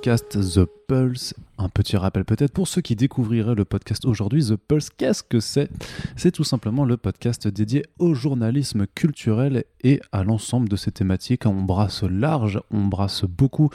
podcast 0.00 0.54
The 0.54 0.66
Pulse. 0.88 1.34
Petit 1.80 1.96
rappel 1.96 2.26
peut-être 2.26 2.52
pour 2.52 2.68
ceux 2.68 2.82
qui 2.82 2.94
découvriraient 2.94 3.54
le 3.54 3.64
podcast 3.64 4.04
aujourd'hui, 4.04 4.44
The 4.44 4.56
Pulse, 4.56 4.90
qu'est-ce 4.90 5.22
que 5.22 5.40
c'est? 5.40 5.70
C'est 6.14 6.30
tout 6.30 6.44
simplement 6.44 6.84
le 6.84 6.98
podcast 6.98 7.48
dédié 7.48 7.86
au 7.98 8.12
journalisme 8.12 8.86
culturel 8.86 9.64
et 9.82 9.98
à 10.12 10.22
l'ensemble 10.22 10.68
de 10.68 10.76
ces 10.76 10.92
thématiques. 10.92 11.46
On 11.46 11.62
brasse 11.62 12.02
large, 12.02 12.60
on 12.70 12.84
brasse 12.84 13.24
beaucoup 13.24 13.70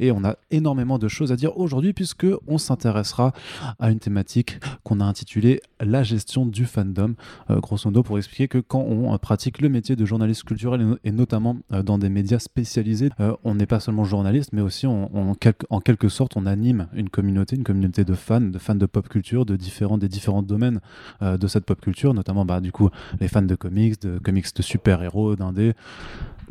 et 0.00 0.12
on 0.12 0.22
a 0.22 0.36
énormément 0.50 0.98
de 0.98 1.08
choses 1.08 1.32
à 1.32 1.36
dire 1.36 1.56
aujourd'hui 1.56 1.94
puisque 1.94 2.26
on 2.46 2.58
s'intéressera 2.58 3.32
à 3.78 3.90
une 3.90 4.00
thématique 4.00 4.58
qu'on 4.84 5.00
a 5.00 5.04
intitulée 5.06 5.62
la 5.80 6.02
gestion 6.02 6.44
du 6.44 6.66
fandom. 6.66 7.14
Euh, 7.48 7.58
grosso 7.60 7.88
modo 7.88 8.02
pour 8.02 8.18
expliquer 8.18 8.48
que 8.48 8.58
quand 8.58 8.80
on 8.82 9.14
euh, 9.14 9.16
pratique 9.16 9.62
le 9.62 9.70
métier 9.70 9.96
de 9.96 10.04
journaliste 10.04 10.44
culturel 10.44 10.82
et, 10.82 10.84
no- 10.84 10.98
et 11.04 11.10
notamment 11.10 11.56
euh, 11.72 11.82
dans 11.82 11.96
des 11.96 12.10
médias 12.10 12.38
spécialisés, 12.38 13.08
euh, 13.20 13.34
on 13.44 13.54
n'est 13.54 13.64
pas 13.64 13.80
seulement 13.80 14.04
journaliste 14.04 14.52
mais 14.52 14.60
aussi 14.60 14.86
on- 14.86 15.08
on- 15.16 15.34
en 15.70 15.80
quelque 15.80 16.10
sorte 16.10 16.36
on 16.36 16.44
anime 16.44 16.88
une 16.92 17.08
communauté, 17.08 17.45
une 17.54 17.62
communauté 17.62 18.04
de 18.04 18.14
fans, 18.14 18.40
de 18.40 18.58
fans 18.58 18.74
de 18.74 18.86
pop 18.86 19.08
culture, 19.08 19.46
de 19.46 19.54
différents, 19.54 19.98
des 19.98 20.08
différents 20.08 20.42
domaines 20.42 20.80
euh, 21.22 21.36
de 21.36 21.46
cette 21.46 21.64
pop 21.64 21.80
culture, 21.80 22.14
notamment 22.14 22.44
bah, 22.44 22.60
du 22.60 22.72
coup 22.72 22.90
les 23.20 23.28
fans 23.28 23.42
de 23.42 23.54
comics, 23.54 24.00
de 24.00 24.18
comics 24.18 24.54
de 24.54 24.62
super-héros, 24.62 25.36
d'indés. 25.36 25.74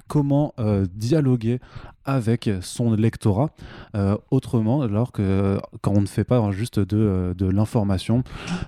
Comment 0.08 0.54
euh, 0.60 0.86
dialoguer 0.94 1.60
avec 2.04 2.50
son 2.62 2.94
lectorat 2.94 3.50
euh, 3.96 4.16
autrement, 4.30 4.82
alors 4.84 5.12
que 5.12 5.60
quand 5.82 5.92
on 5.92 6.02
ne 6.02 6.06
fait 6.06 6.24
pas 6.24 6.52
juste 6.52 6.80
de, 6.80 7.34
de 7.36 7.46
l'information, 7.48 8.24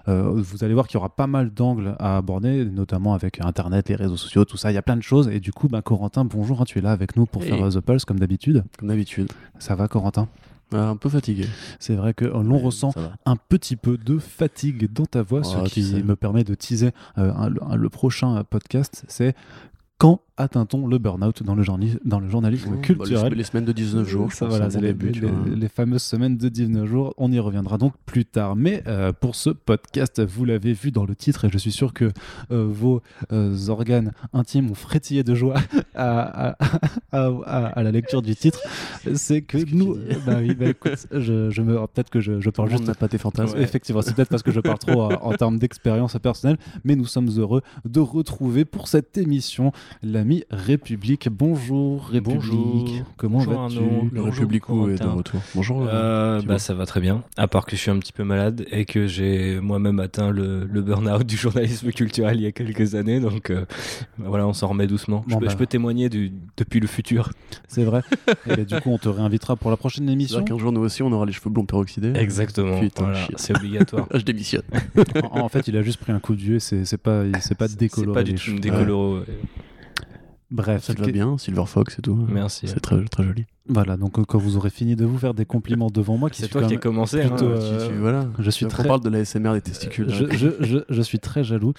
vous 0.07 0.63
allez 0.63 0.73
voir 0.73 0.87
qu'il 0.87 0.95
y 0.95 0.97
aura 0.97 1.15
pas 1.15 1.27
mal 1.27 1.51
d'angles 1.51 1.95
à 1.99 2.17
aborder, 2.17 2.65
notamment 2.65 3.13
avec 3.13 3.39
Internet, 3.39 3.89
les 3.89 3.95
réseaux 3.95 4.17
sociaux, 4.17 4.45
tout 4.45 4.57
ça. 4.57 4.71
Il 4.71 4.73
y 4.73 4.79
a 4.79 4.81
plein 4.81 4.97
de 4.97 5.03
choses. 5.03 5.27
Et 5.27 5.39
du 5.39 5.51
coup, 5.51 5.67
ben, 5.67 5.83
Corentin, 5.83 6.25
bonjour, 6.25 6.61
hein, 6.61 6.65
tu 6.65 6.79
es 6.79 6.81
là 6.81 6.91
avec 6.91 7.15
nous 7.15 7.27
pour 7.27 7.43
faire 7.43 7.69
The 7.69 7.81
Pulse 7.81 8.05
comme 8.05 8.19
d'habitude. 8.19 8.63
Comme 8.79 8.87
d'habitude. 8.87 9.31
Ça 9.59 9.75
va, 9.75 9.87
Corentin? 9.87 10.27
Un 10.73 10.95
peu 10.97 11.07
fatigué. 11.09 11.45
C'est 11.79 11.95
vrai 11.95 12.13
que 12.13 12.25
euh, 12.25 12.43
l'on 12.43 12.57
ressent 12.57 12.91
un 13.25 13.35
petit 13.37 13.75
peu 13.77 13.97
de 13.97 14.17
fatigue 14.19 14.91
dans 14.91 15.05
ta 15.05 15.21
voix, 15.23 15.41
Oh, 15.43 15.65
ce 15.65 15.69
qui 15.73 15.81
me 16.03 16.15
permet 16.15 16.43
de 16.43 16.55
teaser 16.55 16.91
euh, 17.17 17.31
un- 17.33 17.53
un- 17.71 17.75
le 17.75 17.89
prochain 17.89 18.35
euh, 18.37 18.43
podcast. 18.43 19.05
C'est 19.07 19.33
quand 19.97 20.21
atteint-on 20.37 20.87
le 20.87 20.97
burn-out 20.97 21.43
dans 21.43 21.55
le, 21.55 21.63
journi- 21.63 21.97
dans 22.05 22.19
le 22.19 22.29
journalisme 22.29 22.69
Bah, 22.69 22.75
les, 22.75 22.81
culturel 22.81 23.33
les 23.33 23.43
semaines 23.43 23.65
de 23.65 23.71
19 23.71 24.07
jours, 24.07 24.31
Ça, 24.31 24.45
voilà, 24.47 24.69
c'est 24.69 24.79
les, 24.81 24.93
début, 24.93 25.11
les- 25.55 25.67
fameuses 25.67 26.03
semaines 26.03 26.37
de 26.37 26.49
19 26.49 26.85
jours. 26.87 27.13
On 27.17 27.31
y 27.31 27.39
reviendra 27.39 27.77
donc 27.77 27.93
plus 28.05 28.25
tard. 28.25 28.55
Mais 28.55 28.83
euh, 28.87 29.11
pour 29.13 29.35
ce 29.35 29.49
podcast, 29.49 30.21
vous 30.23 30.45
l'avez 30.45 30.73
vu 30.73 30.91
dans 30.91 31.05
le 31.05 31.15
titre 31.15 31.45
et 31.45 31.49
je 31.49 31.57
suis 31.57 31.71
sûr 31.71 31.93
que 31.93 32.11
euh, 32.51 32.65
vos 32.69 33.01
euh, 33.31 33.55
organes 33.69 34.11
intimes 34.33 34.71
ont 34.71 34.75
frétillé 34.75 35.23
de 35.23 35.33
joie 35.35 35.55
à, 35.95 36.49
à- 36.49 36.57
à- 37.11 37.27
à- 37.45 37.65
à 37.67 37.83
la 37.83 37.91
lecture 37.91 38.21
du 38.21 38.35
titre. 38.35 38.59
C'est 39.15 39.41
que 39.41 39.57
Qu'est-ce 39.57 39.65
que 39.71 39.75
nous. 39.75 39.95
dis 39.97 40.15
bah 40.25 40.37
oui, 40.39 40.53
bah 40.55 40.67
écoute, 40.67 41.07
je, 41.11 41.49
je 41.49 41.61
me, 41.61 41.75
peut-être 41.87 42.09
que 42.09 42.19
je, 42.19 42.49
parle 42.49 42.69
juste 42.69 42.85
n'a 42.87 42.93
pas 42.95 43.07
tes 43.07 43.17
fantasmes. 43.17 43.57
Effectivement, 43.59 44.01
c'est 44.01 44.15
peut-être 44.15 44.29
parce 44.29 44.43
que 44.43 44.51
je 44.51 44.59
parle 44.59 44.77
trop 44.79 45.11
en 45.13 45.33
termes 45.33 45.57
d'expérience 45.59 46.15
personnelle, 46.21 46.57
mais 46.83 46.95
nous 46.95 47.05
sommes 47.05 47.29
heureux 47.37 47.61
de 47.85 47.99
retrouver 47.99 48.65
pour 48.65 48.87
cette 48.87 49.17
émission 49.17 49.71
l'ami 50.27 50.43
République. 50.51 51.29
Bonjour 51.31 52.05
République. 52.07 52.35
Bonjour. 52.41 53.05
Comment 53.15 53.37
Bonjour 53.39 53.53
vas-tu? 53.61 53.75
Le 53.79 54.09
Bonjour, 54.21 54.25
Républico 54.25 54.89
est 54.89 55.01
de 55.01 55.07
retour? 55.07 55.39
Bonjour. 55.55 55.87
euh, 55.89 56.41
bah 56.41 56.59
ça 56.59 56.73
va 56.73 56.85
très 56.85 56.99
bien, 56.99 57.23
à 57.37 57.47
part 57.47 57.65
que 57.65 57.75
je 57.77 57.81
suis 57.81 57.91
un 57.91 57.97
petit 57.99 58.11
peu 58.11 58.23
malade 58.25 58.65
et 58.71 58.83
que 58.85 59.07
j'ai 59.07 59.59
moi-même 59.61 59.99
atteint 60.01 60.29
le, 60.31 60.65
le 60.65 60.81
burn-out 60.81 61.25
du 61.25 61.37
journalisme 61.37 61.91
culturel 61.91 62.37
il 62.39 62.43
y 62.43 62.45
a 62.45 62.51
quelques 62.51 62.95
années, 62.95 63.19
donc 63.21 63.49
euh, 63.51 63.65
bah 64.17 64.25
voilà, 64.27 64.45
on 64.47 64.53
s'en 64.53 64.67
remet 64.67 64.87
doucement. 64.87 65.23
je, 65.27 65.33
Bon, 65.35 65.39
bah. 65.39 65.47
je 65.49 65.55
peux 65.55 65.65
témoigner 65.65 66.09
du, 66.09 66.31
depuis 66.57 66.79
le 66.81 66.87
futur. 66.87 67.29
C'est 67.69 67.83
vrai. 67.85 68.01
Et 68.49 68.55
ben, 68.55 68.65
du 68.65 68.75
coup, 68.81 68.89
on 68.89 68.97
te 68.97 69.07
réinvitera 69.09 69.55
pour 69.55 69.71
la 69.71 69.77
prochaine 69.77 70.09
émission. 70.09 70.43
Qu'un 70.43 70.57
jour, 70.57 70.71
nous 70.73 70.81
aussi, 70.81 71.03
on 71.03 71.11
aura 71.13 71.25
les 71.25 71.31
cheveux 71.31 71.49
blonds 71.49 71.65
peroxydés. 71.65 72.13
Exactement, 72.15 72.79
Putain, 72.79 73.03
voilà, 73.03 73.27
c'est 73.37 73.55
obligatoire. 73.55 74.07
Ah, 74.13 74.19
je 74.19 74.23
démissionne. 74.23 74.63
en, 75.31 75.41
en 75.41 75.49
fait, 75.49 75.67
il 75.67 75.75
a 75.77 75.81
juste 75.83 75.99
pris 75.99 76.11
un 76.11 76.19
coup 76.19 76.33
de 76.35 76.41
vieux. 76.41 76.59
C'est 76.59 76.85
c'est 76.85 76.97
pas, 76.97 77.23
il- 77.25 77.35
c'est 77.41 77.57
pas 77.57 77.67
décoloré. 77.67 78.13
pas 78.13 78.23
du 78.23 78.35
tout 78.35 78.57
décoloro. 78.59 79.19
Bref, 80.49 80.85
Ça 80.85 80.93
te 80.93 81.01
va 81.01 81.07
bien, 81.07 81.37
Silver 81.37 81.65
Fox 81.65 81.99
et 81.99 82.01
tout? 82.01 82.15
Merci. 82.29 82.67
C'est 82.67 82.79
très, 82.79 83.03
très 83.05 83.23
joli. 83.23 83.45
Voilà. 83.69 83.97
Donc, 83.97 84.17
euh, 84.19 84.23
quand 84.27 84.37
vous 84.37 84.57
aurez 84.57 84.69
fini 84.69 84.95
de 84.95 85.05
vous 85.05 85.17
faire 85.17 85.33
des 85.33 85.45
compliments 85.45 85.89
devant 85.89 86.17
moi, 86.17 86.29
qui 86.29 86.41
C'est 86.41 86.47
toi 86.47 86.61
quand 86.61 86.67
qui 86.67 86.75
as 86.75 86.77
commencé. 86.77 87.19
plutôt, 87.21 87.45
hein. 87.47 87.59
euh, 87.59 87.87
Tu- 87.87 87.93
tu- 87.93 87.99
voilà. 87.99 88.25
je 88.39 88.49
suis 88.49 88.65
très- 88.67 88.83
On 88.83 88.87
parle 88.87 89.01
de 89.01 89.09
la 89.09 89.19
SMR 89.25 89.53
des 89.53 89.61
testicules. 89.61 90.09
Je, 90.09 90.25
je, 90.35 90.49
je, 90.61 90.77
je 90.89 91.01
suis 91.01 91.19
très 91.19 91.43
jaloux. 91.43 91.73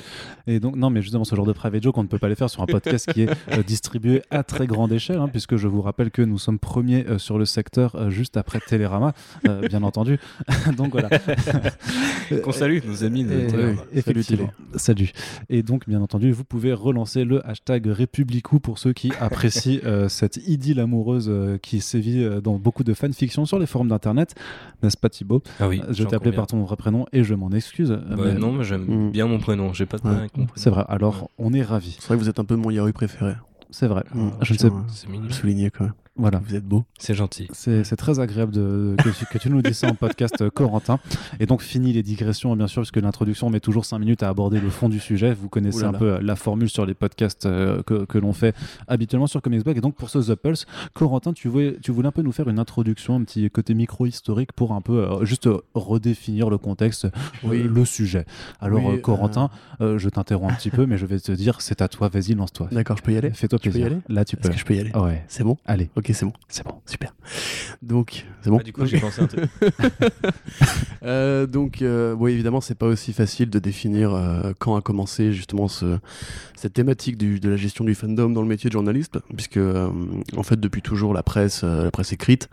Et 0.47 0.60
donc, 0.60 0.76
non, 0.76 0.91
mais 0.91 1.03
justement, 1.03 1.25
ce 1.25 1.34
genre 1.34 1.47
de 1.47 1.53
private 1.53 1.82
joke, 1.82 1.97
on 1.99 2.03
ne 2.03 2.09
peut 2.09 2.19
pas 2.19 2.28
les 2.28 2.34
faire 2.34 2.50
sur 2.50 2.62
un 2.62 2.66
podcast 2.66 3.12
qui 3.12 3.22
est 3.22 3.31
euh, 3.53 3.62
distribué 3.62 4.22
à 4.31 4.43
très 4.43 4.66
grande 4.66 4.93
échelle, 4.93 5.19
hein, 5.19 5.28
puisque 5.28 5.56
je 5.56 5.66
vous 5.69 5.81
rappelle 5.82 6.10
que 6.10 6.22
nous 6.22 6.38
sommes 6.38 6.59
premiers 6.59 7.06
euh, 7.06 7.19
sur 7.19 7.38
le 7.38 7.44
secteur 7.44 7.94
euh, 7.97 8.10
juste 8.10 8.37
après 8.37 8.60
Télérama, 8.60 9.12
euh, 9.49 9.66
bien 9.69 9.82
entendu. 9.82 10.19
donc 10.76 10.93
voilà. 10.93 11.09
Qu'on 12.44 12.53
salue 12.53 12.78
nos 12.87 13.05
amis. 13.05 13.25
de 13.25 13.32
Et- 13.32 13.47
Télérama. 13.47 13.81
oui. 13.93 13.99
Effectivement. 13.99 14.50
Salut. 14.76 15.10
Et 15.49 15.62
donc, 15.62 15.88
bien 15.88 16.00
entendu, 16.03 16.32
vous 16.32 16.44
pouvez 16.44 16.72
relancer 16.72 17.25
le 17.25 17.47
hashtag 17.49 17.87
Républicou 17.87 18.60
pour 18.60 18.78
ceux 18.78 18.93
qui 18.93 19.12
apprécient 19.20 19.81
euh, 19.84 20.09
cette 20.09 20.37
idylle 20.47 20.81
amoureuse 20.81 21.28
euh, 21.28 21.59
qui 21.78 21.84
sévit 21.86 22.22
euh, 22.24 22.40
dans 22.40 22.56
beaucoup 22.58 22.82
de 22.84 22.92
fanfictions 22.94 23.44
sur 23.44 23.58
les 23.58 23.66
forums 23.66 23.88
d'internet. 23.88 24.34
N'est-ce 24.82 24.96
pas, 24.96 25.08
Thibaut? 25.08 25.42
Ah 25.60 25.68
oui, 25.68 25.80
Je 25.90 26.02
t'ai 26.04 26.14
appelé 26.16 26.32
par 26.32 26.46
ton 26.46 26.62
vrai 26.64 26.76
prénom 26.76 27.06
et 27.12 27.22
je 27.24 27.34
m'en 27.34 27.50
excuse. 27.50 27.90
Bah, 27.90 28.16
mais- 28.24 28.34
Non, 28.34 28.52
mais 28.52 28.64
j'aime 28.64 28.84
Mm. 29.08 29.10
bien 29.12 29.26
mon 29.26 29.38
prénom. 29.38 29.72
J'ai 29.72 29.86
pas 29.86 29.96
de 29.98 30.02
problème 30.02 30.18
Ouais. 30.18 30.22
avec 30.24 30.36
mon 30.36 30.46
prénom. 30.46 30.60
C'est 30.62 30.70
vrai. 30.70 30.84
Alors, 30.88 31.30
on 31.38 31.52
est 31.52 31.62
ravis. 31.62 31.96
C'est 32.00 32.08
vrai 32.08 32.16
que 32.16 32.22
vous 32.22 32.28
êtes 32.28 32.38
un 32.40 32.44
peu 32.44 32.56
mon 32.56 32.70
Yahoo 32.70 32.92
préféré. 32.92 33.34
C'est 33.70 33.86
vrai. 33.86 34.02
Mm. 34.14 34.28
Je 34.42 34.52
ne 34.54 34.58
sais. 34.58 34.66
euh, 34.66 34.70
C'est 34.88 35.08
mignon. 35.08 35.30
Souligner 35.30 35.70
quand 35.70 35.84
même. 35.84 35.92
Voilà. 36.18 36.40
Vous 36.44 36.54
êtes 36.56 36.64
beau. 36.64 36.84
C'est 36.98 37.14
gentil. 37.14 37.48
C'est 37.52 37.96
très 37.96 38.18
agréable 38.20 38.52
de, 38.52 38.96
que, 39.02 39.08
tu- 39.10 39.24
que 39.26 39.38
tu 39.38 39.50
nous 39.50 39.62
dises 39.62 39.78
ça 39.78 39.88
en 39.88 39.94
podcast, 39.94 40.40
euh, 40.42 40.50
Corentin. 40.50 40.98
Et 41.40 41.46
donc, 41.46 41.62
fini 41.62 41.92
les 41.92 42.02
digressions, 42.02 42.54
bien 42.56 42.66
sûr, 42.66 42.82
puisque 42.82 42.96
l'introduction 42.96 43.48
met 43.50 43.60
toujours 43.60 43.84
5 43.84 43.98
minutes 43.98 44.22
à 44.22 44.28
aborder 44.28 44.60
le 44.60 44.68
fond 44.70 44.88
du 44.88 44.98
sujet. 45.00 45.32
Vous 45.32 45.48
connaissez 45.48 45.82
là 45.82 45.88
un 45.88 45.92
là. 45.92 45.98
peu 45.98 46.18
la 46.20 46.36
formule 46.36 46.68
sur 46.68 46.84
les 46.86 46.94
podcasts 46.94 47.46
euh, 47.46 47.82
que, 47.84 48.04
que 48.04 48.18
l'on 48.18 48.32
fait 48.32 48.54
habituellement 48.88 49.26
sur 49.28 49.40
Comics 49.40 49.62
Blog. 49.64 49.76
Et 49.78 49.80
donc, 49.80 49.94
pour 49.94 50.10
ce 50.10 50.18
The 50.18 50.34
Pulse, 50.34 50.66
Corentin, 50.92 51.32
tu 51.32 51.48
voulais, 51.48 51.76
tu 51.82 51.92
voulais 51.92 52.08
un 52.08 52.12
peu 52.12 52.22
nous 52.22 52.32
faire 52.32 52.48
une 52.48 52.58
introduction, 52.58 53.14
un 53.16 53.22
petit 53.24 53.48
côté 53.50 53.74
micro-historique 53.74 54.52
pour 54.52 54.72
un 54.72 54.80
peu 54.80 54.98
euh, 55.04 55.24
juste 55.24 55.48
redéfinir 55.74 56.50
le 56.50 56.58
contexte, 56.58 57.04
euh, 57.06 57.10
Oui. 57.44 57.62
le 57.62 57.84
sujet. 57.84 58.24
Alors, 58.60 58.84
Oui, 58.84 59.00
Corentin, 59.00 59.50
euh, 59.80 59.98
je 59.98 60.08
t'interromps 60.08 60.52
un 60.52 60.56
petit 60.56 60.70
peu, 60.70 60.86
mais 60.86 60.98
je 60.98 61.06
vais 61.06 61.18
te 61.20 61.32
dire, 61.32 61.60
c'est 61.60 61.80
à 61.82 61.88
toi, 61.88 62.08
vas-y, 62.08 62.34
lance-toi. 62.34 62.68
D'accord, 62.72 62.96
je 62.96 63.02
peux 63.02 63.12
y 63.12 63.16
aller? 63.16 63.30
Fais-toi 63.30 63.58
Je 63.62 63.70
peux 63.70 63.76
y 63.76 63.80
plaisir. 63.80 63.92
aller? 63.92 64.00
Là, 64.08 64.24
tu 64.24 64.36
peux. 64.36 64.48
Est-ce 64.48 64.52
que 64.54 64.58
je 64.58 64.64
peux 64.64 64.74
y 64.74 64.80
aller? 64.80 64.92
Ouais, 64.94 65.24
C'est 65.28 65.44
bon? 65.44 65.56
Allez, 65.64 65.90
Ok, 65.96 66.07
c'est 66.12 66.24
bon. 66.24 66.32
c'est 66.48 66.64
bon. 66.64 66.74
Super. 66.86 67.14
Donc, 67.82 68.24
c'est 68.42 68.50
bon 68.50 68.58
Ah, 68.60 68.62
du 68.64 68.72
coup, 68.72 68.86
j'ai 68.86 68.98
pensé 69.00 69.22
un 69.22 69.26
truc. 69.26 69.44
Euh, 71.04 71.46
donc, 71.46 71.80
euh, 71.80 72.12
oui, 72.19 72.32
évidemment, 72.32 72.60
c'est 72.60 72.74
pas 72.74 72.86
aussi 72.86 73.12
facile 73.12 73.50
de 73.50 73.58
définir 73.60 74.12
euh, 74.12 74.52
quand 74.58 74.74
a 74.76 74.80
commencé 74.80 75.32
justement 75.32 75.69
ce- 75.69 75.99
cette 76.56 76.72
thématique 76.72 77.16
du- 77.16 77.38
de 77.38 77.49
la 77.49 77.56
gestion 77.56 77.84
du 77.84 77.94
fandom 77.94 78.31
dans 78.31 78.43
le 78.43 78.49
métier 78.49 78.69
de 78.69 78.72
journaliste, 78.72 79.19
puisque 79.37 79.58
en 79.58 80.43
fait, 80.43 80.58
depuis 80.58 80.82
toujours, 80.82 81.14
la 81.14 81.22
presse, 81.22 81.62
la 81.62 81.90
presse 81.93 82.12
écrite, 82.12 82.49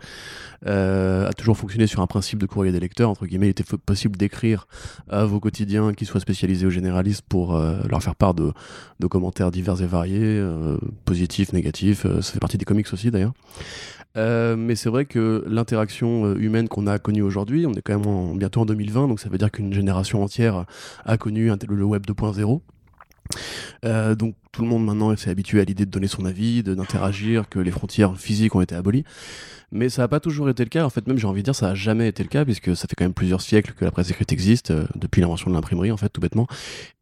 a 0.64 1.30
toujours 1.36 1.56
fonctionné 1.56 1.86
sur 1.86 2.00
un 2.00 2.06
principe 2.06 2.38
de 2.38 2.46
courrier 2.46 2.72
des 2.72 2.80
lecteurs. 2.80 3.10
Entre 3.10 3.26
guillemets, 3.26 3.48
il 3.48 3.50
était 3.50 3.64
possible 3.84 4.16
d'écrire 4.16 4.66
à 5.10 5.24
vos 5.24 5.40
quotidiens 5.40 5.92
qui 5.92 6.06
soient 6.06 6.20
spécialisés 6.20 6.66
aux 6.66 6.70
généralistes 6.70 7.24
pour 7.28 7.58
leur 7.58 8.02
faire 8.02 8.14
part 8.14 8.34
de, 8.34 8.52
de 9.00 9.06
commentaires 9.08 9.50
divers 9.50 9.82
et 9.82 9.86
variés, 9.86 10.40
positifs, 11.04 11.52
négatifs. 11.52 12.02
ça 12.20 12.32
fait 12.32 12.38
partie 12.40 12.58
des 12.58 12.64
comics 12.64 12.86
aussi 12.92 13.10
d'ailleurs. 13.10 13.32
Euh, 14.16 14.56
mais 14.56 14.76
c'est 14.76 14.88
vrai 14.88 15.04
que 15.04 15.44
l'interaction 15.46 16.24
euh, 16.24 16.36
humaine 16.38 16.68
qu'on 16.68 16.86
a 16.86 16.98
connue 16.98 17.20
aujourd'hui, 17.22 17.66
on 17.66 17.74
est 17.74 17.82
quand 17.82 17.98
même 17.98 18.06
en- 18.06 18.34
bientôt 18.34 18.62
en 18.62 18.66
2020, 18.66 19.08
donc 19.08 19.20
ça 19.20 19.28
veut 19.28 19.36
dire 19.38 19.50
qu'une 19.50 19.74
génération 19.74 20.22
entière 20.22 20.64
a 21.04 21.18
connu 21.18 21.50
le 21.68 21.84
web 21.84 22.04
2.0. 22.06 22.62
Euh, 23.84 24.14
donc 24.14 24.34
tout 24.52 24.62
le 24.62 24.68
monde 24.68 24.84
maintenant 24.86 25.14
s'est 25.16 25.30
habitué 25.30 25.60
à 25.60 25.64
l'idée 25.64 25.84
de 25.84 25.90
donner 25.90 26.06
son 26.06 26.24
avis, 26.24 26.62
d'interagir, 26.62 27.48
que 27.48 27.58
les 27.58 27.70
frontières 27.70 28.16
physiques 28.16 28.54
ont 28.54 28.60
été 28.62 28.74
abolies. 28.74 29.04
Mais 29.72 29.88
ça 29.88 30.02
n'a 30.02 30.08
pas 30.08 30.20
toujours 30.20 30.48
été 30.48 30.62
le 30.62 30.68
cas. 30.68 30.84
En 30.84 30.90
fait, 30.90 31.06
même 31.06 31.18
j'ai 31.18 31.26
envie 31.26 31.42
de 31.42 31.46
dire, 31.46 31.54
ça 31.54 31.68
n'a 31.68 31.74
jamais 31.74 32.08
été 32.08 32.22
le 32.22 32.28
cas, 32.28 32.44
puisque 32.44 32.76
ça 32.76 32.86
fait 32.88 32.94
quand 32.96 33.04
même 33.04 33.14
plusieurs 33.14 33.40
siècles 33.40 33.72
que 33.72 33.84
la 33.84 33.90
presse 33.90 34.10
écrite 34.10 34.32
existe, 34.32 34.70
euh, 34.70 34.86
depuis 34.94 35.20
l'invention 35.20 35.50
de 35.50 35.56
l'imprimerie, 35.56 35.90
en 35.90 35.96
fait, 35.96 36.08
tout 36.08 36.20
bêtement. 36.20 36.46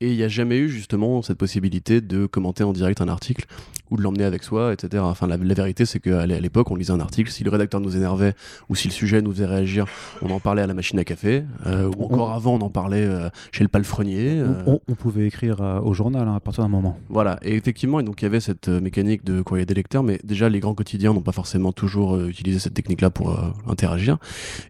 Et 0.00 0.10
il 0.10 0.16
n'y 0.16 0.22
a 0.22 0.28
jamais 0.28 0.56
eu 0.58 0.68
justement 0.68 1.22
cette 1.22 1.38
possibilité 1.38 2.00
de 2.00 2.26
commenter 2.26 2.64
en 2.64 2.72
direct 2.72 3.00
un 3.00 3.08
article 3.08 3.46
ou 3.90 3.96
de 3.96 4.02
l'emmener 4.02 4.24
avec 4.24 4.42
soi, 4.42 4.72
etc. 4.72 5.02
Enfin, 5.06 5.26
la, 5.26 5.36
la 5.36 5.54
vérité, 5.54 5.84
c'est 5.84 6.00
qu'à 6.00 6.26
l'époque, 6.26 6.70
on 6.70 6.76
lisait 6.76 6.92
un 6.92 7.00
article, 7.00 7.30
si 7.30 7.44
le 7.44 7.50
rédacteur 7.50 7.80
nous 7.80 7.96
énervait 7.96 8.34
ou 8.68 8.74
si 8.74 8.88
le 8.88 8.94
sujet 8.94 9.20
nous 9.20 9.32
faisait 9.32 9.46
réagir, 9.46 9.84
on 10.22 10.30
en 10.30 10.40
parlait 10.40 10.62
à 10.62 10.66
la 10.66 10.74
machine 10.74 10.98
à 10.98 11.04
café, 11.04 11.44
euh, 11.66 11.90
ou 11.98 12.04
encore 12.04 12.32
avant, 12.32 12.54
on 12.54 12.60
en 12.62 12.70
parlait 12.70 13.04
euh, 13.04 13.28
chez 13.52 13.62
le 13.62 13.68
palefrenier. 13.68 14.42
On, 14.66 14.80
pouvait 14.94 15.26
écrire 15.26 15.60
au 15.84 15.92
journal 15.92 16.26
hein, 16.26 16.36
à 16.36 16.40
partir 16.40 16.62
d'un 16.64 16.70
moment. 16.70 16.98
voilà, 17.10 17.38
et 17.42 17.54
effectivement, 17.54 18.00
et 18.00 18.04
donc 18.04 18.22
il 18.22 18.24
y 18.24 18.26
avait 18.26 18.40
cette 18.40 18.68
mécanique 18.68 19.24
de 19.24 19.42
courrier 19.42 19.66
des 19.66 19.74
lecteurs, 19.74 20.02
mais 20.02 20.18
déjà 20.24 20.48
les 20.48 20.60
grands 20.60 20.74
quotidiens 20.74 21.12
n'ont 21.12 21.20
pas 21.20 21.32
forcément 21.32 21.72
toujours 21.72 22.16
euh, 22.16 22.30
cette 22.58 22.74
technique-là 22.74 23.10
pour 23.10 23.30
euh, 23.30 23.50
interagir. 23.66 24.18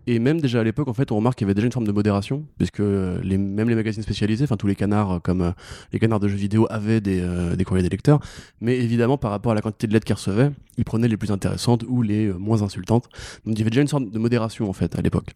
Et 0.07 0.19
même 0.19 0.41
déjà 0.41 0.61
à 0.61 0.65
l'époque, 0.65 0.89
en 0.89 0.95
fait, 0.95 1.13
on 1.13 1.17
remarque 1.17 1.39
qu'il 1.39 1.47
y 1.47 1.49
avait 1.49 1.55
déjà 1.55 1.67
une 1.67 1.73
forme 1.73 1.87
de 1.87 1.93
modération, 1.93 2.45
puisque 2.59 2.81
euh, 2.81 3.23
même 3.25 3.69
les 3.69 3.75
magazines 3.75 4.03
spécialisés, 4.03 4.45
enfin 4.45 4.57
tous 4.57 4.67
les 4.67 4.75
canards 4.75 5.13
euh, 5.13 5.19
comme 5.19 5.53
les 5.93 5.99
canards 5.99 6.21
de 6.21 6.29
jeux 6.29 6.37
vidéo 6.37 6.67
avaient 6.71 7.01
des, 7.01 7.23
des 7.57 7.65
courriers 7.65 7.83
des 7.83 7.89
lecteurs, 7.89 8.21
mais 8.61 8.77
évidemment 8.77 9.19
par 9.19 9.31
rapport 9.31 9.53
à 9.53 9.55
la 9.55 9.61
quantité 9.61 9.87
de 9.87 9.93
lettres 9.93 10.07
qu'ils 10.07 10.17
recevaient, 10.17 10.51
ils 10.77 10.85
prenaient 10.85 11.09
les 11.09 11.17
plus 11.17 11.31
intéressantes 11.31 11.85
ou 11.89 12.03
les 12.03 12.33
moins 12.33 12.63
insultantes. 12.63 13.09
Donc 13.45 13.55
il 13.55 13.59
y 13.59 13.63
avait 13.63 13.71
déjà 13.71 13.83
une 13.83 13.89
sorte 13.89 14.11
de 14.11 14.19
modération 14.19 14.69
en 14.69 14.73
fait 14.73 14.99
à 14.99 15.03
l'époque, 15.03 15.35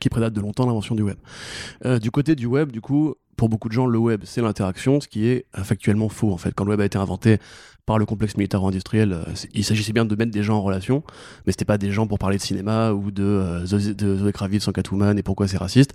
qui 0.00 0.08
prédate 0.08 0.32
de 0.32 0.40
longtemps 0.40 0.66
l'invention 0.66 0.94
du 0.94 1.02
web. 1.02 1.16
Du 2.00 2.10
côté 2.10 2.34
du 2.34 2.46
web, 2.46 2.72
du 2.72 2.80
coup, 2.80 3.14
pour 3.36 3.48
beaucoup 3.48 3.68
de 3.68 3.74
gens, 3.74 3.86
le 3.86 3.98
web, 3.98 4.22
c'est 4.24 4.40
l'interaction, 4.40 5.00
ce 5.00 5.08
qui 5.08 5.26
est 5.26 5.46
factuellement 5.52 6.08
faux 6.08 6.32
en 6.32 6.38
fait. 6.38 6.52
Quand 6.54 6.64
le 6.64 6.70
web 6.70 6.80
a 6.80 6.86
été 6.86 6.98
inventé 6.98 7.38
par 7.86 7.98
le 7.98 8.04
complexe 8.04 8.36
militaro-industriel, 8.36 9.12
euh, 9.12 9.22
il 9.54 9.64
s'agissait 9.64 9.92
bien 9.92 10.04
de 10.04 10.16
mettre 10.16 10.32
des 10.32 10.42
gens 10.42 10.56
en 10.56 10.62
relation, 10.62 11.04
mais 11.46 11.52
c'était 11.52 11.64
pas 11.64 11.78
des 11.78 11.92
gens 11.92 12.08
pour 12.08 12.18
parler 12.18 12.36
de 12.36 12.42
cinéma 12.42 12.90
ou 12.90 13.12
de, 13.12 13.22
euh, 13.22 13.64
Zoé- 13.64 14.32
Kravitz 14.32 14.66
en 14.66 14.72
Catwoman 14.72 15.16
et 15.16 15.22
pourquoi 15.22 15.46
c'est 15.46 15.56
raciste, 15.56 15.92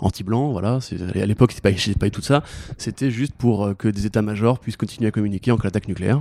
anti-blanc, 0.00 0.52
voilà. 0.52 0.80
À 1.14 1.26
l'époque, 1.26 1.52
c'était 1.52 1.72
pas, 1.72 1.98
pas 1.98 2.06
eu 2.06 2.10
tout 2.10 2.20
ça. 2.20 2.44
C'était 2.76 3.10
juste 3.10 3.32
pour 3.32 3.64
euh, 3.64 3.74
que 3.74 3.88
des 3.88 4.04
états-majors 4.04 4.58
puissent 4.58 4.76
continuer 4.76 5.08
à 5.08 5.10
communiquer 5.10 5.50
en 5.50 5.56
cas 5.56 5.64
d'attaque 5.64 5.88
nucléaire. 5.88 6.20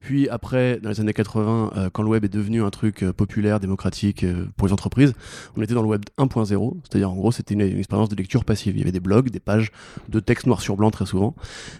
Puis 0.00 0.26
après, 0.30 0.80
dans 0.82 0.88
les 0.88 1.00
années 1.00 1.12
80, 1.12 1.72
euh, 1.76 1.90
quand 1.92 2.02
le 2.02 2.08
web 2.08 2.24
est 2.24 2.32
devenu 2.32 2.62
un 2.62 2.70
truc 2.70 3.04
populaire, 3.12 3.60
démocratique 3.60 4.24
pour 4.56 4.68
les 4.68 4.72
entreprises, 4.72 5.12
on 5.56 5.62
était 5.62 5.74
dans 5.74 5.82
le 5.82 5.88
web 5.88 6.02
1.0, 6.16 6.76
c'est-à-dire 6.82 7.10
en 7.10 7.14
gros 7.14 7.30
c'était 7.30 7.52
une, 7.52 7.60
expérience 7.60 8.08
de 8.08 8.16
lecture 8.16 8.46
passive. 8.46 8.74
Il 8.74 8.78
y 8.78 8.82
avait 8.82 8.92
des 8.92 9.00
blogs, 9.00 9.28
des 9.28 9.40
pages 9.40 9.70
de 10.08 10.18
texte 10.18 10.46
noir 10.46 10.62
sur 10.62 10.76
blanc 10.76 10.90
très 10.90 11.04
souvent, 11.04 11.34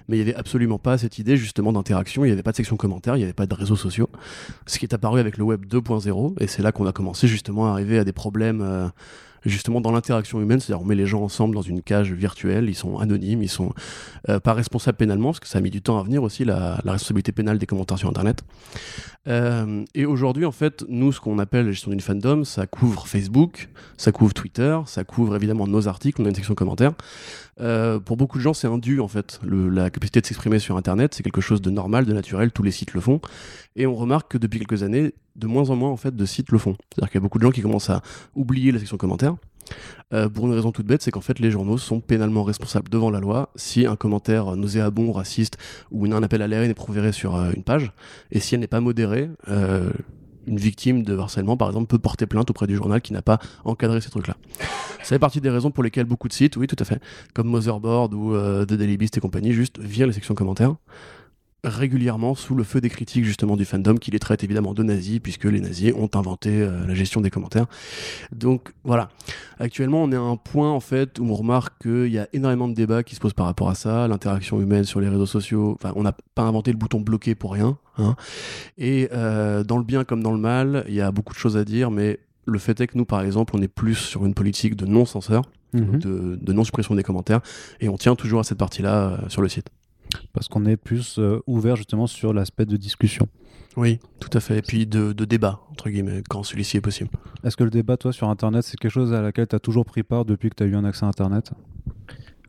mais 0.09 0.19
il 0.19 0.25
n'y 0.25 0.29
avait 0.29 0.39
absolument 0.39 0.79
pas 0.79 0.99
cette 0.99 1.19
idée 1.19 1.39
justement 1.39 1.73
d'interaction, 1.73 2.25
il 2.25 2.29
n'y 2.29 2.33
avait 2.33 2.43
pas 2.43 2.53
de 2.53 2.57
commentaires, 2.75 3.15
il 3.15 3.19
n'y 3.19 3.25
avait 3.25 3.33
pas 3.33 3.47
de 3.47 3.55
réseaux 3.55 3.77
sociaux. 3.77 4.09
Ce 4.67 4.81
qui 4.81 4.85
est 4.85 4.95
apparu 4.95 5.21
avec 5.21 5.39
le 5.39 5.45
web 5.45 5.65
2.0, 5.67 6.35
et 6.41 6.49
c'est 6.49 6.63
là 6.63 6.73
qu'on 6.73 6.87
a 6.87 6.93
commencé 6.93 7.29
justement 7.29 7.69
à 7.69 7.71
arriver 7.71 8.01
à 8.01 8.05
des 8.05 8.13
problèmes 8.13 8.63
euh, 8.63 8.89
justement 9.45 9.81
dans 9.81 9.93
l'interaction 9.93 10.41
humaine, 10.41 10.61
c'est-à-dire 10.61 10.83
on 10.83 10.87
met 10.87 10.95
les 10.95 11.07
gens 11.07 11.23
ensemble 11.23 11.55
dans 11.55 11.63
une 11.63 11.83
cage 11.83 12.13
virtuelle, 12.13 12.69
ils 12.69 12.75
sont 12.75 12.99
anonymes, 12.99 13.43
ils 13.43 13.49
sont 13.49 13.73
euh, 14.29 14.41
pas 14.41 14.53
responsables 14.53 14.99
pénalement, 14.99 15.29
parce 15.29 15.41
que 15.41 15.49
ça 15.49 15.59
a 15.59 15.61
mis 15.61 15.71
du 15.71 15.83
temps 15.83 15.99
à 15.99 16.03
venir 16.03 16.23
aussi, 16.23 16.45
la, 16.45 16.81
la 16.85 16.93
responsabilité 16.93 17.33
pénale 17.33 17.59
des 17.59 17.67
commentaires 17.67 17.99
sur 17.99 18.09
Internet. 18.09 18.43
Euh, 19.29 19.85
et 19.95 20.07
aujourd'hui, 20.07 20.45
en 20.45 20.53
fait, 20.53 20.85
nous, 20.89 21.13
ce 21.13 21.21
qu'on 21.21 21.39
appelle 21.39 21.67
la 21.67 21.73
gestion 21.73 21.91
d'une 21.91 22.01
fandom, 22.01 22.45
ça 22.45 22.67
couvre 22.67 23.07
Facebook, 23.07 23.69
ça 23.97 24.13
couvre 24.13 24.35
Twitter, 24.35 24.79
ça 24.87 25.05
couvre 25.05 25.37
évidemment 25.37 25.67
nos 25.67 25.89
articles, 25.89 26.21
on 26.21 26.25
a 26.27 26.29
une 26.29 26.35
section 26.35 26.55
commentaires. 26.55 26.93
Euh, 27.61 27.99
pour 27.99 28.17
beaucoup 28.17 28.39
de 28.39 28.43
gens, 28.43 28.55
c'est 28.55 28.67
un 28.67 28.79
dû, 28.79 29.01
en 29.01 29.09
fait. 29.09 29.41
La 29.45 29.91
capacité 29.91 30.21
de 30.21 30.27
s'exprimer 30.27 30.59
sur 30.59 30.77
Internet, 30.77 31.15
c'est 31.15 31.23
quelque 31.23 31.41
chose 31.41 31.63
de 31.63 31.71
normal, 31.71 32.05
de 32.05 32.13
naturel, 32.13 32.53
tous 32.53 32.63
les 32.63 32.71
sites 32.71 32.95
le 32.95 33.01
font. 33.01 33.21
Et 33.77 33.87
on 33.87 33.95
remarque 33.95 34.33
que 34.33 34.39
depuis 34.39 34.59
quelques 34.59 34.83
années, 34.83 35.15
de 35.37 35.47
moins 35.47 35.71
en 35.71 35.77
moins, 35.77 35.91
en 35.91 35.97
fait, 35.97 36.15
de 36.15 36.25
sites 36.25 36.51
le 36.51 36.59
font. 36.59 36.77
C'est-à-dire 36.93 37.11
qu'il 37.11 37.19
y 37.19 37.23
a 37.23 37.23
beaucoup 37.23 37.39
de 37.39 37.45
gens 37.45 37.51
qui 37.51 37.63
commencent 37.63 37.91
à 37.91 38.03
oublier 38.35 38.73
la 38.73 38.79
section 38.79 38.97
commentaires. 38.97 39.37
Euh, 40.13 40.29
pour 40.29 40.47
une 40.47 40.55
raison 40.55 40.71
toute 40.71 40.87
bête, 40.87 41.03
c'est 41.03 41.11
qu'en 41.11 41.21
fait 41.21 41.41
les 41.41 41.51
journaux 41.51 41.77
sont 41.77 42.01
pénalement 42.01 42.45
responsables 42.45 42.89
devant 42.89 43.11
la 43.11 43.19
loi 43.19 43.51
si 43.57 43.85
un 43.85 43.97
commentaire 43.97 44.55
nauséabond, 44.55 45.11
raciste 45.11 45.59
ou 45.91 46.05
un 46.07 46.23
appel 46.23 46.41
à 46.41 46.47
la 46.47 46.59
haine 46.59 46.71
est 46.71 46.75
proféré 46.75 47.11
sur 47.11 47.35
euh, 47.35 47.51
une 47.51 47.65
page, 47.65 47.91
et 48.31 48.39
si 48.39 48.55
elle 48.55 48.61
n'est 48.61 48.69
pas 48.69 48.81
modérée, 48.81 49.29
une 50.47 50.59
victime 50.59 51.03
de 51.03 51.17
harcèlement 51.17 51.57
par 51.57 51.69
exemple 51.69 51.87
peut 51.87 51.99
porter 51.99 52.27
plainte 52.27 52.51
auprès 52.51 52.67
du 52.67 52.77
journal 52.77 53.01
qui 53.01 53.13
n'a 53.13 53.23
pas 53.23 53.39
encadré 53.65 54.01
ces 54.01 54.11
trucs-là. 54.11 54.37
Ça 55.03 55.11
fait 55.11 55.19
partie 55.19 55.41
des 55.41 55.51
raisons 55.51 55.71
pour 55.71 55.83
lesquelles 55.83 56.05
beaucoup 56.05 56.29
de 56.29 56.33
sites, 56.33 56.57
oui 56.57 56.67
tout 56.67 56.77
à 56.79 56.85
fait, 56.85 57.01
comme 57.35 57.49
Motherboard 57.49 58.15
ou 58.15 58.35
euh, 58.35 58.65
The 58.65 58.75
Daily 58.75 58.97
Beast 58.97 59.17
et 59.17 59.21
compagnie, 59.21 59.53
juste 59.53 59.79
virent 59.79 60.07
les 60.07 60.13
sections 60.13 60.35
commentaires 60.35 60.75
régulièrement 61.67 62.35
sous 62.35 62.55
le 62.55 62.65
feu 62.65 62.81
des 62.81 62.89
critiques 62.89 63.25
justement 63.25 63.57
du 63.57 63.65
fandom 63.65 63.97
qui 63.97 64.11
les 64.11 64.19
traite 64.19 64.45
évidemment 64.45 64.75
de 64.75 64.83
nazis 64.83 65.21
puisque 65.21 65.45
les 65.45 65.61
nazis 65.61 65.93
ont 65.95 66.11
inventé 66.15 66.51
euh, 66.63 66.87
la 66.87 66.95
gestion 66.95 67.21
des 67.21 67.31
commentaires. 67.31 67.67
Donc 68.33 68.73
voilà. 68.85 69.09
Actuellement, 69.59 70.03
on 70.03 70.13
est 70.13 70.17
à 70.17 70.21
un 70.21 70.37
point 70.37 70.71
en 70.71 70.81
fait 70.81 71.19
où 71.19 71.25
on 71.25 71.35
remarque 71.35 71.83
qu'il 71.83 72.13
y 72.13 72.19
a 72.19 72.29
énormément 72.33 72.69
de 72.69 72.75
débats 72.75 73.03
qui 73.03 73.15
se 73.15 73.21
posent 73.21 73.33
par 73.33 73.47
rapport 73.47 73.69
à 73.69 73.75
ça, 73.75 74.07
l'interaction 74.09 74.61
humaine 74.61 74.85
sur 74.85 75.01
les 75.01 75.09
réseaux 75.09 75.27
sociaux. 75.27 75.77
Enfin, 75.81 75.93
on 75.97 76.03
n'a 76.03 76.15
pas 76.35 76.43
inventé 76.43 76.71
le 76.71 76.79
bouton 76.79 77.01
bloqué 77.01 77.35
pour 77.35 77.53
rien. 77.53 77.79
Hein. 77.99 78.15
Et 78.79 79.09
euh, 79.13 79.65
dans 79.65 79.79
le 79.79 79.85
bien 79.85 80.05
comme 80.05 80.23
dans 80.23 80.33
le 80.33 80.39
mal, 80.39 80.85
il 80.89 80.95
y 80.95 81.01
a 81.01 81.11
beaucoup 81.11 81.33
de 81.35 81.39
choses 81.39 81.57
à 81.57 81.65
dire, 81.65 81.91
mais 81.91 82.19
le 82.47 82.59
fait 82.59 82.81
est 82.81 82.87
que 82.87 82.97
nous, 82.97 83.05
par 83.05 83.23
exemple, 83.23 83.55
on 83.57 83.63
est 83.63 83.69
plus 83.69 83.95
sur 83.97 84.25
une 84.25 84.35
politique 84.35 84.77
de 84.77 84.87
non-censeur, 84.87 85.43
Mhm. 85.73 85.99
de, 85.99 86.39
de 86.41 86.53
non-suppression 86.53 86.95
des 86.95 87.03
commentaires, 87.03 87.41
et 87.81 87.89
on 87.89 87.97
tient 87.99 88.15
toujours 88.15 88.41
à 88.41 88.45
cette 88.45 88.57
partie-là 88.59 89.09
euh, 89.25 89.29
sur 89.29 89.43
le 89.43 89.49
site. 89.49 89.69
Parce 90.33 90.49
qu'on 90.49 90.65
est 90.65 90.77
plus 90.77 91.17
euh, 91.19 91.41
ouvert 91.47 91.75
justement 91.77 92.07
sur 92.07 92.33
l'aspect 92.33 92.65
de 92.65 92.77
discussion. 92.77 93.27
Oui, 93.77 93.99
tout 94.21 94.31
à 94.33 94.41
fait. 94.41 94.59
Et 94.59 94.63
puis 94.63 94.87
de, 94.87 95.13
de 95.13 95.25
débat, 95.27 95.61
entre 95.71 95.91
guillemets, 95.91 96.23
quand 96.31 96.43
celui-ci 96.45 96.79
est 96.79 96.81
possible. 96.81 97.11
Est-ce 97.45 97.57
que 97.59 97.65
le 97.65 97.69
débat, 97.71 97.97
toi, 97.99 98.13
sur 98.13 98.31
Internet, 98.31 98.63
c'est 98.63 98.79
quelque 98.79 98.93
chose 98.93 99.13
à 99.13 99.21
laquelle 99.21 99.49
tu 99.49 99.57
as 99.57 99.59
toujours 99.61 99.85
pris 99.85 100.03
part 100.03 100.25
depuis 100.25 100.49
que 100.49 100.55
tu 100.55 100.63
as 100.63 100.67
eu 100.67 100.77
un 100.77 100.85
accès 100.85 101.05
à 101.05 101.09
Internet? 101.09 101.51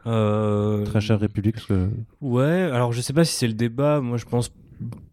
Euh, 0.05 0.85
Très 0.85 1.01
chère 1.01 1.19
République, 1.19 1.55
parce 1.55 1.65
que 1.67 1.89
Ouais, 2.21 2.69
alors 2.71 2.93
je 2.93 3.01
sais 3.01 3.11
pas 3.13 3.25
si 3.25 3.33
c'est 3.35 3.47
le 3.47 3.53
débat. 3.53 3.99
Moi, 3.99 4.17
je 4.17 4.25
pense 4.25 4.51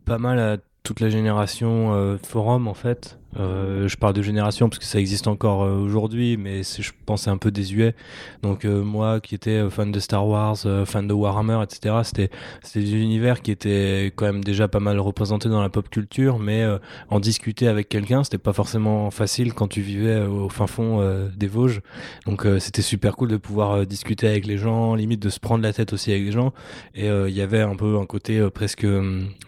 pas 0.05 0.19
mal 0.19 0.39
à 0.39 0.59
toute 0.83 1.01
la 1.01 1.09
génération 1.09 1.95
euh, 1.95 2.19
forum 2.23 2.69
en 2.69 2.75
fait. 2.75 3.19
Euh, 3.39 3.89
je 3.89 3.97
parle 3.97 4.15
de 4.15 4.23
génération 4.23 4.69
parce 4.69 4.79
que 4.79 4.85
ça 4.85 5.01
existe 5.01 5.27
encore 5.27 5.65
euh, 5.65 5.77
aujourd'hui, 5.77 6.37
mais 6.37 6.63
je 6.63 6.91
pense 7.07 7.29
un 7.29 7.37
peu 7.37 7.51
désuet. 7.51 7.95
Donc 8.43 8.65
euh, 8.65 8.83
moi 8.83 9.21
qui 9.21 9.35
étais 9.35 9.69
fan 9.71 9.91
de 9.91 10.01
Star 10.01 10.27
Wars, 10.27 10.57
fan 10.87 11.09
de 11.09 11.13
Warhammer, 11.15 11.63
etc. 11.63 11.97
C'était 12.05 12.31
des 12.75 12.95
univers 12.95 13.43
qui 13.43 13.51
étaient 13.51 14.13
quand 14.15 14.27
même 14.27 14.45
déjà 14.45 14.69
pas 14.69 14.81
mal 14.81 14.99
représentés 15.01 15.49
dans 15.49 15.63
la 15.63 15.69
pop 15.69 15.89
culture, 15.89 16.39
mais 16.39 16.65
en 17.11 17.21
discuter 17.21 17.69
avec 17.69 17.89
quelqu'un, 17.89 18.25
c'était 18.25 18.39
pas 18.39 18.53
forcément 18.53 19.11
facile 19.11 19.55
quand 19.55 19.69
tu 19.69 19.81
vivais 19.81 20.23
au 20.23 20.49
fin 20.49 20.67
fond 20.67 21.03
des 21.37 21.47
Vosges. 21.47 21.81
Donc 22.27 22.47
c'était 22.59 22.83
super 22.83 23.17
cool 23.17 23.29
de 23.29 23.37
pouvoir 23.37 23.87
discuter 23.87 24.29
avec 24.29 24.47
les 24.47 24.59
gens, 24.59 24.95
limite 24.95 25.21
de 25.21 25.29
se 25.29 25.41
prendre 25.41 25.63
la 25.63 25.73
tête 25.73 25.93
aussi 25.93 26.11
avec 26.11 26.25
les 26.25 26.33
gens. 26.33 26.53
Et 26.95 27.07
il 27.07 27.35
y 27.35 27.41
avait 27.41 27.61
un 27.61 27.77
peu 27.77 27.99
un 27.99 28.07
côté 28.07 28.47
presque 28.51 28.87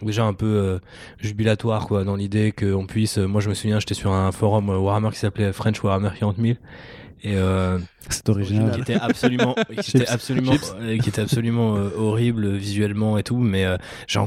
déjà 0.01 0.25
un 0.25 0.33
peu 0.33 0.79
jubilatoire 1.19 2.05
dans 2.05 2.15
l'idée 2.15 2.51
qu'on 2.51 2.85
puisse. 2.85 3.17
moi 3.17 3.41
je 3.41 3.49
me 3.49 3.53
souviens, 3.53 3.76
j'étais 3.79 3.93
sur 3.93 4.11
un 4.11 4.31
forum 4.31 4.69
Warhammer 4.69 5.09
qui 5.11 5.19
s'appelait 5.19 5.53
French 5.53 5.83
Warhammer 5.83 6.09
40 6.19 6.37
000 6.37 6.57
et 7.23 7.35
euh, 7.35 7.79
c'est 8.09 8.29
original. 8.29 8.71
qui 8.71 8.81
était 8.81 8.95
absolument, 8.95 9.55
qui 9.81 9.97
était 9.97 10.07
absolument, 10.07 10.53
euh, 10.79 10.97
qui 10.97 11.09
était 11.09 11.21
absolument 11.21 11.75
euh, 11.75 11.89
horrible 11.97 12.55
visuellement 12.55 13.17
et 13.17 13.23
tout. 13.23 13.37
Mais 13.37 13.65
euh, 13.65 13.77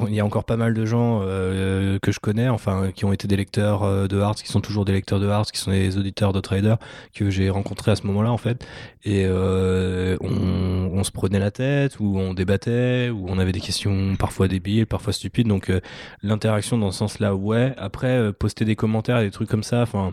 il 0.09 0.14
y 0.14 0.20
a 0.20 0.25
encore 0.25 0.44
pas 0.44 0.56
mal 0.56 0.75
de 0.75 0.85
gens 0.85 1.20
euh, 1.23 1.99
que 2.00 2.12
je 2.12 2.20
connais, 2.20 2.49
enfin, 2.49 2.90
qui 2.94 3.04
ont 3.04 3.12
été 3.12 3.28
des 3.28 3.37
lecteurs 3.37 3.85
euh, 3.85 4.06
de 4.06 4.18
Hearts, 4.18 4.42
qui 4.42 4.49
sont 4.49 4.61
toujours 4.61 4.85
des 4.85 4.92
lecteurs 4.92 5.20
de 5.20 5.26
Hearts, 5.28 5.50
qui 5.52 5.59
sont 5.59 5.70
des 5.70 5.97
auditeurs 5.99 6.32
de 6.32 6.40
Trader, 6.40 6.75
que 7.14 7.30
j'ai 7.30 7.49
rencontrés 7.49 7.92
à 7.92 7.97
ce 7.97 8.06
moment-là 8.06 8.32
en 8.32 8.38
fait. 8.38 8.66
Et 9.04 9.25
euh, 9.26 10.16
on, 10.20 10.90
on 10.92 11.04
se 11.04 11.11
prenait 11.12 11.38
la 11.38 11.50
tête, 11.50 12.00
ou 12.00 12.18
on 12.18 12.35
débattait, 12.35 13.09
ou 13.11 13.26
on 13.28 13.38
avait 13.38 13.52
des 13.52 13.61
questions 13.61 14.16
parfois 14.16 14.49
débiles, 14.49 14.87
parfois 14.87 15.12
stupides. 15.12 15.49
Donc 15.49 15.70
euh, 15.70 15.80
l'interaction 16.23 16.76
dans 16.76 16.90
ce 16.90 16.99
sens-là, 16.99 17.35
ouais. 17.35 17.73
Après, 17.78 18.09
euh, 18.09 18.32
poster 18.32 18.64
des 18.64 18.76
commentaires, 18.76 19.18
et 19.20 19.25
des 19.25 19.30
trucs 19.30 19.49
comme 19.49 19.62
ça, 19.62 19.82
enfin. 19.82 20.12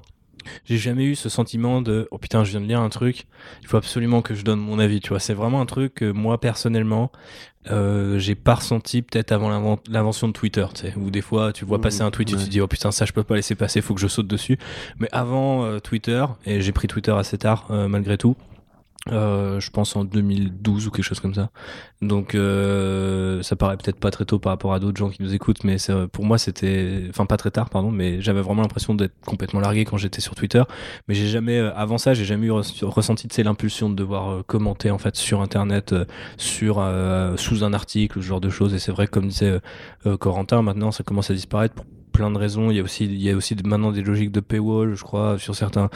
J'ai 0.65 0.77
jamais 0.77 1.05
eu 1.05 1.15
ce 1.15 1.29
sentiment 1.29 1.81
de 1.81 2.07
oh 2.11 2.17
putain 2.17 2.43
je 2.43 2.51
viens 2.51 2.61
de 2.61 2.65
lire 2.65 2.79
un 2.81 2.89
truc 2.89 3.25
il 3.61 3.67
faut 3.67 3.77
absolument 3.77 4.21
que 4.21 4.33
je 4.35 4.43
donne 4.43 4.59
mon 4.59 4.79
avis 4.79 4.99
tu 4.99 5.09
vois. 5.09 5.19
C'est 5.19 5.33
vraiment 5.33 5.61
un 5.61 5.65
truc 5.65 5.95
que 5.95 6.11
moi 6.11 6.39
personnellement 6.39 7.11
euh, 7.69 8.17
j'ai 8.17 8.35
pas 8.35 8.55
ressenti 8.55 9.01
peut-être 9.01 9.31
avant 9.33 9.49
l'invent- 9.49 9.79
l'invention 9.89 10.27
de 10.27 10.33
Twitter 10.33 10.65
tu 10.73 10.81
sais. 10.81 10.93
Où 10.95 11.09
des 11.11 11.21
fois 11.21 11.51
tu 11.51 11.65
vois 11.65 11.81
passer 11.81 12.01
un 12.01 12.11
tweet 12.11 12.29
et 12.31 12.35
tu 12.37 12.43
te 12.45 12.49
dis 12.49 12.61
oh 12.61 12.67
putain 12.67 12.91
ça 12.91 13.05
je 13.05 13.11
peux 13.13 13.23
pas 13.23 13.35
laisser 13.35 13.55
passer 13.55 13.81
faut 13.81 13.93
que 13.93 14.01
je 14.01 14.07
saute 14.07 14.27
dessus. 14.27 14.57
Mais 14.99 15.09
avant 15.11 15.65
euh, 15.65 15.79
Twitter 15.79 16.25
et 16.45 16.61
j'ai 16.61 16.71
pris 16.71 16.87
Twitter 16.87 17.11
assez 17.11 17.37
tard 17.37 17.67
euh, 17.71 17.87
malgré 17.87 18.17
tout 18.17 18.35
euh, 19.11 19.59
je 19.59 19.69
pense 19.71 19.95
en 19.95 20.03
2012 20.03 20.87
ou 20.87 20.91
quelque 20.91 21.05
chose 21.05 21.19
comme 21.19 21.33
ça. 21.33 21.49
Donc 22.01 22.35
euh, 22.35 23.41
ça 23.41 23.55
paraît 23.55 23.77
peut-être 23.77 23.99
pas 23.99 24.11
très 24.11 24.25
tôt 24.25 24.39
par 24.39 24.51
rapport 24.51 24.73
à 24.73 24.79
d'autres 24.79 24.97
gens 24.97 25.09
qui 25.09 25.21
nous 25.23 25.33
écoutent, 25.33 25.63
mais 25.63 25.77
c'est- 25.77 26.07
pour 26.07 26.25
moi 26.25 26.37
c'était, 26.37 27.03
enfin 27.09 27.25
pas 27.25 27.37
très 27.37 27.51
tard 27.51 27.69
pardon, 27.69 27.91
mais 27.91 28.21
j'avais 28.21 28.41
vraiment 28.41 28.61
l'impression 28.61 28.93
d'être 28.95 29.13
complètement 29.25 29.59
largué 29.59 29.85
quand 29.85 29.97
j'étais 29.97 30.21
sur 30.21 30.35
Twitter. 30.35 30.63
Mais 31.07 31.13
j'ai 31.15 31.27
jamais, 31.27 31.57
euh, 31.57 31.73
avant 31.75 31.97
ça, 31.97 32.13
j'ai 32.13 32.25
jamais 32.25 32.47
eu 32.47 32.51
re- 32.51 32.83
ressenti 32.85 33.27
l'impulsion 33.43 33.89
de 33.89 33.95
devoir 33.95 34.29
euh, 34.29 34.43
commenter 34.43 34.89
en 34.91 34.97
fait 34.97 35.15
sur 35.15 35.41
Internet, 35.41 35.93
euh, 35.93 36.05
sur 36.37 36.77
euh, 36.79 37.37
sous 37.37 37.63
un 37.63 37.73
article, 37.73 38.19
ce 38.21 38.25
genre 38.25 38.41
de 38.41 38.49
choses. 38.49 38.73
Et 38.73 38.79
c'est 38.79 38.91
vrai 38.91 39.07
comme 39.07 39.27
disait 39.27 39.45
euh, 39.49 39.59
euh, 40.07 40.17
Corentin, 40.17 40.61
maintenant 40.61 40.91
ça 40.91 41.03
commence 41.03 41.29
à 41.29 41.33
disparaître 41.33 41.75
plein 42.17 42.31
de 42.31 42.37
raisons. 42.37 42.71
Il 42.71 42.77
y 42.77 42.79
a 42.79 42.83
aussi, 42.83 43.05
il 43.05 43.21
y 43.21 43.29
a 43.29 43.35
aussi 43.35 43.55
maintenant 43.63 43.91
des 43.91 44.01
logiques 44.01 44.31
de 44.31 44.39
paywall, 44.39 44.95
je 44.95 45.03
crois, 45.03 45.37
sur 45.37 45.55
certains, 45.55 45.89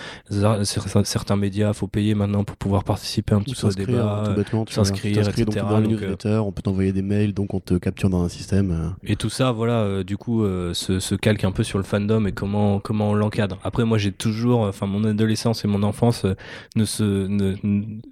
certains, 0.63 1.03
certains 1.03 1.35
médias. 1.35 1.73
Faut 1.73 1.87
payer 1.87 2.15
maintenant 2.15 2.43
pour 2.43 2.55
pouvoir 2.57 2.83
participer 2.83 3.33
un 3.33 3.41
petit 3.41 3.55
peu 3.55 3.67
au 3.67 3.71
débat. 3.71 4.23
tout 4.25 4.33
bêtement, 4.33 4.65
tu 4.65 4.75
vois. 4.75 4.85
s'inscrire, 4.85 5.15
donc 5.23 5.27
etc., 5.37 5.65
dans 5.69 5.81
donc, 5.81 5.91
newsletter, 5.91 6.41
on 6.45 6.51
peut 6.51 6.61
t'envoyer 6.61 6.91
des 6.93 7.01
mails, 7.01 7.33
donc 7.33 7.53
on 7.53 7.59
te 7.59 7.73
capture 7.75 8.09
dans 8.09 8.23
un 8.23 8.29
système. 8.29 8.71
euh. 8.71 8.89
Et 9.03 9.15
tout 9.15 9.29
ça, 9.29 9.51
voilà, 9.51 9.79
euh, 9.81 10.03
du 10.03 10.17
coup, 10.17 10.43
euh, 10.43 10.73
se, 10.73 10.99
se 10.99 11.15
calque 11.15 11.43
un 11.43 11.51
peu 11.51 11.63
sur 11.63 11.77
le 11.77 11.83
fandom 11.83 12.25
et 12.25 12.31
comment 12.31 12.79
comment 12.79 13.11
on 13.11 13.13
l'encadre. 13.13 13.57
Après, 13.63 13.85
moi, 13.85 13.97
j'ai 13.97 14.11
toujours, 14.11 14.61
enfin, 14.61 14.85
mon 14.85 15.03
adolescence 15.03 15.65
et 15.65 15.67
mon 15.67 15.83
enfance 15.83 16.25
euh, 16.25 16.35
ne 16.75 16.85
se 16.85 17.03
ne, 17.27 17.55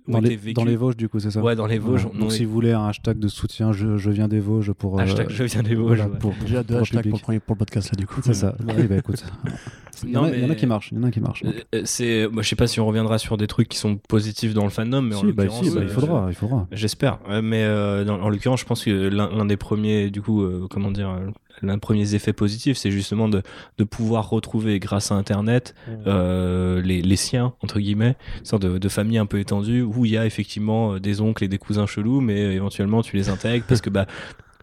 Dans 0.08 0.20
été 0.20 0.30
les, 0.30 0.36
vécues- 0.36 0.54
dans 0.54 0.66
les 0.66 0.76
Vosges, 0.76 0.98
du 0.98 1.10
coup, 1.10 1.20
c'est 1.20 1.32
ça? 1.32 1.42
Ouais, 1.42 1.56
dans 1.56 1.68
les 1.68 1.78
Vosges. 1.80 2.08
Donc, 2.14 2.32
est- 2.32 2.36
si 2.36 2.46
vous 2.46 2.52
voulez 2.54 2.72
un 2.72 2.88
hashtag 2.88 3.20
de 3.20 3.28
soutien, 3.28 3.72
je, 3.72 3.98
je 3.98 4.10
viens 4.12 4.28
des 4.28 4.40
Vosges 4.40 4.72
pour. 4.74 4.98
euh, 5.00 5.04
Hashtag 5.04 5.28
je 5.30 5.44
viens 5.44 5.64
des 5.64 5.76
Vosges. 5.76 5.98
voilà, 5.98 6.08
ouais. 6.08 6.18
pour, 6.20 6.34
pour- 6.34 6.44
Déjà 6.46 6.64
deux 6.64 6.74
pour 6.76 6.82
hashtags 6.82 7.10
pour 7.10 7.20
pour 7.22 7.32
le 7.56 7.60
podcast 7.60 7.92
du 8.00 8.08
coup. 8.08 8.22
C'est 8.24 8.34
ça. 8.34 8.56
Oui, 8.68 8.88
bah 8.88 8.96
écoute. 9.00 9.24
Il 10.04 10.12
y, 10.12 10.18
en 10.18 10.22
Non, 10.22 10.28
a, 10.28 10.32
il 10.32 10.40
y 10.40 10.42
en 10.42 10.46
a 10.46 10.48
mais- 10.50 10.56
qui 10.56 10.66
marchent. 10.66 10.90
Il 10.94 10.98
y 10.98 11.02
en 11.02 11.04
a 11.04 11.12
qui 11.12 11.20
marchent. 11.20 11.44
Euh, 11.44 11.52
euh, 11.76 11.82
C'est, 11.84 12.28
moi, 12.32 12.42
je 12.42 12.48
sais 12.48 12.56
pas 12.56 12.68
si 12.68 12.80
on 12.80 12.86
reviendra 12.86 13.18
sur 13.18 13.36
des 13.36 13.48
trucs 13.48 13.68
qui 13.68 13.78
sont 13.78 13.98
positifs 13.98 14.54
dans 14.54 14.64
le 14.64 14.70
fandom, 14.70 15.02
mais 15.02 15.16
en 15.16 15.20
Si, 15.20 15.26
bah, 15.34 15.44
l'occurrence, 15.44 15.66
si, 15.68 15.76
bah, 15.76 15.82
il 15.84 15.88
euh, 15.90 15.94
faudra. 15.94 16.26
Il 16.30 16.36
faudra. 16.36 16.68
J'espère, 16.72 17.20
mais 17.44 17.64
euh, 17.64 18.06
dans- 18.06 18.22
en 18.22 18.30
l'occurrence, 18.30 18.62
je 18.62 18.66
pense 18.66 18.84
que 18.86 18.92
l'un 19.10 19.30
l'un 19.36 19.46
des 19.46 19.58
premiers, 19.58 20.10
du 20.10 20.22
coup, 20.22 20.42
euh, 20.44 20.68
comment 20.70 20.92
dire, 20.92 21.14
l'un 21.62 21.74
des 21.74 21.80
premiers 21.82 22.16
effets 22.16 22.32
positifs, 22.32 22.78
c'est 22.78 22.92
justement 22.92 23.28
de, 23.28 23.42
de 23.78 23.84
pouvoir 23.84 24.30
retrouver, 24.30 24.80
grâce 24.80 25.12
à 25.12 25.16
Internet, 25.16 25.76
euh, 26.08 26.82
les, 26.82 27.02
les 27.02 27.16
siens, 27.18 27.54
entre 27.62 27.80
guillemets, 27.80 28.16
une 28.40 28.46
sorte 28.46 28.62
de, 28.62 28.78
de 28.78 28.90
famille 28.90 29.18
un 29.18 29.26
peu 29.26 29.40
étendue, 29.40 29.82
où 29.82 30.06
il 30.06 30.12
y 30.12 30.18
a 30.18 30.26
effectivement 30.26 30.98
des 30.98 31.20
oncles 31.20 31.44
et 31.44 31.48
des 31.50 31.58
cousins 31.58 31.86
chelous, 31.88 32.22
mais 32.22 32.56
éventuellement 32.56 33.02
tu 33.02 33.18
les 33.18 33.28
intègres, 33.30 33.66
parce 33.68 33.82
que 33.82 33.90
bah, 33.90 34.06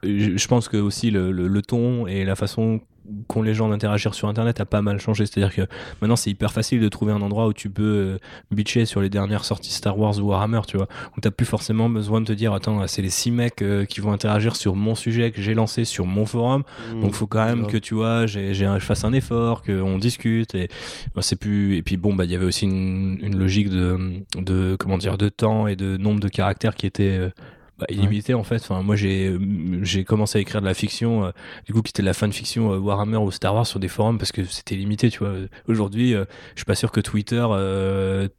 je 0.03 0.37
je 0.37 0.49
pense 0.49 0.69
que 0.69 0.77
aussi 0.79 1.11
le, 1.11 1.31
le, 1.33 1.47
le 1.49 1.63
ton 1.63 2.07
et 2.07 2.25
la 2.25 2.37
façon 2.37 2.81
qu'ont 3.29 3.43
les 3.43 3.55
gens 3.55 3.69
d'interagir 3.69 4.15
sur 4.15 4.29
internet 4.29 4.61
a 4.61 4.65
pas 4.67 4.83
mal 4.83 5.01
changé. 5.01 5.27
C'est 5.27 5.43
à 5.43 5.47
dire 5.49 5.55
que 5.55 5.63
maintenant 6.01 6.17
c'est 6.17 6.31
hyper 6.31 6.53
facile 6.53 6.81
de 6.81 6.89
trouver 6.89 7.13
un 7.13 7.23
endroit 7.23 7.47
où 7.49 7.53
tu 7.53 7.71
peux 7.71 7.83
euh, 7.83 8.19
bitcher 8.51 8.85
sur 8.85 9.01
les 9.01 9.09
dernières 9.09 9.45
sorties 9.45 9.73
Star 9.73 9.99
Wars 9.99 10.19
ou 10.19 10.29
Warhammer 10.29 10.61
tu 10.67 10.77
vois. 10.77 10.89
Où 11.17 11.21
t'as 11.21 11.31
plus 11.31 11.47
forcément 11.47 11.89
besoin 11.89 12.21
de 12.21 12.27
te 12.27 12.33
dire 12.33 12.53
attends 12.53 12.87
c'est 12.87 13.03
les 13.03 13.11
six 13.11 13.31
mecs 13.31 13.63
euh, 13.63 13.85
qui 13.85 14.01
vont 14.01 14.13
interagir 14.13 14.57
sur 14.57 14.75
mon 14.77 14.95
sujet 14.95 15.31
que 15.31 15.41
j'ai 15.43 15.55
lancé 15.55 15.85
sur 15.85 16.07
mon 16.07 16.27
forum. 16.27 16.63
Donc 17.01 17.15
faut 17.15 17.27
quand 17.27 17.45
même 17.45 17.67
que 17.67 17.77
tu 17.79 17.95
vois 17.95 18.27
j'ai 18.27 18.55
j'ai 18.55 18.67
un- 18.67 18.79
je 18.79 18.85
fasse 18.85 19.05
un 19.05 19.13
effort 19.13 19.63
qu'on 19.63 19.99
discute 19.99 20.55
et 20.55 20.69
bah, 21.15 21.23
c'est 21.23 21.37
plus 21.37 21.77
et 21.77 21.83
puis 21.83 21.97
bon 21.97 22.15
bah 22.15 22.25
il 22.25 22.31
y 22.31 22.35
avait 22.35 22.45
aussi 22.47 22.65
une, 22.67 23.19
une 23.23 23.37
logique 23.39 23.71
de 23.71 24.23
de 24.37 24.77
comment 24.79 24.99
dire 24.99 25.19
de 25.19 25.29
temps 25.29 25.67
et 25.67 25.77
de 25.77 25.97
nombre 25.97 26.21
de 26.21 26.29
caractères 26.29 26.75
qui 26.75 26.87
était 26.87 27.17
euh, 27.19 27.31
bah, 27.79 27.87
illimité 27.91 28.35
en 28.35 28.45
fait. 28.45 28.57
Enfin 28.57 28.83
moi 28.83 28.97
j'ai 28.97 29.29
euh, 29.29 29.39
j'ai 29.83 30.05
commencé 30.05 30.39
à 30.39 30.41
écrire 30.41 30.61
de 30.61 30.67
la 30.67 30.75
fiction 30.75 31.25
euh, 31.25 31.31
du 31.67 31.73
coup 31.73 31.83
qui 31.83 31.91
était 31.91 32.03
de 32.03 32.07
la 32.07 32.15
fanfiction 32.15 32.73
euh, 32.73 32.79
Warhammer 32.79 33.19
ou 33.19 33.31
Star 33.31 33.55
Wars 33.55 33.67
sur 33.67 33.81
des 33.81 33.89
forums 33.89 34.19
parce 34.19 34.33
que 34.33 34.45
c'était 34.45 34.77
limité 34.77 35.11
tu 35.11 35.19
vois. 35.19 35.35
Aujourd'hui 35.69 36.15
euh, 36.15 36.25
je 36.55 36.61
suis 36.61 36.65
pas 36.65 36.75
sûr 36.75 36.91
que 36.91 37.01
Twitter 37.01 37.47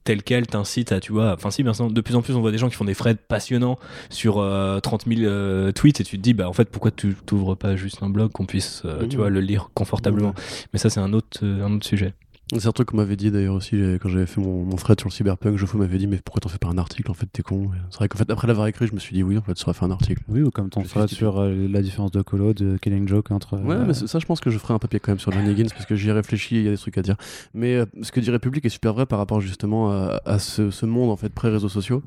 tel 0.03 0.23
quel 0.23 0.47
t'incite 0.47 0.91
à 0.91 0.99
tu 0.99 1.11
vois 1.11 1.33
enfin 1.33 1.51
si 1.51 1.63
maintenant 1.63 1.89
de 1.89 2.01
plus 2.01 2.15
en 2.15 2.21
plus 2.21 2.35
on 2.35 2.41
voit 2.41 2.51
des 2.51 2.57
gens 2.57 2.69
qui 2.69 2.75
font 2.75 2.85
des 2.85 2.95
threads 2.95 3.19
passionnants 3.27 3.77
sur 4.09 4.39
euh, 4.39 4.79
30 4.79 5.05
000 5.07 5.21
euh, 5.21 5.71
tweets 5.71 6.01
et 6.01 6.03
tu 6.03 6.17
te 6.17 6.21
dis 6.21 6.33
bah 6.33 6.49
en 6.49 6.53
fait 6.53 6.69
pourquoi 6.69 6.91
tu 6.91 7.15
t'ouvres 7.25 7.55
pas 7.55 7.75
juste 7.75 8.01
un 8.01 8.09
blog 8.09 8.31
qu'on 8.31 8.45
puisse 8.45 8.83
euh, 8.85 9.07
tu 9.07 9.17
vois 9.17 9.29
le 9.29 9.41
lire 9.41 9.69
confortablement. 9.73 10.33
Mais 10.73 10.79
ça 10.79 10.89
c'est 10.89 10.99
un 10.99 11.13
autre 11.13 11.45
un 11.45 11.75
autre 11.75 11.85
sujet 11.85 12.13
C'est 12.55 12.67
un 12.67 12.71
truc 12.71 12.89
qu'on 12.89 12.97
m'avait 12.97 13.17
dit 13.17 13.29
d'ailleurs 13.29 13.55
aussi 13.55 13.75
quand 14.01 14.07
j'avais 14.07 14.25
fait 14.25 14.39
mon, 14.39 14.63
mon 14.63 14.77
thread 14.77 14.97
sur 14.99 15.09
le 15.09 15.13
cyberpunk. 15.13 15.57
Joffo 15.57 15.77
m'avait 15.77 15.97
dit, 15.97 16.07
mais 16.07 16.19
pourquoi 16.23 16.39
t'en 16.39 16.47
fais 16.47 16.57
pas 16.57 16.69
un 16.69 16.77
article 16.77 17.11
En 17.11 17.13
fait, 17.13 17.25
t'es 17.25 17.43
con. 17.43 17.71
C'est 17.89 17.97
vrai 17.97 18.07
qu'en 18.07 18.17
fait, 18.17 18.29
après 18.31 18.47
l'avoir 18.47 18.67
écrit, 18.67 18.87
je 18.87 18.93
me 18.93 18.99
suis 18.99 19.13
dit, 19.13 19.21
oui, 19.21 19.37
en 19.37 19.41
fait, 19.41 19.57
ça 19.57 19.65
aurait 19.67 19.73
fait 19.73 19.83
un 19.83 19.91
article. 19.91 20.23
Oui, 20.29 20.41
ou 20.41 20.49
comme 20.49 20.69
ton 20.69 20.81
thread 20.83 21.09
sur 21.09 21.39
euh, 21.41 21.67
la 21.69 21.81
différence 21.81 22.11
de 22.11 22.21
colo, 22.21 22.53
de 22.53 22.77
Killing 22.77 23.05
Joke 23.07 23.31
entre. 23.31 23.57
Ouais, 23.57 23.75
euh, 23.75 23.83
mais 23.85 23.93
ça, 23.93 24.19
je 24.19 24.25
pense 24.25 24.39
que 24.39 24.49
je 24.49 24.57
ferai 24.57 24.73
un 24.73 24.79
papier 24.79 24.99
quand 25.01 25.11
même 25.11 25.19
sur 25.19 25.33
Johnny 25.33 25.51
Higgins 25.51 25.67
parce 25.69 25.85
que 25.85 25.95
j'y 25.95 26.07
ai 26.07 26.13
réfléchi, 26.13 26.55
il 26.55 26.63
y 26.63 26.67
a 26.69 26.71
des 26.71 26.77
trucs 26.77 26.97
à 26.97 27.01
dire. 27.01 27.17
Mais 27.53 27.75
euh, 27.75 27.85
ce 28.01 28.13
que 28.13 28.21
dit 28.21 28.31
République 28.31 28.63
est 28.65 28.69
super 28.69 28.93
vrai 28.93 29.05
par 29.05 29.19
rapport 29.19 29.41
justement 29.41 29.91
à, 29.91 30.21
à 30.25 30.39
ce, 30.39 30.71
ce 30.71 30.85
monde 30.85 31.09
en 31.09 31.17
fait 31.17 31.29
pré-réseaux 31.29 31.67
sociaux, 31.69 32.01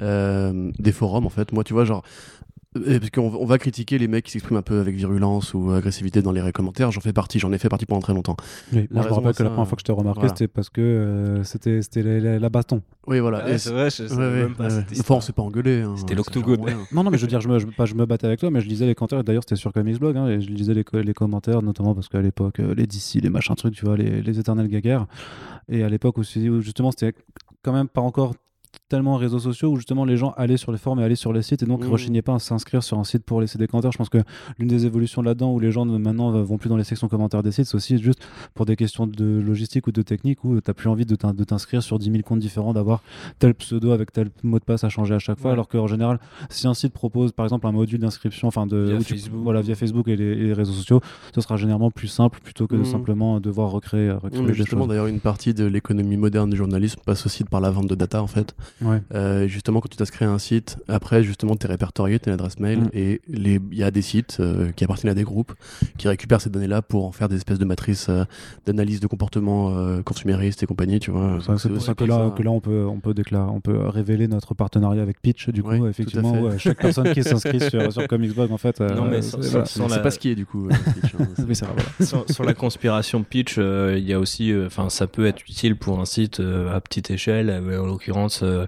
euh, 0.00 0.70
des 0.78 0.92
forums 0.92 1.26
en 1.26 1.30
fait. 1.30 1.50
Moi, 1.52 1.64
tu 1.64 1.72
vois, 1.72 1.84
genre. 1.84 2.02
Parce 2.84 3.10
qu'on 3.10 3.32
on 3.34 3.44
va 3.46 3.58
critiquer 3.58 3.98
les 3.98 4.08
mecs 4.08 4.24
qui 4.24 4.32
s'expriment 4.32 4.58
un 4.58 4.62
peu 4.62 4.80
avec 4.80 4.94
virulence 4.96 5.54
ou 5.54 5.70
agressivité 5.70 6.22
dans 6.22 6.32
les 6.32 6.52
commentaires. 6.52 6.90
J'en 6.92 7.00
fais 7.00 7.12
partie, 7.12 7.38
j'en 7.38 7.52
ai 7.52 7.58
fait 7.58 7.68
partie 7.68 7.86
pendant 7.86 8.00
très 8.00 8.14
longtemps. 8.14 8.36
oui, 8.72 8.78
moi, 8.78 8.86
je 8.90 8.94
me 8.94 9.00
raison 9.02 9.14
rappelle 9.16 9.34
que 9.34 9.42
la 9.42 9.50
première 9.50 9.68
fois 9.68 9.76
que 9.76 9.80
je 9.80 9.84
t'ai 9.84 9.92
remarqué, 9.92 10.20
voilà. 10.20 10.34
c'était 10.34 10.48
parce 10.48 10.70
que 10.70 10.80
euh, 10.80 11.44
c'était 11.44 11.82
c'était 11.82 12.02
la, 12.02 12.20
la- 12.20 12.38
la 12.38 12.48
baston. 12.48 12.82
Oui, 13.06 13.20
voilà. 13.20 13.48
Et 13.48 13.58
c'est- 13.58 13.70
vrai 13.70 13.88
je 13.90 14.02
ouais, 14.04 14.16
ouais, 14.16 14.44
ouais, 14.44 14.66
ouais. 14.74 14.84
Enfin, 15.00 15.14
on 15.14 15.20
s'est 15.20 15.32
pas 15.32 15.42
engueulé. 15.42 15.82
hein. 15.82 15.94
C'était 15.96 16.14
l'octogone. 16.14 16.60
Non, 16.92 17.04
non, 17.04 17.10
mais 17.10 17.18
je 17.18 17.22
veux 17.22 17.28
dire, 17.28 17.40
je 17.40 17.48
me, 17.48 17.58
je, 17.58 17.66
pas 17.66 17.84
je 17.86 17.94
me 17.94 18.04
battais 18.06 18.26
avec 18.26 18.40
toi, 18.40 18.50
mais 18.50 18.60
je 18.60 18.68
lisais 18.68 18.86
les 18.86 18.94
commentaires. 18.94 19.22
D'ailleurs, 19.24 19.42
c'était 19.44 19.56
sur 19.56 19.72
Comics 19.72 19.98
Blog, 19.98 20.16
hein, 20.16 20.26
et 20.28 20.40
je 20.40 20.48
lisais 20.50 20.74
les 20.74 21.14
commentaires, 21.14 21.62
notamment 21.62 21.94
parce 21.94 22.08
qu'à 22.08 22.20
l'époque, 22.20 22.60
euh, 22.60 22.74
les 22.74 22.86
DC, 22.86 23.20
les 23.22 23.30
machins 23.30 23.54
trucs, 23.54 23.74
tu 23.74 23.84
vois, 23.84 23.96
les, 23.96 24.22
les 24.22 24.38
éternels 24.38 24.68
gaguerres. 24.68 25.06
Et 25.68 25.82
à 25.82 25.88
l'époque 25.88 26.18
aussi, 26.18 26.48
où 26.48 26.60
justement, 26.60 26.90
c'était 26.90 27.14
quand 27.62 27.72
même 27.72 27.88
pas 27.88 28.00
encore 28.00 28.34
tellement 28.88 29.16
réseaux 29.16 29.38
sociaux 29.40 29.70
où 29.72 29.76
justement 29.76 30.04
les 30.04 30.16
gens 30.16 30.32
allaient 30.36 30.56
sur 30.56 30.70
les 30.72 30.78
forums 30.78 31.00
et 31.00 31.02
allaient 31.04 31.14
sur 31.16 31.32
les 31.32 31.42
sites 31.42 31.62
et 31.62 31.66
donc 31.66 31.82
Mhm. 31.84 31.90
rechignaient 31.90 32.22
pas 32.22 32.34
à 32.34 32.38
s'inscrire 32.38 32.82
sur 32.82 32.98
un 32.98 33.04
site 33.04 33.24
pour 33.24 33.40
laisser 33.40 33.58
des 33.58 33.66
commentaires. 33.66 33.90
Je 33.92 33.98
pense 33.98 34.08
que 34.08 34.18
l'une 34.58 34.68
des 34.68 34.86
évolutions 34.86 35.22
là-dedans 35.22 35.52
où 35.52 35.58
les 35.58 35.72
gens 35.72 35.84
maintenant 35.84 36.30
vont 36.42 36.56
plus 36.58 36.68
dans 36.68 36.76
les 36.76 36.84
sections 36.84 37.08
commentaires 37.08 37.42
des 37.42 37.52
sites, 37.52 37.66
c'est 37.66 37.74
aussi 37.74 37.98
juste 37.98 38.20
pour 38.54 38.64
des 38.66 38.76
questions 38.76 39.06
de 39.06 39.24
logistique 39.24 39.86
ou 39.86 39.92
de 39.92 40.02
technique 40.02 40.44
où 40.44 40.60
tu 40.60 40.72
plus 40.74 40.88
envie 40.88 41.06
de 41.06 41.14
t'in- 41.16 41.34
de 41.34 41.44
t'inscrire 41.44 41.82
sur 41.82 41.98
10 41.98 42.10
000 42.10 42.22
comptes 42.22 42.38
différents, 42.38 42.72
d'avoir 42.74 43.02
tel 43.38 43.54
pseudo 43.54 43.90
avec 43.90 44.12
tel 44.12 44.30
mot 44.42 44.58
de 44.58 44.64
passe 44.64 44.84
à 44.84 44.88
changer 44.88 45.14
à 45.14 45.18
chaque 45.18 45.38
fois, 45.38 45.50
Ouais. 45.50 45.54
alors 45.54 45.68
qu'en 45.68 45.86
général, 45.86 46.20
si 46.50 46.66
un 46.68 46.74
site 46.74 46.92
propose 46.92 47.32
par 47.32 47.46
exemple 47.46 47.66
un 47.66 47.72
module 47.72 47.98
d'inscription, 48.00 48.48
enfin 48.48 48.66
de 48.66 48.76
Via 48.76 48.98
tu- 48.98 49.16
voilà 49.32 49.62
via 49.62 49.74
Facebook 49.74 50.06
et 50.08 50.16
les, 50.16 50.24
et 50.24 50.34
les 50.44 50.52
réseaux 50.52 50.72
sociaux, 50.72 51.00
ce 51.34 51.40
sera 51.40 51.56
généralement 51.56 51.90
plus 51.90 52.08
simple 52.08 52.40
plutôt 52.42 52.66
que 52.66 52.74
de 52.74 52.80
Mhm. 52.80 52.84
simplement 52.86 53.40
devoir 53.40 53.70
recréer, 53.70 54.10
recréer 54.12 54.52
justement, 54.54 54.86
d'ailleurs, 54.86 55.06
une 55.06 55.20
partie 55.20 55.54
de 55.54 55.64
l'économie 55.64 56.16
moderne 56.16 56.50
du 56.50 56.56
journalisme 56.56 57.00
passe 57.04 57.26
aussi 57.26 57.42
par 57.44 57.60
la 57.60 57.70
vente 57.70 57.88
de 57.88 57.94
data, 57.94 58.22
en 58.22 58.26
fait. 58.26 58.54
Ouais. 58.82 59.00
Euh, 59.14 59.46
justement, 59.46 59.80
quand 59.80 59.88
tu 59.88 59.96
t'inscris 59.96 60.24
à 60.24 60.30
un 60.30 60.38
site, 60.38 60.76
après, 60.88 61.22
justement, 61.22 61.56
tu 61.56 61.66
es 61.66 61.68
répertorié, 61.70 62.18
tu 62.18 62.30
adresse 62.30 62.58
mail, 62.58 62.78
Mm. 62.80 62.88
et 62.94 63.20
il 63.28 63.60
y 63.74 63.82
a 63.82 63.90
des 63.90 64.02
sites 64.02 64.38
euh, 64.40 64.70
qui 64.72 64.84
appartiennent 64.84 65.10
à 65.10 65.14
des 65.14 65.22
groupes 65.24 65.52
qui 65.98 66.08
récupèrent 66.08 66.40
ces 66.40 66.50
données-là 66.50 66.82
pour 66.82 67.06
en 67.06 67.12
faire 67.12 67.28
des 67.28 67.36
espèces 67.36 67.58
de 67.58 67.64
matrices 67.64 68.08
euh, 68.08 68.24
d'analyse 68.66 69.00
de 69.00 69.06
comportement 69.06 69.76
euh, 69.76 70.02
consumériste 70.02 70.62
et 70.62 70.66
compagnie, 70.66 71.00
tu 71.00 71.10
vois. 71.10 71.38
C'est 71.58 71.68
pour 71.70 71.80
ça 71.82 71.94
que 71.94 72.04
là, 72.04 72.26
ça. 72.28 72.34
que 72.36 72.42
là 72.42 72.50
on, 72.50 72.60
peut, 72.60 72.84
on, 72.86 73.00
peut 73.00 73.14
déclarer, 73.14 73.50
on 73.50 73.60
peut 73.60 73.78
révéler 73.88 74.28
notre 74.28 74.54
partenariat 74.54 75.02
avec 75.02 75.20
Pitch, 75.22 75.48
du 75.50 75.62
coup, 75.62 75.70
Ouais, 75.70 75.88
effectivement, 75.90 76.32
où, 76.32 76.46
euh, 76.48 76.58
chaque 76.58 76.78
personne 76.78 77.12
qui 77.12 77.22
s'inscrit 77.22 77.60
sur, 77.60 77.92
sur 77.92 78.06
Comicsblog, 78.08 78.52
en 78.52 78.58
fait. 78.58 78.80
euh, 78.80 78.94
Non, 78.94 79.04
mais 79.06 79.22
c'est- 79.22 79.30
sans- 79.42 79.50
voilà. 79.50 79.64
sans- 79.66 79.88
C'est 79.88 79.96
la- 79.96 80.02
pas 80.02 80.10
ce 80.10 80.18
qui 80.18 80.28
est, 80.30 80.34
du 80.34 80.46
coup. 80.46 80.68
euh, 80.68 80.70
Twitch, 81.00 81.14
hein. 81.18 81.26
Oui, 81.48 81.54
c'est 81.54 81.64
vrai, 81.64 81.74
voilà. 81.76 82.06
sur, 82.06 82.24
sur 82.30 82.44
la 82.44 82.54
conspiration 82.54 83.22
pitch, 83.22 83.56
euh, 83.58 83.94
il 83.98 84.04
y 84.04 84.12
a 84.12 84.18
aussi, 84.18 84.52
euh, 84.52 84.66
enfin, 84.66 84.88
ça 84.90 85.06
peut 85.06 85.26
être 85.26 85.40
utile 85.42 85.76
pour 85.76 86.00
un 86.00 86.04
site 86.04 86.40
euh, 86.40 86.74
à 86.74 86.80
petite 86.80 87.10
échelle. 87.10 87.50
euh, 87.50 87.80
en 87.82 87.86
l'occurrence, 87.86 88.40
euh, 88.46 88.66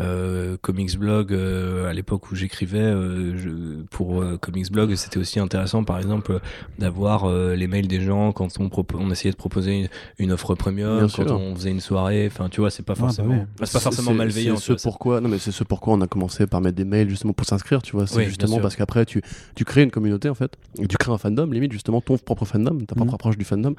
euh, 0.00 0.56
Comics 0.60 0.98
Blog, 0.98 1.32
euh, 1.32 1.88
à 1.88 1.92
l'époque 1.92 2.30
où 2.30 2.34
j'écrivais 2.34 2.78
euh, 2.80 3.82
pour 3.90 4.20
euh, 4.22 4.36
Comics 4.38 4.70
Blog, 4.70 4.94
c'était 4.96 5.18
aussi 5.18 5.38
intéressant, 5.40 5.84
par 5.84 5.98
exemple, 5.98 6.40
d'avoir 6.78 7.24
euh, 7.24 7.54
les 7.54 7.66
mails 7.66 7.88
des 7.88 8.00
gens 8.00 8.32
quand 8.32 8.48
on, 8.58 8.70
on 8.94 9.10
essayait 9.10 9.32
de 9.32 9.36
proposer 9.36 9.72
une, 9.80 9.88
une 10.18 10.32
offre 10.32 10.54
premium, 10.54 10.98
Bien 10.98 11.06
quand 11.08 11.26
sûr. 11.28 11.40
on 11.40 11.54
faisait 11.54 11.70
une 11.70 11.80
soirée. 11.80 12.26
Enfin, 12.30 12.48
tu 12.48 12.60
vois, 12.60 12.70
c'est 12.70 12.82
pas 12.84 12.94
Ah, 12.96 13.00
bah 13.00 13.06
forcément, 13.06 13.46
c'est 13.62 13.72
pas 13.72 13.80
forcément 13.80 14.12
malveillant. 14.14 14.56
C'est 14.56 14.78
ce 14.78 14.82
pourquoi, 14.82 15.20
non 15.20 15.28
mais 15.28 15.38
c'est 15.38 15.52
ce 15.52 15.64
pourquoi 15.64 15.94
on 15.94 16.00
a 16.00 16.06
commencé 16.06 16.46
par 16.46 16.60
mettre 16.60 16.76
des 16.76 16.84
mails 16.84 17.08
justement 17.08 17.32
pour 17.32 17.46
s'inscrire, 17.46 17.82
tu 17.82 17.92
vois. 17.96 18.06
C'est 18.06 18.16
Oui, 18.18 18.24
justement 18.26 18.58
parce 18.60 18.76
qu'après 18.76 19.04
tu, 19.06 19.22
tu 19.54 19.64
crées 19.64 19.82
une 19.82 19.90
communauté 19.90 20.28
en 20.28 20.34
fait, 20.34 20.52
et 20.78 20.86
tu 20.86 20.96
crées 20.96 21.12
un 21.12 21.18
fandom, 21.18 21.46
limite 21.50 21.72
justement 21.72 22.00
ton 22.00 22.18
propre 22.18 22.44
fandom, 22.44 22.78
ta 22.80 22.94
propre 22.94 23.10
Mhm. 23.10 23.14
approche 23.14 23.38
du 23.38 23.44
fandom. 23.44 23.74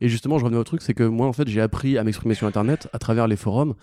Et 0.00 0.08
justement, 0.08 0.38
je 0.38 0.44
revenais 0.44 0.60
au 0.60 0.64
truc, 0.64 0.82
c'est 0.82 0.94
que 0.94 1.04
moi 1.04 1.26
en 1.26 1.32
fait 1.32 1.48
j'ai 1.48 1.60
appris 1.60 1.98
à 1.98 2.04
m'exprimer 2.04 2.34
sur 2.34 2.46
internet 2.46 2.88
à 2.92 2.98
travers 2.98 3.26
les 3.28 3.36
forums. 3.36 3.74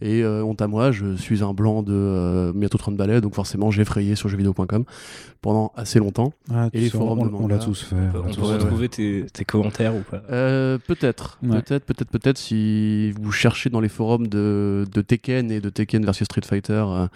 Et 0.00 0.22
euh, 0.22 0.42
honte 0.54 0.62
à 0.62 0.66
moi, 0.68 0.92
je 0.92 1.16
suis 1.16 1.42
un 1.42 1.52
blanc 1.52 1.82
de 1.82 1.92
euh, 1.92 2.52
bientôt 2.54 2.78
30 2.78 2.96
balais, 2.96 3.20
donc 3.20 3.34
forcément 3.34 3.70
j'ai 3.70 3.84
frayé 3.84 4.14
sur 4.14 4.28
jeuxvideo.com 4.28 4.84
pendant 5.42 5.72
assez 5.76 5.98
longtemps. 5.98 6.32
Ah, 6.52 6.68
Et 6.72 6.80
les 6.80 6.90
forums 6.90 7.18
on, 7.18 7.26
de 7.26 7.30
on 7.34 7.48
l'a 7.48 7.58
tous 7.58 7.82
fait. 7.84 7.96
On 7.96 8.12
peut, 8.12 8.18
on 8.24 8.30
tous 8.30 8.40
peut 8.40 8.46
retrouver 8.46 8.88
tes, 8.88 9.26
tes 9.32 9.44
commentaires 9.44 9.94
ou 9.94 10.00
pas? 10.00 10.22
Euh, 10.30 10.78
peut-être, 10.86 11.38
Ouais. 11.42 11.60
peut-être, 11.60 11.84
peut-être, 11.84 12.10
peut-être 12.10 12.38
si 12.38 13.10
vous 13.12 13.32
cherchez 13.32 13.68
dans 13.68 13.80
les 13.80 13.88
forums 13.88 14.26
de, 14.28 14.86
de 14.90 15.00
Tekken 15.02 15.50
et 15.50 15.60
de 15.60 15.68
Tekken 15.68 16.04
versus 16.04 16.24
Street 16.24 16.40
Fighter 16.46 16.84
euh, 16.86 17.06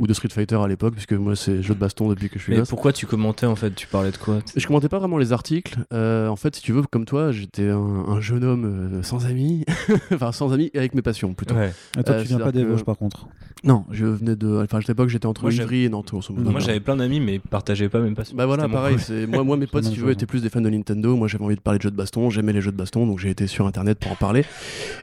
ou 0.00 0.06
de 0.08 0.12
Street 0.12 0.28
Fighter 0.28 0.56
à 0.56 0.66
l'époque, 0.66 0.94
puisque 0.94 1.12
moi 1.12 1.36
c'est 1.36 1.62
jeu 1.62 1.72
de 1.74 1.78
baston 1.78 2.08
depuis 2.08 2.28
que 2.28 2.38
je 2.38 2.44
suis 2.44 2.52
Mais 2.52 2.58
gosse. 2.58 2.68
pourquoi 2.68 2.92
tu 2.92 3.06
commentais 3.06 3.46
en 3.46 3.54
fait? 3.54 3.72
Tu 3.74 3.86
parlais 3.86 4.10
de 4.10 4.16
quoi? 4.16 4.40
Je 4.56 4.66
commentais 4.66 4.88
pas 4.88 4.98
vraiment 4.98 5.18
les 5.18 5.32
articles. 5.32 5.76
Euh, 5.92 6.26
en 6.28 6.34
fait, 6.36 6.56
si 6.56 6.62
tu 6.62 6.72
veux, 6.72 6.82
comme 6.82 7.04
toi, 7.04 7.30
j'étais 7.30 7.68
un, 7.68 7.76
un 8.08 8.20
jeune 8.20 8.42
homme 8.42 8.64
euh, 8.64 9.02
sans 9.04 9.26
amis, 9.26 9.64
enfin 10.12 10.32
sans 10.32 10.52
amis 10.52 10.70
et 10.74 10.78
avec 10.78 10.94
mes 10.94 11.02
passions 11.02 11.32
plutôt. 11.34 11.54
Ouais. 11.54 11.72
Et 11.98 12.02
toi, 12.02 12.16
Euh, 12.16 12.22
tu 12.22 12.28
viens 12.28 12.38
pas 12.40 12.50
des 12.50 12.62
que- 12.62 12.68
Vosges, 12.68 12.84
par 12.84 12.96
contre? 12.98 13.28
Non, 13.62 13.84
je 13.92 14.04
venais 14.04 14.36
de. 14.36 14.62
Enfin, 14.64 14.78
à 14.78 14.80
l'époque, 14.86 15.08
j'étais 15.08 15.26
entre 15.26 15.50
Ivry 15.50 15.84
et 15.84 15.88
Nantes. 15.88 16.12
Moi 16.12 16.60
j'avais 16.60 16.80
plein 16.80 16.96
d'amis 16.96 17.18
mais 17.20 17.36
ils 17.36 17.40
partageaient 17.40 17.88
pas 17.88 18.00
même 18.00 18.14
pas. 18.14 18.24
Bah 18.34 18.44
voilà, 18.46 18.68
pareil. 18.68 18.96
C'est 18.98 19.26
moi, 19.26 19.42
moi, 19.44 19.56
mes 19.56 19.66
potes, 19.68 19.84
si 19.84 19.92
tu 19.92 20.00
veux, 20.00 20.10
étaient 20.10 20.26
plus 20.26 20.42
des 20.42 20.50
fans 20.50 20.60
de 20.60 20.68
Nintendo. 20.70 21.14
Moi, 21.16 21.28
j'avais 21.28 21.44
envie 21.44 21.54
de 21.56 21.60
parler 21.60 21.78
de 21.78 21.82
jeux 21.84 21.90
de 21.90 21.96
baston. 21.96 22.28
J'aimais 22.30 22.52
les 22.52 22.60
jeux 22.60 22.72
de 22.72 22.76
baston, 22.76 23.06
donc 23.06 23.20
j'ai 23.20 23.30
été 23.30 23.46
sur 23.46 23.66
Internet 23.66 23.98
pour 24.00 24.10
en 24.12 24.16
parler. 24.16 24.44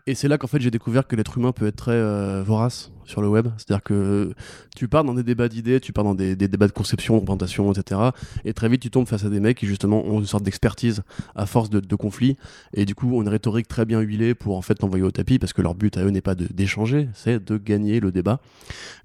Et 0.05 0.15
c'est 0.15 0.27
là 0.27 0.37
qu'en 0.37 0.47
fait, 0.47 0.59
j'ai 0.61 0.69
découvert 0.69 1.07
que 1.07 1.15
l'être 1.15 1.37
humain 1.37 1.53
peut 1.53 1.65
être 1.67 1.75
très 1.77 1.91
euh, 1.93 2.43
vorace 2.45 2.91
sur 3.05 3.21
le 3.21 3.27
web. 3.27 3.47
C'est-à-dire 3.57 3.83
que 3.83 4.33
tu 4.75 4.87
pars 4.87 5.03
dans 5.03 5.13
des 5.13 5.23
débats 5.23 5.47
d'idées, 5.47 5.79
tu 5.79 5.93
pars 5.93 6.03
dans 6.03 6.15
des, 6.15 6.35
débats 6.35 6.67
de 6.67 6.71
conception, 6.71 7.17
de 7.17 7.23
présentation, 7.23 7.71
etc. 7.71 8.01
Et 8.45 8.53
très 8.53 8.69
vite, 8.69 8.81
tu 8.81 8.89
tombes 8.89 9.07
face 9.07 9.25
à 9.25 9.29
des 9.29 9.39
mecs 9.39 9.57
qui 9.57 9.67
justement 9.67 10.03
ont 10.05 10.19
une 10.19 10.25
sorte 10.25 10.43
d'expertise 10.43 11.03
à 11.35 11.45
force 11.45 11.69
de, 11.69 11.79
de 11.79 11.95
conflits 11.95 12.37
et 12.73 12.85
du 12.85 12.95
coup 12.95 13.15
ont 13.15 13.21
une 13.21 13.29
rhétorique 13.29 13.67
très 13.67 13.85
bien 13.85 13.99
huilée 13.99 14.33
pour 14.33 14.57
en 14.57 14.61
fait 14.61 14.75
t'envoyer 14.75 15.03
au 15.03 15.11
tapis 15.11 15.39
parce 15.39 15.53
que 15.53 15.61
leur 15.61 15.75
but 15.75 15.97
à 15.97 16.03
eux 16.03 16.09
n'est 16.09 16.21
pas 16.21 16.35
d'échanger, 16.35 17.09
c'est 17.13 17.43
de 17.43 17.57
gagner 17.57 17.99
le 17.99 18.11
débat. 18.11 18.39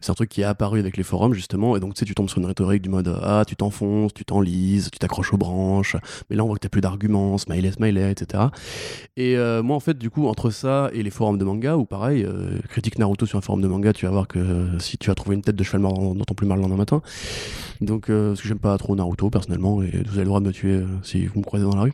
C'est 0.01 0.11
un 0.11 0.15
truc 0.15 0.29
qui 0.29 0.41
est 0.43 0.45
apparu 0.45 0.81
avec 0.81 0.97
les 0.97 1.03
forums 1.03 1.35
justement 1.35 1.77
et 1.77 1.81
donc 1.81 1.95
tu 1.95 2.01
sais 2.01 2.05
tu 2.05 2.15
tombes 2.15 2.29
sur 2.29 2.39
une 2.39 2.47
rhétorique 2.47 2.83
du 2.83 2.89
mode 2.89 3.19
ah 3.23 3.45
tu 3.47 3.57
t'enfonces, 3.57 4.15
tu 4.15 4.25
t'enlises, 4.25 4.91
tu 4.91 4.99
t'accroches 4.99 5.33
aux 5.33 5.39
branches, 5.39 5.97
mais 6.31 6.37
là 6.37 6.45
on 6.45 6.47
voit 6.47 6.57
que 6.57 6.61
t'as 6.61 6.69
plus 6.69 6.81
d'arguments, 6.81 7.39
smiley 7.39 7.73
smiley, 7.73 8.11
etc. 8.11 8.45
Et 9.17 9.37
euh, 9.37 9.63
moi 9.63 9.77
en 9.77 9.81
fait 9.81 9.99
du 9.99 10.11
coup 10.11 10.27
entre 10.27 10.51
ça 10.51 10.91
et 10.93 11.03
les 11.03 11.11
forums 11.11 11.39
de 11.39 11.45
manga 11.45 11.77
ou 11.77 11.85
pareil 11.85 12.25
euh, 12.25 12.59
critique 12.69 12.99
Naruto 12.99 13.27
sur 13.27 13.39
un 13.39 13.43
forum 13.43 13.63
de 13.63 13.69
manga 13.69 13.86
tu 13.93 14.07
vas 14.07 14.13
voir 14.13 14.29
que 14.29 14.39
euh, 14.39 14.79
si 14.79 14.99
tu 14.99 15.11
as 15.11 15.15
trouvé 15.15 15.37
une 15.37 15.43
tête 15.43 15.57
de 15.57 15.65
cheval 15.65 15.81
mort 15.83 15.95
dans, 15.95 16.15
dans 16.15 16.25
ton 16.25 16.35
plumard 16.35 16.57
le 16.57 16.63
lendemain 16.63 16.77
matin 16.79 17.03
Donc, 17.81 18.09
euh, 18.11 18.31
parce 18.31 18.43
que 18.43 18.49
j'aime 18.49 18.59
pas 18.59 18.77
trop 18.79 18.95
Naruto 18.97 19.29
personnellement, 19.31 19.83
et 19.83 19.91
vous 19.91 20.13
avez 20.13 20.21
le 20.21 20.25
droit 20.27 20.41
de 20.41 20.47
me 20.47 20.53
tuer 20.53 20.73
euh, 20.73 20.87
si 21.03 21.27
vous 21.27 21.41
me 21.41 21.45
croisez 21.45 21.65
dans 21.65 21.75
la 21.77 21.83
rue. 21.83 21.93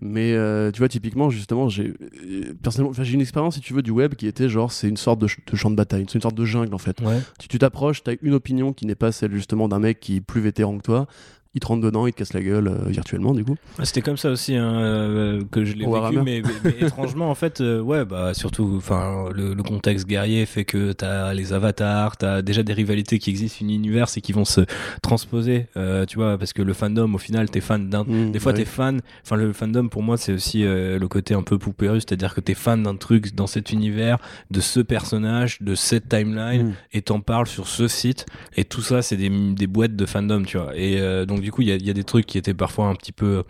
Mais 0.00 0.34
tu 0.72 0.78
vois, 0.78 0.88
typiquement, 0.88 1.30
justement, 1.30 1.68
j'ai 1.68 1.94
personnellement, 2.62 2.92
j'ai 3.00 3.14
une 3.14 3.20
expérience, 3.20 3.54
si 3.54 3.60
tu 3.60 3.72
veux, 3.74 3.82
du 3.82 3.90
web 3.90 4.14
qui 4.14 4.26
était 4.26 4.48
genre, 4.48 4.72
c'est 4.72 4.88
une 4.88 4.96
sorte 4.96 5.20
de, 5.20 5.26
ch- 5.28 5.40
de 5.50 5.56
champ 5.56 5.70
de 5.70 5.76
bataille, 5.76 6.04
c'est 6.08 6.14
une 6.16 6.22
sorte 6.22 6.34
de 6.36 6.44
jungle 6.44 6.74
en 6.74 6.78
fait. 6.78 7.00
Ouais. 7.00 7.20
Si 7.40 7.48
tu 7.48 7.58
t'approches, 7.58 8.02
t'as 8.02 8.14
une 8.22 8.34
opinion 8.34 8.72
qui 8.72 8.86
n'est 8.86 8.94
pas 8.94 9.12
celle 9.12 9.32
justement 9.32 9.68
d'un 9.68 9.78
mec 9.78 10.00
qui 10.00 10.16
est 10.16 10.20
plus 10.20 10.40
vétéran 10.40 10.76
que 10.78 10.82
toi. 10.82 11.06
Il 11.54 11.60
te 11.60 11.66
rentre 11.66 11.82
dedans, 11.82 12.06
il 12.06 12.12
te 12.14 12.18
casse 12.18 12.32
la 12.32 12.40
gueule 12.40 12.68
euh, 12.68 12.88
virtuellement, 12.88 13.34
du 13.34 13.44
coup. 13.44 13.56
Ah, 13.78 13.84
C'était 13.84 14.00
comme 14.00 14.16
ça 14.16 14.30
aussi 14.30 14.54
hein, 14.56 14.72
euh, 14.80 15.42
que 15.50 15.64
je 15.66 15.74
l'ai 15.74 15.84
vécu, 15.84 16.18
mais, 16.24 16.40
mais- 16.42 16.50
mais 16.64 16.86
étrangement 16.86 17.30
en 17.30 17.34
fait, 17.34 17.60
euh, 17.60 17.80
ouais, 17.80 18.06
bah 18.06 18.32
surtout, 18.32 18.72
enfin, 18.78 19.26
le, 19.34 19.52
le 19.52 19.62
contexte 19.62 20.06
guerrier 20.06 20.46
fait 20.46 20.64
que 20.64 20.92
t'as 20.92 21.34
les 21.34 21.52
avatars, 21.52 22.16
t'as 22.16 22.40
déjà 22.40 22.62
des 22.62 22.72
rivalités 22.72 23.18
qui 23.18 23.28
existent, 23.28 23.58
une 23.60 23.70
univers 23.70 24.06
et 24.16 24.20
qui 24.22 24.32
vont 24.32 24.46
se 24.46 24.62
transposer, 25.02 25.66
tu 26.08 26.16
vois, 26.16 26.38
parce 26.38 26.52
que 26.52 26.62
le 26.62 26.72
fandom, 26.72 27.12
au 27.14 27.18
final, 27.18 27.50
t'es 27.50 27.60
fan 27.60 27.88
d'un, 27.90 28.04
Mmh, 28.04 28.32
des 28.32 28.38
fois, 28.38 28.52
bah 28.52 28.58
t'es 28.58 28.64
fan. 28.64 29.00
Enfin, 29.24 29.36
le 29.36 29.52
fandom 29.52 29.88
pour 29.88 30.02
moi, 30.02 30.16
c'est 30.16 30.32
aussi 30.32 30.62
le 30.62 31.06
côté 31.08 31.34
un 31.34 31.42
peu 31.42 31.58
poupée 31.58 31.88
russe, 31.88 32.04
c'est-à-dire 32.08 32.34
que 32.34 32.40
t'es 32.40 32.54
fan 32.54 32.82
d'un 32.82 32.96
truc 32.96 33.34
dans 33.34 33.46
cet 33.46 33.72
univers, 33.72 34.18
de 34.50 34.60
ce 34.60 34.80
personnage, 34.80 35.58
de 35.60 35.74
cette 35.74 36.08
timeline, 36.08 36.68
Mm. 36.68 36.72
et 36.94 37.02
t'en 37.02 37.20
parles 37.20 37.46
sur 37.46 37.66
ce 37.66 37.88
site. 37.88 38.26
Et 38.56 38.64
tout 38.64 38.80
ça, 38.82 39.02
c'est 39.02 39.16
des, 39.16 39.28
des 39.28 39.66
boîtes 39.66 39.96
de 39.96 40.06
fandom, 40.06 40.42
tu 40.44 40.56
vois. 40.58 40.76
Et 40.76 40.98
donc, 41.26 41.41
du 41.42 41.52
coup, 41.52 41.62
il 41.62 41.68
y 41.68 41.90
a, 41.90 41.92
des 41.92 42.04
trucs 42.04 42.26
qui 42.26 42.38
étaient 42.38 42.54
parfois 42.54 42.86
un 42.86 42.94
petit 42.94 43.12
peu 43.12 43.44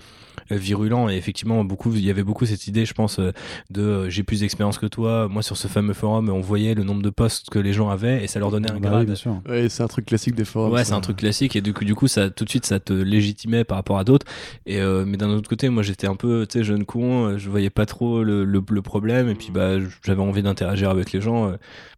euh, 0.51 0.57
virulents. 0.57 1.09
Et 1.09 1.17
effectivement, 1.17 1.65
beaucoup, 1.65 1.93
il 1.95 2.05
y 2.05 2.11
avait 2.11 2.23
beaucoup 2.23 2.47
cette 2.47 2.67
idée, 2.67 2.85
je 2.85 2.95
pense, 2.95 3.19
euh, 3.19 3.33
de 3.71 3.83
euh, 3.83 4.11
j'ai 4.11 4.23
plus 4.23 4.41
d'expérience 4.41 4.79
que 4.79 4.87
toi. 4.87 5.29
Moi, 5.29 5.43
sur 5.43 5.57
ce 5.57 5.69
fameux 5.69 5.93
forum, 5.95 6.29
on 6.31 6.41
voyait 6.41 6.75
le 6.75 6.85
nombre 6.85 7.03
de 7.03 7.11
posts 7.11 7.51
que 7.51 7.59
les 7.59 7.73
gens 7.73 7.89
avaient 7.91 8.23
et 8.25 8.27
ça 8.27 8.39
leur 8.39 8.51
donnait 8.51 8.71
un 8.71 8.75
Bah 8.75 8.81
oui, 8.85 8.89
grade. 8.91 9.07
bien 9.07 9.15
sûr. 9.15 9.41
Ouais, 9.49 9.69
c'est 9.69 9.83
un 9.83 9.89
truc 9.89 10.07
classique 10.07 10.35
des 10.35 10.45
forums. 10.45 10.73
Ouais, 10.73 10.85
c'est 10.85 10.93
un 10.95 11.01
truc 11.01 11.17
classique 11.19 11.57
et 11.57 11.61
du 11.61 11.73
coup, 11.73 11.85
du 11.85 11.95
coup, 11.95 12.09
ça 12.09 12.31
tout 12.31 12.45
de 12.45 12.51
suite, 12.51 12.67
ça 12.67 12.81
te 12.81 12.93
légitimait 12.93 13.65
par 13.65 13.77
rapport 13.79 13.99
à 13.99 14.05
d'autres. 14.05 14.27
Et 14.67 14.81
euh, 14.81 15.05
mais 15.07 15.17
d'un 15.17 15.29
autre 15.31 15.49
côté, 15.49 15.69
moi, 15.69 15.83
j'étais 15.83 16.07
un 16.07 16.17
peu, 16.17 16.47
tu 16.49 16.59
sais, 16.59 16.65
jeune 16.65 16.85
con, 16.85 17.37
je 17.39 17.49
voyais 17.51 17.71
pas 17.71 17.87
trop 17.87 18.23
le, 18.25 18.45
le, 18.45 18.63
le 18.69 18.83
problème 18.83 19.29
et 19.29 19.35
puis 19.35 19.51
bah, 19.53 19.77
j'avais 20.05 20.23
envie 20.23 20.43
d'interagir 20.43 20.91
avec 20.91 21.13
les 21.13 21.21
gens. 21.21 21.51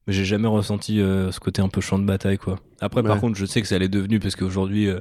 mais 0.06 0.12
j'ai 0.12 0.24
jamais 0.24 0.48
ressenti 0.48 1.00
euh, 1.00 1.30
ce 1.32 1.40
côté 1.40 1.62
un 1.62 1.68
peu 1.68 1.80
champ 1.80 1.98
de 1.98 2.04
bataille, 2.04 2.38
quoi. 2.38 2.58
Après, 2.80 3.02
par 3.02 3.18
contre, 3.20 3.38
je 3.38 3.46
sais 3.46 3.62
que 3.62 3.66
ça 3.68 3.78
l'est 3.78 3.88
devenu 3.88 4.18
parce 4.20 4.36
qu'aujourd'hui, 4.36 4.88
euh, 4.90 4.98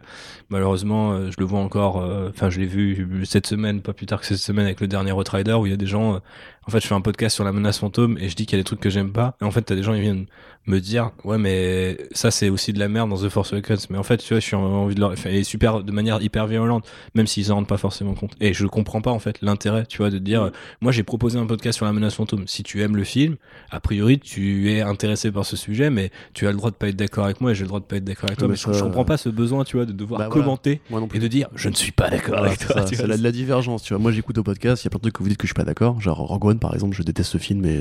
malheureusement, 0.49 1.11
euh, 1.13 1.29
je 1.31 1.35
le 1.39 1.45
vois 1.45 1.59
encore. 1.59 2.01
euh, 2.01 2.29
Enfin, 2.29 2.49
je 2.49 2.59
l'ai 2.59 2.65
vu 2.65 3.05
cette 3.25 3.47
semaine, 3.47 3.81
pas 3.81 3.93
plus 3.93 4.05
tard 4.05 4.19
que 4.21 4.25
cette 4.25 4.37
semaine, 4.37 4.65
avec 4.65 4.81
le 4.81 4.87
dernier 4.87 5.11
Rider 5.11 5.53
où 5.53 5.65
il 5.65 5.71
y 5.71 5.73
a 5.73 5.77
des 5.77 5.85
gens. 5.85 6.21
Euh, 6.63 6.67
en 6.67 6.71
fait, 6.71 6.79
je 6.81 6.87
fais 6.87 6.95
un 6.95 7.01
podcast 7.01 7.35
sur 7.35 7.43
la 7.43 7.51
menace 7.51 7.79
fantôme 7.79 8.17
et 8.19 8.29
je 8.29 8.35
dis 8.35 8.45
qu'il 8.45 8.57
y 8.57 8.59
a 8.59 8.63
des 8.63 8.65
trucs 8.65 8.79
que 8.79 8.89
j'aime 8.89 9.11
pas. 9.11 9.35
Et 9.41 9.45
en 9.45 9.51
fait, 9.51 9.61
t'as 9.61 9.75
des 9.75 9.83
gens 9.83 9.93
qui 9.93 10.01
viennent 10.01 10.25
me 10.65 10.79
dire, 10.79 11.11
ouais, 11.25 11.37
mais 11.37 11.97
ça, 12.13 12.31
c'est 12.31 12.47
aussi 12.49 12.71
de 12.71 12.79
la 12.79 12.87
merde 12.87 13.09
dans 13.09 13.17
The 13.17 13.27
Force 13.27 13.51
Awakens. 13.51 13.89
Mais 13.89 13.97
en 13.97 14.03
fait, 14.03 14.17
tu 14.17 14.29
vois, 14.33 14.39
je 14.39 14.45
suis 14.45 14.55
en 14.55 14.61
envie 14.63 14.95
de 14.95 15.01
leur, 15.01 15.11
enfin, 15.11 15.29
et 15.29 15.43
super, 15.43 15.83
de 15.83 15.91
manière 15.91 16.21
hyper 16.21 16.47
violente, 16.47 16.85
même 17.15 17.27
s'ils 17.27 17.51
en 17.51 17.55
rendent 17.55 17.67
pas 17.67 17.75
forcément 17.77 18.13
compte. 18.13 18.31
Et 18.39 18.53
je 18.53 18.65
comprends 18.65 19.01
pas, 19.01 19.11
en 19.11 19.19
fait, 19.19 19.41
l'intérêt, 19.41 19.85
tu 19.85 19.97
vois, 19.97 20.09
de 20.09 20.19
dire, 20.19 20.43
Mm. 20.43 20.45
euh, 20.45 20.49
moi, 20.79 20.91
j'ai 20.93 21.03
proposé 21.03 21.37
un 21.37 21.45
podcast 21.45 21.75
sur 21.77 21.85
la 21.85 21.91
menace 21.91 22.15
fantôme. 22.15 22.47
Si 22.47 22.63
tu 22.63 22.81
aimes 22.81 22.95
le 22.95 23.03
film, 23.03 23.35
a 23.71 23.81
priori, 23.81 24.19
tu 24.19 24.71
es 24.71 24.79
intéressé 24.81 25.31
par 25.33 25.45
ce 25.45 25.57
sujet, 25.57 25.89
mais 25.89 26.11
tu 26.33 26.47
as 26.47 26.51
le 26.51 26.57
droit 26.57 26.71
de 26.71 26.75
pas 26.75 26.87
être 26.87 26.95
d'accord 26.95 27.25
avec 27.25 27.41
moi 27.41 27.51
et 27.51 27.55
j'ai 27.55 27.63
le 27.63 27.67
droit 27.67 27.81
de 27.81 27.85
pas 27.85 27.97
être 27.97 28.05
d'accord 28.05 28.29
avec 28.29 28.39
toi. 28.39 28.47
Mais 28.47 28.53
mais 28.53 28.57
je, 28.57 28.63
ça- 28.63 28.71
je 28.71 28.83
comprends 28.83 29.03
pas 29.05 29.17
ce 29.17 29.27
besoin, 29.27 29.65
tu 29.65 29.75
vois, 29.75 29.85
de 29.85 29.91
devoir 29.91 30.19
Bah, 30.21 30.27
commenter 30.29 30.79
et 31.13 31.19
de 31.19 31.27
dire, 31.27 31.49
je 31.55 31.67
ne 31.67 31.73
suis 31.75 31.91
pas 31.91 32.09
d'accord 32.09 32.35
Voilà, 32.37 32.47
avec 32.47 32.59
toi. 32.65 32.85
c'est 32.87 33.05
la, 33.05 33.17
la 33.17 33.31
divergence, 33.33 33.83
tu 33.83 33.93
vois. 33.93 34.01
Moi, 34.01 34.13
j'écoute 34.13 34.37
au 34.37 34.43
podcast, 34.43 34.83
il 34.83 34.85
y 34.85 34.87
a 34.87 34.91
plein 34.91 34.99
de 34.99 35.01
trucs 35.01 35.15
que 35.15 35.23
vous 35.23 35.27
dites 35.29 35.37
que 35.37 35.45
je 35.45 35.49
suis 35.49 35.53
pas 35.55 35.65
d'accord. 35.65 35.99
Genre 35.99 36.31
One, 36.53 36.59
par 36.59 36.73
exemple, 36.73 36.95
je 36.95 37.03
déteste 37.03 37.31
ce 37.31 37.37
film, 37.37 37.61
mais, 37.61 37.79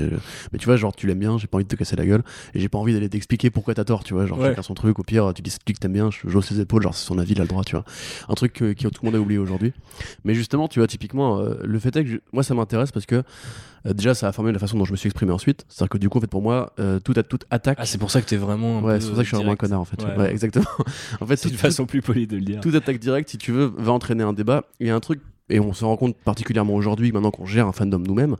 mais 0.51 0.59
tu 0.59 0.65
vois, 0.65 0.75
genre, 0.75 0.95
tu 0.95 1.07
l'aimes 1.07 1.19
bien, 1.19 1.37
j'ai 1.37 1.47
pas 1.47 1.57
envie 1.57 1.63
de 1.65 1.69
te 1.69 1.75
casser 1.75 1.95
la 1.95 2.05
gueule, 2.05 2.23
et 2.53 2.59
j'ai 2.59 2.69
pas 2.69 2.77
envie 2.77 2.93
d'aller 2.93 3.09
t'expliquer 3.09 3.49
pourquoi 3.49 3.73
t'as 3.73 3.83
tort, 3.83 4.03
tu 4.03 4.13
vois. 4.13 4.25
Genre, 4.25 4.39
Ouais. 4.39 4.49
chacun 4.49 4.61
son 4.63 4.73
truc, 4.73 4.97
au 4.99 5.03
pire, 5.03 5.31
tu 5.35 5.41
dis, 5.41 5.51
que 5.65 5.71
t'aimes 5.73 5.93
bien, 5.93 6.09
je 6.11 6.27
j'ose 6.27 6.45
ses 6.45 6.59
épaules, 6.59 6.81
genre, 6.83 6.93
c'est 6.95 7.05
son 7.05 7.17
avis, 7.19 7.33
il 7.33 7.39
a 7.39 7.43
le 7.43 7.47
droit, 7.49 7.63
tu 7.63 7.75
vois. 7.75 7.85
Un 8.29 8.33
truc 8.33 8.53
que, 8.53 8.73
que 8.73 8.87
tout 8.87 9.01
le 9.03 9.07
monde 9.07 9.15
a 9.15 9.19
oublié 9.21 9.37
aujourd'hui. 9.39 9.73
Mais 10.23 10.33
justement, 10.33 10.67
tu 10.67 10.79
vois, 10.79 10.87
typiquement, 10.87 11.39
euh, 11.39 11.55
le 11.63 11.79
fait 11.79 11.95
est 11.95 12.03
que 12.03 12.09
je- 12.09 12.17
moi, 12.31 12.43
ça 12.43 12.53
m'intéresse 12.55 12.91
parce 12.91 13.05
que 13.05 13.23
euh, 13.85 13.93
déjà, 13.93 14.13
ça 14.13 14.27
a 14.29 14.31
formé 14.31 14.51
la 14.53 14.59
façon 14.59 14.77
dont 14.77 14.85
je 14.85 14.91
me 14.91 14.97
suis 14.97 15.07
exprimé 15.07 15.31
ensuite. 15.33 15.65
C'est-à-dire 15.67 15.89
que 15.89 15.97
du 15.97 16.07
coup, 16.09 16.17
en 16.17 16.21
fait, 16.21 16.27
pour 16.27 16.41
moi, 16.41 16.71
euh, 16.79 16.99
toute, 17.01 17.27
toute 17.27 17.43
attaque. 17.49 17.77
Ah, 17.81 17.85
c'est 17.85 17.97
pour 17.97 18.11
ça 18.11 18.21
que 18.21 18.27
t'es 18.27 18.37
vraiment. 18.37 18.79
un 18.79 18.81
ouais, 18.81 18.99
c'est 19.01 19.07
pour 19.07 19.17
ça 19.17 19.23
que 19.23 19.25
je 19.25 19.29
suis 19.29 19.35
vraiment 19.37 19.51
un 19.51 19.55
connard, 19.57 19.81
en 19.81 19.85
fait. 19.85 20.01
Ouais. 20.01 20.15
Ouais, 20.17 20.31
exactement. 20.31 20.65
en 21.21 21.25
fait, 21.25 21.35
C'est 21.35 21.49
une 21.49 21.55
façon 21.57 21.85
plus 21.85 22.01
polie 22.01 22.25
de 22.25 22.37
le 22.37 22.43
dire. 22.43 22.61
toute 22.61 22.75
attaque 22.75 22.99
directe, 22.99 23.29
si 23.29 23.37
tu 23.37 23.51
veux, 23.51 23.73
va 23.77 23.91
entraîner 23.91 24.23
un 24.23 24.33
débat. 24.33 24.63
Il 24.79 24.87
y 24.87 24.89
a 24.89 24.95
un 24.95 24.99
truc, 25.01 25.19
et 25.49 25.59
on 25.59 25.73
se 25.73 25.83
rend 25.85 25.97
compte 25.97 26.15
particulièrement 26.17 26.73
aujourd'hui, 26.75 27.11
maintenant 27.11 27.31
qu'on 27.31 27.45
gère 27.45 27.67
un 27.67 27.71
fandom 27.71 27.99
nous-mêmes, 27.99 28.35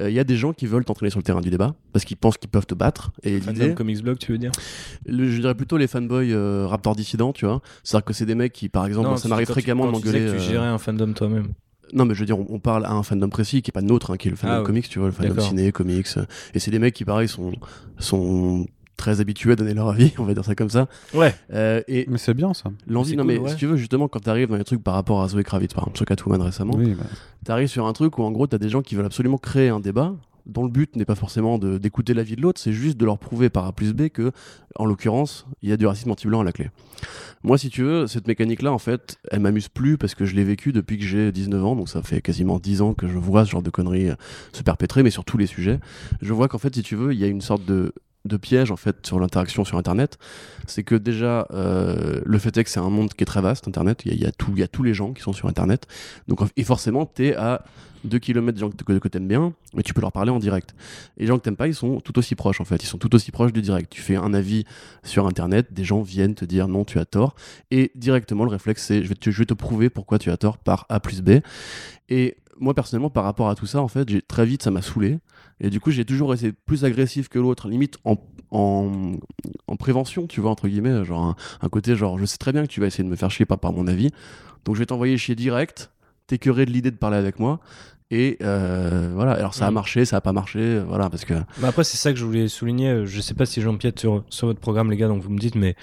euh, 0.00 0.10
il 0.10 0.14
y 0.14 0.18
a 0.18 0.24
des 0.24 0.36
gens 0.36 0.52
qui 0.52 0.66
veulent 0.66 0.84
t'entraîner 0.84 1.10
sur 1.10 1.18
le 1.18 1.24
terrain 1.24 1.40
du 1.40 1.50
débat 1.50 1.74
parce 1.92 2.04
qu'ils 2.04 2.16
pensent 2.16 2.36
qu'ils 2.36 2.50
peuvent 2.50 2.66
te 2.66 2.74
battre. 2.74 3.12
Et 3.22 3.40
Fandom 3.40 3.74
Comics 3.74 4.02
Blog, 4.02 4.18
tu 4.18 4.32
veux 4.32 4.38
dire 4.38 4.52
le- 5.06 5.30
je 5.30 5.40
dirais 5.40 5.54
plutôt 5.54 5.76
les 5.76 5.86
fanboys 5.86 6.32
euh, 6.32 6.66
Raptor 6.66 6.96
dissidents, 6.96 7.32
tu 7.32 7.44
vois. 7.46 7.60
C'est-à-dire 7.84 8.04
que 8.04 8.12
c'est 8.12 8.26
des 8.26 8.34
mecs 8.34 8.52
qui, 8.52 8.68
par 8.68 8.86
exemple, 8.86 9.16
ça 9.18 9.28
m'arrive 9.28 9.46
fréquemment 9.48 9.84
de 9.86 9.90
tu 9.90 9.94
m'engueuler. 9.96 10.18
Tu 10.30 10.36
euh, 10.36 10.38
gérais 10.38 10.66
un 10.66 10.78
fandom 10.78 11.12
toi-même. 11.12 11.48
Non, 11.92 12.06
mais 12.06 12.14
je 12.14 12.20
veux 12.20 12.26
dire, 12.26 12.38
on, 12.38 12.58
parle 12.58 12.86
à 12.86 12.92
un 12.92 13.02
fandom 13.02 13.28
précis 13.28 13.60
qui 13.60 13.70
est 13.70 13.72
pas 13.72 13.82
nôtre, 13.82 14.12
hein, 14.12 14.16
qui 14.16 14.28
est 14.28 14.30
le 14.30 14.36
fandom 14.36 14.60
Ah, 14.60 14.62
comics, 14.64 14.88
tu 14.88 14.98
vois, 14.98 15.08
le 15.08 15.12
fandom 15.12 15.38
ciné, 15.40 15.72
comics. 15.72 16.06
euh, 16.16 16.24
et 16.54 16.58
c'est 16.58 16.70
des 16.70 16.78
mecs 16.78 16.94
qui, 16.94 17.04
pareil, 17.04 17.28
sont, 17.28 17.52
sont 17.98 18.66
très 19.02 19.20
habitués 19.20 19.52
à 19.52 19.56
donner 19.56 19.74
leur 19.74 19.88
avis, 19.88 20.12
on 20.18 20.24
va 20.24 20.32
dire 20.34 20.44
ça 20.44 20.54
comme 20.54 20.70
ça. 20.70 20.86
Ouais. 21.12 21.34
Euh, 21.52 21.82
et 21.88 22.06
Mais 22.08 22.18
c'est 22.18 22.34
bien 22.34 22.54
ça. 22.54 22.70
l'envie, 22.86 23.16
non, 23.16 23.24
cool, 23.24 23.32
mais 23.32 23.38
ouais. 23.40 23.50
si 23.50 23.56
tu 23.56 23.66
veux, 23.66 23.76
justement, 23.76 24.06
quand 24.06 24.20
t'arrives 24.20 24.48
dans 24.48 24.56
les 24.56 24.64
trucs 24.64 24.82
par 24.82 24.94
rapport 24.94 25.22
à 25.22 25.28
Zoé 25.28 25.42
Kravitz, 25.42 25.74
par 25.74 25.84
exemple, 25.84 25.96
sur 25.96 26.06
Catwoman 26.06 26.40
récemment, 26.40 26.74
Oui, 26.76 26.94
bah, 26.94 27.04
t'arrives 27.44 27.68
sur 27.68 27.86
un 27.86 27.92
truc 27.92 28.18
où, 28.18 28.22
en 28.22 28.30
gros, 28.30 28.46
t'as 28.46 28.58
des 28.58 28.68
gens 28.68 28.80
qui 28.82 28.94
veulent 28.94 29.06
absolument 29.06 29.38
créer 29.38 29.68
un 29.70 29.80
débat 29.80 30.14
dont 30.46 30.64
le 30.64 30.70
but 30.70 30.96
n'est 30.96 31.04
pas 31.04 31.14
forcément 31.14 31.56
de- 31.56 31.78
d'écouter 31.78 32.14
l'avis 32.14 32.34
de 32.34 32.40
l'autre, 32.42 32.60
c'est 32.60 32.72
juste 32.72 32.96
de 32.96 33.04
leur 33.04 33.16
prouver 33.18 33.48
par 33.48 33.64
A 33.64 33.72
plus 33.72 33.92
B 33.92 34.08
que, 34.08 34.32
en 34.76 34.86
l'occurrence, 34.86 35.46
il 35.62 35.68
y 35.68 35.72
a 35.72 35.76
du 35.76 35.86
racisme 35.86 36.10
anti-blanc 36.10 36.40
à 36.40 36.44
la 36.44 36.50
clé. 36.50 36.70
Moi, 37.44 37.58
si 37.58 37.70
tu 37.70 37.82
veux, 37.84 38.06
cette 38.08 38.26
mécanique-là, 38.26 38.72
en 38.72 38.78
fait, 38.78 39.18
elle 39.30 39.38
m'amuse 39.40 39.68
plus 39.68 39.98
parce 39.98 40.14
que 40.16 40.24
je 40.24 40.34
l'ai 40.34 40.42
vécu 40.44 40.72
depuis 40.72 40.98
que 40.98 41.04
j'ai 41.04 41.30
19 41.30 41.64
ans, 41.64 41.76
donc 41.76 41.88
ça 41.88 42.02
fait 42.02 42.20
quasiment 42.20 42.58
10 42.58 42.82
ans 42.82 42.92
que 42.94 43.06
je 43.08 43.18
vois 43.18 43.44
ce 43.44 43.50
genre 43.52 43.62
de 43.62 43.70
conneries 43.70 44.10
euh, 44.10 44.14
se 44.52 44.62
perpétrer, 44.64 45.02
mais 45.04 45.10
sur 45.10 45.24
tous 45.24 45.38
les 45.38 45.46
sujets. 45.46 45.78
Je 46.20 46.32
vois 46.32 46.48
qu'en 46.48 46.58
fait, 46.58 46.74
si 46.74 46.82
tu 46.82 46.96
veux, 46.96 47.12
il 47.12 47.20
y 47.20 47.24
a 47.24 47.28
une 47.28 47.40
sorte 47.40 47.64
de, 47.64 47.92
de 48.24 48.36
piège, 48.36 48.70
en 48.70 48.76
fait, 48.76 49.04
sur 49.06 49.18
l'interaction 49.18 49.64
sur 49.64 49.78
Internet. 49.78 50.18
C'est 50.66 50.84
que 50.84 50.94
déjà, 50.94 51.46
euh, 51.52 52.20
le 52.24 52.38
fait 52.38 52.56
est 52.56 52.64
que 52.64 52.70
c'est 52.70 52.80
un 52.80 52.90
monde 52.90 53.12
qui 53.14 53.22
est 53.22 53.26
très 53.26 53.40
vaste, 53.42 53.66
Internet. 53.68 54.02
Il 54.04 54.20
y 54.20 54.26
a, 54.26 54.32
tout- 54.32 54.56
y 54.56 54.62
a 54.62 54.68
tous 54.68 54.82
les 54.82 54.94
gens 54.94 55.12
qui 55.12 55.22
sont 55.22 55.32
sur 55.32 55.48
Internet. 55.48 55.86
Donc, 56.28 56.40
et 56.56 56.64
forcément, 56.64 57.04
t'es 57.06 57.34
à 57.34 57.64
2 58.04 58.18
km 58.18 58.54
des 58.54 58.60
gens 58.60 58.70
que, 58.70 58.82
que, 58.82 58.98
que 58.98 59.08
t'aimes 59.08 59.28
bien, 59.28 59.52
mais 59.74 59.82
tu 59.84 59.94
peux 59.94 60.00
leur 60.00 60.10
parler 60.12 60.30
en 60.30 60.38
direct. 60.40 60.74
Et 61.16 61.22
les 61.22 61.26
gens 61.28 61.38
que 61.38 61.42
t'aimes 61.42 61.56
pas, 61.56 61.68
ils 61.68 61.74
sont 61.74 62.00
tout 62.00 62.18
aussi 62.18 62.34
proches 62.34 62.60
en 62.60 62.64
fait. 62.64 62.82
Ils 62.82 62.86
sont 62.86 62.98
tout 62.98 63.14
aussi 63.14 63.30
proches 63.30 63.52
du 63.52 63.62
direct. 63.62 63.92
Tu 63.92 64.00
fais 64.02 64.16
un 64.16 64.34
avis 64.34 64.64
sur 65.04 65.26
internet, 65.28 65.72
des 65.72 65.84
gens 65.84 66.02
viennent 66.02 66.34
te 66.34 66.44
dire 66.44 66.66
non, 66.68 66.84
tu 66.84 66.98
as 66.98 67.04
tort. 67.04 67.34
Et 67.70 67.92
directement, 67.94 68.44
le 68.44 68.50
réflexe, 68.50 68.84
c'est 68.86 69.02
je 69.04 69.08
vais 69.08 69.14
te, 69.14 69.30
je 69.30 69.38
vais 69.38 69.46
te 69.46 69.54
prouver 69.54 69.88
pourquoi 69.88 70.18
tu 70.18 70.30
as 70.30 70.36
tort 70.36 70.58
par 70.58 70.86
A 70.88 70.98
plus 70.98 71.22
B. 71.22 71.40
Et 72.08 72.36
moi, 72.58 72.74
personnellement, 72.74 73.10
par 73.10 73.24
rapport 73.24 73.48
à 73.48 73.54
tout 73.54 73.66
ça, 73.66 73.80
en 73.80 73.88
fait, 73.88 74.08
j'ai 74.08 74.20
très 74.22 74.46
vite, 74.46 74.62
ça 74.62 74.70
m'a 74.70 74.82
saoulé. 74.82 75.18
Et 75.62 75.70
du 75.70 75.80
coup, 75.80 75.92
j'ai 75.92 76.04
toujours 76.04 76.34
essayé 76.34 76.52
plus 76.52 76.84
agressif 76.84 77.28
que 77.28 77.38
l'autre, 77.38 77.68
limite 77.68 77.96
en, 78.04 78.16
en, 78.50 79.12
en 79.68 79.76
prévention, 79.76 80.26
tu 80.26 80.40
vois, 80.40 80.50
entre 80.50 80.66
guillemets. 80.68 81.04
Genre 81.04 81.36
un, 81.60 81.68
côté, 81.68 81.94
genre, 81.94 82.18
je 82.18 82.26
sais 82.26 82.36
très 82.36 82.52
bien 82.52 82.62
que 82.62 82.68
tu 82.68 82.80
vas 82.80 82.88
essayer 82.88 83.04
de 83.04 83.08
me 83.08 83.16
faire 83.16 83.30
chier 83.30 83.46
par, 83.46 83.60
par 83.60 83.72
mon 83.72 83.86
avis. 83.86 84.10
Donc, 84.64 84.74
je 84.74 84.80
vais 84.80 84.86
t'envoyer 84.86 85.16
chier 85.16 85.36
direct, 85.36 85.92
t'écœurer 86.26 86.66
de 86.66 86.72
l'idée 86.72 86.90
de 86.90 86.96
parler 86.96 87.16
avec 87.16 87.38
moi. 87.38 87.60
Et 88.14 88.36
euh, 88.42 89.10
voilà, 89.14 89.32
alors 89.32 89.54
ça 89.54 89.64
a 89.66 89.70
Mhm. 89.70 89.74
marché, 89.74 90.04
ça 90.04 90.18
a 90.18 90.20
pas 90.20 90.32
marché, 90.34 90.58
euh, 90.60 90.84
voilà, 90.86 91.08
parce 91.08 91.24
que. 91.24 91.32
Mais 91.62 91.68
après, 91.68 91.82
c'est 91.82 91.96
ça 91.96 92.12
que 92.12 92.18
je 92.18 92.24
voulais 92.26 92.46
souligner. 92.46 92.90
euh, 92.90 93.06
Je 93.06 93.22
sais 93.22 93.32
pas 93.32 93.46
si 93.46 93.62
j'empiète 93.62 93.98
sur, 94.00 94.22
sur 94.28 94.48
votre 94.48 94.60
programme, 94.60 94.90
les 94.90 94.98
gars, 94.98 95.08
donc 95.08 95.22
vous 95.22 95.30
me 95.30 95.38
dites, 95.38 95.54
mais 95.54 95.76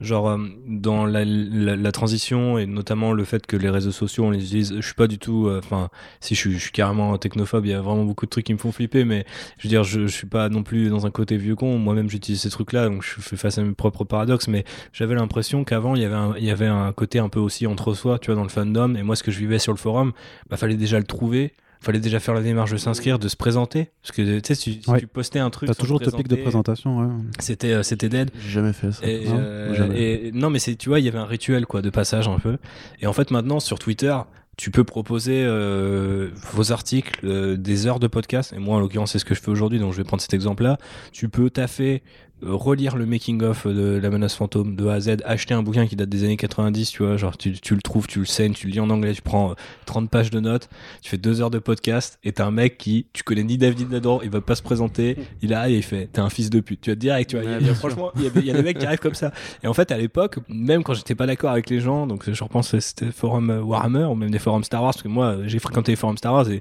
genre, 0.00 0.28
euh, 0.30 0.38
dans 0.66 1.06
la, 1.06 1.24
la, 1.24 1.76
la 1.76 1.92
transition 1.92 2.58
et 2.58 2.66
notamment 2.66 3.12
le 3.12 3.22
fait 3.22 3.46
que 3.46 3.56
les 3.56 3.70
réseaux 3.70 3.92
sociaux, 3.92 4.24
on 4.24 4.30
les 4.30 4.42
utilise, 4.44 4.74
je 4.76 4.84
suis 4.84 4.96
pas 4.96 5.06
du 5.06 5.18
tout, 5.18 5.46
euh, 5.46 5.60
enfin, 5.62 5.88
si 6.18 6.34
je 6.34 6.40
suis, 6.40 6.52
je 6.54 6.58
suis 6.58 6.72
carrément 6.72 7.16
technophobe, 7.18 7.64
il 7.66 7.70
y 7.70 7.74
a 7.74 7.80
vraiment 7.80 8.04
beaucoup 8.04 8.26
de 8.26 8.30
trucs 8.30 8.46
qui 8.46 8.52
me 8.52 8.58
font 8.58 8.72
flipper, 8.72 9.04
mais 9.04 9.24
je 9.58 9.68
veux 9.68 9.70
dire, 9.70 9.84
je, 9.84 10.08
je 10.08 10.12
suis 10.12 10.26
pas 10.26 10.48
non 10.48 10.64
plus 10.64 10.88
dans 10.90 11.06
un 11.06 11.12
côté 11.12 11.36
vieux 11.36 11.54
con. 11.54 11.78
Moi-même, 11.78 12.10
j'utilise 12.10 12.40
ces 12.40 12.50
trucs-là, 12.50 12.88
donc 12.88 13.04
je 13.04 13.20
fais 13.20 13.36
face 13.36 13.58
à 13.58 13.62
mes 13.62 13.74
propres 13.74 14.02
paradoxes, 14.02 14.48
mais 14.48 14.64
j'avais 14.92 15.14
l'impression 15.14 15.62
qu'avant, 15.62 15.94
il 15.94 16.02
y 16.02 16.04
avait 16.04 16.16
un, 16.16 16.34
il 16.36 16.44
y 16.44 16.50
avait 16.50 16.66
un 16.66 16.92
côté 16.92 17.20
un 17.20 17.28
peu 17.28 17.38
aussi 17.38 17.68
entre 17.68 17.94
soi, 17.94 18.18
tu 18.18 18.26
vois, 18.26 18.34
dans 18.34 18.42
le 18.42 18.48
fandom, 18.48 18.96
et 18.96 19.04
moi, 19.04 19.14
ce 19.14 19.22
que 19.22 19.30
je 19.30 19.38
vivais 19.38 19.60
sur 19.60 19.72
le 19.72 19.78
forum, 19.78 20.12
bah, 20.50 20.56
fallait 20.56 20.74
déjà 20.76 20.98
le 20.98 21.04
trouver 21.04 21.52
fallait 21.86 22.00
déjà 22.00 22.20
faire 22.20 22.34
la 22.34 22.42
démarche 22.42 22.70
de 22.72 22.76
s'inscrire, 22.76 23.18
de 23.18 23.28
se 23.28 23.36
présenter. 23.36 23.90
Parce 24.02 24.12
que 24.12 24.38
tu 24.40 24.46
sais, 24.46 24.54
si, 24.54 24.80
si 24.82 24.90
Ouais. 24.90 25.00
tu 25.00 25.06
postais 25.06 25.38
un 25.38 25.50
truc. 25.50 25.68
T'as 25.68 25.74
toujours 25.74 26.00
te 26.00 26.04
topic 26.10 26.28
de 26.28 26.36
présentation, 26.36 26.98
ouais. 26.98 27.06
C'était 27.38 27.72
euh, 27.72 27.82
c'était 27.82 28.08
dead. 28.08 28.30
J'ai 28.40 28.50
jamais 28.50 28.72
fait 28.72 28.92
ça. 28.92 29.06
Et, 29.06 29.24
Non, 29.24 29.36
euh, 29.38 29.74
jamais. 29.74 30.00
et- 30.00 30.32
non, 30.32 30.50
mais 30.50 30.58
c'est 30.58 30.76
tu 30.76 30.88
vois, 30.90 31.00
il 31.00 31.04
y 31.04 31.08
avait 31.08 31.18
un 31.18 31.24
rituel 31.26 31.64
quoi 31.66 31.80
de 31.82 31.90
passage 31.90 32.28
un 32.28 32.38
peu. 32.38 32.58
Et 33.00 33.06
en 33.06 33.12
fait, 33.12 33.30
maintenant 33.30 33.60
sur 33.60 33.78
Twitter, 33.78 34.14
tu 34.56 34.70
peux 34.70 34.84
proposer 34.84 35.44
euh, 35.44 36.30
vos 36.54 36.72
articles, 36.72 37.20
euh, 37.24 37.56
des 37.58 37.86
heures 37.86 38.00
de 38.00 38.06
podcast. 38.06 38.54
Et 38.54 38.58
moi, 38.58 38.76
en 38.76 38.80
l'occurrence, 38.80 39.12
c'est 39.12 39.18
ce 39.18 39.24
que 39.26 39.34
je 39.34 39.40
fais 39.42 39.50
aujourd'hui, 39.50 39.78
donc 39.78 39.92
je 39.92 39.98
vais 39.98 40.04
prendre 40.04 40.22
cet 40.22 40.32
exemple-là. 40.32 40.78
Tu 41.12 41.28
peux 41.28 41.50
taffer 41.50 42.02
euh, 42.02 42.25
relire 42.42 42.96
le 42.96 43.06
making 43.06 43.42
of 43.42 43.66
de 43.66 43.98
la 44.02 44.10
menace 44.10 44.34
fantôme 44.34 44.76
de 44.76 44.86
A 44.86 44.94
à 44.94 45.00
Z, 45.00 45.16
acheter 45.24 45.54
un 45.54 45.62
bouquin 45.62 45.86
qui 45.86 45.96
date 45.96 46.08
des 46.10 46.24
années 46.24 46.36
90, 46.36 46.90
tu 46.90 47.02
vois, 47.02 47.16
genre 47.16 47.36
tu, 47.38 47.52
tu 47.52 47.74
le 47.74 47.80
trouves, 47.80 48.06
tu 48.06 48.18
le 48.18 48.24
saignes, 48.26 48.52
tu 48.52 48.66
le 48.66 48.72
lis 48.74 48.80
en 48.80 48.90
anglais, 48.90 49.14
tu 49.14 49.22
prends 49.22 49.52
euh, 49.52 49.54
30 49.86 50.10
pages 50.10 50.30
de 50.30 50.38
notes, 50.40 50.68
tu 51.02 51.08
fais 51.10 51.16
deux 51.16 51.40
heures 51.40 51.50
de 51.50 51.58
podcast 51.58 52.18
et 52.24 52.32
t'as 52.32 52.44
un 52.44 52.50
mec 52.50 52.76
qui, 52.76 53.06
tu 53.14 53.22
connais 53.22 53.42
ni 53.42 53.56
David 53.56 53.90
Nador, 53.90 54.22
il 54.22 54.30
va 54.30 54.40
pas 54.42 54.54
se 54.54 54.62
présenter, 54.62 55.16
il 55.42 55.54
a 55.54 55.70
et 55.70 55.76
il 55.76 55.82
fait, 55.82 56.08
t'es 56.12 56.20
un 56.20 56.28
fils 56.30 56.50
de 56.50 56.60
pute, 56.60 56.80
tu 56.82 56.90
vas 56.90 56.96
direct, 56.96 57.30
tu 57.30 57.36
vois, 57.38 57.46
Ouais, 57.46 57.62
y 57.62 57.68
a- 57.70 57.74
franchement, 57.74 58.10
il 58.16 58.22
y, 58.22 58.46
y 58.46 58.50
a 58.50 58.54
des 58.54 58.62
mecs 58.62 58.78
qui 58.78 58.86
arrivent 58.86 58.98
comme 58.98 59.14
ça. 59.14 59.32
Et 59.62 59.66
en 59.66 59.74
fait, 59.74 59.90
à 59.90 59.96
l'époque, 59.96 60.38
même 60.48 60.82
quand 60.82 60.92
j'étais 60.94 61.14
pas 61.14 61.26
d'accord 61.26 61.50
avec 61.52 61.70
les 61.70 61.80
gens, 61.80 62.06
donc 62.06 62.30
je 62.30 62.44
repense 62.44 62.78
c'était 62.78 63.10
forum 63.12 63.48
euh, 63.50 63.60
Warhammer 63.62 64.04
ou 64.04 64.14
même 64.14 64.30
des 64.30 64.38
forums 64.38 64.64
Star 64.64 64.82
Wars, 64.82 64.92
parce 64.92 65.02
que 65.02 65.08
moi 65.08 65.38
j'ai 65.46 65.58
fréquenté 65.58 65.92
les 65.92 65.96
forums 65.96 66.18
Star 66.18 66.34
Wars 66.34 66.50
et 66.50 66.60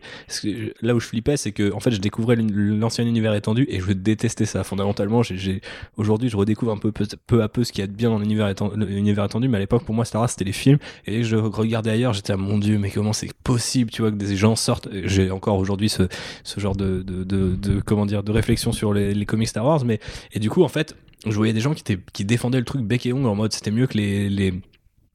là 0.82 0.96
où 0.96 1.00
je 1.02 1.08
flippais, 1.08 1.36
c'est 1.38 1.52
que 1.52 1.74
en 1.74 1.80
fait 1.82 1.92
je 1.92 2.00
découvrais 2.00 2.36
l'ancien 2.38 3.06
univers 3.06 3.34
étendu 3.34 3.66
et 3.70 3.80
je 3.82 3.92
détestais 3.92 4.46
ça. 4.46 4.64
Fondamentalement, 4.64 5.22
j'ai 5.24 5.62
aujourd'hui 5.98 6.30
je 6.30 6.38
redécouvre 6.38 6.72
un 6.72 6.78
peu 6.78 6.92
peu, 6.92 7.42
à 7.42 7.50
peu 7.50 7.64
ce 7.64 7.72
qu'il 7.72 7.82
y 7.82 7.84
a 7.84 7.88
de 7.88 7.94
bien 7.94 8.10
dans 8.10 8.20
l'univers 8.20 8.48
étendu, 8.50 9.48
mais 9.48 9.58
à 9.58 9.60
l'époque 9.60 9.84
pour 9.84 9.96
moi 9.96 10.06
Star 10.06 10.22
Wars 10.22 10.30
c'était 10.30 10.46
les 10.46 10.52
films 10.52 10.78
et 11.06 11.24
je 11.24 11.36
regardais 11.36 11.92
ailleurs, 11.92 12.14
j'étais 12.14 12.34
ah, 12.34 12.38
mon 12.38 12.58
dieu, 12.58 12.78
mais 12.78 12.90
comment 12.90 13.14
c'est 13.14 13.34
possible, 13.44 13.92
tu 13.92 14.02
vois, 14.02 14.12
que 14.12 14.16
des 14.16 14.36
gens 14.36 14.56
sortent. 14.56 14.90
J'ai 15.04 15.32
encore 15.32 15.58
aujourd'hui 15.58 15.90
ce, 15.90 16.08
genre 16.58 16.76
de, 16.76 17.04
comment 17.86 18.06
dire 18.06 18.24
de 18.24 18.32
réflexion 18.32 18.72
sur 18.72 18.94
les, 18.94 19.26
comics 19.26 19.48
Star 19.48 19.66
Wars, 19.66 19.84
mais 19.86 20.00
et 20.34 20.40
du 20.40 20.50
coup 20.50 20.64
en 20.64 20.68
fait 20.68 20.96
je 21.26 21.36
voyais 21.36 21.54
des 21.54 21.60
gens 21.60 21.74
qui, 21.74 22.26
défendaient 22.26 22.60
le 22.60 22.66
truc 22.66 22.82
bec 22.82 23.06
et 23.06 23.14
ongle 23.14 23.28
en 23.28 23.36
mode 23.36 23.52
c'était 23.52 23.72
mieux 23.72 23.88
que 23.88 23.98
les, 23.98 24.54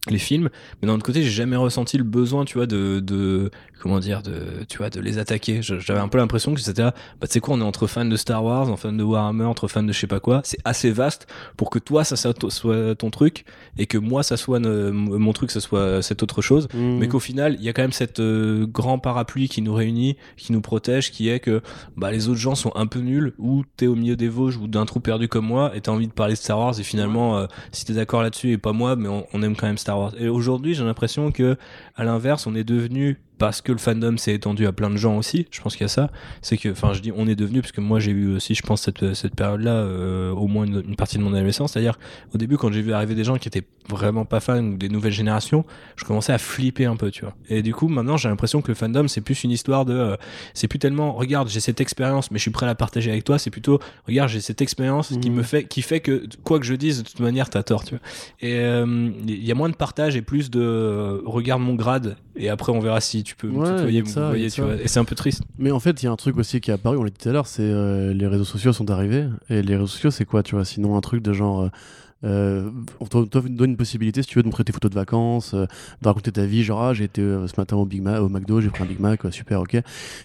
les 0.08 0.18
films. 0.18 0.48
Mais 0.80 0.88
d'un 0.88 0.94
autre 0.94 1.04
côté 1.04 1.22
j'ai 1.22 1.30
jamais 1.30 1.56
ressenti 1.56 1.98
le 1.98 2.04
besoin 2.04 2.44
tu 2.44 2.54
vois 2.58 2.66
de, 2.66 3.00
de 3.00 3.50
comment 3.80 3.98
dire 3.98 4.22
de 4.22 4.64
tu 4.68 4.78
vois 4.78 4.88
de 4.90 5.00
les 5.00 5.18
attaquer. 5.18 5.60
J'avais 5.62 6.00
un 6.00 6.08
peu 6.08 6.18
l'impression 6.18 6.54
que 6.54 6.60
c'était 6.60 6.82
là, 6.82 6.94
bah 7.20 7.26
tu 7.26 7.34
sais 7.34 7.40
quoi 7.40 7.54
on 7.54 7.60
est 7.60 7.64
entre 7.64 7.86
fans 7.86 8.04
de 8.06 8.16
Star 8.16 8.42
Wars 8.44 8.70
en 8.70 8.76
fans 8.76 8.92
de 8.92 9.02
Warhammer 9.02 9.44
entre 9.44 9.68
fans 9.68 9.82
de 9.82 9.92
je 9.92 9.98
sais 9.98 10.06
pas 10.06 10.20
quoi. 10.20 10.40
C'est 10.44 10.58
assez 10.64 10.90
vaste 10.90 11.26
pour 11.56 11.68
que 11.70 11.78
toi 11.78 12.04
ça, 12.04 12.16
ça 12.16 12.32
soit 12.48 12.94
ton 12.94 13.10
truc 13.10 13.44
et 13.78 13.86
que 13.86 13.98
moi 13.98 14.22
ça 14.22 14.36
soit 14.36 14.58
ne- 14.58 14.90
mon 14.90 15.32
truc 15.32 15.50
ça 15.50 15.60
soit 15.60 16.02
cette 16.02 16.22
autre 16.22 16.40
chose. 16.42 16.68
Mmh. 16.74 16.98
mais 16.98 17.08
qu'au 17.08 17.20
final 17.20 17.56
il 17.58 17.64
y 17.64 17.68
a 17.68 17.72
quand 17.72 17.82
même 17.82 17.92
cette 17.92 18.20
euh, 18.20 18.66
grand 18.66 18.98
parapluie 18.98 19.48
qui 19.48 19.60
nous 19.62 19.74
réunit 19.74 20.16
qui 20.36 20.52
nous 20.52 20.60
protège 20.60 21.10
qui 21.10 21.28
est 21.28 21.40
que 21.40 21.60
bah 21.96 22.10
les 22.10 22.28
autres 22.28 22.38
gens 22.40 22.54
sont 22.54 22.72
un 22.74 22.86
peu 22.86 23.00
nuls 23.00 23.34
ou 23.38 23.64
t'es 23.76 23.86
au 23.86 23.94
milieu 23.96 24.16
des 24.16 24.28
Vosges 24.28 24.56
ou 24.56 24.66
d'un 24.68 24.86
trou 24.86 25.00
perdu 25.00 25.28
comme 25.28 25.46
moi 25.46 25.72
et 25.74 25.80
t'as 25.80 25.92
envie 25.92 26.06
de 26.06 26.12
parler 26.12 26.34
de 26.34 26.38
Star 26.38 26.58
Wars 26.58 26.78
et 26.78 26.82
finalement 26.82 27.38
euh, 27.38 27.46
si 27.72 27.84
t'es 27.84 27.92
d'accord 27.94 28.22
là-dessus 28.22 28.52
et 28.52 28.58
pas 28.58 28.72
moi 28.72 28.96
mais 28.96 29.08
on, 29.08 29.26
on 29.32 29.42
aime 29.42 29.56
quand 29.56 29.66
même 29.66 29.78
Star 29.78 29.89
Et 30.18 30.28
aujourd'hui 30.28 30.74
j'ai 30.74 30.84
l'impression 30.84 31.32
que 31.32 31.56
à 31.96 32.04
l'inverse 32.04 32.46
on 32.46 32.54
est 32.54 32.64
devenu 32.64 33.18
parce 33.40 33.60
que 33.62 33.72
le 33.72 33.78
fandom 33.78 34.16
s'est 34.16 34.34
étendu 34.34 34.66
à 34.68 34.72
plein 34.72 34.90
de 34.90 34.96
gens 34.96 35.16
aussi 35.16 35.48
je 35.50 35.60
pense 35.60 35.74
qu'il 35.74 35.82
y 35.82 35.86
a 35.86 35.88
ça 35.88 36.10
c'est 36.42 36.56
que 36.56 36.68
enfin 36.68 36.92
je 36.92 37.00
dis 37.00 37.10
on 37.16 37.26
est 37.26 37.34
devenu 37.34 37.60
parce 37.62 37.72
que 37.72 37.80
moi 37.80 37.98
j'ai 37.98 38.12
eu 38.12 38.36
aussi 38.36 38.54
je 38.54 38.62
pense 38.62 38.82
cette, 38.82 39.14
cette 39.14 39.34
période 39.34 39.62
là 39.62 39.84
au 40.32 40.46
moins 40.46 40.64
une, 40.66 40.82
une 40.86 40.94
partie 40.96 41.18
de 41.18 41.22
mon 41.24 41.32
adolescence. 41.34 41.72
C'est 41.72 41.80
à 41.80 41.82
dire 41.82 41.98
au 42.34 42.38
début 42.38 42.56
quand 42.56 42.70
j'ai 42.70 42.82
vu 42.82 42.92
arriver 42.92 43.14
des 43.16 43.24
gens 43.24 43.36
qui 43.38 43.48
étaient 43.48 43.64
vraiment 43.88 44.24
pas 44.24 44.38
fans 44.40 44.62
ou 44.62 44.76
des 44.76 44.88
nouvelles 44.88 45.12
générations 45.12 45.64
je 45.96 46.04
commençais 46.04 46.32
à 46.32 46.38
flipper 46.38 46.84
un 46.84 46.96
peu 46.96 47.10
tu 47.10 47.22
vois. 47.22 47.34
Et 47.48 47.62
du 47.62 47.74
coup 47.74 47.88
maintenant 47.88 48.16
j'ai 48.16 48.28
l'impression 48.28 48.60
que 48.62 48.68
le 48.68 48.74
fandom 48.74 49.08
c'est 49.08 49.20
plus 49.22 49.42
une 49.42 49.50
histoire 49.50 49.84
de 49.84 49.94
euh, 49.94 50.16
c'est 50.54 50.68
plus 50.68 50.78
tellement 50.78 51.12
regarde 51.12 51.48
j'ai 51.48 51.60
cette 51.60 51.80
expérience 51.80 52.30
mais 52.30 52.38
je 52.38 52.42
suis 52.42 52.50
prêt 52.52 52.66
à 52.66 52.68
la 52.68 52.74
partager 52.74 53.10
avec 53.10 53.24
toi 53.24 53.38
c'est 53.38 53.50
plutôt 53.50 53.80
regarde 54.06 54.28
j'ai 54.28 54.40
cette 54.40 54.60
expérience 54.60 55.08
qui 55.20 55.30
Mhm. 55.30 55.36
me 55.36 55.42
fait 55.42 55.64
qui 55.64 55.80
fait 55.82 56.00
que 56.00 56.26
quoi 56.44 56.58
que 56.60 56.66
je 56.66 56.74
dise 56.74 57.02
de 57.02 57.08
toute 57.08 57.20
manière 57.20 57.48
t'as 57.50 57.62
tort 57.62 57.84
tu 57.84 57.94
vois. 57.94 58.02
Et 58.40 58.58
euh, 58.60 59.10
il 59.26 59.44
y 59.44 59.50
a 59.50 59.54
moins 59.54 59.68
de 59.70 59.74
partage 59.76 60.14
et 60.16 60.22
plus 60.22 60.50
de 60.50 60.60
euh, 60.60 61.20
regarde 61.24 61.62
mon 61.62 61.74
grade 61.74 62.16
et 62.36 62.48
après 62.50 62.72
on 62.72 62.80
verra 62.80 63.00
si 63.00 63.22
tu 63.22 63.29
peux 63.36 63.48
me 63.48 63.58
Ouais, 63.58 63.76
tutoyer 63.76 64.02
voyer 64.02 64.46
de 64.48 64.52
tu 64.52 64.60
vois 64.62 64.74
et 64.74 64.88
c'est 64.88 65.00
un 65.00 65.04
peu 65.04 65.14
triste 65.14 65.42
Mais 65.58 65.70
en 65.70 65.80
fait, 65.80 66.02
il 66.02 66.06
y 66.06 66.08
a 66.08 66.12
un 66.12 66.16
truc 66.16 66.36
aussi 66.38 66.60
qui 66.60 66.70
est 66.70 66.74
apparu, 66.74 66.96
on 66.96 67.04
l'a 67.04 67.10
dit 67.10 67.16
tout 67.20 67.28
à 67.28 67.32
l'heure, 67.32 67.46
c'est 67.46 67.62
euh, 67.62 68.12
les 68.12 68.26
réseaux 68.26 68.44
sociaux 68.44 68.72
sont 68.72 68.90
arrivés. 68.90 69.26
Et 69.48 69.62
les 69.62 69.74
réseaux 69.76 69.86
sociaux, 69.86 70.10
c'est 70.10 70.24
quoi, 70.24 70.42
tu 70.42 70.54
vois? 70.54 70.64
Sinon, 70.64 70.96
un 70.96 71.00
truc 71.00 71.22
de 71.22 71.32
genre. 71.32 71.62
euh, 71.62 71.68
euh, 72.24 72.70
on 73.00 73.06
te 73.06 73.48
donne 73.48 73.70
une 73.70 73.76
possibilité, 73.76 74.22
si 74.22 74.28
tu 74.28 74.36
veux, 74.36 74.42
de 74.42 74.48
montrer 74.48 74.64
tes 74.64 74.72
photos 74.72 74.90
de 74.90 74.94
vacances, 74.94 75.54
euh, 75.54 75.66
de 76.02 76.08
raconter 76.08 76.32
ta 76.32 76.44
vie. 76.44 76.62
Genre, 76.62 76.82
ah, 76.82 76.94
j'ai 76.94 77.04
été 77.04 77.22
euh, 77.22 77.46
ce 77.46 77.54
matin 77.56 77.76
au, 77.76 77.86
Big 77.86 78.02
Mac, 78.02 78.20
au 78.20 78.28
McDo, 78.28 78.60
j'ai 78.60 78.68
pris 78.68 78.82
un 78.82 78.86
Big 78.86 79.00
Mac, 79.00 79.20
super, 79.30 79.60
ok. 79.60 79.76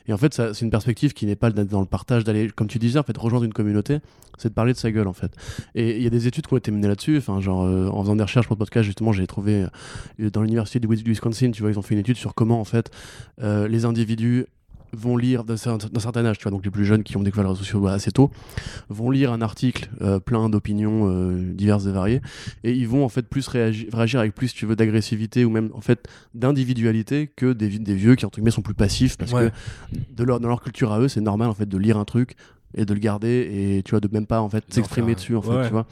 Et 0.07 0.13
en 0.13 0.17
fait, 0.17 0.33
c'est 0.33 0.61
une 0.61 0.69
perspective 0.69 1.13
qui 1.13 1.25
n'est 1.25 1.35
pas 1.35 1.51
dans 1.51 1.79
le 1.79 1.85
partage, 1.85 2.23
d'aller, 2.23 2.49
comme 2.49 2.67
tu 2.67 2.79
disais, 2.79 2.99
en 2.99 3.03
fait, 3.03 3.17
rejoindre 3.17 3.45
une 3.45 3.53
communauté, 3.53 3.99
c'est 4.37 4.49
de 4.49 4.53
parler 4.53 4.73
de 4.73 4.77
sa 4.77 4.91
gueule, 4.91 5.07
en 5.07 5.13
fait. 5.13 5.31
Et 5.73 5.97
il 5.97 6.03
y 6.03 6.07
a 6.07 6.09
des 6.09 6.27
études 6.27 6.47
qui 6.47 6.53
ont 6.53 6.57
été 6.57 6.71
menées 6.71 6.87
là-dessus. 6.87 7.17
Enfin, 7.17 7.39
genre, 7.39 7.63
euh, 7.63 7.87
en 7.87 8.01
faisant 8.01 8.15
des 8.15 8.23
recherches 8.23 8.47
pour 8.47 8.55
le 8.55 8.59
podcast, 8.59 8.85
justement, 8.85 9.13
j'ai 9.13 9.27
trouvé 9.27 9.65
euh, 10.19 10.29
dans 10.29 10.41
l'université 10.41 10.79
du 10.79 10.87
Wisconsin, 10.87 11.51
tu 11.51 11.61
vois, 11.61 11.71
ils 11.71 11.79
ont 11.79 11.81
fait 11.81 11.93
une 11.93 12.01
étude 12.01 12.17
sur 12.17 12.33
comment, 12.33 12.59
en 12.59 12.65
fait, 12.65 12.91
les 13.41 13.85
individus 13.85 14.45
vont 14.93 15.17
lire 15.17 15.43
d'un 15.43 15.55
cer- 15.55 15.89
d'un 15.91 15.99
certain 15.99 16.25
âge, 16.25 16.37
tu 16.37 16.43
vois, 16.43 16.51
donc 16.51 16.63
les 16.63 16.71
plus 16.71 16.85
jeunes 16.85 17.03
qui 17.03 17.17
ont 17.17 17.23
découvert 17.23 17.43
les 17.45 17.49
réseaux 17.51 17.63
sociaux 17.63 17.85
assez 17.87 18.11
tôt, 18.11 18.31
vont 18.89 19.09
lire 19.11 19.31
un 19.33 19.41
article 19.41 19.89
euh, 20.01 20.19
plein 20.19 20.49
d'opinions 20.49 21.09
euh, 21.09 21.51
diverses 21.53 21.85
et 21.85 21.91
variées, 21.91 22.21
et 22.63 22.71
ils 22.73 22.87
vont 22.87 23.03
en 23.03 23.09
fait 23.09 23.27
plus 23.27 23.47
réagir, 23.47 23.87
réagir 23.93 24.19
avec 24.19 24.33
plus, 24.35 24.49
si 24.49 24.55
tu 24.55 24.65
veux, 24.65 24.75
d'agressivité 24.75 25.45
ou 25.45 25.49
même 25.49 25.69
en 25.73 25.81
fait 25.81 26.07
d'individualité 26.33 27.27
que 27.35 27.53
des, 27.53 27.67
vi- 27.67 27.79
des 27.79 27.95
vieux 27.95 28.15
qui 28.15 28.25
entre 28.25 28.35
guillemets 28.37 28.51
sont 28.51 28.61
plus 28.61 28.73
passifs 28.73 29.17
parce 29.17 29.31
Ouais. 29.33 29.49
que 29.49 29.99
de 30.15 30.23
leur, 30.23 30.39
dans 30.39 30.47
leur 30.49 30.61
culture 30.61 30.91
à 30.93 30.99
eux, 30.99 31.07
c'est 31.07 31.21
normal 31.21 31.49
en 31.49 31.53
fait 31.53 31.65
de 31.67 31.77
lire 31.77 31.97
un 31.97 32.05
truc 32.05 32.35
et 32.77 32.85
de 32.85 32.93
le 32.93 32.99
garder 32.99 33.49
et 33.77 33.83
tu 33.83 33.91
vois 33.91 33.99
de 33.99 34.07
même 34.11 34.25
pas 34.25 34.41
en 34.41 34.49
fait 34.49 34.63
s'exprimer 34.69 35.15
dessus 35.15 35.35
en 35.35 35.41
fait, 35.41 35.49
ouais. 35.49 35.65
tu 35.65 35.71
vois. 35.71 35.85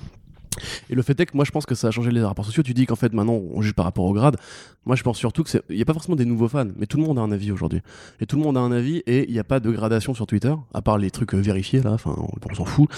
Et 0.89 0.95
le 0.95 1.01
fait 1.01 1.19
est 1.19 1.25
que 1.25 1.35
moi 1.35 1.45
je 1.45 1.51
pense 1.51 1.65
que 1.65 1.75
ça 1.75 1.87
a 1.87 1.91
changé 1.91 2.11
les 2.11 2.21
rapports 2.23 2.45
sociaux. 2.45 2.63
Tu 2.63 2.73
dis 2.73 2.85
qu'en 2.85 2.95
fait 2.95 3.13
maintenant 3.13 3.33
on 3.53 3.61
juge 3.61 3.73
par 3.73 3.85
rapport 3.85 4.05
au 4.05 4.13
grade. 4.13 4.37
Moi 4.85 4.95
je 4.95 5.03
pense 5.03 5.17
surtout 5.17 5.43
que 5.43 5.49
c'est 5.49 5.61
il 5.69 5.77
y 5.77 5.81
a 5.81 5.85
pas 5.85 5.93
forcément 5.93 6.15
des 6.15 6.25
nouveaux 6.25 6.47
fans, 6.47 6.67
mais 6.77 6.85
tout 6.85 6.97
le 6.97 7.03
monde 7.03 7.17
a 7.19 7.21
un 7.21 7.31
avis 7.31 7.51
aujourd'hui. 7.51 7.81
Et 8.19 8.25
tout 8.25 8.35
le 8.37 8.43
monde 8.43 8.57
a 8.57 8.61
un 8.61 8.71
avis 8.71 8.97
et 9.07 9.25
il 9.27 9.33
n'y 9.33 9.39
a 9.39 9.43
pas 9.43 9.59
de 9.59 9.71
gradation 9.71 10.13
sur 10.13 10.27
Twitter, 10.27 10.53
à 10.73 10.81
part 10.81 10.97
les 10.97 11.11
trucs 11.11 11.33
euh, 11.33 11.37
vérifiés 11.39 11.81
là. 11.81 11.91
Enfin 11.91 12.15
on, 12.17 12.27
on 12.51 12.55
s'en 12.55 12.65
fout. 12.65 12.89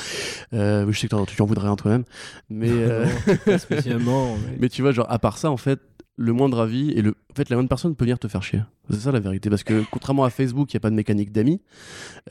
Euh, 0.53 0.85
je 0.91 0.99
sais 0.99 1.07
que 1.07 1.25
tu 1.25 1.41
en 1.41 1.45
voudrais 1.45 1.67
un 1.67 1.75
toi-même, 1.75 2.03
mais 2.49 2.69
euh, 2.71 3.05
Non, 3.27 3.35
pas 3.45 3.57
spécialement 3.59 4.35
mais- 4.35 4.57
mais 4.61 4.69
tu 4.69 4.81
vois 4.81 4.91
genre 4.91 5.07
à 5.09 5.19
part 5.19 5.37
ça 5.37 5.49
en 5.51 5.57
fait 5.57 5.79
le 6.17 6.31
moindre 6.31 6.59
avis 6.61 6.91
et 6.91 7.01
le 7.01 7.11
en 7.31 7.35
fait 7.35 7.49
la 7.49 7.57
moindre 7.57 7.67
personne 7.67 7.95
peut 7.95 8.05
venir 8.05 8.17
te 8.17 8.27
faire 8.29 8.41
chier. 8.41 8.61
C'est 8.89 8.99
ça 9.01 9.11
la 9.11 9.19
vérité 9.19 9.49
parce 9.49 9.63
que 9.63 9.83
contrairement 9.91 10.23
à 10.23 10.29
Facebook, 10.29 10.71
il 10.71 10.75
y 10.75 10.77
a 10.77 10.79
pas 10.79 10.89
de 10.89 10.95
mécanique 10.95 11.31
d'amis. 11.33 11.59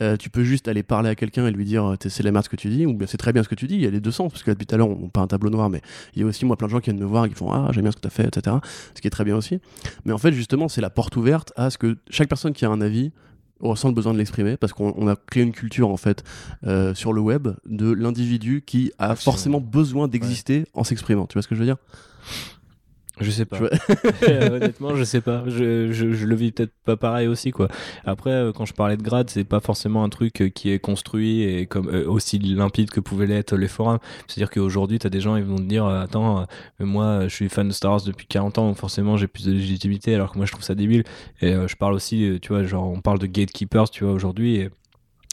Euh, 0.00 0.16
tu 0.16 0.30
peux 0.30 0.44
juste 0.44 0.68
aller 0.68 0.82
parler 0.82 1.10
à 1.10 1.14
quelqu'un 1.14 1.46
et 1.46 1.50
lui 1.50 1.64
dire 1.66 1.84
euh, 1.84 1.96
c'est 2.00 2.22
la 2.22 2.32
merde 2.32 2.44
ce 2.44 2.48
que 2.48 2.56
tu 2.56 2.68
dis 2.68 2.86
ou 2.86 2.94
bien 2.94 3.06
c'est 3.06 3.18
très 3.18 3.32
bien 3.32 3.42
ce 3.42 3.48
que 3.48 3.54
tu 3.54 3.66
dis. 3.66 3.74
Il 3.74 3.82
y 3.82 3.86
a 3.86 3.90
les 3.90 4.00
deux 4.00 4.10
sens 4.10 4.32
parce 4.32 4.42
que 4.42 4.50
là, 4.50 4.54
depuis 4.54 4.66
tout 4.66 4.74
à 4.74 4.78
l'heure 4.78 4.88
on 4.88 5.08
pas 5.08 5.20
un 5.20 5.26
tableau 5.26 5.50
noir, 5.50 5.68
mais 5.68 5.82
il 6.14 6.22
y 6.22 6.24
a 6.24 6.26
aussi 6.26 6.44
moi 6.46 6.56
plein 6.56 6.68
de 6.68 6.72
gens 6.72 6.80
qui 6.80 6.90
viennent 6.90 7.00
me 7.02 7.06
voir 7.06 7.26
et 7.26 7.28
qui 7.28 7.34
font 7.34 7.52
ah 7.52 7.68
j'aime 7.72 7.82
bien 7.82 7.90
ce 7.90 7.96
que 7.96 8.02
tu 8.02 8.06
as 8.06 8.10
fait, 8.10 8.26
etc. 8.26 8.56
Ce 8.94 9.00
qui 9.02 9.06
est 9.06 9.10
très 9.10 9.24
bien 9.24 9.36
aussi. 9.36 9.60
Mais 10.06 10.12
en 10.12 10.18
fait 10.18 10.32
justement 10.32 10.68
c'est 10.68 10.80
la 10.80 10.90
porte 10.90 11.16
ouverte 11.16 11.52
à 11.56 11.68
ce 11.68 11.76
que 11.76 11.96
chaque 12.08 12.28
personne 12.28 12.52
qui 12.54 12.64
a 12.64 12.70
un 12.70 12.80
avis 12.80 13.12
ressent 13.60 13.88
le 13.88 13.94
besoin 13.94 14.12
de 14.12 14.18
l'exprimer 14.18 14.56
parce 14.56 14.72
qu'on 14.72 14.94
on 14.96 15.08
a 15.08 15.16
créé 15.16 15.42
une 15.42 15.52
culture 15.52 15.88
en 15.90 15.96
fait 15.96 16.24
euh, 16.66 16.94
sur 16.94 17.12
le 17.12 17.20
web 17.20 17.48
de 17.66 17.92
l'individu 17.92 18.62
qui 18.64 18.92
a 18.98 19.10
Absolument. 19.10 19.32
forcément 19.32 19.60
besoin 19.60 20.08
d'exister 20.08 20.64
en 20.72 20.84
s'exprimant. 20.84 21.26
Tu 21.26 21.34
vois 21.34 21.42
ce 21.42 21.48
que 21.48 21.54
je 21.54 21.60
veux 21.60 21.66
dire? 21.66 21.76
Je 23.20 23.30
sais 23.30 23.44
pas. 23.44 23.58
Honnêtement, 24.28 24.96
je 24.96 25.04
sais 25.04 25.20
pas. 25.20 25.44
Je, 25.46 25.92
je, 25.92 26.12
je 26.12 26.26
le 26.26 26.34
vis 26.34 26.50
peut-être 26.50 26.72
pas 26.84 26.96
pareil 26.96 27.28
aussi, 27.28 27.52
quoi. 27.52 27.68
Après, 28.04 28.30
euh, 28.30 28.52
quand 28.52 28.64
je 28.64 28.72
parlais 28.72 28.96
de 28.96 29.02
grade, 29.02 29.30
c'est 29.30 29.44
pas 29.44 29.60
forcément 29.60 30.02
un 30.02 30.08
truc 30.08 30.42
euh, 30.42 30.48
qui 30.48 30.70
est 30.70 30.80
construit 30.80 31.42
et 31.42 31.66
comme 31.66 31.88
euh, 31.88 32.08
aussi 32.08 32.40
limpide 32.40 32.90
que 32.90 32.98
pouvaient 32.98 33.26
l'être 33.26 33.56
les 33.56 33.68
forums. 33.68 33.98
C'est-à-dire 34.26 34.50
qu'aujourd'hui, 34.50 34.98
t'as 34.98 35.10
des 35.10 35.20
gens, 35.20 35.36
ils 35.36 35.44
vont 35.44 35.56
te 35.56 35.62
dire, 35.62 35.86
attends, 35.86 36.40
euh, 36.40 36.44
mais 36.80 36.86
moi, 36.86 37.28
je 37.28 37.34
suis 37.34 37.48
fan 37.48 37.68
de 37.68 37.72
Star 37.72 37.92
Wars 37.92 38.02
depuis 38.02 38.26
40 38.26 38.58
ans, 38.58 38.68
donc 38.68 38.78
forcément, 38.78 39.16
j'ai 39.16 39.28
plus 39.28 39.44
de 39.44 39.52
légitimité, 39.52 40.14
alors 40.14 40.32
que 40.32 40.38
moi, 40.38 40.46
je 40.46 40.50
trouve 40.52 40.64
ça 40.64 40.74
débile. 40.74 41.04
Et 41.40 41.52
euh, 41.54 41.68
je 41.68 41.76
parle 41.76 41.94
aussi, 41.94 42.38
tu 42.42 42.48
vois, 42.48 42.64
genre, 42.64 42.88
on 42.88 43.00
parle 43.00 43.20
de 43.20 43.26
gatekeepers, 43.26 43.90
tu 43.90 44.02
vois, 44.02 44.12
aujourd'hui. 44.12 44.56
Et 44.56 44.70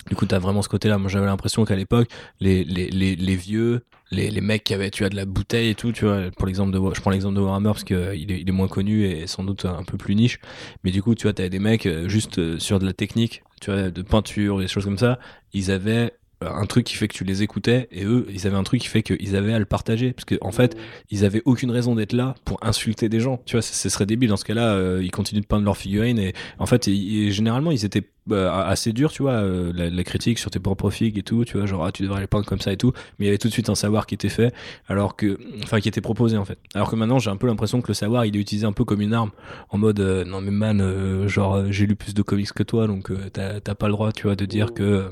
du 0.09 0.15
coup, 0.15 0.27
t'as 0.27 0.39
vraiment 0.39 0.61
ce 0.61 0.69
côté-là. 0.69 0.99
Moi, 0.99 1.09
j'avais 1.09 1.25
l'impression 1.25 1.65
qu'à 1.65 1.75
l'époque, 1.75 2.09
les, 2.39 2.63
les, 2.63 2.91
les, 2.91 3.15
les 3.15 3.35
vieux, 3.35 3.81
les, 4.11 4.29
les 4.29 4.41
mecs 4.41 4.63
qui 4.63 4.73
avaient, 4.73 4.91
tu 4.91 5.03
vois, 5.03 5.09
de 5.09 5.15
la 5.15 5.25
bouteille 5.25 5.69
et 5.69 5.75
tout, 5.75 5.91
tu 5.91 6.05
vois, 6.05 6.29
pour 6.37 6.45
l'exemple 6.45 6.71
de, 6.71 6.93
je 6.93 7.01
prends 7.01 7.11
l'exemple 7.11 7.35
de 7.35 7.41
Warhammer 7.41 7.69
parce 7.69 7.83
qu'il 7.83 7.95
est, 7.97 8.41
il 8.41 8.47
est 8.47 8.51
moins 8.51 8.67
connu 8.67 9.05
et 9.05 9.25
sans 9.27 9.43
doute 9.43 9.65
un 9.65 9.83
peu 9.83 9.97
plus 9.97 10.15
niche. 10.15 10.39
Mais 10.83 10.91
du 10.91 11.01
coup, 11.01 11.15
tu 11.15 11.23
vois, 11.23 11.33
t'avais 11.33 11.49
des 11.49 11.59
mecs 11.59 11.85
euh, 11.85 12.07
juste 12.07 12.37
euh, 12.37 12.59
sur 12.59 12.79
de 12.79 12.85
la 12.85 12.93
technique, 12.93 13.43
tu 13.61 13.71
vois, 13.71 13.89
de 13.89 14.01
peinture, 14.01 14.59
des 14.59 14.67
choses 14.67 14.85
comme 14.85 14.97
ça. 14.97 15.17
Ils 15.53 15.71
avaient 15.71 16.13
euh, 16.43 16.49
un 16.49 16.65
truc 16.65 16.85
qui 16.85 16.95
fait 16.95 17.07
que 17.07 17.13
tu 17.13 17.23
les 17.23 17.43
écoutais 17.43 17.87
et 17.91 18.03
eux, 18.03 18.25
ils 18.29 18.47
avaient 18.47 18.57
un 18.57 18.63
truc 18.63 18.81
qui 18.81 18.87
fait 18.87 19.03
qu'ils 19.03 19.35
avaient 19.35 19.53
à 19.53 19.59
le 19.59 19.65
partager. 19.65 20.11
Parce 20.13 20.25
que, 20.25 20.35
en 20.41 20.51
fait, 20.51 20.75
ils 21.09 21.25
avaient 21.25 21.41
aucune 21.45 21.71
raison 21.71 21.95
d'être 21.95 22.13
là 22.13 22.35
pour 22.45 22.57
insulter 22.63 23.09
des 23.09 23.19
gens. 23.19 23.41
Tu 23.45 23.55
vois, 23.55 23.61
ce 23.61 23.89
serait 23.89 24.05
débile. 24.05 24.29
Dans 24.29 24.37
ce 24.37 24.45
cas-là, 24.45 24.73
euh, 24.73 25.01
ils 25.03 25.11
continuent 25.11 25.41
de 25.41 25.45
peindre 25.45 25.65
leurs 25.65 25.77
figurines 25.77 26.19
et 26.19 26.33
en 26.59 26.65
fait, 26.65 26.85
généralement, 26.85 27.71
ils 27.71 27.85
étaient 27.85 28.03
euh, 28.33 28.51
assez 28.51 28.93
durs, 28.93 29.11
tu 29.11 29.23
vois, 29.23 29.33
euh, 29.33 29.71
la, 29.75 29.89
la 29.89 30.03
critique 30.03 30.39
sur 30.39 30.51
tes 30.51 30.59
propres 30.59 30.89
figues 30.89 31.17
et 31.17 31.23
tout, 31.23 31.45
tu 31.45 31.57
vois, 31.57 31.65
genre, 31.65 31.85
ah, 31.85 31.91
tu 31.91 32.03
devrais 32.03 32.21
les 32.21 32.27
peindre 32.27 32.45
comme 32.45 32.59
ça 32.59 32.71
et 32.71 32.77
tout. 32.77 32.91
Mais 33.17 33.25
il 33.25 33.27
y 33.27 33.29
avait 33.29 33.37
tout 33.37 33.47
de 33.47 33.53
suite 33.53 33.69
un 33.69 33.75
savoir 33.75 34.05
qui 34.05 34.15
était 34.15 34.29
fait, 34.29 34.53
alors 34.87 35.15
que, 35.15 35.37
enfin, 35.63 35.79
qui 35.79 35.89
était 35.89 36.01
proposé 36.01 36.37
en 36.37 36.45
fait. 36.45 36.57
Alors 36.73 36.89
que 36.89 36.95
maintenant, 36.95 37.19
j'ai 37.19 37.29
un 37.29 37.37
peu 37.37 37.47
l'impression 37.47 37.81
que 37.81 37.87
le 37.89 37.93
savoir, 37.93 38.25
il 38.25 38.35
est 38.35 38.39
utilisé 38.39 38.65
un 38.65 38.73
peu 38.73 38.85
comme 38.85 39.01
une 39.01 39.13
arme, 39.13 39.31
en 39.69 39.77
mode, 39.77 39.99
euh, 39.99 40.23
non 40.25 40.41
mais 40.41 40.51
man, 40.51 40.81
euh, 40.81 41.27
genre, 41.27 41.71
j'ai 41.71 41.85
lu 41.85 41.95
plus 41.95 42.13
de 42.13 42.21
comics 42.21 42.51
que 42.51 42.63
toi, 42.63 42.87
donc 42.87 43.11
t'as 43.33 43.59
t'as 43.59 43.75
pas 43.75 43.87
le 43.87 43.93
droit, 43.93 44.11
tu 44.11 44.23
vois, 44.23 44.35
de 44.35 44.45
dire 44.45 44.73
que 44.73 45.09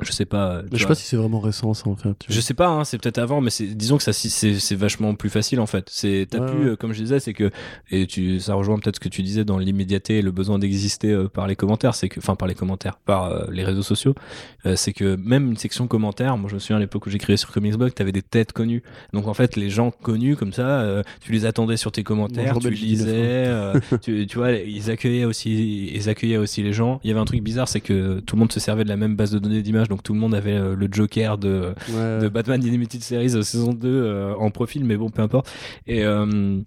je 0.00 0.12
sais 0.12 0.24
pas. 0.24 0.62
Mais 0.62 0.78
je 0.78 0.82
sais 0.82 0.86
pas 0.88 0.94
si 0.94 1.04
c'est 1.06 1.16
vraiment 1.16 1.40
récent 1.40 1.74
ça 1.74 1.88
en 1.88 1.96
fait. 1.96 2.16
Je 2.28 2.40
sais 2.40 2.54
pas, 2.54 2.68
hein, 2.68 2.84
c'est 2.84 2.98
peut-être 2.98 3.18
avant, 3.18 3.40
mais 3.40 3.50
disons 3.60 3.96
que 3.96 4.02
ça, 4.02 4.12
c'est, 4.12 4.74
vachement 4.74 5.14
plus 5.14 5.30
facile 5.30 5.60
en 5.60 5.66
fait. 5.66 5.88
C'est, 5.90 6.26
t'as 6.30 6.40
Ouais, 6.40 6.50
plus, 6.50 6.64
ouais. 6.64 6.70
euh, 6.72 6.76
comme 6.76 6.92
je 6.92 7.02
disais, 7.02 7.20
c'est 7.20 7.32
que, 7.32 7.50
et 7.90 8.06
tu, 8.06 8.40
ça 8.40 8.54
rejoint 8.54 8.78
peut-être 8.78 8.96
ce 8.96 9.00
que 9.00 9.08
tu 9.08 9.22
disais 9.22 9.44
dans 9.44 9.58
l'immédiateté 9.58 10.18
et 10.18 10.22
le 10.22 10.30
besoin 10.32 10.58
d'exister 10.58 11.10
euh, 11.12 11.28
par 11.28 11.46
les 11.46 11.56
commentaires, 11.56 11.94
c'est 11.94 12.08
que, 12.08 12.18
enfin 12.20 12.34
par 12.34 12.48
les 12.48 12.54
commentaires, 12.54 12.96
par 12.96 13.26
euh, 13.26 13.44
les 13.50 13.64
réseaux 13.64 13.82
sociaux, 13.82 14.14
euh, 14.66 14.76
c'est 14.76 14.92
que 14.92 15.16
même 15.16 15.48
une 15.50 15.56
section 15.56 15.86
commentaires, 15.86 16.36
moi 16.36 16.48
je 16.48 16.54
me 16.54 16.58
souviens 16.60 16.76
à 16.76 16.80
l'époque 16.80 17.06
où 17.06 17.10
j'écrivais 17.10 17.36
sur 17.36 17.52
Comicsblog, 17.52 17.92
t'avais 17.94 18.12
des 18.12 18.22
têtes 18.22 18.52
connues. 18.52 18.82
Donc 19.12 19.26
en 19.28 19.34
fait, 19.34 19.56
les 19.56 19.70
gens 19.70 19.90
connus 19.90 20.36
comme 20.36 20.52
ça, 20.52 20.80
euh, 20.80 21.02
tu 21.20 21.32
les 21.32 21.46
attendais 21.46 21.76
sur 21.76 21.92
tes 21.92 22.02
commentaires, 22.02 22.54
Bonjour, 22.54 22.70
tu 22.70 22.76
lisais, 22.76 23.06
euh, 23.14 23.78
tu, 24.02 24.26
tu 24.26 24.38
vois, 24.38 24.52
ils 24.52 24.90
accueillaient 24.90 25.24
aussi, 25.24 25.90
ils 25.94 26.08
accueillaient 26.08 26.36
aussi 26.36 26.62
les 26.62 26.72
gens. 26.72 27.00
Il 27.04 27.08
y 27.08 27.10
avait 27.10 27.20
un 27.20 27.24
truc 27.24 27.42
bizarre, 27.42 27.68
c'est 27.68 27.80
que 27.80 28.20
tout 28.20 28.36
le 28.36 28.40
monde 28.40 28.52
se 28.52 28.60
servait 28.60 28.84
de 28.84 28.88
la 28.88 28.96
même 28.96 29.16
base 29.16 29.30
de 29.30 29.38
données 29.38 29.62
d'images, 29.62 29.83
donc 29.88 30.02
tout 30.02 30.14
le 30.14 30.20
monde 30.20 30.34
avait 30.34 30.52
euh, 30.54 30.74
le 30.74 30.88
Joker 30.90 31.38
de 31.38 31.74
Ouais. 31.88 32.18
de 32.20 32.28
Batman 32.28 32.60
Animated 32.64 33.02
Series 33.02 33.34
euh, 33.36 33.42
saison 33.42 33.72
2 33.72 33.88
euh, 33.88 34.34
en 34.36 34.50
profil, 34.50 34.84
mais 34.84 34.96
bon, 34.96 35.10
peu 35.10 35.22
importe. 35.22 35.50
Et, 35.86 36.04
euh, 36.04 36.60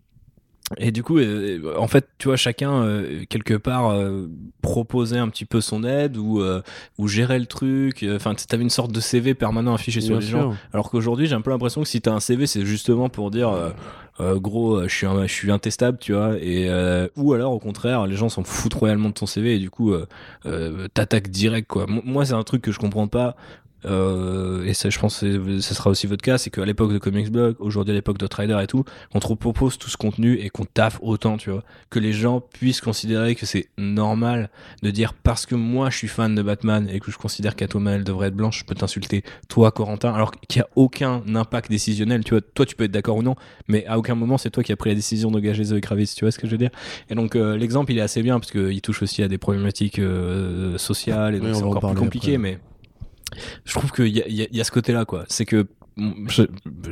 et 0.75 0.91
du 0.91 1.01
coup, 1.01 1.17
euh, 1.17 1.73
en 1.77 1.88
fait, 1.88 2.10
tu 2.17 2.27
vois, 2.27 2.36
chacun, 2.36 2.84
euh, 2.84 3.23
quelque 3.30 3.53
part, 3.53 3.89
euh, 3.91 4.27
proposait 4.62 5.17
un 5.17 5.30
petit 5.30 5.45
peu 5.45 5.62
son 5.62 5.86
aide 5.86 6.17
ou, 6.17 6.41
euh, 6.41 6.62
ou 6.97 7.08
gérait 7.08 7.39
le 7.39 7.45
truc. 7.45 8.06
Enfin, 8.15 8.36
tu 8.36 8.43
avais 8.53 8.63
une 8.63 8.69
sorte 8.69 8.91
de 8.91 8.99
CV 8.99 9.34
permanent 9.34 9.73
affiché 9.73 10.01
sur 10.01 10.15
les 10.19 10.25
sûr. 10.27 10.41
gens. 10.41 10.56
Alors 10.73 10.89
qu'aujourd'hui, 10.91 11.25
j'ai 11.27 11.36
un 11.36 11.41
peu 11.41 11.51
l'impression 11.51 11.82
que 11.84 11.88
si 11.88 12.01
t'as 12.01 12.12
un 12.12 12.19
CV, 12.19 12.47
c'est 12.47 12.65
justement 12.65 13.08
pour 13.08 13.32
dire. 13.32 13.49
gros, 14.19 14.84
je 14.84 14.93
suis, 14.93 15.06
un- 15.06 15.25
je 15.27 15.32
suis 15.34 15.51
intestable, 15.51 15.99
tu 15.99 16.12
vois, 16.13 16.36
et 16.41 16.69
ou 17.15 17.34
alors 17.34 17.53
au 17.53 17.60
contraire, 17.60 18.06
les 18.06 18.15
gens 18.17 18.27
s'en 18.30 18.43
foutent 18.43 18.73
royalement 18.73 19.10
de 19.10 19.13
ton 19.13 19.25
CV 19.25 19.56
et 19.56 19.60
du 19.60 19.69
coup, 19.69 19.93
t'attaques 20.93 21.30
direct, 21.30 21.67
quoi. 21.69 21.86
Moi, 21.88 22.25
c'est 22.25 22.34
un 22.34 22.43
truc 22.43 22.62
que 22.62 22.71
je 22.71 22.80
comprends 22.80 23.08
pas. 23.08 23.36
Euh, 23.85 24.65
et 24.65 24.73
ça, 24.73 24.89
je 24.89 24.99
pense 24.99 25.19
que 25.19 25.59
ce 25.59 25.73
sera 25.73 25.89
aussi 25.89 26.07
votre 26.07 26.23
cas, 26.23 26.37
c'est 26.37 26.49
qu'à 26.49 26.65
l'époque 26.65 26.91
de 26.91 26.97
Comics 26.97 27.31
Blog, 27.31 27.55
aujourd'hui 27.59 27.91
à 27.91 27.95
l'époque 27.95 28.17
d'Outrider 28.17 28.57
et 28.61 28.67
tout, 28.67 28.83
on 29.13 29.19
te 29.19 29.33
propose 29.33 29.77
tout 29.77 29.89
ce 29.89 29.97
contenu 29.97 30.33
et 30.39 30.49
qu'on 30.49 30.65
taffe 30.65 30.99
autant, 31.01 31.37
tu 31.37 31.51
vois, 31.51 31.63
que 31.89 31.99
les 31.99 32.11
gens 32.13 32.41
puissent 32.41 32.81
considérer 32.81 33.35
que 33.35 33.45
c'est 33.45 33.67
normal 33.77 34.49
de 34.83 34.89
dire 34.91 35.13
parce 35.13 35.45
que 35.45 35.55
moi 35.55 35.89
je 35.89 35.97
suis 35.97 36.07
fan 36.07 36.33
de 36.35 36.41
Batman 36.41 36.89
et 36.91 36.99
que 36.99 37.11
je 37.11 37.17
considère 37.17 37.55
qu'Atoma 37.55 37.91
elle 37.91 38.03
devrait 38.03 38.27
être 38.29 38.35
blanche, 38.35 38.59
je 38.59 38.65
peux 38.65 38.75
t'insulter, 38.75 39.23
toi 39.47 39.71
Corentin, 39.71 40.13
alors 40.13 40.31
qu'il 40.31 40.59
n'y 40.59 40.63
a 40.63 40.69
aucun 40.75 41.23
impact 41.35 41.69
décisionnel, 41.69 42.23
tu 42.23 42.31
vois, 42.31 42.41
toi 42.41 42.65
tu 42.65 42.75
peux 42.75 42.85
être 42.85 42.91
d'accord 42.91 43.17
ou 43.17 43.23
non, 43.23 43.35
mais 43.67 43.85
à 43.85 43.97
aucun 43.97 44.15
moment 44.15 44.37
c'est 44.37 44.49
toi 44.49 44.63
qui 44.63 44.71
as 44.71 44.75
pris 44.75 44.89
la 44.89 44.95
décision 44.95 45.29
d'engager 45.31 45.63
Zoe 45.65 45.79
Kravitz, 45.81 46.15
tu 46.15 46.25
vois 46.25 46.31
ce 46.31 46.39
que 46.39 46.47
je 46.47 46.51
veux 46.51 46.57
dire. 46.57 46.71
Et 47.09 47.15
donc 47.15 47.35
euh, 47.35 47.55
l'exemple 47.57 47.91
il 47.91 47.97
est 47.99 48.01
assez 48.01 48.23
bien 48.23 48.39
parce 48.39 48.51
qu'il 48.51 48.81
touche 48.81 49.01
aussi 49.03 49.21
à 49.23 49.27
des 49.27 49.37
problématiques 49.37 49.99
euh, 49.99 50.77
sociales 50.77 51.35
et 51.35 51.39
donc 51.39 51.49
Oui, 51.49 51.55
c'est 51.55 51.63
en 51.63 51.67
encore 51.69 51.91
plus 51.91 51.99
compliqué, 51.99 52.35
après. 52.35 52.37
mais 52.37 52.59
je 53.65 53.73
trouve 53.73 53.91
qu'il 53.91 54.07
y 54.07 54.21
a, 54.21 54.27
y 54.27 54.61
a- 54.61 54.63
ce 54.63 54.71
côté-là, 54.71 55.05
quoi. 55.05 55.25
C'est 55.27 55.45
que 55.45 55.67
mm, 55.97 56.29
je, 56.29 56.43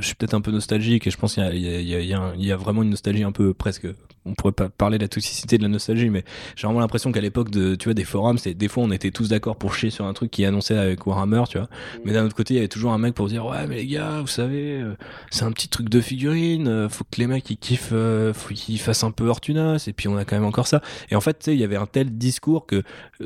suis 0.02 0.16
peut-être 0.16 0.34
un 0.34 0.42
peu 0.42 0.52
nostalgique 0.52 1.08
et 1.08 1.12
je 1.12 1.18
pense 1.18 1.36
qu'il 1.36 1.44
y 1.44 2.52
a, 2.52 2.58
vraiment 2.58 2.84
une 2.84 2.90
nostalgie 2.92 3.24
un 3.24 3.32
peu 3.32 3.54
presque. 3.54 3.88
On 4.28 4.34
pourrait 4.34 4.54
pas 4.54 4.70
parler 4.70 4.98
de 4.98 5.04
la 5.04 5.08
toxicité 5.08 5.60
de 5.60 5.64
la 5.64 5.70
nostalgie, 5.70 6.10
mais 6.10 6.24
j'ai 6.56 6.66
vraiment 6.66 6.80
l'impression 6.80 7.12
qu'à 7.12 7.22
l'époque 7.22 7.52
de, 7.52 7.76
tu 7.76 7.86
vois, 7.86 7.94
des 7.94 8.06
forums, 8.06 8.40
c'est 8.40 8.56
des 8.56 8.68
fois 8.68 8.84
on 8.84 8.90
était 8.90 9.12
tous 9.12 9.30
d'accord 9.30 9.56
pour 9.56 9.76
chier 9.76 9.92
sur 9.92 10.06
un 10.06 10.14
truc 10.14 10.32
qui 10.32 10.44
annonçait 10.46 10.78
avec 10.78 11.06
Warhammer, 11.06 11.44
tu 11.48 11.60
vois. 11.60 11.70
Mais 12.04 12.12
d'un 12.12 12.26
autre 12.26 12.36
côté, 12.36 12.56
il 12.56 12.58
y 12.58 12.60
avait 12.60 12.68
toujours 12.68 12.92
un 12.94 12.98
mec 12.98 13.14
pour 13.14 13.28
dire 13.28 13.46
ouais, 13.46 13.68
mais 13.68 13.76
les 13.76 13.86
gars, 13.86 14.22
vous 14.22 14.28
savez, 14.28 14.82
euh, 14.82 14.96
c'est 15.30 15.44
un 15.46 15.52
petit 15.52 15.68
truc 15.70 15.90
de 15.90 16.02
figurine. 16.02 16.68
euh, 16.68 16.90
Faut 16.90 17.04
que 17.04 17.20
les 17.20 17.28
mecs 17.28 17.48
ils 17.52 17.58
kiffent, 17.58 17.90
euh, 17.92 18.34
faut 18.34 18.54
qu'ils 18.56 18.80
fassent 18.80 19.04
un 19.04 19.12
peu 19.12 19.28
Ortunas. 19.28 19.86
Et 19.88 19.94
puis 19.94 20.08
on 20.08 20.18
a 20.18 20.26
quand 20.26 20.36
même 20.36 20.46
encore 20.46 20.66
ça. 20.68 20.82
Et 21.12 21.16
en 21.16 21.22
fait, 21.22 21.38
tu 21.38 21.46
sais, 21.46 21.54
il 21.54 21.60
y 21.60 21.64
avait 21.64 21.76
un 21.76 21.86
tel 21.86 22.18
discours 22.18 22.66
que 22.66 22.82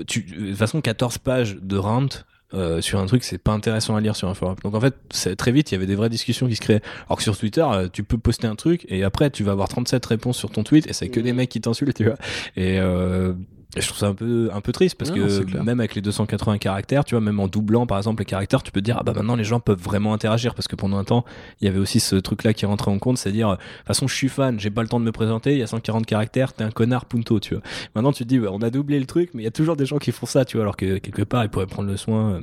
tu, 0.06 0.24
de 0.24 0.48
toute 0.50 0.58
façon, 0.58 0.82
14 0.82 1.18
pages 1.20 1.56
de 1.62 1.78
rant 1.78 2.08
euh, 2.54 2.82
sur 2.82 3.00
un 3.00 3.06
truc, 3.06 3.24
c'est 3.24 3.38
pas 3.38 3.52
intéressant 3.52 3.96
à 3.96 4.02
lire 4.02 4.16
sur 4.16 4.28
un 4.28 4.34
forum. 4.34 4.56
Donc 4.64 4.74
en 4.76 4.82
fait, 4.82 4.96
c'est- 5.12 5.36
très 5.36 5.52
vite, 5.52 5.72
il 5.72 5.76
y 5.76 5.78
avait 5.78 5.86
des 5.86 5.96
vraies 5.96 6.10
discussions 6.10 6.48
qui 6.48 6.56
se 6.56 6.62
créaient. 6.62 6.82
Alors 7.08 7.18
que 7.18 7.24
sur 7.24 7.38
Twitter, 7.38 7.66
euh, 7.72 7.88
tu 7.92 8.04
peux 8.04 8.18
poster 8.18 8.48
un 8.48 8.56
truc 8.56 8.86
et 8.90 9.04
après, 9.04 9.30
tu 9.30 9.44
vas 9.44 9.52
avoir 9.52 9.68
37 9.70 10.06
réponses 10.06 10.38
sur 10.38 10.50
ton 10.50 10.64
tweet 10.64 10.88
et 10.88 10.94
c'est 10.94 11.10
que 11.10 11.20
des 11.20 11.34
mecs 11.34 11.50
qui 11.50 11.62
t'insultent, 11.62 11.96
tu 11.98 12.06
vois. 12.06 12.16
Et 12.56 12.80
euh, 12.80 13.34
et 13.76 13.82
je 13.82 13.88
trouve 13.88 14.00
ça 14.00 14.08
un 14.08 14.16
peu, 14.16 14.50
un 14.52 14.62
peu 14.62 14.72
triste 14.72 14.98
parce 14.98 15.12
non, 15.12 15.16
que 15.28 15.58
même 15.64 15.80
avec 15.80 15.94
les 15.94 16.02
280 16.02 16.58
caractères, 16.58 17.06
tu 17.06 17.14
vois, 17.14 17.22
même 17.22 17.40
en 17.40 17.48
doublant 17.48 17.86
par 17.86 17.98
exemple 18.00 18.22
les 18.22 18.26
caractères, 18.26 18.64
tu 18.64 18.72
peux 18.72 18.82
te 18.82 18.86
dire, 18.86 18.98
ah 19.00 19.04
bah 19.04 19.14
maintenant 19.16 19.36
les 19.36 19.44
gens 19.44 19.60
peuvent 19.60 19.80
vraiment 19.82 20.14
interagir 20.14 20.56
parce 20.56 20.68
que 20.68 20.76
pendant 20.76 20.98
un 20.98 21.04
temps, 21.04 21.24
il 21.62 21.66
y 21.66 21.68
avait 21.68 21.78
aussi 21.80 22.00
ce 22.00 22.16
truc-là 22.16 22.54
qui 22.54 22.66
rentrait 22.66 22.90
en 22.90 22.98
compte, 22.98 23.18
c'est-à-dire, 23.20 23.50
euh, 23.50 23.56
de 23.56 23.60
toute 23.60 23.88
façon, 23.88 24.08
je 24.08 24.16
suis 24.16 24.30
fan, 24.30 24.60
j'ai 24.60 24.72
pas 24.72 24.82
le 24.82 24.88
temps 24.88 25.00
de 25.00 25.06
me 25.06 25.12
présenter, 25.12 25.52
il 25.54 25.60
y 25.60 25.64
a 25.64 25.68
140 25.68 26.06
caractères, 26.08 26.54
t'es 26.54 26.64
un 26.64 26.72
connard, 26.72 27.06
punto, 27.06 27.40
tu 27.40 27.54
vois. 27.54 27.64
Maintenant, 27.96 28.12
tu 28.12 28.24
te 28.24 28.30
dis, 28.30 28.40
on 28.40 28.62
a 28.62 28.70
doublé 28.72 29.00
le 29.00 29.06
truc, 29.06 29.30
mais 29.36 29.44
il 29.44 29.46
y 29.46 29.48
a 29.48 29.52
toujours 29.52 29.76
des 29.76 29.86
gens 29.86 29.98
qui 30.00 30.12
font 30.12 30.26
ça, 30.26 30.46
tu 30.46 30.58
vois, 30.58 30.64
alors 30.64 30.76
que 30.78 30.98
quelque 30.98 31.22
part, 31.22 31.44
ils 31.44 31.50
pourraient 31.50 31.68
prendre 31.68 31.90
le 31.90 31.98
soin, 31.98 32.32
euh, 32.34 32.42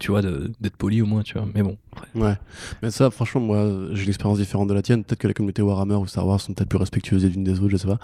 tu 0.00 0.10
vois, 0.10 0.22
de- 0.22 0.50
d'être 0.60 0.76
poli 0.76 1.00
au 1.02 1.06
moins, 1.06 1.22
tu 1.22 1.34
vois. 1.34 1.46
Mais 1.54 1.62
bon. 1.62 1.76
Après. 1.98 2.20
Ouais, 2.20 2.34
mais 2.82 2.90
ça, 2.90 3.10
franchement, 3.10 3.40
moi, 3.40 3.66
j'ai 3.92 4.04
une 4.04 4.08
expérience 4.08 4.38
différente 4.38 4.68
de 4.68 4.74
la 4.74 4.82
tienne. 4.82 5.04
Peut-être 5.04 5.20
que 5.20 5.28
la 5.28 5.34
communauté 5.34 5.62
Warhammer 5.62 5.94
ou 5.94 6.06
Star 6.06 6.26
Wars 6.26 6.40
sont 6.40 6.52
peut-être 6.52 6.68
plus 6.68 6.78
respectueuses 6.78 7.24
les 7.24 7.34
unes 7.34 7.44
des 7.44 7.58
autres, 7.60 7.70
je 7.70 7.76
sais 7.76 7.86
pas. 7.86 7.98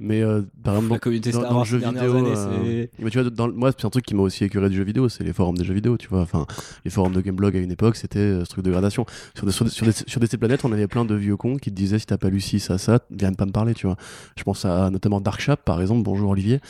Mais 0.00 0.22
euh, 0.22 0.42
par 0.62 0.76
exemple, 0.76 0.92
La 0.92 0.98
communauté 0.98 1.30
dans, 1.30 1.40
Star 1.40 1.50
dans 1.50 1.56
Wars 1.56 1.64
le 1.64 1.70
jeu 1.70 1.78
vidéo, 1.78 2.16
années, 2.16 2.32
euh, 2.36 2.86
mais 2.98 3.10
tu 3.10 3.20
vois, 3.20 3.30
dans, 3.30 3.52
moi, 3.52 3.70
c'est 3.76 3.86
un 3.86 3.90
truc 3.90 4.04
qui 4.04 4.14
m'a 4.14 4.22
aussi 4.22 4.44
écœuré 4.44 4.68
du 4.68 4.76
jeu 4.76 4.84
vidéo, 4.84 5.08
c'est 5.08 5.24
les 5.24 5.32
forums 5.32 5.56
des 5.56 5.64
jeux 5.64 5.74
vidéo, 5.74 5.96
tu 5.96 6.08
vois. 6.08 6.20
Enfin, 6.20 6.46
les 6.84 6.90
forums 6.90 7.12
de 7.12 7.20
Gameblog 7.20 7.56
à 7.56 7.60
une 7.60 7.72
époque, 7.72 7.96
c'était 7.96 8.18
euh, 8.18 8.44
ce 8.44 8.50
truc 8.50 8.64
de 8.64 8.70
gradation. 8.70 9.06
Sur 9.34 9.46
des, 9.46 9.52
sur, 9.52 9.64
des, 9.64 9.70
sur, 9.70 9.86
des, 9.86 9.92
sur 9.92 10.20
des 10.20 10.28
planètes, 10.36 10.64
on 10.64 10.72
avait 10.72 10.88
plein 10.88 11.04
de 11.04 11.14
vieux 11.14 11.36
cons 11.36 11.56
qui 11.56 11.70
te 11.70 11.76
disaient 11.76 11.98
si 11.98 12.06
t'as 12.06 12.18
pas 12.18 12.30
lu 12.30 12.40
ci, 12.40 12.60
ça, 12.60 12.78
ça, 12.78 13.00
viens 13.10 13.32
pas 13.32 13.46
me 13.46 13.52
parler, 13.52 13.74
tu 13.74 13.86
vois. 13.86 13.96
Je 14.36 14.42
pense 14.42 14.64
à 14.64 14.90
notamment 14.90 15.20
Dark 15.20 15.40
Chap, 15.40 15.64
par 15.64 15.80
exemple, 15.80 16.02
bonjour 16.02 16.30
Olivier, 16.30 16.60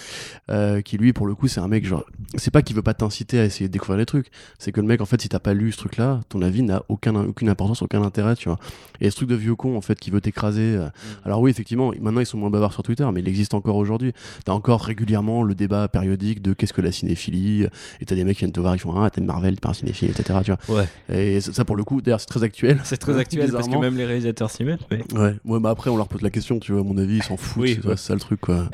euh, 0.51 0.81
qui 0.81 0.99
lui, 0.99 1.13
pour 1.13 1.27
le 1.27 1.35
coup, 1.35 1.49
c'est 1.49 1.61
un 1.61 1.69
mec, 1.69 1.87
genre, 1.87 2.05
c'est 2.37 2.51
pas 2.51 2.63
qu'il 2.63 2.77
veut 2.77 2.83
pas 2.83 2.95
t'inciter 2.95 3.39
à 3.39 3.45
essayer 3.45 3.69
de 3.69 3.73
découvrir 3.73 3.99
les 3.99 4.07
trucs, 4.07 4.31
c'est 4.59 4.73
que 4.73 4.81
le 4.81 4.87
mec, 4.87 5.01
en 5.01 5.07
fait, 5.07 5.21
si 5.21 5.29
t'as 5.29 5.39
pas 5.39 5.55
lu 5.55 5.73
ce 5.73 5.79
truc-là, 5.79 6.21
ton 6.29 6.43
avis 6.43 6.63
n'a 6.65 6.83
aucun, 6.89 7.15
aucune 7.17 7.49
importance, 7.49 7.83
aucun 7.83 8.03
intérêt, 8.03 8.37
tu 8.37 8.49
vois. 8.49 8.59
Et 9.01 9.11
ce 9.11 9.17
truc 9.17 9.29
de 9.29 9.35
vieux 9.35 9.55
con, 9.55 9.77
en 9.77 9.81
fait, 9.81 9.99
qui 9.99 10.11
veut 10.11 10.21
t'écraser. 10.21 10.77
euh, 10.77 10.89
Alors 11.25 11.41
oui, 11.41 11.51
effectivement, 11.51 11.93
maintenant 12.01 12.21
ils 12.21 12.27
sont 12.27 12.39
moins 12.39 12.51
bavards 12.51 12.73
sur 12.73 12.83
Twitter, 12.83 13.07
mais 13.13 13.21
il 13.21 13.29
existe 13.29 13.55
encore 13.55 13.77
aujourd'hui. 13.77 14.13
T'as 14.45 14.53
encore 14.53 14.83
régulièrement 14.83 15.43
le 15.43 15.55
débat 15.55 15.89
périodique 15.89 16.43
de 16.43 16.53
qu'est-ce 16.53 16.73
que 16.73 16.81
la 16.81 16.93
cinéphilie, 16.93 17.67
et 18.01 18.05
t'as 18.05 18.15
des 18.15 18.25
mecs 18.25 18.37
qui 18.37 18.41
viennent 18.45 18.53
te 18.53 18.61
voir, 18.61 18.75
ils 18.75 18.79
font 18.79 18.95
ah 19.01 19.11
t'aimes 19.11 19.25
Marvel, 19.27 19.55
t'es 19.55 19.61
pas 19.61 19.71
un 19.71 19.75
cinéphile, 19.75 20.11
etc. 20.11 20.39
Tu 20.45 20.53
vois. 20.53 20.81
Ouais. 20.81 20.89
Et 21.37 21.41
ça, 21.41 21.65
pour 21.65 21.77
le 21.77 21.85
coup, 21.85 22.01
d'ailleurs 22.01 22.21
c'est 22.21 22.27
très 22.27 22.43
actuel. 22.43 22.81
C'est 22.85 22.97
très 22.99 23.19
actuel 23.19 23.51
parce 23.53 23.69
que 23.69 23.77
même 23.77 23.97
les 23.97 24.05
réalisateurs 24.05 24.51
s'y 24.51 24.65
mettent. 24.65 24.81
Mais... 24.91 25.03
Ouais, 25.19 25.35
ouais, 25.45 25.61
mais 25.61 25.69
après 25.69 25.91
on 25.91 25.97
leur 25.97 26.09
pose 26.09 26.23
la 26.23 26.31
question, 26.31 26.59
tu 26.59 26.73
vois, 26.73 26.81
à 26.81 26.85
mon 26.85 26.97
avis, 26.99 27.17
ils 27.17 27.23
s'en 27.23 27.37
foutent, 27.37 27.63
Oui, 27.63 27.79
c'est 27.83 27.89
ouais. 27.89 27.97
ça 27.97 28.15
le 28.15 28.21
truc, 28.21 28.41
quoi. 28.41 28.69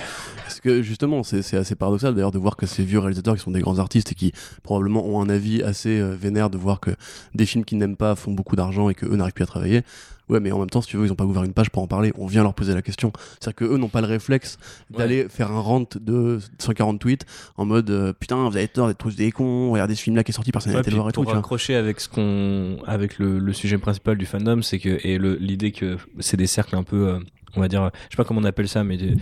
Parce 0.44 0.60
que 0.60 0.82
justement, 0.82 1.22
c'est 1.22 1.42
c'est 1.42 1.56
assez 1.56 1.74
paradoxal 1.74 2.14
d'ailleurs 2.14 2.32
de 2.32 2.38
voir 2.38 2.56
que 2.56 2.66
ces 2.66 2.82
vieux 2.84 2.98
réalisateurs 2.98 3.34
qui 3.36 3.40
sont 3.42 3.50
des 3.50 3.60
grands 3.60 3.78
artistes 3.78 4.12
et 4.12 4.14
qui 4.14 4.32
probablement 4.62 5.06
ont 5.06 5.20
un 5.22 5.28
avis 5.28 5.62
assez 5.62 6.00
euh, 6.00 6.14
vénère 6.14 6.50
de 6.50 6.58
voir 6.58 6.80
que 6.80 6.90
des 7.34 7.46
films 7.46 7.64
qu'ils 7.70 7.78
n'aiment 7.78 7.96
pas 7.96 8.14
font 8.14 8.32
beaucoup 8.32 8.54
d'argent 8.56 8.90
et 8.90 8.94
que 8.94 9.06
eux 9.06 9.16
n'arrivent 9.16 9.32
plus 9.32 9.44
à 9.44 9.46
travailler. 9.46 9.82
Ouais, 10.28 10.38
mais 10.38 10.52
en 10.52 10.60
même 10.60 10.70
temps, 10.70 10.80
si 10.80 10.86
tu 10.88 10.96
veux, 10.96 11.06
ils 11.06 11.10
ont 11.10 11.16
pas 11.16 11.24
ouvert 11.24 11.42
une 11.42 11.52
page 11.52 11.70
pour 11.70 11.82
en 11.82 11.88
parler. 11.88 12.12
On 12.16 12.26
vient 12.26 12.44
leur 12.44 12.54
poser 12.54 12.72
la 12.72 12.82
question. 12.82 13.12
C'est-à-dire 13.40 13.56
que 13.56 13.64
eux 13.64 13.78
n'ont 13.78 13.88
pas 13.88 14.00
le 14.00 14.06
réflexe 14.06 14.58
d'aller 14.88 15.26
faire 15.28 15.50
un 15.50 15.58
rant 15.58 15.84
de 16.00 16.38
140 16.60 17.00
tweets 17.00 17.26
en 17.56 17.64
mode 17.64 17.90
euh, 17.90 18.12
putain, 18.12 18.48
vous 18.48 18.56
avez 18.56 18.68
tort 18.68 18.86
d'être 18.86 18.98
tous 18.98 19.16
des 19.16 19.32
cons. 19.32 19.72
Regardez 19.72 19.96
ce 19.96 20.02
film-là 20.02 20.22
qui 20.22 20.30
est 20.30 20.34
sorti, 20.34 20.52
personne 20.52 20.72
n'a 20.72 20.78
Ouais, 20.78 20.82
été 20.86 20.92
voir 20.94 21.08
et 21.08 21.12
tout. 21.12 21.24
pour 21.24 21.32
raccrocher 21.32 21.74
avec 21.74 21.98
ce 22.00 22.08
qu'on, 22.08 22.78
avec 22.86 23.18
le, 23.18 23.40
le 23.40 23.52
sujet 23.52 23.78
principal 23.78 24.16
du 24.18 24.24
fandom, 24.26 24.62
c'est 24.62 24.78
que 24.78 25.00
et 25.04 25.18
l'idée 25.18 25.72
que 25.72 25.96
c'est 26.20 26.36
des 26.36 26.46
cercles 26.46 26.76
un 26.76 26.84
peu, 26.84 27.08
euh, 27.08 27.18
on 27.56 27.60
va 27.60 27.66
dire, 27.66 27.90
je 28.08 28.14
sais 28.14 28.16
pas 28.16 28.24
comment 28.24 28.40
on 28.40 28.44
appelle 28.44 28.68
ça, 28.68 28.84
mais 28.84 28.96
des, 28.98 29.16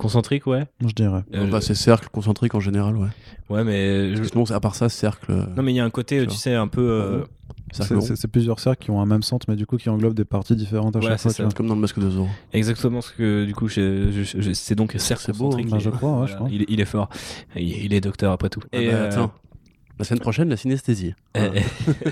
Concentrique, 0.00 0.46
ouais. 0.46 0.64
je 0.80 0.92
dirais. 0.94 1.22
Euh, 1.34 1.46
Enfin, 1.46 1.60
c'est 1.60 1.74
cercle 1.74 2.08
concentrique 2.10 2.54
en 2.54 2.60
général, 2.60 2.96
ouais. 2.96 3.08
ouais, 3.50 3.64
mais 3.64 4.16
je- 4.16 4.22
c'est- 4.24 4.52
à 4.52 4.58
part 4.60 4.74
ça, 4.74 4.88
cercle. 4.88 5.30
euh, 5.30 5.44
non, 5.56 5.62
mais 5.62 5.72
il 5.72 5.76
y 5.76 5.80
a 5.80 5.84
un 5.84 5.90
côté, 5.90 6.26
Tu 6.26 6.34
sais, 6.36 6.54
un 6.54 6.68
peu. 6.68 6.80
euh, 6.80 7.24
cercle 7.72 8.00
C'est- 8.16 8.26
plusieurs 8.28 8.58
cercles 8.60 8.82
qui 8.84 8.90
ont 8.90 9.00
un 9.00 9.06
même 9.06 9.22
centre, 9.22 9.44
mais 9.48 9.56
du 9.56 9.66
coup 9.66 9.76
qui 9.76 9.88
englobent 9.90 10.14
des 10.14 10.24
parties 10.24 10.56
différentes 10.56 10.96
à 10.96 11.00
Ouais, 11.00 11.06
chaque 11.08 11.18
c'est 11.20 11.34
fois. 11.36 11.50
ça. 11.50 11.54
Comme 11.54 11.68
dans 11.68 11.74
le 11.74 11.80
masque 11.82 11.98
de 12.00 12.08
Zorro. 12.08 12.28
exactement 12.54 13.00
ce 13.02 13.12
que 13.12 13.44
du 13.44 13.54
coup, 13.54 13.68
c'est 13.68 14.74
donc 14.74 14.94
cercle 14.96 15.22
C'est 15.26 15.36
beau, 15.36 15.44
concentrique. 15.50 15.66
hein. 15.66 15.70
Bah, 15.72 15.78
je 15.78 15.90
crois, 15.90 16.20
ouais, 16.22 16.26
je 16.28 16.34
crois. 16.34 16.48
Il, 16.50 16.62
est- 16.62 16.66
il 16.70 16.80
est 16.80 16.84
fort. 16.86 17.08
Il, 17.56 17.62
il 17.84 17.92
est 17.94 18.00
docteur 18.00 18.32
après 18.32 18.48
tout. 18.48 18.60
Ah 18.72 18.78
Et, 18.78 18.86
bah, 18.88 18.92
euh, 18.94 19.08
attends. 19.10 19.32
La 20.00 20.04
semaine 20.04 20.20
prochaine, 20.20 20.48
la 20.48 20.56
synesthésie. 20.56 21.14
euh, 21.36 21.50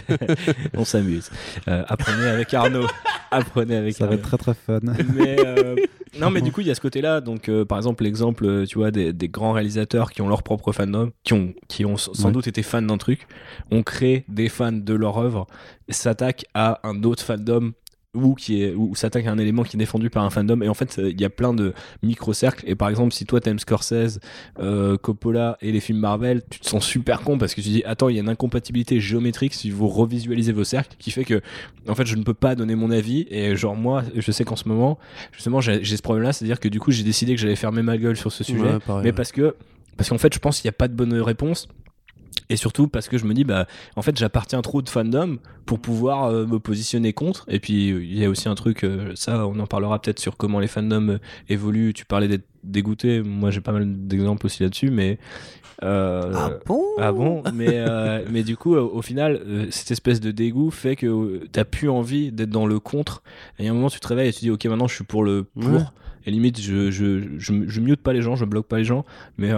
on 0.75 0.85
s'amuse. 0.85 1.31
Euh, 1.69 1.83
apprenez 1.89 2.27
avec 2.29 2.53
Arnaud. 2.55 2.87
apprenez 3.31 3.77
avec 3.77 3.95
Ça 3.95 4.05
va 4.05 4.13
Arnaud. 4.13 4.19
être 4.21 4.29
très 4.29 4.37
très 4.37 4.55
fun. 4.55 4.81
mais 5.15 5.37
euh, 5.45 5.75
non 6.21 6.31
mais 6.31 6.41
du 6.41 6.53
coup 6.53 6.61
il 6.61 6.67
y 6.67 6.71
a 6.71 6.75
ce 6.75 6.81
côté 6.81 7.01
là 7.03 7.21
donc 7.21 7.49
euh, 7.49 7.65
par 7.65 7.77
exemple 7.79 8.03
l'exemple 8.05 8.65
tu 8.67 8.79
vois 8.79 8.91
des, 8.91 9.13
des 9.13 9.29
grands 9.29 9.53
réalisateurs 9.53 10.11
qui 10.13 10.23
ont 10.23 10.29
leur 10.29 10.43
propre 10.43 10.73
fandom 10.73 11.11
qui 11.25 11.33
ont 11.35 11.53
qui 11.69 11.85
ont 11.85 11.97
sans 11.99 12.27
Ouais. 12.27 12.33
doute 12.33 12.47
été 12.47 12.63
fans 12.63 12.81
d'un 12.83 12.97
truc 12.99 13.27
on 13.71 13.83
crée 13.83 14.25
des 14.29 14.49
fans 14.49 14.73
de 14.73 14.95
leur 14.95 15.19
œuvre 15.19 15.47
s'attaquent 15.91 16.47
à 16.55 16.81
un 16.89 17.03
autre 17.05 17.23
fandom 17.23 17.73
ou 18.15 18.35
qui 18.35 18.63
est 18.63 18.75
ou 18.75 18.95
s'attaque 18.95 19.27
à 19.27 19.31
un 19.31 19.39
élément 19.39 19.65
qui 19.65 19.77
est 19.77 19.79
défendu 19.79 20.09
par 20.09 20.25
un 20.25 20.31
fandom. 20.31 20.63
Et 20.63 20.69
en 20.69 20.75
fait 20.75 20.99
il 21.03 21.21
y 21.21 21.25
a 21.25 21.31
plein 21.31 21.53
de 21.53 21.75
micro 22.03 22.33
cercles 22.33 22.65
et 22.67 22.75
par 22.75 22.89
exemple 22.89 23.13
si 23.13 23.27
toi 23.27 23.41
t'aimes 23.41 23.59
Scorsese 23.59 24.19
euh, 24.61 24.97
Coppola 24.97 25.59
et 25.61 25.73
les 25.73 25.81
films 25.81 25.99
Marvel 25.99 26.43
tu 26.49 26.61
te 26.61 26.67
sens 26.67 26.85
super 26.85 27.21
con 27.21 27.37
parce 27.37 27.55
que 27.55 27.61
tu 27.61 27.69
dis 27.69 27.83
attends 27.85 28.09
il 28.09 28.17
y 28.17 28.19
a 28.19 28.23
une 28.23 28.29
incompatibilité 28.29 28.99
géométrique 28.99 29.53
si 29.53 29.71
vous 29.71 29.89
revisualisez 29.89 30.53
vos 30.53 30.65
cercles 30.65 30.97
qui 30.99 31.11
fait 31.11 31.25
que 31.25 31.43
en 31.87 31.95
fait 31.95 32.07
je 32.07 32.17
ne 32.17 32.23
peux 32.23 32.35
pas 32.35 32.55
donner 32.55 32.75
mon 32.77 32.91
avis. 32.91 33.27
Et 33.31 33.55
genre 33.57 33.77
moi 33.77 34.03
je 34.15 34.33
sais 34.33 34.45
qu'en 34.45 34.57
ce 34.57 34.69
moment 34.69 34.99
justement 35.33 35.61
j'ai 35.61 35.85
j'ai 35.85 35.97
ce 35.97 36.03
problème 36.03 36.25
là 36.25 36.33
c'est 36.33 36.45
à 36.45 36.49
dire 36.49 36.61
que 36.61 36.69
du 36.69 36.81
coup 36.81 36.91
j'ai 36.91 37.05
décidé 37.05 37.35
que 37.35 37.41
j'allais 37.41 37.57
fermer 37.57 37.83
ma 37.83 37.99
gueule 37.99 38.17
sur 38.17 38.33
ce 38.33 38.43
sujet. 38.43 38.63
Ouais, 38.63 38.79
pareil, 38.79 39.03
mais 39.03 39.11
ouais. 39.11 39.13
parce 39.13 39.33
que 39.33 39.55
parce 39.99 40.09
qu'en 40.09 40.19
fait 40.19 40.33
je 40.33 40.39
pense 40.39 40.61
qu'il 40.61 40.69
n'y 40.69 40.75
a 40.75 40.79
pas 40.79 40.89
de 40.89 40.95
bonne 40.95 41.13
réponse 41.13 41.69
Et 42.51 42.57
surtout 42.57 42.89
parce 42.89 43.09
que 43.09 43.19
je 43.19 43.25
me 43.25 43.35
dis, 43.35 43.45
bah, 43.45 43.67
en 43.97 44.03
fait, 44.03 44.17
j'appartiens 44.17 44.63
trop 44.63 44.83
de 44.83 44.89
fandom 44.89 45.39
pour 45.67 45.81
pouvoir 45.81 46.25
euh, 46.25 46.47
me 46.47 46.59
positionner 46.59 47.13
contre. 47.13 47.45
Et 47.49 47.61
puis, 47.61 47.89
il 47.89 48.19
y 48.19 48.25
a 48.25 48.31
aussi 48.31 48.49
un 48.49 48.55
truc, 48.55 48.85
euh, 48.85 49.13
ça, 49.15 49.47
on 49.47 49.59
en 49.59 49.67
parlera 49.67 50.01
peut-être 50.01 50.19
sur 50.19 50.37
comment 50.37 50.61
les 50.61 50.67
fandoms 50.67 51.11
euh, 51.11 51.19
évoluent. 51.49 51.93
Tu 51.93 52.05
parlais 52.07 52.29
d'être 52.29 52.47
dégoûté. 52.65 53.23
Moi, 53.23 53.51
j'ai 53.51 53.61
pas 53.61 53.73
mal 53.73 53.85
d'exemples 54.07 54.47
aussi 54.47 54.63
là-dessus, 54.63 54.91
mais. 54.91 55.19
ah 55.83 56.51
bon? 56.67 56.83
Ah 56.99 57.13
bon? 57.13 57.43
Mais, 57.53 57.85
mais 58.31 58.43
du 58.43 58.57
coup, 58.57 58.75
au 58.75 59.03
final, 59.03 59.69
cette 59.71 59.91
espèce 59.91 60.21
de 60.21 60.31
dégoût 60.31 60.71
fait 60.71 60.97
que 60.97 61.47
t'as 61.53 61.65
plus 61.65 61.89
envie 61.89 62.33
d'être 62.33 62.51
dans 62.51 62.67
le 62.67 62.81
contre. 62.81 63.23
Et 63.59 63.69
à 63.69 63.71
un 63.71 63.75
moment, 63.75 63.91
tu 63.91 64.01
te 64.01 64.09
réveilles 64.09 64.31
et 64.31 64.33
tu 64.33 64.41
dis, 64.41 64.51
ok, 64.51 64.65
maintenant, 64.65 64.89
je 64.89 64.95
suis 64.95 65.05
pour 65.05 65.23
le 65.23 65.45
pour. 65.45 65.93
Et 66.27 66.31
limite, 66.31 66.61
je, 66.61 66.91
je, 66.91 67.39
je, 67.39 67.69
je, 67.69 67.81
mute 67.81 68.01
pas 68.01 68.13
les 68.13 68.23
gens, 68.23 68.37
je 68.37 68.45
bloque 68.45 68.67
pas 68.67 68.79
les 68.79 68.85
gens, 68.85 69.05
mais 69.39 69.53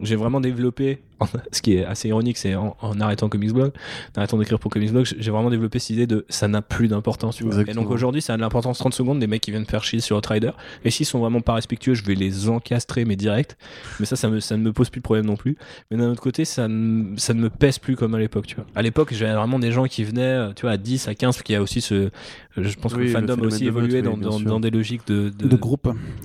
j'ai 0.00 0.16
vraiment 0.16 0.40
développé 0.40 1.00
ce 1.52 1.62
qui 1.62 1.74
est 1.74 1.84
assez 1.84 2.08
ironique, 2.08 2.38
c'est 2.38 2.54
en, 2.54 2.76
arrêtant 3.00 3.28
Comics 3.28 3.52
Blog, 3.52 3.72
en 4.14 4.18
arrêtant 4.18 4.38
d'écrire 4.38 4.58
pour 4.58 4.70
Comics 4.70 4.90
Blog, 4.90 5.06
j'ai 5.18 5.30
vraiment 5.30 5.50
développé 5.50 5.78
cette 5.78 5.90
idée 5.90 6.06
de 6.06 6.24
ça 6.28 6.48
n'a 6.48 6.62
plus 6.62 6.88
d'importance. 6.88 7.40
Et 7.66 7.74
donc 7.74 7.90
aujourd'hui, 7.90 8.22
ça 8.22 8.34
a 8.34 8.36
de 8.36 8.42
l'importance 8.42 8.78
30 8.78 8.94
secondes 8.94 9.18
des 9.18 9.26
mecs 9.26 9.42
qui 9.42 9.50
viennent 9.50 9.66
faire 9.66 9.84
chier 9.84 10.00
sur 10.00 10.16
Outrider. 10.16 10.50
Et 10.84 10.90
s'ils 10.90 11.06
sont 11.06 11.18
vraiment 11.18 11.40
pas 11.40 11.54
respectueux, 11.54 11.94
je 11.94 12.04
vais 12.04 12.14
les 12.14 12.48
encastrer, 12.48 13.04
mais 13.04 13.16
direct. 13.16 13.56
Mais 13.98 14.06
ça, 14.06 14.16
ça, 14.16 14.28
me, 14.28 14.40
ça 14.40 14.56
ne 14.56 14.62
me 14.62 14.72
pose 14.72 14.90
plus 14.90 15.00
de 15.00 15.04
problème 15.04 15.26
non 15.26 15.36
plus. 15.36 15.56
Mais 15.90 15.96
d'un 15.96 16.10
autre 16.10 16.22
côté, 16.22 16.44
ça 16.44 16.68
ne, 16.68 17.16
ça 17.16 17.34
ne 17.34 17.40
me 17.40 17.50
pèse 17.50 17.78
plus 17.78 17.96
comme 17.96 18.14
à 18.14 18.18
l'époque, 18.18 18.46
tu 18.46 18.56
vois. 18.56 18.66
À 18.74 18.82
l'époque, 18.82 19.12
j'avais 19.12 19.34
vraiment 19.34 19.58
des 19.58 19.72
gens 19.72 19.84
qui 19.84 20.04
venaient, 20.04 20.22
euh, 20.22 20.52
tu 20.54 20.62
vois, 20.62 20.72
à 20.72 20.76
10, 20.76 21.08
à 21.08 21.14
15, 21.14 21.34
parce 21.34 21.42
qu'il 21.42 21.54
y 21.54 21.56
a 21.56 21.62
aussi 21.62 21.80
ce. 21.80 22.10
Je 22.56 22.74
pense 22.76 22.94
que 22.94 22.98
le 22.98 23.08
fandom 23.08 23.38
a 23.42 23.46
aussi 23.46 23.66
évolué 23.66 24.02
dans, 24.02 24.16
dans, 24.16 24.60
des 24.60 24.70
logiques 24.70 25.06
de, 25.06 25.30
de, 25.30 25.56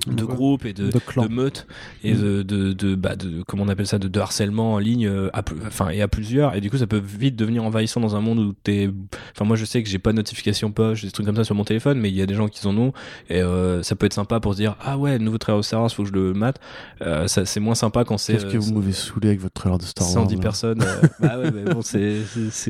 De 0.06 0.24
groupe 0.24 0.64
et 0.64 0.72
de, 0.72 0.90
de, 0.90 1.28
meute 1.28 1.66
et 2.04 2.14
mm. 2.14 2.42
de, 2.42 2.72
de, 2.72 2.94
bah, 2.94 3.16
de, 3.16 3.42
comment 3.46 3.64
on 3.64 3.68
appelle 3.68 3.86
ça, 3.86 3.98
de, 3.98 4.20
harcèlement 4.20 4.74
en 4.74 4.78
ligne 4.78 5.06
euh, 5.06 5.30
à, 5.32 5.42
enfin 5.66 5.88
et 5.90 6.02
à 6.02 6.08
plusieurs. 6.08 6.54
Et 6.54 6.60
du 6.60 6.70
coup 6.70 6.78
ça 6.78 6.86
peut 6.86 7.02
vite 7.02 7.36
devenir 7.36 7.64
envahissant 7.64 8.00
dans 8.00 8.16
un 8.16 8.20
monde 8.20 8.38
où 8.38 8.52
t'es 8.52 8.90
enfin 9.32 9.44
moi 9.44 9.56
je 9.56 9.64
sais 9.64 9.82
que 9.82 9.88
j'ai 9.88 9.98
pas 9.98 10.12
de 10.12 10.16
notification 10.16 10.70
poche 10.70 11.02
des 11.04 11.10
trucs 11.10 11.26
comme 11.26 11.36
ça 11.36 11.44
sur 11.44 11.54
mon 11.54 11.64
téléphone 11.64 11.98
mais 11.98 12.10
il 12.10 12.16
y 12.16 12.22
a 12.22 12.26
des 12.26 12.34
gens 12.34 12.48
qui 12.48 12.66
en 12.66 12.76
ont. 12.76 12.92
Et 13.28 13.42
euh, 13.42 13.82
ça 13.82 13.96
peut 13.96 14.06
être 14.06 14.14
sympa 14.14 14.40
pour 14.40 14.52
se 14.52 14.58
dire 14.58 14.76
ah 14.80 14.98
ouais 14.98 15.18
le 15.18 15.24
nouveau 15.24 15.38
trailer 15.38 15.58
de 15.58 15.64
Star 15.64 15.80
Wars 15.80 15.92
faut 15.92 16.02
que 16.02 16.08
je 16.08 16.14
le 16.14 16.32
mate. 16.34 16.60
Euh, 17.02 17.26
ça 17.26 17.44
c'est 17.44 17.60
moins 17.60 17.74
sympa 17.74 18.04
quand 18.04 18.18
c'est 18.18 18.34
qu'est-ce 18.34 18.46
que 18.46 18.58
vous 18.58 18.74
m'avez 18.74 18.92
saoulé 18.92 19.28
avec 19.28 19.40
votre 19.40 19.54
trailer 19.54 19.78
de 19.78 19.84
Star 19.84 20.06
Wars 20.06 20.24
110 20.24 20.36
personnes 20.36 20.78
bah 21.20 21.38
ouais 21.38 21.50
mais 21.50 21.72
bon 21.72 21.82
c'est 21.82 22.22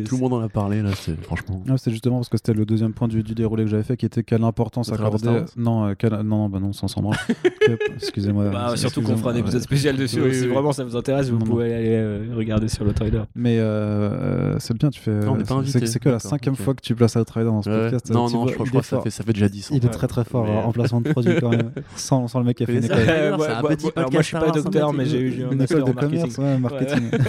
tout 0.05 0.17
le 0.17 0.21
monde 0.21 0.35
en 0.35 0.41
a 0.41 0.49
parlé 0.49 0.83
là 0.83 0.91
c'est 0.95 1.21
franchement. 1.23 1.63
Ah, 1.69 1.75
c'est 1.77 1.91
justement 1.91 2.17
parce 2.17 2.29
que 2.29 2.37
c'était 2.37 2.55
le 2.55 2.65
deuxième 2.65 2.93
point 2.93 3.09
du, 3.09 3.23
du 3.23 3.35
déroulé 3.35 3.65
que 3.65 3.71
j'avais 3.71 3.83
fait 3.83 3.97
qui 3.97 4.07
était 4.07 4.23
quelle 4.23 4.45
importance 4.45 4.93
accorder 4.93 5.45
non 5.57 5.95
non 5.95 5.95
non 6.25 6.49
bah 6.49 6.59
non 6.61 6.73
sans 6.73 6.86
s'en 6.89 7.03
excusez-moi 7.95 8.51
bah, 8.51 8.77
surtout 8.77 9.03
qu'on 9.03 9.17
fera 9.17 9.33
un 9.33 9.37
épisode 9.37 9.63
spécial 9.63 9.97
dessus 9.97 10.21
si 10.33 10.47
vraiment 10.47 10.73
ça 10.73 10.85
vous 10.85 10.97
intéresse 10.97 11.31
vous 11.31 11.39
pouvez 11.39 11.75
aller 11.75 12.35
regarder 12.35 12.69
sur 12.69 12.85
le 12.85 12.93
trailer 12.93 13.27
mais 13.35 13.59
euh, 13.59 14.59
c'est 14.59 14.77
bien, 14.77 14.91
tu 14.91 15.01
fais. 15.01 15.21
C'est 15.67 15.99
que 15.99 16.09
la 16.09 16.19
cinquième 16.19 16.57
fois 16.57 16.75
que 16.75 16.81
tu 16.81 16.95
places 16.95 17.17
Outrider 17.17 17.47
dans 17.47 17.63
ce 17.63 17.71
podcast. 17.71 18.11
Non, 18.11 18.29
non, 18.31 18.47
je 18.47 18.55
crois, 18.55 18.67
que 18.67 18.83
ça 18.83 19.01
fait, 19.01 19.11
ça 19.11 19.25
fait 19.25 19.33
déjà 19.33 19.49
10 19.49 19.73
ans. 19.73 19.75
Il 19.77 19.85
est 19.85 19.89
très 19.89 20.07
très 20.07 20.25
fort 20.25 20.49
en 20.49 20.73
placement 20.73 21.01
de 21.01 21.11
produit 21.11 21.35
quand 21.41 21.51
même. 21.51 21.71
Sans, 21.97 22.29
sans 22.29 22.41
le 22.41 22.45
mec 22.45 22.57
qui 22.57 22.65
a 22.65 22.67
fait 22.67 22.77
une 22.77 22.85
école. 22.85 23.37
Moi 23.37 24.21
je 24.21 24.23
suis 24.23 24.37
pas 24.37 24.51
docteur, 24.51 24.93
mais 24.93 25.07
j'ai 25.07 25.21
eu 25.21 25.47
une 25.51 25.63
école 25.63 25.85
de 25.85 25.93
commerce, 25.93 26.39
marketing. 26.39 27.11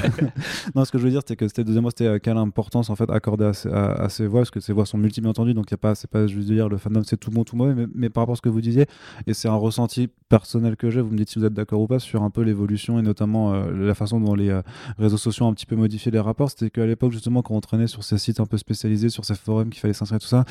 Non, 0.75 0.85
ce 0.85 0.91
que 0.91 0.97
je 0.97 1.03
veux 1.03 1.09
dire, 1.09 1.21
c'est 1.25 1.35
que 1.35 1.47
c'était 1.47 1.63
deuxième 1.63 1.83
mois, 1.83 1.91
c'était 1.95 2.19
quelle 2.19 2.37
importance 2.37 2.89
en 2.89 2.95
fait 2.95 3.09
accordée 3.09 3.51
à 3.71 4.09
ces 4.09 4.27
voix, 4.27 4.41
parce 4.41 4.51
que 4.51 4.59
ces 4.59 4.73
voix 4.73 4.85
sont 4.85 4.97
multiples, 4.97 5.23
bien 5.23 5.31
entendu, 5.31 5.53
donc 5.53 5.65
c'est 5.69 6.07
pas 6.07 6.27
juste 6.27 6.47
dire 6.47 6.69
le 6.69 6.77
fandom 6.77 7.01
c'est 7.03 7.17
tout 7.17 7.31
bon, 7.31 7.43
tout 7.43 7.55
mauvais, 7.55 7.87
mais 7.95 8.09
par 8.09 8.23
rapport 8.23 8.33
à 8.33 8.35
ce 8.35 8.41
que 8.41 8.49
vous 8.49 8.61
disiez, 8.61 8.85
et 9.25 9.33
c'est 9.33 9.46
un 9.47 9.55
ressenti 9.55 10.09
personnel 10.29 10.75
que 10.75 10.89
j'ai, 10.89 11.01
vous 11.01 11.11
me 11.11 11.17
dites 11.17 11.29
si 11.29 11.39
vous 11.39 11.45
êtes 11.45 11.53
d'accord 11.53 11.81
ou 11.81 11.87
pas 11.87 11.99
sur 11.99 12.23
un 12.23 12.29
peu 12.29 12.41
l'évolution 12.41 12.99
et 12.99 13.01
notamment 13.01 13.53
la 13.53 13.95
façon 13.95 14.19
dont 14.19 14.35
les 14.35 14.59
réseaux 14.97 15.17
sociaux 15.17 15.45
ont 15.45 15.49
un 15.49 15.53
petit 15.53 15.65
peu 15.65 15.75
modifié 15.75 16.11
les 16.11 16.19
rapports, 16.19 16.49
c'était 16.49 16.69
qu'à 16.69 16.85
l'époque, 16.85 17.11
justement, 17.11 17.41
quand 17.41 17.55
on 17.55 17.61
traînait 17.61 17.87
sur 17.87 18.03
ces 18.03 18.17
sites 18.17 18.39
un 18.39 18.45
peu 18.45 18.57
spécialisés, 18.57 19.09
sur 19.09 19.25
ces 19.25 19.35
forums 19.35 19.69
qu'il 19.69 19.79
fallait 19.79 19.93
s'inscrire, 19.93 20.19
tout 20.19 20.27
ça, 20.27 20.45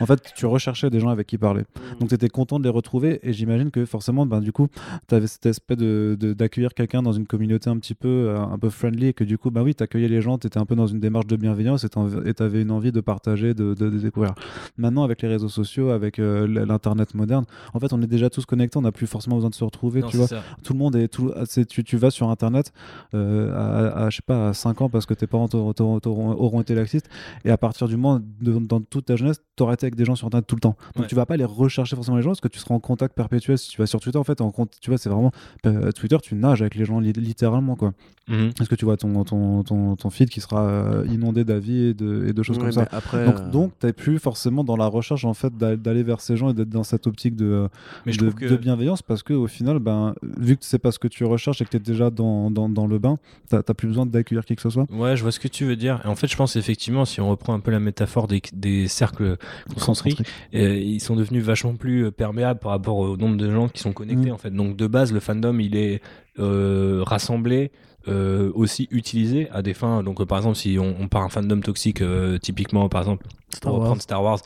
en 0.00 0.06
fait, 0.06 0.32
tu 0.34 0.46
recherchais 0.46 0.90
des 0.90 1.00
gens 1.00 1.08
avec 1.08 1.26
qui 1.26 1.38
parler. 1.38 1.62
Mmh. 1.62 1.98
Donc, 2.00 2.08
tu 2.08 2.14
étais 2.14 2.28
content 2.28 2.58
de 2.58 2.64
les 2.64 2.70
retrouver 2.70 3.20
et 3.22 3.32
j'imagine 3.32 3.70
que 3.70 3.84
forcément, 3.84 4.26
ben, 4.26 4.40
du 4.40 4.52
coup, 4.52 4.68
tu 5.08 5.14
avais 5.14 5.26
cet 5.26 5.46
aspect 5.46 5.76
d'accueillir 5.76 6.16
de, 6.16 6.32
d'accueillir 6.32 6.74
quelqu'un 6.74 7.02
dans 7.02 7.12
une 7.12 7.26
communauté 7.26 7.70
un 7.70 7.78
petit 7.78 7.94
peu, 7.94 8.08
euh, 8.08 8.40
un 8.40 8.58
peu 8.58 8.70
friendly 8.70 9.08
et 9.08 9.12
que 9.12 9.24
du 9.24 9.38
coup, 9.38 9.50
bah 9.50 9.62
oui, 9.62 9.74
tu 9.74 9.82
accueillais 9.82 10.08
les 10.08 10.20
gens, 10.20 10.38
tu 10.38 10.46
étais 10.46 10.58
un 10.58 10.66
peu 10.66 10.74
dans 10.74 10.86
une 10.86 11.00
démarche 11.00 11.26
de 11.26 11.36
bienveillance 11.36 11.84
et 11.84 11.88
tu 11.88 12.42
avais 12.42 12.62
une 12.62 12.70
envie 12.70 12.92
de 12.92 13.00
partager, 13.00 13.54
de, 13.54 13.74
de, 13.74 13.90
découvrir. 13.90 14.34
Maintenant, 14.76 15.04
avec 15.04 15.22
les 15.22 15.28
réseaux 15.28 15.48
sociaux, 15.48 15.90
avec 15.90 16.18
euh, 16.18 16.46
l'Internet 16.46 17.14
moderne, 17.14 17.44
en 17.74 17.80
fait, 17.80 17.92
on 17.92 18.02
est 18.02 18.06
déjà 18.06 18.30
tous 18.30 18.37
connectés, 18.46 18.78
on 18.78 18.82
n'a 18.82 18.92
plus 18.92 19.06
forcément 19.06 19.36
besoin 19.36 19.50
de 19.50 19.54
se 19.54 19.64
retrouver, 19.64 20.02
tu 20.02 20.16
vois. 20.16 20.28
Tout 20.62 20.72
le 20.72 20.78
monde 20.78 20.96
est. 20.96 21.08
Tout, 21.08 21.32
tu, 21.68 21.84
tu 21.84 21.96
vas 21.96 22.10
sur 22.10 22.30
Internet 22.30 22.72
euh, 23.14 23.52
à, 23.54 24.04
à, 24.04 24.10
je 24.10 24.16
sais 24.16 24.22
pas, 24.24 24.48
à 24.48 24.54
5 24.54 24.82
ans 24.82 24.88
parce 24.88 25.06
que 25.06 25.14
tes 25.14 25.26
parents 25.26 25.48
auront 25.54 26.60
été 26.60 26.74
laxistes. 26.74 27.08
Et 27.44 27.50
à 27.50 27.56
partir 27.56 27.88
du 27.88 27.96
moment, 27.96 28.20
dans 28.40 28.80
toute 28.80 29.06
ta 29.06 29.16
jeunesse, 29.16 29.40
tu 29.56 29.62
auras 29.62 29.74
été 29.74 29.86
avec 29.86 29.94
des 29.94 30.04
gens 30.04 30.14
sur 30.14 30.26
Internet 30.26 30.46
tout 30.46 30.56
le 30.56 30.60
temps. 30.60 30.76
Donc 30.96 31.06
tu 31.06 31.14
vas 31.14 31.26
pas 31.26 31.34
aller 31.34 31.44
rechercher 31.44 31.96
forcément 31.96 32.16
les 32.16 32.22
gens 32.22 32.30
parce 32.30 32.40
que 32.40 32.48
tu 32.48 32.58
seras 32.58 32.74
en 32.74 32.80
contact 32.80 33.14
perpétuel. 33.14 33.58
Si 33.58 33.70
tu 33.70 33.78
vas 33.78 33.86
sur 33.86 34.00
Twitter, 34.00 34.18
en 34.18 34.24
fait, 34.24 34.40
en 34.40 34.50
compte, 34.50 34.74
tu 34.80 34.90
vois, 34.90 34.98
c'est 34.98 35.08
vraiment. 35.08 35.32
Euh, 35.66 35.92
Twitter, 35.92 36.16
tu 36.22 36.34
nages 36.34 36.62
avec 36.62 36.74
les 36.74 36.84
gens 36.84 37.00
littéralement, 37.00 37.76
quoi. 37.76 37.92
Mhm. 38.28 38.50
Est-ce 38.60 38.68
que 38.68 38.74
tu 38.74 38.84
vois 38.84 38.96
ton, 38.96 39.24
ton, 39.24 39.62
ton, 39.62 39.96
ton 39.96 40.10
feed 40.10 40.28
qui 40.28 40.40
sera 40.40 40.68
euh, 40.68 41.06
inondé 41.10 41.44
d'avis 41.44 41.86
et 41.86 41.94
de, 41.94 42.26
et 42.28 42.32
de 42.32 42.42
choses 42.42 42.58
comme 42.58 42.72
ça 42.72 42.86
après, 42.92 43.24
Donc, 43.24 43.36
euh, 43.38 43.50
donc 43.50 43.72
tu 43.80 43.86
n'es 43.86 43.92
plus 43.92 44.18
forcément 44.18 44.64
dans 44.64 44.76
la 44.76 44.86
recherche 44.86 45.24
en 45.24 45.34
fait 45.34 45.56
d'aller 45.56 46.02
vers 46.02 46.20
ces 46.20 46.36
gens 46.36 46.50
et 46.50 46.54
d'être 46.54 46.68
dans 46.68 46.84
cette 46.84 47.06
optique 47.06 47.36
de, 47.36 47.68
de, 48.06 48.27
bienveillance 48.56 49.02
parce 49.02 49.22
que 49.22 49.32
au 49.32 49.46
final, 49.46 49.78
ben, 49.78 50.14
vu 50.22 50.56
que 50.56 50.64
c'est 50.64 50.78
pas 50.78 50.92
ce 50.92 50.98
que 50.98 51.08
tu 51.08 51.24
recherches 51.24 51.60
et 51.60 51.64
que 51.64 51.70
tu 51.70 51.76
es 51.76 51.80
déjà 51.80 52.10
dans, 52.10 52.50
dans, 52.50 52.68
dans 52.68 52.86
le 52.86 52.98
bain, 52.98 53.18
tu 53.48 53.56
n'as 53.56 53.62
plus 53.62 53.88
besoin 53.88 54.06
d'accueillir 54.06 54.44
qui 54.44 54.56
que 54.56 54.62
ce 54.62 54.70
soit. 54.70 54.86
Ouais, 54.90 55.16
je 55.16 55.22
vois 55.22 55.32
ce 55.32 55.40
que 55.40 55.48
tu 55.48 55.64
veux 55.64 55.76
dire. 55.76 56.00
Et 56.04 56.08
en 56.08 56.14
fait, 56.14 56.26
je 56.26 56.36
pense 56.36 56.56
effectivement, 56.56 57.04
si 57.04 57.20
on 57.20 57.28
reprend 57.30 57.54
un 57.54 57.60
peu 57.60 57.70
la 57.70 57.80
métaphore 57.80 58.28
des, 58.28 58.42
des 58.52 58.88
cercles 58.88 59.36
concentriques, 59.74 60.22
euh, 60.54 60.76
ils 60.76 61.00
sont 61.00 61.16
devenus 61.16 61.42
vachement 61.42 61.74
plus 61.74 62.10
perméables 62.12 62.60
par 62.60 62.72
rapport 62.72 62.96
au 62.96 63.16
nombre 63.16 63.36
de 63.36 63.50
gens 63.50 63.68
qui 63.68 63.80
sont 63.80 63.92
connectés. 63.92 64.30
Mm. 64.30 64.34
En 64.34 64.38
fait, 64.38 64.50
donc 64.50 64.76
de 64.76 64.86
base, 64.86 65.12
le 65.12 65.20
fandom, 65.20 65.58
il 65.58 65.76
est 65.76 66.00
rassemblé 66.38 67.72
euh, 68.08 68.50
aussi 68.54 68.88
utilisé 68.90 69.50
à 69.50 69.60
des 69.60 69.74
fins. 69.74 70.02
Donc, 70.02 70.20
euh, 70.20 70.24
par 70.24 70.38
exemple, 70.38 70.56
si 70.56 70.78
on, 70.78 70.94
on 70.98 71.08
part 71.08 71.22
un 71.24 71.28
fandom 71.28 71.60
toxique, 71.60 72.00
euh, 72.00 72.38
typiquement, 72.38 72.88
par 72.88 73.02
exemple, 73.02 73.26
Star 73.54 73.72
Wars. 73.72 73.84
prendre 73.84 74.02
Star 74.02 74.22
Wars, 74.22 74.40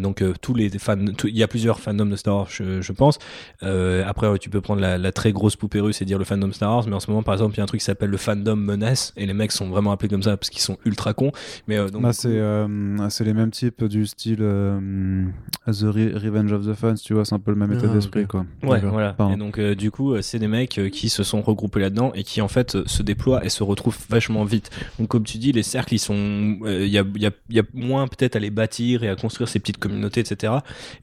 donc 0.00 0.22
tous 0.40 0.54
les 0.54 0.70
fans, 0.78 0.96
il 1.24 1.36
y 1.36 1.42
a 1.42 1.48
plusieurs 1.48 1.80
fandoms 1.80 2.06
de 2.06 2.16
Star 2.16 2.36
Wars, 2.36 2.48
je, 2.48 2.92
pense. 2.92 3.18
après, 3.60 4.38
tu 4.38 4.50
peux 4.50 4.60
prendre 4.60 4.80
la, 4.80 5.12
très 5.12 5.32
grosse 5.32 5.56
poupée 5.56 5.80
russe 5.80 6.02
et 6.02 6.04
dire 6.04 6.18
le 6.18 6.24
fandom 6.24 6.52
Star 6.52 6.70
Wars, 6.70 6.84
mais 6.86 6.94
en 6.94 7.00
ce 7.00 7.10
moment, 7.10 7.22
par 7.22 7.34
exemple, 7.34 7.54
il 7.54 7.58
y 7.58 7.60
a 7.60 7.64
un 7.64 7.66
truc 7.66 7.80
qui 7.80 7.84
s'appelle 7.84 8.10
le 8.10 8.16
fandom 8.16 8.56
menace, 8.56 9.12
et 9.16 9.26
les 9.26 9.34
mecs 9.34 9.52
sont 9.52 9.68
vraiment 9.68 9.92
appelés 9.92 10.08
comme 10.08 10.22
ça 10.22 10.36
parce 10.36 10.50
qu'ils 10.50 10.62
sont 10.62 10.78
ultra 10.84 11.14
cons. 11.14 11.32
Mais 11.68 11.78
donc, 11.90 12.02
bah, 12.02 12.12
c'est 12.12 13.24
les 13.24 13.34
mêmes 13.34 13.50
types 13.50 13.84
du 13.84 14.06
style 14.06 14.36
The 14.36 15.84
Revenge 15.84 16.52
of 16.52 16.66
the 16.66 16.74
Fans, 16.74 16.94
tu 16.94 17.14
vois, 17.14 17.24
c'est 17.24 17.34
un 17.34 17.38
peu 17.38 17.50
le 17.50 17.56
même 17.56 17.72
état 17.72 17.86
ah, 17.90 17.94
d'esprit, 17.94 18.26
quoi. 18.26 18.44
Ouais, 18.62 18.80
voilà. 18.80 19.16
Et 19.32 19.36
donc, 19.36 19.60
du 19.60 19.90
coup, 19.90 20.20
c'est 20.20 20.38
des 20.38 20.48
mecs 20.48 20.80
qui 20.90 21.08
se 21.08 21.22
sont 21.22 21.42
regroupés 21.42 21.80
là-dedans 21.80 22.12
et 22.14 22.24
qui, 22.24 22.40
en 22.40 22.48
fait, 22.48 22.76
se 22.86 23.02
déploie 23.02 23.44
et 23.44 23.48
se 23.48 23.62
retrouve 23.62 23.96
vachement 24.08 24.44
vite. 24.44 24.70
Donc 24.98 25.08
comme 25.08 25.24
tu 25.24 25.38
dis, 25.38 25.52
les 25.52 25.62
cercles, 25.62 25.94
ils 25.94 25.98
sont, 25.98 26.14
il 26.14 26.66
euh, 26.66 26.86
y, 26.86 26.98
a, 26.98 27.04
y, 27.16 27.26
a, 27.26 27.30
y, 27.50 27.58
a, 27.58 27.62
moins 27.72 28.06
peut-être 28.06 28.33
à 28.36 28.38
les 28.38 28.50
bâtir 28.50 29.04
et 29.04 29.08
à 29.08 29.16
construire 29.16 29.48
ces 29.48 29.58
petites 29.58 29.78
communautés, 29.78 30.20
etc. 30.20 30.54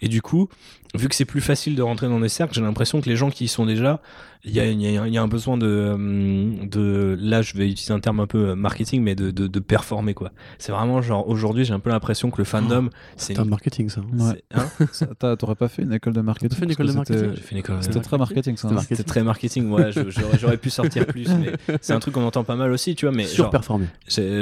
Et 0.02 0.08
du 0.08 0.22
coup, 0.22 0.50
vu 0.96 1.08
que 1.08 1.16
c'est 1.16 1.26
plus 1.26 1.42
facile 1.42 1.76
de 1.76 1.82
rentrer 1.82 2.08
dans 2.08 2.20
des 2.20 2.30
cercles, 2.30 2.54
j'ai 2.54 2.62
l'impression 2.62 3.02
que 3.02 3.10
les 3.10 3.16
gens 3.16 3.30
qui 3.30 3.46
y 3.46 3.48
sont 3.48 3.66
déjà, 3.66 4.02
il 4.44 4.54
y 4.54 4.60
a, 4.60 4.66
y 4.66 5.18
a, 5.18 5.22
un 5.22 5.28
besoin 5.28 5.58
de, 5.58 5.68
euh, 5.68 6.66
de, 6.66 7.18
là 7.20 7.42
je 7.42 7.56
vais 7.56 7.70
utiliser 7.70 7.94
un 7.94 8.00
terme 8.00 8.20
un 8.20 8.28
peu 8.28 8.50
euh, 8.50 8.56
marketing, 8.56 9.04
mais 9.04 9.16
de, 9.16 9.32
de, 9.32 9.48
de 9.48 9.60
performer 9.60 10.14
quoi. 10.14 10.32
C'est 10.58 10.72
vraiment 10.72 11.02
genre 11.02 11.28
aujourd'hui 11.28 11.66
j'ai 11.66 11.74
un 11.74 11.80
peu 11.80 11.90
l'impression 11.90 12.32
que 12.32 12.38
le 12.40 12.44
fandom 12.44 12.90
oh, 12.92 12.96
c'est 13.18 13.38
un 13.38 13.46
marketing 13.46 13.90
ça. 13.90 14.02
Ouais. 14.14 14.44
Hein 14.54 15.36
T'aurais 15.38 15.56
pas 15.56 15.68
fait 15.68 15.84
une 15.84 15.94
école 15.94 16.14
de 16.14 16.22
marketing? 16.22 16.58
Fait 16.58 16.66
une 16.66 16.72
école 16.72 16.88
de 16.88 16.94
marketing? 16.94 17.34
C'était 17.82 18.00
très 18.00 18.18
marketing 18.18 18.58
ça. 18.58 18.70
C'était 18.82 19.04
très 19.04 19.24
marketing, 19.24 19.70
ouais. 19.70 19.92
J'aurais 20.40 20.58
pu 20.58 20.70
sortir 20.70 21.06
plus, 21.06 21.30
mais 21.30 21.54
c'est 21.82 21.94
un 21.94 22.00
truc 22.00 22.14
qu'on 22.16 22.26
entend 22.26 22.44
pas 22.44 22.56
mal 22.56 22.72
aussi, 22.72 22.96
tu 22.96 23.06
vois. 23.06 23.16
Mais 23.16 23.26
surperformer. 23.26 23.88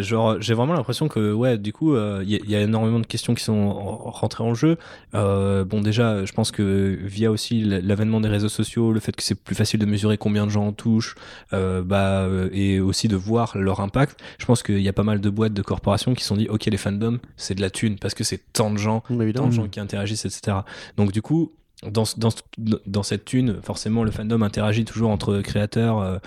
Genre 0.01 0.37
j'ai 0.39 0.53
vraiment 0.53 0.73
l'impression 0.73 1.07
que 1.07 1.33
ouais 1.33 1.57
du 1.57 1.73
coup 1.73 1.95
euh, 1.95 2.23
il 2.25 2.49
y, 2.49 2.55
a 2.55 2.61
énormément 2.61 2.99
de 2.99 3.05
questions 3.05 3.33
qui 3.33 3.43
sont 3.43 3.73
rentrées 3.73 4.43
en 4.43 4.53
jeu. 4.53 4.77
Euh, 5.15 5.65
bon 5.65 5.81
déjà 5.81 6.25
je 6.25 6.31
pense 6.31 6.51
que 6.51 6.97
via 7.01 7.31
aussi 7.31 7.61
l'avènement 7.61 8.21
des 8.21 8.29
réseaux 8.29 8.49
sociaux, 8.49 8.91
le 8.91 8.99
fait 8.99 9.15
que 9.15 9.23
c'est 9.23 9.35
plus 9.35 9.55
facile 9.55 9.79
de 9.79 9.85
mesurer 9.89 10.17
combien 10.17 10.45
de 10.45 10.51
gens 10.51 10.67
en 10.67 10.73
touchent, 10.73 11.15
euh, 11.53 11.81
bah, 11.81 12.21
euh, 12.21 12.49
et 12.53 12.79
aussi 12.79 13.07
de 13.07 13.15
voir 13.15 13.57
leur 13.57 13.79
impact. 13.79 14.19
Je 14.37 14.45
pense 14.45 14.63
qu'il 14.63 14.81
y 14.81 14.87
a 14.87 14.93
pas 14.93 15.03
mal 15.03 15.19
de 15.19 15.29
boîtes 15.29 15.53
de 15.53 15.61
corporations 15.61 16.13
qui 16.13 16.23
se 16.23 16.29
sont 16.29 16.37
dit, 16.37 16.47
ok, 16.47 16.65
les 16.65 16.77
fandoms, 16.77 17.19
c'est 17.37 17.55
de 17.55 17.61
la 17.61 17.69
thune 17.69 17.97
parce 17.97 18.13
que 18.13 18.23
c'est 18.23 18.41
tant 18.53 18.71
de 18.71 18.77
gens, 18.77 19.03
tant 19.33 19.47
de 19.47 19.51
gens 19.51 19.67
qui 19.67 19.79
interagissent, 19.79 20.25
etc. 20.25 20.57
Donc 20.97 21.11
du 21.11 21.21
coup, 21.21 21.51
dans, 21.83 22.03
dans, 22.17 22.29
dans 22.85 23.03
cette 23.03 23.25
thune, 23.25 23.59
forcément, 23.61 24.03
le 24.03 24.11
fandom 24.11 24.41
interagit 24.41 24.85
toujours 24.85 25.09
entre 25.09 25.41
créateurs. 25.41 25.99
Euh, 25.99 26.17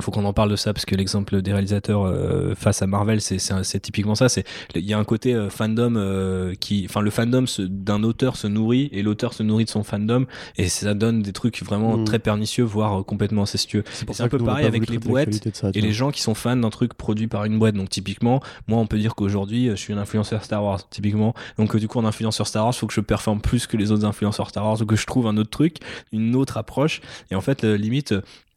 faut 0.00 0.10
qu'on 0.10 0.24
en 0.24 0.32
parle 0.32 0.50
de 0.50 0.56
ça 0.56 0.72
parce 0.72 0.84
que 0.84 0.94
l'exemple 0.94 1.42
des 1.42 1.52
réalisateurs 1.52 2.04
euh, 2.04 2.54
face 2.54 2.82
à 2.82 2.86
Marvel 2.86 3.20
c'est 3.20 3.80
typiquement 3.80 4.14
ça 4.14 4.28
c'est 4.28 4.44
il 4.74 4.84
y 4.84 4.92
a 4.92 4.98
un 4.98 5.04
côté 5.04 5.34
euh, 5.34 5.50
fandom 5.50 5.94
euh, 5.96 6.54
qui 6.58 6.86
enfin 6.88 7.00
le 7.00 7.10
fandom 7.10 7.44
d'un 7.58 8.02
auteur 8.02 8.36
se 8.36 8.46
nourrit 8.46 8.88
et 8.92 9.02
l'auteur 9.02 9.34
se 9.34 9.42
nourrit 9.42 9.64
de 9.64 9.70
son 9.70 9.82
fandom 9.82 10.26
et 10.56 10.68
ça 10.68 10.94
donne 10.94 11.22
des 11.22 11.32
trucs 11.32 11.62
vraiment 11.62 11.96
Mm. 12.00 12.04
très 12.04 12.18
pernicieux 12.18 12.64
voire 12.64 13.04
complètement 13.04 13.42
incestueux. 13.42 13.84
C'est 13.92 14.20
un 14.20 14.28
peu 14.28 14.38
pareil 14.38 14.66
avec 14.66 14.88
les 14.88 14.98
boîtes 14.98 15.54
ça, 15.54 15.70
et 15.74 15.80
les 15.80 15.92
gens 15.92 16.10
qui 16.10 16.20
sont 16.20 16.34
fans 16.34 16.56
d'un 16.56 16.70
truc 16.70 16.94
produit 16.94 17.26
par 17.26 17.44
une 17.44 17.58
boîte. 17.58 17.74
Donc 17.74 17.88
typiquement 17.88 18.40
moi 18.68 18.78
on 18.78 18.86
peut 18.86 18.98
dire 18.98 19.14
qu'aujourd'hui 19.14 19.68
je 19.68 19.74
suis 19.74 19.92
un 19.92 19.98
influenceur 19.98 20.44
Star 20.44 20.62
Wars 20.64 20.88
typiquement. 20.88 21.34
Donc 21.58 21.76
du 21.76 21.88
coup 21.88 21.98
en 21.98 22.04
influenceur 22.04 22.46
Star 22.46 22.64
Wars 22.64 22.74
faut 22.74 22.86
que 22.86 22.94
je 22.94 23.00
performe 23.00 23.40
plus 23.40 23.66
que 23.66 23.76
les 23.76 23.92
autres 23.92 24.04
influenceurs 24.04 24.48
Star 24.48 24.64
Wars 24.64 24.80
ou 24.80 24.86
que 24.86 24.96
je 24.96 25.06
trouve 25.06 25.26
un 25.26 25.36
autre 25.36 25.50
truc 25.50 25.76
une 26.12 26.34
autre 26.34 26.56
approche. 26.56 27.00
Et 27.30 27.34
en 27.34 27.40
fait 27.40 27.64
limite 27.64 28.14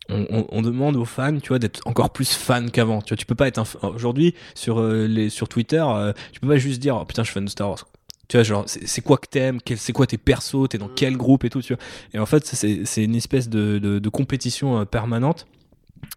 on, 0.10 0.26
on- 0.30 0.48
on 0.50 0.62
demande 0.62 0.96
aux 0.96 1.06
fans, 1.06 1.38
tu 1.40 1.50
vois, 1.50 1.60
d'être 1.60 1.82
encore 1.86 2.12
plus 2.12 2.34
fans 2.34 2.68
qu'avant. 2.68 3.02
Tu 3.02 3.10
vois, 3.14 3.18
tu 3.18 3.26
peux 3.26 3.36
pas 3.36 3.48
être 3.48 3.60
un 3.60 3.88
aujourd'hui 3.90 4.34
sur 4.56 4.80
euh, 4.80 5.08
les 5.08 5.30
sur 5.30 5.48
Twitter, 5.48 5.84
euh, 5.86 6.14
tu 6.32 6.40
peux 6.40 6.48
pas 6.48 6.58
juste 6.58 6.82
dire 6.82 6.98
oh, 7.02 7.06
putain, 7.06 7.24
je 7.24 7.28
suis 7.28 7.34
fan 7.34 7.46
de 7.46 7.50
Star 7.50 7.70
Wars. 7.70 7.86
Tu 8.30 8.38
vois, 8.38 8.44
genre, 8.44 8.64
c'est 8.68 9.02
quoi 9.02 9.18
que 9.18 9.28
t'aimes 9.28 9.60
C'est 9.76 9.92
quoi 9.94 10.08
tes 10.08 10.18
persos 10.18 10.68
T'es 10.70 10.78
dans 10.78 10.88
quel 10.88 11.18
groupe 11.18 11.44
et 11.44 11.50
tout, 11.50 11.62
tu 11.62 11.74
vois 11.74 11.84
Et 12.14 12.20
en 12.20 12.26
fait, 12.26 12.46
c'est 12.46 12.86
c'est 12.86 13.04
une 13.04 13.16
espèce 13.16 13.50
de, 13.50 13.80
de, 13.80 14.00
de 14.00 14.10
compétition 14.10 14.80
euh, 14.80 14.86
permanente. 14.86 15.46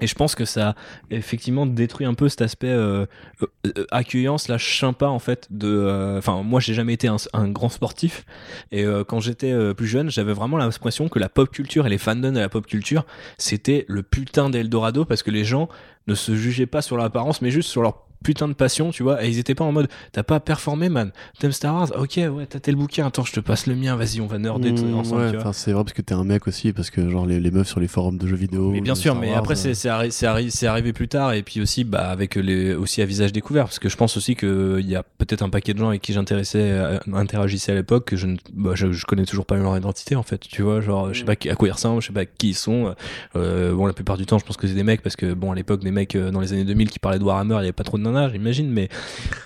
Et 0.00 0.06
je 0.06 0.14
pense 0.14 0.34
que 0.34 0.44
ça 0.44 0.74
effectivement 1.10 1.66
détruit 1.66 2.06
un 2.06 2.14
peu 2.14 2.28
cet 2.28 2.42
aspect 2.42 2.68
euh, 2.68 3.06
euh, 3.42 3.46
euh, 3.66 3.86
accueillant 3.90 4.36
slash 4.38 4.78
sympa 4.78 5.06
en 5.06 5.18
fait 5.18 5.46
de 5.50 5.68
euh, 5.68 6.18
enfin 6.18 6.42
moi 6.42 6.60
j'ai 6.60 6.74
jamais 6.74 6.92
été 6.92 7.08
un, 7.08 7.48
grand 7.48 7.68
sportif. 7.68 8.24
Et 8.72 8.84
quand 9.08 9.20
j'étais 9.20 9.54
plus 9.74 9.86
jeune 9.86 10.10
j'avais 10.10 10.32
vraiment 10.32 10.56
l'impression 10.56 11.08
que 11.08 11.18
la 11.18 11.28
pop 11.28 11.50
culture 11.50 11.86
et 11.86 11.90
les 11.90 11.98
fandoms 11.98 12.32
de 12.32 12.40
la 12.40 12.48
pop 12.48 12.66
culture 12.66 13.04
c'était 13.38 13.84
le 13.88 14.02
putain 14.02 14.50
d'Eldorado 14.50 15.04
parce 15.04 15.22
que 15.22 15.30
les 15.30 15.44
gens 15.44 15.68
ne 16.06 16.14
se 16.14 16.34
jugeaient 16.34 16.66
pas 16.66 16.82
sur 16.82 16.96
l'apparence 16.96 17.42
mais 17.42 17.50
juste 17.50 17.70
sur 17.70 17.82
leur 17.82 18.05
putain 18.24 18.48
de 18.48 18.52
passion 18.54 18.90
tu 18.90 19.02
vois 19.02 19.24
et 19.24 19.28
ils 19.28 19.38
étaient 19.38 19.54
pas 19.54 19.64
en 19.64 19.72
mode 19.72 19.88
t'as 20.12 20.22
pas 20.22 20.40
performé 20.40 20.88
man 20.88 21.12
t'aimes 21.38 21.52
Star 21.52 21.74
Wars 21.74 21.92
ok 21.96 22.20
ouais 22.32 22.46
t'as 22.48 22.58
tel 22.60 22.74
bouquin 22.76 23.06
attends 23.06 23.24
je 23.24 23.32
te 23.32 23.40
passe 23.40 23.66
le 23.66 23.74
mien 23.76 23.96
vas-y 23.96 24.20
on 24.20 24.26
va 24.26 24.38
nerder 24.38 24.72
Mmh, 24.72 24.94
ensemble 24.94 25.22
ouais, 25.22 25.26
tu 25.30 25.36
vois. 25.36 25.42
enfin, 25.42 25.52
c'est 25.52 25.72
vrai 25.72 25.84
parce 25.84 25.92
que 25.92 26.02
t'es 26.02 26.14
un 26.14 26.24
mec 26.24 26.46
aussi, 26.48 26.72
parce 26.72 26.90
que 26.90 27.08
genre 27.08 27.24
les, 27.26 27.38
les 27.40 27.50
meufs 27.50 27.68
sur 27.68 27.78
les 27.80 27.88
forums 27.88 28.18
de 28.18 28.26
jeux 28.26 28.36
vidéo. 28.36 28.70
Mais 28.70 28.80
bien 28.80 28.94
de 28.94 28.98
sûr, 28.98 29.12
Star 29.12 29.20
mais 29.22 29.28
Wars, 29.30 29.38
après 29.38 29.54
euh, 29.54 29.56
c'est 29.56 29.74
c'est 29.74 29.88
arri- 29.88 30.10
c'est 30.10 30.26
arri- 30.26 30.50
c'est 30.50 30.66
arrivé 30.66 30.92
plus 30.92 31.08
tard 31.08 31.32
et 31.34 31.42
puis 31.42 31.60
aussi 31.60 31.84
bah 31.84 32.08
avec 32.10 32.34
les 32.36 32.74
aussi 32.74 33.00
à 33.02 33.04
visage 33.06 33.32
découvert 33.32 33.64
parce 33.64 33.78
que 33.78 33.88
je 33.88 33.96
pense 33.96 34.16
aussi 34.16 34.34
que 34.34 34.78
il 34.80 34.88
y 34.88 34.96
a 34.96 35.02
peut-être 35.02 35.42
un 35.42 35.48
paquet 35.50 35.72
de 35.74 35.78
gens 35.78 35.88
avec 35.88 36.02
qui 36.02 36.12
j'intéressais 36.12 36.60
euh, 36.70 36.98
interagissais 37.12 37.72
à 37.72 37.74
l'époque 37.74 38.06
que 38.06 38.16
je 38.16 38.26
ne 38.26 38.36
bah, 38.52 38.72
je, 38.74 38.90
je 38.92 39.04
connais 39.06 39.24
toujours 39.24 39.46
pas 39.46 39.56
leur 39.56 39.76
identité 39.76 40.16
en 40.16 40.22
fait, 40.22 40.38
tu 40.38 40.62
vois, 40.62 40.80
genre 40.80 41.12
je 41.12 41.20
sais 41.20 41.24
pas 41.24 41.36
qui- 41.36 41.48
à 41.50 41.54
quoi 41.54 41.68
ils 41.68 41.72
ressemblent, 41.72 42.00
je 42.02 42.08
sais 42.08 42.12
pas 42.12 42.24
qui 42.26 42.48
ils 42.50 42.54
sont. 42.54 42.94
Euh, 43.36 43.74
bon 43.74 43.86
la 43.86 43.92
plupart 43.92 44.16
du 44.16 44.26
temps, 44.26 44.38
je 44.38 44.44
pense 44.44 44.56
que 44.56 44.66
c'est 44.66 44.74
des 44.74 44.82
mecs 44.84 45.02
parce 45.02 45.16
que 45.16 45.34
bon 45.34 45.52
à 45.52 45.54
l'époque 45.54 45.82
des 45.82 45.90
mecs 45.90 46.16
euh, 46.16 46.30
dans 46.30 46.40
les 46.40 46.52
années 46.52 46.64
2000 46.64 46.90
qui 46.90 46.98
parlaient 46.98 47.18
de 47.18 47.24
Warhammer, 47.24 47.54
il 47.56 47.60
y 47.60 47.64
avait 47.64 47.72
pas 47.72 47.84
trop 47.84 47.98
de 47.98 48.02
nanas, 48.06 48.30
j'imagine 48.30 48.70
mais 48.70 48.88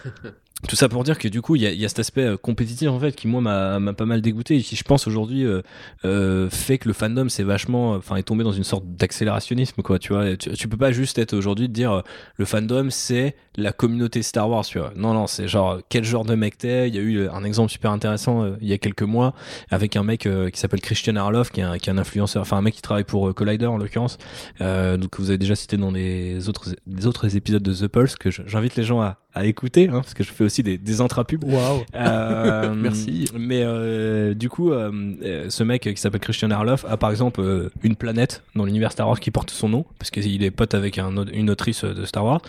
tout 0.69 0.77
ça 0.77 0.89
pour 0.89 1.05
dire 1.05 1.19
que 1.19 1.29
du 1.29 1.41
coup, 1.43 1.57
il 1.57 1.63
y 1.63 1.67
a, 1.67 1.73
y 1.73 1.85
a 1.85 1.89
cet 1.89 2.01
aspect 2.01 2.25
euh, 2.25 2.37
compétitif 2.37 2.89
en 2.89 3.01
fait 3.01 3.15
qui 3.17 3.29
moi 3.29 3.41
m'a 3.41 3.93
pas 3.95 4.05
mal 4.05 4.21
dégoûté 4.21 4.57
et 4.57 4.63
qui 4.63 4.77
je 4.77 4.85
pense 4.85 5.07
aujourd'hui 5.07 5.45
euh, 5.45 5.63
euh, 6.05 6.51
fait 6.51 6.79
que 6.79 6.89
le 6.89 6.95
fandom 6.95 7.29
c'est 7.29 7.43
vachement, 7.43 7.93
enfin 7.93 8.17
est 8.17 8.23
tombé 8.23 8.45
dans 8.45 8.53
une 8.53 8.65
sorte 8.65 8.85
d'accélérationnisme 8.87 9.83
quoi. 9.83 9.99
Tu 9.99 10.13
vois, 10.13 10.37
tu, 10.37 10.69
peux 10.69 10.77
pas 10.77 10.93
juste 10.93 11.19
être 11.19 11.35
aujourd'hui 11.35 11.69
de 11.69 11.73
dire 11.73 11.93
euh, 11.93 12.03
le 12.37 12.45
fandom 12.45 12.91
c'est 12.91 13.37
la 13.57 13.73
communauté 13.73 14.23
Star 14.23 14.49
Wars. 14.49 14.65
Tu 14.65 14.79
vois, 14.79 14.93
non 14.97 15.15
non 15.15 15.27
c'est 15.27 15.49
genre 15.49 15.79
quel 15.89 16.05
genre 16.05 16.25
de 16.25 16.35
mec 16.35 16.59
t'es. 16.59 16.89
Il 16.89 16.95
y 16.95 16.99
a 16.99 17.03
eu 17.03 17.17
euh, 17.19 17.33
un 17.33 17.45
exemple 17.45 17.71
super 17.71 17.91
intéressant 17.91 18.45
euh, 18.45 18.57
il 18.61 18.69
y 18.69 18.73
a 18.73 18.79
quelques 18.79 19.03
mois 19.03 19.35
avec 19.71 19.97
un 19.97 20.03
mec 20.03 20.27
euh, 20.27 20.51
qui 20.51 20.61
s'appelle 20.61 20.81
Christian 20.81 21.17
Arloff 21.17 21.51
qui 21.51 21.61
est 21.61 21.65
un, 21.65 21.79
qui 21.79 21.89
est 21.89 21.93
un 21.93 21.99
influenceur, 21.99 22.43
enfin 22.43 22.57
un 22.57 22.63
mec 22.63 22.75
qui 22.75 22.83
travaille 22.83 23.05
pour 23.05 23.29
euh, 23.29 23.33
Collider 23.33 23.67
en 23.67 23.79
l'occurrence, 23.79 24.19
euh, 24.61 24.97
donc 24.97 25.11
que 25.11 25.23
vous 25.23 25.31
avez 25.31 25.39
déjà 25.39 25.55
cité 25.55 25.77
dans 25.77 25.91
les 25.91 26.49
autres 26.49 26.75
des 26.87 27.07
autres 27.07 27.37
épisodes 27.37 27.63
de 27.63 27.75
The 27.75 27.89
Pulse 27.89 28.17
que 28.17 28.31
j'invite 28.31 28.77
les 28.77 28.85
gens 28.85 29.01
à, 29.01 29.19
à 29.35 29.47
écouter 29.47 29.89
hein, 29.89 30.01
parce 30.01 30.15
que 30.15 30.25
je 30.25 30.33
fais 30.33 30.45
aussi 30.45 30.63
des, 30.63 30.77
des 30.79 31.01
intrapubs. 31.01 31.45
Waouh. 31.45 31.83
Euh, 31.95 32.75
Merci. 32.77 33.27
Mais 33.39 33.63
euh, 33.63 34.35
du 34.35 34.49
coup, 34.49 34.73
euh, 34.73 35.47
ce 35.49 35.63
mec 35.63 35.83
qui 35.83 35.97
s'appelle 35.97 36.21
Christian 36.21 36.51
Arloff 36.51 36.85
a 36.89 36.97
par 36.97 37.11
exemple 37.11 37.71
une 37.83 37.97
planète 37.97 38.43
dans 38.55 38.65
l'univers 38.65 38.93
Star 38.93 39.07
Wars 39.09 39.21
qui 39.21 39.31
porte 39.31 39.51
son 39.51 39.69
nom 39.69 39.85
parce 39.99 40.11
qu'il 40.11 40.43
est 40.43 40.51
pote 40.51 40.75
avec 40.75 40.99
un, 40.99 41.27
une 41.33 41.51
autrice 41.51 41.85
de 41.85 42.05
Star 42.05 42.25
Wars. 42.25 42.41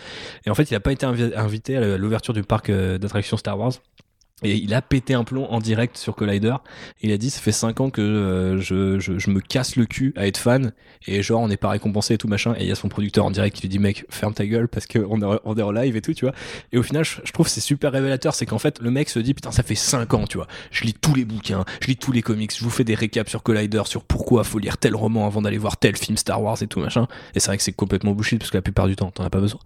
Et 0.45 0.49
en 0.49 0.55
fait, 0.55 0.71
il 0.71 0.75
a 0.75 0.79
pas 0.79 0.91
été 0.91 1.05
invi- 1.05 1.35
invité 1.35 1.77
à 1.77 1.97
l'ouverture 1.97 2.33
du 2.33 2.43
parc 2.43 2.71
d'attractions 2.71 3.37
Star 3.37 3.59
Wars. 3.59 3.73
Et 4.43 4.55
il 4.55 4.73
a 4.73 4.81
pété 4.81 5.13
un 5.13 5.23
plomb 5.23 5.45
en 5.49 5.59
direct 5.59 5.97
sur 5.97 6.15
Collider. 6.15 6.55
Il 7.01 7.11
a 7.11 7.17
dit, 7.17 7.29
ça 7.29 7.39
fait 7.41 7.51
5 7.51 7.79
ans 7.81 7.89
que 7.89 8.01
euh, 8.01 8.59
je, 8.59 8.99
je, 8.99 9.19
je 9.19 9.29
me 9.29 9.39
casse 9.39 9.75
le 9.75 9.85
cul 9.85 10.13
à 10.15 10.27
être 10.27 10.37
fan. 10.37 10.73
Et 11.07 11.21
genre, 11.21 11.41
on 11.41 11.47
n'est 11.47 11.57
pas 11.57 11.69
récompensé 11.69 12.15
et 12.15 12.17
tout 12.17 12.27
machin. 12.27 12.53
Et 12.57 12.63
il 12.63 12.67
y 12.67 12.71
a 12.71 12.75
son 12.75 12.89
producteur 12.89 13.25
en 13.25 13.31
direct 13.31 13.55
qui 13.55 13.61
lui 13.63 13.69
dit, 13.69 13.79
mec, 13.79 14.05
ferme 14.09 14.33
ta 14.33 14.45
gueule 14.45 14.67
parce 14.67 14.87
qu'on 14.87 15.21
est, 15.21 15.39
on 15.45 15.55
est 15.57 15.61
en 15.61 15.71
live 15.71 15.95
et 15.95 16.01
tout, 16.01 16.13
tu 16.13 16.25
vois. 16.25 16.33
Et 16.71 16.77
au 16.77 16.83
final, 16.83 17.05
je, 17.05 17.17
je 17.23 17.31
trouve 17.31 17.47
c'est 17.47 17.61
super 17.61 17.91
révélateur. 17.91 18.33
C'est 18.33 18.45
qu'en 18.45 18.59
fait, 18.59 18.79
le 18.81 18.91
mec 18.91 19.09
se 19.09 19.19
dit, 19.19 19.33
putain, 19.33 19.51
ça 19.51 19.63
fait 19.63 19.75
5 19.75 20.13
ans, 20.13 20.25
tu 20.27 20.37
vois. 20.37 20.47
Je 20.71 20.83
lis 20.85 20.93
tous 20.93 21.13
les 21.13 21.25
bouquins, 21.25 21.63
je 21.81 21.87
lis 21.87 21.97
tous 21.97 22.11
les 22.11 22.21
comics, 22.21 22.51
je 22.57 22.63
vous 22.63 22.69
fais 22.69 22.83
des 22.83 22.95
récaps 22.95 23.29
sur 23.29 23.43
Collider, 23.43 23.83
sur 23.85 24.03
pourquoi 24.03 24.43
faut 24.43 24.59
lire 24.59 24.77
tel 24.77 24.95
roman 24.95 25.25
avant 25.27 25.41
d'aller 25.41 25.57
voir 25.57 25.77
tel 25.77 25.95
film 25.95 26.17
Star 26.17 26.41
Wars 26.41 26.61
et 26.61 26.67
tout 26.67 26.79
machin. 26.79 27.07
Et 27.35 27.39
c'est 27.39 27.47
vrai 27.47 27.57
que 27.57 27.63
c'est 27.63 27.73
complètement 27.73 28.13
bullshit 28.13 28.39
parce 28.39 28.49
que 28.51 28.57
la 28.57 28.61
plupart 28.61 28.87
du 28.87 28.95
temps, 28.95 29.11
t'en 29.11 29.23
as 29.23 29.29
pas 29.29 29.39
besoin. 29.39 29.59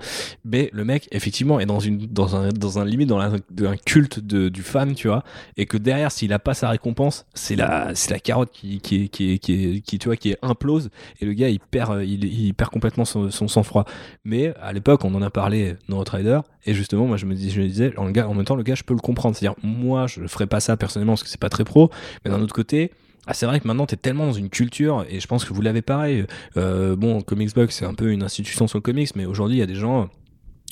Mais 0.44 0.70
le 0.74 0.84
mec, 0.86 1.08
effectivement, 1.12 1.60
est 1.60 1.66
dans 1.66 1.80
une, 1.80 2.08
dans 2.08 2.36
un, 2.36 2.50
dans 2.50 2.80
un 2.80 2.86
limite, 2.86 3.08
dans 3.10 3.20
de- 3.52 3.66
un 3.66 3.78
culte 3.78 4.20
de, 4.20 4.50
du 4.50 4.62
fan, 4.66 4.94
tu 4.94 5.08
vois. 5.08 5.24
Et 5.58 5.66
que 5.66 5.78
derrière, 5.78 6.12
s'il 6.12 6.34
a 6.34 6.40
pas 6.40 6.54
sa 6.54 6.70
récompense, 6.70 7.26
c'est 7.34 7.56
la, 7.56 7.94
c'est 7.96 8.12
la 8.12 8.20
carotte 8.20 8.52
qui, 8.52 8.80
qui, 8.80 9.10
qui, 9.10 9.40
qui, 9.40 9.82
qui, 9.82 10.00
tu 10.00 10.08
vois, 10.08 10.18
qui 10.18 10.36
implose. 10.42 10.90
Et 11.22 11.26
le 11.26 11.34
gars, 11.34 11.50
il 11.50 11.60
perd, 11.60 11.92
euh, 11.92 12.04
il, 12.04 12.54
perd 12.54 12.70
complètement 12.70 13.06
son, 13.06 13.32
son 13.32 13.48
sang-froid. 13.48 13.86
Mais 14.24 14.54
à 14.62 14.74
l'époque, 14.74 15.04
on 15.06 15.14
en 15.16 15.22
a 15.22 15.30
parlé 15.30 15.76
dans 15.90 16.00
Outrider. 16.00 16.40
Et 16.66 16.74
justement, 16.74 17.06
moi, 17.06 17.18
je 17.18 17.26
me, 17.26 17.36
dis, 17.36 17.52
je 17.52 17.62
me 17.62 17.68
disais, 17.68 17.94
en, 17.98 18.08
en 18.08 18.34
même 18.34 18.46
temps, 18.46 18.56
le 18.56 18.64
gars, 18.64 18.76
je 18.76 18.84
peux 18.84 18.94
le 18.94 19.00
comprendre. 19.00 19.36
C'est-à-dire, 19.36 19.58
moi, 19.64 20.08
je 20.08 20.26
ferais 20.28 20.48
pas 20.48 20.60
ça 20.60 20.78
personnellement 20.78 21.14
parce 21.14 21.24
que 21.24 21.30
c'est 21.30 21.40
pas 21.40 21.50
très 21.50 21.64
pro. 21.64 21.90
Mais 22.24 22.32
d'un 22.32 22.42
autre 22.42 22.56
côté, 22.56 22.92
ah, 23.28 23.34
c'est 23.34 23.46
vrai 23.46 23.60
que 23.60 23.68
maintenant, 23.68 23.86
t'es 23.86 23.96
tellement 23.96 24.28
dans 24.28 24.34
une 24.34 24.50
culture, 24.50 25.06
et 25.10 25.20
je 25.20 25.28
pense 25.28 25.46
que 25.46 25.54
vous 25.54 25.62
l'avez 25.62 25.82
pareil. 25.82 26.26
Euh, 26.58 26.96
bon, 26.96 27.22
Comics 27.22 27.56
Box, 27.56 27.76
c'est 27.76 27.86
un 27.86 27.96
peu 27.96 28.12
une 28.12 28.22
institution 28.22 28.68
sur 28.68 28.78
le 28.78 28.84
comics, 28.84 29.16
mais 29.16 29.26
aujourd'hui, 29.26 29.58
il 29.58 29.60
y 29.60 29.64
a 29.64 29.68
des 29.68 29.76
gens. 29.76 30.10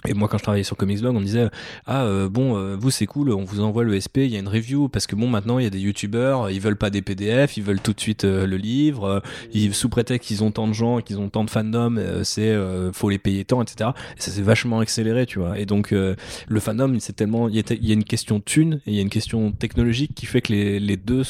Et 0.08 0.14
moi, 0.14 0.28
quand 0.28 0.38
je 0.38 0.44
travaillais 0.44 0.64
sur 0.64 0.76
Comics 0.76 1.00
Blog, 1.00 1.16
on 1.16 1.20
me 1.20 1.26
disait 1.26 1.48
Ah, 1.86 2.04
euh, 2.04 2.28
bon, 2.28 2.58
euh, 2.58 2.76
vous, 2.76 2.92
c'est 2.92 3.06
cool, 3.06 3.32
on 3.32 3.46
vous 3.46 3.62
envoie 3.62 3.84
le 3.84 4.00
SP, 4.00 4.28
il 4.28 4.28
y 4.28 4.36
a 4.36 4.40
une 4.40 4.50
review, 4.50 4.90
parce 4.90 5.08
que 5.08 5.16
bon, 5.16 5.30
maintenant, 5.30 5.60
il 5.60 5.64
y 5.64 5.68
a 5.68 5.70
des 5.70 5.80
youtubeurs, 5.80 6.50
ils 6.50 6.60
veulent 6.60 6.78
pas 6.78 6.90
des 6.90 7.02
PDF, 7.02 7.56
ils 7.56 7.64
veulent 7.64 7.80
tout 7.80 7.94
de 7.94 8.00
suite 8.00 8.26
euh, 8.26 8.46
le 8.46 8.58
livre, 8.58 9.06
euh, 9.06 9.20
ils, 9.54 9.74
sous 9.74 9.88
prétexte 9.88 10.28
qu'ils 10.28 10.44
ont 10.44 10.52
tant 10.52 10.68
de 10.68 10.74
gens, 10.74 11.00
qu'ils 11.00 11.20
ont 11.20 11.30
tant 11.30 11.46
de 11.46 11.50
fandom, 11.50 12.00
c'est 12.24 12.54
faut 12.92 13.10
les 13.10 13.18
payer 13.18 13.46
tant, 13.46 13.62
etc. 13.62 13.92
Et 14.18 14.22
ça 14.22 14.32
s'est 14.32 14.42
vachement 14.42 14.80
accéléré, 14.80 15.26
tu 15.26 15.40
vois. 15.40 15.58
Et 15.58 15.66
donc, 15.66 15.92
le 15.92 16.60
fandom, 16.60 16.98
c'est 17.00 17.16
tellement. 17.16 17.48
Il 17.48 17.56
y, 17.56 17.92
a, 17.92 17.94
une 17.94 18.04
question 18.04 18.40
thune 18.40 18.82
et 18.86 18.92
il 18.92 18.96
y 18.96 19.00
a 19.00 19.02
une 19.02 19.10
question 19.10 19.52
technologique 19.52 20.14
qui 20.16 20.26
fait 20.26 20.42
que 20.42 20.54
les, 20.54 20.98
deux. 20.98 21.24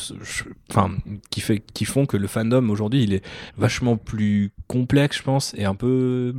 Enfin, 0.69 0.91
qui, 1.29 1.41
fait, 1.41 1.63
qui 1.73 1.85
font 1.85 2.05
que 2.05 2.17
le 2.17 2.27
fandom 2.27 2.69
aujourd'hui, 2.69 3.03
il 3.03 3.13
est 3.13 3.25
vachement 3.57 3.97
plus 3.97 4.51
complexe, 4.67 5.17
je 5.17 5.23
pense, 5.23 5.53
et 5.57 5.65
un 5.65 5.75
peu 5.75 6.33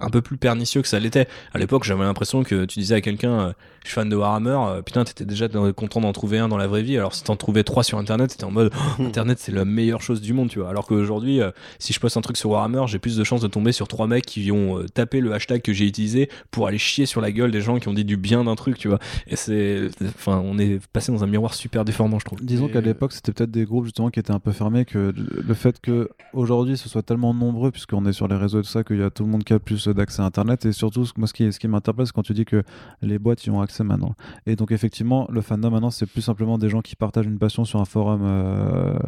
un 0.00 0.10
peu 0.10 0.22
plus 0.22 0.36
pernicieux 0.36 0.82
que 0.82 0.88
ça 0.88 0.98
l'était. 0.98 1.28
À 1.52 1.58
l'époque, 1.58 1.84
j'avais 1.84 2.04
l'impression 2.04 2.42
que 2.42 2.64
tu 2.64 2.78
disais 2.78 2.96
à 2.96 3.00
quelqu'un, 3.00 3.40
euh, 3.40 3.52
je 3.82 3.88
suis 3.88 3.94
fan 3.94 4.08
de 4.08 4.16
Warhammer, 4.16 4.58
euh, 4.68 4.82
putain, 4.82 5.04
t'étais 5.04 5.24
déjà 5.24 5.48
dans- 5.48 5.72
content 5.72 6.00
d'en 6.00 6.12
trouver 6.12 6.38
un 6.38 6.48
dans 6.48 6.56
la 6.58 6.66
vraie 6.66 6.82
vie. 6.82 6.96
Alors 6.96 7.14
si 7.14 7.24
t'en 7.24 7.36
trouvais 7.36 7.64
trois 7.64 7.82
sur 7.82 7.98
Internet, 7.98 8.30
t'étais 8.30 8.44
en 8.44 8.50
mode, 8.50 8.72
Oh, 8.98 9.02
Internet 9.02 9.38
c'est 9.40 9.52
la 9.52 9.64
meilleure 9.64 10.02
chose 10.02 10.20
du 10.20 10.32
monde, 10.32 10.48
tu 10.48 10.58
vois. 10.58 10.68
Alors 10.70 10.86
qu'aujourd'hui, 10.86 11.40
euh, 11.40 11.50
si 11.78 11.92
je 11.92 12.00
poste 12.00 12.16
un 12.16 12.20
truc 12.20 12.36
sur 12.36 12.50
Warhammer, 12.50 12.82
j'ai 12.86 12.98
plus 12.98 13.16
de 13.16 13.24
chances 13.24 13.40
de 13.40 13.48
tomber 13.48 13.72
sur 13.72 13.88
trois 13.88 14.06
mecs 14.06 14.26
qui 14.26 14.50
ont 14.52 14.78
euh, 14.78 14.86
tapé 14.92 15.20
le 15.20 15.32
hashtag 15.32 15.62
que 15.62 15.72
j'ai 15.72 15.86
utilisé 15.86 16.28
pour 16.50 16.66
aller 16.66 16.78
chier 16.78 17.06
sur 17.06 17.20
la 17.20 17.32
gueule 17.32 17.50
des 17.50 17.60
gens 17.60 17.78
qui 17.78 17.88
ont 17.88 17.94
dit 17.94 18.04
du 18.04 18.16
bien 18.16 18.44
d'un 18.44 18.54
truc, 18.54 18.76
tu 18.78 18.88
vois. 18.88 18.98
Et 19.26 19.36
c'est, 19.36 19.88
enfin, 20.04 20.42
on 20.44 20.58
est 20.58 20.78
passé 20.92 21.10
dans 21.12 21.24
un 21.24 21.26
miroir 21.26 21.54
super 21.54 21.84
déformant, 21.84 22.18
je 22.18 22.24
trouve. 22.24 22.40
Disons 22.44 22.68
Et, 22.68 22.72
qu'à 22.72 22.80
l'époque, 22.80 23.12
c'était 23.12 23.32
peut-être 23.32 23.50
des 23.50 23.64
groupes 23.64 23.84
justement 23.84 24.10
qui 24.10 24.20
étaient 24.20 24.30
un 24.32 24.38
peu 24.40 24.52
fermés, 24.52 24.84
que 24.84 25.12
le- 25.16 25.54
fait 25.54 25.80
que 25.80 26.08
aujourd'hui 26.32 26.76
ce 26.76 26.88
soit 26.88 27.02
tellement 27.02 27.34
nombreux, 27.34 27.70
puisqu'on 27.70 28.06
est 28.06 28.12
sur 28.12 28.28
les 28.28 28.36
réseaux 28.36 28.60
et 28.60 28.62
tout 28.62 28.68
ça, 28.68 28.82
qu'il 28.84 28.98
y 28.98 29.02
a 29.02 29.10
tout 29.10 29.24
le 29.24 29.28
monde 29.30 29.44
qui 29.44 29.52
a 29.52 29.58
plus 29.58 29.88
d'accès 29.88 30.22
à 30.22 30.24
Internet. 30.24 30.64
Et 30.64 30.72
surtout, 30.72 31.06
moi, 31.16 31.26
ce 31.28 31.32
qui, 31.34 31.52
ce 31.52 31.58
qui 31.58 31.68
m'interpelle, 31.68 32.06
c'est 32.06 32.12
quand 32.12 32.22
tu 32.22 32.32
dis 32.34 32.44
que 32.44 32.62
les 33.02 33.18
boîtes 33.18 33.44
y 33.44 33.50
ont 33.50 33.60
accès 33.60 33.69
maintenant. 33.80 34.14
Et 34.46 34.56
donc, 34.56 34.72
effectivement, 34.72 35.26
le 35.30 35.40
fandom 35.40 35.70
maintenant, 35.70 35.90
c'est 35.90 36.06
plus 36.06 36.22
simplement 36.22 36.58
des 36.58 36.68
gens 36.68 36.80
qui 36.80 36.96
partagent 36.96 37.26
une 37.26 37.38
passion 37.38 37.64
sur 37.64 37.80
un 37.80 37.84
forum 37.84 38.20
euh, 38.24 38.98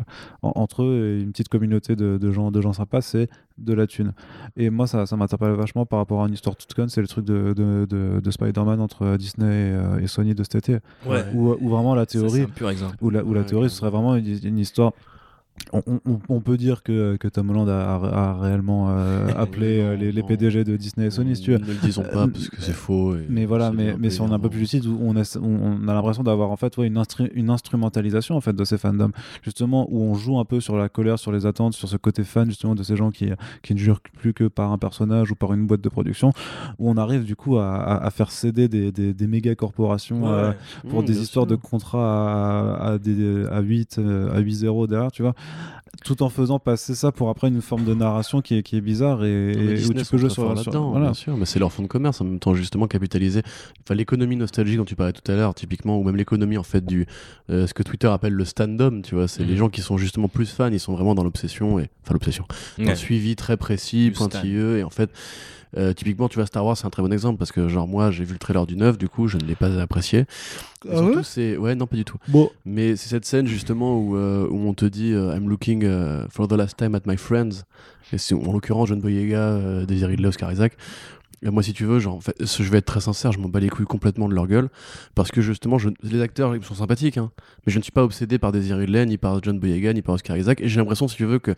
en- 0.43 0.53
entre 0.57 0.83
eux 0.85 1.17
et 1.19 1.23
une 1.23 1.33
petite 1.33 1.49
communauté 1.49 1.97
de, 1.97 2.19
de 2.19 2.31
gens, 2.31 2.51
de 2.51 2.61
gens 2.61 2.73
sympas, 2.73 3.01
c'est 3.03 3.29
de 3.59 3.73
la 3.75 3.87
thune. 3.87 4.13
Et 4.57 4.71
moi, 4.71 4.87
ça, 4.87 5.07
ça 5.07 5.17
m'interpelle 5.17 5.53
vachement 5.53 5.85
par 5.87 5.99
rapport 5.99 6.23
à 6.23 6.29
une 6.29 6.35
histoire 6.35 6.57
toute 6.57 6.73
conne, 6.75 6.89
c'est 6.89 7.01
le 7.03 7.09
truc 7.09 7.25
de, 7.25 7.53
de, 7.55 7.87
de- 7.89 8.21
de 8.21 8.31
Spider-Man 8.31 8.81
entre 8.81 9.17
Disney 9.17 9.47
et, 9.47 9.73
euh, 9.73 10.01
et 10.01 10.07
Sony 10.07 10.35
de 10.35 10.43
cet 10.43 10.55
été, 10.57 10.79
Ouais. 11.07 11.25
où, 11.35 11.55
où 11.61 11.69
vraiment 11.69 11.95
la 11.95 12.03
Ça, 12.03 12.07
c'est 12.13 12.19
théorie 12.19 12.43
un 12.43 12.47
pur 12.47 12.71
exemple. 12.71 12.97
où 13.01 13.11
la, 13.11 13.25
où 13.25 13.35
la 13.35 13.41
Ouais, 13.41 13.47
théorie, 13.47 13.71
ce 13.71 13.77
serait 13.77 13.91
vraiment 13.91 14.15
une, 14.17 14.39
une 14.45 14.59
histoire 14.59 14.93
on, 15.73 15.83
on- 16.07 16.19
on 16.29 16.41
peut 16.41 16.57
dire 16.57 16.83
que, 16.83 17.17
que 17.17 17.29
Tom 17.29 17.51
Holland 17.51 17.69
a, 17.69 17.95
a- 17.97 18.31
a 18.31 18.41
réellement 18.41 18.89
euh, 18.91 19.29
appelé 19.37 19.79
Non, 19.83 19.89
euh, 19.91 19.97
les. 19.97 20.23
PDG 20.23 20.65
de 20.65 20.77
Disney 20.77 21.07
et 21.07 21.11
Sony, 21.11 21.37
si 21.37 21.43
tu 21.43 21.51
veux. 21.53 21.59
Ne 21.59 21.67
le 21.67 21.75
disons 21.83 22.03
pas 22.03 22.25
Euh, 22.25 22.27
parce 22.29 22.49
que 22.49 22.61
c'est 22.61 22.73
faux. 22.73 23.17
et 23.17 23.27
Mais 23.29 23.45
voilà, 23.45 23.73
mais, 23.73 23.95
mais 23.99 24.11
si 24.11 24.21
on 24.21 24.29
est 24.29 24.33
un 24.33 24.39
peu 24.39 24.49
plus 24.49 24.61
lucide, 24.61 24.85
on 24.87 25.17
a, 25.17 25.39
on 25.41 25.89
a 25.89 25.95
l'impression 25.95 26.23
d'avoir 26.23 26.51
en 26.51 26.57
fait 26.57 26.77
ouais, 26.77 26.87
une, 26.87 26.99
instru- 26.99 27.31
une 27.35 27.51
instrumentalisation 27.51 28.37
en 28.37 28.41
fait 28.41 28.53
de 28.55 28.65
ces 28.65 28.79
fandoms, 28.79 29.13
justement 29.43 29.87
où 29.91 30.03
on 30.03 30.15
joue 30.15 30.39
un 30.39 30.45
peu 30.45 30.61
sur 30.61 30.77
la 30.77 30.89
colère, 30.89 31.19
sur 31.19 31.33
les 31.33 31.47
attentes, 31.47 31.73
sur 31.75 31.89
ce 31.89 31.97
côté 31.97 32.25
fan 32.25 32.49
justement 32.49 32.75
de 32.75 32.83
ces 32.83 32.97
gens 32.97 33.11
qui, 33.11 33.31
qui 33.63 33.75
ne 33.75 33.79
jurent 33.79 34.01
plus 34.01 34.33
que 34.35 34.45
par 34.45 34.73
un 34.73 34.79
personnage 34.79 35.31
ou 35.31 35.35
par 35.35 35.53
une 35.53 35.67
boîte 35.67 35.81
de 35.81 35.89
production, 35.89 36.33
où 36.79 36.89
on 36.91 36.97
arrive 36.97 37.25
du 37.25 37.37
coup 37.37 37.59
à, 37.59 38.09
faire 38.11 38.31
céder 38.31 38.69
des, 38.69 38.93
des, 38.93 39.13
des 39.15 39.27
méga 39.27 39.55
corporations 39.55 40.29
euh, 40.29 40.53
pour 40.89 41.03
Mmh, 41.03 41.07
des 41.07 41.21
histoires 41.23 41.47
de 41.47 41.57
contrats 41.57 42.77
à, 42.77 42.93
à, 42.93 42.99
des, 42.99 43.45
à 43.51 43.61
8 43.61 43.97
euh, 43.99 44.33
à 44.37 44.41
8-0 44.41 44.89
derrière, 44.89 45.11
tu 45.13 45.23
vois, 45.23 45.35
tout 46.05 46.23
en 46.23 46.29
faisant 46.31 46.59
passer 46.59 46.95
ça 46.95 47.13
pour 47.13 47.29
après 47.29 47.49
une 47.49 47.61
forme 47.63 47.85
de 47.85 47.95
narration 47.95 48.41
qui 48.41 48.57
est, 48.57 48.63
qui 48.63 48.77
est 48.77 48.81
bizarre 48.81 49.25
et, 49.25 49.53
et 49.53 49.85
où 49.87 49.93
tu 49.93 50.05
peux 50.05 50.17
jouer 50.19 50.31
sur, 50.31 50.43
sur- 50.43 50.55
là-dedans, 50.55 50.91
voilà. 50.91 51.07
bien 51.07 51.15
sûr, 51.15 51.37
mais 51.37 51.45
c'est 51.45 51.59
leur 51.59 51.71
fonds 51.73 51.83
de 51.83 51.87
commerce 51.89 52.21
en 52.21 52.25
même 52.25 52.39
temps 52.41 52.55
justement 52.55 52.87
capitaliser. 52.89 53.43
Enfin, 53.85 53.95
l'économie 53.95 54.37
nostalgique 54.37 54.79
dont 54.79 54.85
tu 54.85 54.97
parlais 54.97 55.13
tout 55.13 55.31
à 55.31 55.37
l'heure, 55.37 55.55
typiquement, 55.55 55.99
ou 55.99 56.03
même 56.03 56.17
l'économie 56.17 56.57
en 56.59 56.63
fait 56.65 56.85
du 56.85 57.07
euh, 57.51 57.67
ce 57.67 57.75
que 57.75 57.83
Twitter 57.83 58.09
appelle 58.09 58.33
le 58.33 58.45
stand-up, 58.45 58.95
tu 59.05 59.15
vois, 59.15 59.29
c'est 59.29 59.43
Mhm. 59.45 59.49
les 59.49 59.57
gens 59.57 59.69
qui 59.69 59.81
sont 59.83 59.97
justement 59.99 60.29
plus 60.29 60.51
fans, 60.51 60.71
ils 60.73 60.81
sont 60.81 60.95
vraiment 60.95 61.15
dans 61.15 61.25
l'obsession 61.25 61.79
et 61.79 61.89
enfin 62.03 62.15
l'obsession, 62.15 62.47
Ouais. 62.79 62.87
le 62.87 62.95
suivi 62.97 63.37
très 63.37 63.57
précis, 63.57 64.13
pointilleux 64.17 64.79
et 64.79 64.85
en 64.85 64.91
fait. 64.91 65.11
Euh, 65.77 65.93
typiquement, 65.93 66.29
tu 66.29 66.37
vois, 66.37 66.47
Star 66.47 66.65
Wars, 66.65 66.77
c'est 66.77 66.87
un 66.87 66.91
très 66.91 67.03
bon 67.03 67.13
exemple 67.13 67.39
parce 67.39 67.53
que, 67.53 67.69
genre, 67.69 67.89
moi, 67.89 68.11
j'ai 68.11 68.25
vu 68.25 68.33
le 68.35 68.39
trailer 68.39 68.67
du 68.67 68.77
9, 68.77 68.99
du 68.99 69.09
coup, 69.09 69.29
je 69.29 69.39
ne 69.39 69.45
l'ai 69.45 69.55
pas 69.55 69.81
apprécié. 69.81 70.27
Ah 70.89 70.97
surtout, 70.97 71.17
ouais 71.17 71.23
c'est. 71.25 71.57
Ouais, 71.57 71.75
non, 71.75 71.87
pas 71.87 71.97
du 71.97 72.05
tout. 72.05 72.19
Bon, 72.29 72.51
Mais 72.65 72.97
c'est 72.97 73.09
cette 73.09 73.25
scène 73.25 73.47
justement 73.47 73.99
où, 73.99 74.17
euh, 74.17 74.47
où 74.51 74.69
on 74.69 74.75
te 74.75 74.85
dit 74.85 75.13
euh, 75.13 75.35
I'm 75.35 75.49
looking 75.49 75.89
for 76.31 76.49
the 76.49 76.53
last 76.53 76.77
time 76.77 76.95
at 76.95 77.03
my 77.07 77.17
friends. 77.17 77.65
Et 78.13 78.19
c'est 78.19 78.35
en 78.35 78.53
l'occurrence 78.53 78.89
John 78.89 79.01
Boyega, 79.01 79.87
Daisy 79.87 80.05
Ridley, 80.05 80.29
Oscar 80.29 80.53
Isaac. 80.53 80.77
Moi, 81.43 81.63
si 81.63 81.73
tu 81.73 81.85
veux, 81.85 81.99
genre, 81.99 82.15
en 82.15 82.21
fait, 82.21 82.37
je 82.41 82.71
vais 82.71 82.79
être 82.79 82.87
très 82.87 83.01
sincère, 83.01 83.33
je 83.33 83.39
m'en 83.39 83.49
bats 83.49 83.59
les 83.59 83.69
couilles 83.69 83.87
complètement 83.87 84.29
de 84.29 84.35
leur 84.35 84.47
gueule. 84.47 84.69
Parce 85.15 85.31
que 85.31 85.41
justement, 85.41 85.77
les 86.03 86.21
acteurs 86.21 86.55
ils 86.55 86.63
sont 86.63 86.75
sympathiques, 86.75 87.19
hein, 87.19 87.33
mais 87.67 87.73
je 87.73 87.79
ne 87.79 87.83
suis 87.83 87.93
pas 87.93 88.05
obsédé 88.05 88.39
par 88.39 88.53
Daisy 88.53 88.73
Ridley, 88.73 89.07
ni 89.07 89.19
par 89.19 89.43
John 89.43 89.59
Boyega, 89.59 89.93
ni 89.93 90.03
par 90.03 90.15
Oscar 90.15 90.37
Isaac. 90.37 90.61
Et 90.61 90.69
j'ai 90.69 90.79
l'impression, 90.79 91.09
si 91.09 91.17
tu 91.17 91.25
veux, 91.25 91.39
que 91.39 91.55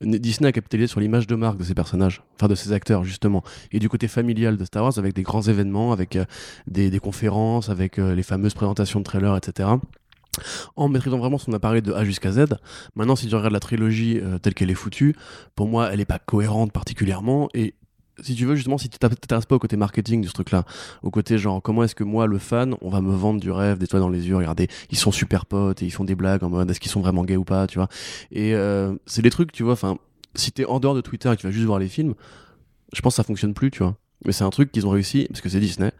Disney 0.00 0.48
a 0.48 0.52
capitalisé 0.52 0.88
sur 0.88 1.00
l'image 1.00 1.26
de 1.26 1.36
marque 1.36 1.58
de 1.58 1.64
ces 1.64 1.74
personnages, 1.74 2.22
enfin 2.36 2.48
de 2.48 2.54
ces 2.54 2.72
acteurs, 2.72 3.04
justement. 3.04 3.44
Et 3.70 3.78
du 3.78 3.88
côté 3.88 4.08
familial 4.08 4.56
de 4.56 4.64
Star 4.64 4.82
Wars, 4.82 4.98
avec 4.98 5.14
des 5.14 5.22
grands 5.22 5.42
événements, 5.42 5.92
avec 5.92 6.16
euh, 6.16 6.24
des, 6.66 6.90
des 6.90 7.00
conférences, 7.00 7.68
avec 7.68 7.98
euh, 7.98 8.14
les 8.14 8.22
fameuses 8.22 8.54
présentations 8.54 8.98
de 8.98 9.04
trailers, 9.04 9.36
etc 9.36 9.68
en 10.76 10.88
maîtrisant 10.88 11.18
vraiment 11.18 11.38
son 11.38 11.52
appareil 11.52 11.82
de 11.82 11.92
A 11.92 12.04
jusqu'à 12.04 12.32
Z. 12.32 12.46
Maintenant, 12.94 13.16
si 13.16 13.28
tu 13.28 13.34
regardes 13.34 13.52
la 13.52 13.60
trilogie 13.60 14.20
euh, 14.22 14.38
telle 14.38 14.54
qu'elle 14.54 14.70
est 14.70 14.74
foutue, 14.74 15.16
pour 15.54 15.68
moi, 15.68 15.90
elle 15.92 15.98
n'est 15.98 16.04
pas 16.04 16.18
cohérente 16.18 16.72
particulièrement. 16.72 17.48
Et 17.54 17.74
si 18.22 18.34
tu 18.34 18.46
veux, 18.46 18.54
justement, 18.54 18.78
si 18.78 18.88
tu 18.88 18.98
t'intéresses 18.98 19.46
pas 19.46 19.56
au 19.56 19.58
côté 19.58 19.76
marketing 19.76 20.22
de 20.22 20.28
ce 20.28 20.32
truc-là, 20.32 20.64
au 21.02 21.10
côté 21.10 21.38
genre, 21.38 21.62
comment 21.62 21.84
est-ce 21.84 21.94
que 21.94 22.04
moi, 22.04 22.26
le 22.26 22.38
fan, 22.38 22.74
on 22.80 22.90
va 22.90 23.00
me 23.00 23.12
vendre 23.12 23.40
du 23.40 23.50
rêve, 23.50 23.78
des 23.78 23.86
toits 23.86 24.00
dans 24.00 24.08
les 24.08 24.28
yeux, 24.28 24.36
regardez, 24.36 24.68
ils 24.90 24.98
sont 24.98 25.12
super 25.12 25.46
potes 25.46 25.82
et 25.82 25.86
ils 25.86 25.90
font 25.90 26.04
des 26.04 26.14
blagues 26.14 26.44
en 26.44 26.50
mode 26.50 26.70
est-ce 26.70 26.80
qu'ils 26.80 26.90
sont 26.90 27.00
vraiment 27.00 27.24
gays 27.24 27.36
ou 27.36 27.44
pas, 27.44 27.66
tu 27.66 27.78
vois. 27.78 27.88
Et 28.32 28.54
euh, 28.54 28.94
c'est 29.06 29.22
des 29.22 29.30
trucs, 29.30 29.52
tu 29.52 29.62
vois, 29.62 29.72
enfin, 29.72 29.98
si 30.34 30.52
t'es 30.52 30.64
en 30.64 30.80
dehors 30.80 30.94
de 30.94 31.00
Twitter 31.00 31.30
et 31.30 31.36
que 31.36 31.40
tu 31.40 31.46
vas 31.46 31.52
juste 31.52 31.66
voir 31.66 31.78
les 31.78 31.88
films, 31.88 32.14
je 32.92 33.00
pense 33.00 33.14
que 33.14 33.16
ça 33.16 33.24
fonctionne 33.24 33.54
plus, 33.54 33.70
tu 33.70 33.82
vois. 33.82 33.96
Mais 34.24 34.32
c'est 34.32 34.44
un 34.44 34.50
truc 34.50 34.72
qu'ils 34.72 34.86
ont 34.86 34.90
réussi 34.90 35.26
parce 35.28 35.40
que 35.40 35.48
c'est 35.48 35.60
Disney. 35.60 35.92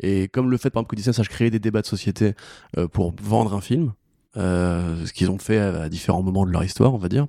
Et 0.00 0.28
comme 0.28 0.50
le 0.50 0.56
fait, 0.56 0.70
par 0.70 0.80
exemple, 0.80 0.90
que 0.90 0.96
Disney 0.96 1.12
sache 1.12 1.28
créer 1.28 1.50
des 1.50 1.60
débats 1.60 1.82
de 1.82 1.86
société 1.86 2.34
euh, 2.76 2.88
pour 2.88 3.14
vendre 3.22 3.54
un 3.54 3.60
film, 3.60 3.92
euh, 4.36 5.06
ce 5.06 5.12
qu'ils 5.12 5.30
ont 5.30 5.38
fait 5.38 5.58
à, 5.58 5.88
différents 5.88 6.22
moments 6.22 6.46
de 6.46 6.50
leur 6.50 6.64
histoire, 6.64 6.94
on 6.94 6.98
va 6.98 7.08
dire. 7.08 7.26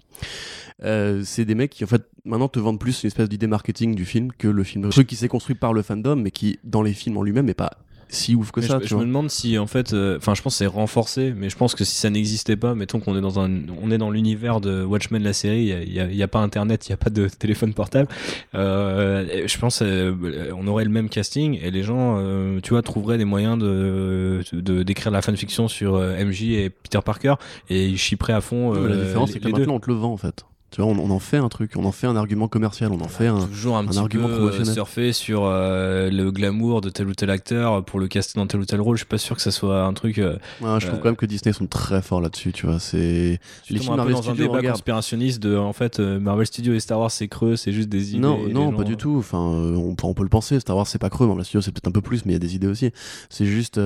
Euh, 0.83 1.21
c'est 1.23 1.45
des 1.45 1.55
mecs 1.55 1.71
qui 1.71 1.83
en 1.83 1.87
fait 1.87 2.03
maintenant 2.25 2.47
te 2.47 2.59
vendent 2.59 2.79
plus 2.79 3.03
une 3.03 3.07
espèce 3.07 3.29
d'idée 3.29 3.47
marketing 3.47 3.95
du 3.95 4.05
film 4.05 4.31
que 4.31 4.47
le 4.47 4.63
film. 4.63 4.85
Un 4.85 4.89
truc 4.89 5.07
qui 5.07 5.15
s'est 5.15 5.27
construit 5.27 5.55
par 5.55 5.73
le 5.73 5.81
fandom, 5.81 6.15
mais 6.15 6.31
qui 6.31 6.59
dans 6.63 6.81
les 6.81 6.93
films 6.93 7.17
en 7.17 7.23
lui-même 7.23 7.45
n'est 7.45 7.53
pas 7.53 7.71
si 8.13 8.35
ouf 8.35 8.51
que 8.51 8.59
Mais 8.59 8.67
ça. 8.67 8.75
je, 8.77 8.83
tu 8.83 8.87
je 8.89 8.93
vois. 8.95 9.03
me 9.03 9.07
demande 9.07 9.29
si 9.31 9.57
en 9.57 9.65
fait, 9.67 9.93
euh, 9.93 10.17
enfin, 10.17 10.35
je 10.35 10.41
pense 10.41 10.53
que 10.53 10.57
c'est 10.59 10.65
renforcé, 10.67 11.33
mais 11.35 11.49
je 11.49 11.55
pense 11.57 11.73
que 11.75 11.83
si 11.83 11.95
ça 11.95 12.09
n'existait 12.09 12.57
pas, 12.57 12.75
mettons 12.75 12.99
qu'on 12.99 13.17
est 13.17 13.21
dans 13.21 13.39
un, 13.39 13.49
on 13.81 13.89
est 13.89 13.97
dans 13.97 14.11
l'univers 14.11 14.61
de 14.61 14.83
Watchmen 14.83 15.23
la 15.23 15.33
série, 15.33 15.61
il 15.87 15.93
y 15.93 15.99
a, 15.99 16.05
il 16.05 16.15
y 16.15 16.21
a 16.23 16.27
pas 16.27 16.39
Internet, 16.39 16.87
il 16.87 16.91
y 16.91 16.93
a 16.93 16.97
pas 16.97 17.09
de 17.09 17.27
téléphone 17.39 17.73
portable. 17.73 18.09
Euh, 18.55 19.43
je 19.47 19.57
pense 19.57 19.81
euh, 19.81 20.13
on 20.57 20.67
aurait 20.67 20.83
le 20.83 20.89
même 20.91 21.09
casting 21.09 21.57
et 21.61 21.71
les 21.71 21.83
gens, 21.83 22.17
euh, 22.19 22.59
tu 22.61 22.71
vois, 22.71 22.81
trouveraient 22.81 23.17
des 23.17 23.25
moyens 23.25 23.57
de 23.57 24.41
de- 24.51 24.83
d'écrire 24.83 25.11
la 25.11 25.21
fanfiction 25.21 25.67
sur 25.67 25.95
euh, 25.95 26.23
MJ 26.23 26.43
et 26.51 26.69
Peter 26.69 26.99
Parker 27.03 27.35
et 27.69 27.85
ils 27.87 27.97
chipperaient 27.97 28.33
à 28.33 28.41
fond. 28.41 28.73
Non, 28.73 28.83
la 28.87 28.95
différence, 28.97 29.31
c'est 29.31 29.39
que 29.39 29.47
maintenant 29.47 29.75
on 29.75 29.79
te 29.79 29.89
le 29.89 29.95
vend 29.95 30.13
en 30.13 30.17
fait. 30.17 30.45
Tu 30.71 30.79
vois, 30.81 30.89
on, 30.89 30.97
on 30.99 31.09
en 31.09 31.19
fait 31.19 31.35
un 31.35 31.49
truc, 31.49 31.73
on 31.75 31.83
en 31.83 31.91
fait 31.91 32.07
un 32.07 32.15
argument 32.15 32.47
commercial, 32.47 32.91
on 32.93 33.01
en 33.01 33.07
fait 33.09 33.27
un. 33.27 33.45
toujours 33.45 33.75
un, 33.75 33.81
un 33.81 33.87
petit 33.87 33.97
argument 33.99 34.27
peu 34.27 34.33
euh, 34.33 34.37
promotionnel. 34.37 34.73
surfer 34.73 35.11
sur 35.11 35.43
euh, 35.43 36.09
le 36.09 36.31
glamour 36.31 36.79
de 36.79 36.89
tel 36.89 37.07
ou 37.09 37.13
tel 37.13 37.29
acteur 37.29 37.83
pour 37.83 37.99
le 37.99 38.07
caster 38.07 38.39
dans 38.39 38.47
tel 38.47 38.61
ou 38.61 38.65
tel 38.65 38.79
rôle. 38.79 38.95
Je 38.95 39.01
suis 39.01 39.05
pas 39.07 39.17
sûr 39.17 39.35
que 39.35 39.41
ça 39.41 39.51
soit 39.51 39.83
un 39.83 39.91
truc. 39.93 40.17
euh, 40.17 40.37
Ouais, 40.61 40.79
je 40.79 40.87
trouve 40.87 40.99
Euh, 40.99 41.01
quand 41.01 41.09
même 41.09 41.15
que 41.17 41.25
Disney 41.25 41.51
sont 41.51 41.67
très 41.67 42.01
forts 42.01 42.21
là-dessus, 42.21 42.53
tu 42.53 42.67
vois. 42.67 42.79
C'est 42.79 43.39
les 43.69 43.79
films 43.79 43.95
Marvel 43.97 44.13
dans 44.13 44.19
un 44.19 44.33
Studios, 44.33 44.47
débat 44.55 44.71
conspirationniste 44.71 45.41
de 45.43 45.57
en 45.57 45.73
fait 45.73 45.99
Marvel 45.99 46.45
Studios 46.47 46.73
et 46.73 46.79
Star 46.79 46.99
Wars 46.99 47.11
c'est 47.11 47.27
creux 47.27 47.57
c'est 47.57 47.73
juste 47.73 47.89
des 47.89 48.11
idées 48.11 48.19
Non, 48.19 48.39
non, 48.47 48.71
pas 48.71 48.85
du 48.85 48.95
tout. 48.95 49.15
Enfin, 49.17 49.39
on, 49.39 49.93
peut- 49.95 50.07
on 50.07 50.13
peut 50.13 50.23
le 50.23 50.29
penser. 50.29 50.57
Star 50.61 50.77
Wars, 50.77 50.87
c'est 50.87 50.99
pas 50.99 51.09
creux. 51.09 51.27
Marvel 51.27 51.43
Studios, 51.43 51.61
c'est 51.63 51.71
peut-être 51.73 51.89
un 51.89 51.91
peu 51.91 51.99
plus, 52.01 52.25
mais 52.25 52.31
il 52.31 52.35
y 52.35 52.37
a 52.37 52.39
des 52.39 52.55
idées 52.55 52.67
aussi. 52.67 52.91
C'est 53.29 53.45
juste, 53.45 53.77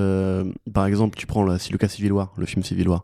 par 0.71 0.85
exemple, 0.85 1.17
tu 1.17 1.25
prends 1.25 1.43
la, 1.43 1.57
si 1.57 1.71
le 1.71 1.79
cas 1.79 1.87
Civil 1.87 2.11
War, 2.11 2.31
le 2.37 2.45
film 2.45 2.63
Civil 2.63 2.87
War. 2.89 3.03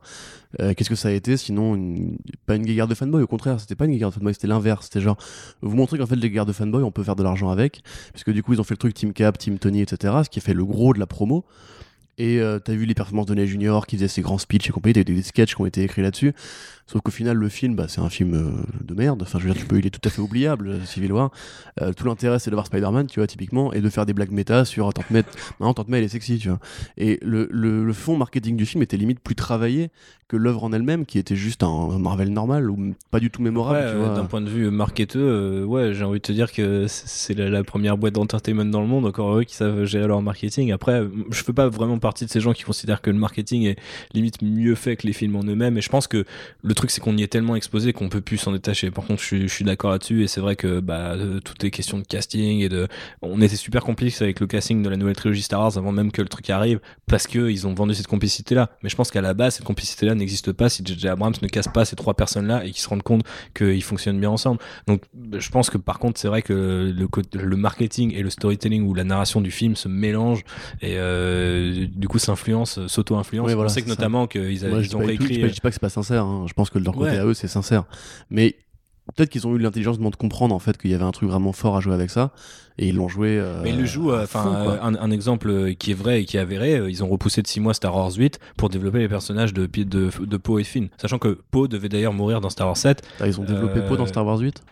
Euh, 0.59 0.73
Qu'est-ce 0.75 0.89
que 0.89 0.95
ça 0.95 1.07
a 1.09 1.11
été 1.11 1.37
sinon 1.37 1.75
une- 1.75 2.17
pas 2.45 2.55
une 2.55 2.65
guéguerre 2.65 2.87
de 2.87 2.95
fanboy 2.95 3.21
Au 3.23 3.27
contraire, 3.27 3.59
c'était 3.59 3.75
pas 3.75 3.85
une 3.85 3.91
guéguerre 3.91 4.09
de 4.09 4.15
fanboy, 4.15 4.33
c'était 4.33 4.47
l'inverse. 4.47 4.85
C'était 4.85 5.01
genre, 5.01 5.17
vous 5.61 5.75
montrez 5.75 5.97
qu'en 5.97 6.05
fait, 6.07 6.15
les 6.15 6.29
guerres 6.29 6.45
de 6.45 6.53
fanboy, 6.53 6.83
on 6.83 6.91
peut 6.91 7.03
faire 7.03 7.15
de 7.15 7.23
l'argent 7.23 7.49
avec. 7.49 7.81
Parce 8.11 8.23
que 8.23 8.31
du 8.31 8.43
coup, 8.43 8.53
ils 8.53 8.59
ont 8.61 8.65
fait 8.65 8.73
le 8.73 8.77
truc 8.79 8.93
Team 8.93 9.13
Cap, 9.13 9.37
Team 9.37 9.57
Tony, 9.59 9.81
etc. 9.81 10.13
Ce 10.23 10.29
qui 10.29 10.39
a 10.39 10.41
fait 10.41 10.53
le 10.53 10.65
gros 10.65 10.93
de 10.93 10.99
la 10.99 11.07
promo. 11.07 11.45
Et 12.17 12.39
euh, 12.39 12.59
t'as 12.59 12.73
vu 12.73 12.85
les 12.85 12.93
performances 12.93 13.25
de 13.25 13.33
Ney 13.33 13.47
Junior 13.47 13.87
qui 13.87 13.95
faisait 13.95 14.09
ses 14.09 14.21
grands 14.21 14.37
speeches 14.37 14.69
et 14.69 14.71
compagnie, 14.71 14.93
t'as 14.93 15.03
des 15.03 15.21
sketchs 15.23 15.55
qui 15.55 15.61
ont 15.61 15.65
été 15.65 15.81
écrits 15.81 16.01
là-dessus. 16.03 16.33
Sauf 16.85 17.01
qu'au 17.01 17.09
final, 17.09 17.37
le 17.37 17.47
film, 17.49 17.73
bah, 17.75 17.85
c'est 17.87 18.01
un 18.01 18.09
film 18.09 18.33
euh, 18.35 18.51
de 18.83 18.93
merde. 18.93 19.23
Enfin, 19.23 19.39
je 19.39 19.47
veux 19.47 19.53
dire, 19.53 19.59
tu 19.61 19.65
peux, 19.65 19.79
il 19.79 19.87
est 19.87 19.91
tout 19.91 20.01
à 20.07 20.11
fait 20.11 20.21
oubliable, 20.21 20.85
Civil 20.85 21.13
War. 21.13 21.31
Euh, 21.81 21.93
tout 21.93 22.05
l'intérêt, 22.05 22.37
c'est 22.37 22.51
de 22.51 22.55
voir 22.55 22.67
Spider-Man, 22.67 23.07
tu 23.07 23.21
vois, 23.21 23.27
typiquement, 23.27 23.71
et 23.73 23.79
de 23.79 23.89
faire 23.89 24.05
des 24.05 24.13
blagues 24.13 24.31
méta 24.31 24.65
sur 24.65 24.93
Tante 24.93 25.09
May. 25.09 25.23
Maintenant, 25.59 25.73
Tante 25.73 25.87
May, 25.87 25.99
elle 25.99 26.03
est 26.03 26.09
sexy, 26.09 26.37
tu 26.37 26.49
vois. 26.49 26.59
Et 26.97 27.17
le, 27.23 27.47
le 27.49 27.93
fond 27.93 28.17
marketing 28.17 28.57
du 28.57 28.65
film 28.65 28.83
était 28.83 28.97
limite 28.97 29.21
plus 29.21 29.35
travaillé 29.35 29.89
que 30.31 30.37
l'œuvre 30.37 30.63
en 30.63 30.71
elle-même, 30.71 31.05
qui 31.05 31.19
était 31.19 31.35
juste 31.35 31.61
un, 31.61 31.99
Marvel 31.99 32.31
normal 32.31 32.69
ou 32.69 32.95
pas 33.11 33.19
du 33.19 33.29
tout 33.29 33.41
mémorable, 33.41 33.99
Ouais, 33.99 34.15
d'un 34.15 34.23
point 34.23 34.39
de 34.39 34.49
vue 34.49 34.71
marketeux, 34.71 35.19
euh, 35.19 35.65
ouais, 35.65 35.93
j'ai 35.93 36.05
envie 36.05 36.19
de 36.19 36.23
te 36.23 36.31
dire 36.31 36.53
que 36.53 36.85
c'est- 36.87 37.33
la, 37.33 37.49
la 37.49 37.65
première 37.65 37.97
boîte 37.97 38.13
d'entertainment 38.13 38.63
dans 38.63 38.79
le 38.79 38.87
monde, 38.87 39.05
encore 39.05 39.37
eux 39.37 39.43
qui 39.43 39.55
savent 39.55 39.83
gérer 39.83 40.07
leur 40.07 40.21
marketing. 40.21 40.71
Après, 40.71 41.03
je 41.31 41.43
fais 41.43 41.51
pas 41.51 41.67
vraiment 41.67 41.99
partie 41.99 42.25
de 42.25 42.29
ces 42.29 42.39
gens 42.39 42.53
qui 42.53 42.63
considèrent 42.63 43.01
que 43.01 43.09
le 43.09 43.17
marketing 43.17 43.63
est 43.65 43.75
limite 44.13 44.41
mieux 44.41 44.75
fait 44.75 44.95
que 44.95 45.05
les 45.05 45.11
films 45.11 45.35
en 45.35 45.43
eux-mêmes. 45.43 45.77
Et 45.77 45.81
je 45.81 45.89
pense 45.89 46.07
que 46.07 46.23
le 46.63 46.73
truc, 46.73 46.91
c'est 46.91 47.01
qu'on 47.01 47.17
y 47.17 47.23
est 47.23 47.27
tellement 47.27 47.57
exposé 47.57 47.91
qu'on 47.91 48.07
peut 48.07 48.21
plus 48.21 48.37
s'en 48.37 48.53
détacher. 48.53 48.89
Par 48.89 49.05
contre, 49.05 49.19
je 49.21 49.25
suis, 49.25 49.41
je 49.49 49.53
suis 49.53 49.65
d'accord 49.65 49.91
là-dessus. 49.91 50.23
Et 50.23 50.27
c'est 50.27 50.39
vrai 50.39 50.55
que 50.55 50.79
bah, 50.79 51.15
euh, 51.15 51.41
tout 51.41 51.65
est 51.65 51.71
question 51.71 51.99
de 51.99 52.03
casting 52.05 52.61
et 52.61 52.69
de. 52.69 52.87
On 53.21 53.41
était 53.41 53.57
super 53.57 53.83
complice 53.83 54.21
avec 54.21 54.39
le 54.39 54.47
casting 54.47 54.81
de 54.81 54.87
la 54.89 54.95
nouvelle 54.95 55.17
trilogie 55.17 55.41
Star 55.41 55.59
Wars 55.59 55.77
avant 55.77 55.91
même 55.91 56.13
que 56.13 56.21
le 56.21 56.29
truc 56.29 56.49
arrive 56.49 56.79
parce 57.05 57.27
que 57.27 57.49
ils 57.49 57.67
ont 57.67 57.73
vendu 57.73 57.93
cette 57.95 58.07
complicité-là. 58.07 58.69
Mais 58.81 58.89
je 58.89 58.95
pense 58.95 59.11
qu'à 59.11 59.21
la 59.21 59.33
base, 59.33 59.55
cette 59.55 59.65
complicité-là 59.65 60.15
n'existe 60.21 60.51
pas 60.53 60.69
si 60.69 60.83
J.J. 60.85 61.07
Abrams 61.09 61.33
ne 61.41 61.47
casse 61.47 61.67
pas 61.67 61.83
ces 61.85 61.95
trois 61.95 62.13
personnes-là 62.13 62.63
et 62.65 62.71
qu'ils 62.71 62.81
se 62.81 62.89
rendent 62.89 63.03
compte 63.03 63.23
qu'ils 63.55 63.83
fonctionnent 63.83 64.19
bien 64.19 64.29
ensemble. 64.29 64.59
Donc, 64.87 65.03
je 65.37 65.49
pense 65.49 65.69
que 65.69 65.77
par 65.77 65.99
contre, 65.99 66.19
c'est 66.19 66.27
vrai 66.27 66.41
que 66.41 66.93
le, 66.95 67.07
le 67.39 67.55
marketing 67.57 68.13
et 68.15 68.21
le 68.23 68.29
storytelling 68.29 68.83
ou 68.83 68.93
la 68.93 69.03
narration 69.03 69.41
du 69.41 69.51
film 69.51 69.75
se 69.75 69.87
mélangent 69.87 70.43
et 70.81 70.95
euh, 70.97 71.85
du 71.93 72.07
coup 72.07 72.19
s'influencent, 72.19 72.87
s'auto-influencent. 72.87 73.47
Ouais, 73.47 73.55
voilà, 73.55 73.69
On 73.69 73.73
sait 73.73 73.81
que 73.81 73.87
ça. 73.89 73.95
notamment 73.95 74.27
qu'ils 74.27 74.41
Moi, 74.41 74.49
ils 74.79 74.83
je 74.83 74.89
dis 74.89 74.95
ont 74.95 74.99
tout- 75.01 75.07
je 75.07 75.11
dis 75.11 75.17
réécrit. 75.17 75.41
pas- 75.41 75.47
je 75.47 75.53
dis 75.53 75.59
pas 75.61 75.69
que 75.69 75.73
c'est 75.73 75.79
pas 75.81 75.89
sincère. 75.89 76.23
hein. 76.25 76.45
Je 76.47 76.53
pense 76.53 76.69
que 76.69 76.79
de 76.79 76.85
leur 76.85 76.93
côté 76.93 77.11
Ouais. 77.11 77.17
à 77.17 77.25
eux, 77.25 77.33
c'est 77.33 77.47
sincère. 77.47 77.83
Mais 78.29 78.55
peut-être 79.15 79.29
qu'ils 79.29 79.45
ont 79.47 79.55
eu 79.55 79.59
l'intelligence 79.59 79.99
de 79.99 80.15
comprendre 80.15 80.53
en 80.55 80.59
fait 80.59 80.77
qu'il 80.77 80.91
y 80.91 80.93
avait 80.93 81.03
un 81.03 81.11
truc 81.11 81.29
vraiment 81.29 81.51
fort 81.51 81.75
à 81.75 81.79
jouer 81.81 81.93
avec 81.93 82.09
ça, 82.09 82.31
et 82.77 82.87
ils 82.87 82.95
l'ont 82.95 83.07
joué. 83.09 83.37
euh, 83.39 83.61
Mais 83.63 83.71
ils 83.71 83.77
le 83.77 83.85
jouent, 83.85 84.11
à 84.11 84.23
enfin, 84.23 84.53
euh, 84.55 84.77
un, 84.81 84.95
un 84.95 85.11
exemple 85.11 85.49
euh, 85.49 85.73
qui 85.73 85.91
est 85.91 85.95
vrai 85.95 86.21
et 86.21 86.25
qui 86.25 86.37
est 86.37 86.39
avéré, 86.39 86.75
euh, 86.77 86.89
ils 86.89 87.03
ont 87.03 87.07
repoussé 87.09 87.41
de 87.41 87.47
6 87.47 87.59
mois 87.59 87.73
Star 87.73 87.95
Wars 87.95 88.11
8 88.15 88.39
pour 88.57 88.69
développer 88.69 88.99
les 88.99 89.09
personnages 89.09 89.53
de, 89.53 89.65
de 89.67 90.37
Poe 90.37 90.59
et 90.59 90.63
Finn. 90.63 90.89
Sachant 90.97 91.19
que 91.19 91.39
Poe 91.51 91.67
devait 91.67 91.89
d'ailleurs 91.89 92.13
mourir 92.13 92.41
dans 92.41 92.49
Star 92.49 92.67
Wars 92.67 92.77
7. 92.77 93.01
Ah, 93.19 93.27
ils 93.27 93.39
ont 93.39 93.43
développé 93.43 93.79
euh, 93.79 93.87
Poe 93.87 93.97
dans 93.97 94.05
Star 94.05 94.25
Wars 94.25 94.39
8 94.39 94.63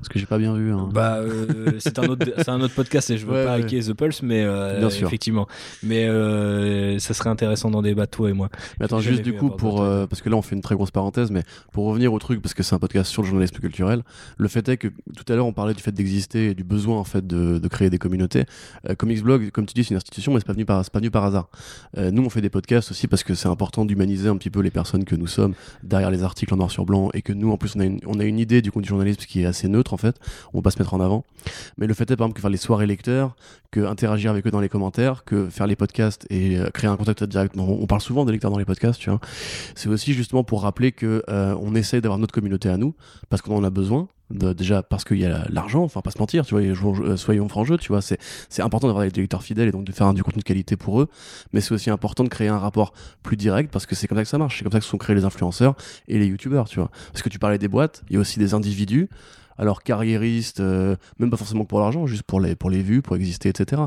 Parce 0.00 0.08
que 0.08 0.18
j'ai 0.18 0.26
pas 0.26 0.38
bien 0.38 0.54
vu. 0.56 0.72
hein. 0.72 0.88
Bah, 0.92 1.16
euh, 1.18 1.72
c'est 1.78 1.98
un 1.98 2.08
autre, 2.08 2.26
c'est 2.38 2.48
un 2.48 2.60
autre 2.62 2.74
podcast 2.74 3.10
et 3.10 3.18
je 3.18 3.26
veux 3.26 3.32
Ouais, 3.32 3.44
pas 3.44 3.56
ouais. 3.56 3.64
hacker 3.64 3.84
The 3.84 3.92
Pulse, 3.92 4.22
mais 4.22 4.42
euh, 4.42 4.78
Bien 4.80 4.90
sûr. 4.90 5.06
effectivement. 5.06 5.46
Mais 5.82 6.06
euh, 6.08 6.98
ça 6.98 7.14
serait 7.14 7.30
intéressant 7.30 7.70
d'en 7.70 7.82
débattre 7.82 8.16
toi 8.16 8.30
et 8.30 8.32
moi. 8.32 8.48
Mais 8.78 8.86
attends, 8.86 9.00
juste 9.00 9.22
du 9.22 9.34
coup, 9.34 9.50
pour, 9.50 9.82
euh, 9.82 10.06
parce 10.06 10.22
que 10.22 10.28
là 10.30 10.36
on 10.36 10.42
fait 10.42 10.56
une 10.56 10.62
très 10.62 10.74
grosse 10.74 10.90
parenthèse, 10.90 11.30
mais 11.30 11.42
pour 11.72 11.84
revenir 11.86 12.12
au 12.12 12.18
truc, 12.18 12.40
parce 12.42 12.54
que 12.54 12.62
c'est 12.62 12.74
un 12.74 12.78
podcast 12.78 13.10
sur 13.10 13.22
le 13.22 13.28
journalisme 13.28 13.56
culturel, 13.58 14.02
le 14.38 14.48
fait 14.48 14.68
est 14.68 14.76
que 14.78 14.88
tout 14.88 15.30
à 15.30 15.36
l'heure 15.36 15.46
on 15.46 15.52
parlait 15.52 15.74
du 15.74 15.82
fait 15.82 15.92
d'exister 15.92 16.46
et 16.50 16.54
du 16.54 16.64
besoin 16.64 16.96
en 16.98 17.04
fait 17.04 17.26
de, 17.26 17.58
de 17.58 17.68
créer 17.68 17.90
des 17.90 17.98
communautés. 17.98 18.44
Euh, 18.88 18.94
Comics 18.94 19.22
Blog, 19.22 19.50
comme 19.50 19.66
tu 19.66 19.74
dis, 19.74 19.84
c'est 19.84 19.90
une 19.90 19.96
institution, 19.96 20.32
mais 20.32 20.40
c'est 20.40 20.46
pas 20.46 20.52
venu 20.54 20.64
par, 20.64 20.82
pas 20.90 20.98
venu 20.98 21.10
par 21.10 21.24
hasard. 21.24 21.48
Nous 21.96 22.22
on 22.24 22.30
fait 22.30 22.40
des 22.40 22.48
podcasts 22.50 22.90
aussi 22.90 23.06
parce 23.06 23.22
que 23.22 23.34
c'est 23.34 23.48
important 23.48 23.84
d'humaniser 23.84 24.28
un 24.28 24.36
petit 24.36 24.50
peu 24.50 24.60
les 24.60 24.70
personnes 24.70 25.04
que 25.04 25.14
nous 25.16 25.26
sommes 25.26 25.54
derrière 25.82 26.10
les 26.10 26.22
articles 26.22 26.52
en 26.54 26.56
noir 26.56 26.70
sur 26.70 26.84
blanc 26.86 27.10
et 27.14 27.22
que 27.22 27.32
nous 27.32 27.50
en 27.50 27.56
plus 27.56 27.74
on 27.76 27.80
a 27.80 27.84
une, 27.84 28.00
on 28.06 28.18
a 28.18 28.24
une 28.24 28.38
idée 28.38 28.62
du 28.62 28.70
coup 28.72 28.80
du 28.80 28.88
journalisme 28.88 29.20
qui 29.28 29.42
est 29.42 29.46
assez 29.46 29.68
neutre 29.68 29.89
en 29.92 29.96
fait. 29.96 30.16
On 30.52 30.58
va 30.58 30.62
pas 30.62 30.70
se 30.70 30.78
mettre 30.78 30.94
en 30.94 31.00
avant. 31.00 31.24
Mais 31.78 31.86
le 31.86 31.94
fait 31.94 32.10
est 32.10 32.16
par 32.16 32.26
exemple 32.26 32.36
que 32.36 32.40
faire 32.42 32.50
les 32.50 32.56
soirées 32.56 32.86
lecteurs, 32.86 33.36
que 33.70 33.80
interagir 33.80 34.30
avec 34.30 34.46
eux 34.46 34.50
dans 34.50 34.60
les 34.60 34.68
commentaires, 34.68 35.24
que 35.24 35.48
faire 35.48 35.66
les 35.66 35.76
podcasts 35.76 36.26
et 36.30 36.58
euh, 36.58 36.70
créer 36.70 36.90
un 36.90 36.96
contact 36.96 37.24
direct. 37.24 37.54
On 37.56 37.86
parle 37.86 38.00
souvent 38.00 38.24
des 38.24 38.32
lecteurs 38.32 38.50
dans 38.50 38.58
les 38.58 38.64
podcasts, 38.64 39.00
tu 39.00 39.10
vois. 39.10 39.20
C'est 39.74 39.88
aussi 39.88 40.12
justement 40.12 40.44
pour 40.44 40.62
rappeler 40.62 40.92
que 40.92 41.22
euh, 41.28 41.54
on 41.60 41.74
essaye 41.74 42.00
d'avoir 42.00 42.18
notre 42.18 42.34
communauté 42.34 42.68
à 42.68 42.76
nous 42.76 42.94
parce 43.28 43.42
qu'on 43.42 43.56
en 43.56 43.64
a 43.64 43.70
besoin. 43.70 44.08
Déjà 44.32 44.84
parce 44.84 45.02
qu'il 45.02 45.18
y 45.18 45.26
a 45.26 45.44
l'argent, 45.48 45.82
enfin 45.82 46.02
pas 46.02 46.12
se 46.12 46.18
mentir, 46.20 46.46
tu 46.46 46.54
vois, 46.54 46.62
euh, 46.62 47.16
soyons 47.16 47.48
francs 47.48 47.66
jeu, 47.66 47.76
tu 47.78 47.88
vois, 47.88 48.00
c'est 48.00 48.16
important 48.60 48.86
d'avoir 48.86 49.04
des 49.04 49.20
lecteurs 49.20 49.42
fidèles 49.42 49.66
et 49.66 49.72
donc 49.72 49.82
de 49.82 49.90
faire 49.90 50.06
un- 50.06 50.14
du 50.14 50.22
contenu 50.22 50.38
de 50.38 50.44
qualité 50.44 50.76
pour 50.76 51.00
eux, 51.00 51.08
mais 51.52 51.60
c'est 51.60 51.74
aussi 51.74 51.90
important 51.90 52.22
de 52.22 52.28
créer 52.28 52.46
un 52.46 52.58
rapport 52.60 52.92
plus 53.24 53.36
direct 53.36 53.72
parce 53.72 53.86
que 53.86 53.96
c'est 53.96 54.06
comme 54.06 54.18
ça 54.18 54.22
que 54.22 54.28
ça 54.28 54.38
marche, 54.38 54.58
c'est 54.58 54.62
comme 54.62 54.70
ça 54.70 54.78
que 54.78 54.84
sont 54.84 54.98
créés 54.98 55.16
les 55.16 55.24
influenceurs 55.24 55.74
et 56.06 56.16
les 56.16 56.26
youtubeurs, 56.26 56.68
tu 56.68 56.78
vois. 56.78 56.92
Parce 57.12 57.22
que 57.22 57.28
tu 57.28 57.40
parlais 57.40 57.58
des 57.58 57.66
boîtes, 57.66 58.04
il 58.08 58.14
y 58.14 58.16
a 58.18 58.20
aussi 58.20 58.38
des 58.38 58.54
individus 58.54 59.08
alors 59.58 59.82
carriéristes, 59.82 60.60
euh, 60.60 60.96
même 61.18 61.30
pas 61.30 61.36
forcément 61.36 61.64
pour 61.64 61.80
l'argent, 61.80 62.06
juste 62.06 62.22
pour 62.22 62.40
les, 62.40 62.54
pour 62.56 62.70
les 62.70 62.82
vues, 62.82 63.02
pour 63.02 63.16
exister, 63.16 63.48
etc. 63.50 63.82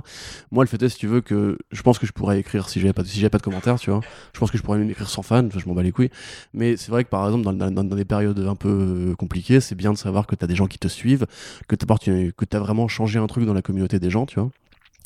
Moi, 0.52 0.64
le 0.64 0.68
fait 0.68 0.82
est, 0.84 0.90
si 0.90 0.98
tu 0.98 1.08
veux, 1.08 1.22
que 1.22 1.58
je 1.72 1.82
pense 1.82 2.00
que 2.00 2.06
je 2.06 2.12
pourrais 2.12 2.40
écrire 2.40 2.70
si 2.70 2.80
j'avais 2.80 2.94
pas, 2.94 3.04
si 3.04 3.28
pas 3.30 3.38
de 3.38 3.44
commentaires, 3.44 3.80
tu 3.80 3.90
vois. 3.90 4.02
Je 4.34 4.40
pense 4.40 4.52
que 4.52 4.58
je 4.58 4.64
pourrais 4.64 4.78
même 4.78 4.90
écrire 4.90 5.10
sans 5.10 5.22
fans, 5.24 5.48
je 5.56 5.68
m'en 5.68 5.74
bats 5.74 5.84
les 5.84 5.92
couilles. 5.92 6.12
Mais 6.54 6.78
c'est 6.78 6.92
vrai 6.92 7.04
que 7.04 7.10
par 7.10 7.26
exemple, 7.26 7.44
dans, 7.44 7.54
dans- 7.54 7.84
dans 7.84 7.96
des 7.96 8.06
périodes 8.06 8.40
un 8.40 8.56
peu 8.56 8.70
euh, 8.70 9.16
compliquées, 9.16 9.60
c'est 9.60 9.76
bien 9.76 9.92
de 9.94 9.98
savoir 9.98 10.28
que 10.28 10.36
tu 10.36 10.44
as 10.44 10.48
des 10.48 10.56
gens 10.56 10.68
qui 10.68 10.80
te 10.80 10.88
suivent, 10.88 11.26
que 11.68 11.76
tu 11.76 11.86
as 12.56 12.60
vraiment 12.60 12.88
changé 12.88 13.20
un 13.20 13.28
truc 13.28 13.46
dans 13.46 13.54
la 13.54 13.62
communauté 13.62 14.00
des 14.00 14.10
gens, 14.10 14.26
tu 14.26 14.40
vois. 14.40 14.50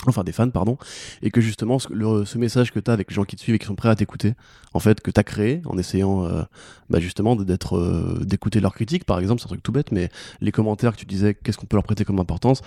Enfin, 0.05 0.23
des 0.23 0.31
fans, 0.31 0.49
pardon. 0.49 0.77
Et 1.21 1.31
que 1.31 1.41
justement, 1.41 1.79
ce, 1.79 2.37
message 2.37 2.71
que 2.71 2.79
tu 2.79 2.89
as 2.89 2.93
avec 2.93 3.09
les 3.09 3.15
gens 3.15 3.25
qui 3.25 3.35
te 3.35 3.41
suivent 3.41 3.55
et 3.55 3.59
qui 3.59 3.65
sont 3.65 3.75
prêts 3.75 3.89
à 3.89 3.95
t'écouter, 3.95 4.35
en 4.73 4.79
fait, 4.79 5.01
que 5.01 5.11
tu 5.11 5.19
as 5.19 5.23
créé 5.23 5.61
en 5.65 5.77
essayant 5.77 6.25
euh, 6.25 6.43
bah, 6.89 6.99
justement 6.99 7.35
d'être 7.35 7.77
euh, 7.77 8.23
d'écouter 8.23 8.59
leurs 8.59 8.73
critiques, 8.73 9.05
par 9.05 9.19
exemple, 9.19 9.41
c'est 9.41 9.47
un 9.47 9.49
truc 9.49 9.63
tout 9.63 9.71
bête, 9.71 9.91
mais 9.91 10.09
les 10.39 10.51
commentaires 10.51 10.93
que 10.93 10.99
tu 10.99 11.05
disais, 11.05 11.33
qu'est-ce 11.33 11.57
qu'on 11.57 11.65
peut 11.65 11.77
leur 11.77 11.83
prêter 11.83 12.05
comme 12.05 12.19
importance? 12.19 12.61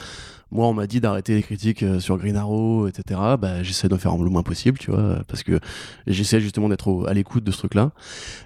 Moi, 0.50 0.66
on 0.66 0.74
m'a 0.74 0.88
dit 0.88 1.00
d'arrêter 1.00 1.34
les 1.34 1.42
critiques 1.42 1.84
euh, 1.84 2.00
sur 2.00 2.18
Green 2.18 2.36
Arrow, 2.36 2.88
etc. 2.88 3.20
Bah, 3.38 3.62
j'essaie 3.62 3.88
de 3.88 3.96
faire 3.96 4.16
le 4.16 4.28
moins 4.28 4.42
possible, 4.42 4.78
tu 4.78 4.90
vois, 4.90 5.22
parce 5.28 5.44
que 5.44 5.60
j'essaie 6.08 6.40
justement 6.40 6.68
d'être 6.68 7.06
à 7.06 7.14
l'écoute 7.14 7.44
de 7.44 7.52
ce 7.52 7.58
truc-là. 7.58 7.92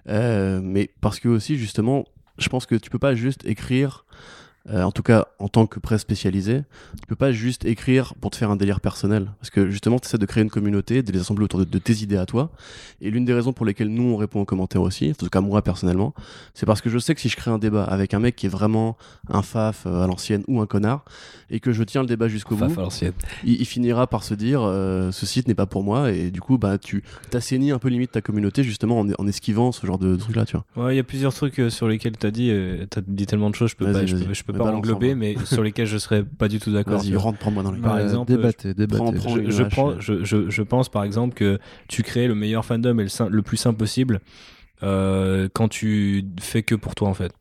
Euh, 0.09 0.61
mais 0.63 0.91
parce 1.01 1.19
que 1.19 1.29
aussi, 1.29 1.57
justement, 1.57 2.05
je 2.39 2.49
pense 2.49 2.67
que 2.67 2.75
tu 2.75 2.91
peux 2.91 2.99
pas 2.99 3.15
juste 3.15 3.45
écrire. 3.47 4.05
Euh, 4.71 4.83
en 4.83 4.93
tout 4.93 5.03
cas, 5.03 5.27
en 5.39 5.49
tant 5.49 5.67
que 5.67 5.79
presse 5.79 6.01
spécialisée, 6.01 6.63
tu 7.01 7.07
peux 7.07 7.17
pas 7.17 7.33
juste 7.33 7.65
écrire 7.65 8.15
pour 8.21 8.31
te 8.31 8.37
faire 8.37 8.51
un 8.51 8.57
délire 8.57 8.81
personnel. 8.81 9.31
Parce 9.41 9.51
que 9.51 9.71
justement, 9.71 9.99
tu 9.99 10.07
essaies 10.07 10.19
de 10.19 10.27
créer 10.27 10.43
une 10.43 10.51
communauté, 10.51 11.03
de 11.03 11.13
les 11.13 11.21
assembler 11.21 11.45
autour 11.45 11.61
de, 11.61 11.65
de 11.65 11.79
tes 11.79 11.95
idées 12.03 12.17
à 12.17 12.25
toi. 12.27 12.51
Et 13.01 13.11
l'une 13.11 13.25
des 13.25 13.35
raisons 13.35 13.53
pour 13.53 13.67
lesquelles 13.67 13.89
nous, 13.91 14.05
on 14.05 14.17
répond 14.17 14.41
aux 14.41 14.45
commentaires 14.45 14.81
aussi, 14.83 15.11
en 15.11 15.15
tout 15.15 15.29
cas 15.29 15.41
moi 15.41 15.61
personnellement, 15.63 16.15
c'est 16.55 16.65
parce 16.67 16.81
que 16.81 16.89
je 16.89 16.99
sais 16.99 17.15
que 17.15 17.21
si 17.21 17.29
je 17.29 17.37
crée 17.37 17.51
un 17.51 17.59
débat 17.59 17.85
avec 17.85 18.15
un 18.15 18.21
mec 18.21 18.37
qui 18.37 18.47
est 18.47 18.49
vraiment 18.49 18.97
un 19.29 19.43
faf 19.43 19.85
euh, 19.87 20.03
à 20.03 20.07
l'ancienne 20.07 20.45
ou 20.49 20.61
un 20.61 20.67
connard, 20.67 21.05
et 21.51 21.61
que 21.61 21.73
je 21.73 21.83
tiens 21.85 22.01
le 22.01 22.09
débat 22.09 22.29
jusqu'au 22.29 22.57
bout, 22.57 22.69
Faf 22.69 22.79
à 22.79 22.83
l'ancienne. 22.83 23.13
il, 23.45 23.61
il 23.61 23.67
finira 23.67 24.07
par 24.07 24.25
se 24.25 24.35
dire 24.35 24.63
euh, 24.63 25.11
ce 25.13 25.27
site 25.27 25.47
n'est 25.49 25.55
pas 25.55 25.67
pour 25.67 25.83
moi 25.85 26.11
et 26.11 26.31
du 26.31 26.41
coup 26.41 26.57
bah 26.59 26.79
tu 26.79 27.05
t'assainis 27.31 27.71
un 27.71 27.79
peu 27.79 27.89
limite 27.89 28.13
ta 28.13 28.21
communauté 28.23 28.63
justement 28.65 29.01
en, 29.01 29.09
en 29.19 29.27
esquivant 29.27 29.73
ce 29.73 29.87
genre 29.87 29.99
de 29.99 30.17
truc 30.17 30.37
là 30.37 30.45
tu 30.47 30.57
vois 30.57 30.87
Ouais, 30.87 30.95
il 30.95 30.97
y 30.97 31.01
a 31.01 31.05
plusieurs 31.05 31.35
trucs 31.35 31.59
euh, 31.61 31.71
sur 31.71 31.87
lesquels 31.89 32.17
tu 32.17 32.27
as 32.27 32.31
dit, 32.31 32.51
euh, 32.51 32.87
t'as 32.89 33.03
dit 33.07 33.27
tellement 33.27 33.51
de 33.51 33.55
choses, 33.55 33.71
je 33.71 33.77
peux 33.77 33.85
pas, 33.93 34.05
je 34.07 34.17
vas-y. 34.17 34.25
peux, 34.27 34.35
je 34.35 34.43
peux 34.45 34.53
Mais 34.59 34.65
pas 34.65 34.73
englober, 34.73 35.13
en 35.13 35.17
mais 35.17 35.37
sur 35.45 35.63
lesquels 35.63 35.87
je 35.87 35.99
serais 35.99 36.25
pas 36.25 36.49
du 36.49 36.59
tout 36.59 36.73
d'accord. 36.73 36.99
vas-y 36.99 37.15
rentre 37.17 37.39
prends-moi 37.39 37.63
dans 37.63 37.73
les 37.73 37.81
Par 37.81 37.97
Euh, 37.97 38.03
exemple, 38.03 38.31
débattez, 38.33 38.75
débattez. 38.75 38.97
prends- 39.03 39.13
prends- 39.13 39.37
je, 39.37 39.51
je 39.51 39.63
prends- 39.65 40.01
je, 40.01 40.25
je- 40.25 40.51
je 40.51 40.63
pense 40.63 40.89
par 40.89 41.05
exemple 41.05 41.35
que 41.35 41.59
tu 41.89 42.03
crées 42.03 42.27
le 42.29 42.35
meilleur 42.35 42.65
fandom 42.65 42.99
et 42.99 43.05
le, 43.05 43.29
le 43.29 43.43
plus 43.43 43.57
simple 43.57 43.79
possible 43.79 44.21
euh, 44.83 45.49
quand 45.53 45.69
tu 45.69 46.25
fais 46.41 46.63
que 46.63 46.75
pour 46.75 46.95
toi 46.95 47.09
en 47.09 47.15
fait. 47.15 47.33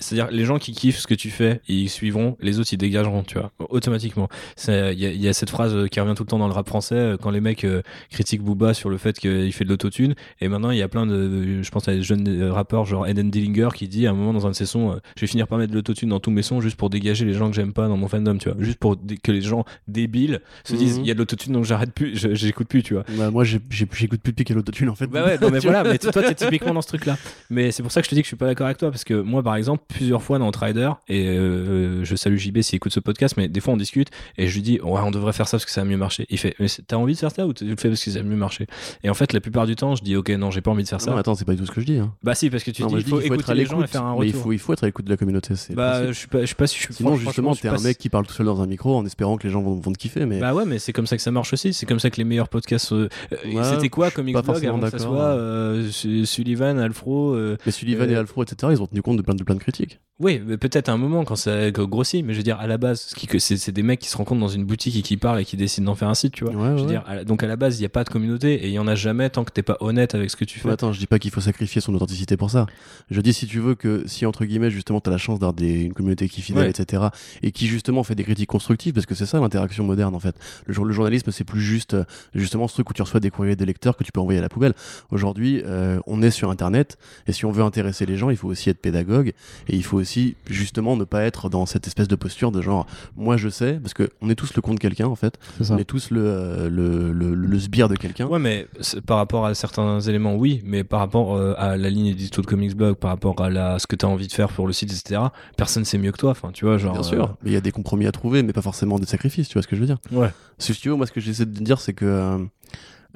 C'est-à-dire 0.00 0.30
les 0.32 0.44
gens 0.44 0.58
qui 0.58 0.72
kiffent 0.72 0.98
ce 0.98 1.06
que 1.06 1.14
tu 1.14 1.30
fais, 1.30 1.60
ils 1.68 1.88
suivront, 1.88 2.36
les 2.40 2.58
autres 2.58 2.72
ils 2.72 2.76
dégageront, 2.78 3.22
tu 3.22 3.38
vois, 3.38 3.52
automatiquement. 3.68 4.28
C'est- 4.56 4.92
Il 4.94 5.00
y, 5.00 5.06
a- 5.06 5.12
y 5.12 5.28
a 5.28 5.32
cette 5.32 5.50
phrase 5.50 5.74
euh, 5.74 5.86
qui 5.86 6.00
revient 6.00 6.14
tout 6.16 6.22
le 6.24 6.28
temps 6.28 6.38
dans 6.38 6.46
le 6.48 6.52
rap 6.54 6.66
français 6.66 6.94
euh, 6.94 7.16
quand 7.16 7.30
les 7.30 7.40
mecs 7.40 7.64
euh, 7.64 7.82
critiquent 8.10 8.42
Booba 8.42 8.74
sur 8.74 8.88
le 8.90 8.96
fait 8.98 9.18
qu'il 9.18 9.52
fait 9.52 9.64
de 9.64 9.68
l'autotune. 9.68 10.14
Et 10.40 10.48
maintenant 10.48 10.70
il 10.70 10.78
y 10.78 10.82
a 10.82 10.88
plein 10.88 11.06
de, 11.06 11.62
je 11.62 11.70
pense 11.70 11.86
à 11.88 11.92
des 11.94 12.02
jeunes 12.02 12.26
euh, 12.28 12.52
rappeurs 12.52 12.84
genre 12.86 13.06
Eden 13.06 13.30
Dillinger 13.30 13.68
qui 13.74 13.88
dit 13.88 14.06
à 14.06 14.10
un 14.10 14.14
moment 14.14 14.32
dans 14.32 14.46
un 14.46 14.50
de 14.50 14.54
ses 14.54 14.66
sons, 14.66 14.92
euh, 14.92 14.96
je 15.16 15.20
vais 15.22 15.26
finir 15.26 15.46
par 15.46 15.58
mettre 15.58 15.70
de 15.70 15.76
l'autotune 15.76 16.08
dans 16.08 16.20
tous 16.20 16.30
mes 16.30 16.42
sons 16.42 16.60
juste 16.60 16.76
pour 16.76 16.90
dégager 16.90 17.24
les 17.24 17.34
gens 17.34 17.48
que 17.50 17.56
j'aime 17.56 17.72
pas 17.72 17.88
dans 17.88 17.96
mon 17.96 18.08
fandom, 18.08 18.36
tu 18.38 18.48
vois, 18.50 18.58
juste 18.62 18.78
pour 18.78 18.96
que 19.22 19.32
les 19.32 19.42
gens 19.42 19.64
débiles 19.88 20.40
se 20.64 20.74
disent 20.74 20.96
Mhm. 20.98 21.04
il 21.04 21.08
y 21.08 21.10
a 21.10 21.14
de 21.14 21.18
l'autotune 21.18 21.52
donc 21.52 21.64
j'arrête 21.64 21.92
plus, 21.92 22.16
j'écoute 22.34 22.68
plus, 22.68 22.82
tu 22.82 22.94
vois. 22.94 23.04
Bah, 23.16 23.30
moi 23.30 23.44
j'écoute 23.44 24.20
plus 24.20 24.32
depuis 24.32 24.44
quel 24.44 24.58
autotune 24.58 24.88
en 24.88 24.94
fait 24.94 25.06
Bah 25.06 25.24
ouais, 25.24 25.38
non 25.38 25.50
mais 25.50 25.58
voilà, 25.60 25.84
mais 25.84 25.98
toi 25.98 26.12
t'es 26.22 26.34
typiquement 26.34 26.74
dans 26.74 26.82
ce 26.82 26.88
truc 26.88 27.06
là. 27.06 27.16
Mais 27.50 27.70
c'est 27.72 27.82
pour 27.82 27.92
ça 27.92 28.00
que 28.00 28.06
je 28.06 28.10
te 28.10 28.14
dis 28.14 28.20
que 28.22 28.26
je 28.26 28.28
suis 28.30 28.36
pas 28.36 28.46
d'accord 28.46 28.66
avec 28.66 28.78
toi 28.78 28.90
parce 28.90 29.04
que 29.04 29.14
moi 29.14 29.42
par 29.42 29.56
exemple, 29.56 29.82
plusieurs 29.92 30.22
fois 30.22 30.38
dans 30.38 30.48
Outrider, 30.48 30.90
et 31.08 31.26
euh, 31.28 32.04
je 32.04 32.16
salue 32.16 32.36
JB 32.36 32.60
s'il 32.62 32.76
écoute 32.76 32.92
ce 32.92 33.00
podcast, 33.00 33.34
mais 33.36 33.48
des 33.48 33.60
fois 33.60 33.74
on 33.74 33.76
discute 33.76 34.08
et 34.38 34.46
je 34.48 34.54
lui 34.54 34.62
dis 34.62 34.80
ouais, 34.80 35.00
on 35.04 35.10
devrait 35.10 35.32
faire 35.32 35.48
ça 35.48 35.56
parce 35.56 35.64
que 35.64 35.70
ça 35.70 35.82
a 35.82 35.84
mieux 35.84 35.96
marché. 35.96 36.26
Il 36.30 36.38
fait 36.38 36.54
mais 36.58 36.66
t'as 36.86 36.96
envie 36.96 37.14
de 37.14 37.18
faire 37.18 37.30
ça 37.30 37.46
ou 37.46 37.52
tu 37.52 37.64
le 37.64 37.76
fais 37.76 37.88
parce 37.88 38.02
que 38.04 38.10
ça 38.10 38.20
a 38.20 38.22
mieux 38.22 38.36
marché? 38.36 38.66
Et 39.04 39.10
en 39.10 39.14
fait, 39.14 39.32
la 39.32 39.40
plupart 39.40 39.66
du 39.66 39.76
temps, 39.76 39.94
je 39.94 40.02
dis 40.02 40.16
ok, 40.16 40.30
non, 40.30 40.50
j'ai 40.50 40.60
pas 40.60 40.70
envie 40.70 40.82
de 40.84 40.88
faire 40.88 41.00
ça. 41.00 41.10
non 41.10 41.16
attends 41.16 41.34
c'est 41.34 41.44
pas 41.44 41.52
du 41.52 41.58
tout 41.58 41.66
ce 41.66 41.70
que 41.72 41.80
je 41.80 41.86
dis 41.86 41.98
hein. 41.98 42.12
Bah 42.22 42.34
si, 42.34 42.50
parce 42.50 42.62
que 42.64 42.70
tu 42.70 42.82
Non, 42.82 42.88
dis 42.88 42.94
il 42.96 43.00
je 43.02 43.06
faut 43.08 43.20
dis 43.20 43.26
écouter 43.26 43.40
être 43.42 43.50
à 43.50 43.54
les 43.54 43.66
gens 43.66 43.82
et 43.82 43.86
faire 43.86 44.04
un 44.04 44.16
mais 44.18 44.26
il 44.26 44.30
retour. 44.30 44.42
faut, 44.44 44.52
il 44.52 44.58
faut 44.58 44.72
être 44.72 44.84
à 44.84 44.86
l'écoute 44.86 45.04
de 45.04 45.10
la 45.10 45.16
communauté 45.16 45.54
c'est 45.56 45.70
le 45.70 45.76
Bah 45.76 46.06
je 46.06 46.12
suis 46.12 46.28
pas, 46.28 46.40
je 46.40 46.46
suis 46.46 46.54
pas, 46.54 46.66
je 46.66 46.70
suis 46.72 46.94
sinon 46.94 47.16
justement 47.16 47.52
je 47.54 47.60
t'es 47.62 47.68
un 47.68 47.78
mec 47.78 47.98
qui 47.98 48.08
parle 48.08 48.26
tout 48.26 48.34
seul 48.34 48.46
dans 48.46 48.60
un 48.60 48.66
micro 48.66 48.96
en 48.96 49.04
espérant 49.06 49.36
que 49.36 49.46
les 49.46 49.52
gens 49.52 49.62
vont, 49.62 49.74
vont 49.74 49.92
te 49.92 49.98
kiffer 49.98 50.26
mais 50.26 50.40
Bah 50.40 50.54
ouais, 50.54 50.64
mais 50.64 50.78
c'est 50.78 50.92
comme 50.92 51.06
ça 51.06 51.16
que 51.16 51.22
ça 51.22 51.30
marche 51.30 51.52
aussi. 51.52 51.72
C'est 51.72 51.86
comme 51.86 52.00
ça 52.00 52.10
que 52.10 52.16
les 52.16 52.24
meilleurs 52.24 52.48
podcasts. 52.48 52.92
euh, 52.92 53.08
euh, 53.32 53.36
Ouais, 53.52 53.64
C'était 53.64 53.88
quoi 53.88 54.08
je 54.10 54.14
pas 54.32 54.42
Blog 54.42 54.66
avant 54.66 54.80
que 54.80 54.90
ça 54.90 54.98
soit 54.98 55.18
euh, 55.22 55.88
Su- 55.90 56.26
Sullivan, 56.26 56.78
Alfro 56.78 57.34
euh, 57.34 57.56
mais 57.66 57.72
Sullivan 57.72 58.08
Euh, 58.08 58.12
et 58.12 58.16
Alfro 58.16 58.42
etc 58.42 58.56
ils 58.72 58.82
ont 58.82 58.86
tenu 58.86 59.02
compte 59.02 59.16
de 59.16 59.22
plein 59.22 59.34
de 59.34 59.42
plein 59.42 59.54
de 59.54 59.60
critiques 59.60 59.79
Oui, 60.22 60.38
mais 60.46 60.58
peut-être 60.58 60.90
à 60.90 60.92
un 60.92 60.98
moment 60.98 61.24
quand 61.24 61.34
ça 61.34 61.70
grossit, 61.70 62.22
mais 62.22 62.34
je 62.34 62.38
veux 62.40 62.42
dire, 62.44 62.60
à 62.60 62.66
la 62.66 62.76
base, 62.76 63.00
ce 63.00 63.14
qui- 63.14 63.26
que 63.26 63.38
c'est 63.38 63.56
c'est 63.56 63.72
des 63.72 63.82
mecs 63.82 64.00
qui 64.00 64.10
se 64.10 64.18
rencontrent 64.18 64.42
dans 64.42 64.48
une 64.48 64.66
boutique 64.66 64.94
et 64.94 65.00
qui 65.00 65.16
parlent 65.16 65.40
et 65.40 65.46
qui 65.46 65.56
décident 65.56 65.86
d'en 65.86 65.94
faire 65.94 66.10
un 66.10 66.14
site, 66.14 66.34
tu 66.34 66.44
vois. 66.44 66.52
Ouais, 66.52 66.72
je 66.72 66.74
veux 66.74 66.80
ouais. 66.82 66.86
dire, 66.88 67.02
à 67.06 67.14
la- 67.14 67.24
donc 67.24 67.42
à 67.42 67.46
la 67.46 67.56
base, 67.56 67.78
il 67.78 67.80
n'y 67.80 67.86
a 67.86 67.88
pas 67.88 68.04
de 68.04 68.10
communauté 68.10 68.52
et 68.52 68.66
il 68.68 68.74
y 68.74 68.78
en 68.78 68.86
a 68.86 68.94
jamais 68.94 69.30
tant 69.30 69.44
que 69.44 69.50
t'es 69.50 69.62
pas 69.62 69.78
honnête 69.80 70.14
avec 70.14 70.28
ce 70.30 70.36
que 70.36 70.44
tu 70.44 70.58
fais. 70.58 70.68
Mais 70.68 70.74
attends, 70.74 70.92
je 70.92 70.98
dis 70.98 71.06
pas 71.06 71.18
qu'il 71.18 71.30
faut 71.30 71.40
sacrifier 71.40 71.80
son 71.80 71.94
authenticité 71.94 72.36
pour 72.36 72.50
ça. 72.50 72.66
Je 73.10 73.18
dis 73.22 73.32
si 73.32 73.46
tu 73.46 73.60
veux 73.60 73.74
que, 73.74 74.02
si 74.06 74.26
entre 74.26 74.44
guillemets, 74.44 74.70
justement, 74.70 75.00
t'as 75.00 75.10
la 75.10 75.16
chance 75.16 75.38
d'avoir 75.38 75.54
des- 75.54 75.84
une 75.84 75.94
communauté 75.94 76.28
qui 76.28 76.40
est 76.40 76.44
fidèle, 76.44 76.64
Ouais. 76.64 76.68
etc., 76.70 77.04
et 77.42 77.50
qui 77.50 77.66
justement 77.66 78.02
fait 78.02 78.14
des 78.14 78.24
critiques 78.24 78.50
constructives, 78.50 78.92
parce 78.92 79.06
que 79.06 79.14
c'est 79.14 79.24
ça 79.24 79.40
l'interaction 79.40 79.84
moderne 79.84 80.14
en 80.14 80.20
fait. 80.20 80.36
Le, 80.66 80.74
jour- 80.74 80.84
le 80.84 80.92
journalisme, 80.92 81.30
c'est 81.30 81.44
plus 81.44 81.62
juste, 81.62 81.94
euh, 81.94 82.04
justement, 82.34 82.68
ce 82.68 82.74
truc 82.74 82.90
où 82.90 82.92
tu 82.92 83.00
reçois 83.00 83.20
des 83.20 83.30
courriers 83.30 83.56
des 83.56 83.64
lecteurs 83.64 83.96
que 83.96 84.04
tu 84.04 84.12
peux 84.12 84.20
envoyer 84.20 84.40
à 84.40 84.42
la 84.42 84.50
poubelle. 84.50 84.74
Aujourd'hui, 85.10 85.62
euh, 85.64 85.98
on 86.06 86.20
est 86.20 86.30
sur 86.30 86.50
Internet, 86.50 86.98
et 87.26 87.32
si 87.32 87.46
on 87.46 87.52
veut 87.52 87.62
intéresser 87.62 88.04
les 88.04 88.18
gens, 88.18 88.28
il 88.28 88.36
faut 88.36 88.48
aussi 88.48 88.68
être 88.68 88.82
pédagogue, 88.82 89.32
et 89.70 89.76
il 89.76 89.82
faut 89.84 89.96
aussi, 89.98 90.36
justement, 90.48 90.96
ne 90.96 91.04
pas 91.04 91.22
être 91.22 91.48
dans 91.48 91.64
cette 91.64 91.86
espèce 91.86 92.08
de 92.08 92.16
posture 92.16 92.50
de 92.52 92.60
genre, 92.60 92.86
moi 93.16 93.36
je 93.36 93.48
sais, 93.48 93.74
parce 93.82 93.94
que 93.94 94.10
on 94.20 94.28
est 94.28 94.34
tous 94.34 94.52
le 94.54 94.60
compte 94.62 94.74
de 94.74 94.80
quelqu'un 94.80 95.06
en 95.06 95.14
fait, 95.14 95.38
C'est 95.58 95.64
ça. 95.64 95.74
on 95.74 95.78
est 95.78 95.84
tous 95.84 96.10
le, 96.10 96.20
euh, 96.22 96.68
le, 96.68 97.12
le, 97.12 97.34
le 97.34 97.58
sbire 97.58 97.88
de 97.88 97.94
quelqu'un. 97.96 98.26
Ouais, 98.26 98.38
mais 98.38 98.66
par 99.06 99.16
rapport 99.16 99.46
à 99.46 99.54
certains 99.54 100.00
éléments, 100.00 100.34
oui, 100.36 100.60
mais 100.64 100.84
par 100.84 101.00
rapport 101.00 101.34
euh, 101.36 101.54
à 101.56 101.76
la 101.76 101.88
ligne 101.88 102.06
édito 102.06 102.42
de 102.42 102.46
Comics 102.46 102.74
Blog, 102.76 102.96
par 102.96 103.10
rapport 103.10 103.40
à 103.40 103.48
la, 103.48 103.78
ce 103.78 103.86
que 103.86 103.96
tu 103.96 104.04
as 104.04 104.08
envie 104.08 104.26
de 104.26 104.32
faire 104.32 104.48
pour 104.48 104.66
le 104.66 104.72
site, 104.72 104.92
etc., 104.92 105.20
personne 105.56 105.84
sait 105.84 105.98
mieux 105.98 106.12
que 106.12 106.18
toi. 106.18 106.30
Enfin, 106.32 106.50
tu 106.52 106.64
vois, 106.64 106.76
genre. 106.76 106.92
Bien 106.92 107.02
sûr, 107.02 107.36
mais 107.42 107.50
il 107.50 107.54
y 107.54 107.56
a 107.56 107.60
des 107.60 107.72
compromis 107.72 108.06
à 108.06 108.12
trouver, 108.12 108.42
mais 108.42 108.52
pas 108.52 108.62
forcément 108.62 108.98
des 108.98 109.06
sacrifices, 109.06 109.48
tu 109.48 109.54
vois 109.54 109.62
ce 109.62 109.68
que 109.68 109.76
je 109.76 109.80
veux 109.80 109.86
dire. 109.86 109.98
euh, 110.12 110.16
ouais. 110.18 110.30
Si 110.58 110.74
tu 110.74 110.88
veux, 110.88 110.96
moi, 110.96 111.06
ce 111.06 111.12
que 111.12 111.20
j'essaie 111.20 111.46
de 111.46 111.60
dire, 111.64 111.80
c'est 111.80 111.92
que 111.94 112.38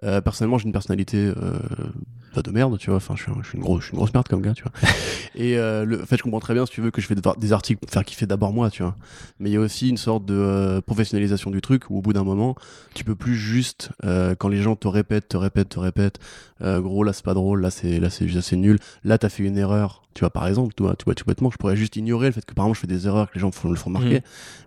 euh, 0.03 0.21
personnellement, 0.21 0.59
j'ai 0.59 0.67
une 0.67 0.73
personnalité 0.73 1.17
euh, 1.19 1.59
pas 2.35 2.43
de 2.43 2.51
merde, 2.51 2.77
tu 2.79 2.91
vois. 2.91 2.97
Enfin, 2.97 3.15
je 3.17 3.23
suis, 3.23 3.31
un- 3.31 3.43
je 3.43 3.49
suis 3.49 3.59
une 3.59 3.63
grosse, 3.63 3.81
je 3.83 3.87
suis 3.87 3.93
une 3.93 3.99
grosse 3.99 4.13
merde 4.13 4.27
comme 4.27 4.43
gars, 4.43 4.55
tu 4.55 4.65
vois. 4.65 4.73
Et 5.37 5.57
euh, 5.57 5.85
le 5.85 6.03
en 6.03 6.07
fait, 6.07 6.17
je 6.17 6.23
comprends 6.23 6.41
très 6.41 6.53
bien, 6.55 6.67
si 6.67 6.73
tu 6.73 6.81
veux, 6.81 6.91
que 6.91 7.01
je 7.01 7.07
fais 7.07 7.15
des- 7.15 7.53
articles 7.53 7.79
pour 7.81 7.91
faire 7.91 8.05
kiffer 8.05 8.27
d'abord 8.27 8.53
moi, 8.53 8.71
tu 8.71 8.83
vois. 8.83 8.97
Mais 9.39 9.51
il 9.51 9.53
y 9.53 9.57
a 9.57 9.61
aussi 9.61 9.89
une 9.89 9.97
sorte 9.97 10.25
de 10.27 10.35
euh, 10.35 10.81
professionnalisation 10.81 11.51
du 11.53 11.61
truc 11.61 11.85
où, 11.91 11.99
au 11.99 12.03
bout 12.03 12.13
d'un 12.13 12.25
moment, 12.25 12.57
tu 12.95 13.05
peux 13.05 13.15
plus 13.15 13.37
juste, 13.37 13.91
euh, 14.05 14.35
quand 14.35 14.49
les 14.49 14.63
gens 14.63 14.75
te 14.75 14.89
répètent, 14.89 15.29
te 15.29 15.37
répètent, 15.37 15.69
te 15.69 15.79
répètent, 15.81 16.19
euh, 16.63 16.81
gros, 16.81 17.05
là, 17.05 17.13
c'est 17.13 17.25
pas 17.25 17.35
drôle, 17.35 17.61
là, 17.61 17.71
c'est 17.71 18.01
là, 18.01 18.11
c'est 18.11 18.57
nul, 18.57 18.79
là, 19.05 19.17
t'as 19.19 19.29
fait 19.29 19.45
une 19.45 19.57
erreur. 19.59 20.03
Tu 20.15 20.21
vois, 20.21 20.31
par 20.31 20.47
exemple, 20.47 20.75
toi, 20.75 20.95
tu 20.97 21.05
vois, 21.05 21.15
tout 21.15 21.25
bêtement, 21.27 21.51
je 21.51 21.57
pourrais 21.57 21.77
juste 21.77 21.97
ignorer 21.97 22.27
le 22.27 22.33
fait 22.33 22.45
que, 22.45 22.55
par 22.55 22.67
exemple, 22.67 22.77
je 22.77 22.81
fais 22.83 22.87
des 22.87 23.07
erreurs, 23.07 23.29
que 23.31 23.35
les 23.35 23.41
gens 23.41 23.49
me 23.49 23.53
font, 23.53 23.69
le 23.71 23.77
font 23.77 23.91
marquer. 23.91 24.17
Mhm. 24.17 24.21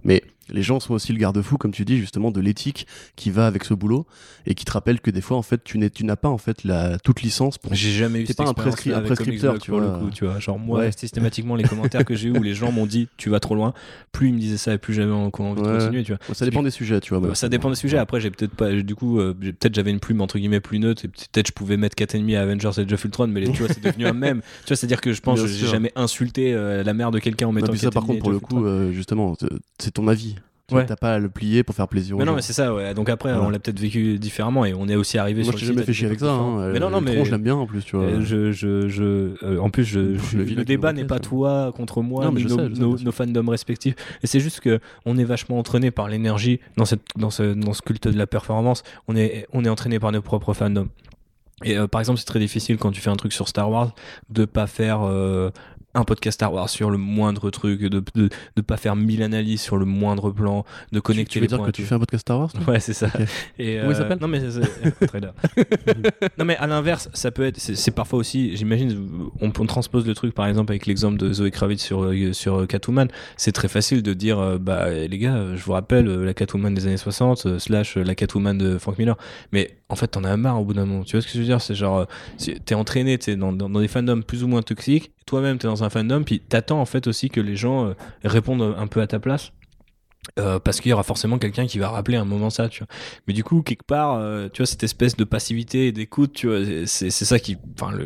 Mais 0.03 0.23
les 0.49 0.61
gens 0.63 0.79
sont 0.79 0.93
aussi 0.93 1.13
le 1.13 1.19
garde-fou, 1.19 1.57
comme 1.57 1.71
tu 1.71 1.85
dis, 1.85 1.97
justement, 1.97 2.31
de 2.31 2.39
l'éthique 2.41 2.87
qui 3.15 3.29
va 3.31 3.47
avec 3.47 3.63
ce 3.63 3.73
boulot 3.73 4.05
et 4.45 4.55
qui 4.55 4.65
te 4.65 4.71
rappelle 4.71 4.99
que 5.01 5.11
des 5.11 5.21
fois, 5.21 5.37
en 5.37 5.41
fait, 5.41 5.63
tu 5.63 5.77
n'es, 5.77 5.89
tu 5.89 6.03
n'as 6.05 6.15
pas 6.15 6.29
en 6.29 6.37
fait 6.37 6.63
la 6.63 6.97
toute 6.99 7.21
licence 7.21 7.57
pour. 7.57 7.73
J'ai 7.73 7.91
jamais 7.91 8.21
eu 8.21 8.25
cette 8.25 8.37
pas 8.37 8.43
un 8.47 8.51
prescri- 8.53 8.93
un 8.93 9.01
prescripteur, 9.01 9.59
tu 9.59 9.71
pour 9.71 9.79
vois. 9.81 9.87
le 9.91 9.99
coup, 10.05 10.09
tu 10.11 10.25
vois. 10.25 10.39
Genre 10.39 10.57
moi, 10.59 10.79
Ouais. 10.79 10.91
systématiquement 10.91 11.55
les 11.55 11.63
commentaires 11.63 12.05
que 12.05 12.15
j'ai 12.15 12.29
eu 12.29 12.37
où 12.37 12.43
les 12.43 12.53
gens 12.53 12.71
m'ont 12.71 12.85
dit 12.85 13.07
tu 13.17 13.29
vas 13.29 13.39
trop 13.39 13.55
loin, 13.55 13.73
plus 14.11 14.29
ils 14.29 14.33
me 14.33 14.39
disaient 14.39 14.57
ça 14.57 14.73
et 14.73 14.77
plus 14.77 14.93
j'avais 14.93 15.11
en- 15.11 15.27
envie 15.37 15.61
de 15.61 15.67
continuer, 15.79 16.03
tu 16.03 16.13
vois. 16.13 16.35
Ça 16.35 16.45
dépend 16.45 16.63
des 16.63 16.71
sujets, 16.71 16.99
tu 17.01 17.13
vois. 17.15 17.25
Bah, 17.27 17.35
ça 17.35 17.49
dépend 17.49 17.69
des 17.69 17.75
sujets. 17.75 17.97
Après, 17.97 18.19
j'ai 18.19 18.31
peut-être 18.31 18.53
pas. 18.55 18.71
Du 18.71 18.95
coup, 18.95 19.19
euh, 19.19 19.33
peut-être 19.33 19.75
j'avais 19.75 19.91
une 19.91 19.99
plume 19.99 20.21
entre 20.21 20.37
guillemets 20.39 20.59
plus 20.61 20.79
neutre 20.79 21.05
et 21.05 21.07
peut-être 21.07 21.47
je 21.47 21.53
pouvais 21.53 21.77
mettre 21.77 21.95
4,5 21.95 22.35
à 22.35 22.41
Avengers 22.41 22.71
et 22.77 22.93
of 22.93 23.03
Ultron, 23.05 23.27
mais 23.27 23.41
les- 23.41 23.51
tu 23.51 23.63
vois, 23.63 23.67
c'est 23.73 23.83
devenu 23.83 24.05
un 24.05 24.13
mème. 24.13 24.41
Tu 24.63 24.67
vois, 24.69 24.77
c'est-à-dire 24.77 25.01
que 25.01 25.13
je 25.13 25.21
pense 25.21 25.41
que 25.41 25.47
j'ai 25.47 25.67
jamais 25.67 25.91
insulté 25.95 26.53
euh, 26.53 26.83
la 26.83 26.93
mère 26.93 27.11
de 27.11 27.19
quelqu'un 27.19 27.45
en 27.47 27.49
Non, 27.49 27.55
mettant 27.55 27.71
puis 27.71 27.79
ça, 27.79 27.91
par 27.91 28.03
4,5 28.03 28.07
contre, 28.07 28.19
pour 28.19 28.31
le 28.31 28.39
coup, 28.39 28.65
euh, 28.65 28.91
justement, 28.91 29.35
c'est 29.79 29.91
ton 29.91 30.07
avis. 30.07 30.35
Ouais. 30.69 30.85
T'as 30.85 30.97
pas 30.97 31.13
à 31.13 31.17
le 31.19 31.29
plier 31.29 31.63
pour 31.63 31.73
faire 31.75 31.87
plaisir 31.87 32.15
aux 32.17 32.19
Mais 32.19 32.25
non, 32.25 32.33
gens. 32.33 32.35
mais 32.35 32.41
c'est 32.41 32.51
ça, 32.51 32.73
ouais. 32.73 32.93
Donc 32.93 33.07
après, 33.07 33.31
Voilà. 33.31 33.47
on 33.47 33.49
l'a 33.49 33.57
peut-être 33.57 33.79
vécu 33.79 34.19
différemment 34.19 34.65
et 34.65 34.73
on 34.73 34.89
est 34.89 34.95
aussi 34.97 35.17
arrivé 35.17 35.43
Moi, 35.43 35.45
sur 35.45 35.53
le 35.53 35.59
t'ai 35.61 35.65
jamais 35.65 35.83
fait 35.83 35.93
chier 35.93 36.07
avec 36.07 36.19
ça. 36.19 36.29
Hein. 36.29 36.73
Mais 36.73 36.79
non, 36.79 36.89
non, 36.89 36.99
mais. 36.99 37.23
je 37.23 37.31
l'aime 37.31 37.41
bien 37.41 37.55
en 37.55 37.65
plus, 37.65 37.85
tu 37.85 37.95
vois. 37.95 38.03
Euh, 38.03 38.21
je, 38.21 38.51
je, 38.51 38.89
je, 38.89 39.03
euh, 39.45 39.59
en 39.59 39.69
plus, 39.69 39.85
je, 39.85 39.99
Le 39.99 40.17
je- 40.45 40.61
débat 40.63 40.91
n'est 40.91 41.05
pas 41.05 41.19
toi 41.19 41.71
contre 41.73 42.01
moi, 42.01 42.25
Non, 42.25 42.33
mais 42.33 42.41
nos, 42.43 42.97
sais, 42.97 43.03
nos 43.05 43.11
fandoms 43.13 43.47
respectifs. 43.49 43.95
Et 44.23 44.27
c'est 44.27 44.41
juste 44.41 44.59
que 44.59 44.81
on 45.05 45.17
est 45.17 45.23
vachement 45.23 45.57
entraîné 45.57 45.89
par 45.89 46.09
l'énergie 46.09 46.59
dans, 46.75 46.83
cette, 46.83 47.03
dans, 47.15 47.29
ce, 47.29 47.53
dans 47.53 47.71
ce 47.73 47.81
culte 47.81 48.09
de 48.09 48.17
la 48.17 48.27
performance. 48.27 48.83
On 49.07 49.15
est, 49.15 49.47
on 49.53 49.63
est 49.63 49.69
entraîné 49.69 49.99
par 49.99 50.11
nos 50.11 50.21
propres 50.21 50.53
fandoms. 50.53 50.89
Et 51.63 51.77
euh, 51.77 51.87
par 51.87 52.01
exemple, 52.01 52.19
c'est 52.19 52.25
très 52.25 52.39
difficile 52.39 52.77
quand 52.77 52.91
tu 52.91 52.99
fais 52.99 53.09
un 53.09 53.15
truc 53.15 53.31
sur 53.33 53.47
Star 53.47 53.71
Wars 53.71 53.95
de 54.29 54.43
pas 54.43 54.67
faire 54.67 54.99
euh, 55.03 55.49
un 55.97 56.03
podcast 56.03 56.35
Star 56.35 56.53
Wars 56.53 56.69
sur 56.69 56.89
le 56.91 56.97
moindre 56.97 57.49
truc, 57.49 57.81
de, 57.81 58.03
de, 58.15 58.29
de 58.55 58.61
pas 58.61 58.77
faire 58.77 58.95
mille 58.95 59.23
analyses 59.23 59.61
sur 59.61 59.77
le 59.77 59.85
moindre 59.85 60.31
plan, 60.31 60.65
de 60.91 60.99
Tu, 60.99 61.01
connecter 61.01 61.33
tu 61.33 61.39
veux 61.39 61.43
les 61.43 61.47
dire 61.47 61.57
points. 61.57 61.67
que 61.67 61.71
tu 61.71 61.83
fais 61.83 61.95
un 61.95 61.99
podcast 61.99 62.21
Star 62.21 62.39
Wars 62.39 62.51
Ouais, 62.67 62.79
c'est 62.79 62.93
ça. 62.93 63.07
Ok. 63.07 63.21
Et, 63.59 63.77
Comment 63.77 63.91
il 63.91 63.95
euh, 63.95 63.97
s'appelle 63.97 64.17
Non, 64.21 64.27
mais 64.27 64.39
Trader. 65.07 65.29
non, 66.37 66.45
mais 66.45 66.55
à 66.57 66.67
l'inverse, 66.67 67.09
ça 67.13 67.31
peut 67.31 67.45
être. 67.45 67.57
C'est 67.59 67.91
parfois 67.91 68.19
aussi. 68.19 68.55
J'imagine, 68.55 69.29
on, 69.41 69.51
on 69.57 69.65
transpose 69.65 70.05
le 70.05 70.13
truc, 70.13 70.33
par 70.33 70.47
exemple, 70.47 70.71
avec 70.71 70.85
l'exemple 70.85 71.17
de 71.17 71.31
Zoé 71.33 71.51
Kravitz 71.51 71.81
sur, 71.83 72.03
euh, 72.05 72.33
sur 72.33 72.67
Catwoman. 72.67 73.07
C'est 73.35 73.51
très 73.51 73.67
facile 73.67 74.03
de 74.03 74.13
dire, 74.13 74.39
euh, 74.39 74.57
bah, 74.57 74.89
les 74.91 75.17
gars, 75.17 75.35
euh, 75.35 75.55
je 75.55 75.63
vous 75.63 75.71
rappelle 75.73 76.07
euh, 76.07 76.25
la 76.25 76.33
Catwoman 76.33 76.73
des 76.73 76.85
années 76.87 76.97
60, 76.97 77.45
euh, 77.45 77.59
slash 77.59 77.97
euh, 77.97 78.03
la 78.03 78.15
Catwoman 78.15 78.57
de 78.57 78.77
Frank 78.77 78.97
Miller. 78.97 79.17
Mais 79.51 79.77
en 79.89 79.95
fait, 79.95 80.07
t'en 80.07 80.23
as 80.23 80.35
marre 80.35 80.59
au 80.59 80.65
bout 80.65 80.73
d'un 80.73 80.85
moment. 80.85 81.03
Tu 81.03 81.15
vois 81.15 81.21
ce 81.21 81.27
que 81.27 81.33
je 81.33 81.39
veux 81.39 81.45
dire? 81.45 81.61
C'est 81.61 81.75
genre, 81.75 81.99
euh, 81.99 82.53
t'es 82.65 82.75
entraîné, 82.75 83.17
t'es 83.17 83.35
dans, 83.35 83.53
des 83.53 83.87
fandoms 83.87 84.21
plus 84.21 84.43
ou 84.43 84.47
moins 84.47 84.61
toxiques. 84.61 85.11
Toi-même, 85.25 85.57
t'es 85.57 85.67
dans 85.67 85.83
un 85.83 85.89
fandom, 85.89 86.23
puis 86.23 86.39
t'attends 86.39 86.81
en 86.81 86.85
fait 86.85 87.07
aussi 87.07 87.29
que 87.29 87.39
les 87.39 87.55
gens 87.55 87.87
euh, 87.87 87.93
répondent 88.23 88.75
un 88.77 88.87
peu 88.87 89.01
à 89.01 89.07
ta 89.07 89.19
place. 89.19 89.51
Euh, 90.39 90.59
parce 90.59 90.81
qu'il 90.81 90.89
y 90.89 90.93
aura 90.93 91.03
forcément 91.03 91.37
quelqu'un 91.37 91.67
qui 91.67 91.79
va 91.79 91.89
rappeler 91.89 92.17
un 92.17 92.25
moment 92.25 92.49
ça, 92.49 92.67
tu 92.67 92.79
vois. 92.79 92.87
Mais 93.27 93.33
du 93.33 93.45
coup, 93.45 93.61
quelque 93.61 93.85
part, 93.85 94.19
tu 94.51 94.61
vois, 94.61 94.65
cette 94.65 94.83
espèce 94.83 95.15
de 95.15 95.23
passivité 95.23 95.87
et 95.87 95.91
d'écoute, 95.93 96.33
tu 96.33 96.47
vois, 96.47 96.59
c'est 96.85 97.09
ça 97.11 97.39
qui, 97.39 97.55
enfin, 97.79 97.97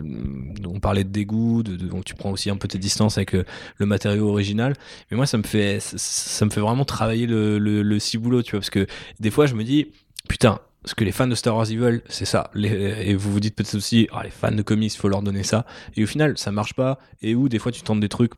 on 0.68 0.80
parlait 0.80 1.04
de 1.04 1.10
dégoût, 1.10 1.64
de, 1.64 1.76
donc 1.78 2.06
tu 2.06 2.14
prends 2.14 2.30
aussi 2.30 2.52
un 2.52 2.58
peu 2.58 2.68
tes 2.68 2.78
distances 2.78 3.18
avec 3.18 3.32
le 3.34 3.86
matériau 3.88 4.30
original. 4.30 4.76
Mais 5.10 5.18
moi, 5.18 5.26
ça 5.26 5.40
me 5.40 5.44
fait, 5.44 5.80
ça 5.82 6.46
me 6.46 6.52
fait 6.52 6.62
vraiment 6.62 6.86
travailler 6.86 7.26
le, 7.26 7.58
le, 7.58 7.82
le 7.82 8.00
ciboulot, 8.00 8.44
tu 8.44 8.52
vois, 8.52 8.60
parce 8.60 8.70
que 8.70 8.86
des 9.20 9.32
fois, 9.32 9.48
je 9.48 9.56
me 9.56 9.64
dis, 9.64 9.88
putain. 10.30 10.60
Ce 10.86 10.96
que 10.96 11.04
les 11.04 11.12
fans 11.12 11.28
de 11.28 11.36
Star 11.36 11.56
Wars 11.56 11.70
ils 11.70 11.78
veulent, 11.78 12.02
c'est 12.10 12.26
ça. 12.26 12.50
Les- 12.56 12.70
et 13.06 13.16
vous 13.16 13.32
vous 13.32 13.40
dites 13.40 13.56
peut-être 13.56 13.76
aussi, 13.76 14.08
ah, 14.12 14.24
les 14.24 14.32
fans 14.32 14.52
de 14.52 14.64
comics, 14.64 14.94
il 14.94 14.98
faut 14.98 15.10
leur 15.10 15.22
donner 15.22 15.44
ça. 15.44 15.66
Et 15.96 16.04
au 16.04 16.08
final, 16.08 16.38
ça 16.38 16.52
marche 16.52 16.74
pas. 16.74 16.98
Et 17.22 17.36
où 17.36 17.50
des 17.50 17.60
fois, 17.60 17.72
tu 17.72 17.82
tentes 17.84 18.00
des 18.00 18.10
trucs 18.10 18.32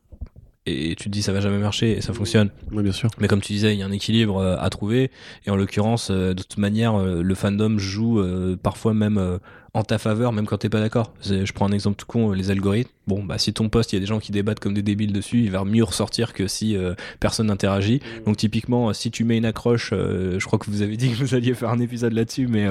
et 0.66 0.94
tu 0.96 1.04
te 1.04 1.08
dis 1.10 1.22
ça 1.22 1.32
va 1.32 1.40
jamais 1.40 1.58
marcher 1.58 1.92
et 1.96 2.00
ça 2.00 2.12
fonctionne. 2.12 2.50
Oui, 2.72 2.82
bien 2.82 2.92
sûr. 2.92 3.10
Mais 3.18 3.28
comme 3.28 3.40
tu 3.40 3.52
disais, 3.52 3.74
il 3.74 3.78
y 3.78 3.82
a 3.82 3.86
un 3.86 3.92
équilibre 3.92 4.38
euh, 4.38 4.56
à 4.58 4.68
trouver. 4.70 5.10
Et 5.46 5.50
en 5.50 5.56
l'occurrence, 5.56 6.08
euh, 6.10 6.34
de 6.34 6.42
toute 6.42 6.58
manière, 6.58 6.94
euh, 6.98 7.22
le 7.22 7.34
fandom 7.34 7.78
joue 7.78 8.22
parfois 8.62 8.92
même 8.94 9.38
en 9.74 9.82
ta 9.82 9.98
faveur, 9.98 10.32
même 10.32 10.46
quand 10.46 10.58
t'es 10.58 10.68
pas 10.68 10.80
d'accord. 10.80 11.12
Je 11.22 11.52
prends 11.52 11.68
un 11.68 11.72
exemple 11.72 11.96
tout 11.96 12.06
con, 12.06 12.30
euh, 12.30 12.34
les 12.34 12.50
algorithmes. 12.50 12.90
Bon, 13.06 13.22
bah 13.22 13.36
si 13.36 13.52
ton 13.52 13.68
post, 13.68 13.92
il 13.92 13.96
y 13.96 13.98
a 13.98 14.00
des 14.00 14.06
gens 14.06 14.18
qui 14.18 14.32
débattent 14.32 14.60
comme 14.60 14.72
des 14.72 14.80
débiles 14.82 15.12
dessus, 15.12 15.40
il 15.42 15.50
va 15.50 15.62
mieux 15.64 15.84
ressortir 15.84 16.32
que 16.32 16.46
si 16.46 16.74
euh, 16.74 16.94
personne 17.20 17.48
n'interagit. 17.48 18.00
Donc 18.24 18.38
typiquement, 18.38 18.88
euh, 18.88 18.92
si 18.94 19.10
tu 19.10 19.24
mets 19.24 19.36
une 19.36 19.44
accroche, 19.44 19.90
euh, 19.92 20.38
je 20.38 20.46
crois 20.46 20.58
que 20.58 20.70
vous 20.70 20.80
avez 20.80 20.96
dit 20.96 21.10
que 21.10 21.16
vous 21.16 21.34
alliez 21.34 21.52
faire 21.52 21.68
un 21.68 21.80
épisode 21.80 22.14
là-dessus, 22.14 22.46
mais 22.46 22.66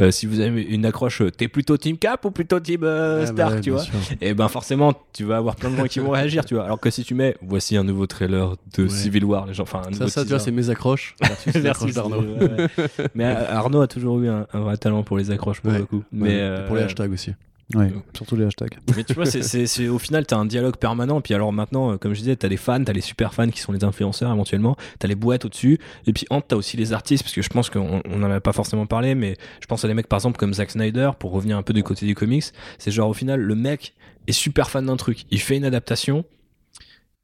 euh, 0.00 0.10
si 0.10 0.24
vous 0.26 0.40
avez 0.40 0.62
une 0.62 0.86
accroche, 0.86 1.22
t'es 1.36 1.48
plutôt 1.48 1.76
Team 1.76 1.98
Cap 1.98 2.24
ou 2.24 2.30
plutôt 2.30 2.60
Team 2.60 2.84
Ah, 2.84 3.26
Stark, 3.26 3.36
bah 3.36 3.54
ouais, 3.56 3.60
tu 3.60 3.70
vois 3.72 3.80
sûr. 3.82 3.94
et 4.22 4.32
ben 4.32 4.48
forcément 4.48 4.94
tu 5.12 5.24
vas 5.24 5.36
avoir 5.36 5.56
plein 5.56 5.70
de 5.70 5.76
gens 5.76 5.84
qui 5.86 5.98
vont 5.98 6.10
réagir 6.10 6.44
tu 6.46 6.54
vois 6.54 6.64
alors 6.64 6.80
que 6.80 6.88
si 6.90 7.04
tu 7.04 7.14
mets 7.14 7.36
voici 7.42 7.76
un 7.76 7.84
nouveau 7.84 8.06
trailer 8.06 8.54
de 8.76 8.84
Ouais. 8.84 8.88
Civil 8.88 9.24
War 9.24 9.46
les 9.46 9.54
gens 9.54 9.62
enfin 9.64 9.82
un 9.86 9.90
nouveau 9.90 10.04
Ça, 10.06 10.20
ça, 10.20 10.22
tu 10.22 10.28
vois, 10.30 10.38
c'est 10.38 10.50
mes 10.50 10.70
accroches. 10.70 11.14
ouais, 11.46 11.60
ouais. 11.66 12.68
mais 13.14 13.24
Arnaud 13.24 13.80
a 13.82 13.86
toujours 13.86 14.20
eu 14.20 14.28
un, 14.28 14.46
un 14.52 14.60
vrai 14.60 14.76
talent 14.76 15.02
pour 15.02 15.18
les 15.18 15.30
accroches 15.30 15.60
pour 15.60 15.72
le 15.72 15.84
coup 15.84 16.02
mais 16.12 16.43
et 16.44 16.48
euh, 16.48 16.66
pour 16.66 16.76
les 16.76 16.82
hashtags 16.82 17.12
aussi. 17.12 17.32
Ouais, 17.74 17.90
surtout 18.14 18.36
les 18.36 18.44
hashtags. 18.44 18.78
mais 18.94 19.04
tu 19.04 19.14
vois 19.14 19.24
c'est, 19.26 19.88
au 19.88 19.98
final 19.98 20.26
t'as 20.26 20.36
un 20.36 20.44
dialogue 20.44 20.76
permanent. 20.76 21.20
Puis 21.20 21.34
alors 21.34 21.52
maintenant 21.52 21.92
euh, 21.92 21.96
comme 21.96 22.12
je 22.12 22.20
disais 22.20 22.36
t'as 22.36 22.48
les 22.48 22.58
fans 22.58 22.84
t'as 22.84 22.92
les 22.92 23.00
super 23.00 23.32
fans 23.32 23.48
qui 23.48 23.60
sont 23.60 23.72
les 23.72 23.84
influenceurs 23.84 24.30
éventuellement. 24.30 24.76
T'as 24.98 25.08
les 25.08 25.14
boîtes 25.14 25.46
au 25.46 25.48
dessus 25.48 25.78
et 26.06 26.12
puis 26.12 26.26
entre 26.30 26.48
t'as 26.48 26.56
aussi 26.56 26.76
les 26.76 26.92
artistes 26.92 27.24
parce 27.24 27.34
que 27.34 27.42
je 27.42 27.48
pense 27.48 27.70
qu'on 27.70 28.02
on 28.04 28.22
en 28.22 28.30
a 28.30 28.40
pas 28.40 28.52
forcément 28.52 28.86
parlé 28.86 29.14
mais 29.14 29.36
je 29.60 29.66
pense 29.66 29.84
à 29.84 29.88
des 29.88 29.94
mecs 29.94 30.08
par 30.08 30.18
exemple 30.18 30.38
comme 30.38 30.52
Zack 30.52 30.72
Snyder 30.72 31.12
pour 31.18 31.32
revenir 31.32 31.56
un 31.56 31.62
peu 31.62 31.72
du 31.72 31.82
côté 31.82 32.06
du 32.06 32.14
comics. 32.14 32.44
C'est 32.78 32.90
genre 32.90 33.08
au 33.08 33.14
final 33.14 33.40
le 33.40 33.54
mec 33.54 33.94
est 34.26 34.32
super 34.32 34.70
fan 34.70 34.86
d'un 34.86 34.96
truc. 34.96 35.24
Il 35.30 35.40
fait 35.40 35.56
une 35.56 35.64
adaptation. 35.64 36.24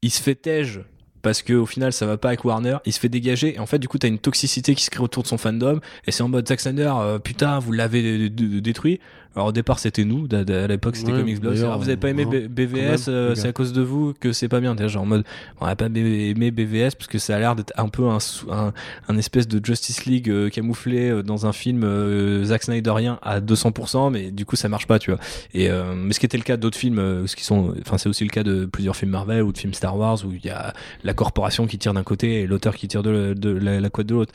Il 0.01 0.09
se 0.09 0.21
fait 0.21 0.35
tège 0.35 0.81
parce 1.21 1.41
que 1.41 1.53
au 1.53 1.65
final 1.65 1.93
ça 1.93 2.05
va 2.05 2.17
pas 2.17 2.29
avec 2.29 2.43
Warner, 2.45 2.77
il 2.85 2.93
se 2.93 2.99
fait 2.99 3.09
dégager 3.09 3.55
et 3.55 3.59
en 3.59 3.65
fait 3.65 3.79
du 3.79 3.87
coup 3.87 3.97
t'as 3.97 4.07
une 4.07 4.19
toxicité 4.19 4.75
qui 4.75 4.83
se 4.83 4.89
crée 4.89 5.03
autour 5.03 5.23
de 5.23 5.27
son 5.27 5.37
fandom 5.37 5.79
et 6.07 6.11
c'est 6.11 6.23
en 6.23 6.29
mode 6.29 6.47
Zack 6.47 6.59
Snyder 6.59 6.91
euh, 6.97 7.19
putain 7.19 7.59
vous 7.59 7.71
l'avez 7.71 8.01
dé- 8.01 8.29
dé- 8.29 8.61
détruit. 8.61 8.99
Alors 9.35 9.47
au 9.47 9.51
départ 9.53 9.79
c'était 9.79 10.03
nous, 10.03 10.27
à 10.31 10.67
l'époque 10.67 10.95
c'était 10.97 11.11
Ouais, 11.13 11.19
Comics 11.19 11.39
Blog, 11.39 11.53
Ah, 11.73 11.77
vous 11.77 11.87
avez 11.87 11.97
pas 11.97 12.09
aimé 12.09 12.23
hein, 12.23 12.47
BVS, 12.49 13.05
euh, 13.07 13.33
c'est 13.35 13.47
à 13.47 13.53
cause 13.53 13.71
de 13.71 13.81
vous 13.81 14.13
que 14.19 14.33
c'est 14.33 14.49
pas 14.49 14.59
bien. 14.59 14.75
Genre 14.87 15.03
en 15.03 15.05
mode 15.05 15.23
on 15.61 15.65
a 15.65 15.75
pas 15.75 15.85
aimé 15.85 16.51
BVS 16.51 16.95
parce 16.97 17.07
que 17.07 17.17
ça 17.17 17.35
a 17.35 17.39
l'air 17.39 17.55
d'être 17.55 17.71
un 17.77 17.87
peu 17.87 18.07
un, 18.09 18.19
sou- 18.19 18.51
un, 18.51 18.73
un 19.07 19.17
espèce 19.17 19.47
de 19.47 19.63
Justice 19.65 20.05
League 20.05 20.29
euh, 20.29 20.49
camouflé 20.49 21.09
euh, 21.09 21.23
dans 21.23 21.45
un 21.45 21.53
film 21.53 21.83
euh, 21.83 22.43
Zack 22.43 22.63
Snyderien 22.63 23.19
à 23.21 23.39
200% 23.39 24.11
mais 24.11 24.31
du 24.31 24.45
coup 24.45 24.55
ça 24.55 24.67
marche 24.69 24.87
pas 24.87 24.99
tu 24.99 25.11
vois. 25.11 25.19
Et 25.53 25.69
euh, 25.69 25.93
mais 25.95 26.13
ce 26.13 26.19
qui 26.19 26.25
était 26.25 26.37
le 26.37 26.43
cas 26.43 26.57
d'autres 26.57 26.77
films, 26.77 27.25
ce 27.27 27.35
qui 27.35 27.43
sont, 27.43 27.73
enfin 27.85 27.97
c'est 27.97 28.09
aussi 28.09 28.23
le 28.25 28.29
cas 28.31 28.43
de 28.43 28.65
plusieurs 28.65 28.95
films 28.95 29.11
Marvel 29.11 29.43
ou 29.43 29.51
de 29.53 29.57
films 29.57 29.73
Star 29.73 29.95
Wars 29.97 30.17
où 30.25 30.31
il 30.33 30.45
y 30.45 30.49
a 30.49 30.73
la 31.03 31.13
corporation 31.13 31.67
qui 31.67 31.77
tire 31.77 31.93
d'un 31.93 32.03
côté 32.03 32.41
et 32.41 32.47
l'auteur 32.47 32.75
qui 32.75 32.87
tire 32.87 33.03
de, 33.03 33.33
de 33.33 33.49
la, 33.49 33.79
la 33.79 33.89
couette 33.89 34.07
de 34.07 34.15
l'autre. 34.15 34.33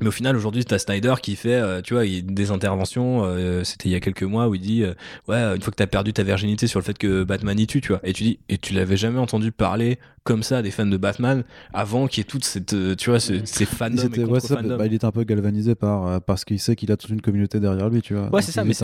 Mais 0.00 0.08
au 0.08 0.10
final, 0.10 0.36
aujourd'hui, 0.36 0.64
t'as 0.64 0.78
Snyder 0.78 1.14
qui 1.22 1.36
fait, 1.36 1.54
euh, 1.54 1.80
tu 1.82 1.94
vois, 1.94 2.04
il- 2.04 2.24
des 2.26 2.50
interventions. 2.50 3.24
euh, 3.24 3.64
C'était 3.64 3.88
il 3.88 3.92
y 3.92 3.94
a 3.94 4.00
quelques 4.00 4.22
mois 4.24 4.48
où 4.48 4.54
il 4.54 4.60
dit, 4.60 4.82
euh, 4.82 4.92
ouais, 5.28 5.36
une 5.56 5.62
fois 5.62 5.70
que 5.70 5.76
t'as 5.76 5.86
perdu 5.86 6.12
ta 6.12 6.22
virginité 6.22 6.66
sur 6.66 6.78
le 6.80 6.84
fait 6.84 6.98
que 6.98 7.24
Batman 7.24 7.58
y 7.58 7.66
tue, 7.66 7.80
tu 7.80 7.88
vois. 7.88 8.00
Et 8.04 8.12
tu 8.12 8.22
dis, 8.22 8.38
et 8.48 8.58
tu 8.58 8.74
l'avais 8.74 8.96
jamais 8.96 9.18
entendu 9.18 9.52
parler 9.52 9.98
comme 10.26 10.42
ça 10.42 10.60
des 10.60 10.70
fans 10.70 10.84
de 10.86 10.96
Batman 10.96 11.44
avant 11.72 12.06
qu'il 12.08 12.20
y 12.20 12.20
ait 12.22 12.24
toute 12.24 12.44
cette, 12.44 12.74
euh, 12.74 12.94
tu 12.96 13.10
vois, 13.10 13.20
ce- 13.20 13.44
ces 13.44 13.64
était- 13.64 14.24
ouais, 14.24 14.40
bah, 14.76 14.86
il 14.86 14.94
était 14.94 15.04
un 15.04 15.12
peu 15.12 15.24
galvanisé 15.24 15.74
par, 15.74 16.06
euh, 16.06 16.18
parce 16.20 16.44
qu'il 16.44 16.58
sait 16.58 16.74
qu'il 16.76 16.90
a 16.92 16.96
toute 16.96 17.10
une 17.10 17.20
communauté 17.22 17.60
derrière 17.60 17.88
lui, 17.88 18.02
tu 18.02 18.14
vois. 18.14 18.28
Ouais, 18.34 18.42
c'est 18.42 18.52
ça, 18.52 18.64
mais 18.64 18.74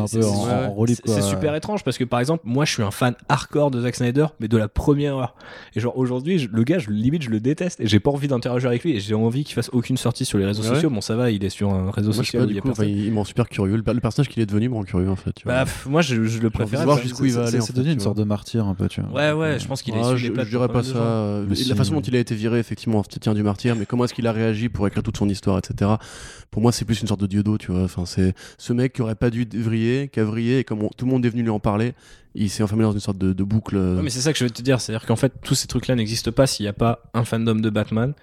super 1.23 1.55
étrange 1.55 1.85
parce 1.85 1.99
que 1.99 2.05
par 2.05 2.21
exemple, 2.21 2.43
moi 2.47 2.65
je 2.65 2.73
suis 2.73 2.83
un 2.83 2.91
fan 2.91 3.15
hardcore 3.29 3.71
de 3.71 3.81
Zack 3.83 3.97
Snyder, 3.97 4.27
mais 4.41 4.49
de 4.49 4.57
la 4.57 4.69
première 4.69 5.17
heure. 5.17 5.35
Et 5.75 5.81
genre 5.81 5.97
aujourd'hui, 5.99 6.49
le 6.51 6.63
gars, 6.63 6.79
je, 6.79 6.91
limite, 6.91 7.23
je 7.23 7.31
le 7.31 7.41
déteste 7.41 7.81
et 7.81 7.87
j'ai 7.87 8.01
pas 8.01 8.11
envie 8.11 8.29
d'interagir 8.29 8.69
avec 8.69 8.85
lui 8.85 8.93
et 8.97 9.01
j'ai 9.01 9.15
envie 9.15 9.45
qu'il 9.45 9.55
fasse 9.55 9.71
aucune 9.73 9.97
sortie 9.97 10.25
sur 10.25 10.39
les 10.39 10.47
réseaux 10.47 10.63
ouais 10.63 10.69
sociaux. 10.69 10.91
Bon, 10.91 11.01
ça 11.01 11.17
va, 11.17 11.31
il 11.31 11.45
est 11.45 11.51
sur 11.51 11.73
un 11.73 11.91
réseau 11.91 12.11
Moi, 12.13 12.19
social 12.25 12.45
il 12.45 12.51
y 12.51 12.53
du 12.53 12.59
a 12.59 12.63
coup, 12.63 12.69
enfin, 12.71 12.83
personne. 12.83 12.97
il, 12.99 13.07
il 13.07 13.13
me 13.13 13.17
rend 13.19 13.25
super 13.25 13.49
curieux. 13.49 13.77
Le, 13.77 13.83
le 13.93 14.01
personnage 14.01 14.29
qu'il 14.29 14.43
est 14.43 14.47
devenu 14.47 14.69
me 14.69 14.75
rend 14.75 14.85
curieux, 14.85 15.11
en 15.11 15.17
fait. 15.17 15.33
tu 15.33 15.45
vois. 15.45 15.65
Bah, 15.65 15.71
moi 15.87 16.03
je, 16.03 16.25
je 16.25 16.39
le 16.41 16.51
préfère. 16.51 16.85
voir 16.85 16.99
jusqu'où 16.99 17.25
il 17.25 17.33
va 17.33 17.47
aller, 17.47 17.59
en 17.59 17.63
C'est 17.65 17.75
devenu 17.75 17.93
une 17.93 18.01
sorte 18.01 18.19
de 18.19 18.25
martyr, 18.25 18.67
un 18.67 18.75
peu, 18.75 18.87
tu 18.89 19.01
vois. 19.01 19.11
Ouais, 19.13 19.33
ouais, 19.33 19.59
je 19.59 19.67
pense 19.67 19.83
qu'il 19.83 19.95
est 19.95 20.01
Ah, 20.03 20.15
je, 20.17 20.31
dirais 20.33 20.69
pas 20.69 20.83
ça. 20.83 20.93
Si. 21.55 21.69
La 21.69 21.75
façon 21.77 21.95
dont 21.95 22.01
il 22.01 22.17
a 22.17 22.19
été 22.19 22.35
viré, 22.35 22.59
effectivement, 22.59 23.03
tient 23.03 23.35
du 23.35 23.43
martyr, 23.43 23.77
mais 23.77 23.87
comment 23.87 24.05
est-ce 24.05 24.15
qu'il 24.15 24.27
a 24.27 24.33
réagi 24.33 24.69
pour 24.69 24.87
écrire 24.87 25.03
toute 25.03 25.17
son 25.17 25.29
histoire, 25.29 25.59
etc. 25.59 25.91
Pour 26.51 26.63
moi, 26.63 26.73
c'est 26.73 26.85
plus 26.85 27.01
une 27.01 27.09
sorte 27.09 27.21
de 27.21 27.27
dieudo, 27.27 27.59
tu 27.59 27.73
vois. 27.73 27.83
Enfin, 27.85 28.05
c'est 28.07 28.35
ce 28.59 28.73
mec 28.73 28.93
qui 28.95 29.03
aurait 29.03 29.15
pas 29.15 29.31
dû 29.31 29.47
vriller, 29.55 30.09
qui 30.09 30.21
a 30.21 30.25
vrillé, 30.25 30.59
et 30.61 30.65
comme 30.65 30.83
on- 30.83 30.91
tout 30.97 31.05
le 31.07 31.11
monde 31.11 31.25
est 31.27 31.31
venu 31.31 31.43
lui 31.43 31.51
en 31.51 31.61
parler, 31.61 31.95
il 32.35 32.49
s'est 32.51 32.63
enfermé 32.63 32.83
dans 32.85 32.93
une 32.93 33.01
sorte 33.01 33.19
de, 33.19 33.33
de 33.33 33.43
boucle. 33.45 33.77
euh, 33.77 33.97
Ouais, 33.97 34.03
mais 34.03 34.11
c'est 34.11 34.21
ça 34.21 34.33
que 34.33 34.39
je 34.39 34.45
veux 34.45 34.51
te 34.51 34.63
dire, 34.63 34.81
c'est-à-dire 34.81 35.07
qu'en 35.07 35.17
fait, 35.17 35.33
tous 35.43 35.55
ces 35.55 35.67
trucs-là 35.67 35.95
n'existent 35.95 36.33
pas 36.33 36.47
s'il 36.47 36.65
n'y 36.65 36.69
a 36.69 36.73
pas 36.73 37.03
un 37.15 37.25
fandom 37.25 37.55
de 37.57 37.71
Batman, 37.71 38.15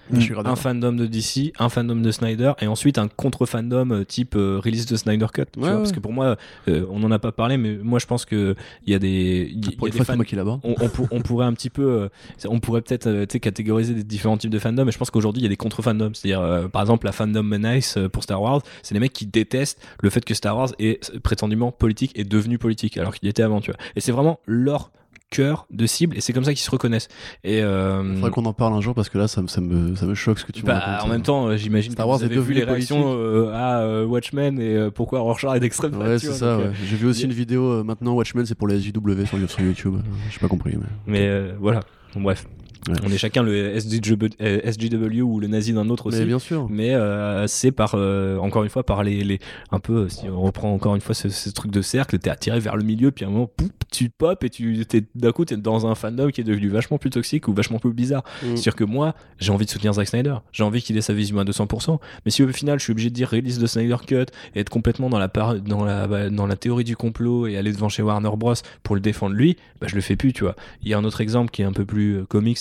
un 0.45 0.55
fandom 0.55 0.93
de 0.93 1.05
DC, 1.05 1.53
un 1.59 1.69
fandom 1.69 1.95
de 1.95 2.11
Snyder, 2.11 2.53
et 2.61 2.67
ensuite 2.67 2.97
un 2.97 3.07
contre-fandom 3.07 3.91
euh, 3.91 4.03
type 4.03 4.35
euh, 4.35 4.59
release 4.63 4.85
de 4.85 4.95
Snyder 4.95 5.27
Cut. 5.33 5.43
tu 5.51 5.59
Ouais, 5.59 5.65
vois, 5.65 5.69
ouais. 5.73 5.77
Parce 5.79 5.91
que 5.91 5.99
pour 5.99 6.13
moi, 6.13 6.37
euh, 6.67 6.85
on 6.89 6.99
n'en 6.99 7.11
a 7.11 7.19
pas 7.19 7.31
parlé, 7.31 7.57
mais 7.57 7.77
moi 7.77 7.99
je 7.99 8.05
pense 8.05 8.25
qu'il 8.25 8.55
y 8.87 8.93
a 8.93 8.99
des, 8.99 9.49
il 9.51 9.65
y- 9.71 9.75
Pour 9.75 9.87
y 9.87 9.91
a 9.91 9.93
une 9.93 9.93
des 9.93 9.97
fois, 9.97 10.05
fans 10.05 10.13
c'est 10.13 10.17
moi 10.17 10.25
qui 10.25 10.35
l'aborde. 10.35 10.61
on, 10.63 10.75
on 10.81 10.89
pour- 10.89 11.07
on 11.11 11.21
pourrait 11.21 11.45
un 11.45 11.53
petit 11.53 11.69
peu, 11.69 11.83
euh, 11.83 12.09
on 12.47 12.59
pourrait 12.59 12.81
peut-être 12.81 13.07
euh, 13.07 13.25
catégoriser 13.25 13.93
des 13.93 14.03
différents 14.03 14.37
types 14.37 14.49
de 14.49 14.59
fandom. 14.59 14.87
Et 14.87 14.91
je 14.91 14.97
pense 14.97 15.11
qu'aujourd'hui 15.11 15.41
il 15.41 15.43
y 15.43 15.47
a 15.47 15.49
des 15.49 15.57
contre-fandoms. 15.57 16.11
C'est-à-dire, 16.13 16.41
euh, 16.41 16.67
par 16.67 16.81
exemple, 16.81 17.05
la 17.05 17.11
fandom 17.11 17.43
Menace 17.43 17.97
euh, 17.97 18.09
pour 18.09 18.23
Star 18.23 18.41
Wars, 18.41 18.61
c'est 18.83 18.93
des 18.93 18.99
mecs 18.99 19.13
qui 19.13 19.25
détestent 19.25 19.79
le 20.01 20.09
fait 20.09 20.23
que 20.25 20.33
Star 20.33 20.57
Wars 20.57 20.69
est 20.79 21.17
prétendument 21.19 21.71
politique 21.71 22.11
et 22.15 22.23
devenu 22.23 22.57
politique, 22.57 22.97
alors 22.97 23.13
qu'il 23.15 23.29
était 23.29 23.43
avant, 23.43 23.61
tu 23.61 23.71
vois. 23.71 23.79
Et 23.95 23.98
c'est 23.99 24.11
vraiment 24.11 24.39
leur 24.45 24.91
cœur 25.31 25.67
de 25.69 25.85
cible 25.85 26.17
et 26.17 26.21
c'est 26.21 26.33
comme 26.33 26.43
ça 26.43 26.53
qu'ils 26.53 26.61
se 26.63 26.71
reconnaissent. 26.71 27.07
Et 27.43 27.61
euh, 27.61 28.15
Faudrait 28.15 28.31
qu'on 28.31 28.45
en 28.45 28.53
parle 28.53 28.73
un 28.73 28.81
jour 28.81 28.95
parce 28.95 29.09
que 29.09 29.19
là, 29.19 29.27
ça, 29.27 29.43
me- 29.43 29.47
ça 29.47 29.61
me, 29.61 29.95
ça 29.95 30.07
me 30.07 30.15
choque 30.15 30.39
ce 30.39 30.45
que 30.45 30.51
tu 30.51 30.63
bah, 30.63 30.79
racontes. 30.79 31.05
en 31.07 31.11
même 31.11 31.21
temps, 31.21 31.47
euh, 31.47 31.55
j'imagine 31.55 31.91
que 31.91 31.93
Star 31.93 32.07
vous 32.07 32.23
avez 32.23 32.39
vu 32.39 32.53
les 32.53 32.63
réactions 32.63 33.13
euh, 33.15 33.51
à 33.53 33.81
euh, 33.81 34.05
Watchmen 34.05 34.59
et 34.59 34.89
pourquoi 34.89 35.19
Rorschach 35.19 35.55
est 35.55 35.59
d'extrême 35.59 35.95
Ouais, 35.97 36.17
c'est 36.17 36.33
ça. 36.33 36.57
ouais. 36.57 36.71
J'ai 36.83 36.95
vu 36.95 37.07
aussi 37.07 37.25
une 37.25 37.31
vidéo 37.33 37.83
maintenant 37.83 38.13
Watchmen, 38.13 38.45
c'est 38.47 38.55
pour 38.55 38.67
les 38.67 38.79
SJW 38.79 39.25
sur, 39.25 39.49
sur 39.49 39.61
YouTube. 39.61 39.97
J'ai 40.31 40.39
pas 40.39 40.47
compris. 40.47 40.75
Mais... 41.05 41.29
Mais 41.29 41.51
voilà. 41.59 41.81
Bon, 42.15 42.21
bref. 42.21 42.45
Ouais. 42.87 42.95
On 43.05 43.09
est 43.11 43.17
chacun 43.17 43.43
le 43.43 43.77
SJW, 43.79 44.29
euh, 44.41 45.21
ou 45.21 45.39
le 45.39 45.47
nazi 45.47 45.73
d'un 45.73 45.89
autre 45.89 46.07
aussi. 46.07 46.19
Mais 46.19 46.25
bien 46.25 46.39
sûr. 46.39 46.67
Mais 46.69 46.93
euh, 46.95 47.45
c'est 47.47 47.71
par, 47.71 47.91
euh, 47.95 48.37
encore 48.37 48.63
une 48.63 48.69
fois, 48.69 48.83
par 48.85 49.03
les, 49.03 49.23
les- 49.23 49.39
un 49.71 49.79
peu, 49.79 50.07
si 50.09 50.27
on 50.29 50.41
reprend 50.41 50.73
encore 50.73 50.95
une 50.95 51.01
fois 51.01 51.13
ce, 51.13 51.29
ce 51.29 51.49
truc 51.49 51.71
de 51.71 51.81
cercle, 51.81 52.17
t'es 52.19 52.29
attiré 52.29 52.59
vers 52.59 52.77
le 52.77 52.83
milieu, 52.83 53.11
puis 53.11 53.25
à 53.25 53.27
un 53.27 53.31
moment, 53.31 53.47
pouf, 53.47 53.67
tu 53.91 54.09
pop 54.09 54.43
et 54.43 54.49
tu, 54.49 54.85
d'un 55.15 55.31
coup, 55.31 55.45
t'es 55.45 55.57
dans 55.57 55.87
un 55.87 55.95
fandom 55.95 56.29
qui 56.29 56.41
est 56.41 56.43
devenu 56.45 56.69
vachement 56.69 56.97
plus 56.97 57.09
toxique 57.09 57.47
ou 57.47 57.53
vachement 57.53 57.79
plus 57.79 57.91
bizarre. 57.91 58.23
Mm. 58.43 58.55
C'est-à-dire 58.55 58.75
que 58.75 58.83
moi, 58.85 59.13
j'ai 59.39 59.51
envie 59.51 59.65
de 59.65 59.71
soutenir 59.71 59.93
Zack 59.93 60.07
Snyder, 60.07 60.35
j'ai 60.51 60.63
envie 60.63 60.81
qu'il 60.81 60.95
ait 60.97 61.01
sa 61.01 61.13
vision 61.13 61.37
à 61.39 61.43
200%, 61.43 61.99
mais 62.25 62.31
si 62.31 62.43
au 62.43 62.47
final, 62.49 62.79
je 62.79 62.83
suis 62.85 62.91
obligé 62.91 63.09
de 63.09 63.15
dire 63.15 63.29
release 63.29 63.59
de 63.59 63.67
Snyder 63.67 63.97
Cut 64.07 64.25
et 64.55 64.59
être 64.61 64.69
complètement 64.69 65.09
dans 65.09 65.19
la, 65.19 65.27
par- 65.27 65.55
dans 65.59 65.83
la, 65.83 66.07
bah, 66.07 66.29
dans 66.29 66.47
la 66.47 66.55
théorie 66.55 66.83
du 66.85 66.95
complot 66.95 67.47
et 67.47 67.57
aller 67.57 67.71
devant 67.73 67.89
chez 67.89 68.03
Warner 68.03 68.29
Bros. 68.37 68.53
pour 68.83 68.95
le 68.95 69.01
défendre 69.01 69.35
lui, 69.35 69.57
bah, 69.81 69.87
je 69.89 69.95
le 69.95 70.01
fais 70.01 70.15
plus, 70.15 70.33
tu 70.33 70.43
vois. 70.43 70.55
Il 70.81 70.89
y 70.89 70.93
a 70.93 70.97
un 70.97 71.03
autre 71.03 71.21
exemple 71.21 71.51
qui 71.51 71.61
est 71.61 71.65
un 71.65 71.73
peu 71.73 71.85
plus 71.85 72.25
comics. 72.29 72.59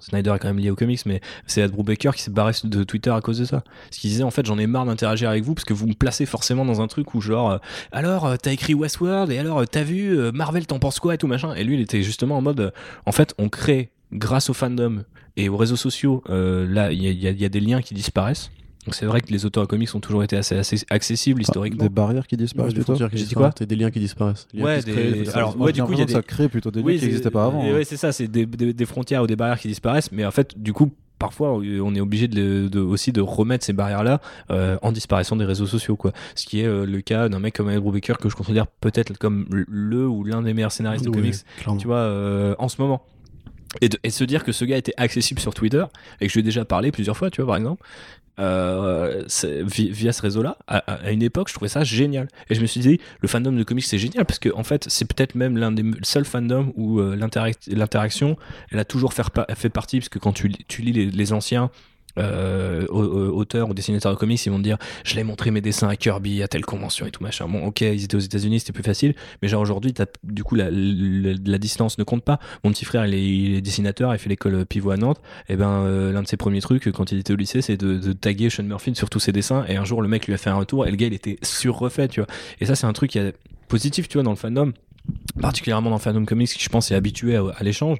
Snyder 0.00 0.32
est 0.34 0.38
quand 0.38 0.48
même 0.48 0.58
lié 0.58 0.70
aux 0.70 0.76
comics, 0.76 1.04
mais 1.06 1.20
c'est 1.46 1.60
Ed 1.60 1.70
Brubaker 1.70 2.14
qui 2.14 2.22
s'est 2.22 2.30
barré 2.30 2.52
de 2.64 2.84
Twitter 2.84 3.10
à 3.10 3.20
cause 3.20 3.38
de 3.38 3.44
ça. 3.44 3.62
Parce 3.84 3.98
qu'il 3.98 4.10
disait 4.10 4.22
en 4.22 4.30
fait 4.30 4.46
j'en 4.46 4.58
ai 4.58 4.66
marre 4.66 4.86
d'interagir 4.86 5.30
avec 5.30 5.44
vous 5.44 5.54
parce 5.54 5.64
que 5.64 5.74
vous 5.74 5.86
me 5.86 5.94
placez 5.94 6.26
forcément 6.26 6.64
dans 6.64 6.80
un 6.80 6.86
truc 6.86 7.14
où 7.14 7.20
genre 7.20 7.50
euh, 7.50 7.58
alors 7.92 8.26
euh, 8.26 8.36
t'as 8.40 8.52
écrit 8.52 8.74
Westworld 8.74 9.30
et 9.30 9.38
alors 9.38 9.58
euh, 9.58 9.64
t'as 9.64 9.82
vu 9.82 10.16
Marvel 10.32 10.66
t'en 10.66 10.78
penses 10.78 11.00
quoi 11.00 11.14
et 11.14 11.18
tout 11.18 11.26
machin. 11.26 11.54
Et 11.54 11.64
lui 11.64 11.74
il 11.74 11.80
était 11.80 12.02
justement 12.02 12.36
en 12.36 12.42
mode 12.42 12.72
en 13.06 13.12
fait 13.12 13.34
on 13.38 13.48
crée 13.48 13.90
grâce 14.12 14.50
au 14.50 14.54
fandom 14.54 15.04
et 15.36 15.48
aux 15.48 15.56
réseaux 15.56 15.76
sociaux 15.76 16.22
là 16.28 16.92
il 16.92 17.02
y 17.02 17.44
a 17.44 17.48
des 17.48 17.60
liens 17.60 17.82
qui 17.82 17.94
disparaissent. 17.94 18.50
Donc 18.88 18.94
c'est 18.94 19.04
vrai 19.06 19.20
que 19.20 19.30
les 19.30 19.44
auteurs 19.44 19.68
comics 19.68 19.94
ont 19.94 20.00
toujours 20.00 20.22
été 20.24 20.34
assez, 20.36 20.56
assez 20.56 20.78
accessibles 20.88 21.42
historiquement. 21.42 21.82
Des 21.82 21.90
barrières 21.90 22.26
qui 22.26 22.36
Ouais, 22.36 22.42
disparaissent 22.42 22.72
des 22.72 22.76
plutôt 22.76 22.92
frontières 22.92 23.10
qui 23.10 23.16
J'ai 23.18 23.22
dit 23.24 23.28
disparaissent, 23.28 23.54
quoi 23.58 23.66
des 23.66 23.76
liens 23.76 23.90
qui 23.90 24.00
disparaissent. 24.00 24.48
Liens 24.54 24.64
Ouais, 24.64 24.78
qui 24.78 24.84
des- 24.86 24.92
créent, 24.92 25.12
des- 25.12 25.28
alors, 25.30 25.60
ouais, 25.60 25.72
du 25.72 25.82
coup, 25.82 25.92
il 25.92 25.98
y 25.98 26.02
a 26.02 26.06
des- 26.06 26.12
ça 26.14 26.22
crée 26.22 26.48
plutôt 26.48 26.70
des 26.70 26.80
liens 26.80 26.86
Oui, 26.86 26.94
qui 26.94 27.00
c'est- 27.00 27.06
n'existaient 27.06 27.30
pas 27.30 27.44
avant. 27.44 27.62
hein. 27.62 27.72
ouais, 27.74 27.84
c'est 27.84 27.98
ça, 27.98 28.12
c'est 28.12 28.28
des, 28.28 28.46
des- 28.46 28.72
des 28.72 28.86
frontières 28.86 29.22
ou 29.22 29.26
des 29.26 29.36
barrières 29.36 29.58
qui 29.60 29.68
disparaissent, 29.68 30.10
mais 30.10 30.24
en 30.24 30.30
fait, 30.30 30.58
du 30.58 30.72
coup, 30.72 30.90
parfois, 31.18 31.52
on 31.52 31.94
est 31.94 32.00
obligé 32.00 32.28
de, 32.28 32.68
de- 32.68 32.80
aussi 32.80 33.12
de 33.12 33.20
remettre 33.20 33.64
ces 33.64 33.72
barrières-là 33.74 34.20
euh, 34.50 34.78
en 34.82 34.90
disparaissant 34.92 35.36
des 35.36 35.44
réseaux 35.44 35.66
sociaux, 35.66 35.96
quoi. 35.96 36.12
Ce 36.34 36.46
qui 36.46 36.60
est 36.60 36.66
euh, 36.66 36.86
le 36.86 37.00
cas 37.02 37.28
d'un 37.28 37.40
mec 37.40 37.54
comme 37.56 37.68
Ed 37.68 37.80
Brubaker 37.80 38.14
que 38.18 38.28
je 38.30 38.36
considère 38.36 38.66
peut-être 38.68 39.18
comme 39.18 39.44
le 39.50 40.06
ou 40.08 40.24
l'un 40.24 40.40
des 40.42 40.54
meilleurs 40.54 40.72
scénaristes 40.72 41.04
de 41.04 41.10
Ouais, 41.10 41.16
comics, 41.16 41.34
clairement. 41.58 41.78
tu 41.80 41.86
vois, 41.88 41.96
euh, 41.98 42.54
en 42.58 42.68
ce 42.68 42.80
moment. 42.80 43.02
Et, 43.80 44.10
se 44.10 44.24
dire 44.24 44.44
que 44.44 44.52
ce 44.52 44.64
gars 44.64 44.76
était 44.76 44.94
accessible 44.96 45.40
sur 45.40 45.52
Twitter 45.54 45.84
et 46.20 46.26
que 46.26 46.32
je 46.32 46.34
lui 46.38 46.40
ai 46.40 46.44
déjà 46.44 46.64
parlé 46.64 46.90
plusieurs 46.90 47.16
fois, 47.16 47.30
tu 47.30 47.42
vois, 47.42 47.48
par 47.48 47.56
exemple. 47.56 47.82
euh, 48.38 49.24
via 49.66 50.12
ce 50.12 50.22
réseau-là, 50.22 50.56
à, 50.68 51.10
une 51.10 51.22
époque, 51.22 51.48
je 51.48 51.54
trouvais 51.54 51.68
ça 51.68 51.84
génial. 51.84 52.28
Et 52.50 52.54
je 52.54 52.60
me 52.60 52.66
suis 52.66 52.80
dit, 52.80 53.00
le 53.20 53.28
fandom 53.28 53.52
de 53.52 53.62
comics, 53.64 53.84
c'est 53.84 53.98
génial 53.98 54.24
parce 54.24 54.38
que, 54.38 54.48
en 54.54 54.62
fait, 54.64 54.84
c'est 54.88 55.04
peut-être 55.12 55.34
même 55.34 55.58
l'un 55.58 55.72
des 55.72 55.84
seuls 56.02 56.24
fandoms 56.24 56.72
où 56.76 57.00
euh, 57.00 57.16
l'interac- 57.16 57.68
l'interaction, 57.68 58.36
elle 58.70 58.78
a 58.78 58.84
toujours 58.84 59.12
fait, 59.12 59.24
fait 59.56 59.70
partie, 59.70 59.98
parce 59.98 60.08
que 60.08 60.18
quand 60.18 60.32
tu, 60.32 60.52
tu 60.68 60.82
lis 60.82 60.92
les, 60.92 61.06
les 61.06 61.32
anciens. 61.32 61.70
Euh, 62.18 62.86
au- 62.88 63.02
au- 63.02 63.36
auteurs 63.38 63.68
ou 63.68 63.74
dessinateurs 63.74 64.12
de 64.12 64.18
comics, 64.18 64.44
ils 64.44 64.50
vont 64.50 64.58
dire 64.58 64.78
je 65.04 65.14
l'ai 65.14 65.24
montré 65.24 65.50
mes 65.50 65.60
dessins 65.60 65.88
à 65.88 65.96
Kirby 65.96 66.42
à 66.42 66.48
telle 66.48 66.64
convention 66.64 67.06
et 67.06 67.10
tout 67.10 67.22
machin. 67.22 67.46
Bon, 67.48 67.66
ok, 67.66 67.80
ils 67.80 68.04
étaient 68.04 68.16
aux 68.16 68.20
États-Unis, 68.20 68.60
c'était 68.60 68.72
plus 68.72 68.82
facile, 68.82 69.14
mais 69.42 69.48
genre 69.48 69.60
aujourd'hui, 69.62 69.94
du 70.24 70.44
coup, 70.44 70.54
la, 70.54 70.68
distance 71.58 71.98
ne 71.98 72.04
compte 72.04 72.24
pas. 72.24 72.38
Mon 72.64 72.70
petit 72.70 72.84
frère, 72.84 73.06
il 73.06 73.14
est, 73.56 73.60
dessinateur, 73.60 74.14
il 74.14 74.18
fait 74.18 74.28
l'école 74.28 74.64
pivot 74.66 74.90
à 74.90 74.96
Nantes. 74.96 75.20
Et 75.48 75.56
ben, 75.56 75.82
euh, 75.82 76.12
l'un 76.12 76.22
de 76.22 76.28
ses 76.28 76.36
premiers 76.36 76.60
trucs 76.60 76.90
quand 76.92 77.12
il 77.12 77.18
était 77.18 77.32
au 77.32 77.36
lycée, 77.36 77.62
c'est 77.62 77.76
de, 77.76 77.96
de 77.96 78.12
taguer 78.12 78.50
Sean 78.50 78.64
Murphy 78.64 78.94
sur 78.94 79.10
tous 79.10 79.20
ses 79.20 79.32
dessins. 79.32 79.64
Et 79.68 79.76
un 79.76 79.84
jour, 79.84 80.02
le 80.02 80.08
mec 80.08 80.26
lui 80.26 80.34
a 80.34 80.38
fait 80.38 80.50
un 80.50 80.56
retour 80.56 80.86
et 80.86 80.90
le 80.90 80.96
gars, 80.96 81.06
il 81.06 81.14
était 81.14 81.38
sur-refait, 81.42 82.08
tu 82.08 82.20
vois. 82.20 82.28
Et 82.60 82.66
ça, 82.66 82.74
c'est 82.74 82.86
un 82.86 82.92
truc 82.92 83.10
qui 83.10 83.18
est 83.18 83.34
positif, 83.68 84.08
tu 84.08 84.14
vois, 84.14 84.22
dans 84.22 84.30
le 84.30 84.36
fandom 84.36 84.72
particulièrement 85.40 85.90
dans 85.90 85.98
Fandom 85.98 86.24
Comics 86.24 86.48
qui 86.48 86.62
je 86.62 86.68
pense 86.68 86.90
est 86.90 86.94
habitué 86.94 87.36
à, 87.36 87.44
à 87.56 87.62
l'échange 87.62 87.98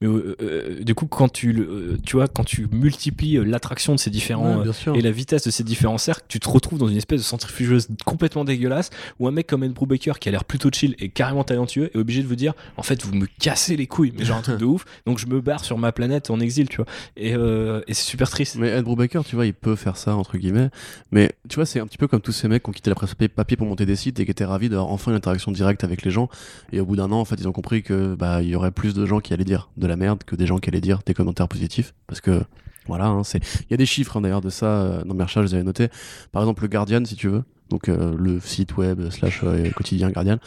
mais 0.00 0.08
euh, 0.08 0.36
euh, 0.42 0.82
du 0.82 0.94
coup 0.94 1.06
quand 1.06 1.28
tu 1.28 1.56
euh, 1.58 1.96
tu 2.04 2.16
vois 2.16 2.26
quand 2.26 2.44
tu 2.44 2.66
multiplies 2.72 3.38
l'attraction 3.44 3.94
de 3.94 4.00
ces 4.00 4.10
différents 4.10 4.40
Ouais, 4.60 4.98
et 4.98 5.00
la 5.00 5.10
vitesse 5.10 5.44
de 5.44 5.50
ces 5.50 5.62
différents 5.62 5.98
cercles, 5.98 6.24
tu 6.28 6.40
te 6.40 6.48
retrouves 6.48 6.78
dans 6.78 6.88
une 6.88 6.96
espèce 6.96 7.20
de 7.20 7.24
centrifugeuse 7.24 7.88
complètement 8.04 8.44
dégueulasse 8.44 8.90
où 9.18 9.28
un 9.28 9.30
mec 9.30 9.46
comme 9.46 9.62
Ed 9.62 9.72
Brubaker 9.72 10.18
qui 10.18 10.28
a 10.28 10.32
l'air 10.32 10.44
plutôt 10.44 10.70
chill 10.72 10.96
et 10.98 11.08
carrément 11.08 11.44
talentueux 11.44 11.90
est 11.94 11.98
obligé 11.98 12.22
de 12.22 12.26
vous 12.26 12.36
dire 12.36 12.54
en 12.76 12.82
fait 12.82 13.02
vous 13.04 13.14
me 13.14 13.26
cassez 13.38 13.76
les 13.76 13.86
couilles 13.86 14.12
mais 14.16 14.24
genre 14.24 14.38
un 14.38 14.42
truc 14.42 14.56
de 14.58 14.64
ouf 14.64 14.84
donc 15.06 15.18
je 15.18 15.26
me 15.26 15.40
barre 15.40 15.64
sur 15.64 15.78
ma 15.78 15.92
planète 15.92 16.30
en 16.30 16.40
exil 16.40 16.68
tu 16.68 16.78
vois 16.78 16.86
et, 17.16 17.30
et 17.30 17.94
c'est 17.94 18.04
super 18.04 18.30
triste 18.30 18.56
Mais 18.56 18.68
Ed 18.68 18.84
Brubaker, 18.84 19.24
tu 19.24 19.36
vois, 19.36 19.46
il 19.46 19.54
peut 19.54 19.76
faire 19.76 19.96
ça, 19.96 20.16
entre 20.16 20.38
guillemets. 20.38 20.70
Mais 21.10 21.32
tu 21.48 21.56
vois, 21.56 21.66
c'est 21.66 21.80
un 21.80 21.86
petit 21.86 21.98
peu 21.98 22.08
comme 22.08 22.20
tous 22.20 22.32
ces 22.32 22.48
mecs 22.48 22.62
qui 22.62 22.70
ont 22.70 22.72
quitté 22.72 22.90
la 22.90 22.94
presse 22.94 23.14
papier 23.14 23.56
pour 23.56 23.66
monter 23.66 23.86
des 23.86 23.96
sites 23.96 24.18
et 24.20 24.24
qui 24.24 24.30
étaient 24.30 24.44
ravis 24.44 24.68
d'avoir 24.68 24.88
enfin 24.88 25.10
une 25.10 25.16
interaction 25.16 25.52
directe 25.52 25.84
avec 25.84 26.02
les 26.02 26.10
gens. 26.10 26.28
Et 26.72 26.80
au 26.80 26.86
bout 26.86 26.96
d'un 26.96 27.10
an, 27.12 27.20
en 27.20 27.24
fait, 27.24 27.36
ils 27.38 27.48
ont 27.48 27.52
compris 27.52 27.82
que 27.82 28.14
bah, 28.14 28.42
il 28.42 28.48
y 28.48 28.54
aurait 28.54 28.70
plus 28.70 28.94
de 28.94 29.06
gens 29.06 29.20
qui 29.20 29.32
allaient 29.32 29.44
dire 29.44 29.70
de 29.76 29.86
la 29.86 29.96
merde 29.96 30.24
que 30.24 30.36
des 30.36 30.46
gens 30.46 30.58
qui 30.58 30.68
allaient 30.70 30.80
dire 30.80 31.00
des 31.04 31.14
commentaires 31.14 31.48
positifs. 31.48 31.94
Parce 32.06 32.20
que, 32.20 32.42
voilà, 32.86 33.06
hein, 33.06 33.24
c'est... 33.24 33.38
il 33.38 33.70
y 33.70 33.74
a 33.74 33.76
des 33.76 33.86
chiffres 33.86 34.16
hein, 34.16 34.20
d'ailleurs 34.20 34.40
de 34.40 34.50
ça 34.50 34.66
euh, 34.66 35.04
dans 35.04 35.14
mes 35.14 35.24
recherches, 35.24 35.46
je 35.46 35.50
les 35.50 35.54
avais 35.56 35.64
notés. 35.64 35.88
Par 36.32 36.42
exemple, 36.42 36.62
le 36.62 36.68
Guardian, 36.68 37.04
si 37.04 37.16
tu 37.16 37.28
veux. 37.28 37.42
Donc 37.70 37.88
euh, 37.88 38.14
le 38.18 38.40
site 38.40 38.76
web 38.76 39.10
slash 39.10 39.42
euh, 39.44 39.70
quotidien 39.70 40.10
Guardian. 40.10 40.38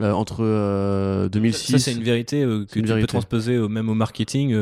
Euh, 0.00 0.12
entre 0.12 0.44
euh, 0.44 1.28
2006... 1.28 1.72
ça 1.72 1.78
c'est 1.80 1.92
une 1.92 2.04
vérité 2.04 2.42
que 2.42 2.60
une 2.60 2.66
tu 2.66 2.82
vérité. 2.82 3.00
peux 3.00 3.06
transposer 3.08 3.58
même 3.68 3.88
au 3.88 3.94
marketing 3.94 4.52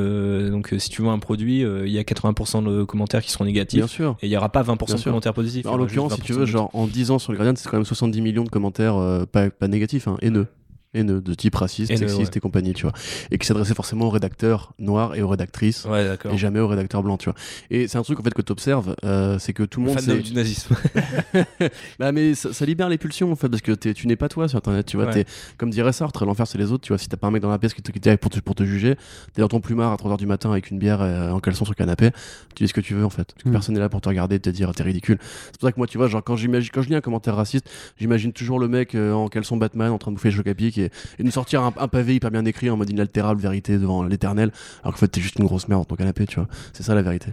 donc 0.51 0.74
si 0.78 0.89
tu 0.89 1.03
vois 1.03 1.12
un 1.12 1.18
produit 1.18 1.61
il 1.61 1.91
y 1.91 1.99
a 1.99 2.03
80% 2.03 2.64
de 2.64 2.85
commentaires 2.85 3.22
qui 3.22 3.31
seront 3.31 3.45
négatifs 3.45 3.81
Bien 3.81 3.87
sûr. 3.87 4.16
et 4.22 4.28
il 4.28 4.33
y 4.33 4.37
aura 4.39 4.49
pas 4.49 4.62
20% 4.62 4.87
Bien 4.87 4.97
de 4.97 5.03
commentaires 5.03 5.35
positifs 5.35 5.66
En 5.66 5.76
l'occurrence, 5.76 6.14
si 6.14 6.20
tu 6.22 6.33
20% 6.33 6.37
veux, 6.37 6.47
genre 6.47 6.70
en 6.72 6.87
10 6.87 7.11
ans 7.11 7.18
sur 7.18 7.33
le 7.33 7.39
Guardian, 7.39 7.55
c'est 7.57 7.68
quand 7.68 7.76
même 7.76 7.85
70 7.85 8.20
millions 8.22 8.45
de 8.45 8.49
commentaires 8.49 8.97
euh, 8.97 9.26
pas, 9.26 9.51
pas 9.51 9.68
négatifs, 9.68 10.09
hein, 10.09 10.16
haineux. 10.22 10.47
Haineux, 10.93 11.20
de 11.20 11.34
type 11.34 11.55
raciste, 11.55 11.91
Haineux, 11.93 12.09
sexiste 12.09 12.32
ouais. 12.34 12.38
et 12.38 12.41
compagnie, 12.41 12.72
tu 12.72 12.82
vois. 12.82 12.93
Et 13.30 13.38
qui 13.38 13.47
s'adressait 13.47 13.74
forcément 13.74 14.07
aux 14.07 14.11
rédacteurs 14.11 14.72
noirs 14.78 15.14
et 15.14 15.22
aux 15.22 15.28
rédactrices. 15.28 15.84
ouais 15.84 16.16
Et 16.32 16.36
jamais 16.36 16.59
aux 16.59 16.66
rédacteurs 16.68 17.03
blancs, 17.03 17.20
tu 17.20 17.26
vois. 17.30 17.38
Et 17.70 17.86
c'est 17.86 17.97
un 17.99 18.03
truc 18.03 18.18
en 18.18 18.22
fait 18.24 18.34
que 18.34 18.43
tu 18.43 18.51
observes, 18.53 18.95
c'est 19.38 19.53
que 19.53 19.62
tout 19.62 19.80
le 19.80 19.86
monde. 19.86 20.01
c'est- 20.01 20.18
du 20.18 20.34
nazisme 20.34 20.74
bah, 21.99 22.12
mais 22.12 22.34
ça, 22.34 22.53
ça 22.53 22.64
libère 22.66 22.88
les 22.88 22.99
pulsions 22.99 23.30
en 23.30 23.36
fait, 23.36 23.49
parce 23.49 23.62
que 23.62 23.72
tu 23.72 24.07
n'es 24.07 24.16
pas 24.16 24.28
toi 24.28 24.49
sur 24.49 24.59
internet, 24.59 24.86
tu 24.86 24.97
vois. 24.97 25.07
Ouais. 25.07 25.24
t'es- 25.24 25.30
comme 25.59 25.70
dirait 25.70 25.93
Sartre, 25.93 26.24
l'enfer 26.24 26.47
c'est 26.47 26.59
les 26.59 26.72
autres, 26.72 26.82
tu 26.84 26.88
vois. 26.93 26.99
Si 26.99 27.09
t'as 27.09 27.16
pas 27.16 27.28
un 27.28 27.30
mec 27.30 27.43
dans 27.43 27.51
la 27.51 27.59
pièce 27.59 27.74
qui 27.74 27.82
te, 27.82 27.91
qui 27.93 28.01
pour 28.16 28.30
te, 28.30 28.41
pour 28.41 28.55
te 28.55 28.64
juger, 28.64 28.97
t'es 29.34 29.43
dans 29.43 29.49
ton 29.49 29.61
plumard 29.61 29.93
à 29.93 29.97
3h 29.97 30.16
du 30.18 30.26
matin 30.26 30.51
avec 30.51 30.70
une 30.70 30.78
bière 30.78 31.03
euh, 31.03 31.30
en 31.30 31.41
caleçon 31.41 31.64
sur 31.64 31.72
le 31.72 31.76
canapé, 31.76 32.11
tu 32.55 32.64
dis 32.64 32.68
ce 32.68 32.74
que 32.74 32.80
tu 32.80 32.95
veux 32.95 33.05
en 33.05 33.11
fait. 33.11 33.32
Parce 33.32 33.45
que 33.45 33.49
Mm. 33.49 33.53
personne 33.53 33.74
n'est 33.74 33.80
là 33.80 33.88
pour 33.88 34.01
te 34.01 34.09
regarder 34.09 34.38
te 34.41 34.51
dire 34.51 34.72
t'es 34.74 34.82
ridicule. 34.82 35.18
C'est 35.47 35.59
pour 35.61 35.68
ça 35.68 35.72
que 35.72 35.78
moi, 35.78 35.86
tu 35.86 35.99
vois, 35.99 36.09
genre 36.09 36.22
quand, 36.24 36.34
quand 36.34 36.82
je 36.82 36.88
lis 36.88 36.95
un 36.95 37.01
commentaire 37.01 37.36
raciste, 37.36 37.68
j'imagine 37.99 38.32
toujours 38.32 38.59
le 38.59 38.68
mec 38.68 38.95
euh, 38.95 39.12
en 39.12 39.28
caleçon 39.28 39.57
Batman 39.57 39.91
en 39.93 39.99
train 39.99 40.11
de 40.11 40.16
bouffer 40.16 40.30
le 40.30 40.36
choc 40.36 40.49
et, 40.81 40.91
nous 41.22 41.31
sortir 41.31 41.62
un, 41.62 41.89
pavé 41.89 42.14
hyper 42.14 42.31
bien 42.31 42.45
écrit 42.45 42.70
en 42.70 42.76
mode 42.76 42.91
inaltérable 42.91 43.41
vérité 43.41 43.78
devant 43.78 44.03
l'éternel, 44.05 44.53
alors 44.83 44.95
qu'en 44.95 45.01
fait 45.01 45.09
t'es 45.09 45.20
juste 45.20 45.39
une 45.39 45.47
grosse 45.47 45.68
merde 45.68 45.83
dans 45.83 45.85
ton 45.85 45.97
canapé, 45.97 46.26
tu 46.26 46.37
vois. 46.37 46.49
C'est 46.72 46.83
ça 46.83 46.95
la 46.95 47.03
vérité. 47.03 47.33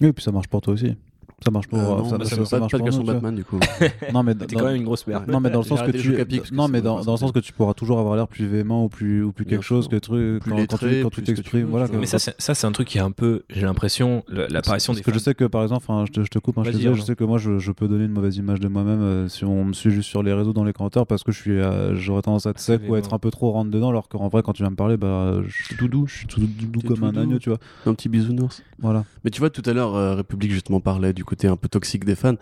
Oui, 0.00 0.12
puis 0.12 0.24
ça 0.24 0.32
marche 0.32 0.48
pour 0.48 0.60
toi 0.60 0.74
aussi. 0.74 0.96
Ça 1.42 1.50
marche 1.50 1.68
pour. 1.68 1.78
Euh, 1.78 1.96
non, 1.98 2.04
ça, 2.08 2.18
bah, 2.18 2.24
ça- 2.24 2.36
ça, 2.36 2.44
ça 2.44 2.56
pas, 2.56 2.60
marche 2.60 2.72
pas 2.72 2.78
de 2.78 2.90
vois. 2.90 3.14
Batman 3.14 3.34
du 3.34 3.44
coup. 3.44 3.58
Non, 4.12 4.22
mais 4.22 4.34
dans- 4.34 4.46
quand 4.46 4.64
même 4.64 4.76
une 4.76 4.84
grosse 4.84 5.06
merde 5.06 5.24
Non, 5.28 5.40
mais 5.40 5.50
dans 5.50 5.60
le 5.60 5.64
sens 5.64 5.80
que 5.82 5.90
tu. 5.90 6.14
Non, 6.52 6.68
mais 6.68 6.82
dans, 6.82 7.02
dans 7.02 7.12
le 7.12 7.16
se 7.16 7.20
sens 7.20 7.32
que 7.32 7.38
tu 7.38 7.52
pourras 7.52 7.74
toujours 7.74 7.98
avoir 7.98 8.16
l'air 8.16 8.28
plus 8.28 8.46
véhément 8.46 8.84
ou 8.84 8.88
plus, 8.88 9.22
ou 9.22 9.32
plus 9.32 9.44
quelque 9.44 9.64
chose 9.64 9.88
que 9.88 9.96
truc 9.96 10.42
quand, 10.44 10.50
quand 10.50 10.56
lettré, 10.56 10.96
tu 10.98 11.02
quand 11.02 11.10
tu 11.10 11.22
t'exprimes. 11.22 11.66
Voilà. 11.66 11.86
mais 11.98 12.06
ça 12.06 12.18
c'est, 12.18 12.34
ça 12.38 12.54
c'est 12.54 12.66
un 12.66 12.72
truc 12.72 12.88
qui 12.88 12.98
est 12.98 13.02
un 13.02 13.10
peu 13.10 13.42
j'ai 13.50 13.62
l'impression 13.62 14.24
l'apparition 14.28 14.92
des 14.92 15.00
Parce 15.00 15.12
que 15.12 15.18
je 15.18 15.22
sais 15.22 15.34
que 15.34 15.44
par 15.44 15.62
exemple, 15.62 15.84
enfin, 15.88 16.04
je, 16.06 16.12
te, 16.12 16.22
je 16.22 16.28
te 16.28 16.38
coupe, 16.38 16.58
hein, 16.58 16.62
je, 16.64 17.00
sais 17.02 17.14
que 17.14 17.24
moi 17.24 17.38
je, 17.38 17.58
je 17.58 17.72
peux 17.72 17.88
donner 17.88 18.04
une 18.04 18.12
mauvaise 18.12 18.36
image 18.36 18.60
de 18.60 18.68
moi-même 18.68 19.00
euh, 19.00 19.28
si 19.28 19.44
on 19.44 19.64
me 19.64 19.72
suit 19.72 19.90
juste 19.90 20.08
sur 20.08 20.22
les 20.22 20.32
réseaux 20.32 20.52
dans 20.52 20.64
les 20.64 20.72
commentaires 20.72 21.06
parce 21.06 21.22
que 21.22 21.32
je 21.32 21.38
suis, 21.40 21.58
euh, 21.58 21.96
j'aurais 21.96 22.22
tendance 22.22 22.46
à 22.46 22.50
être 22.50 22.60
sec 22.60 22.82
ou 22.88 22.94
à 22.94 22.98
être 22.98 23.14
un 23.14 23.18
peu 23.18 23.30
trop 23.30 23.50
rentre 23.52 23.70
dedans 23.70 23.88
alors 23.90 24.08
qu'en 24.08 24.28
vrai 24.28 24.42
quand 24.42 24.52
tu 24.52 24.62
viens 24.62 24.70
me 24.70 24.76
parler, 24.76 24.96
bah, 24.96 25.40
je 25.46 25.64
suis 25.64 25.76
tout 25.76 25.88
doux, 25.88 26.06
je 26.06 26.18
suis 26.18 26.26
tout 26.26 26.40
doux 26.40 26.80
comme 26.86 27.04
un 27.04 27.16
agneau, 27.16 27.38
tu 27.38 27.48
vois. 27.50 27.58
Un 27.86 27.94
petit 27.94 28.08
bisounours. 28.08 28.62
Voilà. 28.78 29.04
Mais 29.24 29.30
tu 29.30 29.40
vois, 29.40 29.50
tout 29.50 29.62
à 29.66 29.72
l'heure, 29.72 29.94
euh, 29.94 30.14
République 30.14 30.52
justement 30.52 30.80
parlait 30.80 31.12
du 31.12 31.24
côté 31.30 31.46
un 31.48 31.56
peu 31.56 31.68
toxique 31.68 32.04
des 32.04 32.14
fans. 32.14 32.34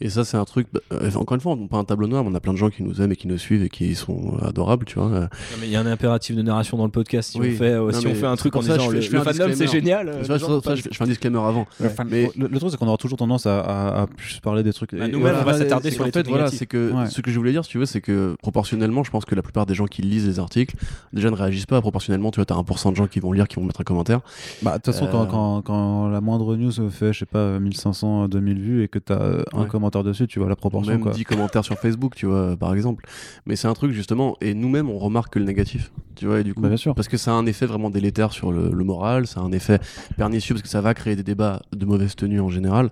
Et 0.00 0.08
ça, 0.08 0.24
c'est 0.24 0.36
un 0.36 0.44
truc. 0.44 0.66
bah, 0.72 0.80
euh, 0.92 1.10
encore 1.16 1.34
une 1.34 1.40
fois, 1.40 1.52
on 1.52 1.56
n'a 1.56 1.68
pas 1.68 1.76
un 1.78 1.84
tableau 1.84 2.06
noir, 2.06 2.24
mais 2.24 2.30
on 2.30 2.34
a 2.34 2.40
plein 2.40 2.52
de 2.52 2.58
gens 2.58 2.70
qui 2.70 2.82
nous 2.82 3.00
aiment 3.02 3.12
et 3.12 3.16
qui 3.16 3.28
nous 3.28 3.36
suivent 3.38 3.62
et 3.62 3.68
qui 3.68 3.94
sont 3.94 4.38
adorables, 4.42 4.84
tu 4.86 4.98
vois. 4.98 5.08
Non, 5.08 5.28
mais 5.60 5.66
il 5.66 5.70
y 5.70 5.76
a 5.76 5.80
un 5.80 5.86
impératif 5.86 6.36
de 6.36 6.42
narration 6.42 6.76
dans 6.78 6.84
le 6.84 6.90
podcast. 6.90 7.30
Si 7.32 7.40
Oui. 7.40 7.50
on 7.54 7.58
fait, 7.58 7.64
euh, 7.72 7.90
Non, 7.92 8.00
si 8.00 8.06
on 8.06 8.14
fait 8.14 8.26
un 8.26 8.36
truc 8.36 8.54
en 8.56 8.62
ça, 8.62 8.72
disant 8.78 8.90
je 8.90 9.00
fais- 9.00 9.06
le, 9.08 9.12
le 9.12 9.18
un 9.20 9.24
fandom 9.32 9.54
c'est 9.54 9.66
génial. 9.66 10.08
euh, 10.08 10.24
ça, 10.24 10.38
ça, 10.38 10.74
je, 10.74 10.82
fais, 10.82 11.04
un 11.04 11.06
disclaimer 11.06 11.38
avant. 11.40 11.66
Mais 11.80 11.88
Mais- 12.08 12.30
le, 12.36 12.46
le 12.48 12.58
truc, 12.58 12.70
c'est 12.70 12.76
qu'on 12.78 12.86
aura 12.88 12.96
toujours 12.96 13.18
tendance 13.18 13.46
à, 13.46 13.60
à- 13.60 14.02
à 14.02 14.06
plus 14.06 14.40
parler 14.40 14.62
des 14.62 14.72
trucs. 14.72 14.94
Bah, 14.94 15.08
nous-mêmes, 15.08 15.34
et 15.34 15.38
on 15.40 15.44
va 15.44 15.54
s'attarder 15.58 15.90
sur 15.90 16.04
les 16.04 16.12
fait, 16.12 16.22
trucs 16.22 16.28
voilà, 16.32 16.50
c'est 16.50 16.66
que 16.66 16.92
Ouais. 16.92 17.10
ce 17.10 17.20
que 17.20 17.30
je 17.30 17.38
voulais 17.38 17.52
dire, 17.52 17.64
si 17.64 17.70
tu 17.70 17.78
veux, 17.78 17.86
c'est 17.86 18.00
que 18.00 18.36
proportionnellement, 18.40 19.02
je 19.04 19.10
pense 19.10 19.24
que 19.24 19.34
la 19.34 19.42
plupart 19.42 19.66
des 19.66 19.74
gens 19.74 19.86
qui 19.86 20.02
lisent 20.02 20.26
les 20.26 20.38
articles 20.38 20.76
déjà 21.12 21.30
ne 21.30 21.36
réagissent 21.36 21.66
pas. 21.66 21.80
Proportionnellement, 21.80 22.30
tu 22.30 22.36
vois, 22.36 22.44
t'as 22.46 22.54
1% 22.54 22.90
de 22.90 22.96
gens 22.96 23.06
qui 23.06 23.20
vont 23.20 23.32
lire, 23.32 23.48
qui 23.48 23.56
vont 23.56 23.64
mettre 23.64 23.80
un 23.80 23.84
commentaire. 23.84 24.20
Bah, 24.62 24.72
de 24.72 24.82
toute 24.82 24.86
façon, 24.94 25.08
quand, 25.10 25.26
quand, 25.26 25.62
quand 25.62 26.08
la 26.08 26.20
moindre 26.20 26.56
news 26.56 26.70
fait, 26.90 27.12
je 27.12 27.20
sais 27.20 27.26
pas, 27.26 27.58
1500, 27.58 28.27
millions 28.36 28.54
2000 28.54 28.60
vues 28.60 28.82
et 28.84 28.88
que 28.88 28.98
tu 28.98 29.12
as 29.12 29.44
un 29.52 29.62
Ouais. 29.62 29.66
commentaire 29.68 30.04
dessus, 30.04 30.26
tu 30.26 30.38
vois 30.38 30.48
la 30.48 30.56
proportion. 30.56 30.92
même 30.92 31.00
quoi. 31.00 31.12
10 31.12 31.24
commentaires 31.24 31.64
sur 31.64 31.76
Facebook, 31.78 32.14
tu 32.14 32.26
vois, 32.26 32.56
par 32.56 32.74
exemple. 32.74 33.04
Mais 33.46 33.56
c'est 33.56 33.68
un 33.68 33.74
truc 33.74 33.92
justement, 33.92 34.36
et 34.40 34.54
nous-mêmes 34.54 34.88
on 34.90 34.98
remarque 34.98 35.32
que 35.34 35.38
le 35.38 35.44
négatif, 35.44 35.90
tu 36.14 36.26
vois, 36.26 36.40
et 36.40 36.44
du 36.44 36.54
coup, 36.54 36.60
Bah, 36.60 36.68
bien 36.68 36.76
sûr. 36.76 36.94
parce 36.94 37.08
que 37.08 37.16
ça 37.16 37.30
a 37.32 37.34
un 37.34 37.46
effet 37.46 37.66
vraiment 37.66 37.90
délétère 37.90 38.32
sur 38.32 38.52
le, 38.52 38.70
le 38.72 38.84
moral, 38.84 39.26
ça 39.26 39.40
a 39.40 39.42
un 39.42 39.52
effet 39.52 39.78
pernicieux 40.16 40.54
parce 40.54 40.62
que 40.62 40.68
ça 40.68 40.80
va 40.80 40.94
créer 40.94 41.16
des 41.16 41.22
débats 41.22 41.62
de 41.74 41.84
mauvaise 41.86 42.14
tenue 42.16 42.40
en 42.40 42.48
général. 42.48 42.90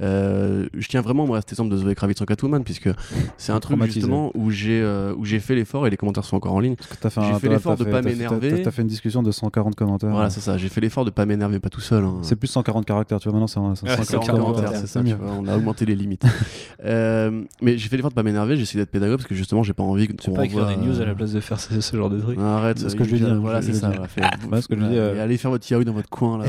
Euh, 0.00 0.66
je 0.74 0.88
tiens 0.88 1.00
vraiment 1.00 1.26
moi 1.26 1.38
à 1.38 1.40
cet 1.40 1.50
exemple 1.52 1.70
de 1.70 1.76
Zoé 1.76 1.94
Kravitz 1.94 2.20
en 2.20 2.24
Catwoman, 2.24 2.62
puisque 2.64 2.90
c'est 3.36 3.52
un 3.52 3.60
truc 3.60 3.82
justement 3.84 4.30
où 4.34 4.50
j'ai 4.50 4.80
euh, 4.80 5.14
où 5.16 5.24
j'ai 5.24 5.40
fait 5.40 5.54
l'effort 5.54 5.86
et 5.86 5.90
les 5.90 5.96
commentaires 5.96 6.24
sont 6.24 6.36
encore 6.36 6.52
en 6.54 6.60
ligne. 6.60 6.76
J'ai 7.02 7.20
un- 7.20 7.38
fait 7.38 7.48
l'effort 7.48 7.76
de 7.76 7.84
fait- 7.84 7.90
pas 7.90 8.02
m'énerver. 8.02 8.62
t'as- 8.62 8.70
fait 8.70 8.82
une 8.82 8.88
discussion 8.88 9.22
de 9.22 9.30
140 9.30 9.74
commentaires. 9.74 10.10
Voilà, 10.10 10.30
c'est 10.30 10.40
ça. 10.40 10.56
J'ai 10.56 10.68
fait 10.68 10.80
l'effort 10.80 11.04
de 11.04 11.10
pas 11.10 11.26
m'énerver, 11.26 11.58
pas 11.58 11.68
tout 11.68 11.80
seul. 11.80 12.04
hein. 12.04 12.18
C'est 12.22 12.36
plus 12.36 12.48
140 12.48 12.84
caractères, 12.86 13.18
tu 13.20 13.28
vois, 13.28 13.32
maintenant 13.38 13.46
c'est 13.46 13.58
un- 13.58 13.74
c'est 13.74 13.86
Ouais, 13.86 14.04
140 14.04 14.26
140 14.26 14.69
c'est 14.74 14.86
ça, 14.86 15.02
tu 15.02 15.12
vois, 15.14 15.32
on 15.38 15.46
a 15.46 15.56
augmenté 15.56 15.84
les 15.86 15.94
limites. 15.94 16.24
Euh, 16.82 17.42
mais 17.60 17.76
j'ai 17.76 17.90
fait 17.90 17.96
l'effort 17.96 18.10
de 18.10 18.14
pas 18.14 18.22
m'énerver, 18.22 18.56
j'ai 18.56 18.62
essayé 18.62 18.80
d'être 18.80 18.90
pédagogue 18.90 19.18
parce 19.18 19.28
que 19.28 19.34
justement 19.34 19.62
j'ai 19.62 19.74
pas 19.74 19.82
envie 19.82 20.08
que 20.08 20.14
Tu 20.14 20.30
pas 20.30 20.46
écrire 20.46 20.66
des 20.66 20.76
news 20.76 20.98
à 20.98 21.04
la 21.04 21.14
place 21.14 21.32
de 21.32 21.40
faire 21.40 21.60
ce, 21.60 21.78
ce 21.78 21.94
genre 21.94 22.08
de 22.08 22.18
truc. 22.18 22.38
Arrête, 22.38 22.78
C'est 22.78 22.88
ce 22.88 22.96
que 22.96 23.04
je 23.04 23.10
lui 23.10 23.18
dis, 23.20 23.26
hein, 23.26 23.38
Voilà, 23.38 23.60
c'est 23.60 23.74
ça. 23.74 23.92
ce 23.92 24.66
que 24.66 24.76
je 24.78 24.82
euh, 24.82 25.14
et 25.16 25.20
Allez 25.20 25.36
faire 25.36 25.50
votre 25.50 25.70
yaoi 25.70 25.84
dans 25.84 25.92
votre 25.92 26.08
coin 26.08 26.38
là. 26.38 26.44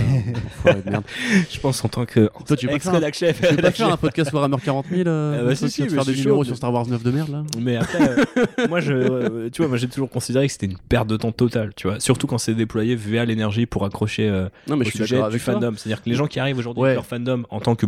Je 1.50 1.60
pense 1.60 1.84
en 1.84 1.90
tant 1.90 2.06
que. 2.06 2.30
Toi, 2.48 2.56
tu 2.58 2.68
veux 2.68 2.74
pas 2.74 2.80
faire 2.80 2.94
un- 2.94 3.02
ex-rédac 3.02 3.14
chef. 3.14 3.42
Tu 3.42 3.56
veux 3.56 3.62
pas 3.62 3.72
faire 3.72 3.92
un 3.92 3.98
podcast 3.98 4.32
Warhammer 4.32 4.58
40 4.64 4.86
000 4.90 5.02
euh, 5.08 5.40
Ah 5.42 5.44
bah 5.44 5.56
faire 5.56 6.06
des 6.06 6.16
numéros 6.16 6.44
sur 6.44 6.56
Star 6.56 6.74
Wars 6.74 6.88
9 6.88 7.04
de 7.04 7.12
merde 7.12 7.30
là 7.30 7.44
Mais 7.60 7.76
après, 7.78 8.10
euh, 8.20 8.68
moi, 8.70 8.80
je, 8.80 8.94
euh, 8.94 9.50
tu 9.52 9.62
vois, 9.62 9.68
moi, 9.70 9.78
j'ai 9.78 9.88
toujours 9.88 10.10
considéré 10.10 10.48
que 10.48 10.54
c'était 10.54 10.68
une 10.68 10.78
perte 10.78 11.08
de 11.08 11.18
temps 11.18 11.32
totale, 11.32 11.72
tu 11.76 11.88
vois. 11.88 12.00
Surtout 12.00 12.28
quand 12.28 12.38
c'est 12.38 12.54
déployé 12.54 12.96
via 12.96 13.26
l'énergie 13.26 13.66
pour 13.66 13.86
accrocher 13.86 14.28
euh, 14.30 14.48
Non, 14.68 14.76
mais 14.78 14.86
au 14.86 14.90
je 14.90 14.96
suis 14.96 15.00
sujet 15.00 15.22
du 15.30 15.40
fandom. 15.40 15.74
C'est-à-dire 15.76 16.04
que 16.04 16.10
les 16.10 16.16
gens 16.16 16.28
qui 16.28 16.40
arrivent 16.40 16.58
aujourd'hui 16.58 16.84
avec 16.84 16.96
leur 16.96 17.06
fandom 17.06 17.44
en 17.50 17.60
tant 17.60 17.76
que 17.76 17.86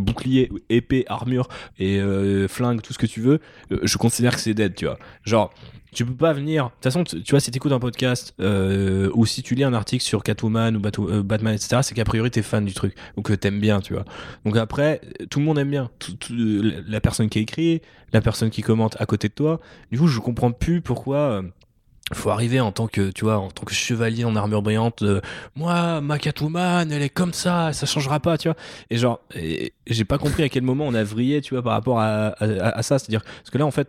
épée, 0.69 1.05
armure 1.07 1.47
et 1.79 1.99
euh, 1.99 2.47
flingue, 2.47 2.81
tout 2.81 2.93
ce 2.93 2.97
que 2.97 3.05
tu 3.05 3.21
veux, 3.21 3.39
euh, 3.71 3.79
je 3.83 3.97
considère 3.97 4.35
que 4.35 4.41
c'est 4.41 4.53
dead, 4.53 4.75
tu 4.75 4.85
vois. 4.85 4.97
Genre. 5.23 5.53
Tu 5.95 6.05
peux 6.07 6.15
pas 6.15 6.33
venir. 6.33 6.63
De 6.63 6.69
toute 6.71 6.83
façon, 6.85 7.03
tu 7.03 7.21
vois, 7.29 7.39
si 7.39 7.51
t'écoutes 7.51 7.71
un 7.71 7.77
podcast 7.77 8.33
euh, 8.39 9.11
ou 9.13 9.27
si 9.27 9.43
tu 9.43 9.53
lis 9.53 9.63
un 9.63 9.75
article 9.75 10.03
sur 10.03 10.23
Catwoman 10.23 10.75
ou 10.75 10.79
Batman, 10.79 11.53
etc., 11.53 11.81
c'est 11.83 11.93
qu'a 11.93 12.03
priori 12.03 12.31
t'es 12.31 12.41
fan 12.41 12.65
du 12.65 12.73
truc 12.73 12.95
ou 13.15 13.21
que 13.21 13.31
t'aimes 13.33 13.59
bien, 13.59 13.79
tu 13.79 13.93
vois. 13.93 14.03
Donc 14.43 14.57
après, 14.57 15.01
tout 15.29 15.37
le 15.37 15.45
monde 15.45 15.59
aime 15.59 15.69
bien. 15.69 15.91
La- 16.87 16.99
personne 16.99 17.29
qui 17.29 17.37
écrit, 17.37 17.81
la 18.11 18.21
personne 18.21 18.49
qui 18.49 18.63
commente 18.63 18.99
à 18.99 19.05
côté 19.05 19.27
de 19.27 19.33
toi. 19.35 19.59
Du 19.91 19.99
coup, 19.99 20.07
je 20.07 20.19
comprends 20.19 20.51
plus 20.51 20.81
pourquoi. 20.81 21.43
Faut 22.11 22.29
arriver 22.29 22.59
en 22.59 22.71
tant 22.73 22.87
que 22.87 23.11
tu 23.11 23.23
vois 23.23 23.37
en 23.37 23.49
tant 23.49 23.63
que 23.63 23.73
chevalier 23.73 24.25
en 24.25 24.35
armure 24.35 24.61
brillante 24.61 25.01
euh, 25.03 25.21
moi 25.55 26.01
ma 26.01 26.19
Catwoman 26.19 26.91
elle 26.91 27.01
est 27.01 27.09
comme 27.09 27.31
ça 27.33 27.71
ça 27.71 27.85
changera 27.85 28.19
pas 28.19 28.37
tu 28.37 28.49
vois 28.49 28.57
et 28.89 28.97
genre 28.97 29.21
j'ai 29.87 30.03
pas 30.03 30.17
compris 30.17 30.43
à 30.43 30.49
quel 30.49 30.63
moment 30.63 30.85
on 30.85 30.93
a 30.93 31.03
vrillé 31.03 31.39
tu 31.41 31.53
vois 31.53 31.63
par 31.63 31.71
rapport 31.73 31.99
à, 32.01 32.27
à, 32.39 32.77
à 32.77 32.83
ça 32.83 32.99
c'est 32.99 33.07
à 33.07 33.11
dire 33.11 33.21
parce 33.23 33.49
que 33.49 33.57
là 33.57 33.65
en 33.65 33.71
fait 33.71 33.87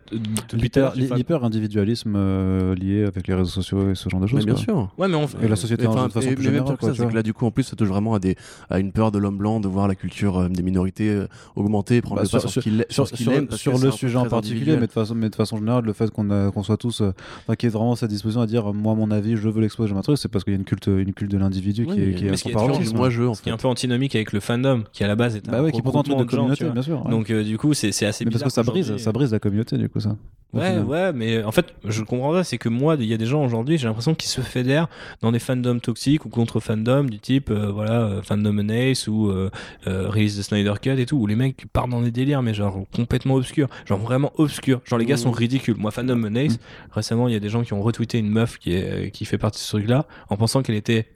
L'hyper- 0.53 1.45
individualisme 1.45 2.15
euh, 2.17 2.75
lié 2.77 3.05
avec 3.05 3.27
les 3.27 3.35
réseaux 3.35 3.51
sociaux 3.51 3.91
et 3.91 3.95
ce 3.95 4.09
genre 4.09 4.21
de 4.21 4.27
Mais 4.27 4.31
choses. 4.31 4.45
bien 4.47 4.55
quoi. 4.55 4.62
sûr. 4.62 4.93
ouais 4.99 5.09
mais 5.09 5.17
on 5.17 5.27
Et 5.43 5.49
la 5.49 5.57
société 5.57 5.87
en- 5.87 5.95
Enfin, 5.95 6.07
de 6.09 6.12
façon 6.12 6.29
et- 6.31 6.35
plus 6.35 6.45
mais 6.49 6.51
générale, 6.59 6.77
c'est 6.81 7.07
que 7.09 7.15
là, 7.15 7.23
du 7.23 7.33
coup, 7.35 7.47
en 7.47 7.51
plus, 7.51 7.62
ça 7.62 7.77
touche 7.77 7.89
vraiment 7.89 8.15
à, 8.15 8.19
des, 8.19 8.37
à 8.71 8.79
une 8.81 8.91
peur 8.93 9.12
de 9.12 9.19
l'homme 9.19 9.37
blanc 9.39 9.61
de 9.61 9.69
voir 9.69 9.87
la 9.87 9.95
culture 9.95 10.39
euh, 10.39 10.49
des 10.49 10.62
minorités 10.62 11.09
euh, 11.11 11.29
augmenter, 11.57 12.01
prendre 12.03 12.17
Bah, 12.17 12.23
le 12.25 12.29
pas 12.29 12.41
sur- 12.41 12.51
sur, 12.51 12.62
ce 12.62 12.69
qu'il 12.69 12.83
a- 12.83 12.85
sur, 12.89 13.07
sur 13.07 13.33
aime. 13.33 13.49
sur 13.53 13.79
le 13.79 13.91
sujet 13.91 14.17
en 14.19 14.27
particulier, 14.27 14.77
mais 14.77 14.87
de, 14.87 14.93
façon, 14.93 15.15
mais 15.15 15.31
de 15.31 15.35
façon 15.37 15.57
générale, 15.59 15.85
le 15.85 15.93
fait 15.93 16.11
qu'on 16.11 16.51
qu'on 16.51 16.62
soit 16.62 16.77
tous, 16.77 17.01
euh, 17.01 17.12
enfin, 17.43 17.55
qu'il 17.55 17.69
y 17.69 17.71
ait 17.73 17.73
vraiment 17.77 17.95
cette 18.05 18.11
disposition 18.11 18.40
à 18.40 18.46
dire, 18.46 18.70
euh, 18.70 18.72
moi, 18.72 18.94
mon 18.94 19.11
avis, 19.11 19.36
je 19.36 19.48
veux 19.48 19.61
l'exposer, 19.61 19.92
je 19.94 20.00
truc, 20.00 20.18
c'est 20.18 20.28
parce 20.28 20.44
qu'il 20.44 20.52
y 20.52 20.57
a 20.57 20.59
une 20.59 20.64
culte, 20.64 20.86
une 20.86 21.12
culte 21.12 21.30
de 21.30 21.38
l'individu 21.38 21.86
Oui, 21.88 21.94
qui 21.94 22.00
est, 22.02 22.14
qui 22.14 22.24
est 22.24 22.28
mais 22.28 22.32
à 22.32 22.36
ce 22.36 22.42
son 22.42 22.48
qui 22.48 22.50
est 22.50 22.55
paroxysme. 22.55 22.82
différent, 22.84 22.98
moi, 22.98 23.11
je, 23.11 23.22
en 23.22 23.34
ce 23.34 23.42
qui 23.42 23.48
est 23.48 23.52
fait. 23.52 23.55
un 23.55 23.59
peu 23.59 23.68
antinomique 23.68 24.14
avec 24.14 24.32
le 24.32 24.40
fandom 24.40 24.84
qui 24.92 25.02
à 25.05 25.07
la 25.09 25.16
base 25.16 25.36
est 25.36 25.48
un 25.48 25.52
Bah 25.52 25.62
ouais, 25.62 25.72
qui 25.72 25.78
est 25.78 25.82
pourtant 25.82 26.00
un 26.00 26.02
truc 26.05 26.18
de 26.18 26.24
communauté, 26.24 26.64
bien 26.70 26.82
sûr. 26.82 27.05
ouais. 27.05 27.11
donc 27.11 27.30
euh, 27.30 27.42
du 27.42 27.59
coup 27.59 27.74
c'est 27.74 27.92
c'est 27.92 28.07
assez 28.07 28.24
mais 28.24 28.30
parce 28.30 28.44
que 28.44 28.50
ça 28.50 28.62
brise, 28.62 28.96
ça 28.98 29.12
brise 29.12 29.32
la 29.32 29.38
communauté, 29.38 29.76
du 29.78 29.88
coup, 29.88 30.00
ça. 30.00 30.16
Ouais, 30.52 30.68
final. 30.68 30.84
ouais, 30.84 31.12
mais 31.12 31.42
en 31.42 31.50
fait, 31.50 31.74
je 31.84 32.02
comprends 32.05 32.30
pas, 32.30 32.44
c'est 32.44 32.59
que 32.59 32.68
moi, 32.68 32.94
il 33.00 33.07
y 33.07 33.12
a 33.12 33.16
des 33.16 33.26
gens 33.26 33.44
aujourd'hui, 33.44 33.76
j'ai 33.76 33.88
l'impression 33.88 34.14
qu'ils 34.14 34.30
se 34.30 34.40
fédèrent 34.40 34.86
dans 35.20 35.32
des 35.32 35.40
fandoms 35.40 35.80
toxiques 35.80 36.24
ou 36.26 36.28
contre 36.28 36.61
fandoms 36.61 37.02
du 37.11 37.18
type, 37.18 37.50
euh, 37.50 37.72
voilà, 37.72 38.02
euh, 38.02 38.22
fandom 38.22 38.68
Ace 38.68 39.09
ou 39.09 39.30
euh, 39.30 39.50
euh, 39.88 40.09
release 40.09 40.36
de 40.36 40.42
Snyder 40.42 40.74
Cut 40.80 40.90
et 40.90 41.07
tout, 41.07 41.16
où 41.16 41.26
les 41.26 41.34
mecs 41.34 41.64
partent 41.72 41.90
dans 41.90 42.02
des 42.02 42.12
délires, 42.12 42.40
mais 42.42 42.55
genre 42.55 42.84
complètement 42.94 43.34
obscurs, 43.34 43.66
genre 43.84 43.98
vraiment 43.98 44.30
obscurs. 44.36 44.80
Genre 44.84 44.96
les 44.98 45.07
gars 45.07 45.16
sont 45.16 45.30
Mhm. 45.30 45.34
ridicules. 45.34 45.76
Moi, 45.76 45.90
fandom 45.90 46.22
Ace, 46.36 46.59
récemment, 46.92 47.26
il 47.26 47.34
y 47.34 47.36
a 47.36 47.40
des 47.40 47.48
gens 47.48 47.62
qui 47.64 47.72
ont 47.72 47.82
retweeté 47.95 48.18
une 48.18 48.30
meuf 48.30 48.59
qui, 48.59 48.74
est, 48.74 49.11
qui 49.12 49.24
fait 49.24 49.38
partie 49.38 49.59
de 49.59 49.64
ce 49.64 49.76
truc-là 49.76 50.07
en 50.28 50.36
pensant 50.36 50.62
qu'elle 50.62 50.74
était 50.74 51.14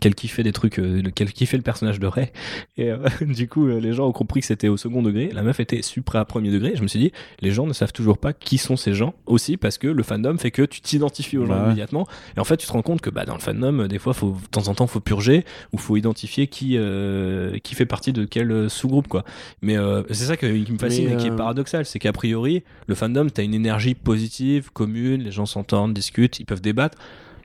qu'elle 0.00 0.14
kiffait 0.14 0.42
des 0.44 0.52
trucs, 0.52 0.78
euh, 0.78 1.02
qu'elle 1.14 1.32
kiffait 1.32 1.56
le 1.56 1.62
personnage 1.62 1.98
de 1.98 2.06
Ray. 2.06 2.30
Et 2.76 2.90
euh, 2.90 2.98
du 3.20 3.48
coup, 3.48 3.66
euh, 3.66 3.80
les 3.80 3.92
gens 3.92 4.06
ont 4.06 4.12
compris 4.12 4.40
que 4.40 4.46
c'était 4.46 4.68
au 4.68 4.76
second 4.76 5.02
degré. 5.02 5.30
La 5.32 5.42
meuf 5.42 5.58
était 5.58 5.82
supra 5.82 6.20
à 6.20 6.24
premier 6.24 6.50
degré. 6.52 6.72
Je 6.76 6.82
me 6.82 6.86
suis 6.86 7.00
dit, 7.00 7.12
les 7.40 7.50
gens 7.50 7.66
ne 7.66 7.72
savent 7.72 7.92
toujours 7.92 8.18
pas 8.18 8.32
qui 8.32 8.58
sont 8.58 8.76
ces 8.76 8.94
gens 8.94 9.14
aussi 9.26 9.56
parce 9.56 9.78
que 9.78 9.88
le 9.88 10.02
fandom 10.04 10.38
fait 10.38 10.52
que 10.52 10.62
tu 10.62 10.80
t'identifies 10.80 11.36
aux 11.38 11.46
gens 11.46 11.54
Bah 11.54 11.58
ouais. 11.60 11.66
immédiatement. 11.66 12.06
Et 12.36 12.40
en 12.40 12.44
fait, 12.44 12.56
tu 12.58 12.66
te 12.66 12.72
rends 12.72 12.82
compte 12.82 13.00
que 13.00 13.10
bah, 13.10 13.24
dans 13.24 13.34
le 13.34 13.40
fandom, 13.40 13.80
euh, 13.80 13.88
des 13.88 13.98
fois, 13.98 14.14
faut, 14.14 14.36
de 14.40 14.46
temps 14.48 14.68
en 14.68 14.74
temps, 14.74 14.86
faut 14.86 15.00
purger 15.00 15.44
ou 15.72 15.78
faut 15.78 15.96
identifier 15.96 16.46
qui, 16.46 16.76
euh, 16.76 17.58
qui 17.58 17.74
fait 17.74 17.86
partie 17.86 18.12
de 18.12 18.24
quel 18.24 18.70
sous-groupe, 18.70 19.08
quoi. 19.08 19.24
Mais 19.62 19.76
euh, 19.76 20.02
c'est 20.10 20.26
ça 20.26 20.36
que- 20.36 20.46
qui 20.62 20.72
me 20.72 20.78
fascine 20.78 21.10
et 21.12 21.16
qui 21.16 21.26
est 21.26 21.36
paradoxal. 21.36 21.86
C'est 21.86 21.98
qu'a 21.98 22.12
priori, 22.12 22.62
le 22.86 22.94
fandom, 22.94 23.26
t'as 23.28 23.42
une 23.42 23.54
énergie 23.54 23.94
positive, 23.94 24.70
commune, 24.72 25.22
les 25.22 25.32
gens 25.32 25.46
s'entendent, 25.46 25.92
discutent, 25.92 26.38
ils 26.38 26.44
peuvent 26.46 26.60
débattre. 26.62 26.96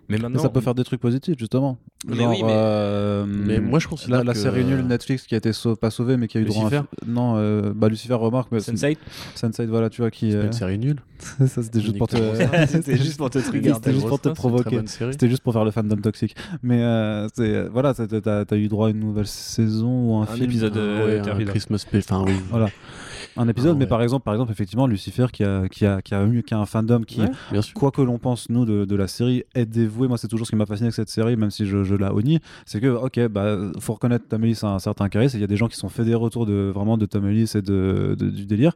Mais 0.10 0.18
maintenant, 0.18 0.40
ça 0.42 0.50
peut 0.50 0.62
faire 0.62 0.74
des 0.76 0.84
trucs 0.84 1.02
positifs, 1.02 1.38
justement. 1.38 1.78
Mais 2.08 2.16
Genre, 2.16 2.30
oui, 2.30 2.38
mais- 2.44 2.50
euh, 2.54 3.26
Mais 3.28 3.60
moi, 3.60 3.80
je 3.80 3.88
considère 3.88 4.20
la, 4.20 4.24
la 4.24 4.34
que- 4.34 4.40
série 4.40 4.64
nulle 4.64 4.86
Netflix 4.88 5.24
qui 5.28 5.36
a 5.36 5.38
été 5.38 5.52
sau- 5.52 5.76
pas 5.76 5.90
sauvée, 5.92 6.16
mais 6.16 6.28
qui 6.28 6.38
a 6.38 6.42
eu 6.42 6.46
droit 6.46 6.68
à 6.68 6.70
Lucifer 6.70 6.86
Non, 7.06 7.34
euh, 7.38 7.74
bah 7.76 7.90
Lucifer 7.90 8.14
remarque, 8.14 8.50
mais 8.52 8.60
Sense8, 8.60 8.98
Sense8, 9.36 9.66
voilà, 9.68 9.90
tu 9.90 10.02
vois, 10.02 10.10
qui. 10.12 10.32
C'est 10.32 10.38
euh, 10.38 10.46
une 10.46 10.54
série 10.54 10.78
nulle. 10.78 11.02
ça, 11.48 11.64
c'était 11.64 11.82
juste 11.82 11.98
pour 11.98 12.08
te. 12.08 12.16
C'était 12.68 12.96
juste 12.98 13.18
pour 13.18 13.30
te 13.30 13.40
trigger. 13.40 13.74
C'était 13.74 13.94
juste 13.94 14.08
pour 14.08 14.22
te 14.22 14.30
provoquer. 14.30 14.82
C'était 14.86 15.28
juste 15.30 15.42
pour 15.44 15.54
faire 15.54 15.66
le 15.66 15.72
fandom 15.72 15.98
toxique. 15.98 16.36
Mais 16.64 16.82
euh, 16.82 17.28
c'est- 17.36 17.68
voilà, 17.68 17.94
t'as- 17.94 18.08
t'as 18.08 18.46
t'as 18.46 18.56
eu 18.58 18.68
droit 18.68 18.88
à 18.88 18.92
une 18.92 19.00
nouvelle 19.00 19.28
saison 19.28 20.12
ou 20.12 20.16
un, 20.18 20.24
Un 20.24 20.26
film. 20.28 20.46
épisode 20.46 20.78
euh, 20.78 21.22
Ouais, 21.24 21.30
un 21.30 21.46
Christmas. 21.46 21.86
Enfin, 21.94 22.24
oui. 22.26 22.34
Voilà. 22.50 22.70
Un 23.38 23.48
épisode, 23.48 23.72
Ah 23.72 23.76
mais 23.78 23.86
ouais. 23.86 23.90
par 23.90 24.02
exemple, 24.02 24.24
par 24.24 24.34
exemple, 24.34 24.52
effectivement, 24.52 24.88
Lucifer 24.88 25.28
qui 25.32 25.44
a, 25.44 25.68
qui 25.70 25.86
a, 25.86 26.02
qui 26.02 26.14
a, 26.16 26.26
eu, 26.26 26.44
qui 26.44 26.54
a 26.54 26.60
un 26.60 26.66
fandom 26.66 27.02
qui, 27.04 27.22
Ouais, 27.22 27.30
bien 27.52 27.62
sûr. 27.62 27.74
quoi 27.74 27.92
que 27.92 28.02
l'on 28.02 28.18
pense, 28.18 28.50
nous, 28.50 28.66
de, 28.66 28.86
de 28.86 28.96
la 28.96 29.08
série, 29.08 29.44
est 29.56 29.66
dévoué. 29.66 30.08
Moi, 30.08 30.18
c'est 30.18 30.28
toujours 30.28 30.46
ce 30.48 30.52
qui 30.52 30.56
m'a 30.56 30.66
fasciné 30.66 30.88
avec 30.88 30.96
cette 30.96 31.10
série, 31.10 31.36
même 31.36 31.52
si 31.52 31.66
je, 31.66 31.84
je 31.84 31.96
la 31.96 32.14
honnie. 32.14 32.40
C'est 32.66 32.80
que, 32.80 32.88
ok, 32.88 33.28
bah, 33.28 33.58
faut 33.80 33.94
reconnaître 33.94 34.26
Tom 34.28 34.44
Ellis 34.44 34.60
a 34.64 34.68
un 34.68 34.80
certain 34.80 35.10
charisme. 35.10 35.38
Il 35.38 35.42
y 35.42 35.44
a 35.44 35.48
des 35.48 35.58
gens 35.58 35.68
qui 35.68 35.78
sont 35.78 35.90
fédérés 35.90 36.24
autour 36.24 36.46
de, 36.46 36.72
vraiment 36.74 36.98
de 36.98 37.06
Tom 37.06 37.28
Ellis 37.28 37.52
et 37.56 37.62
de, 37.62 38.16
de- 38.18 38.30
du 38.30 38.46
délire. 38.46 38.74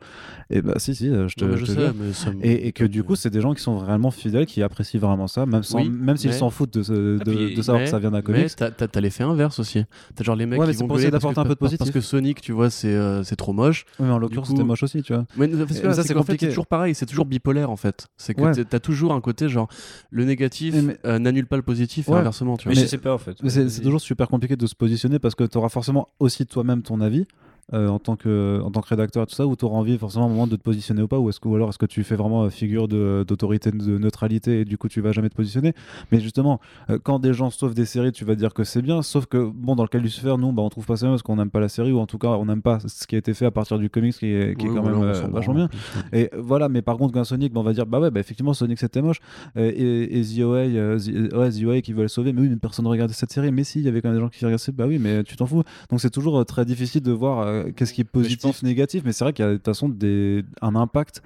Et 0.49 0.61
bah, 0.61 0.73
si, 0.77 0.93
si, 0.95 1.07
je 1.07 1.33
te, 1.35 1.43
Non, 1.45 1.51
mais 1.51 1.57
je 1.57 1.61
je 1.61 1.65
te 1.65 1.71
sais, 1.71 1.85
jure. 1.85 1.93
mais 1.99 2.13
ça 2.13 2.31
me- 2.31 2.45
Et, 2.45 2.67
et 2.67 2.71
que 2.71 2.83
du 2.83 3.03
coup, 3.03 3.15
c'est 3.15 3.29
des 3.29 3.41
gens 3.41 3.53
qui 3.53 3.61
sont 3.61 3.75
vraiment 3.75 4.11
fidèles, 4.11 4.45
qui 4.45 4.61
apprécient 4.63 4.99
vraiment 4.99 5.27
ça, 5.27 5.45
même, 5.45 5.63
sans, 5.63 5.79
Oui, 5.79 5.89
même 5.89 6.17
s'ils 6.17 6.29
mais- 6.31 6.35
s'en 6.37 6.49
foutent 6.49 6.73
de, 6.77 6.83
ce- 6.83 6.91
de, 6.93 7.17
Ah, 7.21 7.23
puis- 7.25 7.55
de 7.55 7.61
savoir 7.61 7.79
mais- 7.79 7.85
que 7.85 7.91
ça 7.91 7.99
vient 7.99 8.11
d'un 8.11 8.17
Mais 8.17 8.23
comics. 8.23 8.55
t'as- 8.55 8.71
t'as 8.71 8.87
t'as 8.87 9.01
l'effet 9.01 9.23
inverse 9.23 9.59
aussi. 9.59 9.83
T'as 10.15 10.23
genre 10.23 10.35
les 10.35 10.45
mecs 10.45 10.59
Ouais, 10.59 10.67
mais 10.67 10.73
qui 10.73 10.79
vont 10.79 10.87
pour 10.87 10.97
parce 10.97 11.09
d'apporter 11.09 11.35
que- 11.35 11.39
un 11.39 11.43
peu 11.43 11.49
de 11.49 11.53
parce 11.55 11.71
positif. 11.73 11.93
que 11.93 12.01
Sonic, 12.01 12.41
tu 12.41 12.51
vois, 12.51 12.69
c'est 12.69 12.93
euh, 12.93 13.23
c'est 13.23 13.35
trop 13.35 13.53
moche. 13.53 13.85
Oui, 13.99 14.05
mais 14.07 14.11
en 14.13 14.17
l'occurrence, 14.19 14.50
coup- 14.51 14.57
c'était 14.57 14.67
moche 14.67 14.83
aussi, 14.83 15.01
tu 15.01 15.13
vois. 15.13 15.25
Mais 15.37 15.47
parce 15.47 15.65
que 15.71 15.73
Mais 15.81 15.87
là, 15.89 15.93
ça, 15.93 16.03
c'est 16.03 16.13
compliqué. 16.13 16.45
c'est 16.45 16.49
toujours 16.51 16.67
pareil, 16.67 16.93
c'est 16.95 17.05
toujours 17.05 17.25
bipolaire 17.25 17.69
en 17.69 17.75
fait. 17.75 18.07
C'est 18.17 18.33
que 18.33 18.41
Ouais. 18.41 18.65
t'as 18.65 18.79
toujours 18.79 19.13
un 19.13 19.21
côté 19.21 19.49
genre 19.49 19.67
le 20.09 20.25
négatif 20.25 20.75
Mais- 20.75 20.81
mais- 20.81 20.97
euh, 21.05 21.19
n'annule 21.19 21.47
pas 21.47 21.57
le 21.57 21.63
positif 21.63 22.07
et 22.09 22.13
inversement, 22.13 22.57
tu 22.57 22.67
Mais, 22.67 22.73
vois. 22.75 22.83
je 22.83 22.87
sais 22.87 22.97
pas 22.97 23.13
en 23.13 23.17
fait. 23.17 23.37
Mais 23.43 23.49
c'est 23.49 23.69
c'est 23.69 23.81
toujours 23.81 24.01
super 24.01 24.27
compliqué 24.27 24.55
de 24.55 24.65
se 24.67 24.75
positionner 24.75 25.19
parce 25.19 25.35
que 25.35 25.43
tu 25.43 25.57
auras 25.57 25.69
forcément 25.69 26.09
aussi 26.19 26.45
toi-même 26.45 26.81
ton 26.83 27.01
avis. 27.01 27.25
Euh, 27.73 27.87
en, 27.87 27.99
tant 27.99 28.15
que, 28.15 28.61
en 28.63 28.71
tant 28.71 28.81
que 28.81 28.87
rédacteur 28.89 29.23
et 29.23 29.25
tout 29.27 29.35
ça, 29.35 29.45
où 29.47 29.55
tu 29.55 29.65
auras 29.65 29.77
envie 29.77 29.97
forcément 29.97 30.25
à 30.25 30.27
un 30.27 30.31
moment 30.31 30.47
de 30.47 30.55
te 30.55 30.61
positionner 30.61 31.01
ou 31.01 31.07
pas, 31.07 31.19
ou, 31.19 31.29
est-ce 31.29 31.39
que, 31.39 31.47
ou 31.47 31.55
alors 31.55 31.69
est-ce 31.69 31.77
que 31.77 31.85
tu 31.85 32.03
fais 32.03 32.15
vraiment 32.15 32.43
euh, 32.43 32.49
figure 32.49 32.87
de- 32.87 33.25
d'autorité, 33.27 33.71
de, 33.71 33.97
neutralité 33.97 34.61
et 34.61 34.65
du 34.65 34.77
coup 34.77 34.87
tu 34.87 35.01
vas 35.01 35.11
jamais 35.11 35.29
te 35.29 35.35
positionner? 35.35 35.73
Mais 36.11 36.19
justement, 36.19 36.59
euh, 36.89 36.99
quand 37.01 37.19
des 37.19 37.33
gens 37.33 37.49
sauvent 37.49 37.73
des 37.73 37.85
séries, 37.85 38.11
tu 38.11 38.25
vas 38.25 38.35
dire 38.35 38.53
que 38.53 38.63
c'est 38.63 38.81
bien, 38.81 39.01
sauf 39.01 39.25
que 39.25 39.49
bon, 39.53 39.75
dans 39.75 39.83
le 39.83 39.89
cas 39.89 39.97
de 39.99 40.03
Lucifer, 40.03 40.35
nous 40.37 40.51
bah, 40.51 40.61
on 40.63 40.69
trouve 40.69 40.85
pas 40.85 40.97
ça 40.97 41.05
bien 41.05 41.13
parce 41.13 41.23
qu'on 41.23 41.35
n'aime 41.35 41.49
pas 41.49 41.59
la 41.59 41.69
série, 41.69 41.91
ou 41.91 41.99
en 41.99 42.07
tout 42.07 42.17
cas 42.17 42.29
on 42.29 42.45
n'aime 42.45 42.61
pas 42.61 42.79
ce 42.85 43.07
qui 43.07 43.15
a 43.15 43.17
été 43.17 43.33
fait 43.33 43.45
à 43.45 43.51
partir 43.51 43.77
du 43.79 43.89
comics 43.89 44.15
qui 44.15 44.27
est, 44.27 44.57
qui 44.57 44.65
est 44.65 44.69
quand 44.69 44.83
même 44.83 45.01
euh, 45.01 45.27
vachement 45.31 45.53
bien. 45.53 45.69
Et 46.13 46.29
voilà, 46.37 46.69
mais 46.69 46.81
par 46.81 46.97
contre, 46.97 47.13
qu'un 47.13 47.23
Sonic, 47.23 47.53
bah, 47.53 47.59
on 47.59 47.63
va 47.63 47.73
dire, 47.73 47.85
bah 47.85 47.99
ouais, 47.99 48.11
bah 48.11 48.19
effectivement, 48.19 48.53
Sonic 48.53 48.79
c'était 48.79 49.01
moche. 49.01 49.19
Euh, 49.57 49.71
et, 49.75 50.19
et 50.19 50.23
The 50.23 50.41
OA, 50.41 50.67
The, 50.67 51.33
ouais, 51.35 51.49
The 51.51 51.63
OA 51.65 51.81
qui 51.81 51.93
veulent 51.93 52.09
sauver, 52.09 52.33
mais 52.33 52.41
oui, 52.41 52.49
mais 52.49 52.55
personne 52.57 52.85
ne 52.85 52.89
regardait 52.89 53.13
cette 53.13 53.31
série. 53.31 53.51
Mais 53.51 53.63
si, 53.63 53.79
il 53.79 53.85
y 53.85 53.87
avait 53.87 54.01
quand 54.01 54.09
même 54.09 54.17
des 54.17 54.23
gens 54.23 54.29
qui 54.29 54.43
regardaient, 54.45 54.71
bah 54.71 54.85
oui, 54.87 54.99
mais 54.99 55.23
tu 55.23 55.35
t'en 55.35 55.45
fous. 55.45 55.63
Donc 55.89 56.01
c'est 56.01 56.09
toujours 56.09 56.45
très 56.45 56.65
difficile 56.65 57.01
de 57.01 57.11
voir 57.11 57.60
qu'est-ce 57.75 57.93
qui 57.93 58.01
est 58.01 58.05
positif, 58.05 58.41
pense- 58.41 58.63
négatif. 58.63 59.03
Mais 59.05 59.11
c'est 59.11 59.23
vrai 59.23 59.33
qu'il 59.33 59.45
y 59.45 59.47
a 59.47 59.51
de 59.51 59.57
toute 59.57 59.65
façon 59.65 59.89
des, 59.89 60.43
un 60.61 60.75
impact 60.75 61.21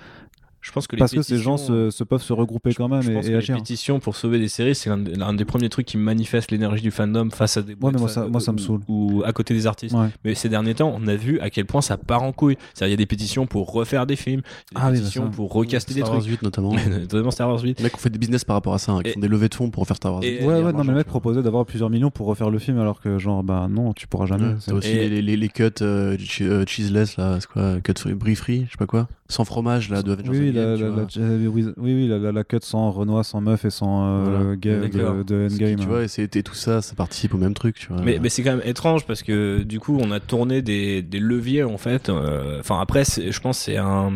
Je 0.66 0.72
pense 0.72 0.88
que 0.88 0.96
les 0.96 1.00
Parce 1.00 1.14
que 1.14 1.22
ces 1.22 1.38
gens 1.38 1.58
se, 1.58 1.92
se 1.92 2.04
peuvent 2.04 2.24
se 2.24 2.34
regrouper 2.34 2.74
quand 2.74 2.88
même 2.88 3.04
je 3.04 3.12
et, 3.12 3.14
pense 3.14 3.26
et 3.28 3.32
que 3.34 3.38
les 3.38 3.54
pétitions 3.54 4.00
pour 4.00 4.16
sauver 4.16 4.40
des 4.40 4.48
séries, 4.48 4.74
c'est 4.74 4.90
l'un 4.90 5.34
des 5.34 5.46
premiers 5.46 5.70
trucs 5.70 5.86
qui 5.86 5.98
manifeste 5.98 6.50
l'énergie 6.50 6.82
du 6.82 6.90
fandom 6.90 7.30
face 7.30 7.58
à 7.58 7.62
des 7.62 7.74
Ouais, 7.74 7.76
boîtes 7.76 7.94
mais 7.94 8.00
moi, 8.00 8.10
ça- 8.10 8.28
moi, 8.28 8.42
ça 8.42 8.52
me 8.52 8.58
ou- 8.58 8.62
saule. 8.62 8.82
Ou 8.88 9.22
à 9.26 9.32
côté 9.32 9.54
des 9.54 9.68
artistes. 9.68 9.94
Ouais. 9.96 10.08
Mais 10.24 10.34
ces 10.34 10.50
derniers 10.50 10.74
temps, 10.74 10.92
on 11.00 11.08
a 11.08 11.16
vu 11.16 11.40
à 11.40 11.52
quel 11.52 11.66
point 11.66 11.82
ça 11.82 11.98
part 11.98 12.24
en 12.24 12.32
couille. 12.32 12.58
C'est-à-dire, 12.74 12.88
il 12.88 12.92
y 12.92 12.94
a 12.96 12.98
des 12.98 13.06
pétitions 13.06 13.46
pour 13.46 13.72
refaire 13.72 14.08
des 14.08 14.16
films, 14.16 14.42
des 14.42 14.48
Ah 14.74 14.88
oui, 14.88 14.94
bah 14.94 15.00
pétitions 15.00 15.26
ça. 15.26 15.30
pour 15.36 15.54
recaster 15.54 15.94
des 15.94 16.00
Star 16.02 16.10
Wars 16.12 16.20
trucs. 16.22 16.32
8 16.32 16.42
notamment. 16.42 16.74
Notamment 17.00 17.32
Star 17.32 17.48
Wars 17.50 17.62
8. 17.62 17.78
Les 17.78 17.84
mecs 17.84 17.94
ont 17.96 18.00
fait 18.00 18.10
des 18.10 18.18
business 18.18 18.44
par 18.44 18.56
rapport 18.56 18.74
à 18.74 18.80
ça, 18.80 18.94
hein, 18.94 19.02
qui 19.04 19.10
Et- 19.10 19.14
font 19.14 19.20
des 19.20 19.28
levées 19.28 19.50
de 19.50 19.56
fonds 19.56 19.70
pour 19.70 19.82
refaire 19.82 19.98
Star 19.98 20.14
Wars. 20.16 20.24
Et- 20.24 20.40
8. 20.40 20.46
Ouais, 20.46 20.46
ouais, 20.48 20.54
non, 20.54 20.66
mais 20.66 20.72
l'argent, 20.74 20.78
le 20.92 20.98
mec 20.98 21.06
tu 21.06 21.12
vois. 21.12 21.22
proposait 21.22 21.44
d'avoir 21.44 21.66
plusieurs 21.68 21.92
millions 21.92 22.10
pour 22.10 22.26
refaire 22.26 22.50
le 22.50 22.58
film, 22.58 22.80
alors 22.80 23.00
que, 23.02 23.20
genre, 23.20 23.44
bah 23.44 23.68
non, 23.70 23.94
tu 23.94 24.08
pourras 24.08 24.26
jamais. 24.26 24.56
C'est- 24.60 24.72
T'as 24.72 24.78
aussi 24.78 24.90
Et- 24.90 25.10
les, 25.10 25.22
les, 25.22 25.38
les 25.38 25.50
cuts 25.50 25.64
euh, 25.84 26.18
che- 26.18 26.42
euh, 26.42 26.66
cheeseless, 26.68 27.18
là, 27.18 27.38
c'est 27.40 27.48
quoi 27.48 27.80
Cut 27.82 27.94
free, 28.00 28.14
brie 28.16 28.36
free, 28.36 28.66
je 28.66 28.72
sais 28.72 28.78
pas 28.80 28.88
quoi. 28.88 29.08
Sans 29.28 29.44
fromage, 29.46 29.90
là, 29.90 30.02
de 30.04 30.12
La, 30.56 30.76
la, 30.76 30.90
la- 30.90 31.08
euh, 31.18 31.48
oui, 31.48 31.66
oui, 31.66 31.94
oui, 31.94 32.08
la, 32.08 32.18
la, 32.18 32.32
la 32.32 32.44
cut 32.44 32.58
sans 32.62 32.92
Renoir, 32.92 33.24
sans 33.26 33.42
meuf 33.42 33.66
et 33.66 33.70
sans 33.70 34.06
euh, 34.06 34.24
Voilà. 34.24 34.56
gay 34.56 34.90
de, 34.90 35.24
de 35.24 35.48
qui, 35.48 35.54
Endgame. 35.56 35.80
Tu 35.80 35.86
vois, 35.88 36.04
et, 36.04 36.44
tout 36.44 36.54
ça, 36.56 36.82
ça 36.82 36.96
participe 36.96 37.34
au 37.34 37.38
même 37.38 37.54
truc, 37.54 37.76
tu 37.76 37.88
vois. 37.88 38.02
Mais, 38.02 38.20
mais 38.22 38.30
c'est 38.30 38.44
quand 38.44 38.56
même 38.56 38.66
étrange 38.68 39.06
parce 39.06 39.24
que 39.24 39.64
du 39.64 39.80
coup, 39.80 39.98
on 40.02 40.12
a 40.12 40.20
tourné 40.20 40.62
des, 40.62 41.02
des 41.02 41.20
leviers 41.20 41.64
en 41.64 41.78
fait. 41.78 42.10
euh, 42.10 42.60
Enfin, 42.60 42.80
après, 42.80 43.04
je 43.06 43.40
pense 43.40 43.58
que 43.60 43.64
c'est 43.66 43.78
un. 43.78 44.12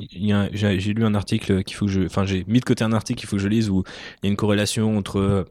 J'ai 0.00 0.92
lu 0.92 1.04
un 1.04 1.14
article 1.14 1.62
qu'il 1.62 1.76
faut 1.76 1.86
que 1.86 1.92
je. 1.92 2.00
Enfin, 2.02 2.24
j'ai 2.24 2.44
mis 2.48 2.60
de 2.60 2.64
côté 2.64 2.82
un 2.84 2.92
article 2.92 3.20
qu'il 3.20 3.28
faut 3.28 3.36
que 3.36 3.42
je 3.42 3.48
lise 3.48 3.70
où 3.70 3.84
il 4.22 4.26
y 4.26 4.28
a 4.28 4.30
une 4.30 4.36
corrélation 4.36 4.96
entre 4.98 5.46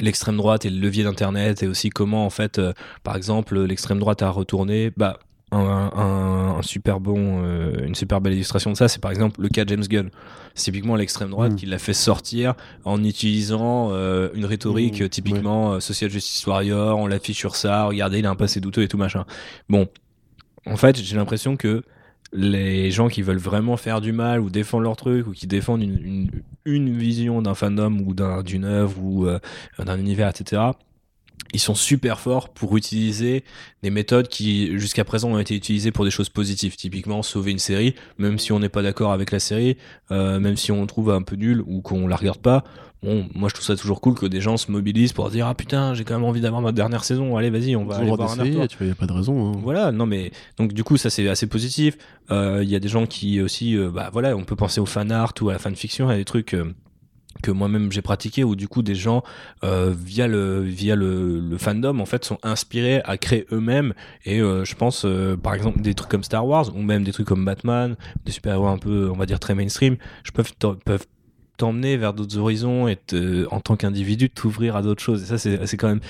l'extrême 0.00 0.36
droite 0.36 0.66
et 0.66 0.70
le 0.70 0.78
levier 0.78 1.04
d'internet 1.04 1.62
et 1.62 1.66
aussi 1.66 1.88
comment 1.88 2.26
en 2.26 2.30
fait, 2.30 2.58
euh, 2.58 2.72
par 3.02 3.16
exemple, 3.16 3.58
l'extrême 3.60 3.98
droite 3.98 4.20
a 4.22 4.28
retourné. 4.30 4.92
Bah, 4.96 5.18
un, 5.52 5.58
un- 5.94 6.56
un 6.58 6.62
super 6.62 6.98
bon, 7.00 7.42
euh, 7.44 7.86
une 7.86 7.94
super 7.94 8.20
belle 8.20 8.32
illustration 8.34 8.72
de 8.72 8.76
ça, 8.76 8.88
c'est 8.88 9.00
par 9.00 9.10
exemple 9.12 9.40
le 9.40 9.48
cas 9.48 9.64
de 9.64 9.70
James 9.70 9.84
Gunn. 9.88 10.10
C'est 10.54 10.64
typiquement 10.64 10.96
l'extrême 10.96 11.30
droite 11.30 11.52
Mm. 11.52 11.56
qui 11.56 11.66
l'a 11.66 11.78
fait 11.78 11.92
sortir 11.94 12.54
en 12.84 13.02
utilisant 13.04 13.90
euh, 13.92 14.28
une 14.34 14.44
rhétorique 14.44 15.00
Mm, 15.00 15.04
euh, 15.04 15.08
typiquement 15.08 15.72
euh, 15.74 15.80
social 15.80 16.10
justice 16.10 16.46
warrior, 16.46 16.98
on 16.98 17.06
l'affiche 17.06 17.38
sur 17.38 17.54
ça, 17.56 17.84
regardez, 17.84 18.18
il 18.20 18.26
a 18.26 18.30
un 18.30 18.34
passé 18.36 18.60
douteux 18.60 18.82
et 18.82 18.88
tout 18.88 18.98
machin. 18.98 19.24
Bon, 19.68 19.86
en 20.66 20.76
fait, 20.76 20.96
j'ai 20.96 21.14
l'impression 21.16 21.56
que 21.56 21.82
les 22.32 22.90
gens 22.90 23.08
qui 23.08 23.22
veulent 23.22 23.36
vraiment 23.38 23.76
faire 23.76 24.00
du 24.00 24.10
mal 24.12 24.40
ou 24.40 24.50
défendre 24.50 24.82
leur 24.82 24.96
truc 24.96 25.28
ou 25.28 25.30
qui 25.30 25.46
défendent 25.46 25.82
une, 25.82 25.98
une, 26.04 26.30
une 26.64 26.96
vision 26.98 27.40
d'un 27.40 27.54
fandom 27.54 28.00
ou 28.04 28.14
d'un- 28.14 28.42
d'une 28.42 28.64
œuvre 28.64 29.00
ou 29.00 29.26
euh, 29.26 29.38
d'un 29.78 29.96
univers, 29.98 30.28
etc., 30.28 30.62
ils 31.52 31.60
sont 31.60 31.74
super 31.74 32.18
forts 32.20 32.48
pour 32.50 32.76
utiliser 32.76 33.44
des 33.82 33.90
méthodes 33.90 34.28
qui 34.28 34.76
jusqu'à 34.78 35.04
présent 35.04 35.30
ont 35.30 35.38
été 35.38 35.54
utilisées 35.54 35.92
pour 35.92 36.04
des 36.04 36.10
choses 36.10 36.28
positives. 36.28 36.76
Typiquement, 36.76 37.22
sauver 37.22 37.52
une 37.52 37.58
série, 37.58 37.94
même 38.18 38.38
si 38.38 38.52
on 38.52 38.58
n'est 38.58 38.68
pas 38.68 38.82
d'accord 38.82 39.12
avec 39.12 39.30
la 39.30 39.38
série, 39.38 39.76
euh, 40.10 40.38
même 40.40 40.56
si 40.56 40.72
on 40.72 40.84
trouve 40.86 41.10
un 41.10 41.22
peu 41.22 41.36
nul 41.36 41.62
ou 41.66 41.80
qu'on 41.82 42.06
la 42.08 42.16
regarde 42.16 42.38
pas. 42.38 42.64
Bon, 43.02 43.28
moi 43.34 43.48
je 43.50 43.54
trouve 43.54 43.66
ça 43.66 43.76
toujours 43.76 44.00
cool 44.00 44.14
que 44.14 44.26
des 44.26 44.40
gens 44.40 44.56
se 44.56 44.72
mobilisent 44.72 45.12
pour 45.12 45.30
dire 45.30 45.46
ah 45.46 45.54
putain 45.54 45.92
j'ai 45.94 46.02
quand 46.02 46.14
même 46.14 46.24
envie 46.24 46.40
d'avoir 46.40 46.62
ma 46.62 46.72
dernière 46.72 47.04
saison. 47.04 47.36
Allez 47.36 47.50
vas-y 47.50 47.76
on 47.76 47.84
va 47.84 47.96
aller 47.98 48.08
voir 48.08 48.32
un 48.32 48.38
Arthur. 48.40 48.68
tu 48.68 48.78
vois, 48.78 48.86
y 48.86 48.90
a 48.90 48.94
pas 48.94 49.06
de 49.06 49.12
raison. 49.12 49.52
hein. 49.52 49.58
Voilà, 49.62 49.92
non 49.92 50.06
mais 50.06 50.32
donc 50.56 50.72
du 50.72 50.82
coup 50.82 50.96
ça 50.96 51.10
c'est 51.10 51.28
assez 51.28 51.46
positif. 51.46 51.96
Euh, 52.30 52.60
Il 52.64 52.70
y 52.70 52.74
a 52.74 52.80
des 52.80 52.88
gens 52.88 53.06
qui 53.06 53.40
aussi, 53.42 53.76
euh, 53.76 53.90
bah 53.90 54.08
voilà, 54.12 54.34
on 54.34 54.44
peut 54.44 54.56
penser 54.56 54.80
au 54.80 54.86
fan 54.86 55.12
art 55.12 55.34
ou 55.42 55.50
à 55.50 55.52
la 55.52 55.58
fanfiction, 55.58 56.08
il 56.08 56.12
y 56.12 56.14
a 56.14 56.18
des 56.18 56.24
trucs 56.24 56.54
euh, 56.54 56.72
que 57.46 57.52
moi-même 57.52 57.92
j'ai 57.92 58.02
pratiqué 58.02 58.42
où 58.42 58.56
du 58.56 58.66
coup 58.66 58.82
des 58.82 58.96
gens 58.96 59.22
euh, 59.62 59.94
via 59.96 60.26
le 60.26 60.62
via 60.62 60.96
le, 60.96 61.56
fandom 61.58 62.00
en 62.00 62.06
fait 62.06 62.24
sont 62.24 62.38
inspirés 62.42 63.00
à 63.04 63.16
créer 63.18 63.46
eux-mêmes. 63.52 63.94
Et 64.24 64.40
euh, 64.40 64.64
je 64.64 64.74
pense 64.74 65.04
euh, 65.04 65.36
par 65.36 65.54
exemple 65.54 65.80
des 65.80 65.94
trucs 65.94 66.10
comme 66.10 66.24
Star 66.24 66.44
Wars 66.44 66.74
ou 66.74 66.82
même 66.82 67.04
des 67.04 67.12
trucs 67.12 67.28
comme 67.28 67.44
Batman, 67.44 67.94
des 68.24 68.32
super-héros 68.32 68.66
un 68.66 68.78
peu 68.78 69.08
on 69.10 69.16
va 69.16 69.26
dire 69.26 69.38
très 69.38 69.54
mainstream, 69.54 69.96
je 70.24 70.32
peuvent 70.32 70.52
peuvent 70.84 71.06
t'emmener 71.56 71.96
vers 71.96 72.12
d'autres 72.12 72.36
horizons 72.36 72.88
et 72.88 72.98
en 73.50 73.60
tant 73.60 73.76
qu'individu 73.76 74.28
t'ouvrir 74.28 74.74
à 74.74 74.82
d'autres 74.82 75.02
choses. 75.02 75.22
Et 75.22 75.26
ça 75.26 75.38
c'est 75.38 75.76
quand 75.76 75.88
même 75.88 76.00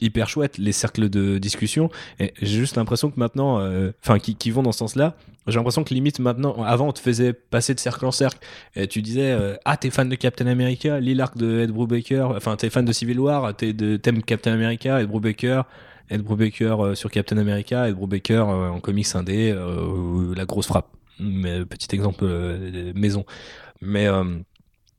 hyper 0.00 0.28
chouette 0.28 0.58
les 0.58 0.72
cercles 0.72 1.08
de 1.08 1.38
discussion. 1.38 1.90
Et 2.20 2.32
j'ai 2.40 2.58
juste 2.58 2.76
l'impression 2.76 3.10
que 3.10 3.18
maintenant 3.18 3.58
euh, 3.60 3.92
enfin 4.02 4.18
qui, 4.18 4.50
vont 4.50 4.62
dans 4.62 4.72
ce 4.72 4.78
sens-là 4.78 5.16
j'ai 5.46 5.56
l'impression 5.56 5.84
que 5.84 5.94
limite 5.94 6.18
maintenant 6.18 6.62
avant 6.64 6.88
on 6.88 6.92
te 6.92 6.98
faisait 6.98 7.32
passer 7.32 7.74
de 7.74 7.80
cercle 7.80 8.04
en 8.04 8.10
cercle. 8.10 8.38
Et 8.74 8.86
tu 8.88 9.02
disais 9.02 9.32
euh, 9.32 9.56
ah 9.64 9.76
t'es 9.76 9.90
fan 9.90 10.08
de 10.08 10.14
Captain 10.14 10.46
America 10.46 11.00
l'arc 11.00 11.36
de 11.36 11.60
Ed 11.60 11.70
Brubaker 11.70 12.28
enfin 12.36 12.56
t'es 12.56 12.70
fan 12.70 12.84
de 12.84 12.92
Civil 12.92 13.20
War 13.20 13.54
t'es 13.56 13.72
de 13.72 13.96
t'aimes 13.96 14.22
Captain 14.22 14.52
America 14.52 15.00
Ed 15.00 15.08
Brubaker 15.08 15.62
Ed 16.10 16.22
Brubaker 16.22 16.76
euh, 16.80 16.94
sur 16.94 17.10
Captain 17.10 17.38
America 17.38 17.88
Ed 17.88 17.94
Brubaker 17.94 18.40
en 18.40 18.80
comics 18.80 19.14
indé 19.14 19.54
la 20.36 20.44
grosse 20.44 20.66
frappe. 20.66 20.88
Mais 21.18 21.64
petit 21.64 21.94
exemple 21.94 22.26
maison. 22.94 23.24
Mais 23.80 24.08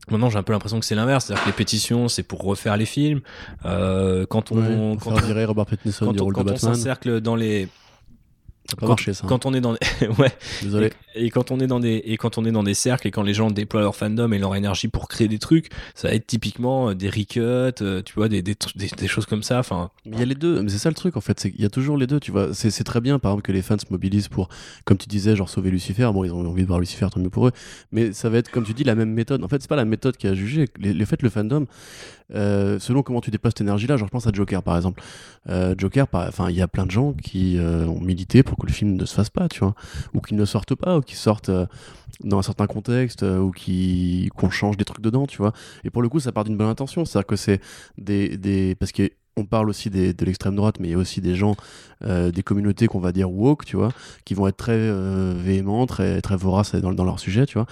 Maintenant, 0.09 0.29
j'ai 0.29 0.37
un 0.37 0.43
peu 0.43 0.53
l'impression 0.53 0.79
que 0.79 0.85
c'est 0.85 0.95
l'inverse, 0.95 1.25
c'est-à-dire 1.25 1.43
que 1.43 1.49
les 1.49 1.55
pétitions, 1.55 2.07
c'est 2.07 2.23
pour 2.23 2.41
refaire 2.43 2.77
les 2.77 2.85
films. 2.85 3.21
Euh, 3.65 4.25
quand 4.25 4.51
on, 4.51 4.97
quand, 4.97 5.11
Robert 5.11 5.65
quand 5.99 6.07
on, 6.07 6.11
de 6.13 6.33
quand 6.33 6.49
on 6.49 6.57
s'encercle 6.57 7.19
dans 7.19 7.35
les, 7.35 7.67
Ça 8.69 8.75
pas 8.75 8.81
quand- 8.81 8.87
marché 8.89 9.13
ça. 9.13 9.21
hein. 9.23 9.27
quand 9.29 9.45
on 9.45 9.53
est 9.53 9.61
dans, 9.61 9.73
ouais, 10.19 10.31
Désolé. 10.61 10.91
et 11.15 11.29
quand 11.29 11.51
on 11.51 11.59
est 11.59 11.67
dans 11.67 11.79
des 11.79 12.01
et 12.05 12.17
quand 12.17 12.37
on 12.37 12.45
est 12.45 12.51
dans 12.51 12.63
des 12.63 12.73
cercles 12.73 13.07
et 13.07 13.11
quand 13.11 13.23
les 13.23 13.33
gens 13.33 13.49
déploient 13.49 13.81
leur 13.81 13.95
fandom 13.95 14.31
et 14.33 14.39
leur 14.39 14.55
énergie 14.55 14.87
pour 14.87 15.07
créer 15.07 15.27
des 15.27 15.39
trucs 15.39 15.69
ça 15.95 16.09
va 16.09 16.13
être 16.13 16.27
typiquement 16.27 16.89
euh, 16.89 16.93
des 16.95 17.09
recuts 17.09 17.39
euh, 17.39 17.71
tu 18.03 18.13
vois 18.15 18.27
des, 18.29 18.41
des, 18.41 18.55
des, 18.75 18.87
des 18.89 19.07
choses 19.07 19.25
comme 19.25 19.43
ça 19.43 19.59
enfin 19.59 19.89
Il 20.05 20.19
y 20.19 20.21
a 20.21 20.25
les 20.25 20.35
deux, 20.35 20.61
mais 20.61 20.69
c'est 20.69 20.77
ça 20.77 20.89
le 20.89 20.95
truc 20.95 21.15
en 21.17 21.21
fait, 21.21 21.39
qu'il 21.39 21.61
y 21.61 21.65
a 21.65 21.69
toujours 21.69 21.97
les 21.97 22.07
deux, 22.07 22.19
tu 22.19 22.31
vois. 22.31 22.53
C'est 22.53 22.69
c'est 22.71 22.83
très 22.83 23.01
bien 23.01 23.19
par 23.19 23.31
exemple 23.31 23.45
que 23.45 23.51
les 23.51 23.61
fans 23.61 23.77
se 23.77 23.85
mobilisent 23.89 24.27
pour, 24.27 24.49
comme 24.85 24.97
tu 24.97 25.07
disais, 25.07 25.35
genre 25.35 25.49
sauver 25.49 25.69
Lucifer. 25.71 26.09
Bon, 26.13 26.23
ils 26.23 26.31
ont 26.31 26.45
envie 26.45 26.63
de 26.63 26.67
voir 26.67 26.79
Lucifer, 26.79 27.07
tant 27.11 27.19
mieux 27.19 27.29
pour 27.29 27.47
eux. 27.47 27.51
Mais 27.91 28.11
ça 28.13 28.29
va 28.29 28.37
être, 28.37 28.49
comme 28.51 28.63
tu 28.65 28.73
dis, 28.73 28.83
la 28.83 28.95
même 28.95 29.11
méthode. 29.11 29.43
En 29.43 29.47
fait, 29.47 29.61
c'est 29.61 29.67
pas 29.69 29.75
la 29.75 29.85
méthode 29.85 30.17
qui 30.17 30.27
a 30.27 30.33
jugé. 30.33 30.67
Les, 30.79 30.93
les 30.93 31.05
fait, 31.05 31.21
le 31.21 31.29
fandom, 31.29 31.65
euh, 32.33 32.77
selon 32.79 33.03
comment 33.03 33.21
tu 33.21 33.31
déplaces 33.31 33.51
cette 33.51 33.61
énergie-là, 33.61 33.97
je 33.97 34.05
pense 34.05 34.27
à 34.27 34.31
Joker 34.33 34.61
par 34.63 34.75
exemple. 34.75 35.01
Euh, 35.49 35.75
Joker, 35.77 36.07
enfin, 36.11 36.49
il 36.49 36.55
y 36.55 36.61
a 36.61 36.67
plein 36.67 36.85
de 36.85 36.91
gens 36.91 37.13
qui 37.13 37.57
euh, 37.57 37.85
ont 37.85 38.01
milité 38.01 38.43
pour 38.43 38.57
que 38.57 38.65
le 38.67 38.71
film 38.73 38.95
ne 38.95 39.05
se 39.05 39.13
fasse 39.13 39.29
pas, 39.29 39.47
tu 39.47 39.59
vois, 39.59 39.75
ou 40.13 40.19
qu'il 40.21 40.37
ne 40.37 40.45
sorte 40.45 40.75
pas, 40.75 40.97
ou 40.97 41.01
qu'il 41.01 41.17
sorte 41.17 41.49
euh, 41.49 41.65
dans 42.23 42.39
un 42.39 42.41
certain 42.43 42.67
contexte, 42.67 43.23
ou 43.23 43.51
qui- 43.51 44.29
qu'on 44.35 44.49
change 44.49 44.77
des 44.77 44.85
trucs 44.85 45.01
dedans, 45.01 45.27
tu 45.27 45.37
vois. 45.37 45.53
Et 45.83 45.89
pour 45.89 46.01
le 46.01 46.09
coup, 46.09 46.19
ça 46.19 46.31
part 46.31 46.43
d'une 46.43 46.57
bonne 46.57 46.67
intention, 46.67 47.05
c'est-à-dire 47.05 47.27
que 47.27 47.35
c'est 47.35 47.61
des, 47.97 48.37
des, 48.37 48.75
parce 48.75 48.91
que 48.91 49.09
on 49.37 49.45
parle 49.45 49.69
aussi 49.69 49.89
des- 49.89 50.13
de 50.13 50.25
l'extrême 50.25 50.55
droite, 50.55 50.77
mais 50.79 50.87
il 50.87 50.91
y 50.91 50.95
a 50.95 50.97
aussi 50.97 51.21
des 51.21 51.35
gens, 51.35 51.55
euh, 52.03 52.31
des 52.31 52.43
communautés 52.43 52.87
qu'on 52.87 52.99
va 52.99 53.11
dire 53.11 53.31
woke, 53.31 53.65
tu 53.65 53.75
vois, 53.77 53.89
qui 54.25 54.33
vont 54.33 54.47
être 54.47 54.57
très 54.57 54.73
euh, 54.73 55.33
véhéments, 55.37 55.85
très, 55.85 56.21
très 56.21 56.35
voraces 56.35 56.73
dans, 56.75 56.91
dans 56.91 57.03
leur 57.03 57.19
sujet, 57.19 57.45
tu 57.45 57.53
vois. 57.53 57.67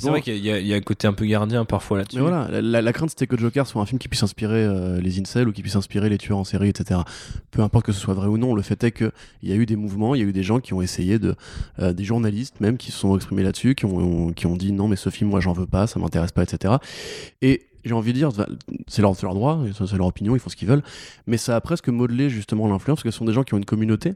C'est 0.00 0.08
vrai 0.10 0.22
qu'il 0.22 0.36
y, 0.38 0.50
a- 0.50 0.58
il 0.58 0.66
y 0.66 0.72
a 0.72 0.76
un 0.76 0.80
côté 0.80 1.06
un 1.06 1.12
peu 1.12 1.26
gardien 1.26 1.64
parfois 1.64 1.98
là-dessus 1.98 2.16
mais 2.16 2.22
voilà, 2.22 2.48
la, 2.50 2.60
la- 2.62 2.82
la 2.82 2.92
crainte 2.92 3.10
c'était 3.10 3.26
que 3.26 3.36
Joker 3.38 3.66
soit 3.66 3.80
un 3.82 3.86
film 3.86 3.98
qui 3.98 4.08
puisse 4.08 4.22
inspirer 4.22 4.64
euh, 4.64 5.00
les 5.00 5.20
incels 5.20 5.46
ou 5.48 5.52
qui 5.52 5.62
puisse 5.62 5.76
inspirer 5.76 6.08
les 6.08 6.18
tueurs 6.18 6.38
en 6.38 6.44
série, 6.44 6.68
etc. 6.70 7.00
Peu 7.50 7.62
importe 7.62 7.86
que 7.86 7.92
ce 7.92 8.00
soit 8.00 8.14
vrai 8.14 8.26
ou 8.26 8.38
non, 8.38 8.54
le 8.54 8.62
fait 8.62 8.82
est 8.84 8.92
qu'il 8.92 9.10
y 9.42 9.52
a 9.52 9.56
eu 9.56 9.66
des 9.66 9.76
mouvements, 9.76 10.14
il 10.14 10.20
y 10.20 10.24
a 10.24 10.26
eu 10.26 10.32
des 10.32 10.42
gens 10.42 10.58
qui 10.60 10.72
ont 10.74 10.80
essayé 10.82 11.18
de. 11.18 11.34
euh, 11.80 11.92
des 11.92 12.04
journalistes 12.04 12.60
même 12.60 12.76
qui 12.78 12.90
se 12.92 12.98
sont 12.98 13.14
exprimés 13.16 13.42
là-dessus, 13.42 13.74
qui 13.74 13.84
ont, 13.84 14.32
qui 14.32 14.46
ont 14.46 14.56
dit 14.56 14.72
non, 14.72 14.88
mais 14.88 14.96
ce 14.96 15.10
film, 15.10 15.28
moi 15.30 15.40
j'en 15.40 15.52
veux 15.52 15.66
pas, 15.66 15.86
ça 15.86 15.98
m'intéresse 16.00 16.32
pas, 16.32 16.42
etc. 16.42 16.74
Et 17.42 17.66
j'ai 17.84 17.92
envie 17.94 18.12
de 18.12 18.18
dire, 18.18 18.30
c'est 18.86 19.02
leur, 19.02 19.14
c'est 19.14 19.22
leur 19.24 19.34
droit, 19.34 19.60
c'est 19.72 19.96
leur 19.96 20.06
opinion, 20.06 20.34
ils 20.34 20.38
font 20.40 20.50
ce 20.50 20.56
qu'ils 20.56 20.68
veulent, 20.68 20.82
mais 21.26 21.36
ça 21.36 21.56
a 21.56 21.60
presque 21.60 21.88
modelé 21.88 22.30
justement 22.30 22.66
l'influence, 22.68 22.98
parce 22.98 23.04
que 23.04 23.10
ce 23.10 23.18
sont 23.18 23.24
des 23.24 23.32
gens 23.32 23.42
qui 23.44 23.54
ont 23.54 23.58
une 23.58 23.64
communauté, 23.64 24.14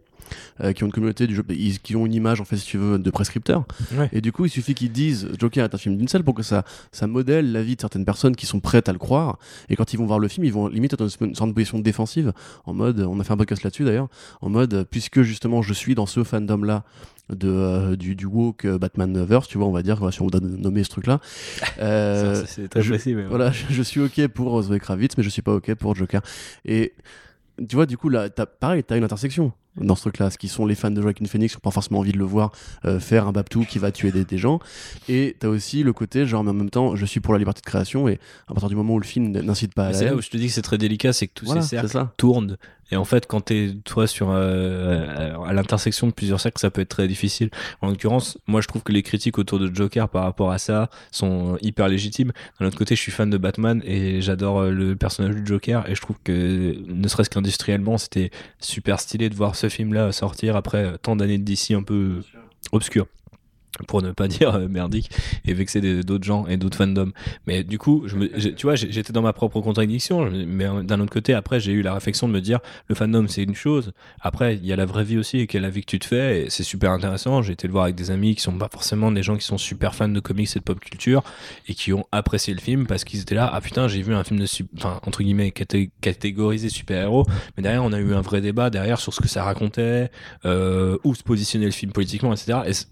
euh, 0.60 0.72
qui 0.72 0.82
ont 0.84 0.86
une 0.86 0.92
communauté 0.92 1.26
du 1.26 1.34
jeu, 1.34 1.44
ils- 1.50 1.78
qui 1.80 1.96
ont 1.96 2.06
une 2.06 2.14
image, 2.14 2.40
en 2.40 2.44
fait, 2.44 2.56
si 2.56 2.66
tu 2.66 2.78
veux, 2.78 2.98
de 2.98 3.10
prescripteurs. 3.10 3.64
Ouais. 3.96 4.08
Et 4.12 4.20
du 4.20 4.32
coup, 4.32 4.44
il 4.44 4.50
suffit 4.50 4.74
qu'ils 4.74 4.92
disent 4.92 5.28
Joker 5.38 5.64
est 5.64 5.74
un 5.74 5.78
film 5.78 5.96
d'incel 5.96 6.22
pour 6.24 6.34
que 6.34 6.42
ça, 6.42 6.64
ça 6.92 7.06
modèle 7.06 7.52
la 7.52 7.62
vie 7.62 7.76
de 7.76 7.80
certaines 7.80 8.04
personnes 8.04 8.36
qui 8.36 8.46
sont 8.46 8.60
prêtes 8.60 8.88
à 8.88 8.92
le 8.92 8.98
croire. 8.98 9.38
Et 9.68 9.76
quand 9.76 9.92
ils 9.92 9.96
vont 9.98 10.06
voir 10.06 10.18
le 10.18 10.28
film, 10.28 10.44
ils 10.44 10.52
vont 10.52 10.68
limite 10.68 10.92
être 10.92 10.98
dans 11.04 11.08
une 11.26 11.34
sorte 11.34 11.50
de 11.50 11.54
position 11.54 11.78
défensive, 11.78 12.32
en 12.66 12.74
mode, 12.74 13.00
on 13.00 13.18
a 13.20 13.24
fait 13.24 13.32
un 13.32 13.36
podcast 13.36 13.62
là-dessus 13.62 13.84
d'ailleurs, 13.84 14.08
en 14.40 14.48
mode, 14.50 14.86
puisque 14.90 15.22
justement 15.22 15.62
je 15.62 15.72
suis 15.74 15.94
dans 15.94 16.06
ce 16.06 16.24
fandom-là, 16.24 16.84
de, 17.30 17.48
euh, 17.48 17.96
du, 17.96 18.16
du 18.16 18.26
woke 18.26 18.64
euh, 18.64 18.78
Batman-verse, 18.78 19.48
tu 19.48 19.58
vois, 19.58 19.66
on 19.66 19.72
va 19.72 19.82
dire, 19.82 20.00
si 20.12 20.22
on 20.22 20.26
doit 20.28 20.40
nommer 20.40 20.84
ce 20.84 20.90
truc-là. 20.90 21.20
Euh, 21.80 22.42
c'est 22.46 22.68
très 22.68 22.82
je- 22.82 22.90
précis 22.90 23.14
mais 23.14 23.22
ouais. 23.22 23.28
voilà, 23.28 23.52
je, 23.52 23.64
je 23.70 23.82
suis 23.82 24.00
ok 24.00 24.26
pour 24.28 24.60
Zoé 24.62 24.80
Kravitz, 24.80 25.16
mais 25.16 25.22
je 25.22 25.28
suis 25.28 25.42
pas 25.42 25.54
ok 25.54 25.74
pour 25.74 25.94
Joker. 25.94 26.22
Et 26.64 26.92
tu 27.68 27.76
vois, 27.76 27.86
du 27.86 27.96
coup, 27.96 28.08
là, 28.08 28.28
t'as, 28.30 28.46
pareil, 28.46 28.82
t'as 28.84 28.96
une 28.96 29.04
intersection 29.04 29.52
dans 29.76 29.94
ce 29.94 30.02
truc-là, 30.02 30.30
ce 30.30 30.38
qui 30.38 30.48
sont 30.48 30.66
les 30.66 30.74
fans 30.74 30.90
de 30.90 31.00
Joaquin 31.00 31.24
Phoenix 31.26 31.52
qui 31.52 31.56
n'ont 31.58 31.60
pas 31.60 31.70
forcément 31.70 32.00
envie 32.00 32.10
de 32.10 32.18
le 32.18 32.24
voir 32.24 32.50
euh, 32.84 32.98
faire 32.98 33.28
un 33.28 33.32
Babtou 33.32 33.64
qui 33.64 33.78
va 33.78 33.92
tuer 33.92 34.10
des, 34.10 34.24
des 34.24 34.38
gens. 34.38 34.58
Et 35.08 35.36
t'as 35.38 35.46
aussi 35.48 35.84
le 35.84 35.92
côté, 35.92 36.26
genre, 36.26 36.42
mais 36.42 36.50
en 36.50 36.54
même 36.54 36.70
temps, 36.70 36.96
je 36.96 37.06
suis 37.06 37.20
pour 37.20 37.32
la 37.32 37.38
liberté 37.38 37.60
de 37.60 37.66
création, 37.66 38.08
et 38.08 38.18
à 38.48 38.54
partir 38.54 38.68
du 38.68 38.74
moment 38.76 38.94
où 38.94 38.98
le 38.98 39.04
film 39.06 39.30
n'incite 39.30 39.74
pas 39.74 39.86
à 39.88 39.92
c'est 39.92 40.06
là 40.06 40.14
où 40.16 40.20
je 40.22 40.30
te 40.30 40.36
dis 40.36 40.46
que 40.48 40.52
c'est 40.52 40.62
très 40.62 40.78
délicat 40.78 41.12
c'est 41.12 41.28
que 41.28 41.32
tous 41.34 41.44
voilà, 41.46 41.62
ces 41.62 41.76
cercles 41.80 42.06
tournent 42.16 42.56
et 42.90 42.96
en 42.96 43.04
fait 43.04 43.26
quand 43.26 43.40
t'es 43.40 43.74
toi 43.84 44.06
sur 44.06 44.28
euh, 44.30 45.36
à 45.46 45.52
l'intersection 45.52 46.06
de 46.06 46.12
plusieurs 46.12 46.40
cercles 46.40 46.60
ça 46.60 46.70
peut 46.70 46.80
être 46.80 46.88
très 46.88 47.08
difficile. 47.08 47.50
En 47.80 47.88
l'occurrence 47.88 48.38
moi 48.46 48.60
je 48.60 48.68
trouve 48.68 48.82
que 48.82 48.92
les 48.92 49.02
critiques 49.02 49.38
autour 49.38 49.58
de 49.58 49.74
Joker 49.74 50.08
par 50.08 50.24
rapport 50.24 50.50
à 50.50 50.58
ça 50.58 50.90
sont 51.10 51.58
hyper 51.62 51.88
légitimes. 51.88 52.32
D'un 52.60 52.66
autre 52.66 52.78
côté 52.78 52.96
je 52.96 53.00
suis 53.00 53.12
fan 53.12 53.30
de 53.30 53.38
Batman 53.38 53.82
et 53.84 54.20
j'adore 54.20 54.60
euh, 54.60 54.70
le 54.70 54.96
personnage 54.96 55.34
du 55.34 55.46
Joker 55.46 55.88
et 55.88 55.94
je 55.94 56.00
trouve 56.00 56.16
que 56.24 56.76
ne 56.86 57.08
serait-ce 57.08 57.30
qu'industriellement 57.30 57.98
c'était 57.98 58.30
super 58.60 59.00
stylé 59.00 59.28
de 59.28 59.34
voir 59.34 59.56
ce 59.56 59.68
film 59.68 59.92
là 59.94 60.12
sortir 60.12 60.56
après 60.56 60.84
euh, 60.84 60.96
tant 60.96 61.16
d'années 61.16 61.38
de 61.38 61.44
DC 61.44 61.72
un 61.72 61.82
peu 61.82 62.22
obscur 62.72 63.06
pour 63.86 64.02
ne 64.02 64.12
pas 64.12 64.28
dire 64.28 64.54
euh, 64.54 64.68
merdique 64.68 65.10
et 65.46 65.54
vexer 65.54 65.80
d'autres 66.02 66.24
gens 66.24 66.46
et 66.46 66.56
d'autres 66.56 66.76
fandoms. 66.78 67.12
Mais 67.46 67.64
du 67.64 67.78
coup 67.78 68.04
je 68.06 68.16
me, 68.16 68.30
j'ai- 68.36 68.54
tu 68.54 68.66
vois 68.66 68.74
j'étais 68.74 69.12
dans 69.12 69.22
ma 69.22 69.32
propre 69.32 69.60
contradiction. 69.60 70.30
Mais 70.30 70.64
euh, 70.66 70.82
d'un 70.82 71.00
autre 71.00 71.12
côté 71.12 71.34
après 71.34 71.60
j'ai 71.60 71.72
eu 71.72 71.82
la 71.82 71.94
réflexion 71.94 72.28
de 72.28 72.32
me 72.32 72.40
dire 72.40 72.60
le 72.88 72.94
fandom 72.94 73.26
c'est 73.28 73.42
une 73.42 73.54
chose. 73.54 73.92
Après 74.20 74.56
il 74.56 74.66
y 74.66 74.72
a 74.72 74.76
la 74.76 74.86
vraie 74.86 75.04
vie 75.04 75.18
aussi 75.18 75.38
et 75.38 75.46
quelle 75.46 75.62
la 75.62 75.70
vie 75.70 75.80
que 75.82 75.86
tu 75.90 75.98
te 75.98 76.06
fais 76.06 76.44
et 76.46 76.50
c'est 76.50 76.62
super 76.64 76.92
intéressant. 76.92 77.42
J'ai 77.42 77.52
été 77.52 77.66
le 77.66 77.72
voir 77.72 77.84
avec 77.84 77.96
des 77.96 78.10
amis 78.10 78.34
qui 78.34 78.42
sont 78.42 78.52
pas 78.56 78.68
forcément 78.70 79.12
des 79.12 79.22
gens 79.22 79.36
qui 79.36 79.44
sont 79.44 79.58
super 79.58 79.94
fans 79.94 80.08
de 80.08 80.20
comics 80.20 80.48
et 80.54 80.58
de 80.58 80.64
pop 80.64 80.80
culture 80.80 81.22
et 81.68 81.74
qui 81.74 81.92
ont 81.92 82.06
apprécié 82.12 82.54
le 82.54 82.60
film 82.60 82.86
parce 82.86 83.04
qu'ils 83.04 83.20
étaient 83.20 83.34
là 83.34 83.50
ah 83.52 83.60
putain 83.60 83.88
j'ai 83.88 84.02
vu 84.02 84.14
un 84.14 84.24
film 84.24 84.40
de 84.40 84.46
enfin 84.76 85.00
entre 85.06 85.22
guillemets 85.22 85.50
caté- 85.50 85.90
catégorisé 86.00 86.68
super 86.68 87.02
héros 87.02 87.24
mais 87.56 87.62
derrière 87.62 87.84
on 87.84 87.92
a 87.92 87.98
eu 87.98 88.14
un 88.14 88.20
vrai 88.20 88.40
débat 88.40 88.70
derrière 88.70 88.98
sur 89.00 89.12
ce 89.14 89.20
que 89.20 89.28
ça 89.28 89.42
racontait 89.44 90.10
euh, 90.44 90.96
où 91.04 91.14
se 91.14 91.22
positionner 91.22 91.66
le 91.66 91.70
film 91.72 91.92
politiquement 91.92 92.32
etc 92.32 92.60
et 92.66 92.72
c- 92.72 92.86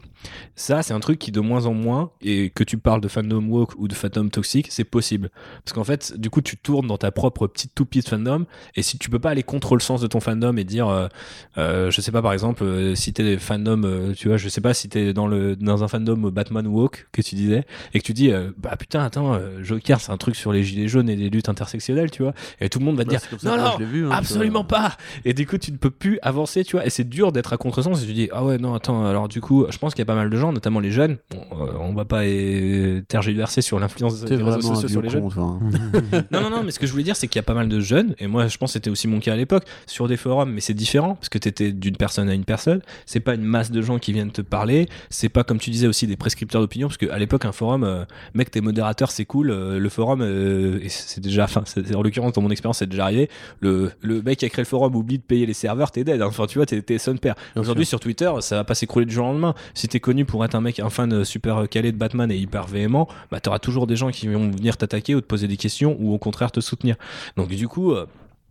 ça, 0.77 0.83
c'est 0.83 0.95
un 0.95 1.01
truc 1.01 1.19
qui 1.19 1.33
de 1.33 1.41
moins 1.41 1.67
en 1.67 1.73
moins, 1.73 2.11
et 2.21 2.51
que 2.51 2.63
tu 2.65 2.77
parles 2.79 3.01
de 3.01 3.09
fandom 3.09 3.45
woke 3.49 3.73
ou 3.79 3.89
de 3.89 3.95
fandom 3.95 4.29
toxique, 4.29 4.69
c'est 4.71 4.85
possible. 4.85 5.31
Parce 5.65 5.75
qu'en 5.75 5.85
fait, 5.85 6.19
du 6.19 6.31
coup, 6.31 6.43
tu 6.43 6.57
tournes 6.57 6.87
dans 6.87 6.99
ta 6.99 7.11
propre 7.11 7.47
petite 7.47 7.75
toupie 7.75 8.01
de 8.01 8.09
fandom, 8.09 8.45
et 8.75 8.83
si 8.83 8.99
tu 8.99 9.11
peux 9.11 9.19
pas 9.19 9.31
aller 9.31 9.43
contre 9.43 9.75
le 9.75 9.81
sens 9.81 10.01
de 10.01 10.07
ton 10.07 10.21
fandom 10.21 10.57
et 10.57 10.65
dire, 10.65 10.89
euh, 10.89 11.09
euh, 11.57 11.91
je 11.91 12.01
sais 12.01 12.13
pas, 12.13 12.21
par 12.23 12.33
exemple, 12.33 12.63
euh, 12.65 12.95
si 12.95 13.13
t'es 13.13 13.39
fandom, 13.39 14.13
tu 14.15 14.29
vois, 14.29 14.37
je 14.37 14.49
sais 14.49 14.61
pas 14.61 14.75
si 14.75 14.89
t'es 14.89 15.13
dans, 15.13 15.27
le, 15.27 15.57
dans 15.57 15.83
un 15.83 15.89
fandom 15.89 16.31
Batman 16.31 16.67
woke, 16.67 17.09
que 17.13 17.23
tu 17.23 17.35
disais, 17.35 17.65
et 17.95 18.01
que 18.01 18.05
tu 18.05 18.13
dis, 18.13 18.31
bah 18.59 18.77
putain, 18.77 19.03
attends, 19.03 19.39
Joker, 19.63 20.01
c'est 20.01 20.13
un 20.13 20.17
truc 20.19 20.37
sur 20.37 20.53
les 20.53 20.63
gilets 20.63 20.89
jaunes 20.89 21.09
et 21.09 21.17
les 21.17 21.31
luttes 21.31 21.49
intersectionnelles, 21.49 22.11
tu 22.11 22.23
vois, 22.23 22.35
et 22.61 22.69
tout 22.69 22.79
le 22.79 22.85
monde 22.85 22.97
va 22.97 23.05
te 23.05 23.11
Bah, 23.11 23.17
dire, 23.17 23.39
non, 23.45 23.57
non, 23.57 23.77
vu, 23.79 24.07
hein, 24.07 24.11
Absolument 24.13 24.65
pas. 24.65 24.97
Et 25.25 25.33
du 25.33 25.47
coup, 25.47 25.59
tu 25.59 25.73
ne 25.73 25.77
peux 25.77 25.91
plus 25.91 26.19
avancer, 26.23 26.65
tu 26.65 26.77
vois. 26.77 26.87
Et 26.87 26.91
c'est 26.91 27.09
dur 27.09 27.33
d'être 27.33 27.53
à 27.53 27.57
contresens. 27.57 28.03
Et 28.03 28.07
tu 28.07 28.13
dis, 28.13 28.29
ah 28.33 28.45
ouais, 28.45 28.59
non, 28.59 28.75
attends. 28.75 29.07
Alors 29.07 29.29
du 29.29 29.41
coup, 29.41 29.67
je 29.71 29.79
pense 29.79 29.95
qu'il 29.95 30.01
y 30.01 30.03
a 30.03 30.07
pas 30.07 30.15
mal 30.15 30.31
de 30.31 30.37
gens, 30.37 30.53
notamment 30.57 30.81
les 30.81 30.91
jeunes. 30.91 31.19
Bon, 31.31 31.43
euh, 31.53 31.73
on 31.79 31.95
va 31.95 32.05
pas 32.05 32.25
euh, 32.25 33.01
tergiverser 33.09 33.63
sur 33.63 33.79
l'influence 33.79 34.23
des 34.23 34.37
réseaux 34.37 34.61
sociaux 34.61 34.89
sur 34.89 35.03
les 35.03 35.09
jeunes. 35.11 35.29
hein. 35.37 35.59
Non, 36.33 36.41
non, 36.41 36.51
non, 36.51 36.63
mais 36.65 36.71
ce 36.73 36.79
que 36.79 36.87
je 36.87 36.93
voulais 36.93 37.05
dire, 37.05 37.17
c'est 37.17 37.29
qu'il 37.29 37.39
y 37.39 37.41
a 37.41 37.45
pas 37.45 37.55
mal 37.55 37.69
de 37.69 37.81
jeunes, 37.81 38.15
et 38.19 38.27
moi 38.27 38.49
je 38.49 38.57
pense 38.59 38.71
que 38.71 38.73
c'était 38.75 38.91
aussi 38.91 39.07
mon 39.09 39.21
cas 39.21 39.35
à 39.35 39.37
l'époque, 39.37 39.65
sur 39.87 40.09
des 40.09 40.17
forums, 40.17 40.53
mais 40.53 40.61
c'est 40.61 40.75
différent, 40.75 41.15
parce 41.15 41.29
que 41.29 41.39
t'étais 41.39 41.73
d'une 41.73 41.97
personne 41.97 42.29
à 42.29 42.35
une 42.35 42.45
personne, 42.45 42.81
c'est 43.05 43.21
pas 43.21 43.35
une 43.35 43.45
masse 43.45 43.71
de 43.71 43.83
gens 43.83 43.99
qui 43.99 44.13
viennent 44.13 44.33
te 44.33 44.43
parler, 44.43 44.89
c'est 45.11 45.29
pas 45.29 45.45
comme 45.45 45.59
tu 45.59 45.71
disais 45.71 45.87
aussi 45.87 46.07
des 46.07 46.17
prescripteurs 46.17 46.61
d'opinion, 46.61 46.89
parce 46.89 46.99
qu'à 46.99 47.19
l'époque, 47.19 47.45
un 47.45 47.53
forum, 47.53 47.85
euh, 47.85 48.05
mec, 48.35 48.51
t'es 48.51 48.61
modérateur, 48.61 49.11
c'est 49.11 49.25
cool, 49.25 49.51
euh, 49.51 49.79
le 49.79 49.89
forum, 49.89 50.21
euh, 50.23 50.81
et 50.83 50.89
c'est 50.89 51.21
déjà, 51.21 51.45
enfin, 51.45 51.65
en 51.95 52.03
l'occurrence, 52.03 52.33
dans 52.33 52.43
mon 52.43 52.51
expérience, 52.51 52.79
c'est 52.79 52.89
déjà 52.89 53.05
arrivé, 53.05 53.29
le, 53.61 53.93
le 54.01 54.23
mec 54.23 54.39
qui 54.39 54.45
a 54.45 54.49
créé 54.49 54.63
le 54.63 54.69
forum 54.69 54.95
oublie 54.97 55.19
de 55.19 55.23
payer 55.23 55.47
les 55.47 55.55
serveurs, 55.55 55.91
t'es 55.91 56.05
dead, 56.05 56.21
hein. 56.23 56.27
enfin, 56.29 56.47
tu 56.47 56.59
vois, 56.59 56.67
t'es, 56.67 56.99
son 56.99 57.17
père. 57.17 57.35
Aujourd'hui, 57.57 57.85
sur 57.87 58.01
Twitter, 58.01 58.31
ça 58.41 58.57
va 58.57 58.65
pas 58.65 58.75
s'écrouler 58.75 59.07
du 59.07 59.15
jour 59.15 59.27
au 59.27 59.29
lendemain. 59.33 59.55
Si 59.75 59.87
t'es 59.89 60.01
connu 60.01 60.25
pour 60.25 60.41
un 60.55 60.61
mec, 60.61 60.81
un 60.81 60.91
fan 60.91 61.25
super 61.25 61.69
calé 61.69 61.93
de 61.93 61.97
Batman 61.97 62.31
et 62.31 62.37
hyper 62.37 62.67
véhément, 62.67 63.09
bah 63.31 63.41
t'auras 63.41 63.59
toujours 63.59 63.87
des 63.87 63.97
gens 63.97 64.11
qui 64.11 64.29
vont 64.29 64.51
venir 64.51 64.77
t'attaquer 64.77 65.15
ou 65.15 65.21
te 65.21 65.27
poser 65.27 65.49
des 65.49 65.57
questions 65.57 65.97
ou 66.01 66.13
au 66.13 66.19
contraire 66.19 66.53
te 66.53 66.61
soutenir. 66.61 66.97
Donc 67.37 67.49
du 67.49 67.69
coup, 67.69 67.93
euh, 67.93 68.07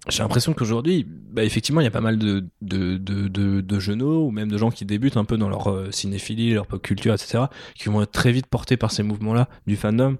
j'ai 0.07 0.21
l'impression 0.21 0.53
qu'aujourd'hui, 0.53 1.05
bah, 1.07 1.43
effectivement, 1.43 1.81
il 1.81 1.85
y 1.85 1.87
a 1.87 1.91
pas 1.91 2.01
mal 2.01 2.17
de, 2.17 2.45
de, 2.61 2.97
de, 2.97 3.27
de, 3.61 3.79
jeunots 3.79 4.27
ou 4.27 4.31
même 4.31 4.51
de 4.51 4.57
gens 4.57 4.69
qui 4.69 4.85
débutent 4.85 5.17
un 5.17 5.25
peu 5.25 5.37
dans 5.37 5.49
leur 5.49 5.71
euh, 5.71 5.91
cinéphilie, 5.91 6.53
leur 6.53 6.67
pop 6.67 6.81
culture, 6.81 7.13
etc., 7.13 7.45
qui 7.75 7.89
vont 7.89 8.01
être 8.01 8.11
très 8.11 8.31
vite 8.31 8.45
portés 8.45 8.77
par 8.77 8.91
ces 8.91 9.03
mouvements-là 9.03 9.49
du 9.65 9.75
fandom. 9.75 10.17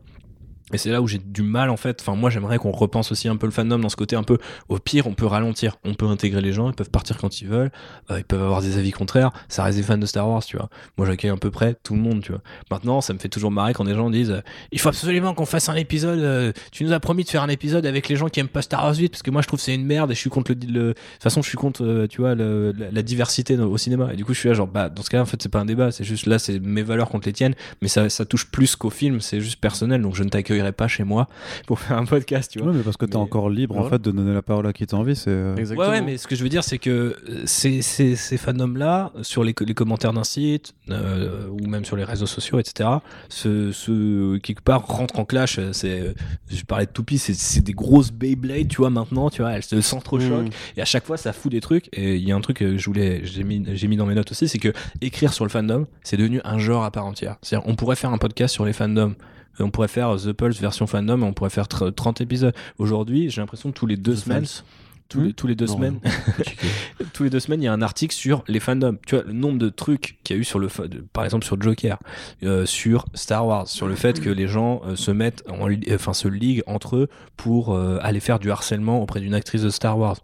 Et 0.74 0.80
c'est 0.80 0.90
là 0.90 1.00
où 1.00 1.08
j'ai 1.08 1.20
du 1.20 1.44
mal 1.44 1.70
en 1.70 1.78
fait. 1.78 2.02
Enfin, 2.02 2.16
moi 2.16 2.32
j'aimerais 2.32 2.58
qu'on 2.58 2.72
repense 2.72 3.12
aussi 3.12 3.28
un 3.28 3.36
peu 3.36 3.46
le 3.46 3.52
fandom 3.52 3.78
dans 3.78 3.90
ce 3.90 3.96
côté 3.96 4.16
un 4.16 4.24
peu. 4.24 4.40
Au 4.68 4.80
pire, 4.80 5.06
on 5.06 5.14
peut 5.14 5.28
ralentir, 5.28 5.78
on 5.84 5.94
peut 5.94 6.08
intégrer 6.08 6.42
les 6.42 6.54
gens, 6.54 6.70
ils 6.70 6.76
peuvent 6.76 6.90
partir 6.90 7.18
quand 7.18 7.40
ils 7.40 7.48
veulent, 7.48 7.72
euh, 8.10 8.18
ils 8.18 8.24
peuvent 8.24 8.42
avoir 8.42 8.62
des 8.64 8.80
avis 8.80 8.92
contraires. 8.92 9.32
Ça 9.48 9.64
reste 9.64 9.78
des 9.78 9.84
fans 9.84 10.00
de 10.00 10.06
Star 10.08 10.28
Wars, 10.28 10.44
tu 10.44 10.58
vois. 10.58 10.70
Moi 10.98 11.06
j'accueille 11.06 11.30
à 11.30 11.38
peu 11.38 11.52
près 11.52 11.76
tout 11.84 11.94
le 11.94 12.02
monde, 12.02 12.24
tu 12.24 12.32
vois. 12.32 12.42
Maintenant, 12.72 13.00
ça 13.02 13.14
me 13.14 13.20
fait 13.20 13.30
toujours 13.30 13.52
marrer 13.52 13.74
quand 13.74 13.84
des 13.84 13.94
gens 13.94 14.10
disent 14.10 14.32
euh, 14.32 14.42
il 14.72 14.80
faut 14.80 14.90
absolument 14.90 15.36
qu'on 15.36 15.46
fasse 15.46 15.70
un 15.70 15.76
épisode. 15.76 16.20
euh, 16.20 16.52
tu 16.72 16.84
nous 16.84 16.94
as 16.94 17.00
promis 17.00 17.24
de 17.24 17.30
faire 17.30 17.44
un 17.44 17.50
épisode 17.50 17.86
avec 17.86 18.10
les 18.10 18.16
gens 18.16 18.28
qui 18.28 18.40
aiment 18.40 18.48
pas 18.48 18.64
Star 18.64 18.84
Wars 18.84 18.96
8 18.96 19.10
parce 19.10 19.22
que 19.22 19.30
moi 19.30 19.44
je 19.44 19.48
trouve 19.48 19.60
c'est 19.60 19.76
une 19.76 19.86
merde 19.86 20.10
et 20.12 20.16
je 20.16 20.20
suis 20.20 20.32
contre 20.32 20.52
le. 20.52 20.56
De 20.56 20.94
toute 20.94 21.24
façon, 21.24 21.44
je 21.44 21.48
suis 21.48 21.58
contre, 21.58 22.08
tu 22.10 22.22
vois, 22.22 22.34
la, 22.34 23.02
diversité 23.04 23.56
au 23.58 23.78
cinéma. 23.78 24.14
Et 24.14 24.16
du 24.16 24.26
coup, 24.26 24.34
je 24.34 24.40
suis 24.40 24.50
là 24.50 24.56
genre 24.56 24.68
bah 24.68 24.90
dans 24.90 25.04
ce 25.04 25.12
cas-là, 25.12 25.24
en 25.24 25.28
fait, 25.28 25.42
c'est 25.42 25.50
pas 25.50 25.60
un 25.60 25.66
débat, 25.66 25.92
c'est 25.92 26.04
juste 26.04 26.26
là, 26.26 26.40
c'est 26.40 26.60
mes 26.60 26.82
valeurs 26.82 27.10
contre 27.10 27.28
les 27.28 27.34
tiennes, 27.34 27.54
mais 27.82 27.88
ça, 27.88 28.10
ça 28.10 28.26
touche 28.26 28.48
plus 28.48 28.76
qu'au 28.76 28.90
film, 28.90 29.22
c'est 29.22 29.40
juste 29.42 29.60
personnel. 29.60 30.02
Donc 30.02 30.16
je 30.16 30.24
ne 30.24 30.30
t'accueillerai 30.56 30.72
pas 30.72 30.88
chez 30.88 31.03
moi 31.03 31.27
pour 31.68 31.80
faire 31.80 31.98
un 31.98 32.06
podcast, 32.06 32.52
tu 32.52 32.60
vois. 32.60 32.69
Ouais, 32.72 32.77
mais 32.77 32.84
parce 32.84 32.98
que 32.98 33.06
t'es 33.06 33.18
Mais- 33.18 33.23
encore 33.23 33.49
libre 33.49 33.77
en 33.77 33.90
fait 33.90 34.02
de 34.02 34.11
donner 34.11 34.34
la 34.34 34.41
parole 34.41 34.68
à 34.68 34.73
qui 34.73 34.86
t'as 34.86 34.98
envie. 34.98 35.15
C'est 35.15 35.30
euh, 35.30 35.56
Exactement. 35.56 35.90
Ouais, 35.90 35.95
ouais, 35.95 36.02
mais 36.02 36.18
ce 36.18 36.27
que 36.27 36.36
je 36.36 36.44
veux 36.44 36.49
dire, 36.49 36.64
c'est 36.64 36.77
que 36.77 36.90
euh, 37.30 37.44
ces, 37.45 37.82
ces, 37.82 38.15
ces 38.15 38.38
fandoms-là, 38.38 39.11
sur 39.22 39.44
les, 39.44 39.53
les 39.60 39.73
commentaires 39.73 40.14
d'un 40.14 40.23
site, 40.23 40.73
euh, 40.90 41.48
ou 41.49 41.68
même 41.68 41.86
sur 41.86 41.95
les 41.95 42.03
réseaux 42.03 42.26
sociaux, 42.26 42.60
etc., 42.60 42.90
ce, 43.30 43.72
ce, 43.72 44.38
quelque 44.38 44.61
part, 44.61 44.86
rentrent 44.86 45.19
en 45.19 45.26
clash. 45.26 45.60
C'est, 45.72 46.14
je 46.49 46.64
parlais 46.64 46.86
de 46.86 46.91
Toupie, 46.91 47.18
c'est, 47.18 47.34
c'est 47.34 47.61
des 47.61 47.73
grosses 47.73 48.11
Beyblade, 48.11 48.68
tu 48.68 48.77
vois, 48.77 48.90
maintenant, 48.90 49.30
tu 49.30 49.41
vois, 49.41 49.52
elles 49.53 49.64
se 49.64 49.80
sentent 49.82 50.03
trop 50.03 50.19
choc. 50.19 50.45
Mmh. 50.45 50.49
Et 50.77 50.82
à 50.82 50.86
chaque 50.86 51.06
fois, 51.06 51.18
ça 51.18 51.34
fout 51.34 51.52
des 51.52 51.61
trucs. 51.61 51.90
Et 51.94 52.15
il 52.15 52.27
y 52.27 52.32
a 52.32 52.36
un 52.36 52.41
truc 52.41 52.57
que 52.57 52.77
je 52.77 52.86
voulais, 52.86 53.22
j'ai 53.23 53.44
mis, 53.44 53.64
j'ai 53.73 53.88
mis 53.88 53.98
dans 53.98 54.06
mes 54.06 54.15
notes 54.15 54.32
aussi, 54.32 54.48
c'est 54.48 54.60
que 54.60 54.73
écrire 55.02 55.34
sur 55.34 55.45
le 55.45 55.49
fandom, 55.49 55.86
c'est 56.03 56.18
devenu 56.18 56.41
un 56.44 56.57
genre 56.60 56.84
à 56.84 56.91
part 56.91 57.06
entière. 57.06 57.36
C'est-à-dire, 57.41 57.68
on 57.68 57.76
pourrait 57.76 57.95
faire 57.95 58.11
un 58.11 58.18
podcast 58.18 58.53
sur 58.53 58.65
les 58.65 58.73
fandoms. 58.73 59.15
On 59.60 59.72
pourrait 59.72 59.88
faire 59.88 60.15
The 60.18 60.34
Pulse 60.34 60.60
version 60.60 60.88
fandom, 60.88 61.22
et 61.22 61.23
on 61.26 61.34
pourrait 61.34 61.49
faire 61.49 61.65
tr- 61.65 61.94
30 61.94 62.22
épisodes. 62.22 62.53
Aujourd'hui, 62.77 63.30
j'ai 63.30 63.41
l'impression 63.41 63.72
que 63.72 63.77
tous 63.77 63.86
les 63.88 63.98
deux 63.98 64.14
The 64.14 64.18
semaines, 64.18 64.45
Fans. 64.45 64.64
tous 65.10 65.22
les, 65.22 65.34
tous 65.34 65.48
les 65.48 65.56
deux 65.56 65.65
Non, 65.68 65.76
semaines, 65.76 65.99
Chiqué. 66.45 66.68
tous 67.14 67.23
les 67.23 67.30
deux 67.30 67.40
semaines, 67.40 67.61
il 67.61 67.65
y 67.65 67.68
a 67.68 67.73
un 67.73 67.82
article 67.82 68.14
sur 68.14 68.44
les 68.48 68.60
fandoms. 68.60 68.98
Tu 69.07 69.15
vois, 69.15 69.23
le 69.23 69.34
nombre 69.34 69.57
de 69.60 69.69
trucs 69.69 70.18
qu'il 70.23 70.36
y 70.36 70.40
a 70.40 70.41
eu 70.41 70.44
sur 70.44 70.60
le, 70.60 70.68
de- 70.88 71.06
par 71.14 71.23
exemple 71.23 71.45
sur 71.45 71.61
Joker, 71.61 71.98
euh, 72.44 72.65
sur 72.65 73.06
Star 73.14 73.45
Wars, 73.48 73.68
sur 73.68 73.88
le 73.88 73.95
fait 73.95 74.19
que 74.19 74.30
les 74.30 74.48
gens 74.48 74.82
euh, 74.86 74.95
se 74.95 75.11
mettent, 75.11 75.44
en, 75.49 75.68
enfin 75.94 76.14
se 76.14 76.27
liguent 76.27 76.64
entre 76.68 76.95
eux 76.98 77.07
pour 77.38 77.73
euh, 77.76 77.98
aller 78.02 78.19
faire 78.19 78.40
du 78.40 78.52
harcèlement 78.52 79.02
auprès 79.02 79.19
d'une 79.22 79.34
actrice 79.36 79.61
de 79.61 79.69
Star 79.69 79.98
Wars, 79.98 80.18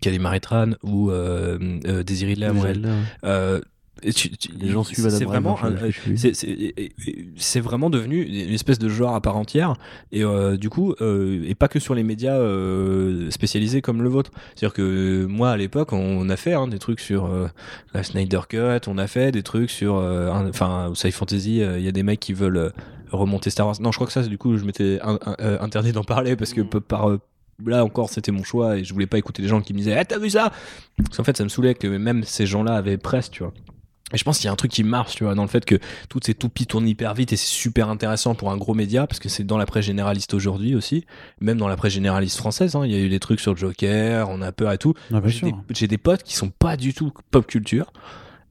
Kelly 0.00 0.18
Maritran 0.18 0.70
ou 0.82 1.10
euh, 1.10 1.58
euh, 1.86 2.02
Desiree 2.02 2.34
Là, 4.04 4.12
tu- 4.12 4.30
tu- 4.36 4.50
Les 4.60 4.68
gens 4.68 4.84
suivent 4.84 5.08
C'est 5.08 5.24
vraiment, 5.24 5.56
c'est- 7.36 7.60
vraiment 7.60 7.90
devenu 7.90 8.22
une 8.22 8.52
espèce 8.54 8.78
de 8.78 8.88
genre 8.88 9.14
à 9.14 9.20
part 9.20 9.36
entière. 9.36 9.74
Et 10.12 10.22
euh, 10.24 10.56
du 10.56 10.68
coup 10.70 10.94
euh, 11.00 11.42
et 11.46 11.54
pas 11.54 11.68
que 11.68 11.78
sur 11.78 11.94
les 11.94 12.02
médias 12.02 12.36
euh, 12.36 13.30
spécialisés 13.30 13.82
comme 13.82 14.02
le 14.02 14.08
vôtre. 14.08 14.30
C'est 14.54 14.66
à 14.66 14.68
dire 14.68 14.74
que 14.74 15.24
moi 15.26 15.50
à 15.50 15.56
l'époque 15.56 15.92
on 15.92 16.28
a 16.28 16.36
fait 16.36 16.52
hein, 16.54 16.68
des 16.68 16.78
trucs 16.78 17.00
sur 17.00 17.26
euh, 17.26 17.48
la 17.94 18.02
Snyder 18.02 18.40
Cut 18.48 18.80
on 18.88 18.98
a 18.98 19.06
fait 19.06 19.32
des 19.32 19.42
trucs 19.42 19.70
sur 19.70 19.96
euh, 19.96 20.30
enfin 20.48 20.92
Sci 20.94 21.10
Fantasy 21.12 21.62
euh, 21.62 21.78
il 21.78 21.84
y 21.84 21.88
a 21.88 21.92
des 21.92 22.02
mecs 22.02 22.20
qui 22.20 22.32
veulent 22.32 22.72
remonter 23.10 23.50
Star 23.50 23.66
Wars. 23.66 23.76
Non 23.80 23.90
je 23.92 23.96
crois 23.96 24.06
que 24.06 24.12
ça 24.12 24.22
du 24.22 24.38
coup 24.38 24.56
je 24.56 24.64
m'étais 24.64 24.98
un- 25.02 25.18
un- 25.24 25.36
euh, 25.40 25.58
interdit 25.60 25.92
d'en 25.92 26.04
parler 26.04 26.36
parce 26.36 26.52
que 26.52 26.60
Mm. 26.60 26.80
par 26.80 27.10
euh, 27.10 27.20
Là 27.64 27.84
encore, 27.84 28.10
c'était 28.10 28.32
mon 28.32 28.42
choix 28.42 28.78
et 28.78 28.82
je 28.82 28.92
voulais 28.92 29.06
pas 29.06 29.16
écouter 29.16 29.40
les 29.40 29.46
gens 29.46 29.60
qui 29.60 29.72
me 29.74 29.78
disaient 29.78 29.96
Eh, 30.00 30.04
t'as 30.04 30.18
vu 30.18 30.28
ça? 30.28 30.50
Parce 31.04 31.16
qu'en 31.16 31.22
fait, 31.22 31.36
ça 31.36 31.44
me 31.44 31.48
saoulait 31.48 31.76
que 31.76 31.86
même 31.86 32.24
ces 32.24 32.46
gens-là 32.46 32.74
avaient 32.74 32.96
presse, 32.96 33.30
tu 33.30 33.44
vois. 33.44 33.52
Et 34.12 34.18
je 34.18 34.22
pense 34.24 34.36
qu'il 34.38 34.44
y 34.46 34.48
a 34.48 34.52
un 34.52 34.56
truc 34.56 34.70
qui 34.70 34.84
marche, 34.84 35.14
tu 35.16 35.24
vois, 35.24 35.34
dans 35.34 35.42
le 35.42 35.48
fait 35.48 35.64
que 35.64 35.76
toutes 36.10 36.24
ces 36.26 36.34
toupies 36.34 36.66
tournent 36.66 36.86
hyper 36.86 37.14
vite 37.14 37.32
et 37.32 37.36
c'est 37.36 37.46
super 37.46 37.88
intéressant 37.88 38.34
pour 38.34 38.50
un 38.50 38.56
gros 38.58 38.74
média 38.74 39.06
parce 39.06 39.18
que 39.18 39.28
c'est 39.30 39.44
dans 39.44 39.56
la 39.56 39.64
presse 39.66 39.86
généraliste 39.86 40.34
aujourd'hui 40.34 40.74
aussi, 40.74 41.06
même 41.40 41.56
dans 41.56 41.68
la 41.68 41.76
presse 41.76 41.94
généraliste 41.94 42.36
française. 42.36 42.76
hein, 42.76 42.82
Il 42.84 42.92
y 42.92 42.94
a 42.94 42.98
eu 42.98 43.08
des 43.08 43.18
trucs 43.18 43.40
sur 43.40 43.56
Joker, 43.56 44.28
on 44.28 44.42
a 44.42 44.52
peur 44.52 44.72
et 44.72 44.78
tout. 44.78 44.92
Ah, 45.12 45.20
des, 45.46 45.54
j'ai 45.70 45.88
des 45.88 45.98
potes 45.98 46.22
qui 46.22 46.34
sont 46.34 46.50
pas 46.50 46.76
du 46.76 46.92
tout 46.92 47.12
pop 47.30 47.46
culture 47.46 47.92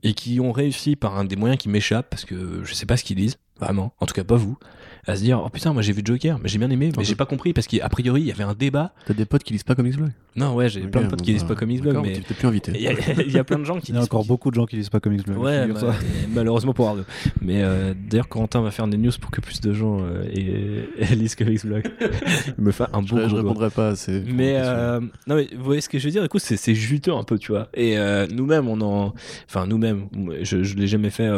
et 0.02 0.14
qui 0.16 0.40
ont 0.40 0.52
réussi 0.52 0.96
par 0.96 1.18
un 1.18 1.24
des 1.24 1.36
moyens 1.36 1.62
qui 1.62 1.70
m'échappent 1.70 2.10
parce 2.10 2.26
que 2.26 2.62
je 2.64 2.74
sais 2.74 2.88
pas 2.88 2.98
ce 2.98 3.04
qu'ils 3.04 3.18
lisent, 3.18 3.38
vraiment, 3.60 3.94
en 4.00 4.06
tout 4.08 4.16
cas 4.16 4.24
pas 4.24 4.36
vous, 4.36 4.58
à 5.06 5.16
se 5.16 5.22
dire 5.22 5.42
oh 5.46 5.50
putain, 5.50 5.74
moi 5.74 5.82
j'ai 5.82 5.92
vu 5.94 6.02
Joker, 6.04 6.40
mais 6.42 6.48
j'ai 6.50 6.58
bien 6.58 6.70
aimé, 6.70 6.90
mais 6.98 7.04
j'ai 7.04 7.16
pas 7.16 7.26
compris 7.26 7.54
parce 7.54 7.68
qu'a 7.68 7.88
priori 7.90 8.22
il 8.22 8.28
y 8.28 8.32
avait 8.32 8.44
un 8.44 8.54
débat. 8.54 8.94
T'as 9.06 9.14
des 9.14 9.26
potes 9.26 9.44
qui 9.44 9.54
lisent 9.54 9.64
pas 9.64 9.76
Comics 9.76 9.98
Blog 9.98 10.12
Non, 10.36 10.54
ouais, 10.56 10.70
j'ai 10.70 10.82
plein 10.82 11.02
de 11.04 11.08
potes 11.08 11.22
qui 11.22 11.34
lisent 11.34 11.44
bah, 11.44 11.50
pas 11.50 11.56
Comics 11.56 11.82
Blog, 11.82 12.00
mais 12.04 12.14
T'es 12.14 12.34
plus 12.34 12.48
invité. 12.48 12.72
il 12.76 12.82
y, 12.82 13.38
a- 13.38 13.44
plein 13.44 13.60
de 13.60 13.66
gens 13.66 13.80
qui 13.80 13.92
Il 13.92 13.96
y 13.96 13.98
a 13.98 14.02
encore 14.02 14.26
beaucoup 14.26 14.50
de 14.50 14.56
gens 14.56 14.66
qui 14.66 14.78
lisent 14.78 14.90
pas 14.90 15.00
Comics 15.00 15.26
Blog. 15.26 15.38
Ouais, 15.40 15.68
ma- 15.68 15.80
malheureusement 16.34 16.74
pour 16.74 16.88
Arnaud. 16.88 17.04
Mais 17.42 17.62
euh, 17.64 17.94
d'ailleurs, 18.10 18.30
Corentin 18.30 18.62
va 18.62 18.72
faire 18.72 18.88
des 18.88 18.98
news 18.98 19.12
pour 19.20 19.30
que 19.32 19.42
plus 19.42 19.60
de 19.62 19.74
gens 19.74 20.00
euh, 20.02 20.24
lisent 21.16 21.36
Comics 21.36 21.66
Blog. 21.66 21.84
Il 22.58 22.64
me 22.64 22.72
fait 22.72 22.86
un 22.94 23.02
Je, 23.06 23.14
bon 23.14 23.28
je 23.28 23.36
répondrai 23.36 23.70
pas 23.70 23.90
à 23.90 23.96
ces. 23.96 24.22
Mais 24.22 24.56
euh, 24.58 25.00
non 25.28 25.36
mais 25.36 25.50
vous 25.56 25.64
voyez 25.64 25.82
ce 25.82 25.90
que 25.90 26.00
je 26.00 26.06
veux 26.06 26.12
dire, 26.12 26.24
écoute 26.24 26.42
c'est 26.42 26.58
c'est 26.58 26.76
juteux 26.76 27.14
un 27.14 27.24
peu 27.24 27.38
tu 27.38 27.52
vois. 27.52 27.68
Et 27.74 27.98
nous-mêmes 28.32 28.68
on 28.70 28.80
en, 28.82 29.14
enfin 29.50 29.68
nous-mêmes, 29.68 30.08
je, 30.44 30.64
je 30.64 30.76
l'ai 30.78 30.88
jamais 30.88 31.10
fait 31.10 31.30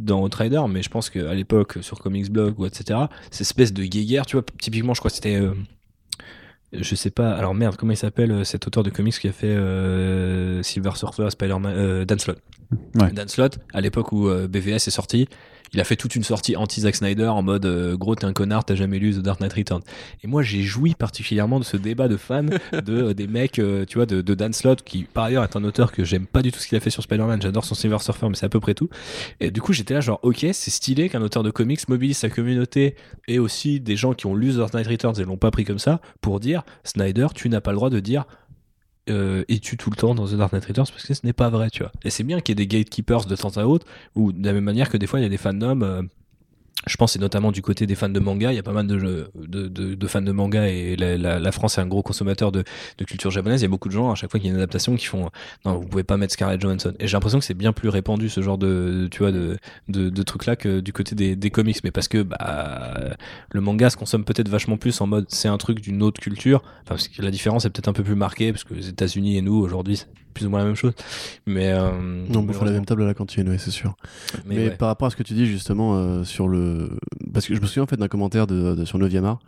dans 0.00 0.22
Outrider, 0.22 0.62
mais 0.68 0.82
je 0.82 0.88
pense 0.90 1.10
qu'à 1.10 1.34
l'époque 1.34 1.78
sur 1.80 1.98
Comics 1.98 2.30
Blog 2.30 2.58
ou 2.58 2.66
etc, 2.66 2.99
cette 3.30 3.42
espèce 3.42 3.72
de 3.72 3.84
guéguerre, 3.84 4.26
tu 4.26 4.36
vois, 4.36 4.44
typiquement 4.60 4.94
je 4.94 5.00
crois 5.00 5.10
que 5.10 5.14
c'était, 5.14 5.36
euh, 5.36 5.54
je 6.72 6.94
sais 6.94 7.10
pas, 7.10 7.32
alors 7.32 7.54
merde 7.54 7.76
comment 7.76 7.92
il 7.92 7.96
s'appelle 7.96 8.32
euh, 8.32 8.44
cet 8.44 8.66
auteur 8.66 8.82
de 8.82 8.90
comics 8.90 9.18
qui 9.18 9.28
a 9.28 9.32
fait 9.32 9.46
euh, 9.46 10.62
Silver 10.62 10.92
Surfer, 10.96 11.30
Spider-Man, 11.30 12.04
Dan 12.04 12.18
Slott. 12.18 12.38
Ouais. 12.96 13.12
Dan 13.12 13.28
Slott, 13.28 13.58
à 13.72 13.80
l'époque 13.80 14.12
où 14.12 14.28
BVS 14.28 14.86
est 14.86 14.90
sorti, 14.90 15.28
il 15.72 15.80
a 15.80 15.84
fait 15.84 15.96
toute 15.96 16.16
une 16.16 16.24
sortie 16.24 16.56
anti 16.56 16.82
Zack 16.82 16.96
Snyder 16.96 17.26
en 17.26 17.42
mode 17.42 17.66
euh, 17.66 17.96
gros 17.96 18.14
t'es 18.14 18.24
un 18.24 18.32
connard, 18.32 18.64
t'as 18.64 18.74
jamais 18.74 18.98
lu 18.98 19.14
The 19.14 19.20
Dark 19.20 19.40
Knight 19.40 19.52
Returns. 19.52 19.82
Et 20.22 20.26
moi 20.26 20.42
j'ai 20.42 20.62
joui 20.62 20.94
particulièrement 20.94 21.58
de 21.58 21.64
ce 21.64 21.76
débat 21.76 22.08
de 22.08 22.16
fans 22.16 22.44
de 22.72 23.12
des 23.12 23.26
mecs, 23.26 23.52
tu 23.52 23.94
vois, 23.94 24.06
de, 24.06 24.20
de 24.20 24.34
Dan 24.34 24.52
Slott 24.52 24.82
qui 24.82 25.04
par 25.04 25.24
ailleurs 25.24 25.44
est 25.44 25.56
un 25.56 25.64
auteur 25.64 25.92
que 25.92 26.04
j'aime 26.04 26.26
pas 26.26 26.42
du 26.42 26.52
tout 26.52 26.58
ce 26.58 26.68
qu'il 26.68 26.76
a 26.76 26.80
fait 26.80 26.90
sur 26.90 27.02
Spider-Man. 27.02 27.40
J'adore 27.42 27.64
son 27.64 27.74
Silver 27.74 27.98
Surfer, 28.00 28.28
mais 28.28 28.34
c'est 28.34 28.46
à 28.46 28.48
peu 28.48 28.60
près 28.60 28.74
tout. 28.74 28.88
Et 29.40 29.50
du 29.50 29.60
coup 29.60 29.72
j'étais 29.72 29.94
là 29.94 30.00
genre 30.00 30.20
ok 30.22 30.46
c'est 30.52 30.70
stylé 30.70 31.08
qu'un 31.08 31.22
auteur 31.22 31.42
de 31.42 31.50
comics 31.50 31.88
mobilise 31.88 32.18
sa 32.18 32.28
communauté 32.28 32.96
et 33.28 33.38
aussi 33.38 33.80
des 33.80 33.96
gens 33.96 34.14
qui 34.14 34.26
ont 34.26 34.34
lu 34.34 34.52
The 34.52 34.56
Dark 34.56 34.74
Knight 34.74 34.86
Returns 34.86 35.20
et 35.20 35.24
l'ont 35.24 35.36
pas 35.36 35.50
pris 35.50 35.64
comme 35.64 35.78
ça 35.78 36.00
pour 36.20 36.40
dire 36.40 36.62
Snyder 36.84 37.28
tu 37.34 37.48
n'as 37.48 37.60
pas 37.60 37.70
le 37.70 37.76
droit 37.76 37.90
de 37.90 38.00
dire 38.00 38.24
euh, 39.08 39.44
et 39.48 39.58
tu 39.58 39.76
tout 39.76 39.90
le 39.90 39.96
temps 39.96 40.14
dans 40.14 40.26
The 40.26 40.34
Dark 40.34 40.52
Knight 40.52 40.64
Returns 40.66 40.86
parce 40.86 41.04
que 41.04 41.14
ce 41.14 41.24
n'est 41.24 41.32
pas 41.32 41.48
vrai, 41.48 41.70
tu 41.70 41.82
vois. 41.82 41.92
Et 42.04 42.10
c'est 42.10 42.24
bien 42.24 42.40
qu'il 42.40 42.58
y 42.58 42.62
ait 42.62 42.66
des 42.66 42.78
gatekeepers 42.78 43.24
de 43.24 43.36
temps 43.36 43.56
à 43.56 43.64
autre, 43.64 43.86
ou 44.14 44.32
de 44.32 44.44
la 44.44 44.52
même 44.52 44.64
manière 44.64 44.90
que 44.90 44.96
des 44.96 45.06
fois 45.06 45.20
il 45.20 45.22
y 45.22 45.26
a 45.26 45.28
des 45.28 45.38
fandoms 45.38 45.82
euh, 45.82 46.02
je 46.86 46.96
pense 46.96 47.12
c'est 47.12 47.18
notamment 47.18 47.52
du 47.52 47.62
côté 47.62 47.86
des 47.86 47.94
fans 47.94 48.08
de 48.08 48.20
manga. 48.20 48.52
Il 48.52 48.56
y 48.56 48.58
a 48.58 48.62
pas 48.62 48.72
mal 48.72 48.86
de, 48.86 50.06
fans 50.06 50.22
de 50.22 50.32
manga 50.32 50.66
et 50.66 50.96
la, 50.96 51.52
France 51.52 51.78
est 51.78 51.80
un 51.80 51.86
gros 51.86 52.02
consommateur 52.02 52.52
de, 52.52 52.64
culture 53.06 53.30
japonaise. 53.30 53.60
Il 53.60 53.64
y 53.64 53.66
a 53.66 53.70
beaucoup 53.70 53.88
de 53.88 53.94
gens 53.94 54.10
à 54.10 54.14
chaque 54.14 54.30
fois 54.30 54.40
qu'il 54.40 54.48
y 54.48 54.50
a 54.50 54.54
une 54.54 54.60
adaptation 54.60 54.96
qui 54.96 55.06
font 55.06 55.30
non 55.64 55.74
vous 55.74 55.86
pouvez 55.86 56.04
pas 56.04 56.16
mettre 56.16 56.32
Scarlett 56.32 56.60
Johansson. 56.60 56.94
Et 56.98 57.06
j'ai 57.06 57.12
l'impression 57.12 57.38
que 57.38 57.44
c'est 57.44 57.54
bien 57.54 57.72
plus 57.72 57.88
répandu 57.88 58.28
ce 58.28 58.40
genre 58.40 58.58
de 58.58 59.08
tu 59.10 59.18
vois 59.18 59.32
de, 59.32 60.22
trucs 60.22 60.46
là 60.46 60.56
que 60.56 60.80
du 60.80 60.92
côté 60.92 61.14
des, 61.14 61.50
comics. 61.50 61.78
Mais 61.84 61.90
parce 61.90 62.08
que 62.08 62.22
bah 62.22 63.16
le 63.52 63.60
manga 63.60 63.90
se 63.90 63.96
consomme 63.96 64.24
peut-être 64.24 64.48
vachement 64.48 64.76
plus 64.76 65.00
en 65.00 65.06
mode 65.06 65.26
c'est 65.28 65.48
un 65.48 65.58
truc 65.58 65.80
d'une 65.80 66.02
autre 66.02 66.20
culture. 66.20 66.62
Parce 66.86 67.08
que 67.08 67.22
la 67.22 67.30
différence 67.30 67.64
est 67.64 67.70
peut-être 67.70 67.88
un 67.88 67.92
peu 67.92 68.04
plus 68.04 68.14
marquée 68.14 68.52
parce 68.52 68.64
que 68.64 68.74
les 68.74 68.88
États-Unis 68.88 69.36
et 69.36 69.42
nous 69.42 69.54
aujourd'hui 69.54 70.04
plus 70.34 70.46
ou 70.46 70.50
moins 70.50 70.60
la 70.60 70.66
même 70.66 70.74
chose. 70.74 70.92
Mais 71.46 71.72
euh, 71.72 71.90
non, 72.28 72.46
on 72.48 72.52
fait 72.52 72.64
la 72.64 72.70
même 72.72 72.84
table 72.84 73.02
à 73.02 73.06
la 73.06 73.14
cantine, 73.14 73.48
oui, 73.48 73.56
c'est 73.58 73.70
sûr. 73.70 73.94
Mais, 74.46 74.70
par 74.70 74.88
rapport 74.88 75.06
à 75.06 75.10
ce 75.10 75.16
que 75.16 75.22
tu 75.22 75.34
dis 75.34 75.46
justement 75.46 75.94
euh, 75.94 76.24
sur 76.24 76.48
le 76.48 76.98
parce 77.32 77.46
que 77.46 77.54
je 77.54 77.60
me 77.60 77.66
souviens 77.66 77.84
en 77.84 77.86
fait 77.86 77.96
d'un 77.96 78.08
commentaire 78.08 78.46
de, 78.46 78.84
sur 78.84 78.98
9 78.98 79.14
art 79.24 79.38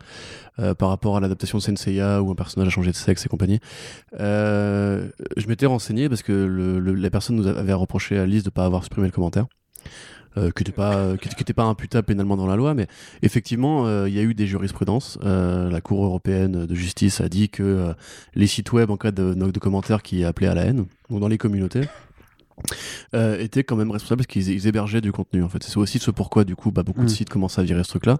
euh, 0.59 0.73
par 0.73 0.89
rapport 0.89 1.17
à 1.17 1.19
l'adaptation 1.19 1.57
de 1.57 1.63
Senseiya 1.63 2.21
où 2.21 2.31
un 2.31 2.35
personnage 2.35 2.67
a 2.67 2.71
changé 2.71 2.91
de 2.91 2.95
sexe 2.95 3.25
et 3.25 3.29
compagnie. 3.29 3.59
Je 4.17 5.47
m'étais 5.47 5.65
renseigné 5.65 6.09
parce 6.09 6.23
que 6.23 6.31
le, 6.31 6.79
la 6.79 7.09
personne 7.09 7.35
nous 7.35 7.47
avait 7.47 7.73
reproché 7.73 8.17
à 8.17 8.25
Lise 8.25 8.43
de 8.43 8.49
pas 8.49 8.65
avoir 8.65 8.83
supprimé 8.83 9.07
le 9.07 9.13
commentaire. 9.13 9.45
Euh, 10.35 10.49
qui 10.49 10.63
n'était 10.63 10.71
pas 10.71 11.15
qui, 11.17 11.29
était 11.29 11.53
pas 11.53 11.63
imputable 11.63 12.07
pénalement 12.07 12.35
dans 12.35 12.47
la 12.47 12.55
loi, 12.55 12.73
mais 12.73 12.87
effectivement, 13.21 14.05
il 14.05 14.13
y 14.13 14.19
a 14.19 14.23
eu 14.23 14.33
des 14.33 14.47
jurisprudences. 14.47 15.19
la 15.21 15.81
Cour 15.81 16.03
européenne 16.03 16.65
de 16.65 16.75
justice 16.75 17.21
a 17.21 17.29
dit 17.29 17.49
que 17.49 17.93
les 18.33 18.47
sites 18.47 18.71
web 18.71 18.89
en 18.89 18.97
cas 18.97 19.11
de, 19.11 19.33
de 19.33 19.59
commentaires 19.59 20.01
qui 20.01 20.23
appelaient 20.23 20.47
à 20.47 20.55
la 20.55 20.65
haine, 20.65 20.85
ou 21.09 21.19
dans 21.19 21.27
les 21.27 21.37
communautés, 21.37 21.83
euh, 23.13 23.39
étaient 23.39 23.63
quand 23.63 23.75
même 23.75 23.91
responsables 23.91 24.19
parce 24.19 24.27
qu'ils 24.27 24.67
hébergeaient 24.67 25.01
du 25.01 25.11
contenu 25.11 25.43
en 25.43 25.49
fait. 25.49 25.63
C'est 25.63 25.77
aussi 25.77 25.99
ce 25.99 26.11
pourquoi 26.11 26.43
du 26.43 26.55
coup 26.55 26.71
bah, 26.71 26.83
beaucoup 26.83 27.01
de 27.01 27.05
mm. 27.05 27.09
sites 27.09 27.29
commencent 27.29 27.59
à 27.59 27.63
virer 27.63 27.83
ce 27.83 27.89
truc 27.89 28.05
là. 28.05 28.17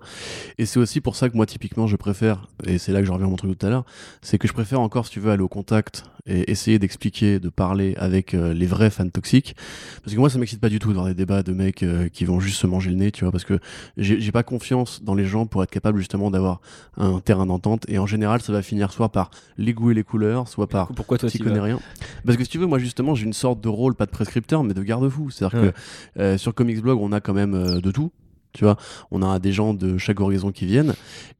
Et 0.58 0.66
c'est 0.66 0.80
aussi 0.80 1.02
pour 1.02 1.16
ça 1.16 1.30
que 1.30 1.36
moi 1.36 1.46
typiquement 1.46 1.88
je 1.88 1.96
préfère, 1.96 2.48
et 2.66 2.78
c'est 2.78 2.92
là 2.92 3.00
que 3.00 3.06
je 3.06 3.12
reviens 3.12 3.28
à 3.28 3.30
mon 3.30 3.36
truc 3.36 3.58
tout 3.58 3.66
à 3.66 3.70
l'heure, 3.70 3.86
c'est 4.22 4.38
que 4.38 4.48
je 4.48 4.54
préfère 4.54 4.80
encore 4.80 5.06
si 5.06 5.12
tu 5.12 5.20
veux 5.20 5.32
aller 5.32 5.44
au 5.44 5.48
contact 5.48 6.04
et 6.26 6.50
essayer 6.52 6.80
d'expliquer, 6.80 7.40
de 7.40 7.50
parler 7.50 7.96
avec 7.98 8.34
euh, 8.34 8.54
les 8.54 8.66
vrais 8.66 8.90
fans 8.90 9.10
toxiques. 9.10 9.56
Parce 10.04 10.14
que 10.14 10.20
moi 10.20 10.30
ça 10.30 10.40
m'excite 10.40 10.62
pas 10.62 10.70
du 10.70 10.80
tout 10.80 10.94
dans 10.94 11.06
des 11.06 11.14
débats 11.14 11.44
de 11.44 11.52
mecs 11.52 11.84
euh, 11.84 12.08
qui 12.08 12.24
vont 12.24 12.40
juste 12.40 12.60
se 12.60 12.68
manger 12.68 12.92
le 12.92 12.96
nez, 12.96 13.12
tu 13.12 13.26
vois, 13.26 13.32
parce 13.32 13.44
que 13.44 13.60
j'ai 13.98 14.32
pas 14.32 14.44
confiance 14.44 15.04
dans 15.04 15.16
les 15.16 15.26
gens 15.26 15.46
pour 15.46 15.64
être 15.64 15.72
capable 15.72 16.00
justement 16.00 16.32
d'avoir 16.32 16.62
un 16.98 17.20
terrain 17.20 17.46
d'entente. 17.46 17.86
Et 17.90 18.00
en 18.00 18.06
général 18.06 18.42
ça 18.42 18.54
va 18.54 18.62
finir 18.62 18.92
soit 18.92 19.10
par 19.10 19.32
les 19.58 19.74
goûts 19.74 19.92
et 19.92 19.94
les 19.94 20.04
couleurs, 20.04 20.48
soit 20.48 20.68
par... 20.68 20.88
pourquoi 20.94 21.18
toi 21.18 21.30
tu 21.30 21.40
connais 21.40 21.60
rien 21.60 21.80
Parce 22.26 22.38
que 22.38 22.44
si 22.44 22.50
tu 22.50 22.58
veux, 22.58 22.68
moi 22.68 22.80
justement 22.80 23.16
j'ai 23.16 23.26
une 23.26 23.34
sorte 23.34 23.60
de 23.60 23.70
rôle, 23.70 23.96
pas 23.96 24.06
de 24.06 24.12
prescripteur, 24.12 24.64
mais 24.64 24.74
de 24.74 24.84
garde-fou. 24.84 25.30
C'est-à-dire 25.30 25.60
que 25.60 25.74
euh, 26.20 26.38
sur 26.38 26.54
Comics 26.54 26.82
Blog, 26.82 27.00
on 27.02 27.12
a 27.12 27.20
quand 27.20 27.34
même 27.34 27.82
de 27.82 27.92
tout. 27.92 28.12
Tu 28.54 28.64
vois, 28.64 28.78
on 29.12 29.22
a 29.24 29.40
des 29.40 29.52
gens 29.52 29.74
de 29.74 29.98
chaque 29.98 30.20
horizon 30.20 30.52
qui 30.52 30.66
viennent. 30.66 30.94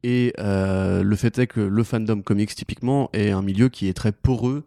Et 0.04 0.34
euh, 0.40 1.04
le 1.04 1.16
fait 1.16 1.38
est 1.38 1.48
que 1.48 1.62
le 1.62 1.84
fandom 1.84 2.22
comics, 2.22 2.54
typiquement, 2.54 3.10
est 3.14 3.30
un 3.32 3.42
milieu 3.42 3.70
qui 3.70 3.88
est 3.88 3.94
très 3.94 4.12
poreux 4.12 4.66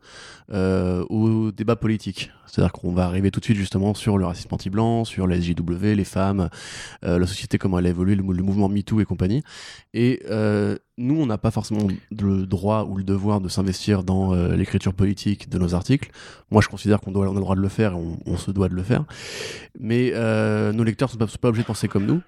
au 0.52 1.52
débat 1.52 1.76
politique. 1.76 2.30
C'est-à-dire 2.56 2.72
qu'on 2.72 2.92
va 2.92 3.04
arriver 3.04 3.30
tout 3.30 3.40
de 3.40 3.44
suite 3.44 3.58
justement 3.58 3.92
sur 3.92 4.16
le 4.16 4.24
racisme 4.24 4.48
anti-blanc, 4.52 5.04
sur 5.04 5.26
la 5.26 5.38
SJW, 5.40 5.94
les 5.94 6.04
femmes, 6.04 6.48
euh, 7.04 7.18
la 7.18 7.26
société, 7.26 7.58
comment 7.58 7.78
elle 7.78 7.86
a 7.86 7.90
évolué, 7.90 8.14
le, 8.14 8.22
mouvement 8.22 8.68
MeToo 8.68 9.00
et 9.00 9.04
compagnie. 9.04 9.42
Et 9.92 10.22
euh, 10.30 10.76
nous, 10.96 11.20
on 11.20 11.26
n'a 11.26 11.36
pas 11.36 11.50
forcément 11.50 11.86
le 12.10 12.46
droit 12.46 12.84
ou 12.84 12.96
le 12.96 13.04
devoir 13.04 13.40
de 13.40 13.48
s'investir 13.48 14.04
dans 14.04 14.32
euh, 14.32 14.56
l'écriture 14.56 14.94
politique 14.94 15.50
de 15.50 15.58
nos 15.58 15.74
articles. 15.74 16.10
Moi, 16.50 16.62
je 16.62 16.68
considère 16.68 17.00
qu'on 17.00 17.14
on 17.14 17.22
a 17.22 17.34
le 17.34 17.40
droit 17.40 17.56
de 17.56 17.60
le 17.60 17.68
faire 17.68 17.92
et 17.92 18.16
on, 18.24 18.36
se 18.38 18.50
doit 18.50 18.70
de 18.70 18.74
le 18.74 18.82
faire. 18.82 19.04
Mais 19.78 20.12
nos 20.72 20.84
lecteurs 20.84 21.10
ne 21.18 21.26
sont 21.26 21.38
pas, 21.38 21.48
obligés 21.48 21.62
de 21.62 21.66
penser 21.66 21.88
comme 21.88 22.06
nous. 22.06 22.22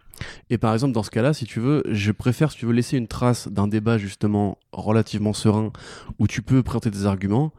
Et 0.50 0.58
par 0.58 0.74
exemple, 0.74 0.92
dans 0.92 1.02
ce 1.02 1.10
cas-là, 1.10 1.32
si 1.32 1.46
tu 1.46 1.60
veux, 1.60 1.82
je 1.88 2.10
préfère, 2.12 2.50
si 2.50 2.58
tu 2.58 2.66
veux, 2.66 2.72
laisser 2.72 2.98
une 2.98 3.06
trace 3.06 3.48
d'un 3.48 3.68
débat 3.68 3.96
justement 3.96 4.58
relativement 4.72 5.32
serein 5.32 5.72
où 6.18 6.26
tu 6.26 6.42
peux 6.42 6.62
présenter 6.62 6.90
des 6.90 7.06
arguments 7.06 7.52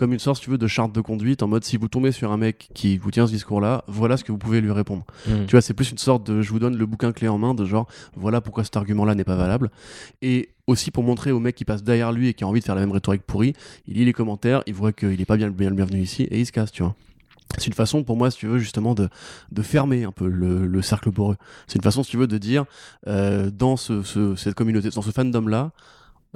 comme 0.00 0.14
une 0.14 0.18
sorte, 0.18 0.38
si 0.38 0.44
tu 0.44 0.50
veux, 0.50 0.56
de 0.56 0.66
charte 0.66 0.94
de 0.94 1.02
conduite 1.02 1.42
en 1.42 1.46
mode 1.46 1.62
si 1.62 1.76
vous 1.76 1.86
tombez 1.86 2.10
sur 2.10 2.32
un 2.32 2.38
mec 2.38 2.70
qui 2.72 2.96
vous 2.96 3.10
tient 3.10 3.26
ce 3.26 3.32
discours-là, 3.32 3.84
voilà 3.86 4.16
ce 4.16 4.24
que 4.24 4.32
vous 4.32 4.38
pouvez 4.38 4.62
lui 4.62 4.70
répondre. 4.70 5.04
Hmm. 5.28 5.44
Tu 5.44 5.50
vois, 5.50 5.60
c'est 5.60 5.74
plus 5.74 5.90
une 5.90 5.98
sorte 5.98 6.26
de 6.26 6.40
je 6.40 6.48
vous 6.48 6.58
donne 6.58 6.74
le 6.74 6.86
bouquin 6.86 7.12
clé 7.12 7.28
en 7.28 7.36
main 7.36 7.52
de 7.52 7.66
genre 7.66 7.86
voilà 8.16 8.40
pourquoi 8.40 8.64
cet 8.64 8.78
argument-là 8.78 9.14
n'est 9.14 9.24
pas 9.24 9.36
valable. 9.36 9.70
Et 10.22 10.48
aussi 10.66 10.90
pour 10.90 11.04
montrer 11.04 11.32
au 11.32 11.38
mec 11.38 11.54
qui 11.54 11.66
passe 11.66 11.82
derrière 11.82 12.12
lui 12.12 12.28
et 12.28 12.32
qui 12.32 12.44
a 12.44 12.46
envie 12.46 12.60
de 12.60 12.64
faire 12.64 12.76
la 12.76 12.80
même 12.80 12.92
rhétorique 12.92 13.24
pourrie, 13.24 13.52
il 13.86 13.96
lit 13.96 14.06
les 14.06 14.14
commentaires, 14.14 14.62
il 14.66 14.72
voit 14.72 14.94
qu'il 14.94 15.18
n'est 15.18 15.26
pas 15.26 15.36
bien, 15.36 15.50
bien 15.50 15.68
le 15.68 15.76
bienvenu 15.76 16.00
ici 16.00 16.22
et 16.22 16.40
il 16.40 16.46
se 16.46 16.52
casse, 16.52 16.72
tu 16.72 16.82
vois. 16.82 16.94
C'est 17.58 17.66
une 17.66 17.74
façon 17.74 18.02
pour 18.02 18.16
moi, 18.16 18.30
si 18.30 18.38
tu 18.38 18.46
veux, 18.46 18.58
justement 18.58 18.94
de, 18.94 19.10
de 19.52 19.60
fermer 19.60 20.04
un 20.04 20.12
peu 20.12 20.28
le, 20.28 20.80
cercle 20.80 21.12
poreux. 21.12 21.36
C'est 21.66 21.76
une 21.76 21.82
façon, 21.82 22.02
si 22.02 22.12
tu 22.12 22.16
veux, 22.16 22.26
de 22.26 22.38
dire 22.38 22.64
euh, 23.06 23.50
dans 23.50 23.76
ce, 23.76 24.02
cette 24.36 24.54
communauté, 24.54 24.88
dans 24.88 25.02
ce 25.02 25.10
fandom-là, 25.10 25.72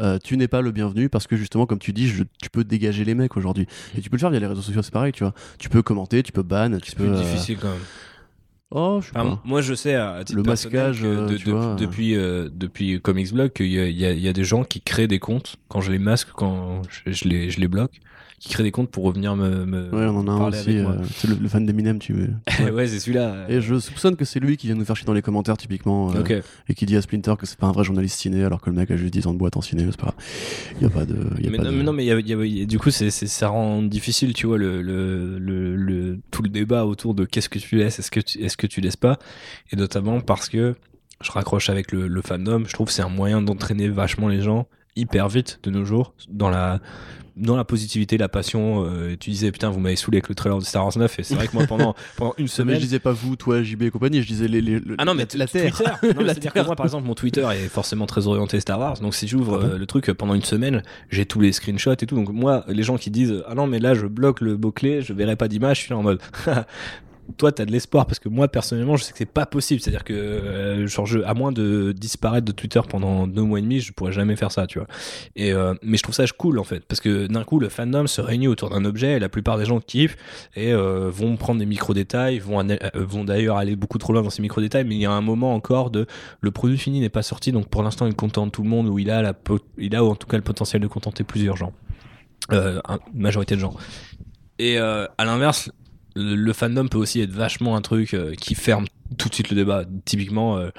euh, 0.01 0.19
tu 0.23 0.37
n'es 0.37 0.49
pas 0.49 0.61
le 0.61 0.73
bienvenu 0.73 1.09
parce 1.09 1.27
que 1.27 1.37
justement, 1.37 1.67
comme 1.67 1.79
tu 1.79 1.93
dis, 1.93 2.13
tu 2.43 2.51
peux 2.51 2.65
dégager 2.65 3.05
les 3.05 3.15
mecs 3.15 3.37
aujourd'hui. 3.37 3.67
Et 3.97 4.01
tu 4.01 4.11
peux 4.11 4.17
le 4.17 4.21
faire 4.21 4.31
via 4.31 4.41
les 4.41 4.47
réseaux 4.47 4.63
sociaux, 4.63 4.83
c'est 4.83 4.93
pareil, 4.93 5.13
tu 5.13 5.25
vois. 5.25 5.35
Tu 5.59 5.69
peux 5.69 5.83
commenter, 5.83 6.23
tu 6.23 6.33
peux 6.33 6.43
ban, 6.43 6.79
tu 6.79 6.97
peux. 6.97 7.05
C'est 7.05 7.21
euh, 7.21 7.23
difficile 7.23 7.59
quand 7.61 7.71
même. 7.71 7.79
Oh, 8.71 9.01
je 9.01 9.13
sais. 9.13 9.39
Moi, 9.45 9.61
je 9.61 9.75
sais 9.75 9.95
à 9.95 10.23
le 10.33 10.43
masquage 10.43 11.03
euh, 11.05 11.29
depuis 11.77 12.15
depuis 12.15 13.01
Comics 13.01 13.33
Blog 13.33 13.53
qu'il 13.53 13.67
y, 13.67 13.77
y, 13.77 14.29
a 14.29 14.33
des 14.33 14.45
gens 14.45 14.65
qui 14.65 14.81
créent 14.81 15.07
des 15.07 15.21
comptes 15.21 15.57
quand 15.69 15.81
je 15.81 15.93
les 15.93 16.01
masque, 16.01 16.29
quand 16.35 16.83
je, 17.07 17.29
les 17.29 17.51
je 17.51 17.61
les 17.61 17.69
bloque 17.69 18.01
qui 18.39 18.49
crée 18.51 18.63
des 18.63 18.71
comptes 18.71 18.91
pour 18.91 19.05
revenir 19.05 19.37
me, 19.37 19.65
me 19.65 19.91
ouais, 19.91 20.07
on 20.07 20.19
en 20.19 20.29
a 20.29 20.33
un 20.33 20.49
aussi, 20.49 20.79
euh, 20.79 20.93
c'est 21.17 21.29
le, 21.29 21.49
fan 21.49 21.65
d'Eminem, 21.65 21.99
tu 21.99 22.13
veux. 22.13 22.31
ouais, 22.73 22.87
c'est 22.87 22.99
celui-là. 22.99 23.47
Et 23.49 23.61
je 23.61 23.79
soupçonne 23.79 24.17
que 24.17 24.25
c'est 24.25 24.41
lui 24.41 24.57
qui 24.57 24.67
vient 24.67 24.77
nous 24.77 24.85
faire 24.85 24.97
chier 24.97 25.07
dans 25.07 25.15
les 25.15 25.23
commentaires, 25.23 25.57
typiquement, 25.57 26.13
euh, 26.15 26.41
et 26.69 26.75
qui 26.75 26.87
dit 26.87 26.97
à 26.97 27.03
Splinter 27.03 27.35
que 27.39 27.47
c'est 27.47 27.59
pas 27.59 27.67
un 27.67 27.73
vrai 27.73 27.85
journaliste 27.85 28.21
ciné, 28.21 28.45
alors 28.45 28.61
que 28.61 28.71
le 28.71 28.77
mec 28.77 28.91
a 28.91 28.97
juste 28.97 29.13
10 29.13 29.29
ans 29.29 29.33
de 29.33 29.39
boîte 29.39 29.57
en 29.57 29.61
ciné, 29.61 29.87
c'est 29.91 30.01
pas 30.01 30.15
Il 30.77 30.83
y 30.83 30.87
a 30.87 30.91
pas 30.91 31.05
de. 31.05 31.15
Y 31.41 31.47
a 31.47 31.51
mais, 31.51 31.57
pas 31.59 31.65
non, 31.65 31.71
de... 31.71 31.77
mais 31.77 31.83
non, 31.85 31.93
mais 31.93 32.05
y 32.05 32.13
a, 32.13 32.21
y 32.21 32.63
a, 32.63 32.67
du 32.67 32.79
coup, 32.79 32.91
c'est, 32.91 33.11
ça 33.11 33.49
rend 33.49 33.83
difficile, 33.83 34.35
tu 34.35 34.47
vois, 34.47 34.59
le, 34.59 34.83
le, 34.83 35.39
le, 35.39 36.19
tout 36.31 36.43
le 36.43 36.49
débat 36.49 36.85
autour 36.85 37.15
de 37.15 37.25
qu'est-ce 37.25 37.49
que 37.49 37.59
tu 37.59 37.77
laisses, 37.77 37.99
est-ce 37.99 38.11
que 38.11 38.21
tu, 38.21 38.43
est-ce 38.43 38.57
que 38.57 38.67
tu 38.67 38.81
laisses 38.81 38.97
pas, 38.97 39.19
et 39.73 39.77
notamment 39.77 40.21
parce 40.21 40.49
que 40.49 40.75
je 41.23 41.31
raccroche 41.31 41.71
avec 41.71 41.93
le, 41.93 42.09
le 42.09 42.23
fandom, 42.23 42.65
je 42.67 42.73
trouve 42.75 42.89
que 42.89 42.93
c'est 42.93 43.03
un 43.03 43.09
moyen 43.09 43.41
d'entraîner 43.41 43.89
vachement 43.89 44.29
les 44.29 44.43
gens 44.43 44.67
hyper 44.97 45.29
vite 45.29 45.61
de 45.63 45.71
nos 45.71 45.85
jours 45.85 46.15
dans 46.29 46.51
la 46.51 46.81
dans 47.37 47.57
la 47.57 47.65
positivité, 47.65 48.17
la 48.17 48.29
passion. 48.29 48.85
Euh, 48.87 49.17
tu 49.19 49.31
disais 49.31 49.51
putain, 49.51 49.69
vous 49.69 49.81
m'avez 49.81 49.97
saoulé 49.97 50.19
avec 50.19 50.29
le 50.29 50.35
trailer 50.37 50.59
de 50.59 50.65
Star 50.65 50.85
Wars 50.85 50.97
9 50.97 51.19
et 51.19 51.23
c'est 51.25 51.35
vrai 51.35 51.49
que 51.49 51.53
moi 51.53 51.67
pendant 51.67 51.95
pendant 52.17 52.35
une 52.39 52.49
semaine, 52.49 52.77
mais 52.77 52.81
je 52.81 52.87
disais 52.87 52.99
pas 53.01 53.13
vous, 53.13 53.35
toi, 53.37 53.63
JB 53.63 53.83
et 53.83 53.91
compagnie, 53.91 54.23
je 54.23 54.29
disais 54.29 54.47
les, 54.47 54.61
les 54.61 54.81
ah 54.99 55.05
non 55.05 55.15
mais 55.15 55.27
la, 55.35 55.47
Terre. 55.47 55.77
C'est-à-dire 56.01 56.53
que 56.53 56.61
moi 56.61 56.77
par 56.77 56.87
exemple 56.87 57.07
mon 57.07 57.15
Twitter 57.15 57.47
est 57.55 57.69
forcément 57.69 58.07
très 58.07 58.27
orienté 58.27 58.61
Star 58.61 58.79
Wars, 58.79 59.01
donc 59.01 59.15
si 59.15 59.27
j'ouvre 59.27 59.61
ah 59.61 59.67
euh, 59.67 59.79
le 59.79 59.87
truc 59.87 60.13
pendant 60.13 60.35
une 60.35 60.45
semaine, 60.45 60.83
j'ai 61.11 61.27
tous 61.27 61.41
les 61.41 61.53
screenshots 61.53 61.93
et 61.93 62.07
tout. 62.07 62.15
Donc 62.15 62.29
moi, 62.29 62.65
les 62.69 62.83
gens 62.83 62.97
qui 62.97 63.11
disent 63.11 63.43
ah 63.49 63.55
non 63.55 63.67
mais 63.67 63.81
là 63.81 63.95
je 63.95 64.07
bloque 64.07 64.41
le 64.41 64.57
beau 64.57 64.71
clé, 64.71 65.03
je 65.03 65.13
verrai 65.13 65.37
pas 65.37 65.49
d'image, 65.49 65.79
je 65.79 65.83
suis 65.83 65.91
là 65.91 65.99
en 65.99 66.03
mode 66.03 66.21
toi 67.37 67.53
tu 67.53 67.63
as 67.63 67.65
de 67.65 67.73
l'espoir 67.73 68.07
parce 68.07 68.19
que 68.19 68.29
moi 68.29 68.49
personnellement 68.49 68.97
je 68.97 69.05
sais 69.05 69.13
que 69.13 69.19
c'est 69.19 69.27
pas 69.27 69.47
possible. 69.47 69.81
C'est 69.81 69.91
à 69.91 69.93
dire 69.93 70.05
que 70.05 70.13
euh, 70.13 70.87
genre 70.87 71.09
à 71.25 71.35
moins 71.35 71.53
de 71.53 71.93
disparaître 71.93 72.47
de 72.47 72.53
Twitter 72.53 72.81
pendant 72.89 73.27
deux 73.27 73.43
mois 73.43 73.59
et 73.59 73.63
demi 73.63 73.81
je 73.81 73.93
pourrais 73.93 74.13
jamais 74.13 74.37
faire 74.37 74.53
ça 74.53 74.67
tu 74.67 74.79
vois. 74.79 74.89
Et 75.37 75.53
euh, 75.53 75.75
mais 75.83 75.97
je 75.97 76.03
trouve 76.03 76.15
ça 76.15 76.25
cool 76.37 76.59
en 76.59 76.65
fait. 76.65 76.85
Parce 76.87 77.01
que 77.01 77.27
d'un 77.27 77.45
coup 77.45 77.59
le 77.59 77.69
fandom 77.69 78.07
se 78.07 78.21
réunit 78.21 78.49
autour 78.49 78.71
d'un 78.71 78.85
objet 78.85 79.13
et 79.13 79.19
la 79.19 79.29
plupart 79.29 79.59
des 79.59 79.65
gens 79.65 79.81
kiffent 79.81 80.17
et 80.57 80.73
euh, 80.73 81.11
vont 81.11 81.37
prendre 81.37 81.59
des 81.59 81.67
micro 81.67 81.95
détails 81.95 82.39
vont 82.39 82.65
d'ailleurs 83.25 83.57
aller 83.57 83.77
beaucoup 83.77 83.99
trop 83.99 84.13
loin 84.13 84.23
dans 84.23 84.31
ces 84.31 84.43
micro 84.43 84.61
détails 84.61 84.85
mais 84.85 84.95
il 84.95 85.01
y 85.01 85.07
a 85.07 85.13
un 85.13 85.21
moment 85.21 85.55
encore 85.55 85.91
de 85.91 86.07
le 86.41 86.51
produit 86.51 86.79
fini 86.79 87.01
n'est 87.01 87.09
pas 87.09 87.23
sorti. 87.23 87.53
Donc 87.53 87.69
pour 87.69 87.83
l'instant 87.83 88.07
il 88.07 88.15
contente 88.15 88.53
tout 88.53 88.63
le 88.63 88.69
monde 88.69 88.89
ou 88.89 88.99
il 88.99 89.11
a 89.11 89.35
il 89.79 89.97
a 89.97 90.05
en 90.05 90.15
tout 90.15 90.27
cas 90.27 90.37
le 90.37 90.43
potentiel 90.43 90.83
de 90.83 90.87
contenter 90.87 91.25
plusieurs 91.25 91.57
gens. 91.57 91.73
Une 92.51 92.81
majorité 93.15 93.55
de 93.55 93.61
gens. 93.61 93.75
Et 94.59 94.79
à 94.79 95.25
l'inverse, 95.25 95.71
le, 96.15 96.53
fandom 96.53 96.87
peut 96.89 96.99
aussi 96.99 97.21
être 97.21 97.33
vachement 97.33 97.77
un 97.77 97.81
truc 97.81 98.15
euh, 98.15 98.35
qui 98.35 98.55
ferme 98.55 98.87
tout 99.19 99.29
de 99.29 99.35
suite 99.35 99.51
le 99.51 99.57
débat. 99.57 99.85
Typiquement, 100.05 100.57
euh, 100.59 100.71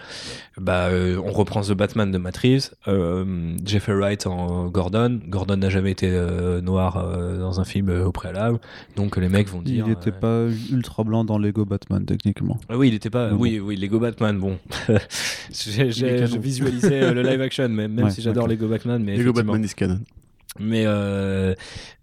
bah, 0.57 0.87
euh, 0.87 1.17
on 1.23 1.31
reprend 1.31 1.61
The 1.61 1.73
Batman 1.73 2.11
de 2.11 2.17
Matt 2.17 2.37
Reeves, 2.37 2.71
euh, 2.87 3.55
Jeffrey 3.63 3.93
Wright 3.93 4.25
en 4.27 4.67
Gordon. 4.67 5.19
Gordon 5.27 5.57
n'a 5.57 5.69
jamais 5.69 5.91
été 5.91 6.09
euh, 6.09 6.59
noir 6.61 6.97
euh, 6.97 7.37
dans 7.39 7.59
un 7.59 7.65
film 7.65 7.89
euh, 7.89 8.05
au 8.05 8.11
préalable, 8.11 8.59
donc 8.95 9.17
les 9.17 9.29
mecs 9.29 9.47
vont 9.49 9.61
dire. 9.61 9.85
Il 9.85 9.89
n'était 9.89 10.09
euh, 10.23 10.47
pas 10.47 10.73
ultra 10.73 11.03
blanc 11.03 11.23
dans 11.23 11.37
Lego 11.37 11.65
Batman, 11.65 12.05
techniquement. 12.05 12.57
ah 12.69 12.77
oui, 12.77 12.87
il 12.89 12.93
était 12.93 13.09
pas. 13.11 13.29
Bon. 13.29 13.37
Oui, 13.37 13.59
oui, 13.59 13.75
Lego 13.77 13.99
Batman. 13.99 14.37
Bon, 14.39 14.57
j'ai, 15.51 15.91
j'ai- 15.91 16.07
canon. 16.15 16.27
je 16.27 16.37
visualisais 16.39 17.13
le 17.13 17.21
live 17.21 17.41
action, 17.41 17.69
même, 17.69 17.93
même 17.93 18.05
Ouais, 18.05 18.11
si 18.11 18.21
j'adore. 18.21 18.47
Lego 18.47 18.67
Batman, 18.67 19.03
mais 19.03 19.15
Lego. 19.17 19.33
Batman 19.33 19.63
is 19.63 19.73
canon. 19.75 19.99
Mais 20.59 20.83
euh, 20.85 21.53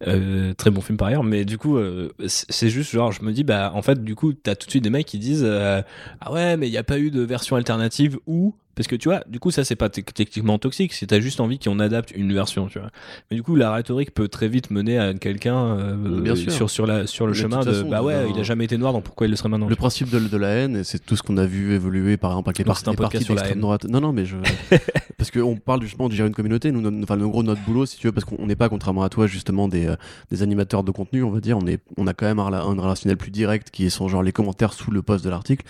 euh, 0.06 0.52
très 0.54 0.70
bon 0.70 0.80
film 0.82 0.98
par 0.98 1.08
ailleurs. 1.08 1.24
Mais 1.24 1.44
du 1.44 1.56
coup, 1.56 1.78
euh, 1.78 2.12
c'est 2.26 2.68
juste 2.68 2.90
genre, 2.90 3.12
je 3.12 3.22
me 3.22 3.32
dis, 3.32 3.44
bah 3.44 3.72
en 3.74 3.82
fait, 3.82 4.02
du 4.04 4.14
coup, 4.14 4.32
t'as 4.34 4.54
tout 4.54 4.66
de 4.66 4.70
suite 4.70 4.84
des 4.84 4.90
mecs 4.90 5.06
qui 5.06 5.18
disent, 5.18 5.44
euh, 5.44 5.82
ah 6.20 6.32
ouais, 6.32 6.56
mais 6.56 6.68
il 6.68 6.70
n'y 6.70 6.76
a 6.78 6.84
pas 6.84 6.98
eu 6.98 7.10
de 7.10 7.22
version 7.22 7.56
alternative 7.56 8.18
ou 8.26 8.54
parce 8.74 8.86
que 8.88 8.96
tu 8.96 9.08
vois, 9.08 9.22
du 9.28 9.38
coup, 9.40 9.50
ça 9.50 9.64
c'est 9.64 9.76
pas 9.76 9.88
te- 9.88 10.00
techniquement 10.00 10.58
toxique, 10.58 10.92
si 10.92 11.06
t'as 11.06 11.20
juste 11.20 11.40
envie 11.40 11.58
qu'on 11.58 11.78
adapte 11.80 12.12
une 12.14 12.32
version, 12.32 12.66
tu 12.68 12.78
vois. 12.78 12.90
Mais 13.30 13.36
du 13.36 13.42
coup, 13.42 13.54
la 13.56 13.72
rhétorique 13.72 14.12
peut 14.14 14.28
très 14.28 14.48
vite 14.48 14.70
mener 14.70 14.98
à 14.98 15.14
quelqu'un 15.14 15.76
euh, 15.78 16.34
sur 16.34 16.70
sur 16.70 16.86
la 16.86 17.06
sur 17.06 17.26
le 17.26 17.32
Mais 17.32 17.38
de 17.38 17.42
chemin 17.42 17.60
de, 17.60 17.72
façon, 17.72 17.88
bah 17.88 18.02
ouais, 18.02 18.30
il 18.34 18.38
a 18.38 18.42
jamais 18.42 18.64
été 18.64 18.78
noir, 18.78 18.92
donc 18.92 19.04
pourquoi 19.04 19.26
il 19.26 19.30
le 19.30 19.36
serait 19.36 19.48
maintenant 19.48 19.68
Le 19.68 19.76
principe 19.76 20.10
de, 20.10 20.18
de 20.18 20.36
la 20.36 20.48
haine, 20.48 20.76
et 20.76 20.84
c'est 20.84 21.04
tout 21.04 21.16
ce 21.16 21.22
qu'on 21.22 21.36
a 21.36 21.46
vu 21.46 21.72
évoluer, 21.74 22.16
par 22.16 22.30
exemple, 22.32 22.48
avec 22.50 22.58
les, 22.58 22.64
c'est 22.74 23.24
sur 23.24 23.34
la 23.34 23.40
d'extrême 23.42 23.58
haine. 23.58 23.60
droite. 23.62 23.84
Non, 23.84 24.00
non, 24.00 24.12
mais 24.12 24.24
je. 24.24 24.36
parce 25.18 25.30
qu'on 25.30 25.56
parle 25.56 25.82
justement 25.82 26.08
de 26.08 26.14
gérer 26.14 26.28
une 26.28 26.34
communauté. 26.34 26.72
Nous, 26.72 26.80
notre- 26.80 26.96
enfin, 27.02 27.20
en 27.20 27.28
gros, 27.28 27.42
notre 27.42 27.62
boulot, 27.64 27.86
si 27.86 27.98
tu 27.98 28.06
veux, 28.06 28.12
parce 28.12 28.24
qu'on 28.24 28.46
n'est 28.46 28.56
pas, 28.56 28.68
contrairement 28.68 29.02
à 29.02 29.08
toi, 29.08 29.26
justement, 29.26 29.68
des, 29.68 29.86
euh, 29.86 29.96
des 30.30 30.42
animateurs 30.42 30.82
de 30.84 30.90
contenu, 30.90 31.22
on 31.22 31.30
va 31.30 31.40
dire. 31.40 31.58
On, 31.58 31.66
est, 31.66 31.80
on 31.96 32.06
a 32.06 32.14
quand 32.14 32.26
même 32.26 32.38
un, 32.38 32.52
un 32.52 32.60
relationnel 32.80 33.16
plus 33.16 33.30
direct 33.30 33.70
qui 33.70 33.90
sont 33.90 34.08
genre 34.08 34.22
les 34.22 34.32
commentaires 34.32 34.72
sous 34.72 34.90
le 34.90 35.02
post 35.02 35.24
de 35.24 35.30
l'article. 35.30 35.64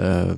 Euh, 0.00 0.34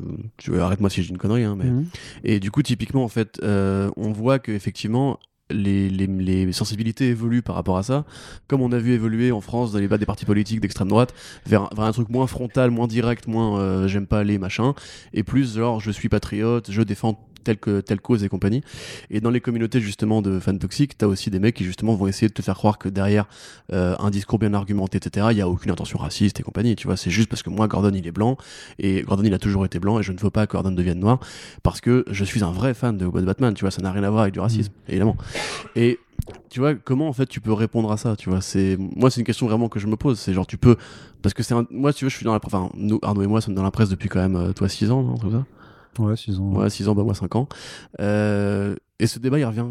arrête-moi 0.60 0.90
si 0.90 1.02
j'ai 1.02 1.10
une 1.10 1.18
connerie, 1.18 1.44
hein, 1.44 1.56
mais. 1.58 1.64
Mhm. 1.66 1.86
Et 2.24 2.40
du 2.40 2.50
coup, 2.50 2.62
typiquement, 2.62 3.04
en 3.04 3.08
fait, 3.08 3.40
euh, 3.42 3.90
on 3.96 4.12
voit 4.12 4.38
que 4.38 4.52
effectivement. 4.52 5.18
Les, 5.50 5.88
les, 5.88 6.52
sensibilités 6.52 7.06
évoluent 7.06 7.40
par 7.40 7.54
rapport 7.54 7.78
à 7.78 7.82
ça, 7.82 8.04
comme 8.48 8.60
on 8.60 8.70
a 8.70 8.76
vu 8.76 8.92
évoluer 8.92 9.32
en 9.32 9.40
France 9.40 9.72
dans 9.72 9.78
les 9.78 9.84
débats 9.84 9.96
des 9.96 10.04
partis 10.04 10.26
politiques 10.26 10.60
d'extrême 10.60 10.88
droite 10.88 11.14
vers, 11.46 11.70
vers 11.74 11.86
un 11.86 11.92
truc 11.92 12.10
moins 12.10 12.26
frontal, 12.26 12.70
moins 12.70 12.86
direct, 12.86 13.26
moins 13.26 13.58
euh, 13.58 13.88
j'aime 13.88 14.06
pas 14.06 14.24
les 14.24 14.36
machins, 14.36 14.74
et 15.14 15.22
plus 15.22 15.54
genre 15.54 15.80
je 15.80 15.90
suis 15.90 16.10
patriote, 16.10 16.70
je 16.70 16.82
défends 16.82 17.27
telle, 17.44 17.58
que, 17.58 17.80
telle 17.80 18.00
cause 18.00 18.24
et 18.24 18.28
compagnie. 18.28 18.62
Et 19.10 19.20
dans 19.20 19.30
les 19.30 19.40
communautés 19.40 19.80
justement 19.80 20.22
de 20.22 20.38
fans 20.40 20.56
toxiques, 20.56 20.98
t'as 20.98 21.06
aussi 21.06 21.30
des 21.30 21.38
mecs 21.38 21.56
qui 21.56 21.64
justement 21.64 21.94
vont 21.94 22.06
essayer 22.06 22.28
de 22.28 22.34
te 22.34 22.42
faire 22.42 22.56
croire 22.56 22.78
que 22.78 22.88
derrière 22.88 23.26
euh, 23.72 23.96
un 23.98 24.10
discours 24.10 24.38
bien 24.38 24.54
argumenté, 24.54 24.98
etc., 24.98 25.28
il 25.30 25.38
y 25.38 25.40
a 25.40 25.48
aucune 25.48 25.70
intention 25.70 25.98
raciste 25.98 26.40
et 26.40 26.42
compagnie, 26.42 26.76
tu 26.76 26.86
vois. 26.86 26.96
C'est 26.96 27.10
juste 27.10 27.28
parce 27.28 27.42
que 27.42 27.50
moi, 27.50 27.68
Gordon, 27.68 27.92
il 27.94 28.06
est 28.06 28.12
blanc, 28.12 28.36
et 28.78 29.02
Gordon, 29.02 29.24
il 29.24 29.34
a 29.34 29.38
toujours 29.38 29.64
été 29.64 29.78
blanc, 29.78 29.98
et 30.00 30.02
je 30.02 30.12
ne 30.12 30.18
veux 30.18 30.30
pas 30.30 30.46
que 30.46 30.52
Gordon 30.52 30.72
devienne 30.72 31.00
noir, 31.00 31.20
parce 31.62 31.80
que 31.80 32.04
je 32.10 32.24
suis 32.24 32.44
un 32.44 32.52
vrai 32.52 32.74
fan 32.74 32.96
de 32.96 33.06
Batman, 33.06 33.54
tu 33.54 33.62
vois, 33.62 33.70
ça 33.70 33.82
n'a 33.82 33.92
rien 33.92 34.04
à 34.04 34.10
voir 34.10 34.22
avec 34.22 34.34
du 34.34 34.40
racisme, 34.40 34.72
évidemment. 34.88 35.16
Et 35.76 35.98
tu 36.50 36.60
vois, 36.60 36.74
comment 36.74 37.08
en 37.08 37.12
fait 37.12 37.26
tu 37.26 37.40
peux 37.40 37.52
répondre 37.52 37.90
à 37.90 37.96
ça, 37.96 38.16
tu 38.16 38.30
vois? 38.30 38.40
C'est 38.40 38.76
moi, 38.78 39.10
c'est 39.10 39.20
une 39.20 39.26
question 39.26 39.46
vraiment 39.46 39.68
que 39.68 39.78
je 39.78 39.86
me 39.86 39.96
pose. 39.96 40.18
C'est 40.18 40.32
genre, 40.32 40.46
tu 40.46 40.58
peux, 40.58 40.76
parce 41.22 41.34
que 41.34 41.42
c'est 41.42 41.54
un... 41.54 41.66
moi, 41.70 41.92
tu 41.92 42.04
vois, 42.04 42.10
je 42.10 42.16
suis 42.16 42.24
dans 42.24 42.32
la, 42.32 42.40
enfin, 42.44 42.70
nous, 42.74 42.98
Arnaud 43.02 43.22
et 43.22 43.26
moi 43.26 43.40
sommes 43.40 43.54
dans 43.54 43.62
la 43.62 43.70
presse 43.70 43.88
depuis 43.88 44.08
quand 44.08 44.20
même, 44.20 44.36
euh, 44.36 44.52
toi, 44.52 44.68
6 44.68 44.90
ans, 44.90 45.02
non, 45.02 45.16
tout 45.16 45.30
ça? 45.30 45.44
Ouais, 45.98 46.16
6 46.16 46.38
ans. 46.38 46.52
Ouais, 46.52 46.70
6 46.70 46.88
ans, 46.88 46.94
bah 46.94 47.02
moi 47.04 47.14
5 47.14 47.34
ans. 47.36 47.48
Euh, 48.00 48.74
et 49.00 49.06
ce 49.06 49.18
débat, 49.18 49.38
il 49.38 49.44
revient 49.44 49.66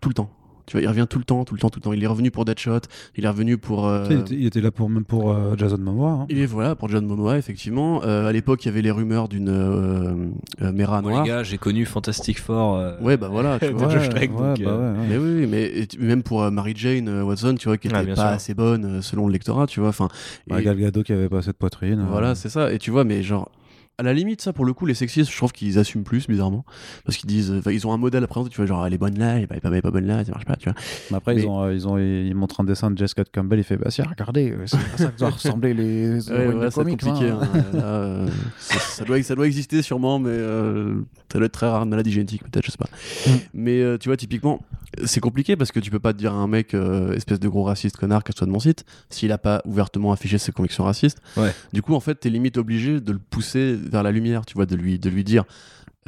tout 0.00 0.08
le 0.08 0.14
temps. 0.14 0.30
Tu 0.64 0.76
vois, 0.76 0.82
il 0.82 0.86
revient 0.88 1.06
tout 1.10 1.18
le 1.18 1.24
temps, 1.24 1.44
tout 1.44 1.54
le 1.54 1.60
temps, 1.60 1.70
tout 1.70 1.80
le 1.80 1.82
temps. 1.82 1.92
Il 1.92 2.02
est 2.04 2.06
revenu 2.06 2.30
pour 2.30 2.44
Deadshot, 2.44 2.78
il 3.16 3.24
est 3.24 3.28
revenu 3.28 3.58
pour. 3.58 3.88
euh, 3.88 4.06
Il, 4.08 4.18
était, 4.20 4.34
il 4.36 4.46
était 4.46 4.60
là 4.60 4.70
pour, 4.70 4.88
même 4.88 5.04
pour 5.04 5.32
euh, 5.32 5.56
Jason 5.56 5.76
Momoa. 5.78 6.10
hein. 6.12 6.26
il 6.28 6.38
est 6.38 6.46
voilà 6.46 6.76
pour 6.76 6.88
John 6.88 7.04
Momoa 7.04 7.36
effectivement. 7.36 8.00
Euh, 8.04 8.28
à 8.28 8.32
l'époque, 8.32 8.64
il 8.64 8.66
y 8.66 8.70
avait 8.70 8.80
les 8.80 8.92
rumeurs 8.92 9.28
d'une 9.28 9.48
euh, 9.48 10.14
euh, 10.62 10.72
Mera 10.72 11.02
noire. 11.02 11.24
les 11.24 11.28
gars, 11.28 11.42
j'ai 11.42 11.58
connu 11.58 11.84
Fantastic 11.84 12.38
Four. 12.40 12.76
euh, 12.76 12.96
Ouais, 13.00 13.16
bah 13.16 13.26
voilà. 13.28 13.58
Tu 13.58 13.66
vois. 13.72 13.88
Josh 13.88 14.08
Trank, 14.08 14.20
ouais, 14.20 14.28
donc, 14.28 14.62
bah 14.62 14.70
euh, 14.70 14.92
ouais, 14.94 14.98
ouais. 15.00 15.06
Mais 15.08 15.16
oui, 15.18 15.46
mais 15.48 15.62
et 15.64 15.88
même 15.98 16.22
pour 16.22 16.42
euh, 16.44 16.50
Mary 16.52 16.74
Jane 16.76 17.08
euh, 17.08 17.24
Watson, 17.24 17.56
tu 17.58 17.66
vois, 17.66 17.76
qui 17.76 17.88
était 17.88 17.96
Ah, 17.96 18.04
pas 18.04 18.14
sûr. 18.14 18.24
assez 18.24 18.54
bonne 18.54 18.84
euh, 18.84 19.02
selon 19.02 19.26
le 19.26 19.32
lectorat, 19.32 19.66
tu 19.66 19.80
vois. 19.80 19.88
Enfin, 19.88 20.06
Bah, 20.46 20.60
et- 20.60 20.64
Gal 20.64 20.78
Gadot 20.78 21.02
qui 21.02 21.12
avait 21.12 21.28
pas 21.28 21.38
assez 21.38 21.50
de 21.50 21.56
poitrine. 21.56 21.98
euh, 22.00 22.06
Voilà, 22.08 22.36
c'est 22.36 22.48
ça. 22.48 22.72
Et 22.72 22.78
tu 22.78 22.92
vois, 22.92 23.02
mais 23.02 23.24
genre, 23.24 23.50
à 23.98 24.02
la 24.02 24.14
limite, 24.14 24.40
ça, 24.40 24.52
pour 24.52 24.64
le 24.64 24.72
coup, 24.72 24.86
les 24.86 24.94
sexistes, 24.94 25.30
je 25.30 25.36
trouve 25.36 25.52
qu'ils 25.52 25.78
assument 25.78 26.02
plus, 26.02 26.26
bizarrement. 26.26 26.64
Parce 27.04 27.18
qu'ils 27.18 27.28
disent, 27.28 27.52
enfin, 27.52 27.70
ils 27.70 27.86
ont 27.86 27.92
un 27.92 27.98
modèle 27.98 28.24
à 28.24 28.26
présenter, 28.26 28.50
tu 28.50 28.56
vois, 28.56 28.66
genre, 28.66 28.86
elle 28.86 28.94
est 28.94 28.98
bonne 28.98 29.18
là, 29.18 29.36
elle 29.36 29.42
est 29.42 29.46
pas, 29.46 29.56
elle 29.62 29.74
est 29.74 29.82
pas 29.82 29.90
bonne 29.90 30.06
là, 30.06 30.24
ça 30.24 30.32
marche 30.32 30.44
pas, 30.46 30.56
tu 30.56 30.68
vois. 30.70 30.74
Mais 31.10 31.16
après, 31.18 31.34
Mais- 31.34 31.42
ils, 31.42 31.46
ont, 31.46 31.62
euh, 31.62 31.74
ils, 31.74 31.86
ont, 31.86 31.98
ils 31.98 32.34
montrent 32.34 32.60
un 32.60 32.64
dessin 32.64 32.90
de 32.90 32.96
Jess 32.98 33.10
Scott 33.10 33.28
Campbell. 33.32 33.58
Il 33.58 33.64
fait 33.64 33.76
Bah, 33.76 33.90
si, 33.90 34.00
regardez, 34.02 34.50
euh, 34.50 34.62
c'est 34.66 34.76
ça 34.96 35.10
que 35.10 35.18
doivent 35.18 35.32
ressembler 35.34 35.74
les 35.74 36.30
Ouais, 36.30 36.54
de 36.54 36.70
c'est 36.70 36.84
compliqué. 36.84 37.28
hein. 37.28 37.40
hein. 37.42 37.62
Là, 37.74 37.84
euh, 37.84 38.28
ça, 38.58 38.78
ça 38.78 39.04
doit, 39.04 39.22
ça 39.22 39.34
doit 39.34 39.46
exister 39.46 39.82
sûrement, 39.82 40.18
mais 40.18 40.30
euh, 40.30 40.94
ça 41.30 41.38
doit 41.38 41.46
être 41.46 41.52
très 41.52 41.68
rare, 41.68 41.84
maladie 41.86 42.12
génétique, 42.12 42.42
peut-être, 42.44 42.64
je 42.66 42.70
sais 42.72 42.78
pas. 42.78 42.88
Mm. 43.26 43.30
Mais 43.54 43.82
euh, 43.82 43.98
tu 43.98 44.08
vois, 44.08 44.16
typiquement, 44.16 44.62
c'est 45.04 45.20
compliqué 45.20 45.54
parce 45.56 45.70
que 45.70 45.80
tu 45.80 45.90
peux 45.90 46.00
pas 46.00 46.12
te 46.12 46.18
dire 46.18 46.32
à 46.32 46.36
un 46.36 46.46
mec, 46.48 46.74
espèce 47.14 47.40
de 47.40 47.48
gros 47.48 47.62
raciste 47.64 47.96
connard, 47.98 48.24
casse-toi 48.24 48.46
de 48.46 48.52
mon 48.52 48.60
site, 48.60 48.84
s'il 49.10 49.32
a 49.32 49.38
pas 49.38 49.62
ouvertement 49.64 50.12
affiché 50.12 50.38
ses 50.38 50.52
convictions 50.52 50.84
racistes. 50.84 51.18
Ouais. 51.36 51.52
Du 51.72 51.82
coup, 51.82 51.94
en 51.94 52.00
fait, 52.00 52.16
t'es 52.16 52.28
limite 52.30 52.58
obligé 52.58 53.00
de 53.00 53.12
le 53.12 53.18
pousser 53.18 53.78
vers 53.90 54.02
la 54.02 54.10
lumière, 54.10 54.46
tu 54.46 54.54
vois, 54.54 54.66
de 54.66 54.76
lui, 54.76 54.98
de 54.98 55.10
lui 55.10 55.24
dire. 55.24 55.44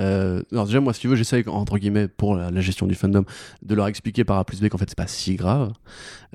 Euh, 0.00 0.42
alors 0.52 0.66
déjà 0.66 0.80
moi 0.80 0.92
si 0.92 1.00
tu 1.00 1.08
veux 1.08 1.14
j'essaye 1.16 1.44
entre 1.46 1.78
guillemets 1.78 2.08
pour 2.08 2.34
la, 2.34 2.50
la 2.50 2.60
gestion 2.60 2.86
du 2.86 2.94
fandom 2.94 3.24
de 3.62 3.74
leur 3.74 3.86
expliquer 3.86 4.24
par 4.24 4.38
A 4.38 4.44
plus 4.44 4.60
B 4.60 4.68
qu'en 4.68 4.78
fait 4.78 4.88
c'est 4.88 4.96
pas 4.98 5.06
si 5.06 5.36
grave 5.36 5.72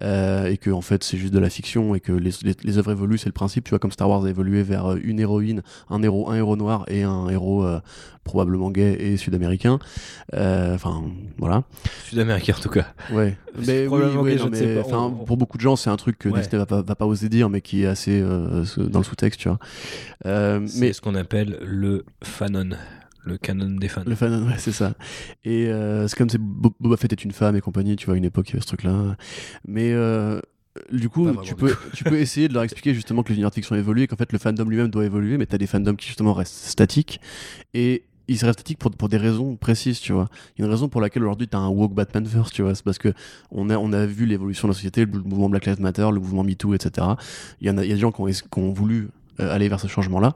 euh, 0.02 0.46
et 0.48 0.58
que 0.58 0.70
en 0.70 0.82
fait 0.82 1.04
c'est 1.04 1.18
juste 1.18 1.34
de 1.34 1.40
la 1.40 1.50
fiction 1.50 1.94
et 1.96 2.00
que 2.00 2.12
les, 2.14 2.32
les, 2.44 2.56
les 2.64 2.78
œuvres 2.78 2.92
évoluent 2.92 3.18
c'est 3.18 3.26
le 3.28 3.34
principe 3.34 3.66
tu 3.66 3.72
vois 3.72 3.80
comme 3.80 3.92
Star 3.92 4.10
Wars 4.10 4.24
a 4.24 4.30
évolué 4.30 4.64
vers 4.64 4.92
euh, 4.92 5.00
une 5.04 5.20
héroïne 5.20 5.62
un 5.90 6.02
héros 6.04 6.30
un 6.30 6.36
héros 6.36 6.56
noir 6.56 6.86
et 6.88 7.04
un 7.04 7.28
héros 7.28 7.66
euh, 7.66 7.80
probablement 8.24 8.70
gay 8.70 8.96
et 9.00 9.18
sud-américain. 9.18 9.80
Enfin 10.34 11.04
voilà. 11.40 11.64
Sud-américain 12.06 12.54
en 12.58 12.62
tout 12.62 12.70
cas. 12.70 12.86
ouais. 13.12 13.36
Mais 13.66 13.82
oui, 13.82 13.88
probablement 13.88 14.22
oui, 14.22 14.32
gay, 14.36 14.38
non, 14.38 14.50
mais, 14.52 14.94
On- 14.94 15.12
pour 15.26 15.36
beaucoup 15.38 15.58
de 15.58 15.62
gens 15.64 15.76
c'est 15.76 15.90
un 15.90 15.96
truc 15.98 16.20
que 16.20 16.30
Ouais. 16.30 16.42
Disney 16.42 16.60
va 16.60 16.66
pas, 16.68 16.82
va 16.84 16.96
pas 16.96 17.06
oser 17.08 17.28
dire 17.30 17.50
mais 17.50 17.62
qui 17.62 17.84
est 17.84 17.88
assez 17.88 18.22
dans 18.22 19.00
le 19.00 19.04
sous-texte 19.04 19.40
tu 19.40 19.50
vois. 19.50 19.58
Euh, 20.28 20.62
C'est 20.68 20.80
mais 20.80 20.94
ce 20.94 21.02
qu'on 21.02 21.16
appelle 21.16 21.58
le 21.64 22.06
fanon, 22.24 22.70
le 23.24 23.38
canon 23.38 23.70
des 23.78 23.88
fans. 23.88 24.04
Le 24.06 24.16
fan, 24.16 24.48
ouais, 24.48 24.56
c'est 24.58 24.72
ça. 24.72 24.94
Et 25.44 25.68
euh, 25.68 26.08
c'est 26.08 26.18
comme 26.18 26.30
c'est 26.30 26.40
Bo- 26.42 26.74
Boba 26.80 26.98
Fett 26.98 27.12
est 27.12 27.24
une 27.24 27.32
femme 27.32 27.56
et 27.56 27.62
compagnie, 27.62 27.96
tu 27.96 28.06
vois, 28.06 28.16
à 28.16 28.18
une 28.18 28.26
époque, 28.26 28.50
il 28.50 28.54
y 28.54 28.56
avait 28.56 28.62
ce 28.62 28.68
truc-là. 28.68 29.18
Mais 29.68 29.92
euh, 29.92 30.40
du 30.92 31.10
coup, 31.10 31.30
tu 31.44 31.50
du 31.50 31.56
peux, 31.56 31.76
tu 31.94 32.04
peux 32.04 32.18
essayer 32.18 32.48
de 32.48 32.54
leur 32.54 32.64
expliquer 32.64 32.94
justement 32.94 33.24
que 33.24 33.30
l'univers 33.30 33.50
de 33.50 33.56
fiction 33.56 33.76
évolue 33.76 34.04
et 34.04 34.08
qu'en 34.08 34.16
fait, 34.16 34.32
le 34.32 34.40
fandom 34.40 34.66
lui-même 34.66 34.88
doit 34.90 35.06
évoluer, 35.06 35.38
mais 35.38 35.46
t'as 35.46 35.58
des 35.58 35.68
fandoms 35.68 35.96
qui 35.96 36.08
justement 36.08 36.34
restent 36.34 36.54
statiques. 36.70 37.20
Et 37.74 38.04
ils 38.28 38.34
restent 38.46 38.60
statiques 38.60 38.78
pour, 38.78 38.92
pour 38.92 39.10
des 39.10 39.18
raisons 39.18 39.56
précises, 39.58 40.00
tu 40.00 40.14
vois. 40.14 40.30
Il 40.56 40.62
y 40.62 40.64
a 40.64 40.66
une 40.68 40.72
raison 40.72 40.88
pour 40.88 41.02
laquelle 41.02 41.24
aujourd'hui 41.24 41.48
t'as 41.48 41.58
un 41.58 41.68
woke 41.70 41.94
Batman 41.94 42.26
first, 42.26 42.54
tu 42.54 42.62
vois. 42.62 42.76
C'est 42.76 42.84
parce 42.86 43.00
que 43.00 43.12
on 43.52 43.70
a, 43.70 43.78
on 43.78 43.92
a 43.92 44.06
vu 44.06 44.26
l'évolution 44.26 44.68
de 44.68 44.74
la 44.74 44.76
société, 44.76 45.06
le 45.06 45.22
mouvement 45.24 45.50
Black 45.50 45.66
Lives 45.66 45.82
Matter, 45.82 46.08
le 46.14 46.20
mouvement 46.20 46.44
MeToo, 46.44 46.74
etc. 46.76 47.08
Il 47.60 47.68
y 47.68 47.72
en 47.72 47.78
a, 47.78 47.84
il 47.84 47.90
y 47.90 47.92
a 47.92 47.96
des 47.96 48.02
gens 48.02 48.12
qui 48.12 48.22
ont, 48.22 48.28
qui 48.28 48.60
ont 48.60 48.72
voulu 48.72 49.10
euh, 49.40 49.54
aller 49.54 49.68
vers 49.68 49.80
ce 49.80 49.88
changement-là. 49.88 50.36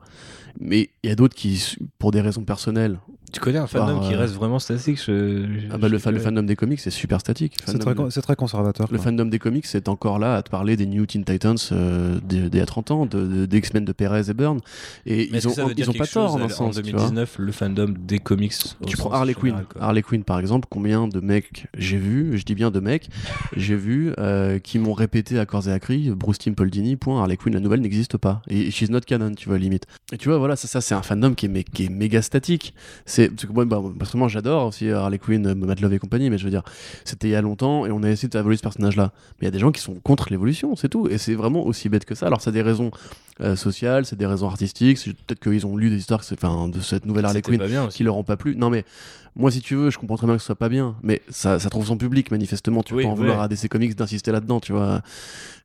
Mais 0.60 0.90
il 1.04 1.10
y 1.10 1.14
a 1.14 1.16
d'autres 1.16 1.36
qui, 1.36 1.76
pour 2.00 2.12
des 2.12 2.22
raisons 2.22 2.44
personnelles, 2.44 3.00
Tu 3.32 3.40
connais 3.40 3.58
un 3.58 3.66
fandom 3.66 3.98
Par, 4.00 4.08
qui 4.08 4.14
euh, 4.14 4.20
reste 4.20 4.36
vraiment 4.36 4.60
statique 4.60 5.00
je- 5.04 5.48
je- 5.48 5.68
ah 5.72 5.80
bah, 5.80 5.90
le, 5.90 5.98
fa- 5.98 6.12
le 6.12 6.20
fandom 6.20 6.44
des 6.44 6.56
comics, 6.56 6.80
c'est 6.80 6.92
super 6.92 7.20
statique. 7.20 7.56
C'est 7.66 7.72
fandom- 7.78 7.80
très, 7.80 7.96
con- 7.96 8.10
c'est 8.12 8.22
très 8.22 8.36
conservateur. 8.36 8.88
le 8.92 8.98
quoi. 9.00 9.06
fandom 9.06 9.26
des 9.26 9.40
comics, 9.40 9.66
c'est 9.66 9.90
encore 9.90 10.20
là 10.20 10.36
à 10.36 10.44
te 10.44 10.52
parler 10.52 10.78
des 10.78 10.86
New 10.86 11.04
Teen 11.08 11.26
Titans 11.26 11.56
euh, 11.72 12.20
d'il 12.24 12.52
d'il 12.52 12.60
y 12.60 12.62
a 12.62 12.66
30 12.68 12.92
ans, 12.92 13.06
de, 13.08 13.26
de- 13.26 13.46
des 13.48 13.58
X-Men 13.58 13.86
de 13.86 13.92
Perez 13.92 14.30
et 14.30 14.34
Byrne. 14.36 14.60
Et 15.08 15.30
Mais 15.32 15.40
ils 15.40 15.48
ont, 15.48 15.50
que 15.50 15.56
ça 15.56 15.66
veut 15.66 15.74
dire 15.74 15.88
ils 15.88 15.90
ont 15.90 15.94
pas 15.98 16.06
tort 16.06 16.38
un 16.38 16.42
en 16.44 16.50
sens. 16.50 16.76
tu 16.76 16.82
vois. 16.84 16.92
2019, 16.92 17.38
le 17.40 17.52
fandom 17.52 17.92
des 18.00 18.20
comics. 18.20 18.54
Tu 18.86 18.98
prends 18.98 19.12
Harley 19.12 19.34
Quinn. 19.34 19.64
Harley 19.80 20.04
Quinn, 20.04 20.24
par 20.24 20.38
exemple, 20.40 20.68
combien 20.70 21.08
de 21.08 21.20
mecs 21.20 21.66
j'ai 21.76 21.98
vu, 21.98 22.38
je 22.38 22.44
dis 22.46 22.54
bien 22.54 22.70
de 22.70 22.80
mecs, 22.80 23.10
j'ai 23.58 23.76
vu 23.76 24.14
euh, 24.20 24.60
qui 24.60 24.78
m'ont 24.78 24.94
répété 24.94 25.40
à 25.40 25.48
corps 25.48 25.68
et 25.68 25.72
à 25.72 25.80
cri, 25.80 26.12
Bruce 26.12 26.38
Timm, 26.38 26.54
Paul 26.54 26.70
Dini, 26.70 26.98
point, 26.98 27.20
Harley 27.20 27.38
Quinn, 27.38 27.56
la 27.56 27.60
nouvelle 27.62 27.82
n'existe 27.82 28.18
pas. 28.18 28.44
Et 28.48 28.70
she's 28.70 28.92
not 28.92 29.00
canon, 29.00 29.32
tu 29.34 29.50
vois, 29.50 29.58
limite. 29.58 29.88
Et 30.12 30.18
tu 30.18 30.30
vois, 30.30 30.38
voilà, 30.44 30.56
ça, 30.56 30.68
ça 30.68 30.82
c'est 30.82 30.94
un 30.96 31.02
fandom 31.02 31.34
qui 31.34 31.46
est, 31.46 31.50
mé- 31.50 31.64
qui 31.64 31.86
est 31.86 31.90
méga 31.90 32.22
statique. 32.22 32.74
C'est, 33.06 33.30
parce 33.30 33.46
que 33.46 33.52
moi, 33.54 33.66
bah, 33.66 33.82
personnellement, 33.98 34.28
j'adore 34.28 34.68
aussi 34.68 34.90
Harley 34.90 35.18
Quinn, 35.20 35.48
euh, 35.48 35.56
Matt 35.56 35.82
Love 35.82 35.94
et 35.94 36.00
compagnie, 36.00 36.30
mais 36.30 36.38
je 36.38 36.44
veux 36.44 36.50
dire, 36.52 36.64
c'était 37.06 37.28
il 37.30 37.32
y 37.32 37.36
a 37.36 37.42
longtemps 37.42 37.86
et 37.86 37.92
on 37.92 38.04
a 38.04 38.10
essayé 38.10 38.28
d'évoluer 38.30 38.58
ce 38.58 38.62
personnage-là. 38.62 39.12
Mais 39.40 39.44
il 39.44 39.46
y 39.46 39.48
a 39.48 39.52
des 39.52 39.60
gens 39.60 39.72
qui 39.72 39.82
sont 39.82 39.96
contre 39.96 40.28
l'évolution, 40.32 40.76
c'est 40.76 40.90
tout. 40.90 41.08
Et 41.08 41.18
c'est 41.18 41.34
vraiment 41.36 41.66
aussi 41.66 41.90
bête 41.90 42.06
que 42.06 42.16
ça. 42.16 42.28
Alors, 42.28 42.42
ça 42.42 42.50
a 42.50 42.54
des 42.54 42.62
raisons 42.62 42.92
euh, 43.42 43.56
sociales, 43.56 44.06
c'est 44.06 44.16
des 44.16 44.28
raisons 44.28 44.48
artistiques, 44.48 44.98
c'est 45.00 45.12
peut-être 45.14 45.40
qu'ils 45.40 45.66
ont 45.66 45.76
lu 45.76 45.90
des 45.90 45.98
histoires 45.98 46.20
que 46.20 46.26
c'est- 46.26 46.36
enfin, 46.44 46.68
de 46.68 46.80
cette 46.82 47.06
nouvelle 47.06 47.26
Harley 47.26 47.42
Quinn 47.42 47.58
bien 47.68 47.88
qui 47.98 48.04
leur 48.04 48.16
ont 48.18 48.24
pas 48.24 48.38
plu. 48.38 48.56
Non 48.56 48.70
mais 48.70 48.86
moi, 49.36 49.50
si 49.52 49.62
tu 49.62 49.76
veux, 49.76 49.90
je 49.90 49.98
comprends 49.98 50.18
très 50.18 50.28
bien 50.28 50.36
que 50.36 50.42
ce 50.42 50.46
soit 50.48 50.56
pas 50.56 50.70
bien, 50.70 50.96
mais 51.04 51.22
ça, 51.30 51.60
ça 51.60 51.70
trouve 51.70 51.86
son 51.86 51.98
public, 51.98 52.30
manifestement. 52.32 52.84
Tu 52.84 52.94
Oui, 52.94 53.04
peux 53.04 53.10
en 53.10 53.14
vouloir 53.16 53.38
ouais. 53.40 53.44
à 53.46 53.48
DC 53.48 53.68
Comics 53.68 53.96
d'insister 53.96 54.32
là-dedans, 54.32 54.60
tu 54.60 54.72
vois. 54.74 55.02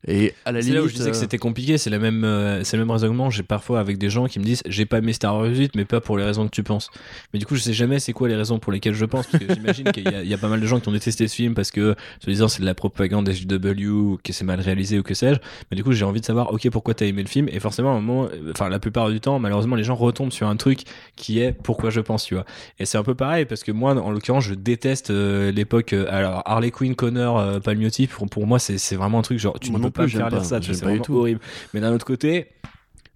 Et 0.07 0.33
à 0.45 0.53
la 0.53 0.61
limite. 0.61 0.75
là 0.75 0.81
où 0.81 0.87
je 0.87 0.93
disais 0.93 1.11
que 1.11 1.15
euh, 1.15 1.19
c'était 1.19 1.37
compliqué, 1.37 1.77
c'est 1.77 1.89
la 1.89 1.99
même, 1.99 2.23
euh, 2.23 2.63
c'est 2.63 2.77
le 2.77 2.83
même 2.85 2.91
raisonnement. 2.91 3.29
J'ai 3.29 3.43
parfois 3.43 3.81
avec 3.81 3.97
des 3.97 4.09
gens 4.09 4.27
qui 4.27 4.39
me 4.39 4.45
disent 4.45 4.63
j'ai 4.65 4.85
pas 4.85 4.99
aimé 4.99 5.11
Star 5.11 5.35
Wars 5.35 5.47
8, 5.49 5.75
mais 5.75 5.83
pas 5.83 5.99
pour 5.99 6.17
les 6.17 6.23
raisons 6.23 6.45
que 6.45 6.51
tu 6.51 6.63
penses. 6.63 6.89
Mais 7.33 7.39
du 7.39 7.45
coup, 7.45 7.55
je 7.55 7.61
sais 7.61 7.73
jamais 7.73 7.99
c'est 7.99 8.13
quoi 8.13 8.29
les 8.29 8.35
raisons 8.35 8.59
pour 8.59 8.71
lesquelles 8.71 8.93
je 8.93 9.03
pense, 9.05 9.27
parce 9.27 9.43
que 9.43 9.53
j'imagine 9.53 9.91
qu'il 9.91 10.03
y, 10.09 10.15
a- 10.15 10.23
il 10.23 10.29
y 10.29 10.33
a 10.33 10.37
pas 10.37 10.47
mal 10.47 10.61
de 10.61 10.65
gens 10.65 10.79
qui 10.79 10.87
ont 10.87 10.93
détesté 10.93 11.27
ce 11.27 11.35
film 11.35 11.53
parce 11.53 11.69
que, 11.71 11.95
se 12.23 12.29
disant 12.29 12.47
c'est 12.47 12.61
de 12.61 12.65
la 12.65 12.75
propagande 12.75 13.25
des 13.25 13.33
JW, 13.33 13.87
ou 13.89 14.17
que 14.23 14.31
c'est 14.31 14.45
mal 14.45 14.61
réalisé 14.61 14.97
ou 14.99 15.03
que 15.03 15.13
sais-je. 15.13 15.39
Mais 15.69 15.75
du 15.75 15.83
coup, 15.83 15.91
j'ai 15.91 16.05
envie 16.05 16.21
de 16.21 16.25
savoir, 16.25 16.53
ok, 16.53 16.69
pourquoi 16.69 16.93
t'as 16.93 17.05
aimé 17.05 17.21
le 17.21 17.27
film? 17.27 17.49
Et 17.49 17.59
forcément, 17.59 17.93
à 17.93 17.97
un 17.97 18.01
moment, 18.01 18.29
enfin, 18.51 18.69
la 18.69 18.79
plupart 18.79 19.09
du 19.09 19.19
temps, 19.19 19.37
malheureusement, 19.39 19.75
les 19.75 19.83
gens 19.83 19.95
retombent 19.95 20.31
sur 20.31 20.47
un 20.47 20.55
truc 20.55 20.83
qui 21.17 21.39
est 21.39 21.51
pourquoi 21.51 21.89
je 21.89 21.99
pense, 21.99 22.23
tu 22.23 22.35
vois. 22.35 22.45
Et 22.79 22.85
c'est 22.85 22.97
un 22.97 23.03
peu 23.03 23.15
pareil 23.15 23.43
parce 23.43 23.58
que 23.63 23.71
moi, 23.71 23.93
en 23.95 24.11
l'occurrence, 24.11 24.43
je 24.45 24.53
déteste 24.53 25.09
euh, 25.11 25.51
l'époque. 25.51 25.93
euh, 25.93 26.05
alors, 26.09 26.41
Harley 26.45 26.71
Quinn, 26.71 26.95
Connor, 26.95 27.39
euh, 27.39 27.59
Palmiotti, 27.59 28.07
pour, 28.07 28.27
pour 28.29 28.45
moi, 28.47 28.59
c'est 28.59 28.95
vraiment 28.95 29.19
un 29.19 29.21
truc 29.23 29.39
genre, 29.39 29.59
tu 29.59 29.71
Moi 29.71 29.79
ne 29.79 29.85
peux 29.85 29.91
pas 29.91 30.03
me 30.03 30.07
faire 30.09 30.29
lire 30.29 30.45
ça, 30.45 30.59
c'est 30.61 30.83
vraiment 30.83 31.03
tout. 31.03 31.15
horrible. 31.15 31.39
Mais 31.73 31.79
d'un 31.81 31.93
autre 31.93 32.05
côté, 32.05 32.47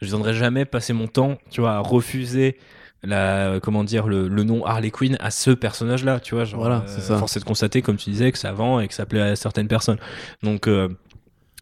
je 0.01 0.07
viendrais 0.07 0.33
jamais 0.33 0.65
passer 0.65 0.93
mon 0.93 1.07
temps, 1.07 1.37
tu 1.49 1.61
vois, 1.61 1.73
à 1.73 1.79
refuser 1.79 2.57
la, 3.03 3.59
comment 3.61 3.83
dire, 3.83 4.07
le, 4.07 4.27
le 4.27 4.43
nom 4.43 4.65
Harley 4.65 4.91
Quinn 4.91 5.17
à 5.19 5.29
ce 5.31 5.51
personnage-là, 5.51 6.19
tu 6.19 6.35
vois. 6.35 6.45
Genre, 6.45 6.59
Voilà, 6.59 6.83
c'est 6.87 7.01
ça. 7.01 7.17
Force 7.17 7.35
est 7.37 7.41
de 7.41 7.45
constater, 7.45 7.81
comme 7.81 7.97
tu 7.97 8.09
disais, 8.09 8.31
que 8.31 8.37
ça 8.37 8.53
vend 8.53 8.79
et 8.79 8.87
que 8.87 8.93
ça 8.93 9.05
plaît 9.05 9.21
à 9.21 9.35
certaines 9.35 9.67
personnes. 9.67 9.97
Donc, 10.41 10.69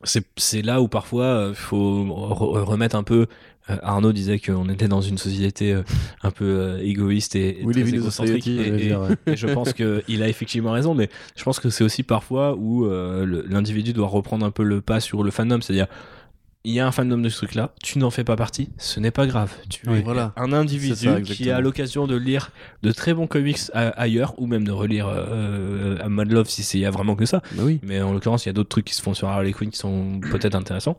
c'est 0.04 0.26
c'est 0.36 0.62
là 0.64 0.82
où 0.82 0.88
parfois 0.88 1.48
il 1.50 1.56
faut 1.56 2.04
re- 2.06 2.64
remettre 2.64 2.96
un 2.96 3.04
peu. 3.04 3.28
Euh, 3.70 3.78
Arnaud 3.84 4.12
disait 4.12 4.40
qu'on 4.40 4.70
était 4.70 4.88
dans 4.88 5.02
une 5.02 5.18
société 5.18 5.74
euh, 5.74 5.84
un 6.24 6.32
peu 6.32 6.46
euh, 6.46 6.84
égoïste 6.84 7.36
et, 7.36 7.60
très 7.72 7.82
égocentrique. 7.82 8.44
society, 8.44 8.72
dire, 8.72 9.02
ouais. 9.02 9.16
et 9.28 9.36
je 9.36 9.48
pense 9.48 9.74
qu'il 9.74 10.24
a 10.24 10.28
effectivement 10.28 10.72
raison, 10.72 10.96
mais 10.96 11.10
je 11.36 11.44
pense 11.44 11.60
que 11.60 11.70
c'est 11.70 11.84
aussi 11.84 12.04
parfois 12.04 12.56
où 12.56 12.88
l'individu 12.90 13.94
doit 13.94 14.08
reprendre 14.08 14.46
un 14.46 14.52
peu 14.52 14.64
le 14.64 14.82
pas 14.82 15.00
sur 15.00 15.24
le 15.24 15.32
fandom, 15.32 15.62
c'est-à-dire 15.62 15.88
il 16.64 16.74
y 16.74 16.80
a 16.80 16.86
un 16.86 16.92
fandom 16.92 17.18
de 17.18 17.30
ce 17.30 17.38
truc-là, 17.38 17.74
tu 17.82 17.98
n'en 17.98 18.12
fais 18.12 18.24
pas 18.24 18.36
partie, 18.36 18.70
ce 18.78 19.00
n'est 19.00 19.12
pas 19.12 19.26
grave. 19.26 19.52
Tu 19.70 19.82
Oui, 19.90 20.00
es 20.00 20.02
voilà. 20.02 20.32
un 20.36 20.54
individu 20.54 20.96
ça, 20.96 21.22
qui 21.22 21.50
a 21.50 21.60
l'occasion 21.60 22.06
de 22.06 22.16
lire 22.16 22.52
de 22.84 22.92
très 22.92 23.14
bons 23.14 23.26
comics 23.26 23.60
ailleurs, 23.74 24.36
ou 24.38 24.46
même 24.46 24.64
de 24.64 24.72
relire 24.72 25.08
euh, 25.10 25.98
à 26.02 26.10
Mad 26.10 26.32
Love 26.32 26.50
si 26.50 26.62
c'est 26.64 26.78
il 26.78 26.82
y 26.82 26.86
a 26.86 26.92
vraiment 26.92 27.16
que 27.16 27.26
ça. 27.26 27.42
Bah 27.54 27.64
oui. 27.66 27.80
Mais 27.82 28.02
en 28.02 28.14
l'occurrence, 28.14 28.46
il 28.46 28.50
y 28.50 28.52
a 28.52 28.54
d'autres 28.54 28.70
trucs 28.70 28.86
qui 28.86 28.94
se 28.94 29.02
font 29.02 29.14
sur 29.14 29.28
Harley 29.28 29.54
Quinn 29.54 29.72
qui 29.72 29.78
sont 29.78 30.20
peut-être 30.20 30.56
intéressants. 30.56 30.98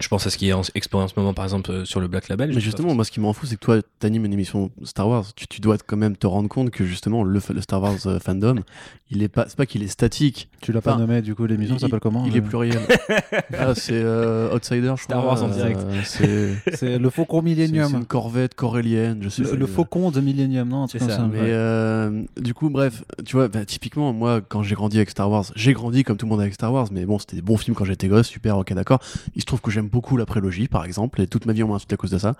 Je 0.00 0.08
pense 0.08 0.26
à 0.26 0.30
ce 0.30 0.36
qui 0.36 0.48
est 0.48 0.52
en- 0.52 0.60
exploré 0.74 1.04
en 1.04 1.08
ce 1.08 1.14
moment, 1.16 1.32
par 1.32 1.44
exemple, 1.44 1.70
euh, 1.70 1.84
sur 1.86 2.00
le 2.00 2.08
Black 2.08 2.28
Label. 2.28 2.52
Mais 2.54 2.60
justement, 2.60 2.94
moi, 2.94 3.04
ce 3.04 3.10
qui 3.10 3.18
m'en 3.20 3.32
fout, 3.32 3.48
c'est 3.48 3.56
que 3.56 3.60
toi, 3.64 3.78
t'animes 3.98 4.26
une 4.26 4.32
émission 4.34 4.70
Star 4.84 5.08
Wars. 5.08 5.24
Tu, 5.34 5.46
tu 5.46 5.60
dois 5.60 5.78
quand 5.78 5.96
même 5.96 6.16
te 6.16 6.26
rendre 6.26 6.48
compte 6.48 6.70
que 6.70 6.84
justement, 6.84 7.22
le, 7.24 7.40
Star 7.60 7.80
Wars 7.82 7.94
euh, 8.06 8.18
fandom, 8.18 8.56
il 9.10 9.22
est 9.22 9.28
pas, 9.28 9.46
c'est 9.48 9.56
pas 9.56 9.64
qu'il 9.66 9.82
est 9.82 9.88
statique. 9.88 10.48
Tu 10.60 10.72
l'as 10.72 10.80
pas 10.82 10.96
nommé, 10.96 11.22
du 11.22 11.34
coup, 11.34 11.46
l'émission 11.46 11.78
s'appelle 11.78 12.00
comment 12.00 12.24
Il 12.26 12.36
est 12.36 12.40
pluriel. 12.42 12.80
ah, 13.58 13.74
c'est 13.74 13.92
euh, 13.94 14.54
Outsider, 14.54 14.92
je 14.98 15.02
Star 15.04 15.20
crois. 15.22 15.32
Wars 15.34 15.42
en 15.44 15.48
direct. 15.48 15.80
Euh, 15.80 16.00
c'est 16.04 16.56
C'est 16.76 16.98
le 16.98 17.08
Faucon 17.10 17.40
c'est- 17.42 17.48
c'est 17.54 17.54
Millennium. 17.54 17.94
une 17.94 18.04
corvette 18.04 18.54
corélienne, 18.54 19.20
je 19.22 19.28
sais 19.30 19.42
Le, 19.42 19.48
plus. 19.50 19.56
le 19.58 19.66
Faucon 19.66 20.10
de 20.10 20.20
Millennium, 20.20 20.68
non 20.68 20.86
C'est 20.88 20.98
ça, 20.98 21.26
Mais 21.32 21.38
ouais. 21.40 21.46
euh, 21.48 22.22
du 22.38 22.52
coup, 22.52 22.68
bref, 22.68 23.02
tu 23.24 23.36
vois, 23.36 23.48
bah, 23.48 23.64
typiquement, 23.64 24.12
moi, 24.12 24.40
quand 24.46 24.62
j'ai 24.62 24.74
grandi 24.74 24.96
avec 24.98 25.08
Star 25.10 25.30
Wars, 25.30 25.44
j'ai 25.54 25.72
grandi 25.72 26.02
comme 26.02 26.16
tout 26.18 26.26
le 26.26 26.30
monde 26.30 26.40
avec 26.40 26.52
Star 26.54 26.72
Wars, 26.72 26.88
mais 26.90 27.06
bon, 27.06 27.18
c'était 27.18 27.36
des 27.36 27.42
bons 27.42 27.56
films 27.56 27.74
quand 27.74 27.84
j'étais 27.84 28.08
gosse, 28.08 28.26
super, 28.28 28.58
ok, 28.58 28.74
d'accord. 28.74 28.98
Il 29.34 29.40
se 29.40 29.46
trouve 29.46 29.60
que 29.60 29.70
j'aime 29.70 29.85
beaucoup 29.86 30.16
la 30.16 30.26
prélogie, 30.26 30.68
par 30.68 30.84
exemple, 30.84 31.20
et 31.20 31.26
toute 31.26 31.46
ma 31.46 31.52
vie, 31.52 31.62
on 31.62 31.68
m'a 31.68 31.74
insulté 31.76 31.94
à 31.94 31.96
cause 31.96 32.10
de 32.10 32.18
ça. 32.18 32.34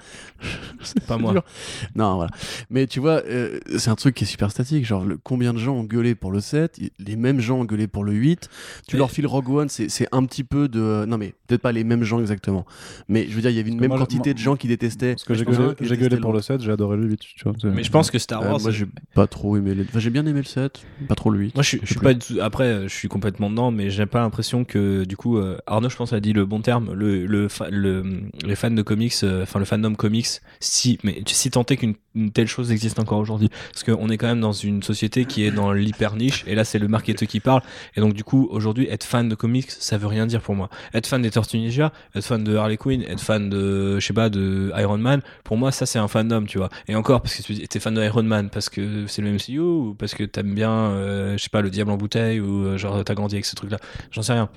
Pas 1.06 1.18
moi. 1.18 1.32
dur. 1.32 1.43
Non, 1.94 2.16
voilà. 2.16 2.31
Mais 2.70 2.86
tu 2.86 3.01
vois, 3.01 3.23
euh, 3.27 3.59
c'est 3.78 3.90
un 3.90 3.94
truc 3.94 4.14
qui 4.14 4.24
est 4.24 4.27
super 4.27 4.51
statique. 4.51 4.85
Genre, 4.85 5.05
le- 5.05 5.16
combien 5.23 5.52
de 5.52 5.59
gens 5.59 5.74
ont 5.74 5.85
gueulé 5.85 6.14
pour 6.14 6.31
le 6.32 6.40
7 6.40 6.78
Les 6.98 7.16
mêmes 7.16 7.40
gens 7.40 7.59
ont 7.60 7.64
gueulé 7.64 7.86
pour 7.86 8.05
le 8.05 8.12
8. 8.12 8.48
Tu 8.86 8.97
Mais- 8.97 8.98
leur 8.98 9.10
files 9.10 9.27
Rogue 9.27 9.48
One, 9.48 9.68
c'est 9.68 9.89
c'est 9.89 10.09
un 10.12 10.24
petit 10.24 10.44
peu 10.44 10.68
de. 10.68 11.05
Non, 11.06 11.16
mais 11.18 11.35
peut-être 11.47 11.62
pas 11.62 11.73
les 11.73 11.85
mêmes 11.85 12.02
gens 12.02 12.20
exactement. 12.20 12.66
Mais 13.09 13.27
je 13.28 13.35
veux 13.35 13.40
dire, 13.40 13.51
il 13.51 13.56
y 13.56 13.60
avait 13.60 13.70
une 13.70 13.81
même 13.81 13.89
moi, 13.90 13.98
quantité 13.98 14.31
moi- 14.31 14.35
de 14.35 14.39
gens 14.39 14.56
qui 14.56 14.68
détestaient. 14.68 15.12
Parce 15.14 15.24
que 15.24 15.35
j'ai 15.35 15.44
gueulé, 15.44 16.16
pour 16.18 16.32
le 16.32 16.39
l'autre. 16.39 16.47
7, 16.47 16.60
j'ai 16.62 16.73
adoré 16.73 16.97
le 16.97 17.06
8. 17.06 17.20
Tu 17.20 17.44
vois, 17.44 17.52
c'est- 17.60 17.68
Mais 17.68 17.82
je 17.85 17.90
pense 17.90 18.10
que 18.10 18.18
Star 18.18 18.43
Euh, 18.43 18.51
Wars. 18.51 18.60
moi, 18.60 18.70
j'ai 18.70 18.86
pas 19.14 19.27
trop 19.27 19.56
aimé 19.56 19.74
le. 19.74 19.85
Enfin, 19.89 19.98
j'ai 19.98 20.10
bien 20.10 20.27
aimé 20.27 20.40
le 20.40 20.44
7, 20.47 20.82
pas 21.09 21.14
trop 21.14 21.31
le 21.31 21.39
8. 21.39 21.55
Moi, 21.55 21.62
je, 21.62 21.68
suis- 21.68 21.81
je 21.82 21.86
suis 21.86 22.01
pas 22.01 22.14
du 22.14 22.20
tout. 22.27 22.39
Après, 22.40 22.64
euh, 22.64 22.89
je 22.89 22.94
suis 22.94 23.09
complètement 23.09 23.51
dedans, 23.51 23.70
mais 23.70 23.90
j'ai 23.90 24.06
pas 24.06 24.20
l'impression 24.20 24.64
que, 24.64 25.05
du 25.05 25.16
coup, 25.16 25.39
euh, 25.39 25.59
Arnaud, 25.66 25.89
je 25.89 25.97
pense, 25.97 26.12
a 26.12 26.20
dit 26.20 26.32
le 26.32 26.44
bon 26.47 26.60
terme. 26.60 26.93
Le, 26.93 27.27
le, 27.27 27.27
le- 27.71 28.05
les 28.45 28.55
fans 28.57 28.71
de 28.71 28.83
comics, 28.83 29.15
euh, 29.23 29.43
enfin, 29.43 29.59
le 29.59 29.65
fandom 29.65 29.95
comics, 29.95 30.27
si, 30.61 30.99
mais 31.05 31.23
si 31.27 31.51
tant 31.51 31.65
est 31.67 31.77
qu'une 31.77 31.95
une 32.17 32.31
telle 32.31 32.47
chose 32.49 32.73
existe 32.73 32.99
encore 32.99 33.19
aujourd'hui. 33.19 33.51
Parce 33.73 33.85
qu'on 33.85 34.09
est 34.09 34.17
quand 34.17 34.27
même 34.27 34.41
dans 34.41 34.53
une 34.53 34.83
société 34.83 35.27
qui 35.27 35.45
est 35.45 35.51
dans 35.51 35.71
l'hyper 35.73 36.17
niche, 36.17 36.45
et 36.47 36.55
là, 36.55 36.65
c'est 36.65 36.79
le 36.79 36.89
marketeur 36.89 37.29
qui 37.29 37.41
parle. 37.41 37.61
Et 37.95 38.01
donc, 38.01 38.15
du 38.15 38.25
coup, 38.25 38.49
aujourd'hui, 38.51 38.89
être 38.91 39.05
fan 39.05 39.29
de 39.29 39.35
comics, 39.35 39.71
ça 39.71 39.99
veut 39.99 40.07
rien 40.07 40.27
dire 40.27 40.41
pour 40.41 40.55
moi. 40.55 40.71
Être 40.95 41.07
fan 41.07 41.21
des 41.21 41.31
Tortues 41.31 41.59
être 41.59 42.25
fan 42.25 42.43
de 42.43 42.57
Harley 42.57 42.79
Quinn, 42.79 43.03
être 43.03 43.21
fan 43.21 43.51
de, 43.51 43.99
je 44.01 44.07
sais 44.07 44.15
pas, 44.15 44.31
de 44.31 44.73
Iron 44.79 44.97
Man, 44.99 45.21
pour 45.45 45.59
moi, 45.59 45.73
ça, 45.73 45.85
c'est 45.85 45.99
un 45.99 46.09
fandom, 46.09 46.45
tu 46.47 46.57
vois. 46.57 46.71
Et 46.89 46.95
encore, 46.97 47.21
parce 47.21 47.37
que 47.37 47.43
tu 47.43 47.53
es 47.77 47.81
fan 47.81 47.93
de 47.95 48.03
Iron 48.03 48.23
Man, 48.23 48.49
parce 48.49 48.71
que 48.71 49.07
c'est 49.07 49.21
le 49.21 49.29
MCU, 49.35 49.59
ou 49.59 49.95
parce 49.99 50.15
que 50.15 50.25
t'aimes 50.25 50.55
bien, 50.55 50.71
euh, 50.73 51.37
je 51.37 51.43
sais 51.43 51.51
pas, 51.51 51.61
le 51.61 51.69
diable 51.69 51.91
en 51.91 51.99
bouteille, 51.99 52.41
ou 52.41 52.65
euh, 52.65 52.79
genre 52.79 53.05
t'as 53.05 53.15
grandi 53.15 53.35
avec 53.35 53.45
ce 53.45 53.57
truc-là. 53.57 53.79
J'en 54.11 54.23
sais 54.23 54.33
rien. 54.33 54.49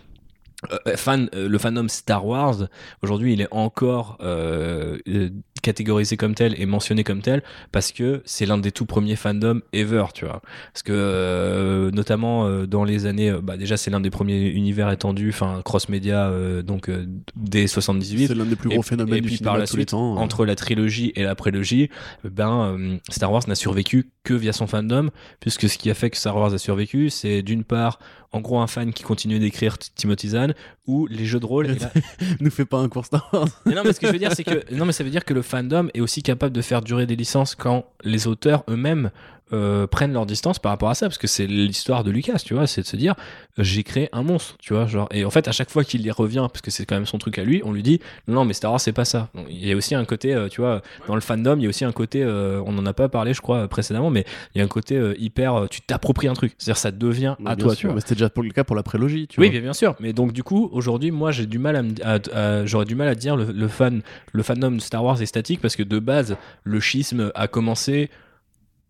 Euh, 0.71 0.97
fan, 0.97 1.29
euh, 1.35 1.47
le 1.47 1.57
fandom 1.57 1.87
Star 1.87 2.25
Wars, 2.25 2.67
aujourd'hui, 3.01 3.31
il 3.31 3.39
est 3.39 3.47
encore 3.51 4.17
euh, 4.21 4.97
euh, 5.07 5.29
catégorisé 5.61 6.17
comme 6.17 6.35
tel 6.35 6.59
et 6.61 6.65
mentionné 6.65 7.05
comme 7.05 7.21
tel 7.21 7.43
parce 7.71 7.93
que 7.93 8.21
c'est 8.25 8.45
l'un 8.45 8.57
des 8.57 8.73
tout 8.73 8.85
premiers 8.85 9.15
fandoms 9.15 9.61
ever, 9.71 10.05
tu 10.13 10.25
vois. 10.25 10.41
Parce 10.73 10.83
que 10.83 10.91
euh, 10.91 11.91
notamment 11.91 12.45
euh, 12.45 12.65
dans 12.67 12.83
les 12.83 13.05
années, 13.05 13.29
euh, 13.29 13.39
bah 13.41 13.55
déjà 13.55 13.77
c'est 13.77 13.89
l'un 13.89 14.01
des 14.01 14.09
premiers 14.09 14.47
univers 14.49 14.91
étendus, 14.91 15.29
enfin 15.29 15.61
cross-média, 15.63 16.27
euh, 16.27 16.61
donc 16.61 16.89
euh, 16.89 17.05
dès 17.37 17.67
78 17.67 18.27
C'est 18.27 18.35
l'un 18.35 18.45
des 18.45 18.57
plus 18.57 18.69
et, 18.69 18.73
gros 18.73 18.83
phénomènes 18.83 19.17
et 19.19 19.21
du 19.21 19.27
puis 19.27 19.37
cinéma 19.37 19.51
par 19.51 19.59
la 19.59 19.65
de 19.65 19.69
tous 19.69 19.77
les 19.77 19.83
suite, 19.83 19.89
temps. 19.91 20.15
euh. 20.17 20.19
entre 20.19 20.45
la 20.45 20.55
trilogie 20.55 21.13
et 21.15 21.23
la 21.23 21.35
prélogie, 21.35 21.89
ben 22.25 22.75
euh, 22.77 22.97
Star 23.09 23.31
Wars 23.31 23.43
n'a 23.47 23.55
survécu 23.55 24.09
que 24.25 24.33
via 24.33 24.51
son 24.51 24.67
fandom, 24.67 25.09
puisque 25.39 25.69
ce 25.69 25.77
qui 25.77 25.89
a 25.89 25.93
fait 25.93 26.09
que 26.09 26.17
Star 26.17 26.35
Wars 26.35 26.53
a 26.53 26.57
survécu, 26.57 27.09
c'est 27.09 27.41
d'une 27.43 27.63
part, 27.63 27.99
en 28.31 28.41
gros, 28.41 28.59
un 28.59 28.67
fan 28.67 28.93
qui 28.93 29.03
continue 29.03 29.39
d'écrire 29.39 29.77
Timothy 29.79 30.29
Zahn, 30.29 30.53
ou 30.87 31.07
les 31.07 31.25
jeux 31.25 31.39
de 31.39 31.45
rôle. 31.45 31.67
la- 31.67 31.91
Nous 32.39 32.51
fais 32.51 32.65
pas 32.65 32.77
un 32.77 32.87
cours 32.89 33.05
Star 33.05 33.27
Wars. 33.33 33.47
Mais 33.65 33.73
non, 33.75 33.81
mais 33.83 33.93
ce 33.93 33.99
que 33.99 34.07
je 34.07 34.11
veux 34.11 34.19
dire, 34.19 34.33
c'est 34.33 34.43
que 34.43 34.63
non, 34.73 34.85
mais 34.85 34.91
ça 34.93 35.03
veut 35.03 35.09
dire 35.09 35.25
que 35.25 35.33
le 35.33 35.41
fandom 35.41 35.89
est 35.93 36.01
aussi 36.01 36.21
capable 36.23 36.53
de 36.55 36.61
faire 36.61 36.81
durer 36.81 37.05
des 37.05 37.15
licences 37.15 37.55
quand 37.55 37.85
les 38.03 38.27
auteurs 38.27 38.63
eux-mêmes 38.69 39.09
euh, 39.53 39.87
prennent 39.87 40.13
leur 40.13 40.25
distance 40.25 40.59
par 40.59 40.71
rapport 40.71 40.89
à 40.89 40.95
ça, 40.95 41.07
parce 41.07 41.17
que 41.17 41.27
c'est 41.27 41.47
l'histoire 41.47 42.03
de 42.03 42.11
Lucas, 42.11 42.41
tu 42.45 42.53
vois, 42.53 42.67
c'est 42.67 42.81
de 42.81 42.87
se 42.87 42.95
dire 42.95 43.15
j'ai 43.57 43.83
créé 43.83 44.09
un 44.13 44.23
monstre, 44.23 44.55
tu 44.59 44.73
vois, 44.73 44.87
genre 44.87 45.07
et 45.11 45.25
en 45.25 45.29
fait 45.29 45.47
à 45.47 45.51
chaque 45.51 45.69
fois 45.69 45.83
qu'il 45.83 46.01
y 46.05 46.11
revient, 46.11 46.47
parce 46.51 46.61
que 46.61 46.71
c'est 46.71 46.85
quand 46.85 46.95
même 46.95 47.05
son 47.05 47.17
truc 47.17 47.37
à 47.39 47.43
lui, 47.43 47.61
on 47.65 47.71
lui 47.71 47.83
dit 47.83 47.99
non, 48.27 48.45
mais 48.45 48.53
Star 48.53 48.71
Wars 48.71 48.79
c'est 48.81 48.91
pas 48.93 49.05
ça. 49.05 49.29
Donc, 49.35 49.47
il 49.49 49.65
y 49.67 49.71
a 49.71 49.75
aussi 49.75 49.95
un 49.95 50.05
côté, 50.05 50.33
euh, 50.33 50.47
tu 50.49 50.61
vois, 50.61 50.81
dans 51.07 51.15
le 51.15 51.21
fandom, 51.21 51.57
il 51.57 51.63
y 51.63 51.65
a 51.65 51.69
aussi 51.69 51.83
un 51.85 51.91
côté, 51.91 52.23
euh, 52.23 52.61
on 52.65 52.77
en 52.77 52.85
a 52.85 52.93
pas 52.93 53.09
parlé, 53.09 53.33
je 53.33 53.41
crois 53.41 53.67
précédemment, 53.67 54.09
mais 54.09 54.25
il 54.55 54.59
y 54.59 54.61
a 54.61 54.63
un 54.63 54.67
côté 54.67 54.99
hyper, 55.19 55.67
tu 55.69 55.81
t'appropries 55.81 56.27
un 56.27 56.33
truc, 56.33 56.53
c'est-à-dire 56.57 56.77
ça 56.77 56.91
devient 56.91 57.35
à 57.45 57.55
toi, 57.55 57.71
sûr, 57.71 57.79
tu 57.79 57.85
vois. 57.87 57.95
Mais 57.95 58.01
c'était 58.01 58.15
déjà 58.15 58.29
pour 58.29 58.43
le 58.43 58.51
cas 58.51 58.63
pour 58.63 58.75
la 58.75 58.83
prélogie, 58.83 59.27
tu 59.27 59.39
Oui, 59.39 59.47
vois. 59.47 59.51
bien, 59.51 59.61
bien 59.61 59.73
sûr. 59.73 59.95
Mais 59.99 60.13
donc 60.13 60.31
du 60.33 60.43
coup, 60.43 60.69
aujourd'hui, 60.71 61.11
moi, 61.11 61.31
j'ai 61.31 61.45
du 61.45 61.59
mal 61.59 61.75
à, 61.75 61.81
me, 61.83 61.93
à- 62.03 62.19
à- 62.33 62.65
j'aurais 62.65 62.85
du 62.85 62.95
mal 62.95 63.07
à 63.07 63.15
dire 63.15 63.35
le, 63.35 63.45
le 63.51 63.67
fan, 63.67 64.01
le 64.31 64.43
fandom 64.43 64.71
de 64.71 64.79
Star 64.81 65.03
Wars 65.03 65.21
est 65.21 65.25
statique 65.25 65.59
parce 65.61 65.75
que 65.75 65.83
de 65.83 65.99
base, 65.99 66.37
le 66.63 66.79
schisme 66.79 67.31
a 67.35 67.47
commencé 67.47 68.09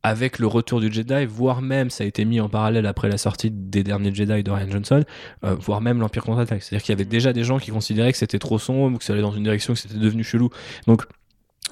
avec 0.04 0.40
le 0.40 0.48
retour 0.48 0.80
du 0.80 0.92
Jedi, 0.92 1.26
voire 1.26 1.62
même 1.62 1.90
ça 1.90 2.04
a 2.04 2.08
été 2.08 2.26
mis 2.26 2.40
en 2.40 2.50
parallèle 2.50 2.86
après 2.86 3.10
la 3.10 3.18
sortie 3.18 3.52
des 3.52 3.84
derniers 3.84 4.14
Jedi 4.14 4.44
de 4.44 4.52
Ryan 4.52 4.70
Johnson, 4.70 5.04
euh, 5.44 5.56
voire 5.56 5.82
même 5.82 6.00
l'Empire 6.00 6.24
contre-attaque. 6.24 6.64
C'est-à-dire 6.64 6.84
qu'il 6.84 6.94
y 6.94 6.98
avait 6.98 7.06
déjà 7.06 7.34
des 7.34 7.44
gens 7.44 7.60
qui 7.60 7.72
considéraient 7.72 8.12
que 8.12 8.18
c'était 8.18 8.40
trop 8.40 8.60
sombre, 8.60 8.98
que 8.98 9.04
ça 9.04 9.14
allait 9.14 9.22
dans 9.22 9.32
une 9.32 9.44
direction, 9.44 9.74
que 9.74 9.80
c'était 9.80 10.00
devenu 10.00 10.24
chelou. 10.24 10.50
Donc 10.88 11.04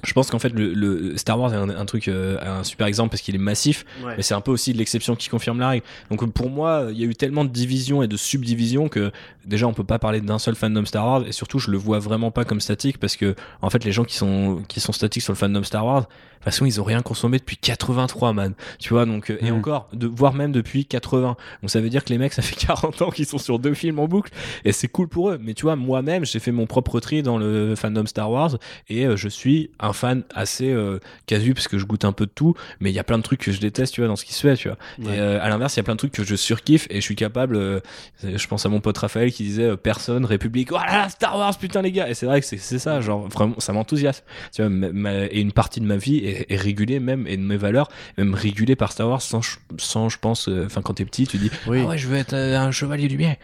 je 0.04 0.14
pense 0.14 0.30
qu'en 0.30 0.40
fait, 0.40 0.50
le, 0.50 0.74
le 0.74 1.18
Star 1.18 1.40
Wars 1.40 1.54
est 1.54 1.58
un, 1.58 1.70
un 1.70 1.86
truc, 1.86 2.08
euh, 2.08 2.38
un 2.42 2.64
super 2.64 2.88
exemple 2.88 3.10
parce 3.10 3.22
qu'il 3.22 3.34
est 3.36 3.40
massif, 3.40 3.86
mais 4.16 4.22
c'est 4.24 4.34
un 4.36 4.42
peu 4.42 4.52
aussi 4.52 4.74
l'exception 4.74 5.16
qui 5.16 5.28
confirme 5.30 5.60
la 5.60 5.70
règle. 5.70 5.86
Donc 6.12 6.32
pour 6.34 6.50
moi, 6.50 6.88
il 6.92 6.98
y 7.00 7.04
a 7.04 7.08
eu 7.08 7.16
tellement 7.16 7.46
de 7.46 7.50
divisions 7.50 8.04
et 8.04 8.08
de 8.08 8.18
subdivisions 8.18 8.90
que 8.90 9.12
déjà 9.46 9.66
on 9.68 9.74
peut 9.74 9.84
pas 9.84 9.98
parler 10.00 10.22
d'un 10.22 10.40
seul 10.40 10.56
fandom 10.56 10.86
Star 10.86 11.06
Wars 11.06 11.28
et 11.28 11.32
surtout 11.32 11.58
je 11.60 11.72
le 11.72 11.78
vois 11.78 12.00
vraiment 12.00 12.32
pas 12.32 12.44
comme 12.46 12.60
statique 12.60 12.98
parce 13.00 13.16
que 13.16 13.34
en 13.62 13.70
fait 13.70 13.86
les 13.86 13.92
gens 13.94 14.04
qui 14.04 14.16
sont 14.16 14.62
qui 14.68 14.80
sont 14.82 14.92
statiques 14.92 15.24
sur 15.24 15.32
le 15.34 15.38
fandom 15.38 15.64
Star 15.64 15.86
Wars, 15.86 16.02
de 16.02 16.06
toute 16.06 16.44
façon 16.44 16.66
ils 16.66 16.80
ont 16.82 16.84
rien 16.84 17.02
consommé 17.02 17.38
depuis 17.40 17.56
83 17.58 18.34
man. 18.34 18.54
Tu 18.80 18.90
vois 18.94 19.06
donc 19.06 19.30
euh, 19.32 19.38
et 19.42 19.52
Mhm. 19.52 19.58
encore 19.60 19.88
de 19.94 20.06
voire 20.06 20.34
même 20.34 20.52
depuis 20.52 20.86
80. 20.86 21.38
Donc 21.62 21.70
ça 21.70 21.80
veut 21.82 21.90
dire 21.90 22.04
que 22.04 22.10
les 22.10 22.18
mecs 22.18 22.34
ça 22.34 22.42
fait 22.42 22.56
40 22.68 23.02
ans 23.02 23.10
qu'ils 23.10 23.26
sont 23.26 23.38
sur 23.38 23.58
deux 23.58 23.74
films 23.74 24.00
en 24.00 24.08
boucle 24.08 24.32
et 24.66 24.72
c'est 24.74 24.88
cool 24.90 25.08
pour 25.08 25.30
eux. 25.32 25.40
Mais 25.42 25.54
tu 25.54 25.64
vois 25.64 25.76
moi-même 25.78 26.26
j'ai 26.26 26.40
fait 26.40 26.52
mon 26.52 26.66
propre 26.68 27.00
tri 27.00 27.24
dans 27.24 27.38
le 27.38 27.76
fandom 27.76 28.06
Star 28.06 28.30
Wars 28.30 28.58
et 28.90 29.06
euh, 29.08 29.16
je 29.16 29.30
suis 29.30 29.72
un 29.80 29.87
fan 29.94 30.24
assez 30.34 30.72
euh, 30.72 31.00
casu 31.26 31.54
parce 31.54 31.68
que 31.68 31.78
je 31.78 31.86
goûte 31.86 32.06
un 32.06 32.12
peu 32.12 32.26
de 32.26 32.32
tout, 32.34 32.54
mais 32.80 32.90
il 32.92 32.94
y 32.96 33.00
a 33.00 33.04
plein 33.04 33.18
de 33.18 33.24
trucs 33.24 33.42
que 33.42 33.52
je 33.52 33.60
déteste, 33.60 33.94
tu 33.94 34.02
vois, 34.02 34.08
dans 34.08 34.16
ce 34.16 34.26
qui 34.26 34.34
se 34.34 34.42
fait, 34.42 34.56
tu 34.56 34.68
vois. 34.70 34.78
Ouais. 35.00 35.16
Et 35.16 35.20
euh, 35.20 35.42
à 35.42 35.50
l'inverse, 35.50 35.76
il 35.76 35.80
y 35.80 35.82
a 35.82 35.84
plein 35.84 35.94
de 35.96 36.00
trucs 36.00 36.12
que 36.14 36.24
je 36.24 36.36
surkiffe 36.36 36.88
et 36.90 36.96
je 36.96 37.02
suis 37.02 37.16
capable. 37.16 37.56
euh, 37.56 37.80
je 38.24 38.48
pense 38.48 38.66
à 38.66 38.70
mon 38.70 38.80
pote 38.82 38.98
Raphaël 38.98 39.32
qui 39.32 39.44
disait 39.44 39.76
personne, 39.78 40.26
République, 40.26 40.70
voilà 40.70 41.10
Star 41.10 41.38
Wars, 41.38 41.58
putain 41.58 41.82
les 41.82 41.92
gars. 41.92 42.10
Et 42.10 42.14
c'est 42.14 42.26
vrai 42.26 42.42
que 42.42 42.46
c'est 42.48 42.58
ça, 42.80 43.02
genre 43.02 43.28
vraiment, 43.28 43.56
ça 43.60 43.74
m'enthousiasme. 43.74 44.24
Tu 44.54 44.62
vois, 44.62 44.70
ma- 44.70 44.92
ma- 44.92 45.26
et 45.26 45.40
une 45.40 45.52
partie 45.52 45.80
de 45.82 45.86
ma 45.86 45.98
vie 45.98 46.18
est, 46.18 46.46
est 46.52 46.56
régulée 46.58 47.00
même 47.00 47.28
et 47.28 47.38
de 47.38 47.42
mes 47.44 47.58
valeurs, 47.58 47.90
même 48.18 48.34
régulée 48.34 48.76
par 48.76 48.92
Star 48.92 49.08
Wars 49.10 49.22
sans, 49.22 49.42
je- 49.42 49.58
sans 49.78 50.10
je 50.10 50.18
pense, 50.20 50.48
enfin 50.66 50.82
quand 50.82 50.94
t'es 50.96 51.06
petit, 51.06 51.28
tu 51.28 51.38
dis 51.38 51.52
Oui. 51.68 51.82
ah 51.84 51.90
ouais, 51.90 51.98
je 51.98 52.08
veux 52.08 52.18
être 52.18 52.34
un 52.34 52.72
chevalier 52.72 53.08
du 53.08 53.18
bien. 53.18 53.36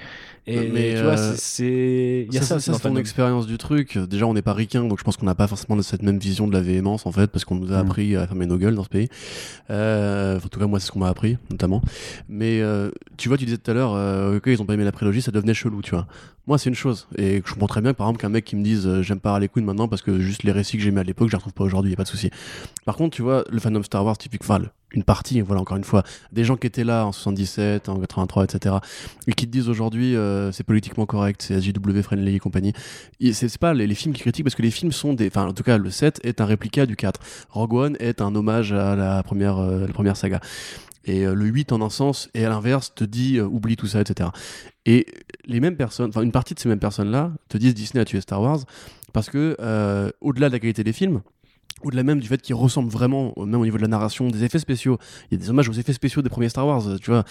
Et 0.45 0.67
Mais, 0.67 0.95
tu 0.95 1.03
vois, 1.03 1.17
euh, 1.17 1.33
c'est- 1.37 2.25
il 2.27 2.33
y 2.33 2.37
a 2.37 2.41
ça, 2.41 2.59
c'est 2.59 2.77
ton 2.77 2.97
expérience 2.97 3.47
du 3.47 3.57
truc. 3.57 3.97
Déjà, 3.97 4.27
on 4.27 4.33
n'est 4.33 4.41
pas 4.41 4.53
ricain, 4.53 4.83
donc 4.83 4.99
je 4.99 5.03
pense 5.05 5.15
qu'on 5.15 5.25
n'a 5.25 5.35
pas 5.35 5.47
forcément 5.47 5.77
de 5.77 5.81
cette 5.81 6.01
même 6.03 6.17
vision 6.17 6.47
de 6.49 6.53
la 6.53 6.59
véhémence, 6.61 7.05
en 7.05 7.13
fait, 7.13 7.27
parce 7.27 7.45
qu'on 7.45 7.55
nous 7.55 7.71
a 7.71 7.77
Mm. 7.77 7.85
appris 7.87 8.15
à 8.17 8.27
fermer 8.27 8.45
nos 8.45 8.57
gueules 8.57 8.75
dans 8.75 8.83
ce 8.83 8.89
pays. 8.89 9.07
Euh, 9.69 10.37
en 10.43 10.47
tout 10.49 10.59
cas, 10.59 10.65
moi, 10.67 10.79
c'est 10.81 10.87
ce 10.87 10.91
qu'on 10.91 10.99
m'a 10.99 11.07
appris, 11.07 11.37
notamment. 11.49 11.81
Mais 12.27 12.59
euh, 12.61 12.91
tu 13.17 13.29
vois, 13.29 13.37
tu 13.37 13.45
disais 13.45 13.57
tout 13.57 13.71
à 13.71 13.73
l'heure, 13.73 13.93
euh, 13.95 14.37
ok, 14.37 14.43
ils 14.47 14.61
ont 14.61 14.65
pas 14.65 14.73
aimé 14.73 14.83
la 14.83 14.91
prélogie, 14.91 15.21
ça 15.21 15.31
devenait 15.31 15.53
chelou, 15.53 15.81
tu 15.81 15.91
vois. 15.91 16.07
Moi, 16.45 16.57
c'est 16.57 16.67
une 16.69 16.75
chose. 16.75 17.07
Et 17.17 17.41
je 17.45 17.53
comprends 17.53 17.67
très 17.67 17.81
bien, 17.81 17.93
par 17.93 18.07
exemple, 18.07 18.19
qu'un 18.21 18.27
mec 18.29 18.43
qui 18.43 18.57
me 18.57 18.63
dise, 18.63 18.85
euh, 18.85 19.01
j'aime 19.01 19.21
pas 19.21 19.31
Harley 19.31 19.47
Quinn 19.47 19.63
maintenant 19.63 19.87
parce 19.87 20.01
que 20.01 20.19
juste 20.19 20.43
les 20.43 20.51
récits 20.51 20.75
que 20.75 20.83
j'aimais 20.83 20.99
à 20.99 21.03
l'époque, 21.03 21.29
je 21.29 21.31
les 21.33 21.37
retrouve 21.37 21.53
pas 21.53 21.63
aujourd'hui, 21.63 21.91
y 21.91 21.93
a 21.93 21.97
pas 21.97 22.03
de 22.03 22.07
souci. 22.09 22.29
Par 22.85 22.97
contre, 22.97 23.15
tu 23.15 23.21
vois, 23.21 23.45
le 23.49 23.59
fandom 23.61 23.81
Star 23.81 24.03
Wars 24.03 24.17
typique, 24.17 24.41
enfin, 24.43 24.59
une 24.93 25.03
partie, 25.03 25.41
voilà, 25.41 25.61
encore 25.61 25.77
une 25.77 25.83
fois, 25.83 26.03
des 26.31 26.43
gens 26.43 26.55
qui 26.55 26.67
étaient 26.67 26.83
là 26.83 27.05
en 27.05 27.11
77, 27.11 27.89
en 27.89 27.99
83, 27.99 28.45
etc., 28.45 28.75
et 29.27 29.33
qui 29.33 29.47
te 29.47 29.51
disent 29.51 29.69
aujourd'hui, 29.69 30.15
euh, 30.15 30.51
c'est 30.51 30.63
politiquement 30.63 31.05
correct, 31.05 31.41
c'est 31.41 31.59
SJW 31.59 32.01
friendly 32.01 32.35
et 32.35 32.39
compagnie. 32.39 32.73
C'est 33.33 33.57
pas 33.57 33.73
les, 33.73 33.93
films 33.95 34.13
qui 34.13 34.21
critiquent 34.21 34.45
parce 34.45 34.55
que 34.55 34.61
les 34.61 34.71
films 34.71 34.91
sont 34.91 35.13
des. 35.13 35.27
Enfin, 35.27 35.47
en 35.47 35.53
tout 35.53 35.63
cas, 35.63 35.77
le 35.77 35.89
7 35.89 36.21
est 36.23 36.41
un 36.41 36.45
réplica 36.45 36.85
du 36.85 36.95
4. 36.95 37.19
Rogue 37.49 37.73
One 37.73 37.97
est 37.99 38.21
un 38.21 38.33
hommage 38.35 38.71
à 38.71 38.95
la 38.95 39.23
première, 39.23 39.57
euh, 39.57 39.87
la 39.87 39.93
première 39.93 40.17
saga. 40.17 40.39
Et 41.05 41.25
euh, 41.25 41.33
le 41.33 41.45
8, 41.45 41.71
en 41.71 41.81
un 41.81 41.89
sens, 41.89 42.29
et 42.33 42.45
à 42.45 42.49
l'inverse, 42.49 42.93
te 42.95 43.03
dit 43.03 43.41
oublie 43.41 43.75
tout 43.75 43.87
ça, 43.87 44.01
etc. 44.01 44.29
Et 44.85 45.07
les 45.45 45.59
mêmes 45.59 45.75
personnes, 45.75 46.09
enfin, 46.09 46.21
une 46.21 46.31
partie 46.31 46.53
de 46.53 46.59
ces 46.59 46.69
mêmes 46.69 46.79
personnes-là 46.79 47.31
te 47.49 47.57
disent 47.57 47.73
Disney 47.73 48.01
a 48.01 48.05
tué 48.05 48.21
Star 48.21 48.41
Wars 48.41 48.59
parce 49.11 49.29
que, 49.29 49.55
au-delà 50.21 50.47
de 50.49 50.53
la 50.53 50.59
qualité 50.59 50.83
des 50.83 50.93
films, 50.93 51.21
au-delà 51.83 52.03
même 52.03 52.19
du 52.19 52.27
fait 52.27 52.41
qu'ils 52.41 52.55
ressemblent 52.55 52.91
vraiment, 52.91 53.33
euh, 53.37 53.45
même 53.45 53.61
au 53.61 53.65
niveau 53.65 53.77
de 53.77 53.81
la 53.81 53.87
narration, 53.87 54.27
des 54.27 54.43
effets 54.43 54.59
spéciaux, 54.59 54.97
il 55.29 55.37
y 55.37 55.41
a 55.41 55.43
des 55.43 55.49
hommages 55.49 55.69
aux 55.69 55.73
effets 55.73 55.93
spéciaux 55.93 56.21
des 56.21 56.29
premiers 56.29 56.49
Star 56.49 56.65
Wars, 56.65 56.87
euh, 56.87 56.97
tu 56.97 57.11
vois. 57.11 57.23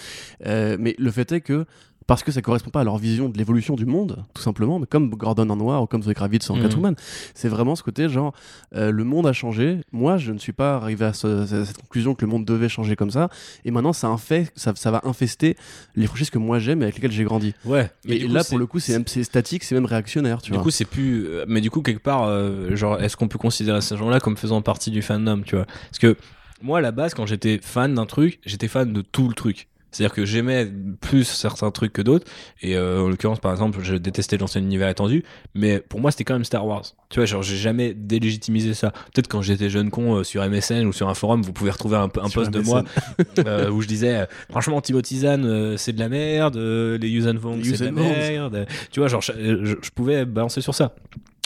Euh, 0.45 0.77
mais 0.79 0.95
le 0.97 1.11
fait 1.11 1.31
est 1.31 1.41
que, 1.41 1.65
parce 2.07 2.23
que 2.23 2.31
ça 2.31 2.41
correspond 2.41 2.69
pas 2.69 2.81
à 2.81 2.83
leur 2.83 2.97
vision 2.97 3.29
de 3.29 3.37
l'évolution 3.37 3.75
du 3.75 3.85
monde, 3.85 4.23
tout 4.33 4.41
simplement, 4.41 4.79
mais 4.79 4.85
comme 4.85 5.09
Gordon 5.11 5.49
en 5.49 5.55
noir 5.55 5.81
ou 5.83 5.87
comme 5.87 6.03
Zoe 6.03 6.13
Kravitz 6.13 6.49
en 6.49 6.55
Mhm. 6.55 6.61
Catwoman, 6.63 6.95
c'est 7.33 7.47
vraiment 7.49 7.75
ce 7.75 7.83
côté 7.83 8.09
genre, 8.09 8.33
euh, 8.75 8.91
le 8.91 9.03
monde 9.03 9.25
a 9.27 9.33
changé, 9.33 9.81
moi 9.91 10.17
je 10.17 10.31
ne 10.31 10.37
suis 10.37 10.53
pas 10.53 10.75
arrivé 10.75 11.05
à, 11.05 11.13
ce- 11.13 11.43
à 11.61 11.65
cette 11.65 11.77
conclusion 11.77 12.15
que 12.15 12.25
le 12.25 12.31
monde 12.31 12.45
devait 12.45 12.69
changer 12.69 12.95
comme 12.95 13.11
ça, 13.11 13.29
et 13.65 13.71
maintenant 13.71 13.93
ça, 13.93 14.07
infeste, 14.07 14.51
ça, 14.55 14.73
ça 14.75 14.91
va 14.91 15.01
infester 15.05 15.55
les 15.95 16.07
franchises 16.07 16.29
que 16.29 16.37
moi 16.37 16.59
j'aime 16.59 16.81
et 16.81 16.85
avec 16.85 16.95
lesquelles 16.95 17.11
j'ai 17.11 17.23
grandi. 17.23 17.53
Ouais. 17.65 17.89
mais 18.05 18.17
Et 18.17 18.25
coup, 18.27 18.33
là, 18.33 18.43
pour 18.43 18.57
le 18.59 18.65
coup, 18.65 18.79
c'est 18.79 18.93
même- 18.93 19.07
statique, 19.07 19.63
c'est 19.63 19.75
même 19.75 19.85
réactionnaire, 19.85 20.41
tu 20.41 20.51
du 20.51 20.55
vois. 20.57 20.63
coup, 20.63 20.71
c'est 20.71 20.85
plus. 20.85 21.25
euh, 21.27 21.45
Mais 21.47 21.61
du 21.61 21.69
coup, 21.69 21.81
quelque 21.81 22.01
part, 22.03 22.23
euh, 22.23 22.75
genre, 22.75 23.01
est-ce 23.01 23.15
qu'on 23.17 23.27
peut 23.27 23.37
considérer 23.39 23.81
ces 23.81 23.95
gens-là 23.97 24.19
comme 24.19 24.37
faisant 24.37 24.61
partie 24.61 24.91
du 24.91 25.01
fandom, 25.01 25.41
tu 25.45 25.55
vois? 25.55 25.65
Parce 25.65 25.99
que 25.99 26.15
moi, 26.61 26.79
à 26.79 26.81
la 26.81 26.91
base, 26.91 27.13
quand 27.13 27.25
j'étais 27.25 27.59
fan 27.61 27.93
d'un 27.93 28.05
truc, 28.05 28.39
j'étais 28.45 28.67
fan 28.67 28.91
de 28.93 29.01
tout 29.01 29.27
le 29.27 29.33
truc. 29.33 29.67
C'est-à-dire 29.93 30.13
que 30.13 30.25
j'aimais 30.25 30.67
plus 30.99 31.23
certains 31.23 31.71
trucs 31.71 31.93
que 31.93 32.01
d'autres. 32.01 32.25
Et 32.61 32.75
euh, 32.75 33.01
en 33.01 33.07
l'occurrence, 33.09 33.39
par 33.39 33.51
exemple, 33.51 33.79
je 33.81 33.95
détestais 33.95 34.37
l'ancien 34.37 34.59
univers 34.61 34.89
étendu. 34.89 35.23
Mais 35.55 35.79
pour 35.79 36.01
moi, 36.01 36.11
c'était 36.11 36.23
quand 36.25 36.33
même 36.33 36.43
Star 36.43 36.65
Wars. 36.65 36.83
Tu 37.09 37.19
vois, 37.19 37.25
genre, 37.25 37.43
j'ai 37.43 37.55
jamais 37.57 37.93
délégitimisé 37.93 38.73
ça. 38.73 38.91
Peut-être 39.13 39.27
quand 39.27 39.41
j'étais 39.41 39.69
jeune 39.69 39.89
con 39.91 40.15
euh, 40.15 40.23
sur 40.23 40.43
MSN 40.43 40.85
ou 40.85 40.93
sur 40.93 41.07
un 41.09 41.13
forum, 41.13 41.41
vous 41.43 41.53
pouvez 41.53 41.71
retrouver 41.71 41.95
un, 41.97 42.05
un 42.05 42.29
post 42.29 42.49
de 42.51 42.59
moi 42.59 42.83
euh, 43.45 43.69
où 43.69 43.81
je 43.81 43.87
disais 43.87 44.15
euh, 44.21 44.25
franchement 44.49 44.81
Timothy 44.81 45.19
Zahn 45.19 45.45
euh, 45.45 45.77
c'est 45.77 45.93
de 45.93 45.99
la 45.99 46.09
merde 46.09 46.57
euh, 46.57 46.97
les 46.97 47.07
Yuuzhan 47.09 47.35
Vong 47.35 47.59
c'est 47.63 47.77
de 47.79 47.85
la 47.85 47.91
merde 47.91 48.65
tu 48.91 48.99
vois 48.99 49.07
genre 49.09 49.21
je, 49.21 49.31
je- 49.63 49.75
je 49.81 49.89
pouvais 49.91 50.25
balancer 50.25 50.61
sur 50.61 50.73
ça 50.73 50.95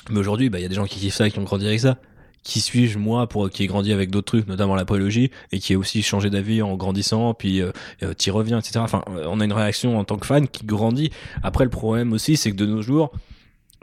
mais 0.10 0.20
aujourd'hui 0.20 0.50
bah, 0.50 0.60
il 0.60 0.62
y 0.62 0.66
a 0.66 0.70
des 0.70 0.76
gens 0.76 0.86
qui 0.86 1.00
kiffent 1.00 1.16
ça 1.16 1.30
qui 1.30 1.38
ont 1.40 1.44
grandi 1.44 1.68
avec 1.68 1.80
ça 1.80 1.98
qui 2.44 2.62
suis-je 2.62 2.98
moi 2.98 3.28
pour 3.28 3.50
qui 3.50 3.64
ai 3.64 3.68
grandi 3.68 3.92
avec 3.92 4.10
d'autres 4.10 4.28
trucs 4.28 4.48
notamment 4.48 4.76
la 4.76 4.86
prélogie 4.86 5.32
et 5.52 5.60
qui 5.60 5.74
ai 5.74 5.76
aussi 5.76 6.02
changé 6.02 6.30
d'avis 6.30 6.62
en 6.62 6.76
grandissant 6.76 7.34
puis 7.34 7.62
euh, 7.62 7.72
euh, 8.04 8.14
t'y 8.14 8.32
reviens 8.32 8.60
etc 8.60 8.80
enfin 8.80 9.04
euh, 9.10 9.26
on 9.28 9.40
a 9.40 9.46
une 9.46 9.54
réaction 9.54 9.98
en 10.00 10.04
tant 10.04 10.18
que 10.18 10.26
fan 10.26 10.48
qui 10.48 10.66
grandit. 10.66 11.12
Après 11.44 11.64
le 11.64 11.70
problème 11.70 12.14
aussi 12.14 12.38
c'est 12.38 12.52
que 12.52 12.56
de 12.56 12.66
nos 12.66 12.82
jours 12.82 13.12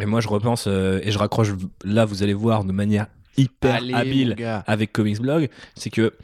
et 0.01 0.07
moi 0.07 0.21
je 0.21 0.29
repense 0.29 0.65
euh, 0.67 1.01
et 1.03 1.11
je 1.11 1.19
raccroche 1.19 1.53
là 1.85 2.05
vous 2.05 2.23
allez 2.23 2.35
voir 2.35 2.65
de 2.65 2.73
manière 2.73 3.07
hyper 3.37 3.77
Allez, 3.77 3.95
habile 3.95 4.63
avec 4.67 4.93
Comics 4.93 5.21
Blog, 5.21 5.49
c'est 5.75 5.91
que 5.91 6.15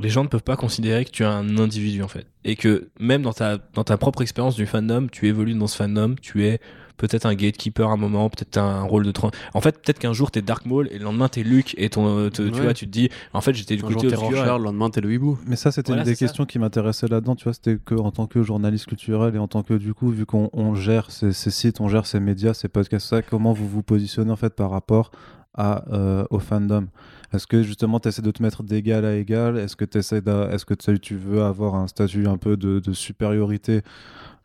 les 0.00 0.08
gens 0.08 0.24
ne 0.24 0.28
peuvent 0.28 0.42
pas 0.42 0.56
considérer 0.56 1.04
que 1.04 1.10
tu 1.10 1.22
es 1.22 1.26
un 1.26 1.58
individu 1.58 2.02
en 2.02 2.08
fait. 2.08 2.26
Et 2.44 2.56
que 2.56 2.88
même 2.98 3.22
dans 3.22 3.32
ta, 3.32 3.58
dans 3.74 3.84
ta 3.84 3.96
propre 3.96 4.22
expérience 4.22 4.56
du 4.56 4.66
fandom, 4.66 5.08
tu 5.10 5.28
évolues 5.28 5.54
dans 5.54 5.66
ce 5.66 5.76
fandom, 5.76 6.16
tu 6.20 6.46
es 6.46 6.60
peut-être 6.96 7.26
un 7.26 7.34
gatekeeper 7.34 7.88
à 7.88 7.92
un 7.92 7.96
moment, 7.96 8.28
peut-être 8.30 8.56
un 8.58 8.82
rôle 8.82 9.04
de... 9.04 9.12
tra- 9.12 9.32
En 9.54 9.60
fait, 9.60 9.72
peut-être 9.82 9.98
qu'un 9.98 10.12
jour 10.12 10.30
t'es 10.30 10.42
Dark 10.42 10.64
Maul 10.66 10.88
et 10.92 10.98
le 10.98 11.04
lendemain 11.04 11.28
t'es 11.28 11.42
Luke 11.42 11.74
et 11.76 11.90
ton, 11.90 12.06
euh, 12.18 12.30
tu 12.30 12.42
vois, 12.50 12.72
tu 12.74 12.86
te 12.86 12.90
dis, 12.90 13.08
en 13.32 13.40
fait 13.40 13.52
j'étais 13.54 13.76
du 13.76 13.82
côté 13.82 14.06
obscur. 14.08 14.58
Le 14.58 14.64
lendemain, 14.64 14.90
t'es 14.90 15.00
le 15.00 15.12
hibou. 15.12 15.38
Mais 15.46 15.56
ça, 15.56 15.72
c'était 15.72 15.88
Voilà, 15.92 16.02
une 16.02 16.06
des 16.08 16.14
ça. 16.14 16.24
questions 16.26 16.44
qui 16.46 16.58
m'intéressait 16.58 17.08
là-dedans, 17.08 17.34
tu 17.36 17.44
vois, 17.44 17.52
c'était 17.54 17.78
que 17.84 17.94
en 17.94 18.10
tant 18.10 18.26
que 18.26 18.42
journaliste 18.42 18.86
culturel 18.86 19.34
et 19.34 19.38
en 19.38 19.48
tant 19.48 19.62
que, 19.62 19.74
du 19.74 19.92
coup, 19.94 20.10
vu 20.10 20.26
qu'on 20.26 20.50
on 20.52 20.74
gère 20.74 21.10
ces, 21.10 21.32
ces 21.32 21.50
sites, 21.50 21.80
on 21.80 21.88
gère 21.88 22.06
ces 22.06 22.20
médias, 22.20 22.54
ces 22.54 22.68
podcasts, 22.68 23.06
ça, 23.08 23.22
comment 23.22 23.52
vous 23.52 23.68
vous 23.68 23.82
positionnez 23.82 24.30
en 24.30 24.36
fait 24.36 24.54
par 24.54 24.70
rapport 24.70 25.10
à, 25.54 25.84
euh, 25.92 26.24
au 26.30 26.38
fandom? 26.38 26.86
Est-ce 27.32 27.48
que 27.48 27.64
justement 27.64 27.98
tu 27.98 28.08
essaies 28.08 28.22
de 28.22 28.30
te 28.30 28.40
mettre 28.40 28.62
d'égal 28.62 29.04
à 29.04 29.16
égal? 29.16 29.58
Est-ce 29.58 29.74
que, 29.74 29.84
t'essaies 29.84 30.20
d'a- 30.20 30.50
est-ce 30.52 30.64
que 30.64 30.74
tu 30.74 31.00
tu 31.00 31.16
veux 31.16 31.42
avoir 31.42 31.74
un 31.74 31.88
statut 31.88 32.28
un 32.28 32.36
peu 32.36 32.56
de, 32.56 32.78
de 32.78 32.92
supériorité 32.92 33.82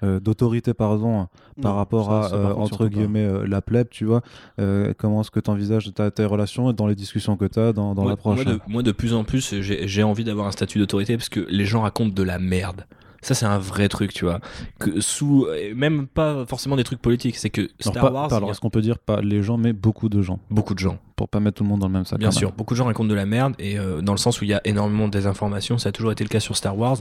euh, 0.04 0.20
d'autorité 0.20 0.74
pardon 0.74 1.28
par 1.62 1.72
Non, 1.74 1.78
rapport 1.78 2.06
ça- 2.06 2.20
à 2.20 2.24
ça, 2.24 2.30
par 2.30 2.40
euh, 2.40 2.54
contre, 2.54 2.74
entre 2.74 2.88
guillemets 2.88 3.26
euh, 3.26 3.46
la 3.48 3.62
plèbe 3.62 3.88
tu 3.90 4.06
vois 4.06 4.22
Euh, 4.60 4.94
comment 4.98 5.22
est-ce 5.22 5.32
que 5.32 5.40
tu 5.40 5.50
envisages 5.50 5.94
ta, 5.94 6.10
tes 6.12 6.26
relations 6.26 6.72
dans 6.74 6.88
les 6.88 6.96
discussions 6.96 7.36
que 7.38 7.46
tu 7.46 7.60
as 7.60 7.74
dans, 7.74 7.94
dans 7.96 8.04
moi, 8.04 8.12
l'approche? 8.12 8.36
moi, 8.36 8.46
de, 8.46 8.60
moi, 8.68 8.84
de 8.84 8.92
plus 8.92 9.14
en 9.14 9.24
plus, 9.24 9.54
j'ai 9.62 10.04
envie 10.04 10.24
d'avoir 10.24 10.48
un 10.48 10.52
statut 10.52 10.80
d'autorité 10.80 11.18
parce 11.18 11.30
que 11.30 11.46
les 11.50 11.66
gens 11.66 11.82
racontent 11.82 12.14
de 12.14 12.24
la 12.24 12.40
merde. 12.40 12.86
Ça, 13.22 13.34
c'est 13.34 13.46
un 13.46 13.58
vrai 13.60 13.90
truc, 13.90 14.14
tu 14.14 14.24
vois. 14.24 14.40
Que 14.80 15.02
sous, 15.02 15.46
même 15.76 16.08
pas 16.08 16.46
forcément 16.46 16.78
des 16.78 16.86
trucs 16.86 17.02
politiques, 17.02 17.36
c'est 17.36 17.50
que 17.50 17.68
alors, 17.86 17.94
pas- 17.94 18.12
Wars, 18.14 18.28
pas- 18.30 18.36
il 18.36 18.36
y 18.36 18.38
alors 18.38 18.50
a 18.50 18.52
est-ce 18.54 18.62
qu'on 18.62 18.70
peut 18.70 18.82
dire 18.82 18.98
pas 18.98 19.20
les 19.20 19.44
gens 19.44 19.58
mais 19.58 19.74
beaucoup 19.74 20.08
de 20.08 20.22
gens? 20.22 20.40
Beaucoup 20.50 20.74
de 20.74 20.80
gens. 20.80 20.98
pour 21.18 21.28
pas 21.28 21.42
mettre 21.42 21.58
tout 21.58 21.64
le 21.64 21.70
monde 21.70 21.82
dans 21.82 21.88
le 21.88 21.92
même 21.94 22.06
sac 22.06 22.18
Bien 22.18 22.32
sûr, 22.32 22.48
même. 22.48 22.56
beaucoup 22.58 22.74
de 22.76 22.78
gens 22.78 22.86
racontent 22.86 23.10
de 23.10 23.14
la 23.14 23.26
merde 23.26 23.54
et 23.60 23.78
euh, 23.78 24.00
dans 24.02 24.14
le 24.14 24.18
sens 24.18 24.40
où 24.40 24.46
il 24.46 24.50
y 24.52 24.54
a 24.54 24.62
énormément 24.64 25.08
de 25.08 25.12
désinformation, 25.12 25.78
ça 25.78 25.90
a 25.90 25.92
toujours 25.92 26.14
été 26.14 26.24
le 26.24 26.30
cas 26.30 26.40
sur 26.40 26.56
Star 26.56 26.78
Wars. 26.78 27.00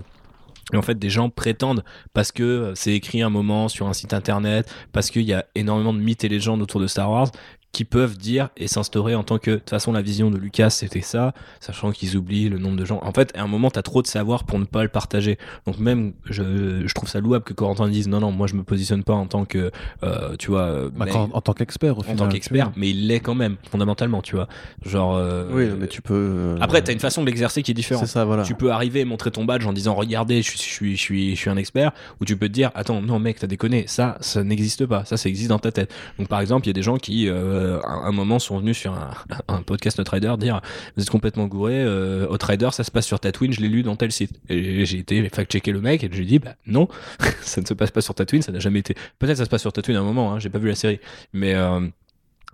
Et 0.72 0.76
en 0.76 0.82
fait, 0.82 0.98
des 0.98 1.10
gens 1.10 1.30
prétendent 1.30 1.82
parce 2.12 2.32
que 2.32 2.42
euh, 2.42 2.74
c'est 2.74 2.92
écrit 2.92 3.22
un 3.22 3.30
moment 3.30 3.68
sur 3.68 3.86
un 3.88 3.92
site 3.92 4.12
internet, 4.12 4.70
parce 4.92 5.10
qu'il 5.10 5.22
y 5.22 5.32
a 5.32 5.46
énormément 5.54 5.94
de 5.94 5.98
mythes 5.98 6.24
et 6.24 6.28
légendes 6.28 6.60
autour 6.62 6.80
de 6.80 6.86
Star 6.86 7.10
Wars, 7.10 7.30
qui 7.70 7.84
peuvent 7.84 8.16
dire 8.16 8.48
et 8.56 8.66
s'instaurer 8.66 9.14
en 9.14 9.22
tant 9.22 9.38
que 9.38 9.50
de 9.52 9.56
toute 9.56 9.68
façon 9.70 9.92
la 9.92 10.00
vision 10.02 10.30
de 10.30 10.38
Lucas 10.38 10.70
c'était 10.70 11.02
ça, 11.02 11.34
sachant 11.60 11.92
qu'ils 11.92 12.16
oublient 12.16 12.48
le 12.48 12.58
nombre 12.58 12.76
de 12.76 12.84
gens. 12.84 12.98
En 13.02 13.12
fait, 13.12 13.30
à 13.36 13.42
un 13.42 13.46
moment, 13.46 13.70
t'as 13.70 13.82
trop 13.82 14.00
de 14.02 14.06
savoir 14.06 14.44
pour 14.44 14.58
ne 14.58 14.64
pas 14.64 14.82
le 14.82 14.88
partager. 14.88 15.38
Donc 15.66 15.78
même, 15.78 16.14
je, 16.24 16.82
je 16.86 16.94
trouve 16.94 17.08
ça 17.08 17.20
louable 17.20 17.44
que 17.44 17.52
Corentin 17.52 17.88
dise 17.88 18.08
non 18.08 18.20
non, 18.20 18.32
moi 18.32 18.46
je 18.46 18.54
me 18.54 18.62
positionne 18.62 19.04
pas 19.04 19.12
en 19.12 19.26
tant 19.26 19.44
que, 19.44 19.70
euh, 20.02 20.34
tu 20.38 20.50
vois, 20.50 20.62
euh, 20.62 20.90
Bah, 20.96 21.06
quand- 21.12 21.28
en 21.32 21.40
tant 21.42 21.52
qu'expert 21.52 21.98
au 21.98 22.00
en 22.08 22.16
tant 22.16 22.28
qu'expert, 22.28 22.72
mais 22.74 22.88
il 22.90 23.06
l'est 23.06 23.20
quand 23.20 23.34
même 23.34 23.56
fondamentalement, 23.70 24.22
tu 24.22 24.34
vois. 24.34 24.48
Genre. 24.84 25.14
euh, 25.16 25.48
Oui, 25.52 25.68
mais 25.78 25.88
tu 25.88 26.00
peux. 26.02 26.14
euh, 26.14 26.56
après, 26.60 26.82
t'as 26.82 26.92
une 26.94 27.00
façon 27.00 27.20
de 27.20 27.26
l'exercer 27.26 27.62
qui 27.62 27.70
est 27.72 27.74
différente. 27.74 28.06
C'est 28.06 28.12
ça, 28.12 28.24
voilà. 28.24 28.44
Tu 28.44 28.54
peux 28.54 28.72
arriver 28.72 29.00
et 29.00 29.04
montrer 29.04 29.30
ton 29.30 29.44
badge 29.44 29.66
en 29.66 29.72
disant 29.74 29.94
regardez, 29.94 30.40
je 30.42 30.50
suis, 30.50 30.58
je 30.58 30.62
suis, 30.72 30.96
je 30.96 31.00
suis, 31.02 31.36
je 31.36 31.40
suis 31.40 31.50
un 31.50 31.56
expert, 31.58 31.92
ou 32.20 32.24
tu 32.24 32.36
peux 32.36 32.48
te 32.48 32.52
dire 32.54 32.70
attends, 32.74 33.02
non 33.02 33.18
mec, 33.18 33.38
t'as 33.38 33.46
déconné, 33.46 33.84
ça, 33.86 34.16
ça 34.20 34.42
n'existe 34.42 34.86
pas, 34.86 35.04
ça, 35.04 35.16
ça 35.18 35.28
existe 35.28 35.50
dans 35.50 35.58
ta 35.58 35.70
tête. 35.70 35.92
Donc 36.18 36.28
par 36.28 36.40
exemple, 36.40 36.66
il 36.66 36.70
y 36.70 36.70
a 36.70 36.74
des 36.74 36.82
gens 36.82 36.96
qui, 36.96 37.28
euh, 37.28 37.57
à 37.58 38.06
un 38.06 38.12
moment, 38.12 38.38
sont 38.38 38.58
venus 38.58 38.78
sur 38.78 38.92
un, 38.92 39.10
un 39.48 39.62
podcast 39.62 39.98
Outrider 39.98 40.34
dire 40.38 40.60
vous 40.96 41.02
êtes 41.02 41.10
complètement 41.10 41.46
gouré, 41.46 41.82
euh, 41.82 42.28
Outrider, 42.28 42.70
ça 42.72 42.84
se 42.84 42.90
passe 42.90 43.06
sur 43.06 43.20
Tatooine, 43.20 43.52
je 43.52 43.60
l'ai 43.60 43.68
lu 43.68 43.82
dans 43.82 43.96
tel 43.96 44.12
site. 44.12 44.40
Et 44.48 44.84
j'ai 44.84 44.98
été 44.98 45.28
fact-checker 45.28 45.72
le 45.72 45.80
mec 45.80 46.04
et 46.04 46.08
je 46.10 46.16
lui 46.16 46.24
ai 46.24 46.26
dit 46.26 46.38
bah 46.38 46.54
non, 46.66 46.88
ça 47.42 47.60
ne 47.60 47.66
se 47.66 47.74
passe 47.74 47.90
pas 47.90 48.00
sur 48.00 48.14
Tatooine, 48.14 48.42
ça 48.42 48.52
n'a 48.52 48.60
jamais 48.60 48.80
été. 48.80 48.94
Peut-être 49.18 49.38
ça 49.38 49.44
se 49.44 49.50
passe 49.50 49.62
sur 49.62 49.72
Tatooine 49.72 49.96
à 49.96 50.00
un 50.00 50.04
moment, 50.04 50.32
hein, 50.32 50.38
j'ai 50.38 50.50
pas 50.50 50.58
vu 50.58 50.68
la 50.68 50.74
série, 50.74 51.00
mais 51.32 51.54
euh, 51.54 51.80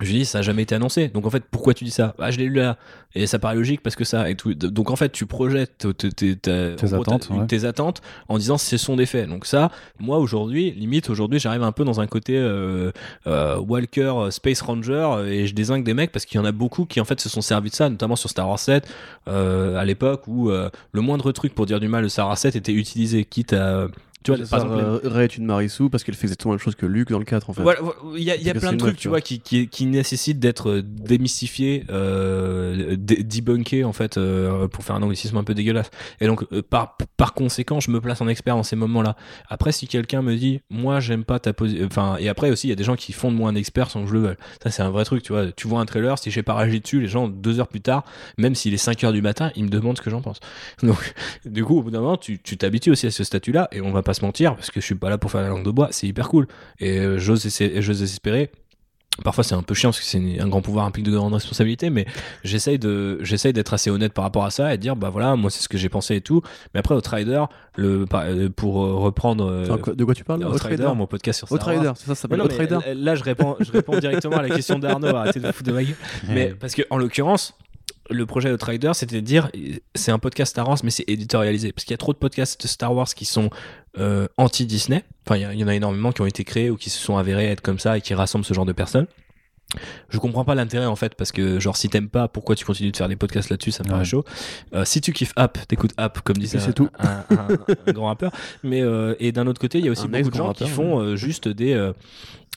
je 0.00 0.06
lui 0.10 0.18
dis 0.18 0.24
ça 0.24 0.38
a 0.38 0.42
jamais 0.42 0.62
été 0.62 0.74
annoncé. 0.74 1.08
Donc 1.08 1.24
en 1.24 1.30
fait, 1.30 1.44
pourquoi 1.50 1.72
tu 1.72 1.84
dis 1.84 1.90
ça? 1.92 2.14
Ah, 2.18 2.30
je 2.32 2.38
l'ai 2.38 2.46
lu 2.46 2.54
là. 2.54 2.76
Et 3.14 3.28
ça 3.28 3.38
paraît 3.38 3.54
logique 3.54 3.80
parce 3.80 3.94
que 3.94 4.02
ça 4.04 4.28
et 4.28 4.34
tout. 4.34 4.52
Donc 4.54 4.90
en 4.90 4.96
fait, 4.96 5.10
tu 5.12 5.24
projettes 5.24 5.86
tes, 5.96 6.10
tes- 6.10 6.34
tes- 6.36 6.74
Tes 6.74 6.86
en 6.86 6.88
gros, 6.96 7.02
attentes, 7.02 7.28
ta- 7.28 7.34
ouais. 7.34 7.46
tes 7.46 7.64
attentes 7.64 8.02
en 8.28 8.38
disant 8.38 8.58
ce 8.58 8.76
sont 8.76 8.96
des 8.96 9.06
faits. 9.06 9.28
Donc 9.28 9.46
ça, 9.46 9.70
moi 10.00 10.18
aujourd'hui, 10.18 10.72
limite 10.72 11.10
aujourd'hui, 11.10 11.38
j'arrive 11.38 11.62
un 11.62 11.70
peu 11.70 11.84
dans 11.84 12.00
un 12.00 12.08
côté 12.08 12.36
euh, 12.36 12.90
euh, 13.28 13.56
Walker, 13.58 14.12
euh, 14.16 14.30
Space 14.32 14.60
Ranger 14.62 15.22
et 15.28 15.46
je 15.46 15.54
désingue 15.54 15.84
des 15.84 15.94
mecs 15.94 16.10
parce 16.10 16.24
qu'il 16.24 16.38
y 16.38 16.42
en 16.42 16.44
a 16.44 16.50
beaucoup 16.52 16.86
qui 16.86 17.00
en 17.00 17.04
fait 17.04 17.20
se 17.20 17.28
sont 17.28 17.40
servis 17.40 17.70
de 17.70 17.76
ça, 17.76 17.88
notamment 17.88 18.16
sur 18.16 18.28
Star 18.28 18.48
Wars 18.48 18.58
7 18.58 18.88
euh, 19.28 19.76
à 19.76 19.84
l'époque 19.84 20.22
où 20.26 20.50
le 20.50 21.00
moindre 21.00 21.30
truc 21.30 21.54
pour 21.54 21.66
dire 21.66 21.78
du 21.78 21.86
mal 21.86 22.02
de 22.02 22.08
Star 22.08 22.26
Wars 22.26 22.36
7 22.38 22.56
était 22.56 22.72
utilisé, 22.72 23.24
quitte 23.24 23.52
à 23.52 23.86
Tu 24.24 24.32
vois, 24.32 24.46
par 24.48 24.59
exemple, 24.64 24.80
euh, 24.80 25.01
Ray 25.05 25.24
est 25.24 25.36
une 25.36 25.44
Marissou 25.44 25.90
parce 25.90 26.02
qu'elle 26.02 26.14
fait 26.14 26.24
exactement 26.26 26.52
la 26.52 26.56
même 26.56 26.64
chose 26.64 26.74
que 26.74 26.86
Luke 26.86 27.10
dans 27.10 27.18
le 27.18 27.24
4 27.24 27.51
en 27.51 27.52
fait. 27.52 27.62
Voilà, 27.62 27.80
il 28.16 28.22
y 28.22 28.30
a, 28.30 28.36
y 28.36 28.52
plein 28.55 28.72
de 28.72 28.76
trucs, 28.78 28.94
meuf, 28.94 28.96
tu 29.01 29.09
vois, 29.09 29.20
qui, 29.20 29.40
qui, 29.40 29.68
qui 29.68 29.86
nécessitent 29.86 30.38
d'être 30.40 30.70
euh, 30.70 30.82
démystifiés, 30.82 31.84
euh, 31.90 32.96
dé- 32.96 33.22
débunkés, 33.22 33.84
en 33.84 33.92
fait, 33.92 34.16
euh, 34.16 34.66
pour 34.68 34.84
faire 34.84 34.96
un 34.96 35.02
anglicisme 35.02 35.36
un 35.36 35.44
peu 35.44 35.55
dégueulasse. 35.55 35.90
Et 36.20 36.26
donc, 36.26 36.44
euh, 36.52 36.62
par, 36.62 36.96
par 37.16 37.34
conséquent, 37.34 37.80
je 37.80 37.90
me 37.90 38.01
place 38.01 38.20
en 38.20 38.28
expert 38.28 38.56
dans 38.56 38.62
ces 38.62 38.76
moments-là. 38.76 39.16
Après, 39.48 39.72
si 39.72 39.86
quelqu'un 39.86 40.22
me 40.22 40.34
dit, 40.36 40.60
moi, 40.70 41.01
j'aime 41.01 41.24
pas 41.24 41.38
ta 41.38 41.52
position, 41.52 41.86
enfin, 41.86 42.16
et 42.18 42.28
après 42.28 42.51
aussi, 42.51 42.66
il 42.68 42.70
y 42.70 42.72
a 42.72 42.76
des 42.76 42.84
gens 42.84 42.96
qui 42.96 43.12
font 43.12 43.30
de 43.30 43.36
moi 43.36 43.51
un 43.51 43.55
expert 43.55 43.90
sans 43.90 44.02
que 44.02 44.09
je 44.09 44.14
le 44.14 44.20
veuille. 44.20 44.36
Ça, 44.62 44.70
c'est 44.70 44.82
un 44.82 44.90
vrai 44.90 45.05
truc, 45.05 45.22
tu 45.22 45.32
vois. 45.32 45.52
Tu 45.52 45.68
vois 45.68 45.80
un 45.80 45.86
trailer, 45.86 46.18
si 46.18 46.30
j'ai 46.30 46.42
pas 46.42 46.55
réagi 46.55 46.80
dessus, 46.80 47.01
les 47.01 47.09
gens, 47.09 47.28
deux 47.28 47.60
heures 47.60 47.68
plus 47.68 47.80
tard, 47.82 48.05
même 48.38 48.55
s'il 48.55 48.72
est 48.74 48.78
5 48.78 49.05
heures 49.05 49.12
du 49.12 49.22
matin, 49.22 49.51
ils 49.56 49.64
me 49.64 49.68
demandent 49.70 49.96
ce 49.98 50.02
que 50.02 50.10
j'en 50.10 50.22
pense. 50.22 50.40
Donc, 50.82 51.14
du 51.44 51.64
coup, 51.64 51.78
au 51.78 51.82
bout 51.82 51.90
d'un 51.90 52.01
moment, 52.01 52.16
tu 52.16 52.38
tu 52.42 52.56
t'habitues 52.56 52.90
aussi 52.90 53.06
à 53.06 53.10
ce 53.10 53.22
statut-là, 53.24 53.68
et 53.72 53.80
on 53.80 53.92
va 53.92 54.02
pas 54.02 54.13
se 54.14 54.24
mentir, 54.24 54.54
parce 54.54 54.70
que 54.70 54.80
je 54.80 54.84
suis 54.86 54.94
pas 54.94 55.10
là 55.10 55.18
pour 55.18 55.30
faire 55.30 55.42
la 55.42 55.48
langue 55.48 55.64
de 55.64 55.70
bois, 55.70 55.88
c'est 55.90 56.06
hyper 56.06 56.28
cool. 56.28 56.46
Et 56.80 56.98
euh, 56.98 57.18
j'ose 57.18 57.46
j'ose 57.78 58.02
espérer. 58.02 58.50
Parfois 59.22 59.44
c'est 59.44 59.54
un 59.54 59.62
peu 59.62 59.74
chiant 59.74 59.90
parce 59.90 60.00
que 60.00 60.06
c'est 60.06 60.40
un 60.40 60.48
grand 60.48 60.60
pouvoir 60.60 60.86
implique 60.86 61.04
de 61.04 61.12
grandes 61.12 61.34
responsabilités, 61.34 61.88
mais 61.88 62.04
j'essaye 62.42 62.80
de 62.80 63.18
j'essaye 63.22 63.52
d'être 63.52 63.72
assez 63.72 63.88
honnête 63.88 64.12
par 64.12 64.24
rapport 64.24 64.44
à 64.44 64.50
ça 64.50 64.74
et 64.74 64.76
de 64.76 64.82
dire 64.82 64.96
bah 64.96 65.08
voilà 65.08 65.36
moi 65.36 65.50
c'est 65.50 65.62
ce 65.62 65.68
que 65.68 65.78
j'ai 65.78 65.88
pensé 65.88 66.16
et 66.16 66.20
tout. 66.20 66.42
Mais 66.74 66.80
après 66.80 66.96
Outrider, 66.96 67.44
le 67.76 68.06
par- 68.06 68.24
euh, 68.26 68.48
pour 68.48 68.84
euh, 68.84 68.94
reprendre 68.94 69.62
de 69.94 70.04
quoi 70.04 70.14
tu 70.16 70.24
parles 70.24 70.44
Outrider, 70.44 70.88
mon 70.96 71.06
podcast 71.06 71.38
sur 71.38 71.52
Wars. 71.52 71.60
Outrider, 71.62 71.92
c'est 71.94 72.06
ça, 72.06 72.14
ça 72.16 72.22
s'appelle 72.22 72.42
Outrider. 72.42 72.78
là, 72.96 73.14
je 73.14 73.22
réponds, 73.22 73.54
je 73.60 73.70
réponds 73.70 73.96
directement 74.00 74.38
à 74.38 74.42
la 74.42 74.50
question 74.50 74.80
d'Arnaud. 74.80 75.14
Arrêtez 75.14 75.38
de 75.38 75.52
foutre 75.52 75.68
de 75.70 75.74
ma 75.74 75.84
gueule. 75.84 75.94
Mais 76.28 76.48
parce 76.48 76.74
que, 76.74 76.82
en 76.90 76.96
l'occurrence, 76.96 77.56
le 78.10 78.26
projet 78.26 78.52
Outrider, 78.52 78.93
c'était 78.94 79.16
de 79.16 79.20
dire, 79.20 79.51
c'est 79.94 80.10
un 80.12 80.18
podcast 80.18 80.51
Star 80.51 80.68
Wars, 80.68 80.78
mais 80.85 80.90
c'est 80.90 81.05
éditorialisé. 81.09 81.72
Parce 81.72 81.85
qu'il 81.85 81.93
y 81.93 81.94
a 81.94 81.98
trop 81.98 82.12
de 82.12 82.18
podcasts 82.18 82.60
de 82.62 82.66
Star 82.68 82.94
Wars 82.94 83.09
qui 83.14 83.24
sont 83.24 83.51
euh, 83.98 84.26
anti-Disney. 84.36 85.05
Enfin, 85.26 85.36
il 85.39 85.59
y 85.59 85.64
en 85.64 85.68
a 85.68 85.74
énormément 85.74 86.12
qui 86.12 86.20
ont 86.20 86.26
été 86.26 86.44
créés 86.44 86.70
ou 86.70 86.76
qui 86.76 86.90
se 86.90 86.98
sont 86.98 87.16
avérés 87.16 87.47
être 87.47 87.60
comme 87.62 87.78
ça 87.78 87.97
et 87.97 88.01
qui 88.01 88.12
rassemblent 88.14 88.44
ce 88.44 88.52
genre 88.55 88.66
de 88.66 88.72
personnes. 88.72 89.06
Je 90.09 90.18
comprends 90.18 90.44
pas 90.44 90.55
l'intérêt 90.55 90.86
en 90.86 90.94
fait 90.94 91.16
parce 91.16 91.32
que 91.32 91.59
genre 91.59 91.76
si 91.76 91.89
t'aimes 91.89 92.09
pas 92.10 92.28
pourquoi 92.28 92.55
tu 92.55 92.64
continues 92.64 92.93
de 92.93 92.97
faire 92.97 93.09
des 93.09 93.16
podcasts 93.16 93.51
là-dessus? 93.51 93.72
Ça 93.72 93.82
me 93.82 93.89
paraît 93.89 94.01
Ouais. 94.02 94.05
chaud 94.05 94.24
euh, 94.72 94.85
si 94.85 95.01
tu 95.01 95.12
kiffes 95.12 95.32
App 95.35 95.59
t'écoutes 95.66 95.90
App 95.97 96.20
comme 96.20 96.36
disait 96.36 96.60
c'est 96.60 96.68
un, 96.68 96.72
tout. 96.72 96.89
un- 97.01 97.24
un- 97.31 97.48
un 97.89 97.93
grand 97.93 98.06
rappeur 98.06 98.31
mais 98.62 98.82
euh, 98.82 99.16
et 99.18 99.32
d'un 99.32 99.48
autre 99.48 99.60
côté 99.60 99.78
il 99.78 99.86
y 99.86 99.89
a 99.89 99.90
aussi 99.90 100.06
beaucoup 100.06 100.31
de 100.31 100.35
gens 100.36 100.52
qui 100.52 100.68
font 100.68 101.16
juste 101.16 101.48
des 101.48 101.72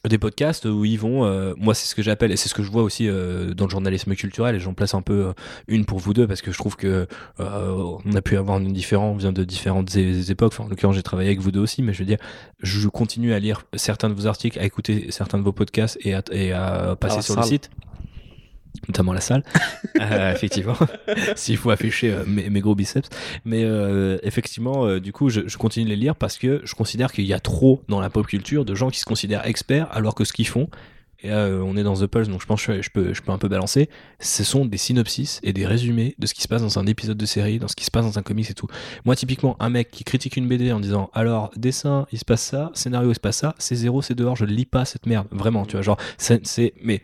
des 0.10 0.18
podcasts 0.18 0.66
où 0.66 0.86
ils 0.86 1.00
vont 1.00 1.26
euh, 1.26 1.54
moi 1.58 1.74
c'est 1.74 1.88
ce 1.88 1.96
que 1.96 2.02
j'appelle 2.02 2.32
et 2.32 2.38
c'est 2.38 2.50
ce 2.50 2.54
que 2.54 2.64
je 2.64 2.72
vois 2.72 2.84
aussi 2.84 3.08
euh, 3.08 3.54
dans 3.54 3.66
le 3.66 3.70
journalisme 3.70 4.14
culturel 4.16 4.56
et 4.56 4.60
j'en 4.60 4.74
place 4.74 4.94
un 4.94 5.02
peu 5.02 5.28
euh, 5.28 5.34
une 5.68 5.86
pour 5.86 6.00
vous 6.00 6.14
deux 6.14 6.28
parce 6.28 6.42
que 6.42 6.52
je 6.52 6.58
trouve 6.58 6.76
que 6.76 7.08
euh, 7.40 7.98
on 8.06 8.16
a 8.16 8.22
pu 8.22 8.38
avoir 8.38 8.58
une 8.60 8.74
différence 8.74 9.16
on 9.16 9.18
vient 9.18 9.32
de 9.32 9.44
différentes 9.44 9.96
époques. 9.96 10.54
Enfin, 10.54 10.66
en 10.66 10.68
l'occurrence 10.68 10.96
j'ai 10.96 11.04
travaillé 11.04 11.30
avec 11.30 11.40
vous 11.40 11.52
deux 11.52 11.60
aussi 11.60 11.82
mais 11.82 11.94
je 11.94 12.00
veux 12.00 12.06
dire 12.06 12.20
je 12.62 12.88
continue 12.88 13.34
à 13.34 13.40
lire 13.40 13.64
certains 13.76 14.10
de 14.10 14.14
vos 14.14 14.28
articles 14.28 14.60
à 14.60 14.64
écouter 14.64 15.08
certains 15.10 15.38
de 15.38 15.44
vos 15.44 15.54
podcasts 15.54 15.98
et 16.02 16.14
à, 16.14 16.24
et 16.32 16.52
à 16.52 16.96
passer 17.00 17.18
la 17.18 17.22
sur 17.22 17.36
le 17.36 17.44
site 17.44 17.70
notamment 18.88 19.14
la 19.14 19.22
salle, 19.22 19.44
Euh, 20.02 20.32
effectivement, 20.32 20.76
s'il 21.36 21.58
faut 21.58 21.72
afficher 21.72 22.12
euh, 22.12 22.24
mes, 22.28 22.50
mes 22.50 22.60
gros 22.60 22.76
biceps. 22.76 23.10
Mais 23.46 23.64
euh, 23.64 24.18
effectivement, 24.24 24.98
du 25.00 25.12
coup, 25.12 25.30
je, 25.30 25.42
je 25.48 25.58
continue 25.58 25.86
de 25.86 25.90
les 25.90 25.96
lire 25.96 26.16
parce 26.16 26.38
que 26.38 26.62
je 26.64 26.76
considère 26.76 27.12
qu'il 27.12 27.26
y 27.26 27.34
a 27.34 27.40
trop 27.40 27.82
dans 27.90 28.00
la 28.00 28.10
pop 28.10 28.28
culture 28.28 28.64
de 28.64 28.76
gens 28.76 28.90
qui 28.90 29.00
se 29.00 29.06
considèrent 29.06 29.46
experts 29.48 29.88
alors 29.92 30.14
que 30.16 30.24
ce 30.24 30.34
qu'ils 30.34 30.48
font, 30.48 30.70
et 31.24 31.34
on 31.34 31.76
est 31.76 31.82
dans 31.82 31.96
The 31.96 32.06
Pulse, 32.06 32.30
donc 32.30 32.42
je 32.42 32.46
pense 32.46 32.64
que 32.64 32.80
je 32.80 32.90
peux, 32.92 33.12
je 33.12 33.24
peux 33.24 33.32
un 33.32 33.40
peu 33.40 33.48
balancer, 33.48 33.90
ce 34.20 34.44
sont 34.44 34.66
des 34.66 34.78
synopsis 34.78 35.40
et 35.42 35.52
des 35.52 35.66
résumés 35.66 36.14
de 36.20 36.28
ce 36.28 36.36
qui 36.36 36.44
se 36.44 36.48
passe 36.48 36.62
dans 36.62 36.78
un 36.78 36.86
épisode 36.86 37.18
de 37.18 37.26
série, 37.26 37.58
dans 37.58 37.68
ce 37.68 37.76
qui 37.76 37.86
se 37.86 37.90
passe 37.92 38.06
dans 38.06 38.20
un 38.20 38.22
comics 38.22 38.50
et 38.52 38.54
tout. 38.54 38.68
Moi, 39.04 39.16
typiquement, 39.16 39.58
un 39.60 39.70
mec 39.70 39.90
qui 39.90 40.04
critique 40.04 40.38
une 40.38 40.48
BD 40.48 40.72
en 40.72 40.80
disant 40.80 41.10
alors, 41.16 41.50
dessin, 41.56 42.06
il 42.12 42.20
se 42.20 42.26
passe 42.26 42.44
ça, 42.44 42.70
scénario, 42.76 43.10
il 43.10 43.16
se 43.16 43.20
passe 43.20 43.38
ça, 43.38 43.56
c'est 43.58 43.74
zéro, 43.76 44.04
c'est 44.04 44.14
dehors, 44.14 44.36
je 44.36 44.46
lis 44.46 44.66
pas 44.68 44.86
cette 44.86 45.08
merde. 45.08 45.28
Vraiment, 45.32 45.66
tu 45.66 45.72
vois, 45.72 45.82
genre, 45.82 45.98
c'est- 46.20 46.74
Mais 46.84 47.02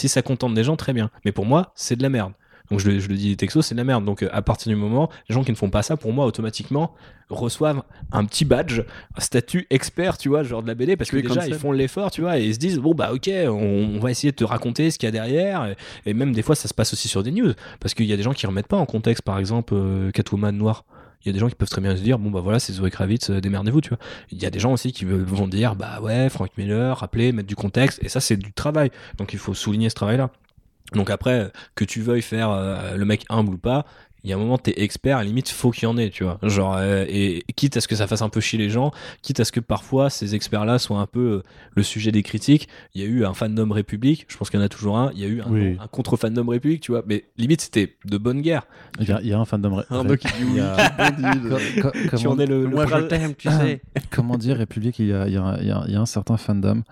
si 0.00 0.08
ça 0.08 0.22
contente 0.22 0.54
des 0.54 0.64
gens, 0.64 0.76
très 0.76 0.92
bien. 0.92 1.10
Mais 1.24 1.32
pour 1.32 1.46
moi, 1.46 1.72
c'est 1.74 1.96
de 1.96 2.02
la 2.02 2.08
merde. 2.08 2.32
Donc 2.70 2.78
je, 2.78 2.88
le- 2.88 2.98
je 3.00 3.08
le 3.08 3.16
dis 3.16 3.36
texto, 3.36 3.62
c'est 3.62 3.74
de 3.74 3.80
la 3.80 3.84
merde. 3.84 4.04
Donc 4.04 4.22
euh, 4.22 4.28
à 4.32 4.42
partir 4.42 4.70
du 4.70 4.76
moment, 4.76 5.10
les 5.28 5.34
gens 5.34 5.42
qui 5.42 5.50
ne 5.50 5.56
font 5.56 5.70
pas 5.70 5.82
ça, 5.82 5.96
pour 5.96 6.12
moi, 6.12 6.24
automatiquement, 6.26 6.94
reçoivent 7.28 7.82
un 8.12 8.24
petit 8.24 8.44
badge, 8.44 8.82
un 9.16 9.20
statut 9.20 9.66
expert, 9.70 10.18
tu 10.18 10.28
vois, 10.28 10.42
genre 10.44 10.62
de 10.62 10.68
la 10.68 10.74
BD, 10.74 10.96
parce 10.96 11.10
que 11.10 11.16
Oui, 11.16 11.22
déjà, 11.22 11.46
ils 11.48 11.54
font 11.60 11.72
l'effort, 11.72 12.10
tu 12.12 12.20
vois, 12.20 12.38
et 12.38 12.44
ils 12.46 12.54
se 12.54 12.58
disent, 12.60 12.78
bon, 12.78 12.94
bah 12.94 13.10
ok, 13.12 13.28
on, 13.46 13.50
on 13.96 13.98
va 13.98 14.10
essayer 14.12 14.30
de 14.30 14.36
te 14.36 14.44
raconter 14.44 14.90
ce 14.92 14.98
qu'il 14.98 15.06
y 15.06 15.08
a 15.08 15.12
derrière. 15.12 15.64
Et, 15.66 16.10
et 16.10 16.14
même 16.14 16.32
des 16.32 16.42
fois, 16.42 16.54
ça 16.54 16.68
se 16.68 16.74
passe 16.74 16.92
aussi 16.92 17.08
sur 17.08 17.22
des 17.24 17.32
news, 17.32 17.52
parce 17.80 17.94
qu'il 17.94 18.06
y 18.06 18.12
a 18.12 18.16
des 18.16 18.22
gens 18.22 18.32
qui 18.32 18.46
remettent 18.46 18.68
pas 18.68 18.76
en 18.78 18.86
contexte, 18.86 19.22
par 19.22 19.38
exemple, 19.40 19.74
euh, 19.74 20.10
Catwoman 20.12 20.56
noir. 20.56 20.84
Il 21.22 21.28
y 21.28 21.30
a 21.30 21.32
des 21.32 21.38
gens 21.38 21.48
qui 21.48 21.54
peuvent 21.54 21.68
très 21.68 21.80
bien 21.80 21.96
se 21.96 22.02
dire, 22.02 22.18
bon 22.18 22.30
bah 22.30 22.40
voilà, 22.40 22.58
c'est 22.58 22.72
Zoé 22.72 22.90
Kravitz, 22.90 23.30
euh, 23.30 23.40
démerdez-vous, 23.40 23.80
tu 23.80 23.90
vois. 23.90 23.98
Il 24.30 24.42
y 24.42 24.46
a 24.46 24.50
des 24.50 24.58
gens 24.58 24.72
aussi 24.72 24.92
qui 24.92 25.04
vont 25.04 25.48
dire, 25.48 25.76
bah 25.76 26.00
ouais, 26.00 26.28
Frank 26.28 26.50
Miller, 26.56 26.96
rappeler, 26.96 27.32
mettre 27.32 27.48
du 27.48 27.56
contexte, 27.56 28.02
et 28.02 28.08
ça 28.08 28.20
c'est 28.20 28.36
du 28.36 28.52
travail. 28.52 28.90
Donc 29.18 29.32
il 29.32 29.38
faut 29.38 29.54
souligner 29.54 29.90
ce 29.90 29.94
travail-là. 29.94 30.30
Donc 30.94 31.10
après, 31.10 31.52
que 31.74 31.84
tu 31.84 32.00
veuilles 32.00 32.22
faire 32.22 32.50
euh, 32.50 32.96
le 32.96 33.04
mec 33.04 33.24
humble 33.28 33.54
ou 33.54 33.58
pas, 33.58 33.86
il 34.24 34.30
y 34.30 34.32
a 34.32 34.36
un 34.36 34.38
moment, 34.38 34.58
t'es 34.58 34.74
expert, 34.82 35.16
à 35.16 35.20
la 35.20 35.26
limite, 35.26 35.48
faut 35.48 35.70
qu'il 35.70 35.84
y 35.84 35.86
en 35.86 35.96
ait, 35.96 36.10
tu 36.10 36.24
vois. 36.24 36.38
Genre, 36.42 36.76
euh, 36.76 37.04
et, 37.08 37.38
et 37.48 37.52
quitte 37.54 37.76
à 37.76 37.80
ce 37.80 37.88
que 37.88 37.96
ça 37.96 38.06
fasse 38.06 38.22
un 38.22 38.28
peu 38.28 38.40
chier 38.40 38.58
les 38.58 38.68
gens, 38.70 38.90
quitte 39.22 39.40
à 39.40 39.44
ce 39.44 39.52
que 39.52 39.60
parfois 39.60 40.10
ces 40.10 40.34
experts-là 40.34 40.78
soient 40.78 40.98
un 41.00 41.06
peu 41.06 41.20
euh, 41.20 41.42
le 41.74 41.82
sujet 41.82 42.12
des 42.12 42.22
critiques. 42.22 42.68
Il 42.94 43.00
y 43.00 43.04
a 43.04 43.06
eu 43.08 43.24
un 43.24 43.32
fandom 43.34 43.70
République, 43.72 44.26
je 44.28 44.36
pense 44.36 44.50
qu'il 44.50 44.60
y 44.60 44.62
en 44.62 44.66
a 44.66 44.68
toujours 44.68 44.98
un. 44.98 45.10
Il 45.14 45.20
y 45.20 45.24
a 45.24 45.28
eu 45.28 45.40
un, 45.40 45.50
Oui. 45.50 45.76
un 45.80 45.86
contre-fandom 45.86 46.48
République, 46.48 46.80
tu 46.82 46.92
vois. 46.92 47.02
Mais 47.06 47.24
limite, 47.38 47.60
c'était 47.62 47.96
de 48.04 48.18
bonne 48.18 48.40
guerre. 48.42 48.66
Il 49.00 49.08
y, 49.08 49.12
a- 49.12 49.20
il 49.22 49.28
y 49.28 49.32
a 49.32 49.38
un 49.38 49.44
fandom. 49.44 49.74
ré- 49.76 49.84
Arnaud 49.90 50.16
qui 50.16 50.26
dit 50.28 50.32
il 50.40 50.48
y 50.50 50.52
oui, 50.54 50.60
a- 50.60 51.10
qui 51.12 51.22
bondit, 51.22 51.40
co- 51.82 51.82
co- 51.82 51.90
Tu 51.92 52.08
comment, 52.10 52.30
en 52.30 52.38
es 52.38 52.46
le, 52.46 52.62
le 52.64 52.68
Moi 52.68 52.86
je 52.86 52.96
t'aime, 53.06 53.34
tu 53.34 53.48
sais. 53.50 53.80
comment 54.10 54.36
dire, 54.36 54.56
République, 54.56 54.98
il 54.98 55.06
y 55.08 55.12
a, 55.12 55.26
il 55.28 55.34
y 55.34 55.36
a- 55.38 55.56
il 55.60 55.66
y 55.66 55.70
a- 55.70 55.84
il 55.86 55.92
y 55.92 55.96
a 55.96 56.00
un 56.00 56.06
certain 56.06 56.36
fandom 56.36 56.82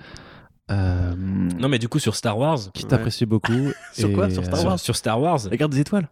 euh, 0.71 1.15
Non, 1.17 1.69
mais 1.69 1.79
du 1.79 1.89
coup, 1.89 1.99
sur 1.99 2.15
Star 2.15 2.39
Wars. 2.39 2.59
qui 2.75 2.83
Ouais. 2.85 2.89
t'apprécie 2.91 3.27
beaucoup. 3.27 3.53
Sur 3.93 4.11
et, 4.11 4.13
quoi 4.13 4.31
Sur 4.31 4.45
Star 4.45 4.59
euh, 4.61 4.63
Sur, 4.63 4.81
sur 4.81 4.97
Star 4.97 5.21
Wars. 5.21 5.41
Regarde 5.51 5.73
des 5.73 5.81
étoiles. 5.81 6.09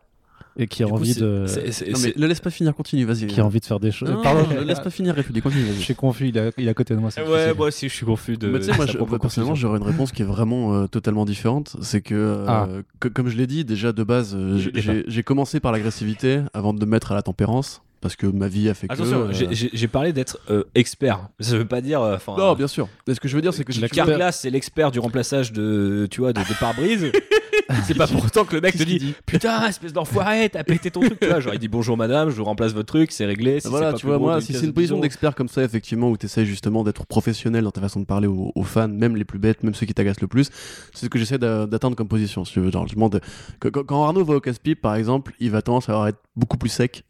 Et 0.59 0.66
qui 0.66 0.83
a 0.83 0.87
coup, 0.87 0.95
envie 0.95 1.15
de. 1.15 1.45
Non 1.47 1.62
mais 1.65 1.70
c'est- 1.73 2.16
le 2.16 2.27
laisse 2.27 2.41
pas 2.41 2.49
finir, 2.51 2.74
continue, 2.74 3.05
vas-y. 3.05 3.27
Qui 3.27 3.41
a 3.41 3.45
envie 3.45 3.61
de 3.61 3.65
faire 3.66 3.78
des 3.78 3.91
choses. 3.91 4.09
Non, 4.11 4.23
Pardon, 4.23 4.47
ne 4.55 4.61
laisse 4.65 4.81
pas 4.81 4.89
finir, 4.91 5.15
République, 5.15 5.43
continue, 5.45 5.65
Je 5.66 5.73
vas-y. 5.73 5.83
suis 5.83 5.95
confus, 5.95 6.28
il 6.28 6.37
est 6.39 6.69
à, 6.69 6.74
côté 6.74 6.95
de 6.95 6.99
moi. 7.01 7.11
c'est 7.11 7.20
Ouais, 7.20 7.27
difficile. 7.28 7.55
moi 7.59 7.66
aussi, 7.69 7.89
je 7.91 7.95
suis 7.95 8.07
confus 8.07 8.37
de. 8.39 8.49
Mais 8.49 8.59
tu 8.61 8.65
sais, 8.66 8.77
moi, 8.77 8.87
je- 8.87 8.97
personnellement, 9.19 9.55
j'aurais 9.55 9.77
une 9.78 9.85
réponse 9.85 10.12
qui 10.12 10.23
est 10.23 10.27
vraiment 10.27 10.74
euh, 10.74 10.87
totalement 10.87 11.24
différente. 11.27 11.77
C'est 11.83 12.01
que, 12.01 12.15
euh, 12.15 12.45
Ah. 12.49 12.69
que- 13.01 13.09
comme 13.09 13.28
je 13.28 13.37
l'ai 13.37 13.47
dit, 13.47 13.65
déjà 13.66 13.93
de 13.93 14.03
base, 14.03 14.35
euh, 14.35 14.59
j'ai 15.07 15.23
commencé 15.23 15.61
par 15.61 15.73
l'agressivité 15.73 16.41
avant 16.55 16.73
de 16.73 16.81
me 16.85 16.91
mettre 16.91 17.12
à 17.12 17.15
la 17.15 17.23
tempérance. 17.23 17.83
Parce 18.01 18.14
que 18.16 18.27
ma 18.27 18.47
vie 18.48 18.68
a 18.68 18.74
fait 18.74 18.89
que. 18.89 18.93
Attention, 18.93 19.28
euh, 19.28 19.32
j'ai- 19.32 19.70
j'ai 19.73 19.89
parlé 19.89 20.12
d'être 20.12 20.39
euh, 20.51 20.64
expert. 20.74 21.28
Ça 21.40 21.56
veut 21.56 21.64
pas 21.64 21.81
dire. 21.81 22.01
euh, 22.02 22.18
Non, 22.36 22.55
bien 22.55 22.68
sûr. 22.68 22.89
Mais 23.09 23.14
ce 23.14 23.20
que 23.20 23.28
je 23.28 23.35
veux 23.35 23.43
dire, 23.43 23.55
c'est 23.55 23.64
que 23.64 23.73
si 23.73 23.81
tu 23.81 23.89
Pierre 23.89 24.06
Glass, 24.06 24.40
c'est 24.40 24.51
l'expert 24.51 24.90
du 24.90 24.98
remplaçage 24.98 25.52
de, 25.52 26.06
tu 26.10 26.20
vois, 26.20 26.32
de, 26.32 26.40
de 26.40 26.59
pare-brise. 26.60 27.10
c'est 27.85 27.94
pas 27.97 28.06
pour 28.06 28.24
autant 28.24 28.44
que 28.44 28.55
le 28.55 28.60
mec 28.60 28.77
te 28.77 28.82
dit, 28.85 29.14
putain, 29.24 29.66
espèce 29.66 29.93
d'enfoiré, 29.93 30.48
t'as 30.51 30.62
pété 30.62 30.90
ton 30.90 31.01
truc. 31.01 31.18
Tu 31.18 31.27
vois, 31.27 31.40
genre 31.40 31.52
il 31.55 31.59
dit 31.59 31.66
bonjour 31.68 31.97
madame, 31.97 32.31
je 32.31 32.36
vous 32.36 32.44
remplace 32.44 32.73
votre 32.73 32.86
truc, 32.86 33.10
c'est 33.10 33.24
réglé. 33.24 33.59
Si 33.60 33.66
voilà, 33.68 33.90
pas 33.93 33.98
tu 33.98 34.06
vois, 34.06 34.18
moi, 34.18 34.40
si 34.40 34.52
c'est 34.52 34.64
une 34.66 34.73
position 34.73 34.94
10 34.97 34.98
euros. 34.98 35.02
d'expert 35.02 35.35
comme 35.35 35.48
ça, 35.48 35.64
effectivement, 35.64 36.10
où 36.10 36.16
tu 36.16 36.27
essaies 36.27 36.44
justement 36.44 36.85
d'être 36.85 37.06
professionnel 37.06 37.64
dans 37.64 37.73
ta 37.73 37.81
façon 37.81 37.98
de 38.01 38.05
parler 38.05 38.28
aux, 38.28 38.52
aux 38.55 38.62
fans, 38.62 38.86
même 38.89 39.16
les 39.16 39.24
plus 39.24 39.39
bêtes, 39.40 39.62
même 39.64 39.74
ceux 39.74 39.86
qui 39.86 39.94
t'agacent 39.94 40.20
le 40.20 40.28
plus, 40.28 40.51
c'est 40.93 41.06
ce 41.06 41.10
que 41.10 41.18
j'essaie 41.18 41.39
d'a- 41.39 41.66
d'atteindre 41.66 41.97
comme 41.97 42.09
position. 42.09 42.44
Si 42.44 42.52
tu 42.52 42.60
veux. 42.60 42.70
Genre, 42.70 42.86
je 42.86 42.94
demande, 42.94 43.20
quand, 43.59 44.05
Arnaud 44.05 44.24
va 44.24 44.35
au 44.35 44.40
casse-pipe, 44.40 44.81
par 44.81 44.94
exemple, 44.94 45.32
il 45.40 45.51
va 45.51 45.62
tendance 45.62 45.89
à 45.89 46.06
être 46.09 46.18
beaucoup 46.36 46.59
plus 46.59 46.68
sec. 46.68 47.02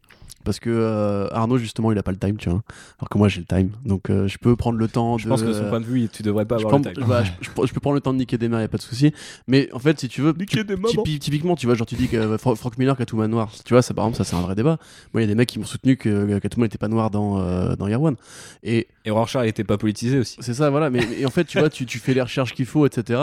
Parce 0.47 0.59
que 0.61 0.69
euh, 0.69 1.27
Arnaud, 1.31 1.57
justement, 1.57 1.91
il 1.91 1.97
a 1.97 2.03
pas 2.03 2.11
le 2.11 2.17
time, 2.17 2.37
tu 2.37 2.49
vois. 2.49 2.63
Alors 2.99 3.09
que 3.09 3.17
moi, 3.17 3.27
j'ai 3.27 3.41
le 3.41 3.45
time. 3.45 3.69
Donc, 3.85 4.09
euh, 4.09 4.27
je 4.27 4.37
peux 4.37 4.55
prendre 4.55 4.77
le 4.77 4.87
temps 4.87 5.17
Je 5.17 5.25
de. 5.25 5.29
pense 5.29 5.41
que 5.41 5.47
de 5.47 5.53
son 5.53 5.65
point 5.67 5.81
de 5.81 5.85
vue, 5.85 6.07
tu 6.07 6.23
devrais 6.23 6.45
pas 6.45 6.57
je, 6.57 6.65
avoir 6.65 6.81
prends- 6.81 6.89
le 6.89 6.95
time. 6.95 7.05
je- 7.41 7.45
je- 7.61 7.67
je 7.67 7.73
peux 7.73 7.79
prendre 7.81 7.95
le 7.95 7.99
temps 8.01 8.13
de 8.13 8.17
niquer 8.19 8.37
des 8.37 8.47
mains, 8.47 8.61
y 8.61 8.63
a 8.63 8.67
pas 8.69 8.77
de 8.77 8.81
souci. 8.81 9.11
Mais 9.47 9.69
en 9.73 9.79
fait, 9.79 9.99
si 9.99 10.07
tu 10.07 10.21
veux, 10.21 10.33
Niquer 10.39 10.65
tu- 10.65 10.75
typi- 11.03 11.19
typiquement, 11.19 11.55
tu 11.57 11.65
vois, 11.65 11.75
genre 11.75 11.85
tu 11.85 11.95
dis 11.95 12.07
que 12.07 12.15
euh, 12.15 12.37
Fra- 12.37 12.55
Frank 12.55 12.77
Miller, 12.77 12.95
Catwoman 12.95 13.29
noir, 13.29 13.51
tu 13.65 13.73
vois, 13.73 13.81
ça 13.81 13.93
par 13.93 14.05
exemple, 14.05 14.17
ça 14.17 14.23
c'est 14.23 14.35
un 14.37 14.41
vrai 14.41 14.55
débat. 14.55 14.77
Moi, 15.13 15.21
il 15.21 15.25
y 15.25 15.25
a 15.25 15.27
des 15.27 15.35
mecs 15.35 15.49
qui 15.49 15.59
m'ont 15.59 15.65
soutenu 15.65 15.97
que 15.97 16.07
euh, 16.07 16.39
Catwoman 16.39 16.65
n'était 16.65 16.77
pas 16.77 16.87
noir 16.87 17.11
dans 17.11 17.39
euh, 17.41 17.75
dans 17.75 17.87
Year 17.89 18.01
One. 18.01 18.15
Et 18.63 18.87
Et 19.05 19.09
Rorschach 19.11 19.43
il 19.43 19.49
était 19.49 19.63
pas 19.65 19.77
politisé 19.77 20.19
aussi. 20.19 20.37
c'est 20.39 20.53
ça, 20.53 20.69
voilà. 20.69 20.89
Mais, 20.89 21.01
mais 21.09 21.25
en 21.25 21.29
fait, 21.29 21.43
tu 21.45 21.59
vois, 21.59 21.69
tu, 21.69 21.85
tu 21.85 21.99
fais 21.99 22.13
les 22.13 22.21
recherches 22.21 22.53
qu'il 22.53 22.65
faut, 22.65 22.85
etc. 22.85 23.19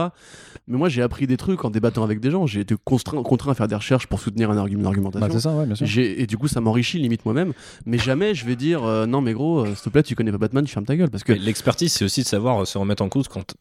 Mais 0.67 0.79
moi, 0.79 0.89
j'ai 0.89 1.03
appris 1.03 1.27
des 1.27 1.37
trucs 1.37 1.65
en 1.65 1.71
débattant 1.71 2.05
avec 2.05 2.21
des 2.21 2.31
gens. 2.31 2.47
J'ai 2.47 2.61
été 2.61 2.75
contraint, 2.85 3.23
contraint 3.23 3.53
à 3.53 3.55
faire 3.55 3.69
des 3.69 3.75
recherches 3.75 4.07
pour 4.07 4.21
soutenir 4.21 4.51
un 4.51 4.57
argument, 4.57 4.81
une 4.83 4.87
argumentation. 4.87 5.27
Bah, 5.27 5.33
c'est 5.33 5.41
ça, 5.41 5.55
ouais, 5.55 5.67
bien 5.67 5.75
sûr. 5.75 5.87
J'ai- 5.87 6.23
et 6.23 6.27
du 6.27 6.39
coup, 6.39 6.49
ça 6.49 6.61
m'enrichit 6.61 6.99
limite 7.15 7.25
moi-même. 7.25 7.53
Mais 7.87 7.99
jamais 7.99 8.35
je 8.35 8.45
vais 8.45 8.57
dire 8.57 8.85
euh, 8.85 9.07
non, 9.07 9.21
mais 9.21 9.33
gros, 9.33 9.61
euh, 9.61 9.67
s'il 9.75 9.85
te 9.85 9.89
plaît, 9.91 10.03
tu 10.03 10.15
connais 10.15 10.33
pas 10.33 10.39
Batman, 10.39 10.65
tu 10.65 10.73
fermes 10.73 10.87
ta 10.87 10.97
gueule. 10.97 11.11
Parce 11.11 11.25
que, 11.25 11.33
L'expertise, 11.33 11.93
c'est 11.93 12.05
aussi 12.05 12.23
de 12.23 12.27
savoir 12.27 12.63
euh, 12.63 12.65
se 12.65 12.77
remettre 12.79 13.03
en 13.03 13.09
cause 13.09 13.29
quand. 13.29 13.55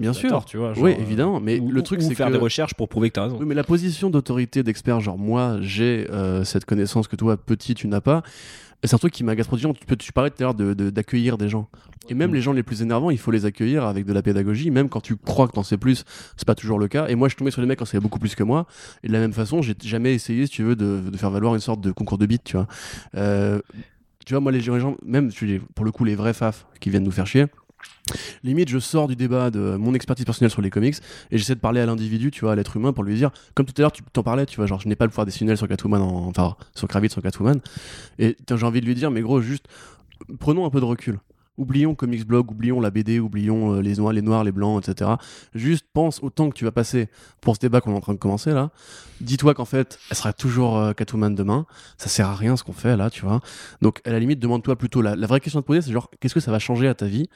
bien 0.00 0.12
sûr, 0.12 0.28
tort, 0.30 0.44
tu 0.44 0.56
vois. 0.56 0.74
genre, 0.74 0.84
oui, 0.84 0.94
évidemment. 0.98 1.40
Mais 1.40 1.58
ou- 1.60 1.70
le 1.70 1.82
truc, 1.82 2.00
c'est 2.02 2.14
faire 2.14 2.28
que 2.28 2.32
des 2.32 2.38
recherches 2.38 2.74
pour 2.74 2.88
prouver 2.88 3.10
que 3.10 3.14
t'as 3.14 3.24
raison. 3.24 3.36
Oui, 3.38 3.46
mais 3.46 3.54
la 3.54 3.64
position 3.64 4.10
d'autorité 4.10 4.62
d'expert, 4.62 5.00
genre 5.00 5.18
moi, 5.18 5.58
j'ai 5.60 6.06
euh, 6.10 6.44
cette 6.44 6.64
connaissance 6.64 7.08
que 7.08 7.16
toi, 7.16 7.36
petit, 7.36 7.74
tu 7.74 7.88
n'as 7.88 8.00
pas. 8.00 8.22
Et 8.82 8.88
C'est 8.88 8.94
un 8.94 8.98
truc 8.98 9.12
qui 9.12 9.22
m'agace 9.22 9.46
gens. 9.56 9.72
Tu, 9.74 9.96
tu 9.96 10.12
parlais 10.12 10.30
tout 10.30 10.36
à 10.40 10.42
l'heure 10.42 10.54
de- 10.54 10.74
de- 10.74 10.90
d'accueillir 10.90 11.38
des 11.38 11.48
gens. 11.48 11.68
Et 12.08 12.14
même 12.14 12.34
les 12.34 12.40
gens 12.40 12.52
les 12.52 12.64
plus 12.64 12.82
énervants, 12.82 13.10
il 13.10 13.18
faut 13.18 13.30
les 13.30 13.44
accueillir 13.44 13.84
avec 13.84 14.04
de 14.06 14.12
la 14.12 14.22
pédagogie, 14.22 14.70
même 14.72 14.88
quand 14.88 15.00
tu 15.00 15.16
crois 15.16 15.46
que 15.46 15.52
t'en 15.52 15.62
sais 15.62 15.76
plus, 15.76 16.04
c'est 16.36 16.46
pas 16.46 16.56
toujours 16.56 16.80
le 16.80 16.88
cas. 16.88 17.06
Et 17.06 17.14
moi, 17.14 17.28
je 17.28 17.36
tombais 17.36 17.52
sur 17.52 17.60
les 17.60 17.68
mecs 17.68 17.78
quand 17.78 17.84
savaient 17.84 18.00
beaucoup 18.00 18.18
plus 18.18 18.34
que 18.34 18.42
moi. 18.42 18.66
Et 19.04 19.08
de 19.08 19.12
la 19.12 19.20
même 19.20 19.32
façon, 19.32 19.62
j'ai 19.62 19.74
jamais 19.84 20.14
essayé, 20.14 20.46
si 20.46 20.52
tu 20.52 20.62
veux, 20.64 20.74
de, 20.74 21.00
de 21.10 21.16
faire 21.16 21.30
valoir 21.30 21.54
une 21.54 21.60
sorte 21.60 21.80
de 21.80 21.92
concours 21.92 22.18
de 22.18 22.26
bits, 22.26 22.40
tu 22.40 22.56
vois. 22.56 22.66
Euh, 23.14 23.60
tu 24.26 24.34
vois, 24.34 24.40
moi, 24.40 24.50
les 24.52 24.60
gens, 24.60 24.96
même 25.04 25.30
pour 25.74 25.84
le 25.84 25.92
coup, 25.92 26.04
les 26.04 26.14
vrais 26.16 26.34
faf 26.34 26.66
qui 26.80 26.90
viennent 26.90 27.02
nous 27.04 27.10
faire 27.12 27.26
chier, 27.26 27.46
Limite, 28.42 28.68
je 28.68 28.78
sors 28.78 29.08
du 29.08 29.16
débat 29.16 29.50
de 29.50 29.76
mon 29.76 29.94
expertise 29.94 30.24
personnelle 30.24 30.50
sur 30.50 30.62
les 30.62 30.70
comics 30.70 30.96
et 31.30 31.38
j'essaie 31.38 31.54
de 31.54 31.60
parler 31.60 31.80
à 31.80 31.86
l'individu, 31.86 32.30
tu 32.30 32.40
vois, 32.42 32.52
à 32.52 32.56
l'être 32.56 32.76
humain 32.76 32.92
pour 32.92 33.04
lui 33.04 33.14
dire, 33.14 33.30
comme 33.54 33.66
tout 33.66 33.74
à 33.78 33.82
l'heure, 33.82 33.92
tu 33.92 34.02
t'en 34.12 34.22
parlais, 34.22 34.46
tu 34.46 34.56
vois, 34.56 34.66
genre, 34.66 34.80
je 34.80 34.88
n'ai 34.88 34.96
pas 34.96 35.04
le 35.04 35.10
pouvoir 35.10 35.26
décisionnel 35.26 35.56
sur 35.56 35.68
Catwoman, 35.68 36.02
enfin, 36.02 36.56
sur 36.74 36.88
Kravitz, 36.88 37.12
sur 37.12 37.22
Catwoman. 37.22 37.60
Et 38.18 38.36
j'ai 38.48 38.66
envie 38.66 38.80
de 38.80 38.86
lui 38.86 38.94
dire, 38.94 39.10
mais 39.10 39.20
gros, 39.20 39.40
juste, 39.40 39.66
prenons 40.38 40.66
un 40.66 40.70
peu 40.70 40.80
de 40.80 40.84
recul. 40.84 41.18
Oublions 41.58 41.94
Comics 41.94 42.26
Blog, 42.26 42.50
oublions 42.50 42.80
la 42.80 42.90
BD, 42.90 43.20
oublions 43.20 43.74
euh, 43.74 43.82
les 43.82 43.96
noirs, 43.96 44.14
les 44.14 44.22
noirs, 44.22 44.42
les 44.42 44.52
blancs, 44.52 44.88
etc. 44.88 45.10
Juste 45.54 45.84
pense 45.92 46.22
au 46.22 46.30
temps 46.30 46.48
que 46.48 46.54
tu 46.54 46.64
vas 46.64 46.72
passer 46.72 47.08
pour 47.42 47.56
ce 47.56 47.60
débat 47.60 47.82
qu'on 47.82 47.92
est 47.92 47.96
en 47.96 48.00
train 48.00 48.14
de 48.14 48.18
commencer 48.18 48.52
là. 48.52 48.70
Dis-toi 49.20 49.52
qu'en 49.52 49.66
fait, 49.66 49.98
elle 50.10 50.16
sera 50.16 50.32
toujours 50.32 50.78
euh, 50.78 50.94
Catwoman 50.94 51.34
demain. 51.34 51.66
Ça 51.98 52.08
sert 52.08 52.26
à 52.26 52.34
rien 52.34 52.56
ce 52.56 52.64
qu'on 52.64 52.72
fait 52.72 52.96
là, 52.96 53.10
tu 53.10 53.26
vois. 53.26 53.42
Donc 53.82 54.00
à 54.06 54.10
la 54.12 54.18
limite, 54.18 54.38
demande-toi 54.38 54.76
plutôt 54.76 55.02
la, 55.02 55.14
la 55.14 55.26
vraie 55.26 55.40
question 55.40 55.60
à 55.60 55.62
te 55.62 55.66
poser, 55.66 55.82
c'est 55.82 55.92
genre 55.92 56.10
qu'est-ce 56.20 56.32
que 56.32 56.40
ça 56.40 56.50
va 56.50 56.58
changer 56.58 56.88
à 56.88 56.94
ta 56.94 57.04
vie 57.04 57.28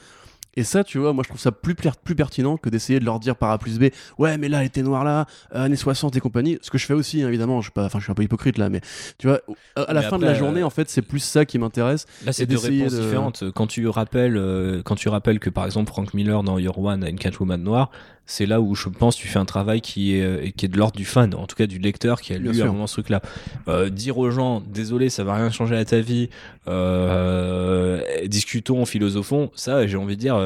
et 0.57 0.65
ça, 0.65 0.85
tu 0.85 0.99
vois, 0.99 1.13
moi 1.13 1.23
je 1.23 1.29
trouve 1.29 1.41
ça 1.41 1.53
plus, 1.53 1.75
plus 1.75 2.15
pertinent 2.15 2.57
que 2.57 2.71
d'essayer 2.71 2.99
de 2.99 3.05
leur 3.05 3.21
dire 3.21 3.37
par 3.37 3.51
A 3.51 3.59
plus 3.59 3.79
B, 3.79 3.87
ouais, 4.19 4.39
mais 4.39 4.49
là, 4.49 4.61
elle 4.61 4.67
était 4.67 4.83
noire 4.83 5.05
là, 5.05 5.27
euh, 5.55 5.65
années 5.65 5.77
60 5.77 6.17
et 6.17 6.21
compagnie. 6.21 6.59
Ce 6.63 6.71
que 6.71 6.79
je 6.79 6.87
fais 6.87 6.95
aussi, 6.95 7.23
hein, 7.23 7.29
évidemment, 7.29 7.61
je 7.61 7.67
suis, 7.67 7.73
pas, 7.73 7.85
enfin, 7.85 7.99
je 7.99 8.05
suis 8.05 8.13
un 8.13 8.15
peu 8.15 8.23
hypocrite 8.23 8.57
là, 8.57 8.71
mais 8.71 8.81
tu 9.19 9.29
vois, 9.29 9.41
à 9.77 9.93
la 9.93 10.03
fin 10.03 10.19
de 10.19 10.25
la 10.25 10.35
journée, 10.35 10.63
euh, 10.63 10.67
en 10.67 10.71
fait, 10.71 10.89
c'est 10.89 11.03
plus 11.03 11.21
ça 11.21 11.45
qui 11.45 11.59
m'intéresse. 11.59 12.07
Là, 12.25 12.33
c'est 12.33 12.47
deux 12.47 12.59
réponses 12.59 12.95
différentes. 12.95 13.45
Quand 13.55 13.67
tu, 13.67 13.87
rappelles, 13.89 14.37
euh, 14.37 14.83
quand 14.83 14.97
tu 14.97 15.09
rappelles 15.09 15.41
que 15.41 15.51
par 15.51 15.67
exemple, 15.67 15.91
Frank 15.91 16.15
Miller 16.15 16.43
dans 16.43 16.59
Your 16.59 16.79
One 16.79 17.05
a 17.05 17.11
une 17.11 17.19
Catwoman 17.19 17.63
noire, 17.63 17.91
c'est 18.27 18.47
là 18.47 18.61
où 18.61 18.75
je 18.75 18.89
pense 18.89 19.17
tu 19.17 19.29
fais 19.29 19.39
un 19.39 19.45
travail 19.45 19.81
qui 19.81 20.17
est, 20.17 20.23
euh, 20.23 20.51
qui 20.57 20.67
est 20.67 20.69
de 20.69 20.77
l'ordre 20.77 20.97
du 20.97 21.05
fan, 21.05 21.33
en 21.35 21.47
tout 21.47 21.57
cas 21.57 21.67
du 21.67 21.79
lecteur 21.79 22.21
qui 22.21 22.33
a 22.33 22.39
lu 22.39 22.61
à 22.61 22.65
un 22.65 22.69
moment 22.69 22.87
ce 22.89 22.95
truc-là. 22.95 23.23
Euh, 23.69 23.89
dire 23.89 24.19
aux 24.19 24.31
gens, 24.31 24.61
désolé, 24.61 25.09
ça 25.09 25.23
va 25.23 25.37
rien 25.37 25.51
changer 25.51 25.77
à 25.77 25.85
ta 25.85 26.01
vie, 26.01 26.29
euh, 26.67 28.03
discutons, 28.27 28.85
philosophons, 28.85 29.51
ça, 29.55 29.87
j'ai 29.87 29.97
envie 29.97 30.17
de 30.17 30.21
dire, 30.21 30.41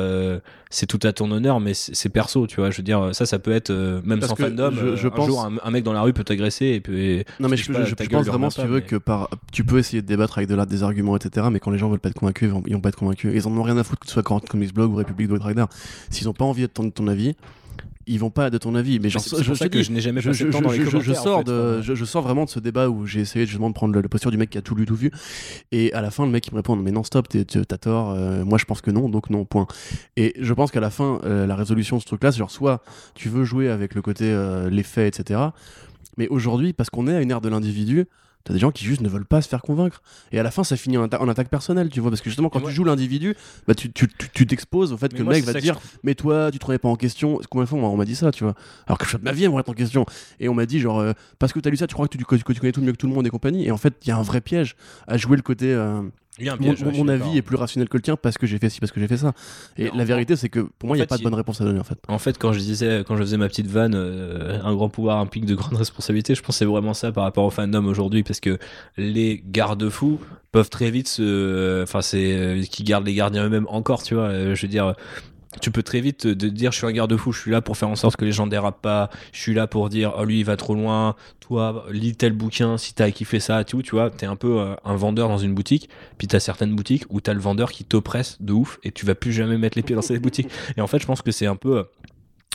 c'est 0.69 0.87
tout 0.87 1.01
à 1.03 1.13
ton 1.13 1.31
honneur, 1.33 1.59
mais 1.59 1.73
c'est 1.75 2.11
perso, 2.11 2.47
tu 2.47 2.57
vois. 2.57 2.71
Je 2.71 2.77
veux 2.77 2.83
dire, 2.83 3.11
ça, 3.13 3.25
ça 3.27 3.39
peut 3.39 3.51
être, 3.51 3.73
même 4.05 4.21
sans 4.21 4.37
fandom, 4.37 4.71
je, 4.73 4.97
je 4.97 5.07
un 5.09 5.11
pense... 5.11 5.27
jour, 5.27 5.51
un, 5.63 5.71
mec 5.71 5.83
dans 5.83 5.95
la 5.95 6.03
rue 6.03 6.13
peut 6.13 6.23
t'agresser 6.23 6.67
et 6.67 6.81
puis. 6.81 7.25
Non, 7.41 7.49
mais 7.49 7.57
je, 7.57 7.65
je, 7.65 7.95
pense 7.95 8.27
vraiment, 8.27 8.51
si 8.51 8.61
tu 8.61 8.67
veux, 8.67 8.81
que 8.81 8.97
par, 8.97 9.31
tu 9.53 9.65
peux 9.65 9.79
essayer 9.79 10.03
de 10.03 10.07
débattre 10.07 10.39
avec 10.39 10.51
de 10.51 10.55
là 10.55 10.67
des 10.67 10.83
arguments, 10.83 11.17
etc., 11.17 11.47
mais 11.51 11.61
quand 11.61 11.71
les 11.71 11.79
gens 11.79 11.89
veulent 11.89 11.99
pas 11.99 12.11
être 12.11 12.19
convaincus, 12.19 12.49
ils 12.49 12.53
vont, 12.53 12.63
vont 12.63 12.81
pas 12.81 12.91
être 12.91 12.97
convaincus. 12.97 13.33
Ils 13.35 13.49
en 13.49 13.57
ont 13.57 13.63
rien 13.63 13.79
à 13.79 13.85
foutre 13.85 14.01
que 14.01 14.07
ce 14.07 14.13
soit 14.13 14.23
Comics 14.23 14.75
Blog 14.75 14.93
ou 14.93 14.97
République 14.97 15.29
de 15.29 15.39
Rider. 15.39 15.65
S'ils 16.11 16.29
ont 16.29 16.35
pas 16.35 16.45
envie 16.45 16.63
de 16.63 16.67
ton, 16.67 16.91
ton 16.91 17.09
avis, 17.09 17.35
ils 18.11 18.19
vont 18.19 18.31
pas 18.31 18.51
de 18.51 18.59
ton 18.59 18.75
avis. 18.75 18.99
Mais 18.99 19.09
genre, 19.09 19.23
je, 19.23 19.55
ça 19.55 19.69
que 19.69 19.83
je 19.83 19.93
n'ai 19.93 20.01
jamais 20.01 20.21
passé 20.21 20.45
je, 20.45 20.49
temps 20.49 20.61
dans 20.61 20.73
les 20.73 20.85
je, 20.85 21.13
sors 21.15 21.45
de, 21.45 21.81
je, 21.81 22.05
sors 22.05 22.23
vraiment 22.23 22.45
de 22.45 22.51
ce 22.51 22.59
débat 22.59 22.89
où 22.89 23.07
j'ai 23.07 23.21
essayé 23.21 23.47
justement 23.47 23.69
de 23.69 23.75
prendre 23.75 23.99
la, 23.99 24.09
posture 24.09 24.33
du 24.33 24.37
mec 24.37 24.51
qui 24.51 24.59
a 24.59 24.63
tout 24.63 24.75
lu, 24.75 24.85
tout 24.85 24.97
vu. 24.97 25.13
Et 25.71 25.93
à 25.93 26.01
la 26.01 26.11
fin, 26.11 26.27
le 26.27 26.33
mec 26.33 26.47
il 26.49 26.53
me 26.53 26.57
répond 26.57 26.75
Mais 26.75 26.91
non, 26.91 27.05
stop, 27.05 27.29
t'as 27.29 27.79
tort. 27.79 28.11
Euh, 28.11 28.45
moi, 28.45 28.59
je 28.59 28.65
pense 28.65 28.81
que 28.81 28.91
non, 28.91 29.09
donc 29.09 29.31
non, 29.31 29.45
point. 29.45 29.67
Et 30.17 30.35
je 30.41 30.53
pense 30.53 30.73
qu'à 30.73 30.81
la 30.81 30.91
fin, 30.91 31.21
euh, 31.25 31.47
la 31.47 31.55
résolution 31.55 31.97
de 31.97 32.03
ce 32.03 32.07
truc-là, 32.07 32.33
c'est 32.33 32.39
genre 32.39 32.51
soit 32.51 32.83
tu 33.15 33.29
veux 33.29 33.45
jouer 33.45 33.69
avec 33.69 33.95
le 33.95 34.03
côté 34.03 34.25
euh, 34.25 34.69
les 34.69 34.83
faits, 34.83 35.21
etc. 35.21 35.41
Mais 36.17 36.27
aujourd'hui, 36.29 36.73
parce 36.73 36.91
qu'on 36.91 37.07
est 37.07 37.15
à 37.15 37.21
une 37.23 37.31
ère 37.31 37.41
de 37.41 37.49
l'individu, 37.49 38.07
T'as 38.45 38.55
des 38.55 38.59
gens 38.59 38.71
qui 38.71 38.85
juste 38.85 39.03
ne 39.03 39.09
veulent 39.09 39.27
pas 39.27 39.43
se 39.43 39.49
faire 39.49 39.63
convaincre. 39.63 40.03
Et 40.33 40.41
à 40.41 40.43
la 40.43 40.51
fin, 40.51 40.65
ça 40.65 40.77
finit 40.77 40.97
en, 40.97 41.05
attaque 41.05 41.49
personnelle, 41.49 41.91
tu 41.91 42.01
vois. 42.01 42.11
Parce 42.11 42.23
que 42.23 42.31
justement, 42.31 42.49
quand 42.49 42.61
tu 42.61 42.73
joues 42.73 42.85
l'individu, 42.85 43.35
bah, 43.67 43.75
tu 43.75 44.47
t'exposes 44.47 44.93
au 44.93 44.97
fait 44.97 45.13
que 45.13 45.19
le 45.19 45.25
mec 45.25 45.45
va 45.45 45.53
te 45.53 45.59
dire 45.59 45.79
Mais 46.03 46.15
toi, 46.15 46.51
tu 46.51 46.59
te 46.59 46.67
remets 46.67 46.79
pas 46.79 46.89
en 46.89 46.97
question. 46.97 47.41
Combien 47.51 47.65
de 47.65 47.69
fois 47.69 47.79
on 47.79 47.97
m'a 47.97 48.05
dit 48.05 48.17
ça, 48.17 48.31
tu 48.31 48.45
vois 48.45 48.55
Alors 48.87 48.99
que 48.99 49.07
je 49.07 49.17
de 49.17 49.23
ma 49.23 49.33
vie 49.33 49.45
à 49.45 49.49
me 49.49 49.55
remettre 49.55 49.71
en 49.71 49.75
question. 49.75 50.07
Et 50.39 50.49
on 50.49 50.55
m'a 50.55 50.67
dit, 50.67 50.81
genre, 50.81 51.01
euh, 51.01 51.13
parce 51.39 51.53
que 51.53 51.61
t'as 51.61 51.71
lu 51.71 51.77
ça, 51.77 51.87
tu 51.87 51.95
crois 51.95 52.09
que 52.09 52.17
tu, 52.17 52.25
connais 52.25 52.73
tout 52.73 52.81
mieux 52.81 52.93
que 52.93 52.97
tout 52.97 53.09
le 53.09 53.15
monde 53.15 53.27
et 53.27 53.31
compagnie. 53.31 53.67
Et 53.67 53.71
en 53.71 53.77
fait, 53.77 53.95
il 54.03 54.09
y 54.09 54.13
a 54.13 54.17
un 54.17 54.23
vrai 54.23 54.41
piège 54.41 54.77
à 55.07 55.17
jouer 55.17 55.37
le 55.37 55.43
côté. 55.43 55.73
Euh, 55.73 56.03
mon, 56.61 57.09
avis 57.09 57.39
est 57.39 57.43
plus 57.43 57.57
rationnel 57.57 57.89
que 57.89 57.97
le 57.97 58.03
tien 58.03 58.17
parce 58.17 58.39
que 58.39 58.47
j'ai 58.47 58.59
fait 58.59 58.69
ci, 58.69 58.81
parce 58.81 58.93
que 58.93 59.01
j'ai 59.01 59.09
fait 59.09 59.17
ça. 59.17 59.33
Et 59.77 59.91
la 59.95 60.05
vérité, 60.05 60.37
c'est 60.37 60.49
que 60.49 60.61
pour 60.61 60.89
moi, 60.89 60.97
il 60.97 61.01
n'y 61.01 61.05
a 61.05 61.07
pas 61.07 61.19
de 61.19 61.23
bonne 61.23 61.35
réponse 61.35 61.61
à 61.61 61.65
donner 61.65 61.81
en 61.81 61.85
fait. 61.85 61.99
En 62.09 62.19
fait, 62.19 62.39
quand 62.39 62.53
je 62.53 62.59
disais, 62.59 63.05
quand 63.07 63.17
je 63.17 63.23
faisais 63.23 63.37
ma 63.37 63.49
petite 63.49 63.67
vanne, 63.67 63.95
euh, 63.95 64.61
un 64.63 64.75
grand 64.75 64.89
pouvoir 64.89 65.19
implique 65.19 65.45
de 65.45 65.55
grandes 65.55 65.77
responsabilités, 65.79 66.35
je 66.35 66.43
pensais 66.43 66.65
vraiment 66.65 66.95
ça 66.95 67.13
par 67.13 67.25
rapport 67.25 67.45
au 67.45 67.51
fandom 67.51 67.87
aujourd'hui 67.87 68.23
parce 68.23 68.41
que 68.41 68.59
les 68.97 69.43
garde-fous 69.47 70.21
peuvent 70.53 70.71
très 70.71 70.91
vite 70.91 71.09
se. 71.09 71.83
Enfin, 71.83 72.03
c'est. 72.03 72.33
Euh, 72.33 72.63
qui 72.63 72.85
gardent 72.85 73.07
les 73.07 73.15
gardiens 73.15 73.45
eux-mêmes 73.47 73.67
encore, 73.69 74.03
tu 74.03 74.15
vois. 74.15 74.25
Euh, 74.25 74.55
je 74.55 74.63
veux 74.63 74.69
dire 74.69 74.95
tu 75.61 75.71
peux 75.71 75.83
très 75.83 76.01
vite 76.01 76.19
te 76.19 76.47
dire 76.47 76.71
je 76.71 76.79
suis 76.79 76.87
un 76.87 76.93
garde-fou, 76.93 77.33
je 77.33 77.41
suis 77.41 77.51
là 77.51 77.61
pour 77.61 77.77
faire 77.77 77.89
en 77.89 77.97
sorte 77.97 78.17
que 78.17 78.25
les 78.25 78.33
gens 78.33 78.47
dérapent 78.47 78.81
pas, 78.81 79.11
je 79.33 79.41
suis 79.41 79.55
là 79.55 79.67
pour 79.67 79.89
dire 79.89 80.15
oh 80.19 80.25
lui 80.25 80.41
il 80.41 80.45
va 80.45 80.57
trop 80.57 80.75
loin, 80.75 81.17
toi 81.41 81.87
lis 81.91 82.15
tel 82.15 82.33
bouquin 82.33 82.79
si 82.79 82.95
t'as 82.95 83.11
kiffé 83.11 83.41
ça, 83.41 83.65
tout, 83.65 83.83
tu 83.83 83.93
vois, 83.93 84.11
t'es 84.11 84.27
un 84.27 84.37
peu 84.37 84.61
euh, 84.61 84.75
un 84.85 84.95
vendeur 84.95 85.29
dans 85.29 85.39
une 85.39 85.55
boutique, 85.55 85.89
puis 86.19 86.29
t'as 86.29 86.39
certaines 86.39 86.75
boutiques 86.77 87.05
où 87.11 87.21
t'as 87.21 87.35
le 87.35 87.41
vendeur 87.41 87.73
qui 87.73 87.85
t'oppresse 87.85 88.37
de 88.41 88.53
ouf 88.53 88.79
et 88.85 88.93
tu 88.93 89.05
vas 89.07 89.17
plus 89.17 89.33
jamais 89.33 89.59
mettre 89.59 89.77
les 89.77 89.83
pieds 89.83 89.97
dans 89.97 90.03
cette 90.03 90.23
boutique. 90.23 90.49
Et 90.77 90.81
en 90.81 90.87
fait 90.87 91.01
je 91.01 91.07
pense 91.07 91.23
que 91.23 91.33
c'est 91.33 91.47
un 91.47 91.57
peu 91.57 91.87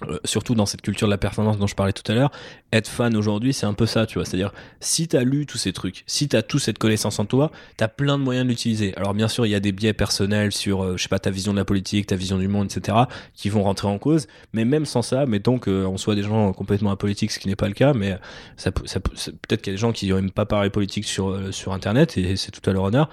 euh, 0.04 0.20
surtout 0.26 0.56
dans 0.56 0.66
cette 0.66 0.82
culture 0.82 1.08
de 1.08 1.12
la 1.12 1.18
performance 1.18 1.58
dont 1.58 1.68
je 1.68 1.76
parlais 1.76 1.94
tout 1.94 2.04
à 2.12 2.16
l'heure, 2.16 2.30
être 2.74 2.90
fan 2.90 3.16
aujourd'hui, 3.16 3.54
c'est 3.54 3.66
un 3.66 3.74
peu 3.74 3.86
ça, 3.86 4.06
tu 4.06 4.16
vois. 4.16 4.26
C'est-à-dire, 4.26 4.52
si 4.82 5.08
tu 5.08 5.16
as 5.16 5.24
lu 5.24 5.46
tous 5.46 5.58
ces 5.58 5.72
trucs, 5.72 6.04
si 6.06 6.28
tu 6.28 6.36
as 6.36 6.42
toute 6.42 6.60
cette 6.60 6.78
connaissance 6.78 7.18
en 7.18 7.24
toi, 7.26 7.50
tu 7.78 7.84
as 7.86 7.88
plein 7.88 8.18
de 8.18 8.24
moyens 8.24 8.46
de 8.46 8.50
l'utiliser. 8.50 8.94
Alors, 8.98 9.14
bien 9.14 9.30
sûr, 9.30 9.46
il 9.46 9.52
y 9.52 9.56
a 9.56 9.62
des 9.62 9.72
biais 9.72 9.94
personnels 9.94 10.52
sur, 10.52 10.84
euh, 10.84 10.98
je 10.98 11.04
sais 11.04 11.08
pas, 11.08 11.20
ta 11.20 11.30
vision 11.30 11.54
de 11.54 11.58
la 11.58 11.64
politique, 11.64 12.08
ta 12.08 12.18
vision 12.18 12.38
du 12.38 12.50
monde, 12.50 12.70
etc., 12.70 12.98
qui 13.34 13.48
vont 13.48 13.64
rentrer 13.64 13.88
en 13.88 13.98
cause. 13.98 14.28
Mais 14.52 14.66
même 14.66 14.86
sans 14.86 15.02
ça, 15.02 15.26
mettons 15.26 15.60
qu'on 15.60 15.96
soit 15.96 16.16
des 16.16 16.24
gens 16.24 16.52
complètement 16.52 16.92
apolitiques, 16.92 17.32
ce 17.32 17.40
qui 17.40 17.48
n'est 17.48 17.56
pas 17.56 17.70
le 17.70 17.74
cas, 17.74 17.94
mais 17.94 18.18
ça, 18.58 18.72
peut-être 18.74 19.62
qu'il 19.62 19.72
y 19.72 19.76
a 19.76 19.78
des 19.78 19.82
gens 19.82 19.94
qui 19.94 20.12
n'aiment 20.12 20.30
pas 20.30 20.46
parler 20.46 20.70
politique 20.70 21.06
sur, 21.06 21.30
euh, 21.30 21.54
sur 21.54 21.72
Internet, 21.72 22.18
et 22.18 22.36
c'est 22.36 22.52
tout 22.52 22.70
à 22.70 22.74
leur 22.74 22.84
honneur 22.84 23.10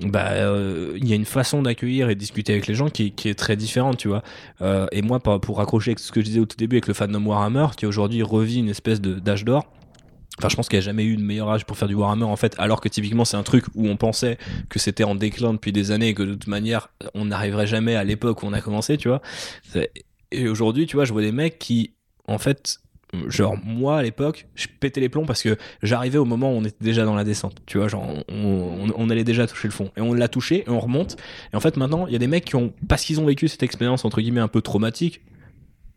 bah 0.00 0.30
euh, 0.30 0.96
il 0.96 1.06
y 1.06 1.12
a 1.12 1.16
une 1.16 1.26
façon 1.26 1.62
d'accueillir 1.62 2.08
et 2.08 2.14
de 2.14 2.18
discuter 2.18 2.52
avec 2.52 2.66
les 2.66 2.74
gens 2.74 2.88
qui, 2.88 3.12
est 3.24 3.38
très 3.38 3.56
différente 3.56 3.98
tu 3.98 4.08
vois 4.08 4.22
euh, 4.62 4.86
et 4.90 5.02
moi 5.02 5.20
pour, 5.20 5.38
pour 5.40 5.58
raccrocher 5.58 5.90
avec 5.90 5.98
ce 5.98 6.10
que 6.10 6.20
je 6.20 6.26
disais 6.26 6.40
au 6.40 6.46
tout 6.46 6.56
début 6.56 6.76
avec 6.76 6.86
le 6.86 6.94
fandom 6.94 7.26
Warhammer 7.26 7.66
qui 7.76 7.84
aujourd'hui 7.84 8.22
revit 8.22 8.58
une 8.58 8.70
espèce 8.70 9.00
d'âge 9.00 9.44
d'or 9.44 9.66
Enfin, 10.38 10.48
je 10.48 10.56
pense 10.56 10.68
qu'il 10.70 10.78
n'y 10.78 10.82
a 10.82 10.86
jamais 10.86 11.04
eu 11.04 11.16
de 11.16 11.22
meilleur 11.22 11.50
âge 11.50 11.66
pour 11.66 11.76
faire 11.76 11.88
du 11.88 11.94
Warhammer 11.94 12.24
en 12.24 12.36
fait, 12.36 12.54
alors 12.58 12.80
que 12.80 12.88
typiquement 12.88 13.26
c'est 13.26 13.36
un 13.36 13.42
truc 13.42 13.66
où 13.74 13.86
on 13.86 13.98
pensait 13.98 14.38
que 14.70 14.78
c'était 14.78 15.04
en 15.04 15.14
déclin 15.14 15.52
depuis 15.52 15.72
des 15.72 15.90
années 15.90 16.08
et 16.08 16.14
que 16.14 16.22
de 16.22 16.32
toute 16.32 16.46
manière 16.46 16.88
on 17.12 17.26
n'arriverait 17.26 17.66
jamais 17.66 17.96
à 17.96 18.02
l'époque 18.02 18.42
où 18.42 18.46
on 18.46 18.54
a 18.54 18.62
commencé, 18.62 18.96
tu 18.96 19.08
vois. 19.08 19.20
Et 20.30 20.48
aujourd'hui, 20.48 20.86
tu 20.86 20.96
vois, 20.96 21.04
je 21.04 21.12
vois 21.12 21.20
des 21.20 21.32
mecs 21.32 21.58
qui 21.58 21.92
en 22.26 22.38
fait 22.38 22.78
genre 23.28 23.56
moi 23.62 23.98
à 23.98 24.02
l'époque 24.02 24.46
je 24.54 24.66
pétais 24.80 25.00
les 25.00 25.08
plombs 25.08 25.26
parce 25.26 25.42
que 25.42 25.56
j'arrivais 25.82 26.18
au 26.18 26.24
moment 26.24 26.52
où 26.52 26.56
on 26.56 26.64
était 26.64 26.84
déjà 26.84 27.04
dans 27.04 27.14
la 27.14 27.24
descente. 27.24 27.56
Tu 27.66 27.78
vois 27.78 27.88
genre 27.88 28.06
on, 28.28 29.10
allait 29.10 29.24
déjà 29.24 29.46
toucher 29.46 29.68
le 29.68 29.72
fond. 29.72 29.90
Et 29.96 30.00
on 30.00 30.14
l'a 30.14 30.28
touché 30.28 30.64
et 30.66 30.70
on 30.70 30.80
remonte. 30.80 31.16
Et 31.52 31.56
en 31.56 31.60
fait 31.60 31.76
maintenant 31.76 32.06
il 32.06 32.12
y 32.12 32.16
a 32.16 32.18
des 32.18 32.26
mecs 32.26 32.44
qui 32.44 32.56
ont 32.56 32.72
parce 32.88 33.04
qu'ils 33.04 33.20
ont 33.20 33.26
vécu 33.26 33.48
cette 33.48 33.62
expérience 33.62 34.04
entre 34.04 34.20
guillemets 34.20 34.40
un 34.40 34.48
peu 34.48 34.62
traumatique 34.62 35.20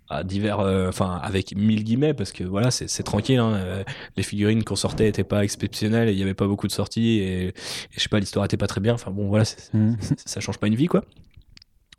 à 0.09 0.23
divers 0.23 0.59
euh, 0.59 0.89
enfin 0.89 1.19
avec 1.23 1.55
mille 1.55 1.83
guillemets 1.83 2.13
parce 2.13 2.31
que 2.31 2.43
voilà 2.43 2.69
c'est 2.69 3.03
tranquille 3.03 3.39
hein, 3.39 3.53
euh, 3.55 3.83
les 4.17 4.23
figurines 4.23 4.63
qu'on 4.63 4.75
sortait 4.75 5.07
étaient 5.07 5.23
pas 5.23 5.43
exceptionnelles 5.43 6.09
et 6.09 6.11
il 6.11 6.19
y 6.19 6.21
avait 6.21 6.35
pas 6.35 6.45
beaucoup 6.45 6.67
de 6.67 6.71
sorties 6.71 7.19
et, 7.19 7.53
je 7.91 7.99
sais 7.99 8.09
pas 8.09 8.19
l'histoire 8.19 8.45
était 8.45 8.57
pas 8.57 8.67
très 8.67 8.81
bien. 8.81 8.93
Enfin 8.93 9.11
bon 9.11 9.29
voilà 9.29 9.45
mmh. 9.73 9.93
ça 10.25 10.41
change 10.41 10.57
pas 10.57 10.67
une 10.67 10.75
vie 10.75 10.87
quoi 10.87 11.03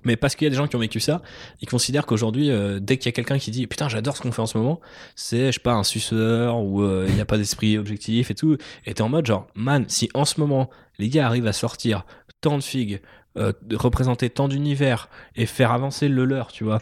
mais 0.07 0.17
parce 0.17 0.37
qu'il 0.37 0.47
y 0.47 0.49
a 0.49 0.51
des 0.51 0.57
gens 0.57 0.69
qui 0.69 0.77
ont 0.77 0.81
vécu 0.81 1.01
ça, 1.01 1.21
ils 1.61 1.69
considèrent 1.69 2.07
qu'aujourd'hui, 2.07 2.51
euh, 2.51 2.79
dès 2.81 2.97
qu'il 2.97 3.07
y 3.07 3.09
a 3.11 3.13
quelqu'un 3.13 3.39
qui 3.39 3.51
dit 3.51 3.67
putain, 3.67 3.89
j'adore 3.89 4.17
ce 4.17 4.23
qu'on 4.23 4.31
fait 4.31 4.41
en 4.41 4.47
ce 4.47 4.57
moment, 4.57 4.81
c'est, 5.17 5.47
je 5.47 5.53
sais 5.53 5.61
pas, 5.61 5.75
un 5.75 5.83
suceur 5.83 6.59
ou 6.61 6.83
euh, 6.83 7.07
il 7.09 7.15
n'y 7.15 7.21
a 7.21 7.25
pas 7.25 7.37
d'esprit 7.37 7.77
objectif 7.77 8.31
et 8.31 8.35
tout. 8.35 8.57
Et 8.87 8.95
t'es 8.95 9.03
en 9.03 9.09
mode 9.09 9.27
genre, 9.27 9.49
man, 9.57 9.85
si 9.89 10.09
en 10.15 10.25
ce 10.25 10.41
moment, 10.41 10.71
les 10.99 11.09
gars 11.09 11.27
arrivent 11.27 11.49
à 11.49 11.53
sortir 11.53 12.07
tant 12.41 12.57
de 12.57 12.63
figues, 12.63 13.03
euh, 13.37 13.53
représenter 13.75 14.31
tant 14.31 14.47
d'univers 14.47 15.11
et 15.35 15.45
faire 15.45 15.73
avancer 15.73 16.09
le 16.09 16.25
leur, 16.25 16.53
tu 16.53 16.63
vois, 16.63 16.79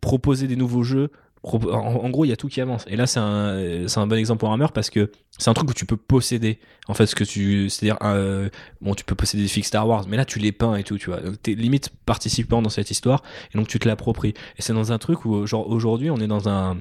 proposer 0.00 0.48
des 0.48 0.56
nouveaux 0.56 0.82
jeux, 0.82 1.12
en, 1.54 2.10
gros, 2.10 2.24
il 2.24 2.28
y 2.28 2.32
a 2.32 2.36
tout 2.36 2.48
qui 2.48 2.60
avance. 2.60 2.84
Et 2.88 2.96
là, 2.96 3.06
c'est 3.06 3.20
un, 3.20 3.86
c'est 3.86 3.98
un 3.98 4.06
bon 4.06 4.16
exemple 4.16 4.40
pour 4.40 4.52
Hammer 4.52 4.66
parce 4.74 4.90
que 4.90 5.10
c'est 5.38 5.48
un 5.48 5.54
truc 5.54 5.70
où 5.70 5.74
tu 5.74 5.86
peux 5.86 5.96
posséder. 5.96 6.58
En 6.88 6.94
fait, 6.94 7.06
ce 7.06 7.14
que 7.14 7.24
tu, 7.24 7.68
c'est-à-dire, 7.68 7.98
euh, 8.02 8.48
bon, 8.80 8.94
tu 8.94 9.04
peux 9.04 9.14
posséder 9.14 9.44
des 9.44 9.48
fixes 9.48 9.68
Star 9.68 9.86
Wars, 9.86 10.06
mais 10.08 10.16
là, 10.16 10.24
tu 10.24 10.38
les 10.38 10.52
peins 10.52 10.76
et 10.76 10.82
tout, 10.82 10.98
tu 10.98 11.10
vois. 11.10 11.20
T'es 11.42 11.54
limite 11.54 11.90
participant 12.04 12.62
dans 12.62 12.70
cette 12.70 12.90
histoire 12.90 13.22
et 13.54 13.58
donc 13.58 13.68
tu 13.68 13.78
te 13.78 13.86
l'appropries. 13.86 14.34
Et 14.58 14.62
c'est 14.62 14.72
dans 14.72 14.92
un 14.92 14.98
truc 14.98 15.24
où, 15.24 15.46
genre, 15.46 15.68
aujourd'hui, 15.68 16.10
on 16.10 16.16
est 16.16 16.26
dans 16.26 16.48
un, 16.48 16.78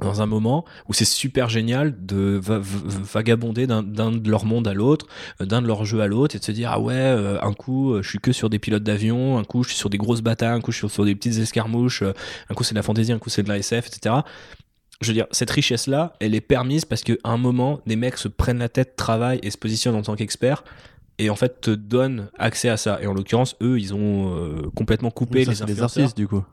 dans 0.00 0.22
un 0.22 0.26
moment 0.26 0.64
où 0.88 0.92
c'est 0.92 1.04
super 1.04 1.48
génial 1.48 1.94
de 2.04 2.40
vagabonder 2.42 3.66
d'un 3.66 3.82
de 3.82 4.30
leur 4.30 4.44
monde 4.44 4.66
à 4.66 4.74
l'autre, 4.74 5.06
euh, 5.40 5.46
d'un 5.46 5.62
de 5.62 5.66
leur 5.68 5.84
jeu 5.84 6.00
à 6.00 6.06
l'autre, 6.06 6.34
et 6.34 6.38
de 6.40 6.44
se 6.44 6.52
dire 6.52 6.70
ah 6.72 6.80
ouais, 6.80 6.94
euh, 6.94 7.40
un 7.40 7.52
coup 7.52 7.92
euh, 7.92 8.02
je 8.02 8.08
suis 8.08 8.18
que 8.18 8.32
sur 8.32 8.50
des 8.50 8.58
pilotes 8.58 8.82
d'avion, 8.82 9.38
un 9.38 9.44
coup 9.44 9.62
je 9.62 9.68
suis 9.70 9.78
sur 9.78 9.90
des 9.90 9.98
grosses 9.98 10.22
batailles, 10.22 10.56
un 10.56 10.60
coup 10.60 10.72
je 10.72 10.78
suis 10.78 10.88
sur 10.88 11.04
des 11.04 11.14
petites 11.14 11.38
escarmouches, 11.38 12.02
un 12.02 12.54
coup 12.54 12.64
c'est 12.64 12.74
de 12.74 12.78
la 12.78 12.82
fantaisie, 12.82 13.12
un 13.12 13.18
coup 13.18 13.30
c'est 13.30 13.44
de 13.44 13.48
la 13.48 13.58
SF, 13.58 13.86
etc. 13.86 14.16
Je 15.00 15.08
veux 15.08 15.14
dire, 15.14 15.26
cette 15.32 15.50
richesse-là, 15.50 16.14
elle 16.20 16.34
est 16.34 16.40
permise 16.40 16.84
parce 16.84 17.02
qu'à 17.02 17.14
un 17.24 17.36
moment, 17.36 17.80
des 17.86 17.96
mecs 17.96 18.16
se 18.16 18.28
prennent 18.28 18.58
la 18.58 18.68
tête, 18.68 18.96
travaillent 18.96 19.40
et 19.42 19.50
se 19.50 19.58
positionnent 19.58 19.96
en 19.96 20.02
tant 20.02 20.16
qu'experts 20.16 20.64
et 21.18 21.30
en 21.30 21.36
fait 21.36 21.60
te 21.60 21.70
donnent 21.70 22.30
accès 22.38 22.68
à 22.68 22.76
ça. 22.76 22.98
Et 23.02 23.06
en 23.06 23.12
l'occurrence, 23.12 23.56
eux, 23.60 23.78
ils 23.78 23.94
ont 23.94 24.70
complètement 24.74 25.10
coupé 25.10 25.44
les 25.44 25.62
influenceurs. 25.62 26.12
du 26.14 26.26
coup. 26.26 26.44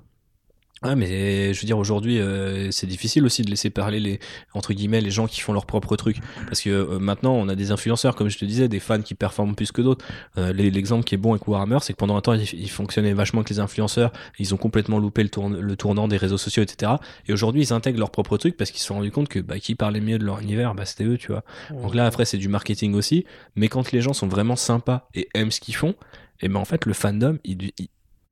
Ouais, 0.84 0.96
mais 0.96 1.54
je 1.54 1.62
veux 1.62 1.68
dire, 1.68 1.78
aujourd'hui, 1.78 2.20
euh, 2.20 2.72
c'est 2.72 2.88
difficile 2.88 3.24
aussi 3.24 3.44
de 3.44 3.52
laisser 3.52 3.70
parler 3.70 4.00
les, 4.00 4.20
entre 4.56 4.74
guillemets, 4.74 5.00
les 5.00 5.12
gens 5.12 5.28
qui 5.28 5.40
font 5.40 5.54
leur 5.54 5.68
propre 5.68 5.96
truc. 5.96 6.18
Parce 6.48 6.60
que 6.62 6.72
euh, 6.72 6.98
maintenant, 6.98 7.34
on 7.36 7.50
a 7.50 7.56
des 7.56 7.70
influenceurs, 7.70 8.16
comme 8.16 8.30
je 8.30 8.40
te 8.40 8.46
disais, 8.46 8.68
des 8.68 8.80
fans 8.80 9.02
qui 9.04 9.14
performent 9.14 9.54
plus 9.54 9.72
que 9.72 9.84
d'autres. 9.84 10.04
Euh, 10.40 10.52
L'exemple 10.54 11.04
qui 11.04 11.14
est 11.14 11.20
bon 11.20 11.34
avec 11.34 11.48
Warhammer, 11.48 11.78
c'est 11.82 11.94
que 11.94 12.00
pendant 12.00 12.18
un 12.18 12.22
temps, 12.22 12.34
ils, 12.34 12.52
ils, 12.56 12.70
fonctionnaient 12.70 13.14
vachement 13.14 13.42
avec 13.42 13.52
les 13.52 13.60
influenceurs. 13.60 14.12
Ils 14.40 14.56
ont 14.56 14.58
complètement 14.58 14.98
loupé 14.98 15.22
le, 15.22 15.30
tourne, 15.30 15.60
le 15.60 15.76
tournant 15.76 16.08
des 16.08 16.18
réseaux 16.18 16.40
sociaux, 16.40 16.64
etc. 16.64 16.94
Et 17.28 17.34
aujourd'hui, 17.34 17.62
ils 17.62 17.74
intègrent 17.74 18.00
leur 18.00 18.10
propre 18.10 18.38
truc 18.38 18.58
parce 18.58 18.72
qu'ils 18.72 18.82
se 18.82 18.88
sont 18.88 18.96
rendus 18.96 19.12
compte 19.12 19.30
que 19.30 19.40
bah, 19.40 19.60
qui 19.60 19.76
parlait 19.76 20.02
mieux 20.02 20.18
de 20.18 20.26
leur 20.26 20.40
univers, 20.40 20.74
bah, 20.74 20.86
c'était 20.86 21.04
eux, 21.04 21.20
tu 21.20 21.28
vois. 21.28 21.44
Donc 21.70 21.94
là, 21.94 22.08
après, 22.08 22.26
c'est 22.26 22.40
du 22.40 22.48
marketing 22.48 22.96
aussi. 22.96 23.26
Mais 23.56 23.68
quand 23.68 23.92
les 23.92 24.02
gens 24.02 24.14
sont 24.14 24.28
vraiment 24.28 24.56
sympas 24.56 25.10
et 25.14 25.30
aiment 25.36 25.52
ce 25.52 25.60
qu'ils 25.60 25.76
font, 25.76 25.94
et 26.42 26.48
ben 26.48 26.60
en 26.60 26.66
fait, 26.66 26.88
le 26.88 26.94
fandom, 26.94 27.38
il, 27.44 27.72
il 27.78 27.88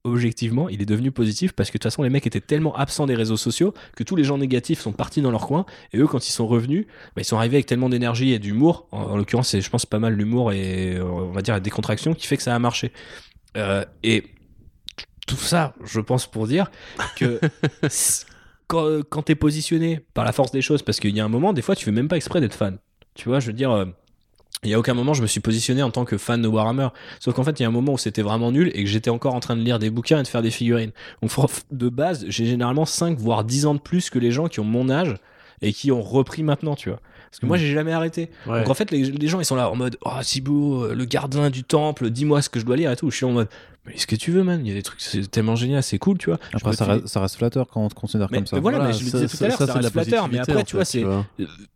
objectivement, 0.09 0.69
il 0.69 0.81
est 0.81 0.85
devenu 0.85 1.11
positif 1.11 1.53
parce 1.53 1.69
que 1.69 1.73
de 1.73 1.79
toute 1.79 1.91
façon, 1.91 2.03
les 2.03 2.09
mecs 2.09 2.27
étaient 2.27 2.41
tellement 2.41 2.75
absents 2.75 3.05
des 3.05 3.15
réseaux 3.15 3.37
sociaux 3.37 3.73
que 3.95 4.03
tous 4.03 4.15
les 4.15 4.23
gens 4.23 4.37
négatifs 4.37 4.79
sont 4.79 4.91
partis 4.91 5.21
dans 5.21 5.31
leur 5.31 5.47
coin. 5.47 5.65
Et 5.93 5.97
eux, 5.97 6.07
quand 6.07 6.27
ils 6.27 6.31
sont 6.31 6.47
revenus, 6.47 6.85
bah, 7.15 7.21
ils 7.21 7.25
sont 7.25 7.37
arrivés 7.37 7.57
avec 7.57 7.65
tellement 7.65 7.89
d'énergie 7.89 8.33
et 8.33 8.39
d'humour. 8.39 8.87
En, 8.91 9.01
en 9.03 9.17
l'occurrence, 9.17 9.49
c'est, 9.49 9.61
je 9.61 9.69
pense, 9.69 9.85
pas 9.85 9.99
mal 9.99 10.13
l'humour 10.13 10.51
et 10.51 10.95
euh, 10.95 11.03
on 11.03 11.31
va 11.31 11.41
dire 11.41 11.53
la 11.53 11.59
décontraction 11.59 12.13
qui 12.13 12.27
fait 12.27 12.37
que 12.37 12.43
ça 12.43 12.55
a 12.55 12.59
marché. 12.59 12.91
Euh, 13.57 13.85
et 14.03 14.23
tout 15.27 15.35
ça, 15.35 15.75
je 15.83 15.99
pense 15.99 16.27
pour 16.27 16.47
dire 16.47 16.71
que 17.15 17.39
quand, 18.67 19.03
quand 19.09 19.23
t'es 19.23 19.35
positionné 19.35 20.01
par 20.13 20.25
la 20.25 20.31
force 20.31 20.51
des 20.51 20.61
choses, 20.61 20.81
parce 20.81 20.99
qu'il 20.99 21.15
y 21.15 21.19
a 21.19 21.25
un 21.25 21.29
moment, 21.29 21.53
des 21.53 21.61
fois, 21.61 21.75
tu 21.75 21.85
fais 21.85 21.91
même 21.91 22.07
pas 22.07 22.17
exprès 22.17 22.41
d'être 22.41 22.55
fan. 22.55 22.77
Tu 23.15 23.29
vois, 23.29 23.39
je 23.39 23.47
veux 23.47 23.53
dire. 23.53 23.85
Euh, 24.63 24.67
il 24.67 24.69
y 24.69 24.73
a 24.73 24.79
aucun 24.79 24.93
moment 24.93 25.13
je 25.13 25.21
me 25.21 25.27
suis 25.27 25.39
positionné 25.39 25.83
en 25.83 25.91
tant 25.91 26.05
que 26.05 26.17
fan 26.17 26.41
de 26.41 26.47
Warhammer. 26.47 26.89
Sauf 27.19 27.33
qu'en 27.33 27.43
fait, 27.43 27.59
il 27.59 27.63
y 27.63 27.65
a 27.65 27.69
un 27.69 27.71
moment 27.71 27.93
où 27.93 27.97
c'était 27.97 28.21
vraiment 28.21 28.51
nul 28.51 28.71
et 28.73 28.83
que 28.83 28.89
j'étais 28.89 29.09
encore 29.09 29.35
en 29.35 29.39
train 29.39 29.55
de 29.55 29.61
lire 29.61 29.79
des 29.79 29.89
bouquins 29.89 30.19
et 30.19 30.23
de 30.23 30.27
faire 30.27 30.41
des 30.41 30.51
figurines. 30.51 30.91
Donc 31.21 31.31
de 31.71 31.89
base, 31.89 32.25
j'ai 32.27 32.45
généralement 32.45 32.85
5 32.85 33.17
voire 33.17 33.43
10 33.43 33.65
ans 33.65 33.73
de 33.75 33.79
plus 33.79 34.09
que 34.09 34.19
les 34.19 34.31
gens 34.31 34.47
qui 34.47 34.59
ont 34.59 34.65
mon 34.65 34.89
âge 34.89 35.15
et 35.61 35.73
qui 35.73 35.91
ont 35.91 36.01
repris 36.01 36.43
maintenant, 36.43 36.75
tu 36.75 36.89
vois. 36.89 36.99
Parce 37.29 37.39
que 37.39 37.45
moi, 37.45 37.57
j'ai 37.57 37.71
jamais 37.71 37.91
arrêté. 37.91 38.31
Ouais. 38.47 38.59
Donc 38.59 38.69
en 38.69 38.73
fait, 38.73 38.89
les, 38.91 39.03
les, 39.03 39.27
gens, 39.27 39.39
ils 39.39 39.45
sont 39.45 39.55
là 39.55 39.69
en 39.69 39.75
mode 39.75 39.97
Oh, 40.03 40.09
si 40.23 40.41
beau, 40.41 40.87
le 40.87 41.05
gardien 41.05 41.49
du 41.51 41.63
temple, 41.63 42.09
dis-moi 42.09 42.41
ce 42.41 42.49
que 42.49 42.59
je 42.59 42.65
dois 42.65 42.75
lire 42.75 42.91
et 42.91 42.95
tout. 42.95 43.11
Je 43.11 43.17
suis 43.17 43.25
en 43.25 43.31
mode 43.31 43.49
mais 43.89 43.97
ce 43.97 44.05
que 44.05 44.15
tu 44.15 44.31
veux, 44.31 44.43
man. 44.43 44.61
Il 44.63 44.69
y 44.69 44.71
a 44.71 44.75
des 44.75 44.83
trucs, 44.83 45.01
c'est 45.01 45.29
tellement 45.29 45.55
génial, 45.55 45.81
c'est 45.81 45.97
cool, 45.97 46.17
tu 46.19 46.29
vois. 46.29 46.39
Après, 46.53 46.73
ça, 46.73 46.85
reste, 46.85 47.07
ça 47.07 47.19
reste 47.19 47.37
flatteur 47.37 47.67
quand 47.67 47.83
on 47.83 47.89
te 47.89 47.95
considère 47.95 48.27
mais, 48.29 48.37
comme 48.37 48.45
ça. 48.45 48.55
Mais 48.55 48.61
voilà, 48.61 48.77
voilà, 48.77 48.93
mais 48.93 48.97
je 48.97 49.03
le 49.03 49.11
disais 49.11 49.27
tout 49.27 49.43
à 49.43 49.47
l'heure, 49.47 49.57
ça, 49.57 49.65
ça, 49.65 49.73
reste 49.73 49.89
flatteur. 49.91 50.29
Mais 50.29 50.37
après, 50.39 50.63
tu 50.63 50.75
vois, 50.75 50.85
c'est, 50.85 51.03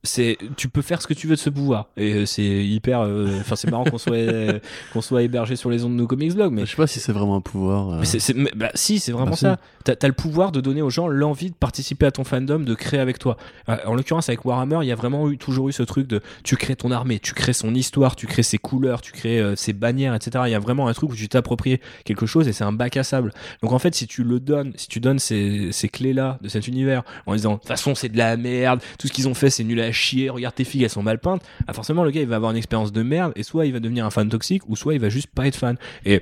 c'est, 0.03 0.37
tu 0.55 0.69
peux 0.69 0.83
faire 0.83 1.01
ce 1.01 1.07
que 1.07 1.13
tu 1.13 1.27
veux 1.27 1.35
de 1.35 1.39
ce 1.39 1.49
pouvoir. 1.49 1.87
Et 1.97 2.25
c'est 2.27 2.43
hyper, 2.43 2.99
enfin, 2.99 3.09
euh, 3.09 3.55
c'est 3.55 3.71
marrant 3.71 3.85
qu'on 3.85 3.97
soit, 3.97 4.61
qu'on 4.93 5.01
soit 5.01 5.23
hébergé 5.23 5.55
sur 5.55 5.69
les 5.71 5.83
ondes 5.83 5.93
de 5.93 5.97
nos 5.97 6.07
comics 6.07 6.33
blog. 6.33 6.53
Mais 6.53 6.65
je 6.65 6.71
sais 6.71 6.77
pas 6.77 6.87
si 6.87 6.99
c'est 6.99 7.13
vraiment 7.13 7.35
un 7.35 7.41
pouvoir. 7.41 7.93
Euh... 7.93 8.03
Mais 8.35 8.51
bah, 8.55 8.69
si, 8.75 8.99
c'est 8.99 9.11
vraiment 9.11 9.31
bah, 9.31 9.37
ça. 9.37 9.57
T'as, 9.83 9.95
as 10.01 10.07
le 10.07 10.13
pouvoir 10.13 10.51
de 10.51 10.61
donner 10.61 10.81
aux 10.81 10.89
gens 10.89 11.07
l'envie 11.07 11.49
de 11.49 11.55
participer 11.55 12.05
à 12.05 12.11
ton 12.11 12.23
fandom, 12.23 12.59
de 12.59 12.73
créer 12.75 12.99
avec 12.99 13.19
toi. 13.19 13.37
Euh, 13.69 13.77
En 13.85 13.95
l'occurrence, 13.95 14.29
avec 14.29 14.45
Warhammer, 14.45 14.79
il 14.81 14.87
y 14.87 14.91
a 14.91 14.95
vraiment 14.95 15.29
eu, 15.29 15.37
toujours 15.37 15.69
eu 15.69 15.73
ce 15.73 15.83
truc 15.83 16.07
de, 16.07 16.21
tu 16.43 16.55
crées 16.55 16.75
ton 16.75 16.91
armée, 16.91 17.19
tu 17.19 17.33
crées 17.33 17.53
son 17.53 17.73
histoire, 17.73 18.15
tu 18.15 18.27
crées 18.27 18.43
ses 18.43 18.57
couleurs, 18.57 19.01
tu 19.01 19.11
crées 19.11 19.39
euh, 19.39 19.55
ses 19.55 19.73
bannières, 19.73 20.13
etc. 20.15 20.43
Il 20.47 20.51
y 20.51 20.55
a 20.55 20.59
vraiment 20.59 20.87
un 20.87 20.93
truc 20.93 21.11
où 21.11 21.15
tu 21.15 21.27
t'appropries 21.27 21.79
quelque 22.03 22.25
chose 22.25 22.47
et 22.47 22.53
c'est 22.53 22.63
un 22.63 22.71
bac 22.71 22.97
à 22.97 23.03
sable. 23.03 23.33
Donc 23.61 23.71
en 23.71 23.79
fait, 23.79 23.95
si 23.95 24.07
tu 24.07 24.23
le 24.23 24.39
donnes, 24.39 24.73
si 24.75 24.87
tu 24.87 24.99
donnes 24.99 25.19
ces, 25.19 25.71
ces 25.71 25.89
clés-là 25.89 26.37
de 26.41 26.49
cet 26.49 26.67
univers 26.67 27.03
en 27.25 27.35
disant 27.35 27.53
de 27.53 27.57
toute 27.57 27.67
façon 27.67 27.95
c'est 27.95 28.09
de 28.09 28.17
la 28.17 28.37
merde, 28.37 28.81
tout 28.99 29.07
ce 29.07 29.13
qu'ils 29.13 29.27
ont 29.27 29.33
fait 29.33 29.49
c'est 29.49 29.63
nul 29.63 29.79
à 29.79 29.91
chier, 29.91 30.29
regarde 30.29 30.55
tes 30.55 30.63
filles 30.63 30.83
elles 30.83 30.89
sont 30.89 31.03
mal 31.03 31.19
peintes, 31.19 31.43
ah, 31.67 31.73
forcément 31.73 32.03
le 32.03 32.11
gars 32.11 32.21
il 32.21 32.27
va 32.27 32.35
avoir 32.35 32.51
une 32.51 32.57
expérience 32.57 32.91
de 32.91 33.03
merde 33.03 33.33
et 33.35 33.43
soit 33.43 33.65
il 33.65 33.73
va 33.73 33.79
devenir 33.79 34.05
un 34.05 34.09
fan 34.09 34.29
toxique 34.29 34.63
ou 34.67 34.75
soit 34.75 34.93
il 34.93 34.99
va 34.99 35.09
juste 35.09 35.29
pas 35.33 35.47
être 35.47 35.55
fan. 35.55 35.77
Et 36.05 36.21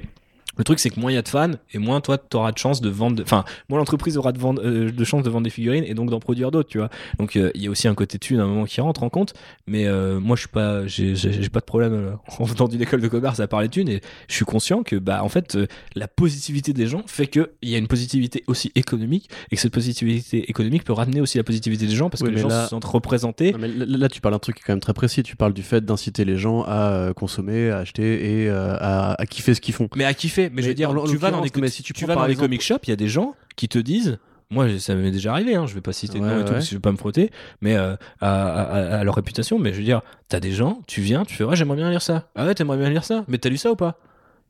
le 0.57 0.63
truc, 0.63 0.79
c'est 0.79 0.89
que 0.89 0.99
moins 0.99 1.11
il 1.11 1.15
y 1.15 1.17
a 1.17 1.21
de 1.21 1.27
fans, 1.27 1.51
et 1.73 1.77
moins 1.77 2.01
toi, 2.01 2.17
tu 2.17 2.35
auras 2.37 2.51
de 2.51 2.57
chance 2.57 2.81
de 2.81 2.89
vendre. 2.89 3.21
Enfin, 3.23 3.45
moins 3.69 3.79
l'entreprise 3.79 4.17
aura 4.17 4.31
de, 4.31 4.39
vendre, 4.39 4.61
euh, 4.65 4.91
de 4.91 5.03
chance 5.03 5.23
de 5.23 5.29
vendre 5.29 5.45
des 5.45 5.49
figurines 5.49 5.83
et 5.85 5.93
donc 5.93 6.09
d'en 6.09 6.19
produire 6.19 6.51
d'autres, 6.51 6.69
tu 6.69 6.77
vois. 6.77 6.89
Donc, 7.19 7.35
il 7.35 7.41
euh, 7.41 7.51
y 7.55 7.67
a 7.67 7.69
aussi 7.69 7.87
un 7.87 7.95
côté 7.95 8.19
thune 8.19 8.39
à 8.39 8.43
un 8.43 8.47
moment 8.47 8.65
qui 8.65 8.81
rentre 8.81 9.03
en 9.03 9.09
compte. 9.09 9.33
Mais 9.67 9.87
euh, 9.87 10.19
moi, 10.19 10.35
je 10.35 10.41
suis 10.41 10.49
pas, 10.49 10.85
j'ai 10.87 11.13
pas 11.49 11.59
de 11.61 11.65
problème 11.65 12.17
en 12.39 12.43
venant 12.43 12.67
d'une 12.67 12.81
école 12.81 13.01
de 13.01 13.07
commerce 13.07 13.39
à 13.39 13.47
parler 13.47 13.67
de 13.67 13.73
thunes, 13.73 13.89
et 13.89 14.01
je 14.27 14.35
suis 14.35 14.45
conscient 14.45 14.83
que, 14.83 14.95
bah, 14.97 15.23
en 15.23 15.29
fait, 15.29 15.57
la 15.95 16.07
positivité 16.07 16.73
des 16.73 16.87
gens 16.87 17.03
fait 17.07 17.27
qu'il 17.27 17.47
y 17.63 17.75
a 17.75 17.77
une 17.77 17.87
positivité 17.87 18.43
aussi 18.47 18.71
économique, 18.75 19.29
et 19.51 19.55
que 19.55 19.61
cette 19.61 19.73
positivité 19.73 20.49
économique 20.49 20.83
peut 20.83 20.93
ramener 20.93 21.21
aussi 21.21 21.37
la 21.37 21.43
positivité 21.43 21.87
des 21.87 21.95
gens 21.95 22.09
parce 22.09 22.21
Oui, 22.21 22.29
que 22.29 22.35
les 22.35 22.41
gens 22.41 22.49
là- 22.49 22.63
se 22.65 22.69
sentent 22.69 22.85
représentés. 22.85 23.53
Non, 23.53 23.59
mais 23.59 23.67
là, 23.69 23.85
là, 23.85 24.09
tu 24.09 24.21
parles 24.21 24.35
d'un 24.35 24.39
truc 24.39 24.57
qui 24.57 24.61
est 24.61 24.65
quand 24.65 24.73
même 24.73 24.79
très 24.81 24.93
précis. 24.93 25.23
Tu 25.23 25.35
parles 25.35 25.53
du 25.53 25.63
fait 25.63 25.83
d'inciter 25.85 26.25
les 26.25 26.37
gens 26.37 26.63
à 26.63 27.11
consommer, 27.15 27.69
à 27.69 27.77
acheter 27.79 28.41
et 28.43 28.49
à, 28.49 29.13
à 29.13 29.25
kiffer 29.25 29.53
ce 29.53 29.61
qu'ils 29.61 29.73
font. 29.73 29.87
Mais 29.95 30.05
à 30.05 30.13
kiffer. 30.13 30.40
Mais, 30.49 30.61
je 30.61 30.67
veux 30.69 30.73
dire, 30.73 30.89
tu 31.09 31.17
vas 31.17 31.31
dans 31.31 31.41
des, 31.41 31.49
mais 31.59 31.67
si 31.69 31.83
tu 31.83 31.93
vas 32.05 32.15
dans 32.15 32.27
des 32.27 32.35
comic 32.35 32.61
shops, 32.61 32.79
il 32.83 32.89
y 32.89 32.93
a 32.93 32.97
des 32.97 33.07
gens 33.07 33.35
qui 33.55 33.67
te 33.67 33.77
disent. 33.79 34.17
Moi, 34.53 34.67
ça 34.79 34.95
m'est 34.95 35.11
déjà 35.11 35.31
arrivé, 35.31 35.55
hein, 35.55 35.65
je 35.65 35.73
vais 35.73 35.79
pas 35.79 35.93
citer 35.93 36.19
de 36.19 36.25
Ouais, 36.25 36.29
nom 36.29 36.41
et 36.41 36.43
tout, 36.43 36.51
parce 36.51 36.65
que 36.65 36.71
je 36.71 36.75
vais 36.75 36.81
pas 36.81 36.91
me 36.91 36.97
frotter, 36.97 37.31
mais 37.61 37.77
euh, 37.77 37.95
à, 38.19 38.43
à- 38.61 38.97
à 38.99 39.03
leur 39.05 39.15
réputation. 39.15 39.57
Mais 39.59 39.71
je 39.71 39.77
veux 39.77 39.85
dire, 39.85 40.01
t'as 40.27 40.41
des 40.41 40.51
gens, 40.51 40.81
tu 40.87 40.99
viens, 40.99 41.23
tu 41.23 41.35
fais, 41.35 41.45
ouais, 41.45 41.55
j'aimerais 41.55 41.77
bien 41.77 41.89
lire 41.89 42.01
ça. 42.01 42.27
Ah 42.35 42.45
ouais, 42.45 42.53
t'aimerais 42.53 42.75
bien 42.77 42.89
lire 42.89 43.05
ça, 43.05 43.23
mais 43.29 43.37
t'as 43.37 43.47
lu 43.47 43.55
ça 43.55 43.71
ou 43.71 43.77
pas? 43.77 43.97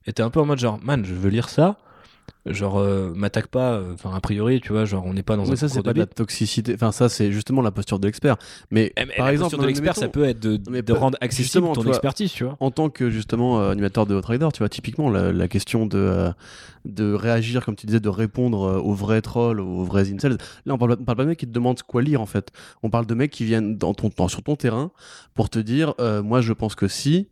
Et 0.08 0.14
t'es 0.14 0.24
un 0.24 0.32
peu 0.32 0.40
en 0.40 0.46
mode 0.46 0.58
genre, 0.58 0.80
man, 0.82 1.06
je 1.06 1.14
veux 1.14 1.30
lire 1.30 1.50
ça, 1.50 1.78
genre, 2.46 2.80
euh, 2.80 3.14
m'attaque 3.16 3.48
pas, 3.48 3.74
euh, 3.74 3.94
enfin, 3.94 4.14
a 4.16 4.20
priori, 4.20 4.62
tu 4.62 4.72
vois, 4.72 4.86
genre, 4.86 5.06
on 5.06 5.14
n'est 5.14 5.22
pas 5.24 5.36
dans 5.36 5.46
Mais 5.46 5.52
un 5.52 5.56
ça, 5.56 5.70
c'est 5.70 5.84
pas 5.84 5.94
de 5.94 6.00
la 6.00 6.06
toxicité. 6.08 6.74
Enfin, 6.74 6.92
ça, 6.92 7.08
c'est 7.10 7.32
justement 7.32 7.62
la 7.62 7.72
posture 7.72 8.00
de 8.00 8.08
l'expert. 8.08 8.38
Mais 8.72 8.92
Eh, 8.98 9.06
par 9.18 9.28
la 9.28 9.32
exemple, 9.34 9.52
posture 9.52 9.60
de 9.62 9.68
l'expert, 9.68 9.96
ça 9.96 10.08
peut 10.08 10.24
être 10.24 10.40
de, 10.40 10.60
mais 10.70 10.82
de 10.82 10.94
pas- 10.94 11.00
rendre 11.00 11.18
accessible 11.22 11.68
ton 11.68 11.74
tu 11.76 11.82
vois, 11.82 11.90
expertise, 11.92 12.32
tu 12.32 12.44
vois. 12.46 12.58
en 12.60 12.72
tant 12.72 12.90
que 12.90 13.10
justement 13.12 13.62
euh, 13.62 13.72
animateur 13.72 14.06
de 14.08 14.16
Outrider, 14.16 14.48
tu 14.54 14.60
vois, 14.60 14.70
typiquement 14.70 15.10
la, 15.12 15.32
la 15.32 15.48
question 15.48 15.86
de, 15.86 15.98
euh, 15.98 16.32
de 16.86 17.14
réagir, 17.14 17.64
comme 17.64 17.76
tu 17.76 17.86
disais, 17.86 18.00
de 18.00 18.10
répondre 18.10 18.82
aux 18.84 18.94
vrais 18.94 19.22
trolls, 19.22 19.60
aux 19.60 19.84
vrais 19.84 20.12
incels. 20.12 20.38
Là, 20.66 20.74
on 20.74 20.78
parle, 20.80 20.98
on 21.00 21.04
parle 21.04 21.18
pas 21.18 21.24
de 21.24 21.30
mecs 21.30 21.40
qui 21.40 21.48
te 21.48 21.52
demandent 21.52 21.82
quoi 21.84 22.02
lire 22.02 22.22
en 22.22 22.26
fait. 22.26 22.52
On 22.82 22.90
parle 22.90 23.06
de 23.06 23.14
mecs 23.14 23.32
qui 23.32 23.46
viennent 23.46 23.78
dans 23.78 23.94
ton, 23.94 24.10
dans- 24.18 24.28
sur 24.28 24.42
ton 24.42 24.56
terrain 24.56 24.92
pour 25.36 25.50
te 25.52 25.60
dire, 25.60 25.94
moi 26.24 26.42
je 26.42 26.54
pense 26.54 26.74
que 26.74 26.88
si, 26.88 27.28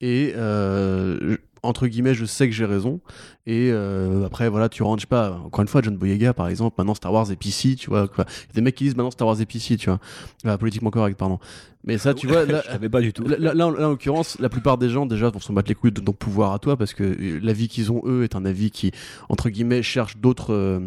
et 0.00 0.32
je- 0.34 1.36
entre 1.64 1.86
guillemets, 1.86 2.14
je 2.14 2.24
sais 2.24 2.46
que 2.48 2.54
j'ai 2.54 2.64
raison. 2.64 3.00
Et 3.46 3.70
euh, 3.72 4.24
après, 4.26 4.48
voilà, 4.48 4.68
tu 4.68 4.82
rentres, 4.82 5.00
je 5.00 5.04
sais 5.04 5.08
pas, 5.08 5.32
encore 5.44 5.62
une 5.62 5.68
fois, 5.68 5.82
John 5.82 5.96
Boyega, 5.96 6.32
par 6.34 6.48
exemple, 6.48 6.74
maintenant 6.78 6.94
Star 6.94 7.12
Wars 7.12 7.30
est 7.30 7.36
PC, 7.36 7.76
tu 7.76 7.90
vois. 7.90 8.08
quoi. 8.08 8.24
Il 8.28 8.48
y 8.48 8.50
a 8.52 8.54
des 8.54 8.60
mecs 8.60 8.74
qui 8.74 8.84
disent 8.84 8.96
maintenant 8.96 9.10
Star 9.10 9.26
Wars 9.26 9.40
est 9.40 9.46
PC, 9.46 9.76
tu 9.76 9.90
vois. 9.90 9.98
Euh, 10.46 10.56
politiquement 10.56 10.90
correct, 10.90 11.18
pardon. 11.18 11.38
Mais 11.84 11.98
ça, 11.98 12.14
tu 12.14 12.26
vois, 12.26 12.44
là, 12.46 12.62
je 12.80 12.86
pas 12.88 13.00
du 13.00 13.12
tout. 13.12 13.24
Là, 13.24 13.36
là- 13.38 13.54
là, 13.54 13.66
en 13.66 13.70
là, 13.70 13.86
en 13.86 13.90
l'occurrence, 13.90 14.38
la 14.40 14.48
plupart 14.48 14.78
des 14.78 14.88
gens 14.88 15.04
déjà 15.06 15.28
vont 15.30 15.40
s'en 15.40 15.52
battre 15.52 15.68
les 15.68 15.74
couilles 15.74 15.92
de 15.92 16.00
ton 16.00 16.12
pouvoir 16.12 16.52
à 16.52 16.58
toi 16.58 16.76
parce 16.76 16.94
que 16.94 17.02
euh, 17.04 17.40
l'avis 17.42 17.68
qu'ils 17.68 17.92
ont 17.92 18.02
eux 18.06 18.24
est 18.24 18.36
un 18.36 18.44
avis 18.44 18.70
qui 18.70 18.90
entre 19.28 19.50
guillemets 19.50 19.82
cherche 19.82 20.16
d'autres 20.16 20.54
euh, 20.54 20.80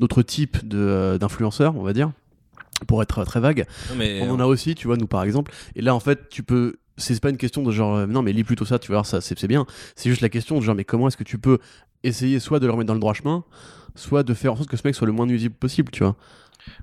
d'autres 0.00 0.22
types 0.22 0.66
de, 0.66 1.16
d'influenceurs, 1.20 1.76
on 1.76 1.82
va 1.82 1.92
dire, 1.92 2.10
pour 2.88 3.02
être 3.02 3.24
très 3.24 3.38
vague. 3.38 3.66
Mais, 3.96 4.20
On 4.22 4.30
en 4.32 4.40
a 4.40 4.46
aussi, 4.46 4.74
tu 4.74 4.88
vois, 4.88 4.96
nous 4.96 5.06
par 5.06 5.22
exemple. 5.22 5.52
Et 5.76 5.82
là, 5.82 5.94
en 5.94 6.00
fait, 6.00 6.28
tu 6.28 6.42
peux. 6.42 6.74
C'est 6.96 7.20
pas 7.20 7.30
une 7.30 7.36
question 7.36 7.62
de 7.62 7.70
genre, 7.70 7.96
euh, 7.96 8.06
non, 8.06 8.22
mais 8.22 8.32
lis 8.32 8.44
plutôt 8.44 8.64
ça, 8.64 8.78
tu 8.78 8.92
voir, 8.92 9.06
ça, 9.06 9.20
c'est 9.20 9.46
bien. 9.46 9.66
C'est 9.96 10.10
juste 10.10 10.22
la 10.22 10.28
question 10.28 10.58
de 10.58 10.62
genre, 10.62 10.74
mais 10.74 10.84
comment 10.84 11.08
est-ce 11.08 11.16
que 11.16 11.24
tu 11.24 11.38
peux 11.38 11.58
essayer 12.04 12.38
soit 12.40 12.60
de 12.60 12.66
le 12.66 12.72
remettre 12.72 12.88
dans 12.88 12.94
le 12.94 13.00
droit 13.00 13.14
chemin, 13.14 13.44
soit 13.94 14.22
de 14.22 14.34
faire 14.34 14.52
en 14.52 14.56
sorte 14.56 14.68
que 14.68 14.76
ce 14.76 14.82
mec 14.84 14.94
soit 14.94 15.06
le 15.06 15.12
moins 15.12 15.26
nuisible 15.26 15.54
possible, 15.54 15.90
tu 15.90 16.02
vois? 16.02 16.16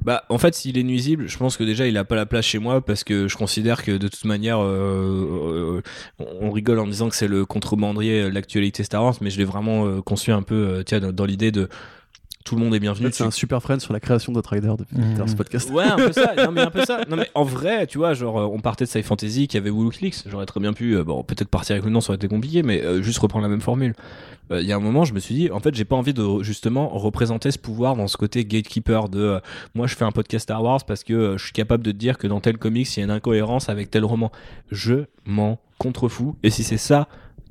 Bah, 0.04 0.26
en 0.28 0.38
fait, 0.38 0.56
s'il 0.56 0.78
est 0.78 0.84
nuisible, 0.84 1.28
je 1.28 1.38
pense 1.38 1.56
que 1.56 1.64
déjà 1.64 1.88
il 1.88 1.98
a 1.98 2.04
pas 2.04 2.16
la 2.16 2.26
place 2.26 2.46
chez 2.46 2.60
moi 2.60 2.82
parce 2.82 3.06
que 3.06 3.30
je 3.30 3.38
considère 3.38 3.84
que 3.84 3.92
de 3.92 4.08
toute 4.10 4.26
manière, 4.26 4.60
euh, 4.62 5.78
euh, 5.78 5.82
on 6.20 6.52
rigole 6.52 6.80
en 6.80 6.88
disant 6.88 7.08
que 7.08 7.16
c'est 7.16 7.30
le 7.30 7.46
contrebandier 7.46 8.30
l'actualité 8.30 8.84
Star 8.84 9.04
Wars, 9.04 9.16
mais 9.22 9.30
je 9.30 9.38
l'ai 9.38 9.46
vraiment 9.46 10.02
conçu 10.02 10.32
un 10.32 10.42
peu, 10.42 10.84
tiens, 10.86 11.00
dans 11.00 11.26
l'idée 11.26 11.52
de 11.52 11.70
tout 12.50 12.56
le 12.56 12.64
monde 12.64 12.74
est 12.74 12.80
bienvenu. 12.80 13.10
C'est 13.12 13.24
un 13.24 13.30
super 13.30 13.62
friend 13.62 13.80
sur 13.80 13.94
la 13.94 14.00
création 14.00 14.34
d'Outrider 14.34 14.74
depuis 14.76 14.98
dans 15.16 15.28
ce 15.28 15.36
podcast. 15.36 15.70
Ouais, 15.70 15.84
un 15.84 15.98
peu 15.98 16.12
ça. 16.12 16.34
Non, 16.36 16.52
mais 16.52 16.62
un 16.62 16.72
peu 16.72 16.84
ça. 16.84 17.02
Non, 17.08 17.16
mais 17.16 17.30
en 17.36 17.44
vrai, 17.44 17.86
tu 17.86 18.00
vois, 18.00 18.16
genre, 18.16 18.40
euh, 18.40 18.50
on 18.52 18.60
partait 18.60 18.86
de 18.86 18.90
Sci 18.90 19.04
Fantasy 19.04 19.48
qui 19.48 19.56
avait 19.56 19.70
WikiLeaks. 19.70 20.24
J'aurais 20.26 20.48
très 20.48 20.60
bien 20.60 20.74
pu, 20.74 20.96
euh, 20.98 21.04
bon, 21.04 21.22
peut-être 21.24 21.48
partir 21.48 21.76
avec 21.76 21.86
le 21.86 21.92
nom, 21.92 22.02
ça 22.02 22.10
aurait 22.10 22.16
été 22.16 22.28
compliqué, 22.28 22.64
mais 22.64 22.82
euh, 22.82 23.04
juste 23.04 23.20
reprendre 23.20 23.44
la 23.44 23.50
même 23.50 23.62
formule. 23.62 23.94
Euh, 24.52 24.62
Il 24.64 24.68
y 24.68 24.72
a 24.72 24.78
un 24.78 24.80
moment, 24.80 25.06
je 25.06 25.14
me 25.14 25.20
suis 25.20 25.36
dit, 25.36 25.52
en 25.52 25.60
fait, 25.60 25.76
j'ai 25.76 25.86
pas 25.86 25.96
envie 25.96 26.16
de 26.16 26.42
justement 26.42 26.88
représenter 26.90 27.52
ce 27.52 27.60
pouvoir 27.60 27.96
dans 27.96 28.08
ce 28.08 28.18
côté 28.18 28.44
gatekeeper 28.46 29.10
de 29.10 29.20
euh, 29.20 29.40
moi, 29.76 29.86
je 29.86 29.96
fais 29.96 30.06
un 30.06 30.12
podcast 30.12 30.44
Star 30.44 30.64
Wars 30.64 30.84
parce 30.88 31.04
que 31.04 31.14
euh, 31.14 31.38
je 31.38 31.44
suis 31.44 31.54
capable 31.54 31.84
de 31.84 31.92
te 31.92 31.98
dire 31.98 32.18
que 32.18 32.26
dans 32.26 32.40
tel 32.40 32.58
comics, 32.58 32.88
il 32.98 33.00
y 33.00 33.04
a 33.04 33.06
une 33.06 33.12
incohérence 33.12 33.70
avec 33.70 33.92
tel 33.92 34.06
roman. 34.06 34.32
Je 34.72 35.06
m'en 35.28 35.60
contrefous. 35.78 36.36
Et 36.42 36.50
si 36.50 36.64
c'est 36.64 36.78
ça, 36.78 37.08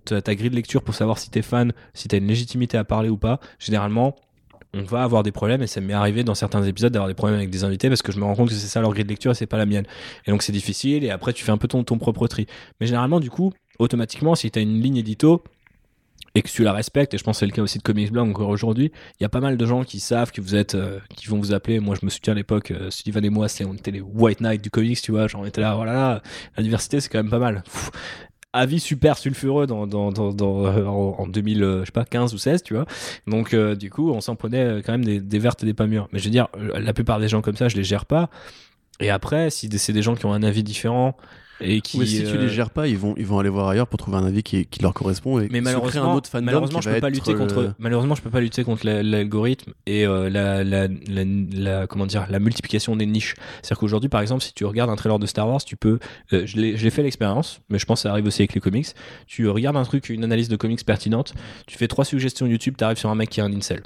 ta 0.07 0.35
grille 0.35 0.51
de 0.51 0.57
lecture 0.57 0.83
pour 0.83 0.95
savoir 0.95 1.19
si 1.19 1.31
t'es 1.31 1.43
fan, 1.43 1.73
si 1.95 2.09
t'as 2.09 2.16
une 2.16 2.27
légitimité 2.27 2.77
à 2.79 2.83
parler 2.85 3.11
ou 3.11 3.19
pas, 3.19 3.39
généralement, 3.61 4.16
on 4.79 4.85
va 4.85 5.03
avoir 5.03 5.23
des 5.23 5.33
problèmes 5.33 5.63
et 5.63 5.67
ça 5.67 5.81
m'est 5.81 5.93
arrivé 5.93 6.25
dans 6.25 6.35
certains 6.35 6.63
épisodes 6.63 6.93
d'avoir 6.93 7.09
des 7.09 7.15
problèmes 7.15 7.39
avec 7.39 7.51
des 7.51 7.65
invités 7.65 7.89
parce 7.89 8.03
que 8.03 8.13
je 8.13 8.19
me 8.19 8.25
rends 8.25 8.35
compte 8.35 8.49
que 8.49 8.55
c'est 8.55 8.67
ça 8.67 8.81
leur 8.81 8.91
grille 8.93 9.05
de 9.05 9.09
lecture 9.09 9.33
et 9.33 9.35
c'est 9.35 9.47
pas 9.47 9.59
la 9.59 9.67
mienne. 9.67 9.87
Et 10.27 10.31
donc 10.31 10.43
c'est 10.43 10.53
difficile 10.53 11.05
et 11.05 11.11
après 11.11 11.33
tu 11.33 11.45
fais 11.45 11.53
un 11.53 11.59
peu 11.59 11.69
ton, 11.69 11.85
ton 11.85 11.99
propre 11.99 12.27
tri. 12.29 12.47
Mais 12.81 12.87
généralement 12.87 13.21
du 13.21 13.31
coup, 13.31 13.53
automatiquement 13.79 14.35
si 14.35 14.51
tu 14.51 14.59
as 14.59 14.63
une 14.63 14.81
ligne 14.81 14.97
édito 14.97 15.43
et 16.35 16.43
que 16.43 16.49
tu 16.49 16.63
la 16.63 16.73
respectes, 16.73 17.15
et 17.15 17.19
je 17.19 17.25
pense 17.25 17.37
que 17.37 17.41
c'est 17.41 17.47
le 17.47 17.53
cas 17.53 17.63
aussi 17.63 17.79
de 17.79 17.83
Comics 17.83 18.13
Blog 18.13 18.29
encore 18.29 18.51
aujourd'hui, 18.51 18.93
il 19.19 19.23
y 19.23 19.27
a 19.27 19.29
pas 19.29 19.41
mal 19.41 19.57
de 19.57 19.67
gens 19.67 19.83
qui 19.83 19.99
savent 19.99 20.31
que 20.31 20.41
vous 20.41 20.55
êtes, 20.55 20.75
euh, 20.75 21.01
qui 21.17 21.27
vont 21.27 21.39
vous 21.39 21.53
appeler. 21.53 21.81
Moi 21.81 21.97
je 22.01 22.05
me 22.05 22.11
souviens 22.11 22.33
à 22.33 22.37
l'époque, 22.37 22.71
euh, 22.71 22.91
Sullivan 22.91 23.25
et 23.25 23.31
moi, 23.31 23.47
on 23.67 23.75
était 23.75 23.91
les 23.91 24.01
White 24.01 24.41
Knight 24.41 24.63
du 24.63 24.71
comics, 24.71 25.01
tu 25.01 25.11
vois, 25.11 25.27
genre 25.27 25.41
on 25.41 25.47
était 25.47 25.61
là, 25.61 25.75
voilà, 25.75 26.23
la 26.57 26.63
diversité 26.63 27.01
c'est 27.01 27.09
quand 27.09 27.19
même 27.19 27.31
pas 27.31 27.39
mal. 27.39 27.65
Avis 28.53 28.81
super 28.81 29.19
sulfureux 29.19 29.66
dans, 29.66 29.87
dans, 29.87 30.11
dans, 30.11 30.33
dans- 30.33 30.66
euh, 30.66 30.85
en, 30.87 31.16
en 31.19 31.27
2000, 31.27 31.62
euh, 31.62 31.81
je 31.81 31.87
sais 31.87 31.93
pas, 31.93 32.05
15 32.05 32.35
ou 32.35 32.39
16, 32.39 32.62
tu 32.62 32.75
vois. 32.75 32.87
Donc, 33.27 33.55
euh, 33.55 33.75
du 33.75 33.91
coup, 33.91 34.11
on 34.11 34.20
s'en 34.20 34.37
prenait 34.37 34.65
euh, 34.65 34.83
quand 34.85 34.93
même 34.93 35.05
des, 35.05 35.39
vertes 35.39 35.62
et 35.62 35.66
des 35.66 35.75
pas 35.75 35.87
mûres. 35.87 36.09
Mais 36.12 36.19
je 36.19 36.25
veux 36.25 36.31
dire, 36.31 36.49
la 36.57 36.93
plupart 36.93 37.20
des 37.20 37.29
gens 37.29 37.43
comme 37.43 37.57
ça, 37.57 37.69
je 37.69 37.77
les 37.77 37.85
gère 37.85 38.07
pas. 38.07 38.31
Et 39.01 39.11
après, 39.11 39.51
si 39.51 39.69
c'est 39.79 39.93
des 39.93 40.03
gens 40.03 40.15
qui 40.16 40.27
ont 40.27 40.33
un 40.33 40.43
avis 40.43 40.62
différent 40.65 41.16
et 41.61 41.81
qui. 41.81 41.99
Mais 41.99 42.07
si 42.07 42.23
tu 42.25 42.37
euh, 42.37 42.39
les 42.43 42.49
gères 42.49 42.71
pas, 42.71 42.87
ils 42.89 42.97
vont, 42.99 43.15
ils 43.17 43.27
vont 43.27 43.39
aller 43.39 43.49
voir 43.49 43.69
ailleurs 43.69 43.87
pour 43.87 43.99
trouver 43.99 44.17
un 44.17 44.25
avis 44.27 44.43
qui, 44.43 44.67
qui 44.67 44.81
leur 44.83 44.95
correspond 44.95 45.39
et 45.41 45.43
mais 45.43 45.47
se 45.47 45.51
créer 45.51 45.63
malheureusement, 45.65 46.13
un 46.13 46.17
autre 46.17 46.29
fandom 46.31 46.45
malheureusement 46.47 46.81
je 46.81 46.89
peux 46.91 47.01
pas 47.01 47.11
lutter 47.11 47.33
le- 47.33 47.39
contre. 47.39 47.75
Malheureusement, 47.79 48.15
je 48.15 48.23
peux 48.23 48.31
pas 48.31 48.41
lutter 48.41 48.65
contre 48.65 48.87
la- 48.87 49.03
l'algorithme 49.03 49.73
et 49.87 50.07
euh, 50.07 50.31
la, 50.31 50.63
la, 50.65 50.89
la, 50.89 51.25
la- 51.53 51.87
comment 51.87 52.07
dire 52.07 52.27
la 52.31 52.39
multiplication 52.39 52.95
des 52.97 53.07
niches. 53.07 53.35
C'est-à-dire 53.63 53.79
qu'aujourd'hui, 53.79 54.09
par 54.09 54.21
exemple, 54.21 54.43
si 54.43 54.53
tu 54.55 54.65
regardes 54.65 54.91
un 54.91 54.97
trailer 54.97 55.19
de 55.19 55.27
Star 55.27 55.49
Wars, 55.49 55.63
tu 55.65 55.77
peux. 55.77 55.99
euh, 56.33 56.43
je 56.47 56.57
l'ai 56.57 56.91
fait 56.91 57.03
l'expérience, 57.03 57.61
mais 57.69 57.79
je 57.79 57.87
pense 57.87 58.01
que 58.01 58.03
ça 58.05 58.11
arrive 58.13 58.27
aussi 58.27 58.43
avec 58.43 58.55
les 58.55 58.61
comics. 58.61 58.87
Tu 59.27 59.49
regardes 59.49 59.77
un 59.77 59.85
truc, 59.85 60.09
une 60.11 60.25
analyse 60.25 60.49
de 60.49 60.57
comics 60.57 60.85
pertinente, 60.85 61.35
tu 61.67 61.77
fais 61.79 61.89
trois 61.89 62.05
suggestions 62.05 62.47
YouTube, 62.47 62.75
tu 62.79 62.85
arrives 62.85 62.99
sur 62.99 63.11
un 63.11 63.15
mec 63.15 63.31
qui 63.31 63.41
a 63.41 63.45
un 63.45 63.53
incel. 63.53 63.83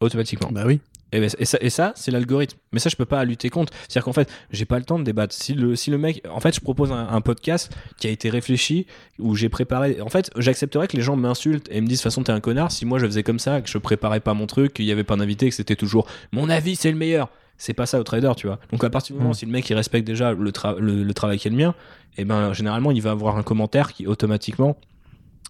Automatiquement. 0.00 0.50
Bah 0.52 0.62
oui. 0.66 0.80
Et, 1.12 1.20
ben, 1.20 1.30
et 1.38 1.44
ça, 1.44 1.58
et 1.60 1.70
ça 1.70 1.92
c'est 1.96 2.10
l'algorithme. 2.10 2.58
Mais 2.72 2.78
ça, 2.80 2.90
je 2.90 2.96
peux 2.96 3.06
pas 3.06 3.24
lutter 3.24 3.48
contre. 3.50 3.72
C'est-à-dire 3.88 4.04
qu'en 4.04 4.12
fait, 4.12 4.30
j'ai 4.50 4.64
pas 4.66 4.78
le 4.78 4.84
temps 4.84 4.98
de 4.98 5.04
débattre. 5.04 5.34
Si 5.34 5.54
le, 5.54 5.74
si 5.76 5.90
le 5.90 5.98
mec. 5.98 6.22
En 6.30 6.40
fait, 6.40 6.54
je 6.54 6.60
propose 6.60 6.92
un, 6.92 7.08
un 7.08 7.20
podcast 7.20 7.72
qui 7.98 8.06
a 8.06 8.10
été 8.10 8.28
réfléchi, 8.30 8.86
où 9.18 9.34
j'ai 9.34 9.48
préparé. 9.48 10.00
En 10.02 10.08
fait, 10.10 10.30
j'accepterais 10.36 10.86
que 10.88 10.96
les 10.96 11.02
gens 11.02 11.16
m'insultent 11.16 11.68
et 11.70 11.80
me 11.80 11.86
disent 11.86 11.98
de 11.98 12.02
toute 12.02 12.12
façon, 12.12 12.22
t'es 12.24 12.32
un 12.32 12.40
connard. 12.40 12.70
Si 12.70 12.84
moi, 12.84 12.98
je 12.98 13.06
faisais 13.06 13.22
comme 13.22 13.38
ça, 13.38 13.60
que 13.62 13.68
je 13.70 13.78
préparais 13.78 14.20
pas 14.20 14.34
mon 14.34 14.46
truc, 14.46 14.74
qu'il 14.74 14.84
y 14.84 14.92
avait 14.92 15.04
pas 15.04 15.16
d'invité, 15.16 15.48
que 15.48 15.54
c'était 15.54 15.76
toujours 15.76 16.06
mon 16.32 16.50
avis, 16.50 16.76
c'est 16.76 16.90
le 16.90 16.98
meilleur. 16.98 17.30
C'est 17.56 17.74
pas 17.74 17.86
ça 17.86 17.98
au 17.98 18.04
trader, 18.04 18.32
tu 18.36 18.46
vois. 18.46 18.60
Donc, 18.70 18.84
à 18.84 18.90
partir 18.90 19.16
du 19.16 19.20
moment 19.20 19.32
Mm. 19.32 19.34
si 19.34 19.46
le 19.46 19.50
mec 19.52 19.68
il 19.68 19.74
respecte 19.74 20.06
déjà 20.06 20.32
le, 20.32 20.50
tra- 20.52 20.78
le, 20.78 21.02
le 21.02 21.14
travail 21.14 21.38
qui 21.38 21.48
est 21.48 21.50
le 21.50 21.56
mien, 21.56 21.74
et 22.16 22.24
ben, 22.24 22.52
généralement, 22.52 22.90
il 22.92 23.02
va 23.02 23.10
avoir 23.12 23.36
un 23.36 23.42
commentaire 23.42 23.92
qui 23.92 24.06
automatiquement 24.06 24.76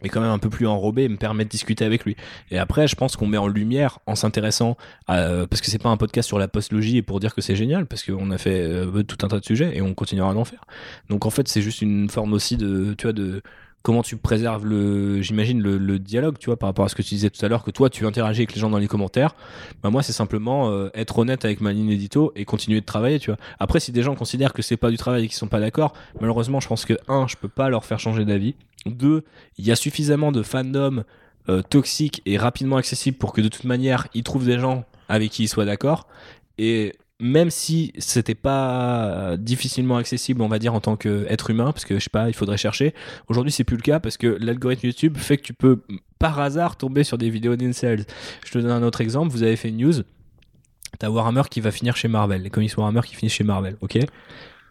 est 0.03 0.09
quand 0.09 0.21
même 0.21 0.31
un 0.31 0.39
peu 0.39 0.51
plus 0.51 0.67
enrobé 0.67 1.05
et 1.05 1.09
me 1.09 1.17
permet 1.17 1.45
de 1.45 1.49
discuter 1.49 1.85
avec 1.85 2.05
lui. 2.05 2.17
Et 2.51 2.59
après, 2.59 2.87
je 2.87 2.97
pense 2.97 3.17
qu'on 3.17 3.27
met 3.27 3.39
en 3.39 3.49
lumière 3.49 3.99
en 4.07 4.15
s'intéressant 4.15 4.77
à, 5.07 5.19
euh, 5.19 5.47
parce 5.47 5.61
que 5.61 5.69
c'est 5.69 5.83
pas 5.83 5.89
un 5.89 5.97
podcast 5.97 6.27
sur 6.27 6.39
la 6.39 6.49
postlogie 6.49 6.99
et 6.99 7.03
pour 7.03 7.21
dire 7.21 7.35
que 7.35 7.41
c'est 7.41 7.57
génial, 7.57 7.87
parce 7.87 8.03
qu'on 8.03 8.31
a 8.31 8.39
fait 8.39 8.61
euh, 8.63 9.03
tout 9.03 9.19
un 9.25 9.29
tas 9.29 9.41
de 9.41 9.45
sujets 9.45 9.77
et 9.77 9.83
on 9.83 9.95
continuera 9.95 10.35
d'en 10.35 10.45
faire. 10.45 10.65
Donc 11.09 11.27
en 11.27 11.31
fait, 11.31 11.49
c'est 11.49 11.63
juste 11.63 11.83
une 11.83 12.09
forme 12.09 12.33
aussi 12.33 12.57
de, 12.57 12.95
tu 12.97 13.05
vois, 13.05 13.13
de 13.13 13.43
comment 13.83 14.03
tu 14.03 14.17
préserves 14.17 14.67
le, 14.67 15.23
j'imagine 15.23 15.63
le, 15.63 15.79
le 15.79 15.99
dialogue, 15.99 16.37
tu 16.39 16.47
vois, 16.47 16.59
par 16.59 16.69
rapport 16.69 16.85
à 16.85 16.89
ce 16.89 16.95
que 16.95 17.03
tu 17.03 17.15
disais 17.15 17.31
tout 17.31 17.45
à 17.45 17.49
l'heure, 17.49 17.65
que 17.65 17.71
toi 17.71 17.89
tu 17.89 18.07
interagis 18.07 18.41
avec 18.41 18.55
les 18.55 18.61
gens 18.61 18.71
dans 18.71 18.79
les 18.79 18.89
commentaires. 18.89 19.35
Bah 19.83 19.91
moi, 19.91 20.03
c'est 20.03 20.13
simplement 20.13 20.71
euh, 20.71 20.91
être 20.95 21.19
honnête 21.19 21.45
avec 21.45 21.61
ma 21.61 21.73
ligne 21.73 21.91
édito 21.91 22.33
et 22.37 22.45
continuer 22.45 22.81
de 22.81 22.87
travailler, 22.87 23.19
tu 23.19 23.31
vois. 23.31 23.39
Après, 23.59 23.81
si 23.81 23.93
des 23.93 24.03
gens 24.03 24.15
considèrent 24.15 24.53
que 24.53 24.63
c'est 24.63 24.77
pas 24.77 24.91
du 24.91 24.97
travail 24.97 25.25
et 25.25 25.29
qu'ils 25.29 25.37
sont 25.37 25.49
pas 25.49 25.61
d'accord, 25.61 25.95
malheureusement, 26.21 26.61
je 26.61 26.69
pense 26.69 26.85
que 26.85 26.95
un, 27.09 27.27
je 27.29 27.37
peux 27.37 27.49
pas 27.49 27.71
leur 27.71 27.85
faire 27.85 27.99
changer 27.99 28.25
d'avis. 28.25 28.55
Deux, 28.87 29.25
il 29.59 29.67
y 29.67 29.73
a 29.73 29.77
suffisamment 29.77 30.33
de 30.33 30.43
fandom 30.43 31.05
euh, 31.49 31.63
toxiques 31.63 32.23
et 32.27 32.37
rapidement 32.37 32.77
accessibles 32.77 33.19
pour 33.19 33.33
que 33.33 33.41
de 33.41 33.49
toute 33.49 33.65
manière, 33.65 34.07
ils 34.15 34.23
trouvent 34.23 34.47
des 34.47 34.59
gens 34.59 34.85
avec 35.09 35.31
qui 35.31 35.45
ils 35.45 35.49
soient 35.49 35.65
d'accord. 35.65 36.07
Et 36.59 36.95
même 37.21 37.51
si 37.51 37.93
c'était 37.99 38.35
pas 38.35 39.37
difficilement 39.39 39.97
accessible, 39.97 40.43
on 40.43 40.49
va 40.49 40.59
dire, 40.59 40.75
en 40.75 40.81
tant 40.81 40.97
qu'être 40.97 41.51
humain, 41.51 41.73
parce 41.73 41.85
que 41.85 41.99
je 41.99 42.05
sais 42.05 42.11
pas, 42.11 42.29
il 42.29 42.35
faudrait 42.35 42.57
chercher. 42.57 42.95
Aujourd'hui, 43.29 43.51
c'est 43.51 43.65
plus 43.65 43.77
le 43.77 43.83
cas 43.83 43.99
parce 43.99 44.17
que 44.17 44.39
l'algorithme 44.41 44.87
YouTube 44.87 45.17
fait 45.17 45.37
que 45.37 45.43
tu 45.43 45.55
peux 45.55 45.83
par 46.19 46.39
hasard 46.39 46.77
tomber 46.77 47.05
sur 47.05 47.19
des 47.19 47.31
vidéos 47.31 47.57
d'incels. 47.57 48.05
Je 48.45 48.53
te 48.53 48.59
donne 48.59 48.71
un 48.71 48.83
autre 48.83 49.01
exemple. 49.01 49.33
Vous 49.33 49.43
avez 49.43 49.57
fait 49.57 49.69
une 49.69 49.79
news. 49.79 49.95
T'as 50.99 51.11
Warhammer 51.11 51.43
qui 51.51 51.61
va 51.61 51.71
finir 51.71 51.97
chez 51.97 52.09
Marvel, 52.09 52.43
les 52.43 52.51
comics 52.51 52.77
Warhammer 52.77 53.03
qui 53.05 53.15
finissent 53.15 53.35
chez 53.35 53.45
Marvel, 53.45 53.77
ok? 53.81 53.99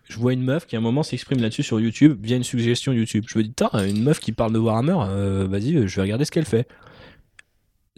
Je 0.10 0.18
vois 0.18 0.34
une 0.34 0.44
meuf 0.44 0.66
qui 0.68 0.76
à 0.76 0.80
un 0.80 0.82
moment 0.82 1.04
s'exprime 1.04 1.42
là-dessus 1.42 1.64
sur 1.64 1.80
YouTube 1.80 2.18
via 2.24 2.38
une 2.38 2.44
suggestion 2.44 2.94
YouTube. 2.94 3.26
Je 3.28 3.38
me 3.38 3.44
dis, 3.44 3.50
putain, 3.50 3.70
une 3.86 4.02
meuf 4.04 4.20
qui 4.20 4.32
parle 4.32 4.54
de 4.54 4.60
Warhammer, 4.60 4.96
euh, 5.10 5.48
vas-y, 5.50 5.88
je 5.88 5.96
vais 5.96 6.02
regarder 6.02 6.26
ce 6.26 6.32
qu'elle 6.32 6.46
fait. 6.46 6.68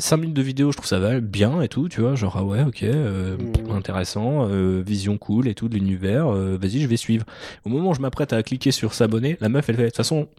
5 0.02 0.16
minutes 0.16 0.36
de 0.38 0.42
vidéo, 0.42 0.72
je 0.72 0.78
trouve 0.78 0.88
ça 0.88 0.98
va 1.00 1.20
bien 1.20 1.62
et 1.62 1.68
tout, 1.68 1.90
tu 1.90 2.00
vois, 2.00 2.16
genre 2.16 2.38
ah 2.38 2.44
ouais, 2.46 2.64
ok, 2.64 2.84
euh, 2.84 3.36
Mhm. 3.38 3.72
intéressant, 3.76 4.48
euh, 4.50 4.82
vision 4.86 5.18
cool 5.18 5.50
et 5.50 5.54
tout 5.56 5.68
de 5.68 5.74
l'univers, 5.76 6.28
euh, 6.34 6.58
vas-y, 6.60 6.80
je 6.80 6.88
vais 6.88 6.96
suivre. 6.96 7.26
Au 7.66 7.70
moment 7.70 7.90
où 7.90 7.94
je 7.94 8.00
m'apprête 8.00 8.32
à 8.32 8.42
cliquer 8.42 8.72
sur 8.72 8.94
s'abonner, 8.94 9.38
la 9.42 9.50
meuf 9.50 9.68
elle 9.68 9.76
fait 9.76 9.82
de 9.84 9.88
toute 9.90 9.98
façon, 9.98 10.30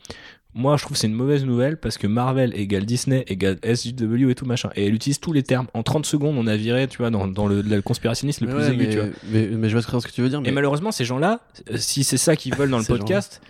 moi 0.54 0.76
je 0.76 0.82
trouve 0.82 0.94
que 0.94 0.98
c'est 0.98 1.06
une 1.06 1.14
mauvaise 1.14 1.44
nouvelle 1.44 1.76
parce 1.76 1.96
que 1.98 2.06
Marvel 2.06 2.52
égale 2.58 2.84
Disney 2.84 3.24
égale 3.28 3.58
SJW 3.64 4.30
et 4.30 4.34
tout 4.34 4.46
machin, 4.46 4.70
et 4.74 4.86
elle 4.86 4.94
utilise 4.94 5.20
tous 5.20 5.32
les 5.32 5.42
termes. 5.42 5.66
En 5.74 5.82
30 5.82 6.06
secondes, 6.06 6.36
on 6.38 6.46
a 6.46 6.56
viré, 6.56 6.88
tu 6.88 6.98
vois, 6.98 7.10
dans, 7.10 7.26
dans 7.26 7.46
le, 7.46 7.62
le 7.62 7.82
conspirationnisme 7.82 8.46
le 8.46 8.52
Mais 8.52 8.56
plus 8.58 8.68
ouais, 8.68 8.74
aigu, 8.74 8.84
mais, 8.86 8.90
tu 8.90 8.98
vois. 8.98 9.08
mais, 9.30 9.46
mais 9.48 9.68
je 9.68 9.76
vois 9.78 10.00
ce 10.00 10.06
que 10.06 10.12
tu 10.12 10.22
veux 10.22 10.28
dire. 10.28 10.38
Et 10.40 10.42
Mais 10.42 10.52
malheureusement, 10.52 10.92
ces 10.92 11.04
gens-là, 11.04 11.40
euh, 11.70 11.76
si 11.76 12.04
c'est 12.04 12.16
ça 12.16 12.36
qu'ils 12.36 12.54
veulent 12.54 12.70
dans 12.70 12.78
le 12.78 12.84
podcast, 12.86 13.40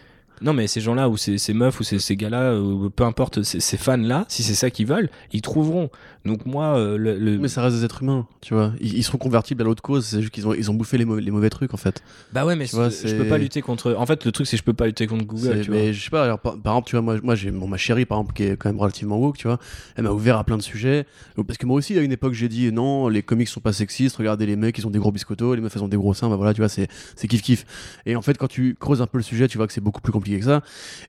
non, 0.43 0.53
mais 0.53 0.67
ces 0.67 0.81
gens-là, 0.81 1.09
ou 1.09 1.17
ces, 1.17 1.39
ces 1.39 1.53
meufs, 1.53 1.79
ou 1.81 1.83
ces, 1.85 1.99
ces 1.99 2.17
gars-là, 2.17 2.55
ou 2.59 2.91
peu 2.91 3.05
importe, 3.05 3.43
ces, 3.43 3.61
ces 3.61 3.77
fans-là, 3.77 4.25
si 4.29 4.43
c'est 4.43 4.55
ça 4.55 4.71
qu'ils 4.71 4.87
veulent, 4.87 5.11
ils 5.33 5.43
trouveront. 5.43 5.91
Donc, 6.25 6.45
moi, 6.47 6.77
euh, 6.79 6.97
le. 6.99 7.19
le- 7.19 7.39
mais 7.39 7.49
ça 7.49 7.63
reste 7.63 7.77
des 7.77 7.85
êtres 7.85 8.03
humains, 8.03 8.27
tu 8.41 8.55
vois. 8.55 8.73
Ils, 8.81 8.99
ils 8.99 9.03
seront 9.03 9.19
convertibles 9.19 9.63
à 9.63 9.65
l'autre 9.65 9.83
cause, 9.83 10.05
c'est 10.07 10.21
juste 10.21 10.33
qu'ils 10.33 10.47
ont, 10.47 10.55
ils 10.55 10.71
ont 10.71 10.75
bouffé 10.75 10.99
les, 10.99 11.05
mauvais- 11.05 11.23
les 11.23 11.31
mauvais 11.31 11.51
trucs 11.51 11.73
en 11.75 11.79
fait. 11.79 12.03
Bah 12.33 12.45
ouais, 12.45 12.57
mais 12.57 12.67
tu 12.67 12.77
vois, 12.77 12.91
je 12.91 13.15
peux 13.17 13.27
pas 13.29 13.39
lutter 13.39 13.63
contre. 13.63 13.95
En 13.95 14.07
fait, 14.07 14.25
le 14.25 14.33
truc, 14.33 14.47
c'est 14.47 14.57
que 14.57 14.61
je 14.61 14.65
peux 14.65 14.73
pas 14.75 14.87
lutter 14.87 15.07
contre 15.07 15.25
Google, 15.25 15.61
vois. 15.67 15.75
mais 15.77 15.93
je 15.93 16.03
sais 16.05 16.11
pas, 16.11 16.25
alors, 16.25 16.39
par, 16.39 16.59
par 16.61 16.75
exemple, 16.75 16.89
tu 16.89 16.97
vois, 16.97 17.03
moi, 17.03 17.17
moi 17.23 17.35
j'ai 17.35 17.51
bon, 17.51 17.67
ma 17.69 17.77
chérie, 17.77 18.05
par 18.05 18.19
exemple, 18.19 18.35
qui 18.35 18.43
est 18.45 18.57
quand 18.57 18.69
même 18.69 18.79
relativement 18.81 19.19
woke, 19.19 19.39
tu 19.39 19.47
vois, 19.49 19.59
elle 19.97 20.05
m'a 20.05 20.11
ouvert 20.11 20.37
à 20.37 20.45
plein 20.45 20.57
de 20.59 20.63
sujets. 20.63 21.07
Parce 21.47 21.57
que 21.59 21.67
moi 21.67 21.77
aussi, 21.77 21.97
à 21.99 22.03
une 22.03 22.13
époque, 22.13 22.35
j'ai 22.35 22.49
dit 22.49 22.71
non, 22.73 23.09
les 23.09 23.23
comics 23.23 23.49
sont 23.49 23.61
pas 23.61 23.73
sexistes, 23.73 24.17
regardez 24.17 24.47
les 24.47 24.57
mecs, 24.57 24.77
ils 24.79 24.87
ont 24.87 24.91
des 24.91 24.99
gros 24.99 25.13
biscottos, 25.13 25.55
les 25.55 25.61
meufs, 25.61 25.75
elles 25.75 25.83
ont 25.83 25.89
des 25.89 25.97
gros 25.97 26.13
seins, 26.15 26.29
bah 26.29 26.37
voilà, 26.37 26.53
tu 26.55 26.61
vois, 26.61 26.69
c'est 26.69 26.89
c'est 27.17 27.29
kiff 27.29 27.43
kiff. 27.43 27.65
Et 28.07 28.17
en 28.17 28.23
fait, 28.23 28.37
quand 28.37 28.49
tu 28.49 28.77
creuses 28.79 29.01
un 29.03 29.07
peu 29.07 29.19
le 29.19 29.25
sujet, 29.25 29.49
tu 29.49 29.57
vois 29.59 29.67
que 29.67 29.73
c'est 29.73 29.81
beaucoup 29.81 30.01
plus 30.01 30.13
compliqué 30.13 30.30
que 30.39 30.45
ça, 30.45 30.63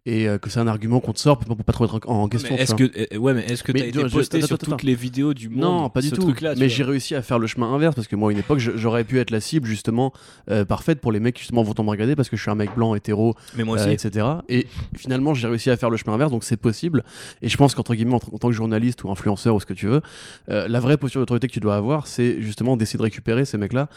et 0.06 0.27
euh, 0.27 0.38
que 0.38 0.49
c'est 0.49 0.60
un 0.60 0.68
argument 0.68 0.99
qu'on 0.99 1.14
te 1.14 1.19
sort 1.19 1.38
pour, 1.38 1.56
pour 1.56 1.65
pas 1.65 1.73
trop 1.73 1.85
être 1.85 1.99
en, 2.07 2.23
en 2.23 2.27
question. 2.27 2.56
Mais 2.56 2.61
est-ce 2.61 2.76
que, 2.76 2.84
euh, 3.14 3.18
ouais, 3.18 3.34
mais 3.34 3.45
est-ce 3.45 3.64
que 3.64 3.72
t'as 3.72 3.85
été 3.85 4.03
posté 4.10 4.41
sur 4.41 4.57
toutes 4.57 4.69
attends. 4.73 4.77
les 4.84 4.95
vidéos 4.95 5.34
du 5.34 5.49
monde 5.49 5.60
Non, 5.60 5.89
pas 5.89 6.02
du 6.02 6.11
tout. 6.11 6.34
Mais 6.57 6.69
j'ai 6.69 6.84
réussi 6.84 7.15
à 7.15 7.22
faire 7.22 7.39
le 7.39 7.48
chemin 7.48 7.72
inverse 7.73 7.95
parce 7.95 8.07
que 8.07 8.15
moi, 8.15 8.30
à 8.30 8.34
une 8.34 8.39
époque, 8.39 8.60
j'aurais 8.60 9.03
pu 9.03 9.19
être 9.19 9.31
la 9.31 9.39
cible 9.41 9.68
justement 9.68 10.11
euh, 10.49 10.65
parfaite 10.65 10.99
pour 11.02 11.11
les 11.11 11.19
mecs 11.19 11.35
qui 11.35 11.41
justement 11.41 11.64
vont 11.64 11.73
me 11.84 11.89
regarder 11.89 12.15
parce 12.15 12.30
que 12.30 12.38
je 12.38 12.41
suis 12.41 12.52
un 12.52 12.56
mec 12.56 12.73
blanc 12.76 12.95
hétéro 12.95 13.35
Mais 13.56 13.64
moi 13.64 13.77
euh, 13.77 13.84
aussi. 13.85 13.91
etc. 13.93 14.27
Et 14.49 14.68
finalement, 14.95 15.34
j'ai 15.34 15.48
réussi 15.48 15.69
à 15.69 15.77
faire 15.77 15.89
le 15.89 15.98
chemin 15.98 16.14
inverse, 16.15 16.31
donc 16.31 16.43
c'est 16.43 16.57
possible. 16.57 17.03
Et 17.41 17.49
je 17.49 17.57
pense 17.57 17.76
qu'entre 17.76 17.95
guillemets, 17.95 18.14
en, 18.15 18.18
en 18.34 18.38
tant 18.38 18.48
que 18.49 18.53
journaliste 18.53 19.03
ou 19.03 19.11
influenceur 19.11 19.56
ou 19.56 19.60
ce 19.60 19.65
que 19.65 19.73
tu 19.73 19.88
veux, 19.88 20.02
la 20.48 20.80
vraie 20.80 20.98
posture 20.98 21.22
d'autorité 21.22 21.48
que 21.48 21.53
tu 21.53 21.60
dois 21.60 21.76
avoir, 21.76 22.07
c'est 22.07 22.41
justement 22.41 22.77
d'essayer 22.77 22.98
de 22.98 23.03
récupérer 23.03 23.45
ces 23.45 23.57
mecs-là, 23.57 23.88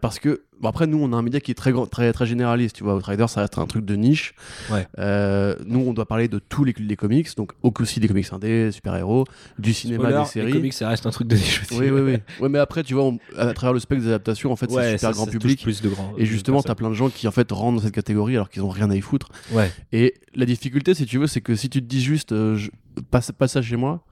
parce 0.00 0.18
que 0.18 0.42
bon, 0.62 0.68
après, 0.68 0.86
nous, 0.86 0.98
on 1.02 1.12
a 1.12 1.16
un 1.16 1.22
média 1.22 1.40
qui 1.40 1.50
est 1.50 1.54
très 1.54 1.72
grand, 1.72 1.86
très 1.86 2.12
très 2.12 2.24
généraliste. 2.24 2.76
Tu 2.76 2.84
vois, 2.84 2.94
Outrider, 2.94 3.26
ça 3.28 3.40
reste 3.42 3.58
un 3.58 3.66
truc 3.66 3.84
de 3.84 3.94
niche. 3.96 4.34
Ouais. 4.70 4.86
Euh, 4.98 5.54
nous, 5.66 5.80
on 5.80 5.92
doit 5.92 6.06
parler 6.06 6.28
de 6.28 6.38
tous 6.38 6.64
les, 6.64 6.74
les 6.78 6.96
comics, 6.96 7.28
donc 7.36 7.52
aussi 7.80 8.00
des 8.00 8.08
comics 8.08 8.32
indés, 8.32 8.70
super-héros, 8.72 9.24
du 9.58 9.74
cinéma, 9.74 10.04
Spoiler, 10.04 10.22
des 10.22 10.28
séries. 10.28 10.46
Les 10.46 10.52
comics, 10.52 10.72
ça 10.72 10.88
reste 10.88 11.04
un 11.06 11.10
truc 11.10 11.28
de 11.28 11.36
niche 11.36 11.62
aussi. 11.62 11.78
Oui, 11.80 11.90
oui, 11.90 12.00
oui. 12.00 12.16
Ouais, 12.40 12.48
mais 12.48 12.58
après, 12.58 12.82
tu 12.82 12.94
vois, 12.94 13.04
on- 13.04 13.18
à 13.36 13.52
travers 13.52 13.72
le 13.74 13.80
spectre 13.80 14.02
des 14.04 14.08
adaptations, 14.10 14.52
en 14.52 14.56
fait, 14.56 14.70
Ouais, 14.70 14.82
c'est 14.82 14.98
super 14.98 15.10
ça- 15.10 15.12
grand 15.16 15.24
ça 15.26 15.30
public. 15.32 15.62
Plus 15.62 15.82
de 15.82 15.88
grands, 15.88 16.14
Et 16.16 16.24
justement, 16.24 16.58
de 16.60 16.64
t'as 16.64 16.74
plein 16.74 16.88
de 16.90 16.94
gens 16.94 17.10
qui 17.10 17.26
en 17.28 17.32
fait 17.32 17.50
rentrent 17.52 17.76
dans 17.78 17.82
cette 17.84 17.94
catégorie 17.94 18.34
alors 18.34 18.48
qu'ils 18.48 18.62
ont 18.62 18.68
rien 18.70 18.90
à 18.90 18.94
y 18.96 19.00
foutre. 19.00 19.28
Ouais. 19.50 19.70
Et 19.92 20.14
la 20.34 20.46
difficulté, 20.46 20.94
si 20.94 21.06
tu 21.06 21.18
veux, 21.18 21.26
c'est 21.26 21.40
que 21.40 21.54
si 21.56 21.68
tu 21.68 21.80
te 21.82 21.86
dis 21.86 22.00
juste 22.02 22.32
euh, 22.32 22.56
je- 22.56 22.70
passe, 23.10 23.32
passe 23.36 23.52
ça 23.52 23.62
chez 23.62 23.76
moi, 23.76 24.04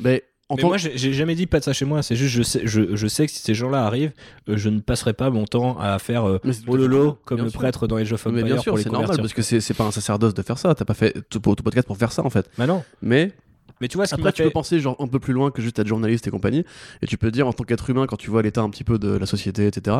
ben 0.00 0.16
en 0.16 0.35
Mais 0.54 0.62
tant 0.62 0.68
moi, 0.68 0.76
j'ai 0.76 0.96
j'ai 0.96 1.12
jamais 1.12 1.34
dit 1.34 1.46
pas 1.46 1.58
de 1.58 1.64
ça 1.64 1.72
chez 1.72 1.84
moi. 1.84 2.02
C'est 2.02 2.14
juste, 2.14 2.34
je 2.36 2.42
sais, 2.42 2.60
je, 2.64 2.94
je 2.94 3.06
sais 3.08 3.26
que 3.26 3.32
si 3.32 3.40
ces 3.40 3.54
gens-là 3.54 3.84
arrivent, 3.84 4.12
euh, 4.48 4.56
je 4.56 4.68
ne 4.68 4.78
passerai 4.78 5.12
pas 5.12 5.28
mon 5.30 5.44
temps 5.44 5.76
à 5.78 5.98
faire 5.98 6.24
euh, 6.24 6.38
Mais 6.44 6.52
tout 6.52 6.62
oh 6.68 7.18
comme 7.24 7.42
le 7.42 7.50
sûr. 7.50 7.58
prêtre 7.58 7.88
dans 7.88 7.96
Age 7.96 8.12
of 8.12 8.26
mais 8.26 8.44
bien 8.44 8.58
sûr, 8.58 8.72
pour 8.72 8.76
les 8.76 8.84
c'est 8.84 8.92
normal 8.92 9.16
parce 9.16 9.32
que 9.32 9.42
c'est 9.42 9.74
pas 9.74 9.84
un 9.84 9.90
sacerdoce 9.90 10.34
de 10.34 10.42
faire 10.42 10.58
ça. 10.58 10.74
T'as 10.74 10.84
pas 10.84 10.94
fait 10.94 11.28
tout, 11.30 11.40
pour 11.40 11.56
tout 11.56 11.64
podcast 11.64 11.86
pour 11.86 11.96
faire 11.96 12.12
ça 12.12 12.24
en 12.24 12.30
fait. 12.30 12.48
Bah 12.58 12.66
non. 12.66 12.84
Mais 13.02 13.32
Mais 13.80 13.88
tu 13.88 13.96
vois, 13.96 14.06
ce 14.06 14.14
après, 14.14 14.32
tu 14.32 14.38
fait... 14.38 14.44
peux 14.44 14.52
penser 14.52 14.80
genre 14.80 14.96
un 15.00 15.06
peu 15.06 15.18
plus 15.18 15.32
loin 15.34 15.50
que 15.50 15.60
juste 15.60 15.78
être 15.78 15.86
journaliste 15.86 16.26
et 16.26 16.30
compagnie. 16.30 16.64
Et 17.02 17.06
tu 17.06 17.18
peux 17.18 17.30
dire 17.30 17.46
en 17.46 17.52
tant 17.52 17.64
qu'être 17.64 17.90
humain, 17.90 18.06
quand 18.06 18.16
tu 18.16 18.30
vois 18.30 18.42
l'état 18.42 18.62
un 18.62 18.70
petit 18.70 18.84
peu 18.84 18.98
de 18.98 19.08
la 19.08 19.26
société, 19.26 19.66
etc. 19.66 19.98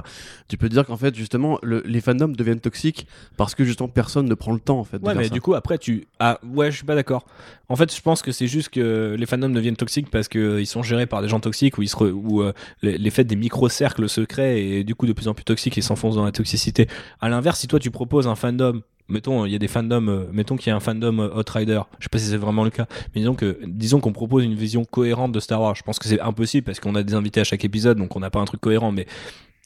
Tu 0.48 0.56
peux 0.56 0.68
dire 0.68 0.86
qu'en 0.86 0.96
fait 0.96 1.14
justement 1.14 1.58
le- 1.62 1.82
les 1.84 2.00
fandoms 2.00 2.28
deviennent 2.32 2.60
toxiques 2.60 3.06
parce 3.36 3.54
que 3.54 3.64
justement 3.64 3.88
personne 3.88 4.26
ne 4.26 4.34
prend 4.34 4.52
le 4.52 4.60
temps 4.60 4.78
en 4.78 4.84
fait. 4.84 4.98
De 4.98 5.04
Ouais, 5.04 5.12
faire 5.12 5.20
mais 5.20 5.28
ça. 5.28 5.34
du 5.34 5.40
coup, 5.40 5.54
après, 5.54 5.76
tu. 5.78 6.06
Ah, 6.18 6.38
ouais, 6.44 6.70
je 6.70 6.76
suis 6.76 6.86
pas 6.86 6.94
d'accord. 6.94 7.26
En 7.68 7.76
fait, 7.76 7.94
je 7.94 8.00
pense 8.00 8.22
que 8.22 8.32
c'est 8.32 8.46
juste 8.46 8.70
que 8.70 9.14
les 9.18 9.26
fandoms 9.26 9.50
deviennent 9.52 9.76
toxiques 9.76 10.10
parce 10.10 10.28
qu'ils 10.28 10.66
sont 10.66 10.82
gérés 10.82 11.06
par 11.06 11.20
des 11.20 11.28
gens 11.28 11.40
toxiques 11.40 11.76
ou, 11.78 11.82
ils 11.82 11.88
se 11.88 11.96
re- 11.96 12.10
ou 12.12 12.42
euh, 12.42 12.52
les, 12.82 12.96
les 12.96 13.10
faits 13.10 13.26
des 13.26 13.36
micro-cercles 13.36 14.08
se 14.08 14.20
créent 14.22 14.64
et 14.64 14.84
du 14.84 14.94
coup, 14.94 15.06
de 15.06 15.12
plus 15.12 15.28
en 15.28 15.34
plus 15.34 15.44
toxiques 15.44 15.76
et 15.76 15.82
s'enfoncent 15.82 16.16
dans 16.16 16.24
la 16.24 16.32
toxicité. 16.32 16.88
À 17.20 17.28
l'inverse, 17.28 17.60
si 17.60 17.66
toi, 17.68 17.78
tu 17.78 17.90
proposes 17.90 18.26
un 18.26 18.36
fandom. 18.36 18.80
Mettons, 19.08 19.44
il 19.46 19.52
y 19.52 19.54
a 19.54 19.58
des 19.58 19.68
fandoms, 19.68 20.08
euh, 20.08 20.24
mettons 20.32 20.56
qu'il 20.56 20.68
y 20.68 20.72
a 20.72 20.76
un 20.76 20.80
fandom 20.80 21.20
euh, 21.20 21.38
Outrider. 21.38 21.80
Je 22.00 22.04
sais 22.04 22.08
pas 22.10 22.18
si 22.18 22.26
c'est 22.26 22.36
vraiment 22.36 22.64
le 22.64 22.70
cas, 22.70 22.86
mais 23.14 23.20
disons 23.20 23.34
que, 23.34 23.58
disons 23.64 24.00
qu'on 24.00 24.12
propose 24.12 24.42
une 24.44 24.54
vision 24.54 24.84
cohérente 24.84 25.30
de 25.32 25.38
Star 25.40 25.60
Wars. 25.62 25.74
Je 25.76 25.82
pense 25.82 25.98
que 26.00 26.08
c'est 26.08 26.20
impossible 26.20 26.64
parce 26.64 26.80
qu'on 26.80 26.94
a 26.96 27.02
des 27.04 27.14
invités 27.14 27.40
à 27.40 27.44
chaque 27.44 27.64
épisode, 27.64 27.98
donc 27.98 28.16
on 28.16 28.20
n'a 28.20 28.30
pas 28.30 28.40
un 28.40 28.44
truc 28.46 28.60
cohérent, 28.60 28.92
mais 28.92 29.06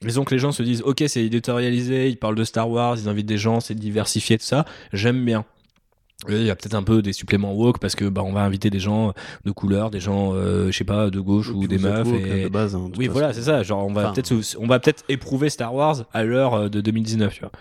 Disons 0.02 0.24
que 0.24 0.34
les 0.34 0.38
gens 0.38 0.50
se 0.50 0.62
disent, 0.62 0.80
ok, 0.80 1.04
c'est 1.08 1.22
éditorialisé, 1.22 2.08
ils 2.08 2.16
parlent 2.16 2.34
de 2.34 2.44
Star 2.44 2.70
Wars, 2.70 2.96
ils 2.98 3.06
invitent 3.06 3.26
des 3.26 3.36
gens, 3.36 3.60
c'est 3.60 3.74
diversifié, 3.74 4.38
tout 4.38 4.44
ça. 4.46 4.64
J'aime 4.94 5.22
bien. 5.26 5.44
Euh, 6.30 6.38
Il 6.40 6.46
y 6.46 6.50
a 6.50 6.56
peut-être 6.56 6.74
un 6.74 6.82
peu 6.82 7.02
des 7.02 7.12
suppléments 7.12 7.52
woke 7.52 7.78
parce 7.80 7.94
que 7.94 8.06
bah, 8.06 8.22
on 8.24 8.32
va 8.32 8.40
inviter 8.40 8.70
des 8.70 8.78
gens 8.80 9.12
de 9.44 9.50
couleur, 9.50 9.90
des 9.90 10.00
gens, 10.00 10.32
euh, 10.32 10.70
je 10.70 10.76
sais 10.78 10.84
pas, 10.84 11.10
de 11.10 11.20
gauche 11.20 11.50
ou 11.50 11.66
des 11.66 11.76
meufs. 11.76 12.06
woke, 12.06 12.16
et... 12.26 12.44
de 12.44 12.48
base. 12.48 12.74
hein, 12.74 12.88
de 12.90 12.96
Oui, 12.96 13.06
façon. 13.08 13.12
voilà, 13.18 13.32
c'est 13.34 13.42
ça. 13.42 13.62
Genre, 13.62 13.86
on 13.86 13.92
va 13.92 14.04
Enfin- 14.04 14.12
peut-être, 14.14 14.32
on 14.58 14.66
va 14.66 14.78
peut-être 14.80 15.04
éprouver 15.10 15.50
Star 15.50 15.74
Wars 15.74 16.06
à 16.14 16.24
l'heure 16.24 16.54
euh, 16.54 16.68
de 16.70 16.80
2019, 16.80 17.34
tu 17.34 17.40
vois. 17.40 17.52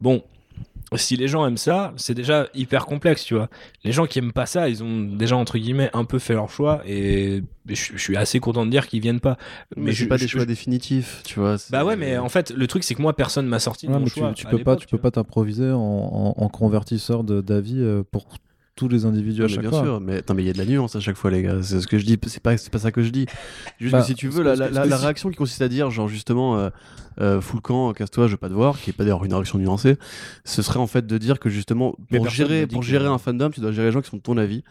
Bon, 0.00 0.22
si 0.96 1.16
les 1.16 1.28
gens 1.28 1.46
aiment 1.46 1.56
ça, 1.58 1.92
c'est 1.96 2.14
déjà 2.14 2.48
hyper 2.54 2.86
complexe, 2.86 3.24
tu 3.24 3.34
vois. 3.34 3.48
Les 3.84 3.92
gens 3.92 4.06
qui 4.06 4.18
aiment 4.20 4.32
pas 4.32 4.46
ça, 4.46 4.68
ils 4.68 4.82
ont 4.82 5.00
déjà 5.00 5.36
entre 5.36 5.58
guillemets 5.58 5.90
un 5.92 6.04
peu 6.04 6.18
fait 6.18 6.32
leur 6.34 6.48
choix 6.50 6.80
et 6.86 7.42
je, 7.66 7.74
je 7.94 7.98
suis 7.98 8.16
assez 8.16 8.40
content 8.40 8.64
de 8.64 8.70
dire 8.70 8.86
qu'ils 8.86 9.00
viennent 9.02 9.20
pas. 9.20 9.36
Mais, 9.76 9.92
je- 9.92 10.04
c'est 10.04 10.08
pas 10.08 10.16
je- 10.16 10.22
des 10.22 10.28
choix 10.28 10.46
définitifs, 10.46 11.22
tu 11.26 11.40
vois. 11.40 11.56
Bah 11.70 11.84
ouais, 11.84 11.96
mais 11.96 12.16
en 12.16 12.28
fait, 12.30 12.50
le 12.50 12.66
truc 12.66 12.84
c'est 12.84 12.94
que 12.94 13.02
moi 13.02 13.14
personne 13.14 13.46
m'a 13.46 13.58
sorti 13.58 13.86
de 13.86 13.92
mon 13.92 13.98
mais 14.00 14.04
tu, 14.06 14.10
choix. 14.20 14.32
tu 14.34 14.46
peux 14.46 14.58
pas, 14.58 14.76
tu 14.76 14.86
peux 14.86 14.98
pas 14.98 15.10
t'improviser 15.10 15.70
en, 15.70 15.78
en- 15.78 16.34
en 16.36 16.48
convertisseur 16.48 17.22
de- 17.24 17.40
d'avis 17.42 17.80
euh, 17.80 18.02
pour 18.10 18.26
tous 18.78 18.88
les 18.88 19.04
individus 19.04 19.42
à 19.42 19.48
chaque 19.48 19.60
bien 19.60 19.70
fois. 19.70 19.82
sûr, 19.82 20.00
mais 20.00 20.18
attends, 20.18 20.34
mais 20.34 20.44
il 20.44 20.46
y 20.46 20.50
a 20.50 20.52
de 20.52 20.58
la 20.58 20.64
nuance 20.64 20.94
à 20.94 21.00
chaque 21.00 21.16
fois, 21.16 21.32
les 21.32 21.42
gars. 21.42 21.62
C'est 21.62 21.80
ce 21.80 21.88
que 21.88 21.98
je 21.98 22.06
dis. 22.06 22.16
C'est 22.28 22.42
pas, 22.42 22.56
c'est 22.56 22.70
pas 22.70 22.78
ça 22.78 22.92
que 22.92 23.02
je 23.02 23.10
dis. 23.10 23.26
Juste 23.80 23.92
Bah, 23.92 24.00
que 24.00 24.06
si 24.06 24.14
tu 24.14 24.28
veux, 24.28 24.42
la, 24.44 24.96
réaction 24.96 25.30
qui 25.30 25.36
consiste 25.36 25.60
à 25.62 25.68
dire, 25.68 25.90
genre 25.90 26.08
justement, 26.08 26.56
euh, 26.56 26.70
euh, 27.20 27.40
fous 27.40 27.56
le 27.56 27.62
camp, 27.62 27.92
casse-toi, 27.92 28.26
je 28.28 28.32
veux 28.32 28.38
pas 28.38 28.48
te 28.48 28.54
voir, 28.54 28.78
qui 28.78 28.90
est 28.90 28.92
pas 28.92 29.02
d'ailleurs 29.02 29.24
une 29.24 29.34
réaction 29.34 29.58
nuancée, 29.58 29.96
ce 30.44 30.62
serait 30.62 30.78
en 30.78 30.86
fait 30.86 31.06
de 31.06 31.18
dire 31.18 31.40
que 31.40 31.50
justement, 31.50 31.96
pour 32.10 32.28
gérer, 32.28 32.66
pour 32.66 32.82
gérer 32.82 33.06
un 33.06 33.18
fandom, 33.18 33.50
tu 33.50 33.60
dois 33.60 33.72
gérer 33.72 33.88
les 33.88 33.92
gens 33.92 34.00
qui 34.00 34.10
sont 34.10 34.18
de 34.18 34.22
ton 34.22 34.36
avis, 34.36 34.62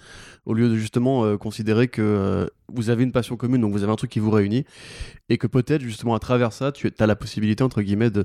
au 0.46 0.54
lieu 0.54 0.70
de 0.70 0.76
justement 0.76 1.26
euh, 1.26 1.38
considérer 1.38 1.90
que 1.90 2.02
euh, 2.02 2.48
vous 2.70 2.90
avez 2.90 3.04
une 3.04 3.12
passion 3.12 3.36
commune, 3.36 3.60
donc 3.60 3.74
vous 3.74 3.84
avez 3.84 3.92
un 3.92 3.98
truc 3.98 4.12
qui 4.12 4.20
vous 4.20 4.32
réunit, 4.32 4.64
et 5.28 5.38
que 5.38 5.48
peut-être 5.48 5.82
justement 5.82 6.16
à 6.16 6.20
travers 6.20 6.54
ça, 6.54 6.72
tu 6.72 6.90
as 6.98 7.06
la 7.06 7.16
possibilité 7.18 7.64
entre 7.64 7.82
guillemets 7.82 8.12
de 8.12 8.24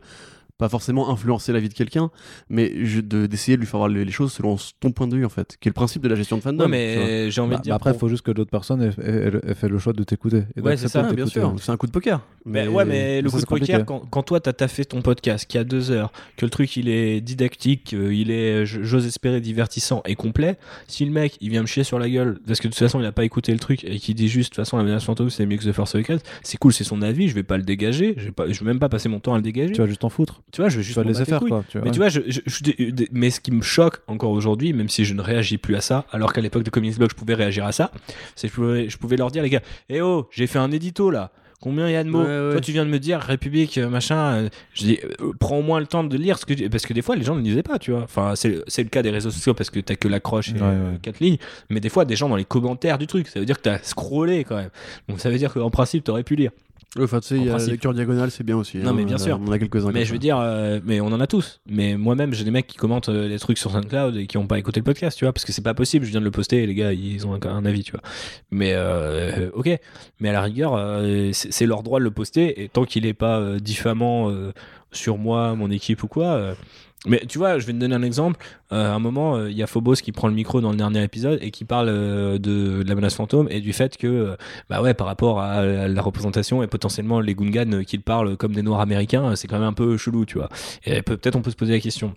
pas 0.63 0.69
forcément 0.69 1.11
influencer 1.11 1.53
la 1.53 1.59
vie 1.61 1.69
de 1.69 1.75
quelqu'un, 1.75 2.11
mais 2.49 2.85
je- 2.85 3.01
de- 3.01 3.27
d'essayer 3.27 3.57
de 3.57 3.63
lui 3.63 3.67
faire 3.69 3.79
voir 3.79 3.89
les, 3.89 4.05
les 4.05 4.13
choses 4.13 4.33
selon 4.33 4.57
ton 4.81 4.93
point 4.93 5.09
de 5.09 5.17
vue 5.17 5.25
en 5.25 5.29
fait, 5.29 5.57
qui 5.61 5.69
est 5.69 5.71
le 5.71 5.75
principe 5.75 6.03
de 6.03 6.09
la 6.09 6.15
gestion 6.15 6.37
de 6.37 6.43
fandom. 6.43 6.65
Ouais, 6.65 6.71
mais 6.71 7.31
j'ai 7.31 7.41
envie 7.41 7.51
Bah, 7.53 7.57
de 7.59 7.63
dire. 7.63 7.71
bah 7.73 7.77
après, 7.77 7.91
il 7.91 7.93
pour- 7.95 8.01
faut 8.03 8.09
juste 8.09 8.23
que 8.23 8.31
l'autre 8.31 8.51
personne 8.51 8.81
ait, 8.83 8.91
ait- 9.05 9.51
ait 9.51 9.55
fait 9.55 9.69
le 9.69 9.79
choix 9.79 9.93
de 9.93 10.03
t'écouter. 10.05 10.45
et 10.57 10.61
Ouais, 10.61 10.77
c'est 10.77 10.89
ça, 10.89 11.03
bien 11.13 11.27
sûr, 11.27 11.55
c'est 11.61 11.73
un 11.73 11.77
coup 11.77 11.87
de 11.87 11.93
poker. 11.93 12.21
Mais 12.45 12.67
ouais, 12.69 12.85
mais 12.85 13.21
le 13.23 13.29
ça, 13.29 13.37
coup 13.37 13.43
de 13.43 13.61
poker, 13.61 13.85
quand, 13.85 14.01
quand 14.11 14.23
toi 14.23 14.41
t'as 14.41 14.53
taffé 14.53 14.85
ton 14.85 15.03
podcast 15.03 15.47
qui 15.49 15.59
a 15.59 15.65
deux 15.65 15.91
heures, 15.91 16.13
que 16.37 16.45
le 16.47 16.51
truc 16.51 16.77
il 16.77 16.89
est 16.89 17.21
didactique, 17.21 17.95
euh, 17.95 18.15
il 18.15 18.31
est, 18.31 18.67
j- 18.67 18.79
j'ose 18.83 19.07
espérer, 19.07 19.41
divertissant 19.41 20.03
et 20.07 20.15
complet, 20.15 20.57
si 20.87 21.05
le 21.05 21.11
mec 21.11 21.37
il 21.41 21.51
vient 21.51 21.63
me 21.63 21.67
chier 21.67 21.85
sur 21.85 21.99
la 21.99 22.09
gueule 22.09 22.39
parce 22.47 22.61
que 22.61 22.69
de 22.69 22.73
toute 22.73 22.79
façon 22.79 23.01
il 23.01 23.07
a 23.07 23.13
pas 23.13 23.25
écouté 23.25 23.53
le 23.53 23.59
truc 23.59 23.85
et 23.85 23.99
qui 23.99 24.15
dit 24.15 24.29
juste 24.29 24.51
de 24.53 24.55
toute 24.57 24.65
façon 24.65 24.77
la 24.77 24.83
menace 24.85 25.05
fantôme 25.05 25.31
c'est 25.31 25.47
mieux 25.47 25.57
que 25.57 25.65
The 25.65 25.73
Force 25.73 25.95
Awakens, 25.95 26.21
c'est 26.43 26.57
cool, 26.59 26.73
c'est 26.73 26.85
son 26.85 27.03
avis, 27.03 27.29
je 27.29 27.35
vais 27.35 27.43
pas 27.43 27.57
le 27.57 27.63
dégager, 27.65 28.15
je 28.17 28.27
vais, 28.27 28.31
pas, 28.33 28.51
je 28.51 28.59
vais 28.61 28.67
même 28.67 28.79
pas 28.79 28.89
passer 28.89 29.09
mon 29.09 29.21
temps 29.21 29.35
à 29.35 29.37
le 29.37 29.43
dégager. 29.43 29.73
Tu 29.73 29.81
vas 29.81 29.87
juste 29.87 30.01
t'en 30.01 30.09
foutre. 30.09 30.43
Tu 30.53 30.61
vois, 30.61 30.69
je 30.69 30.77
vais 30.77 30.83
Tu 30.83 30.89
juste 30.93 31.05
les 31.05 31.25
faire, 31.25 31.41
quoi. 31.41 31.65
Tu 31.69 31.79
vois, 31.79 31.83
Mais 31.85 31.89
ouais. 31.89 31.91
tu 31.93 31.99
vois, 31.99 32.09
je, 32.11 32.21
je- 32.27 32.41
je- 32.47 33.05
mais 33.11 33.31
ce 33.31 33.41
qui 33.41 33.51
me 33.53 33.63
choque 33.63 34.03
encore 34.07 34.31
aujourd'hui, 34.31 34.73
même 34.75 34.89
si 34.91 35.05
je 35.05 35.15
ne 35.15 35.23
réagis 35.23 35.57
plus 35.59 35.75
à 35.77 35.81
ça, 35.81 36.05
alors 36.13 36.33
qu'à 36.33 36.43
l'époque 36.43 36.63
de 36.63 36.71
Comics 36.71 36.97
Blog, 36.99 37.11
je 37.11 37.17
pouvais 37.17 37.35
réagir 37.35 37.65
à 37.65 37.73
ça, 37.73 37.91
c'est 38.37 38.49
que 38.49 38.55
je 38.55 38.61
pouvais, 38.61 38.89
je 38.91 38.99
pouvais 38.99 39.17
leur 39.17 39.31
dire, 39.31 39.43
les 39.43 39.49
gars, 39.51 39.63
eh 39.89 40.03
oh, 40.03 40.29
j'ai 40.31 40.47
fait 40.47 40.59
un 40.59 40.71
édito 40.71 41.11
là. 41.11 41.31
Combien 41.63 41.89
il 41.89 41.93
y 41.93 41.97
a 41.97 42.03
de 42.03 42.09
mots 42.11 42.23
Ouais. 42.25 42.51
Toi, 42.53 42.61
tu 42.61 42.73
viens 42.73 42.85
de 42.85 42.91
me 42.91 42.99
dire 42.99 43.21
République, 43.21 43.79
euh, 43.79 43.89
machin. 43.89 44.17
euh, 44.35 44.49
je 44.75 44.83
dis, 44.83 44.99
euh, 45.21 45.33
prends 45.39 45.59
au 45.59 45.63
moins 45.63 45.79
le 45.79 45.87
temps 45.87 46.03
de 46.03 46.17
lire 46.17 46.37
ce 46.37 46.45
que 46.45 46.57
j'ai- 46.57 46.69
parce 46.69 46.85
que 46.85 46.93
des 46.93 47.03
fois, 47.03 47.15
les 47.15 47.23
gens 47.23 47.37
ne 47.37 47.41
lisaient 47.41 47.63
pas, 47.63 47.79
tu 47.79 47.93
vois. 47.93 48.03
Enfin, 48.03 48.35
c'est 48.35 48.49
le 48.83 48.89
cas 48.91 49.01
des 49.03 49.11
réseaux 49.11 49.31
sociaux 49.31 49.55
parce 49.55 49.71
que 49.71 49.79
t'as 49.79 49.95
que 49.95 50.09
l'accroche 50.09 50.49
et 50.49 50.53
Ouais, 50.55 50.59
euh, 50.63 50.91
ouais. 50.95 50.99
quatre 51.01 51.21
lignes. 51.21 51.39
Mais 51.71 51.79
des 51.79 51.89
fois, 51.89 52.05
des 52.05 52.17
gens 52.17 52.29
dans 52.29 52.35
les 52.37 52.45
commentaires 52.45 52.99
du 52.99 53.07
truc, 53.07 53.29
ça 53.29 53.39
veut 53.39 53.47
dire 53.47 53.57
que 53.59 53.63
t'as 53.63 53.79
scrollé 53.79 54.43
quand 54.43 54.57
même. 54.57 54.71
Donc, 55.09 55.21
ça 55.21 55.31
veut 55.31 55.39
dire 55.39 55.55
qu'en 55.55 55.71
principe, 55.71 56.03
t'aurais 56.03 56.25
pu 56.25 56.35
lire. 56.35 56.51
Enfin, 57.01 57.21
tu 57.21 57.29
sais, 57.29 57.37
il 57.37 57.45
y 57.45 57.49
a 57.49 57.53
principe. 57.53 57.71
lecture 57.71 57.95
diagonale, 57.95 58.31
c'est 58.31 58.45
bien 58.45 58.57
aussi. 58.57 58.77
Non, 58.77 58.91
hein, 58.91 58.93
mais 58.95 59.07
bien 59.07 59.15
euh, 59.15 59.19
sûr. 59.19 59.41
On 59.43 59.49
en 59.49 59.53
a 59.53 59.59
quelques-uns. 59.59 59.93
Mais 59.93 60.01
comme 60.01 60.05
je 60.09 60.13
veux 60.13 60.19
dire, 60.19 60.39
euh, 60.39 60.79
mais 60.85 61.01
on 61.01 61.07
en 61.07 61.21
a 61.21 61.27
tous. 61.27 61.61
Mais 61.67 61.97
moi-même, 61.97 62.35
j'ai 62.35 62.45
des 62.45 62.51
mecs 62.51 62.67
qui 62.67 62.77
commentent 62.77 63.09
euh, 63.09 63.29
des 63.29 63.39
trucs 63.39 63.57
sur 63.57 63.71
SoundCloud 63.71 64.17
et 64.17 64.27
qui 64.27 64.37
n'ont 64.37 64.47
pas 64.47 64.59
écouté 64.59 64.81
le 64.81 64.85
podcast, 64.85 65.17
tu 65.17 65.25
vois, 65.25 65.33
parce 65.33 65.47
que 65.47 65.53
c'est 65.53 65.63
pas 65.63 65.73
possible. 65.73 66.05
Je 66.05 66.11
viens 66.11 66.21
de 66.21 66.27
le 66.27 66.31
poster 66.31 66.63
et 66.63 66.67
les 66.67 66.75
gars, 66.75 66.93
ils 66.93 67.27
ont 67.27 67.33
un, 67.33 67.41
un 67.49 67.65
avis, 67.65 67.83
tu 67.83 67.93
vois. 67.93 68.03
Mais 68.51 68.73
euh, 68.75 69.51
ok. 69.55 69.71
Mais 70.21 70.29
à 70.29 70.33
la 70.33 70.43
rigueur, 70.43 70.79
c'est 71.33 71.67
leur 71.67 71.83
droit 71.83 71.99
de 71.99 72.05
le 72.05 72.11
poster 72.11 72.63
et 72.63 72.69
tant 72.69 72.85
qu'il 72.85 73.07
est 73.07 73.15
pas 73.15 73.59
diffamant 73.59 74.31
sur 74.91 75.17
moi, 75.17 75.55
mon 75.55 75.71
équipe 75.71 76.03
ou 76.03 76.09
quoi. 76.09 76.55
Mais 77.07 77.21
tu 77.29 77.39
vois, 77.39 77.59
je 77.59 77.67
vais 77.67 77.73
te 77.73 77.79
donner 77.79 77.95
un 77.97 78.03
exemple. 78.03 78.39
Euh, 78.73 78.93
à 78.93 78.95
un 78.95 78.99
moment, 79.01 79.37
euh, 79.37 79.51
il 79.51 79.57
y 79.57 79.63
a 79.63 79.67
Phobos 79.67 79.95
qui 79.97 80.13
prend 80.13 80.29
le 80.29 80.35
micro 80.35 80.61
dans 80.61 80.71
le 80.71 80.77
dernier 80.77 81.03
épisode 81.03 81.39
et 81.43 81.51
qui 81.51 81.65
parle 81.65 81.89
euh, 81.89 82.39
de, 82.39 82.85
la 82.87 82.95
menace 82.95 83.15
fantôme 83.15 83.49
et 83.51 83.61
du 83.61 83.73
fait 83.73 83.97
que, 83.97 84.37
bah 84.71 84.81
ouais, 84.83 84.95
par 84.95 85.09
rapport 85.09 85.41
à, 85.41 85.65
la 85.65 86.03
représentation 86.03 86.63
et 86.63 86.69
potentiellement 86.69 87.21
les 87.21 87.35
Gungans 87.35 87.85
qu'ils 87.85 88.03
parlent 88.03 88.37
comme 88.37 88.53
des 88.55 88.63
Noirs 88.63 88.81
américains, 88.81 89.35
c'est 89.35 89.49
quand 89.49 89.59
même 89.59 89.69
un 89.69 89.73
peu 89.73 89.97
chelou, 89.97 90.25
tu 90.27 90.39
vois. 90.39 90.49
Et 90.85 91.03
peut- 91.03 91.17
peut-être 91.17 91.35
on 91.37 91.43
peut 91.43 91.51
se 91.51 91.57
poser 91.57 91.73
la 91.73 91.81
question. 91.81 92.15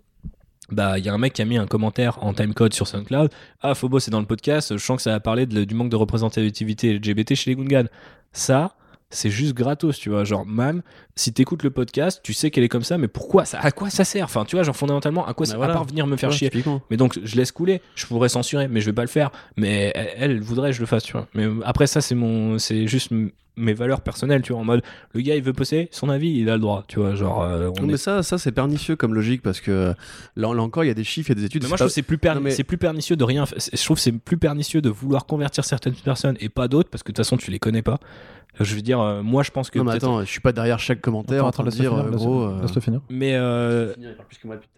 Bah, 0.72 0.98
il 1.00 1.06
y 1.06 1.10
a 1.10 1.14
un 1.14 1.18
mec 1.18 1.34
qui 1.34 1.42
a 1.42 1.46
mis 1.46 1.58
un 1.58 1.68
commentaire 1.68 2.24
en 2.24 2.34
timecode 2.34 2.74
sur 2.74 2.88
SoundCloud. 2.88 3.32
Ah, 3.62 3.74
Phobos 3.76 4.00
c'est 4.00 4.12
dans 4.12 4.20
le 4.20 4.26
podcast. 4.26 4.78
Je 4.78 4.84
sens 4.84 4.98
que 4.98 5.04
ça 5.04 5.12
va 5.12 5.20
parler 5.20 5.48
de- 5.48 5.64
du 5.64 5.74
manque 5.74 5.90
de 5.90 5.96
représentativité 5.96 6.94
LGBT 6.94 7.34
chez 7.36 7.52
les 7.52 7.56
Gungans. 7.56 7.88
Ça, 8.34 8.76
c'est 9.16 9.32
juste 9.32 9.54
gratos, 9.56 9.98
tu 9.98 10.10
vois. 10.10 10.24
Genre, 10.24 10.46
man, 10.46 10.84
si 11.16 11.34
t'écoutes 11.34 11.64
le 11.64 11.72
podcast, 11.72 12.20
tu 12.24 12.34
sais 12.34 12.52
qu'elle 12.52 12.64
est 12.64 12.70
comme 12.70 12.84
ça, 12.84 12.98
mais 13.00 13.08
pourquoi 13.08 13.46
ça, 13.46 13.60
À 13.60 13.72
quoi 13.72 13.90
ça 13.90 14.04
sert? 14.04 14.26
Enfin, 14.26 14.46
tu 14.46 14.56
vois, 14.56 14.64
genre 14.64 14.76
fondamentalement, 14.76 15.26
à 15.26 15.34
quoi 15.34 15.46
Bah 15.46 15.52
ça 15.54 15.58
voilà. 15.58 15.74
À 15.74 15.78
part 15.78 15.86
venir 15.86 16.06
me 16.06 16.18
faire 16.18 16.30
Ouais, 16.30 16.36
chier? 16.36 16.52
Mais 16.92 16.98
donc, 16.98 17.18
je 17.24 17.36
laisse 17.36 17.52
couler. 17.52 17.82
Je 17.96 18.06
pourrais 18.06 18.30
censurer, 18.30 18.68
mais 18.68 18.82
je 18.82 18.86
vais 18.86 18.94
pas 18.94 19.02
le 19.02 19.08
faire. 19.08 19.32
Mais 19.58 19.92
elle, 19.96 20.32
elle 20.32 20.42
voudrait 20.42 20.70
que 20.70 20.76
je 20.76 20.82
le 20.82 20.86
fasse, 20.88 21.04
tu 21.04 21.14
vois. 21.14 21.28
Mais 21.34 21.48
après, 21.64 21.88
ça, 21.88 22.02
c'est 22.02 22.16
mon, 22.16 22.60
c'est 22.60 22.86
juste 22.88 23.10
mes 23.58 23.74
valeurs 23.74 24.02
personnelles, 24.02 24.42
tu 24.42 24.52
vois. 24.52 24.62
En 24.62 24.66
mode, 24.66 24.82
le 25.14 25.22
gars, 25.22 25.34
il 25.36 25.42
veut 25.42 25.54
poster 25.54 25.88
son 25.92 26.10
avis, 26.10 26.30
il 26.40 26.50
a 26.50 26.56
le 26.56 26.60
droit, 26.60 26.84
tu 26.90 27.00
vois. 27.00 27.16
Genre, 27.16 27.42
euh, 27.42 27.70
on 27.78 27.84
Non, 27.84 27.88
est- 27.88 27.92
mais 27.94 27.98
ça, 27.98 28.22
ça 28.22 28.38
c'est 28.38 28.52
pernicieux 28.52 28.98
comme 28.98 29.14
logique 29.14 29.42
parce 29.42 29.62
que 29.62 29.94
là, 30.36 30.54
là 30.54 30.62
encore, 30.62 30.84
il 30.84 30.88
y 30.88 30.92
a 30.92 30.94
des 30.94 31.06
chiffres, 31.06 31.30
il 31.30 31.38
y 31.38 31.38
a 31.38 31.40
des 31.40 31.46
études. 31.46 31.64
Mais 31.64 31.70
moi, 31.70 31.78
je 31.78 31.84
pas- 31.84 31.86
trouve 31.86 31.92
que 31.92 31.94
c'est 31.94 32.02
plus, 32.02 32.18
perni- 32.18 32.36
Non, 32.40 32.44
mais- 32.44 32.52
c'est 32.52 32.66
plus 32.66 32.78
pernicieux 32.78 33.16
de 33.16 33.24
rien. 33.24 33.46
Je 33.46 33.84
trouve 33.86 33.96
que 33.96 34.04
c'est 34.04 34.12
plus 34.12 34.36
pernicieux 34.36 34.82
de 34.82 34.90
vouloir 34.90 35.26
convertir 35.26 35.64
certaines 35.64 35.94
personnes 35.96 36.36
et 36.42 36.50
pas 36.50 36.68
d'autres 36.68 36.90
parce 36.90 37.02
que 37.04 37.14
de 37.14 37.16
toute 37.16 37.24
façon, 37.26 37.38
tu 37.38 37.50
les 37.50 37.60
connais 37.60 37.82
pas. 37.82 37.98
Je 38.60 38.76
veux 38.76 38.82
dire, 38.82 39.00
euh, 39.02 39.22
moi, 39.22 39.44
je 39.44 39.52
pense 39.52 39.70
que. 39.70 39.80
Non, 39.80 39.86
mais 39.86 39.94
attends, 39.94 40.22
je 40.22 40.26
suis 40.30 40.40
pas 40.40 40.54
derrière 40.54 40.80
chaque 40.80 41.02
commentaire 41.02 41.40
Attends, 41.40 41.48
en 41.48 41.52
train 41.52 41.64
de 41.66 41.70
dire, 41.72 41.92
finir, 41.92 42.06
euh, 42.06 42.12
laisse-le- 42.12 42.18
gros. 42.18 42.42
euh, 42.44 42.62
Laisse-le 42.62 42.82
finir. 42.82 43.02
Mais 43.10 43.36
euh, 43.36 43.94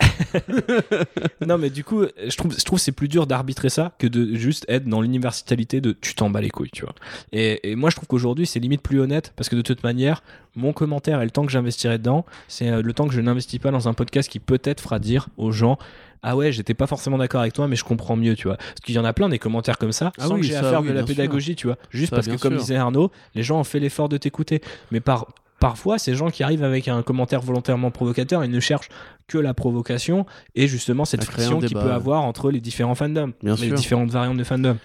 non, 1.46 1.58
mais 1.58 1.70
du 1.70 1.84
coup, 1.84 2.04
je 2.28 2.36
trouve, 2.38 2.58
je 2.58 2.64
trouve 2.64 2.80
que 2.80 2.84
c'est 2.84 2.92
plus 2.92 3.08
dur 3.08 3.28
d'arbitrer 3.28 3.70
ça 3.70 3.94
que 4.00 4.08
de 4.08 4.36
juste 4.36 4.66
être 4.68 4.86
dans 4.86 5.02
l'universalité 5.02 5.82
de 5.82 5.92
tu 5.92 6.16
t'en 6.16 6.30
bats 6.30 6.42
les 6.42 6.50
couilles, 6.50 6.70
tu 6.72 6.84
vois. 6.84 6.96
Et, 7.32 7.72
et 7.72 7.76
moi, 7.76 7.90
je 7.90 7.96
trouve 7.96 8.08
qu'aujourd'hui, 8.08 8.46
c'est 8.48 8.60
limite 8.60 8.82
plus 8.82 9.00
honnête 9.00 9.34
parce 9.36 9.50
que 9.50 9.56
de 9.56 9.62
toute 9.62 9.84
manière, 9.84 10.24
mon 10.56 10.74
commentaire 10.74 11.22
et 11.22 11.26
le 11.26 11.32
temps 11.32 11.46
que 11.46 11.52
j'investirai 11.52 11.98
dedans, 11.98 12.26
c'est 12.48 12.70
euh, 12.70 12.82
le 12.82 12.94
temps 12.94 13.08
que 13.08 13.14
je 13.14 13.22
n'investis 13.22 13.60
pas 13.60 13.72
dans 13.72 13.88
un 13.88 13.94
podcast 13.94 14.30
qui 14.30 14.40
peut-être 14.40 14.82
fera 14.82 15.00
dire 15.00 15.28
aux 15.38 15.52
gens. 15.52 15.78
Ah 16.24 16.36
ouais, 16.36 16.52
j'étais 16.52 16.74
pas 16.74 16.88
forcément 16.88 17.18
d'accord 17.18 17.42
avec 17.42 17.54
toi, 17.54 17.68
mais 17.68 17.76
je 17.76 17.84
comprends 17.84 18.16
mieux, 18.16 18.36
tu 18.36 18.48
vois. 18.48 18.58
Parce 18.58 18.80
qu'il 18.84 18.96
y 18.96 19.00
en 19.00 19.06
a 19.06 19.14
plein 19.14 19.30
des 19.30 19.40
commentaires 19.40 19.78
comme 19.78 19.92
ça, 19.92 20.12
Ah 20.18 20.28
sans 20.28 20.36
oui, 20.36 20.42
que 20.42 20.48
j'ai 20.48 20.56
à 20.56 20.64
faire 20.64 20.82
oui, 20.82 20.90
de 20.90 20.94
la 20.94 21.00
sûr. 21.02 21.08
pédagogie, 21.08 21.56
tu 21.56 21.68
vois. 21.68 21.78
Juste 21.90 22.10
Ça, 22.10 22.18
parce 22.18 22.28
que, 22.28 22.36
comme 22.36 22.58
disait 22.58 22.76
Arnaud, 22.76 23.12
les 23.36 23.44
gens 23.44 23.60
ont 23.60 23.64
fait 23.64 23.80
l'effort 23.80 24.10
de 24.10 24.18
t'écouter. 24.18 24.62
Mais 24.92 25.00
par, 25.00 25.28
parfois, 25.60 25.98
ces 26.00 26.16
gens 26.16 26.30
qui 26.30 26.44
arrivent 26.44 26.64
avec 26.64 26.88
un 26.88 27.02
commentaire 27.04 27.42
volontairement 27.42 27.92
provocateur, 27.92 28.44
ils 28.44 28.52
ne 28.52 28.60
cherchent 28.60 28.90
que 29.28 29.38
la 29.38 29.54
provocation 29.54 30.26
et 30.56 30.68
justement 30.68 31.04
cette 31.06 31.24
friction 31.24 31.60
qu'il 31.60 31.74
peut 31.74 31.92
avoir 31.92 32.24
entre 32.24 32.50
les 32.50 32.62
différents 32.62 32.96
fandoms, 32.96 33.34
les 33.44 33.72
différentes 33.72 34.10
variantes 34.12 34.38
de 34.38 34.44
fandom. 34.44 34.78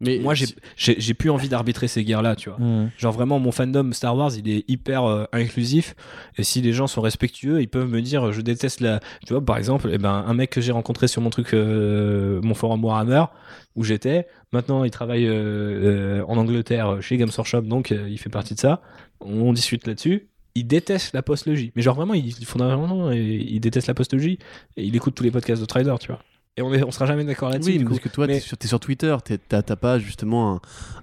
Mais 0.00 0.18
Moi, 0.18 0.34
j'ai 0.76 1.14
plus 1.14 1.30
envie 1.30 1.48
d'arbitrer 1.48 1.88
ces 1.88 2.04
guerres-là, 2.04 2.36
tu 2.36 2.50
vois. 2.50 2.58
Mmh. 2.58 2.90
Genre 2.98 3.12
vraiment, 3.12 3.38
mon 3.38 3.50
fandom 3.50 3.92
Star 3.92 4.14
Wars, 4.16 4.32
il 4.36 4.48
est 4.48 4.64
hyper 4.68 5.04
euh, 5.04 5.24
inclusif. 5.32 5.94
Et 6.36 6.42
si 6.42 6.60
les 6.60 6.72
gens 6.72 6.86
sont 6.86 7.00
respectueux, 7.00 7.62
ils 7.62 7.68
peuvent 7.68 7.88
me 7.88 8.02
dire, 8.02 8.32
je 8.32 8.42
déteste 8.42 8.80
la. 8.80 9.00
Tu 9.26 9.32
vois, 9.32 9.44
par 9.44 9.56
exemple, 9.56 9.88
eh 9.90 9.98
ben, 9.98 10.24
un 10.26 10.34
mec 10.34 10.50
que 10.50 10.60
j'ai 10.60 10.72
rencontré 10.72 11.08
sur 11.08 11.22
mon 11.22 11.30
truc, 11.30 11.54
euh, 11.54 12.40
mon 12.42 12.54
forum 12.54 12.84
Warhammer, 12.84 13.24
où 13.76 13.84
j'étais, 13.84 14.26
maintenant 14.52 14.84
il 14.84 14.90
travaille 14.90 15.26
euh, 15.26 16.20
euh, 16.20 16.24
en 16.26 16.36
Angleterre 16.38 17.02
chez 17.02 17.16
Games 17.16 17.30
Workshop, 17.36 17.62
donc 17.62 17.92
euh, 17.92 18.08
il 18.08 18.18
fait 18.18 18.30
partie 18.30 18.54
de 18.54 18.58
ça. 18.58 18.82
On 19.20 19.52
discute 19.52 19.86
là-dessus. 19.86 20.28
Il 20.54 20.66
déteste 20.66 21.12
la 21.12 21.22
postlogie. 21.22 21.72
Mais 21.76 21.82
genre 21.82 21.94
vraiment, 21.94 22.14
il, 22.14 22.32
fondamentalement, 22.46 23.10
il, 23.10 23.50
il 23.50 23.60
déteste 23.60 23.88
la 23.88 23.94
postlogie. 23.94 24.38
Et 24.76 24.84
il 24.84 24.96
écoute 24.96 25.14
tous 25.14 25.22
les 25.22 25.30
podcasts 25.30 25.60
de 25.60 25.66
Trader, 25.66 25.94
tu 26.00 26.08
vois. 26.08 26.20
Et 26.58 26.62
on, 26.62 26.72
est, 26.72 26.82
on 26.82 26.90
sera 26.90 27.04
jamais 27.04 27.24
d'accord 27.24 27.50
là-dessus. 27.50 27.72
Oui, 27.72 27.84
parce 27.84 28.00
que 28.00 28.08
toi, 28.08 28.26
Mais- 28.26 28.40
sur, 28.40 28.56
t'es 28.56 28.66
sur 28.66 28.80
Twitter, 28.80 29.14
t'as 29.48 29.62
pas 29.76 29.98
justement 29.98 30.52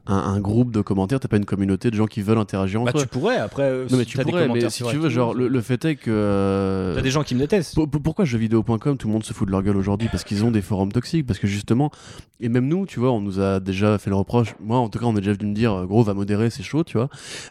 un, 0.07 0.13
un- 0.13 0.33
un 0.33 0.39
groupe 0.39 0.71
de 0.71 0.81
commentaires, 0.81 1.19
t'as 1.19 1.27
pas 1.27 1.37
une 1.37 1.45
communauté 1.45 1.91
de 1.91 1.95
gens 1.95 2.07
qui 2.07 2.21
veulent 2.23 2.39
interagir 2.39 2.81
Bah, 2.81 2.89
entre 2.89 3.01
eux. 3.01 3.03
tu 3.03 3.07
pourrais, 3.09 3.37
après. 3.37 3.61
euh, 3.63 3.87
Non, 3.91 3.97
mais 3.97 4.03
si 4.03 4.09
tu 4.09 4.17
pourrais, 4.17 4.47
mais 4.47 4.67
si 4.71 4.83
tu 4.83 4.97
veux, 4.97 5.09
genre, 5.09 5.35
le, 5.35 5.47
le 5.47 5.61
fait 5.61 5.85
est 5.85 5.95
que. 5.95 6.09
euh, 6.09 6.95
T'as 6.95 7.01
des 7.01 7.11
gens 7.11 7.21
qui 7.23 7.35
me 7.35 7.39
détestent. 7.39 7.75
Pour- 7.75 7.87
pour- 7.87 8.01
Pourquoi 8.01 8.25
jeuxvideo.com, 8.25 8.97
tout 8.97 9.07
le 9.07 9.13
monde 9.13 9.23
se 9.23 9.31
fout 9.31 9.45
de 9.47 9.51
leur 9.51 9.61
gueule 9.61 9.77
aujourd'hui? 9.77 10.07
Parce 10.11 10.23
qu'ils 10.23 10.43
ont 10.43 10.49
des 10.49 10.63
forums 10.63 10.91
toxiques, 10.91 11.27
parce 11.27 11.37
que 11.37 11.45
justement, 11.45 11.91
et 12.39 12.49
même 12.49 12.67
nous, 12.67 12.87
tu 12.87 12.99
vois, 12.99 13.11
on 13.11 13.21
nous 13.21 13.39
a 13.39 13.59
déjà 13.59 13.99
fait 13.99 14.09
le 14.09 14.15
reproche. 14.15 14.55
Moi, 14.59 14.77
en 14.79 14.89
tout 14.89 14.97
cas, 14.97 15.05
on 15.05 15.13
est 15.15 15.21
déjà 15.21 15.33
venu 15.33 15.49
me 15.51 15.55
dire, 15.55 15.71
euh, 15.71 15.85
gros, 15.85 16.01
va 16.01 16.15
modérer, 16.15 16.49
c'est 16.49 16.63
chaud, 16.63 16.83
tu 16.83 16.97
vois. 16.97 17.09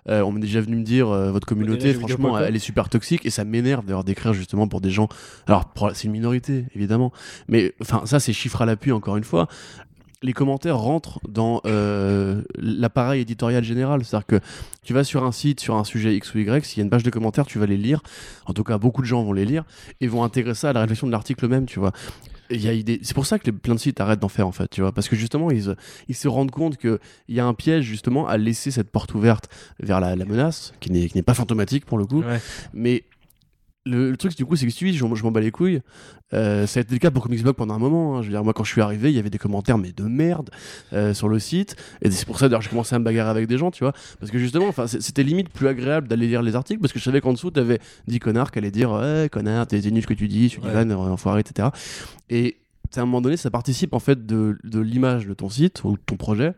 Euh, 0.09 0.23
on 0.23 0.37
est 0.37 0.41
déjà 0.41 0.61
venu 0.61 0.75
me 0.75 0.83
dire, 0.85 1.09
euh, 1.09 1.31
votre 1.31 1.47
communauté, 1.47 1.95
franchement, 1.95 2.37
elle 2.37 2.57
est 2.57 2.59
super 2.59 2.89
toxique, 2.89 3.25
et 3.25 3.31
ça 3.31 3.45
m'énerve 3.45 3.85
d'ailleurs 3.87 4.03
d'écrire 4.03 4.33
justement 4.35 4.67
pour 4.67 4.81
des 4.81 4.91
gens. 4.91 5.09
Alors, 5.47 5.73
c'est 5.95 6.05
une 6.07 6.13
minorité, 6.13 6.65
évidemment, 6.75 7.13
mais 7.47 7.75
enfin, 7.93 8.07
ça, 8.07 8.21
c'est 8.21 8.33
chiffre 8.33 8.63
à 8.63 8.67
l'appui, 8.67 8.93
encore 8.93 9.17
une 9.17 9.25
fois. 9.25 9.49
Les 10.25 10.33
commentaires 10.33 10.79
rentrent 10.79 11.19
dans 11.29 11.61
euh, 11.67 12.43
l'appareil 12.57 13.23
éditorial 13.23 13.65
général. 13.65 14.05
C'est-à-dire 14.05 14.27
que 14.27 14.41
tu 14.85 14.93
vas 14.95 15.03
sur 15.03 15.25
un 15.25 15.33
site, 15.33 15.59
sur 15.59 15.75
un 15.75 15.83
sujet 15.83 16.15
X 16.15 16.33
ou 16.35 16.39
Y, 16.39 16.65
s'il 16.65 16.79
y 16.79 16.81
a 16.81 16.85
une 16.85 16.91
page 16.91 17.03
de 17.03 17.11
commentaires, 17.11 17.45
tu 17.45 17.59
vas 17.59 17.67
les 17.67 17.77
lire. 17.77 18.03
En 18.47 18.53
tout 18.53 18.63
cas, 18.63 18.79
beaucoup 18.79 19.03
de 19.03 19.07
gens 19.09 19.25
vont 19.25 19.33
les 19.33 19.45
lire 19.45 19.65
et 20.01 20.07
vont 20.07 20.23
intégrer 20.23 20.55
ça 20.55 20.71
à 20.71 20.73
la 20.73 20.81
réflexion 20.81 21.09
de 21.09 21.13
l'article 21.13 21.49
même, 21.49 21.67
tu 21.67 21.81
vois. 21.81 21.91
Des- 22.51 23.01
C'est 23.03 23.15
pour 23.15 23.27
ça 23.27 23.39
que 23.41 23.47
les- 23.47 23.53
plein 23.53 23.75
de 23.75 23.81
sites 23.81 24.01
arrêtent 24.01 24.21
d'en 24.21 24.29
faire, 24.29 24.47
en 24.47 24.53
fait, 24.53 24.69
tu 24.71 24.81
vois. 24.83 24.93
Parce 24.93 25.09
que 25.09 25.17
justement, 25.17 25.51
ils, 25.51 25.75
ils 26.09 26.15
se 26.15 26.29
rendent 26.29 26.51
compte 26.53 26.77
qu'il 26.77 26.99
y 27.29 27.41
a 27.41 27.47
un 27.47 27.55
piège, 27.55 27.85
justement, 27.85 28.29
à 28.29 28.37
laisser 28.37 28.71
cette 28.71 28.91
porte 28.93 29.15
ouverte 29.15 29.49
vers 29.81 29.99
la, 29.99 30.15
la 30.15 30.25
menace, 30.25 30.73
qui 30.79 30.93
n'est 30.93 31.09
qui 31.09 31.17
n'est 31.17 31.23
pas 31.23 31.35
fantomatique 31.35 31.85
pour 31.87 31.99
le 31.99 32.05
coup. 32.07 32.21
Ouais. 32.23 32.41
Mais 32.75 33.05
le, 33.85 34.11
le 34.11 34.17
truc, 34.17 34.37
du 34.37 34.45
coup, 34.45 34.55
c'est 34.57 34.67
que 34.67 34.73
si 34.73 34.93
je, 34.93 34.99
je 35.15 35.23
m'en 35.25 35.31
bats 35.33 35.41
les 35.41 35.51
couilles. 35.51 35.81
Euh, 36.35 36.67
ça 36.67 36.79
a 36.79 36.83
été 36.83 36.93
le 36.95 36.99
cas 36.99 37.11
pour 37.11 37.23
Comics 37.25 37.43
Blog 37.43 37.55
pendant 37.57 37.75
un 37.75 37.79
moment. 37.79 38.17
hein. 38.17 38.23
Je 38.23 38.29
veux 38.29 38.33
dire, 38.33 38.43
moi, 38.45 38.53
quand 38.55 38.65
je 38.65 38.71
suis 38.73 38.81
arrivé, 38.81 39.11
il 39.11 39.15
y 39.17 39.19
avait 39.19 39.29
des 39.31 39.39
commentaires, 39.39 39.77
mais 39.77 39.93
de 39.93 40.05
merde, 40.05 40.51
euh, 40.93 41.13
sur 41.15 41.29
le 41.29 41.39
site. 41.39 41.77
Et 42.01 42.11
c'est 42.11 42.25
pour 42.25 42.39
ça, 42.39 42.49
d'ailleurs, 42.49 42.63
j'ai 42.63 42.71
commencé 42.71 42.95
à 42.95 42.99
me 42.99 43.05
bagarrer 43.05 43.31
avec 43.31 43.47
des 43.49 43.59
gens, 43.59 43.71
tu 43.71 43.85
vois. 43.85 43.93
Parce 44.21 44.31
que 44.33 44.39
justement, 44.39 44.71
c'était 44.87 45.23
limite 45.25 45.51
plus 45.51 45.67
agréable 45.69 46.09
d'aller 46.09 46.27
lire 46.29 46.43
les 46.43 46.55
articles, 46.57 46.81
parce 46.81 46.93
que 46.93 46.99
je 46.99 47.05
savais 47.05 47.21
qu'en 47.21 47.33
dessous, 47.33 47.51
t'avais 47.51 47.81
10 48.07 48.19
connards 48.21 48.51
qui 48.51 48.59
allaient 48.61 48.71
dire, 48.71 48.93
ouais, 48.93 49.29
connard, 49.31 49.67
t'es 49.67 49.81
nul 49.91 50.01
ce 50.03 50.07
que 50.07 50.15
tu 50.15 50.29
dis, 50.29 50.49
tu 50.49 50.61
dis 50.61 50.67
Ouais. 50.67 50.93
enfoiré, 50.95 51.41
etc. 51.41 51.69
Et 52.31 52.59
à 52.97 53.01
un 53.01 53.05
moment 53.05 53.21
donné, 53.21 53.37
ça 53.37 53.51
participe 53.51 53.93
en 53.95 53.99
fait 53.99 54.25
de, 54.27 54.59
de 54.65 54.81
l'image 54.81 55.27
de 55.27 55.35
ton 55.35 55.49
site 55.49 55.83
ou 55.85 55.93
de 55.97 56.03
ton 56.05 56.17
projet. 56.17 56.53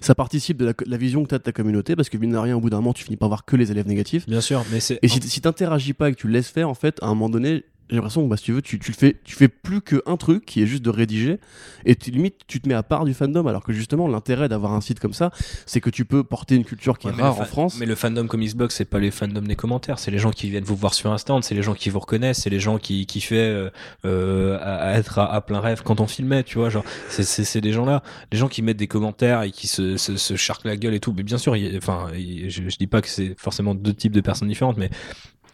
Ça 0.00 0.14
participe 0.14 0.56
de 0.56 0.64
la, 0.64 0.72
la 0.86 0.96
vision 0.96 1.22
que 1.22 1.28
tu 1.28 1.34
as 1.34 1.38
de 1.38 1.42
ta 1.42 1.52
communauté, 1.52 1.94
parce 1.94 2.08
que 2.08 2.16
mine 2.16 2.32
de 2.32 2.38
rien, 2.38 2.56
au 2.56 2.60
bout 2.60 2.70
d'un 2.70 2.78
moment, 2.78 2.94
tu 2.94 3.04
finis 3.04 3.16
par 3.16 3.28
voir 3.28 3.44
que 3.44 3.54
les 3.54 3.70
élèves 3.70 3.86
négatifs. 3.86 4.26
Bien 4.26 4.40
sûr, 4.40 4.64
mais 4.72 4.80
c'est. 4.80 4.98
Et 5.02 5.08
si, 5.08 5.20
si 5.20 5.40
t'interagis 5.40 5.92
pas 5.92 6.08
et 6.08 6.14
que 6.14 6.18
tu 6.18 6.26
le 6.26 6.32
laisses 6.32 6.48
faire, 6.48 6.68
en 6.68 6.74
fait, 6.74 6.98
à 7.02 7.06
un 7.06 7.10
moment 7.10 7.28
donné, 7.28 7.64
j'ai 7.90 7.96
l'impression 7.96 8.22
que 8.24 8.28
bah, 8.28 8.36
si 8.36 8.44
tu 8.44 8.52
veux, 8.52 8.62
tu, 8.62 8.78
tu 8.78 8.90
le 8.90 8.96
fais, 8.96 9.16
tu 9.24 9.34
fais 9.34 9.48
plus 9.48 9.80
qu'un 9.80 10.16
truc 10.16 10.44
qui 10.44 10.62
est 10.62 10.66
juste 10.66 10.82
de 10.84 10.90
rédiger, 10.90 11.38
et 11.84 11.94
tu, 11.96 12.10
limite, 12.10 12.36
tu 12.46 12.60
te 12.60 12.68
mets 12.68 12.74
à 12.74 12.82
part 12.82 13.04
du 13.04 13.14
fandom, 13.14 13.46
alors 13.46 13.62
que 13.64 13.72
justement, 13.72 14.08
l'intérêt 14.08 14.48
d'avoir 14.48 14.72
un 14.72 14.80
site 14.80 15.00
comme 15.00 15.12
ça, 15.12 15.30
c'est 15.66 15.80
que 15.80 15.90
tu 15.90 16.04
peux 16.04 16.24
porter 16.24 16.54
une 16.56 16.64
culture 16.64 16.98
qui 16.98 17.06
Ouais, 17.08 17.14
est 17.18 17.22
rare 17.22 17.40
en 17.40 17.44
France. 17.44 17.76
Mais 17.78 17.86
le 17.86 17.94
fandom 17.94 18.26
Comics 18.26 18.54
Blog, 18.56 18.70
c'est 18.70 18.84
pas 18.84 18.98
les 18.98 19.10
fandoms 19.10 19.40
des 19.46 19.56
commentaires, 19.56 19.98
c'est 19.98 20.10
les 20.10 20.18
gens 20.18 20.30
qui 20.30 20.50
viennent 20.50 20.64
vous 20.64 20.76
voir 20.76 20.94
sur 20.94 21.10
un 21.12 21.18
stand, 21.18 21.44
c'est 21.44 21.54
les 21.54 21.62
gens 21.62 21.74
qui 21.74 21.90
vous 21.90 21.98
reconnaissent, 22.00 22.40
c'est 22.42 22.50
les 22.50 22.60
gens 22.60 22.78
qui 22.78 23.06
qui 23.06 23.20
fait 23.20 23.36
euh, 23.36 23.70
euh, 24.04 24.58
à, 24.60 24.74
à 24.90 24.92
être 24.98 25.18
à, 25.18 25.32
à 25.32 25.40
plein 25.40 25.60
rêve 25.60 25.82
quand 25.82 26.00
on 26.00 26.06
filmait, 26.06 26.42
tu 26.42 26.58
vois, 26.58 26.70
genre 26.70 26.84
c'est 27.08 27.22
c'est 27.22 27.44
c'est 27.44 27.60
des 27.60 27.72
gens 27.72 27.84
là, 27.86 28.02
les 28.32 28.38
gens 28.38 28.48
qui 28.48 28.62
mettent 28.62 28.76
des 28.76 28.86
commentaires 28.88 29.42
et 29.42 29.50
qui 29.50 29.66
se 29.66 29.96
se, 29.96 30.16
se 30.16 30.36
charquent 30.36 30.64
la 30.66 30.76
gueule 30.76 30.94
et 30.94 31.00
tout. 31.00 31.14
Mais 31.16 31.22
bien 31.22 31.38
sûr, 31.38 31.56
y 31.56 31.76
enfin, 31.76 32.08
je, 32.14 32.48
je 32.68 32.76
dis 32.76 32.86
pas 32.86 33.00
que 33.00 33.08
c'est 33.08 33.34
forcément 33.38 33.74
deux 33.74 33.94
types 33.94 34.12
de 34.12 34.20
personnes 34.20 34.48
différentes, 34.48 34.76
mais 34.76 34.90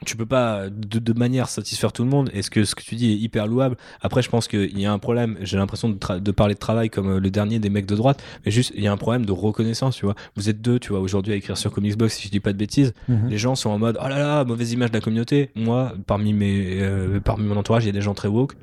tu 0.05 0.17
peux 0.17 0.27
pas 0.27 0.69
de, 0.69 0.99
de 0.99 1.13
manière 1.19 1.49
satisfaire 1.49 1.93
tout 1.93 2.05
le 2.05 2.11
monde. 2.11 2.31
Est-ce 2.35 2.51
que 2.51 2.65
ce 2.65 2.75
que 2.75 2.83
tu 2.83 2.95
dis 2.95 3.13
est 3.13 3.17
hyper 3.17 3.47
louable? 3.47 3.77
Après, 4.01 4.23
je 4.23 4.29
pense 4.29 4.49
qu'il 4.49 4.79
y 4.79 4.85
a 4.87 4.93
un 4.93 4.99
problème. 4.99 5.37
J'ai 5.41 5.57
l'impression 5.57 5.89
de, 5.89 6.19
de 6.19 6.31
parler 6.31 6.55
de 6.55 6.59
travail 6.59 6.91
comme 6.91 7.09
euh, 7.17 7.21
le 7.21 7.31
dernier 7.31 7.59
des 7.59 7.71
mecs 7.71 7.87
de 7.87 7.97
droite, 7.97 8.23
mais 8.45 8.51
juste 8.53 8.73
il 8.75 8.83
y 8.83 8.87
a 8.87 8.93
un 8.93 8.97
problème 8.97 9.25
de 9.25 9.33
reconnaissance. 9.33 9.97
Tu 9.97 10.05
vois, 10.05 10.15
vous 10.37 10.49
êtes 10.51 10.61
deux, 10.61 10.79
tu 10.79 10.91
vois, 10.91 11.01
aujourd'hui 11.01 11.33
à 11.33 11.37
écrire 11.37 11.57
sur 11.57 11.71
Comicsbox, 11.73 12.15
si 12.15 12.27
je 12.27 12.31
dis 12.33 12.41
pas 12.41 12.53
de 12.53 12.59
bêtises, 12.59 12.93
Mhm. 13.09 13.29
les 13.29 13.39
gens 13.39 13.55
sont 13.55 13.71
en 13.71 13.79
mode 13.79 13.99
oh 14.03 14.09
là 14.09 14.19
là, 14.19 14.45
mauvaise 14.45 14.73
image 14.73 14.91
de 14.91 14.97
la 14.97 15.01
communauté. 15.01 15.51
Moi, 15.55 15.93
parmi 16.07 16.33
mes, 16.33 16.81
euh, 16.83 17.21
parmi 17.21 17.45
mon 17.47 17.57
entourage, 17.57 17.85
il 17.85 17.87
y 17.87 17.91
a 17.91 17.93
des 17.93 18.01
gens 18.03 18.15
très 18.15 18.29
woke. 18.29 18.55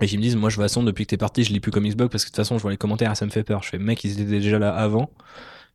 Et 0.00 0.06
qui 0.06 0.18
me 0.18 0.22
disent, 0.22 0.36
moi, 0.36 0.50
je 0.50 0.56
façon, 0.56 0.82
depuis 0.82 1.06
que 1.06 1.10
t'es 1.10 1.16
parti, 1.16 1.42
je 1.42 1.52
lis 1.52 1.60
plus 1.60 1.70
Comicsblog 1.72 2.10
parce 2.10 2.24
que 2.24 2.28
de 2.28 2.32
toute 2.32 2.36
façon, 2.36 2.58
je 2.58 2.62
vois 2.62 2.70
les 2.70 2.76
commentaires 2.76 3.10
et 3.12 3.14
ça 3.14 3.24
me 3.24 3.30
fait 3.30 3.44
peur. 3.44 3.62
Je 3.62 3.70
fais, 3.70 3.78
mec, 3.78 4.04
ils 4.04 4.12
étaient 4.20 4.24
déjà 4.24 4.58
là 4.58 4.74
avant. 4.74 5.08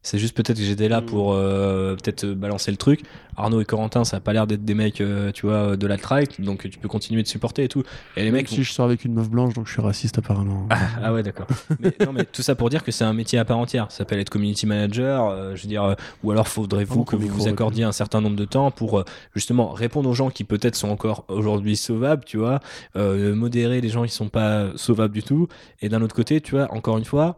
C'est 0.04 0.18
juste 0.18 0.36
peut-être 0.36 0.58
que 0.58 0.64
j'étais 0.64 0.90
là 0.90 1.02
Mm. 1.02 1.06
pour 1.06 1.34
euh, 1.34 1.96
peut-être 1.96 2.24
euh, 2.24 2.36
balancer 2.36 2.72
le 2.72 2.78
truc. 2.78 3.02
Arnaud 3.38 3.62
et 3.62 3.66
Corentin, 3.66 4.04
ça 4.04 4.18
a 4.18 4.20
pas 4.20 4.34
l'air 4.34 4.46
d'être 4.46 4.66
des 4.66 4.74
mecs, 4.74 5.00
euh, 5.00 5.32
tu 5.32 5.46
vois, 5.46 5.78
de 5.78 5.88
l'alt-right, 5.88 6.42
donc 6.42 6.70
tu 6.70 6.80
peux 6.80 6.88
continuer 6.90 7.24
de 7.24 7.28
supporter 7.28 7.64
et 7.64 7.68
tout. 7.68 7.84
Et 8.18 8.22
les 8.22 8.26
Même 8.26 8.42
mecs, 8.42 8.50
si 8.50 8.64
je 8.64 8.72
sors 8.72 8.86
avec 8.86 9.06
une 9.06 9.14
meuf 9.14 9.30
blanche, 9.30 9.54
donc 9.54 9.68
je 9.68 9.72
suis 9.72 9.82
raciste 9.82 10.18
apparemment. 10.18 10.68
ah 11.04 11.14
ouais, 11.14 11.24
d'accord. 11.24 11.48
mais, 11.80 11.94
non, 12.06 12.14
mais 12.14 12.26
tout 12.26 12.42
ça 12.42 12.56
pour 12.56 12.70
dire 12.70 12.84
que 12.84 12.92
c'est 12.92 13.06
un 13.06 13.14
métier 13.14 13.40
à 13.40 13.46
part 13.46 13.58
entière. 13.58 13.90
Ça 13.90 14.00
s'appelle 14.00 14.20
être 14.20 14.30
community 14.30 14.66
manager, 14.66 15.28
euh, 15.28 15.56
je 15.56 15.64
veux 15.64 15.70
dire, 15.70 15.84
euh, 15.84 15.96
ou 16.24 16.32
alors 16.32 16.48
faudrait-vous 16.48 17.06
que 17.06 17.16
vous 17.16 17.48
accordiez 17.48 17.84
un 17.84 17.92
certain 17.94 18.22
nombre 18.22 18.36
de 18.36 18.46
temps 18.46 18.70
pour 18.70 19.00
euh, 19.00 19.06
justement 19.36 19.72
répondre 19.72 20.10
aux 20.10 20.14
gens 20.14 20.30
qui 20.30 20.44
peut-être 20.44 20.76
sont 20.76 20.90
encore 20.90 21.26
aujourd'hui 21.30 21.78
sauvables, 21.78 22.26
tu 22.26 22.38
vois, 22.38 22.60
euh, 22.96 23.34
modérer 23.34 23.82
les 23.82 23.90
gens 23.90 24.04
qui 24.04 24.12
sont 24.12 24.30
pas 24.30 24.72
sauvables 24.76 25.14
du 25.14 25.24
tout. 25.24 25.48
Et 25.82 25.90
d'un 25.90 26.02
autre 26.02 26.16
côté, 26.16 26.42
tu 26.42 26.56
vois, 26.56 26.72
encore 26.74 26.98
une 26.98 27.06
fois, 27.06 27.38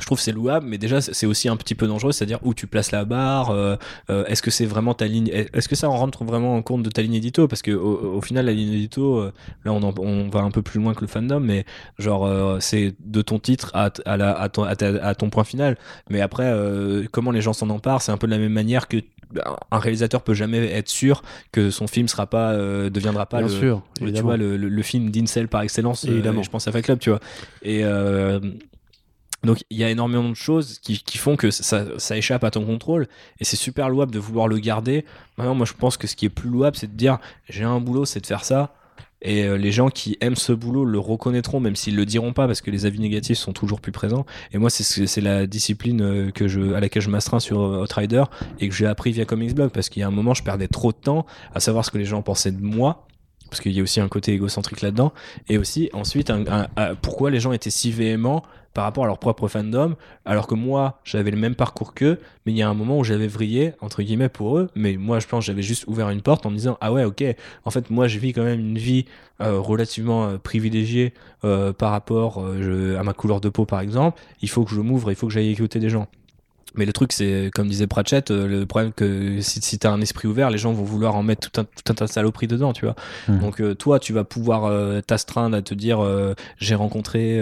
je 0.00 0.06
trouve 0.06 0.16
que 0.18 0.24
c'est 0.24 0.32
louable, 0.32 0.66
mais 0.66 0.78
déjà 0.78 1.00
c'est 1.02 1.26
aussi 1.26 1.48
un 1.50 1.56
petit 1.56 1.74
peu 1.74 1.86
dangereux, 1.86 2.12
c'est-à-dire 2.12 2.38
où 2.42 2.54
tu 2.54 2.66
places 2.66 2.92
la 2.92 3.04
barre. 3.04 3.50
euh, 3.50 3.76
euh, 4.08 4.24
est-ce 4.24 4.40
que 4.40 4.50
c'est 4.50 4.64
vraiment 4.64 4.94
ta 4.94 5.06
ligne 5.06 5.28
Est-ce 5.28 5.68
que 5.68 5.76
ça 5.76 5.88
en 5.90 5.96
rentre 5.96 6.24
vraiment 6.24 6.54
en 6.56 6.62
compte 6.62 6.82
de 6.82 6.88
ta 6.90 7.02
ligne 7.02 7.14
édito? 7.14 7.46
Parce 7.46 7.60
que 7.60 7.72
au, 7.72 8.14
au 8.16 8.20
final, 8.22 8.46
la 8.46 8.52
ligne 8.52 8.72
édito, 8.72 9.18
euh, 9.18 9.32
là 9.66 9.72
on, 9.72 9.82
en- 9.82 9.94
on 9.98 10.28
va 10.30 10.40
un 10.40 10.50
peu 10.50 10.62
plus 10.62 10.80
loin 10.80 10.94
que 10.94 11.02
le 11.02 11.08
fandom, 11.08 11.40
mais 11.40 11.66
genre 11.98 12.26
euh, 12.26 12.56
c'est 12.60 12.94
de 13.00 13.20
ton 13.20 13.38
titre 13.38 13.70
à, 13.74 13.90
t- 13.90 14.02
à, 14.06 14.16
la, 14.16 14.32
à, 14.32 14.48
ton, 14.48 14.62
à, 14.64 14.74
ta- 14.76 15.04
à 15.06 15.14
ton 15.14 15.28
point 15.28 15.44
final. 15.44 15.76
Mais 16.08 16.22
après, 16.22 16.50
comment 17.12 17.30
les 17.30 17.42
gens 17.42 17.52
s'en 17.52 17.68
emparent, 17.70 18.00
c'est 18.02 18.12
un 18.12 18.16
peu 18.16 18.26
de 18.26 18.32
la 18.32 18.38
même 18.38 18.52
manière 18.52 18.88
que 18.88 18.96
un 19.70 19.78
réalisateur 19.78 20.20
peut 20.22 20.34
jamais 20.34 20.58
être 20.72 20.88
sûr 20.90 21.22
que 21.52 21.70
son 21.70 21.86
film 21.86 22.06
sera 22.08 22.26
pas 22.26 22.52
euh, 22.52 22.90
deviendra 22.90 23.24
pas 23.26 23.38
Bien 23.38 23.46
le, 23.48 23.52
sûr, 23.52 23.82
tu 23.98 24.20
vois 24.20 24.36
le, 24.36 24.56
le- 24.58 24.68
le 24.68 24.82
film 24.82 25.10
d'Incel 25.10 25.48
par 25.48 25.62
excellence 25.62 26.04
Évidemment. 26.04 26.42
je 26.42 26.50
pense 26.50 26.68
à 26.68 26.72
Fight 26.72 26.84
Club 26.84 26.98
tu 26.98 27.08
vois 27.08 27.20
et 27.62 27.82
euh, 27.82 28.40
donc 29.44 29.64
il 29.70 29.76
y 29.78 29.84
a 29.84 29.90
énormément 29.90 30.28
de 30.28 30.34
choses 30.34 30.78
qui, 30.78 31.18
font 31.18 31.36
que 31.36 31.50
ça, 31.50 31.84
échappe 32.16 32.44
à 32.44 32.50
ton 32.50 32.64
contrôle. 32.64 33.08
Et 33.40 33.44
c'est 33.44 33.56
super 33.56 33.88
louable 33.88 34.12
de 34.12 34.18
vouloir 34.18 34.48
le 34.48 34.58
garder. 34.58 35.04
Maintenant 35.36 35.54
moi 35.54 35.66
je 35.66 35.72
pense 35.72 35.96
que 35.96 36.06
ce 36.06 36.14
qui 36.16 36.26
est 36.26 36.30
plus 36.30 36.48
louable 36.50 36.76
c'est 36.76 36.86
de 36.90 36.96
dire 36.96 37.18
j'ai 37.48 37.64
un 37.64 37.80
boulot 37.80 38.04
c'est 38.04 38.20
de 38.20 38.26
faire 38.26 38.44
ça. 38.44 38.74
Et 39.24 39.44
euh, 39.44 39.56
les 39.56 39.70
gens 39.70 39.88
qui 39.88 40.16
aiment 40.20 40.34
ce 40.36 40.52
boulot 40.52 40.84
le 40.84 40.98
reconnaîtront 40.98 41.60
même 41.60 41.76
s'ils 41.76 41.94
le 41.94 42.04
diront 42.04 42.32
pas 42.32 42.46
parce 42.46 42.60
que 42.60 42.72
les 42.72 42.86
avis 42.86 42.98
négatifs 42.98 43.38
sont 43.38 43.52
toujours 43.52 43.80
plus 43.80 43.92
présents. 43.92 44.26
Et 44.52 44.58
moi 44.58 44.68
c'est 44.70 44.82
ce- 44.82 45.06
c'est 45.06 45.20
la 45.20 45.46
discipline 45.46 46.02
euh, 46.02 46.30
que 46.30 46.48
je 46.48 46.72
à 46.74 46.80
laquelle 46.80 47.02
je 47.02 47.10
m'astreins 47.10 47.38
sur 47.40 47.60
euh, 47.60 47.82
Outrider 47.82 48.24
et 48.58 48.68
que 48.68 48.74
j'ai 48.74 48.86
appris 48.86 49.12
via 49.12 49.24
Comics 49.24 49.54
Blog. 49.54 49.70
Parce 49.70 49.88
qu'il 49.88 50.00
y 50.00 50.02
a 50.02 50.08
un 50.08 50.12
moment 50.12 50.34
je 50.34 50.42
perdais 50.42 50.68
trop 50.68 50.90
de 50.92 50.96
temps 50.96 51.24
à 51.54 51.60
savoir 51.60 51.84
ce 51.84 51.90
que 51.90 51.98
les 51.98 52.04
gens 52.04 52.22
pensaient 52.22 52.52
de 52.52 52.62
moi. 52.62 53.06
Parce 53.48 53.60
qu'il 53.60 53.72
y 53.72 53.80
a 53.80 53.82
aussi 53.82 54.00
un 54.00 54.08
côté 54.08 54.32
égocentrique 54.32 54.80
là-dedans. 54.80 55.12
Et 55.48 55.58
aussi 55.58 55.90
ensuite 55.92 56.32
pourquoi 57.02 57.30
les 57.30 57.38
gens 57.38 57.52
étaient 57.52 57.70
si 57.70 57.92
véhéments 57.92 58.42
par 58.74 58.84
rapport 58.84 59.04
à 59.04 59.06
leur 59.06 59.18
propre 59.18 59.48
fandom 59.48 59.96
alors 60.24 60.46
que 60.46 60.54
moi 60.54 61.00
j'avais 61.04 61.30
le 61.30 61.36
même 61.36 61.54
parcours 61.54 61.94
qu'eux 61.94 62.18
mais 62.46 62.52
il 62.52 62.58
y 62.58 62.62
a 62.62 62.68
un 62.68 62.74
moment 62.74 62.98
où 62.98 63.04
j'avais 63.04 63.26
vrillé 63.26 63.72
entre 63.80 64.02
guillemets 64.02 64.28
pour 64.28 64.58
eux. 64.58 64.68
Mais 64.74 64.96
moi 64.96 65.20
je 65.20 65.26
pense 65.26 65.44
j'avais 65.44 65.62
juste 65.62 65.86
ouvert 65.86 66.10
une 66.10 66.22
porte 66.22 66.46
en 66.46 66.50
me 66.50 66.56
disant 66.56 66.78
ah 66.80 66.92
ouais 66.92 67.04
ok 67.04 67.24
en 67.64 67.70
fait 67.70 67.90
moi 67.90 68.08
je 68.08 68.18
vis 68.18 68.32
quand 68.32 68.44
même 68.44 68.60
une 68.60 68.78
vie 68.78 69.06
euh, 69.40 69.58
relativement 69.58 70.26
euh, 70.26 70.38
privilégiée 70.38 71.14
euh, 71.44 71.72
par 71.72 71.90
rapport 71.90 72.44
à 72.44 73.02
ma 73.02 73.12
couleur 73.12 73.40
de 73.40 73.48
peau 73.48 73.64
par 73.66 73.80
exemple. 73.80 74.20
Il 74.40 74.48
faut 74.48 74.64
que 74.64 74.74
je 74.74 74.80
m'ouvre 74.80 75.10
il 75.10 75.16
faut 75.16 75.26
que 75.26 75.32
j'aille 75.32 75.50
écouter 75.50 75.78
des 75.78 75.90
gens 75.90 76.08
mais 76.74 76.86
le 76.86 76.92
truc, 76.92 77.12
c'est, 77.12 77.50
comme 77.54 77.68
disait 77.68 77.86
Pratchett, 77.86 78.30
euh, 78.30 78.46
le 78.46 78.66
problème 78.66 78.92
que 78.92 79.40
si, 79.40 79.60
si 79.60 79.78
t'as 79.78 79.90
un 79.90 80.00
esprit 80.00 80.28
ouvert, 80.28 80.50
les 80.50 80.58
gens 80.58 80.72
vont 80.72 80.84
vouloir 80.84 81.14
en 81.16 81.22
mettre 81.22 81.50
tout 81.50 81.60
un, 81.60 81.64
tout 81.64 81.90
un 81.90 81.94
tas 81.94 82.06
de 82.06 82.10
saloperies 82.10 82.46
dedans, 82.48 82.72
tu 82.72 82.84
vois. 82.84 82.94
Mhm. 83.28 83.38
Donc, 83.40 83.60
euh, 83.60 83.74
toi, 83.74 83.98
tu 83.98 84.12
vas 84.12 84.24
pouvoir 84.24 84.64
euh, 84.64 85.00
t'astreindre 85.00 85.56
à 85.56 85.62
te 85.62 85.74
dire, 85.74 86.00
euh, 86.02 86.34
j'ai 86.58 86.74
rencontré, 86.74 87.38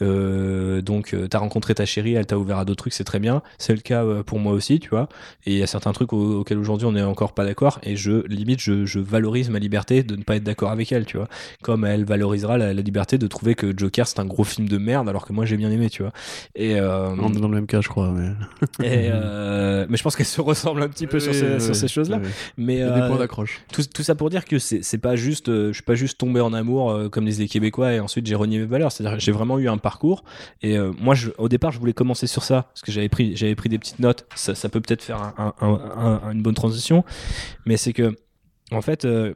euh, 0.00 0.82
donc, 0.82 1.14
t'as 1.28 1.38
rencontré 1.38 1.74
ta 1.74 1.84
chérie, 1.84 2.14
elle 2.14 2.26
t'a 2.26 2.38
ouvert 2.38 2.58
à 2.58 2.64
d'autres 2.64 2.78
trucs, 2.84 2.92
c'est 2.92 3.04
très 3.04 3.18
bien. 3.18 3.42
C'est 3.58 3.74
le 3.74 3.80
cas 3.80 4.04
pour 4.24 4.38
moi 4.38 4.52
aussi, 4.52 4.80
tu 4.80 4.88
vois. 4.90 5.08
Et 5.46 5.52
il 5.52 5.58
y 5.58 5.62
a 5.62 5.66
certains 5.66 5.92
trucs 5.92 6.12
au- 6.12 6.40
auxquels 6.40 6.58
aujourd'hui 6.58 6.86
on 6.86 6.92
n'est 6.92 7.02
encore 7.02 7.32
pas 7.32 7.44
d'accord. 7.44 7.78
Et 7.82 7.96
je, 7.96 8.26
limite, 8.26 8.60
je, 8.60 8.84
je 8.86 8.98
valorise 8.98 9.50
ma 9.50 9.58
liberté 9.58 10.02
de 10.02 10.16
ne 10.16 10.22
pas 10.22 10.36
être 10.36 10.44
d'accord 10.44 10.70
avec 10.70 10.90
elle, 10.92 11.04
tu 11.04 11.16
vois. 11.16 11.28
Comme 11.62 11.84
elle 11.84 12.04
valorisera 12.04 12.58
la, 12.58 12.72
la 12.74 12.82
liberté 12.82 13.18
de 13.18 13.26
trouver 13.26 13.54
que 13.54 13.72
Joker, 13.76 14.06
c'est 14.06 14.20
un 14.20 14.24
gros 14.24 14.44
film 14.44 14.68
de 14.68 14.78
merde, 14.78 15.08
alors 15.08 15.26
que 15.26 15.32
moi, 15.32 15.44
j'ai 15.44 15.56
bien 15.56 15.70
aimé, 15.70 15.90
tu 15.90 16.02
vois. 16.02 16.12
Et, 16.54 16.76
euh, 16.76 17.08
On 17.18 17.32
est 17.32 17.40
dans 17.40 17.48
le 17.48 17.54
même 17.54 17.66
cas, 17.66 17.80
je 17.80 17.88
crois. 17.88 18.10
Mais, 18.12 18.30
et, 18.82 19.10
euh, 19.12 19.86
mais 19.88 19.96
je 19.96 20.02
pense 20.02 20.16
qu'elles 20.16 20.26
se 20.26 20.40
ressemblent 20.40 20.82
un 20.82 20.88
petit 20.88 21.06
peu 21.06 21.20
sur 21.20 21.34
ces, 21.34 21.56
oui, 21.68 21.74
ces 21.74 21.88
choses-là. 21.88 22.18
Oui. 22.22 22.28
Mais 22.56 22.74
Il 22.76 22.78
y 22.78 22.82
a 22.82 22.90
des 22.94 23.00
euh, 23.00 23.08
points 23.08 23.18
d'accroche. 23.18 23.60
tout, 23.72 23.82
tout 23.84 24.02
ça 24.02 24.14
pour 24.14 24.30
dire 24.30 24.44
que 24.44 24.58
c'est 24.58 24.82
c'est 24.82 24.98
pas 24.98 25.16
juste, 25.16 25.48
euh, 25.48 25.68
je 25.68 25.72
suis 25.74 25.82
pas 25.82 25.94
juste 25.94 26.18
tombé 26.18 26.40
en 26.40 26.52
amour 26.52 26.90
euh, 26.90 27.08
comme 27.08 27.26
les 27.26 27.46
Québécois 27.48 27.92
et 27.94 28.00
ensuite 28.00 28.26
j'ai 28.26 28.34
renié 28.34 28.58
mes 28.58 28.66
valeurs. 28.66 28.92
C'est-à-dire 28.92 29.18
que 29.18 29.22
j'ai 29.22 29.32
vraiment 29.32 29.58
eu 29.58 29.68
un 29.68 29.78
parcours 29.78 30.24
et 30.62 30.78
euh, 30.78 30.92
moi 31.00 31.14
je, 31.14 31.30
au 31.38 31.48
départ 31.48 31.72
je 31.72 31.78
voulais 31.78 31.92
commencer 31.92 32.26
sur 32.26 32.42
ça 32.44 32.68
parce 32.72 32.82
que 32.82 32.92
j'avais 32.92 33.08
pris 33.08 33.36
j'avais 33.36 33.54
pris 33.54 33.68
des 33.68 33.78
petites 33.78 33.98
notes. 33.98 34.26
Ça, 34.34 34.54
ça 34.54 34.68
peut 34.68 34.80
peut-être 34.80 35.02
faire 35.02 35.20
un- 35.38 35.54
un- 35.60 36.20
un- 36.24 36.32
une 36.32 36.42
bonne 36.42 36.54
transition, 36.54 37.04
mais 37.66 37.76
c'est 37.76 37.92
que 37.92 38.16
en 38.72 38.80
fait. 38.82 39.04
euh, 39.04 39.34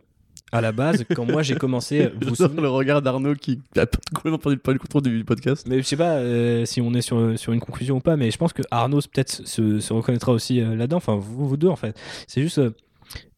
à 0.55 0.61
la 0.61 0.71
base, 0.73 1.05
quand 1.15 1.27
moi 1.27 1.43
j'ai 1.43 1.57
commencé, 1.57 2.09
vous 2.21 2.29
vous 2.29 2.35
souvenez- 2.37 2.63
le 2.63 2.69
regard 2.69 3.03
d'Arnaud 3.03 3.35
qui 3.35 3.61
a 3.77 3.87
complètement 4.15 4.39
perdu 4.39 4.61
le 4.67 4.79
contrôle 4.79 5.03
du 5.03 5.25
podcast. 5.25 5.67
mais 5.69 5.79
je 5.79 5.83
sais 5.83 5.97
pas 5.97 6.13
euh, 6.19 6.65
si 6.65 6.81
on 6.81 6.95
est 6.95 7.03
sur, 7.03 7.39
sur 7.39 7.53
une 7.53 7.61
conclusion 7.61 7.97
ou 7.97 8.01
pas, 8.01 8.17
mais 8.17 8.31
je 8.31 8.39
pense 8.39 8.53
que 8.53 8.63
Arnaud 8.71 9.01
peut-être 9.01 9.43
se, 9.47 9.81
se 9.81 9.93
reconnaîtra 9.93 10.33
aussi 10.33 10.61
euh, 10.61 10.77
là-dedans. 10.77 10.99
Enfin, 10.99 11.17
vous, 11.17 11.49
vous 11.49 11.57
deux 11.57 11.69
en 11.69 11.77
fait. 11.77 11.97
C'est 12.29 12.41
juste, 12.43 12.59
euh, 12.59 12.71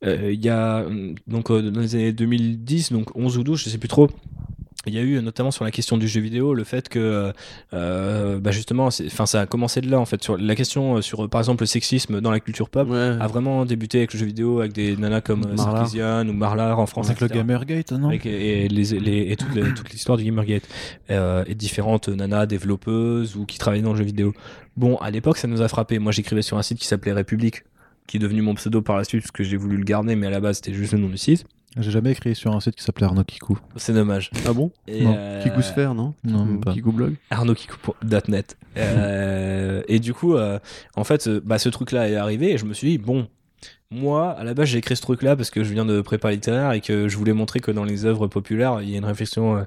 euh, 0.05 0.31
il 0.33 0.45
y 0.45 0.49
a 0.51 0.81
euh, 0.81 1.15
donc 1.27 1.51
dans 1.51 1.81
les 1.81 1.95
années 1.95 2.13
2010, 2.13 2.93
donc 2.93 3.17
11 3.17 3.39
ou 3.39 3.45
12, 3.45 3.61
je 3.65 3.71
sais 3.71 3.79
plus 3.79 3.89
trop. 3.89 4.11
Il 4.87 4.95
y 4.95 4.99
a 4.99 5.03
eu 5.03 5.21
notamment 5.21 5.51
sur 5.51 5.65
la 5.65 5.71
question 5.71 5.97
du 5.99 6.07
jeu 6.07 6.21
vidéo 6.21 6.55
le 6.55 6.63
fait 6.65 6.89
que, 6.89 7.33
euh, 7.75 8.39
bah 8.39 8.51
justement, 8.53 8.87
enfin 8.87 9.27
ça 9.27 9.41
a 9.41 9.47
commencé 9.47 9.81
de 9.81 9.91
là 9.91 9.99
en 9.99 10.05
fait 10.05 10.23
sur 10.23 10.37
la 10.39 10.55
question 10.55 10.97
euh, 10.97 11.01
sur 11.03 11.25
euh, 11.25 11.29
par 11.29 11.41
exemple 11.41 11.63
le 11.63 11.67
sexisme 11.67 12.21
dans 12.21 12.31
la 12.31 12.41
culture 12.41 12.69
pop 12.71 12.89
Ouais. 12.89 13.17
a 13.21 13.27
vraiment 13.27 13.65
débuté 13.65 13.99
avec 13.99 14.13
le 14.15 14.19
jeu 14.21 14.27
vidéo 14.27 14.61
avec 14.61 14.73
des 14.73 14.97
nanas 14.97 15.21
comme 15.23 15.43
euh, 15.45 15.55
Marlar. 15.57 15.77
Sarkisian 15.89 16.29
ou 16.29 16.33
Marlar 16.33 16.79
en 16.79 16.87
France 16.87 17.07
Avec 17.11 17.21
le. 17.21 17.27
Gamergate, 17.29 17.93
non 17.93 18.09
Avec, 18.09 18.27
et, 18.27 18.69
les, 18.69 18.85
les- 19.01 19.33
et 19.33 19.37
toute 19.37 19.93
l'histoire 19.93 20.17
du 20.19 20.25
Gamergate 20.25 20.63
euh, 21.11 21.43
et 21.47 21.55
différentes 21.55 22.09
nanas 22.09 22.47
développeuses 22.47 23.37
ou 23.37 23.45
qui 23.45 23.59
travaillaient 23.59 23.83
dans 23.83 23.93
le 23.93 23.99
jeu 23.99 24.05
vidéo. 24.05 24.33
Bon, 24.77 24.97
à 24.99 25.11
l'époque, 25.11 25.39
ça 25.39 25.49
nous 25.49 25.63
a 25.63 25.69
frappé. 25.69 25.99
Moi, 25.99 26.13
j'écrivais 26.13 26.43
sur 26.43 26.59
un 26.59 26.63
site 26.63 26.79
qui 26.79 26.87
s'appelait 26.87 27.13
République, 27.13 27.65
qui 28.07 28.19
est 28.19 28.21
devenu 28.21 28.43
mon 28.43 28.55
pseudo 28.55 28.83
par 28.83 28.97
la 28.97 29.05
suite 29.05 29.23
parce 29.23 29.31
que 29.33 29.43
j'ai 29.43 29.57
voulu 29.57 29.77
le 29.79 29.85
garder, 29.85 30.15
mais 30.17 30.27
à 30.27 30.31
la 30.31 30.39
base, 30.41 30.57
c'était 30.57 30.75
juste 30.75 30.93
le 30.93 30.99
nom 30.99 31.09
du 31.09 31.19
site. 31.19 31.45
J'ai 31.79 31.91
jamais 31.91 32.13
écrit 32.13 32.35
sur 32.35 32.55
un 32.55 32.61
site 32.61 32.75
qui 32.77 32.83
s'appelait 32.83 33.05
Arnaud 33.07 33.25
Kikou. 33.25 33.59
C'est 33.77 33.93
dommage. 33.93 34.31
Ah 34.47 34.53
bon 34.55 34.71
Et, 34.89 35.05
Non. 35.05 35.15
euh, 35.17 35.43
Kikou 35.43 35.61
Sphere, 35.61 35.95
non 35.95 36.15
Non, 36.25 36.45
même 36.47 36.61
pas. 36.61 36.73
Kikou 36.73 36.91
Blog 36.93 37.15
arnaudkikou.net. 37.31 38.57
Euh, 38.77 39.83
et 39.89 39.99
du 39.99 40.15
coup, 40.15 40.35
euh, 40.35 40.59
en 40.97 41.05
fait, 41.05 41.27
euh, 41.29 41.41
bah, 41.45 41.59
ce 41.59 41.69
truc-là 41.69 42.09
est 42.09 42.17
arrivé 42.17 42.53
et 42.53 42.59
je 42.59 42.65
me 42.65 42.73
suis 42.73 42.89
dit, 42.89 42.99
bon, 42.99 43.29
moi, 43.91 44.31
à 44.33 44.43
la 44.45 44.55
base, 44.55 44.69
j'ai 44.69 44.79
écrit 44.79 44.97
ce 44.97 45.03
truc-là 45.03 45.37
parce 45.37 45.51
que 45.51 45.65
je 45.65 45.73
viens 45.73 45.85
de 45.85 46.01
prépa 46.01 46.31
littéraire 46.31 46.73
et 46.73 46.81
que 46.81 47.09
je 47.09 47.17
voulais 47.17 47.33
montrer 47.35 47.61
que 47.61 47.71
dans 47.71 47.85
les 47.85 48.05
œuvres 48.05 48.27
populaires, 48.27 48.81
il 48.83 48.91
y 48.91 48.95
a 48.95 48.99
une 48.99 49.05
réflexion 49.05 49.57
euh, 49.59 49.63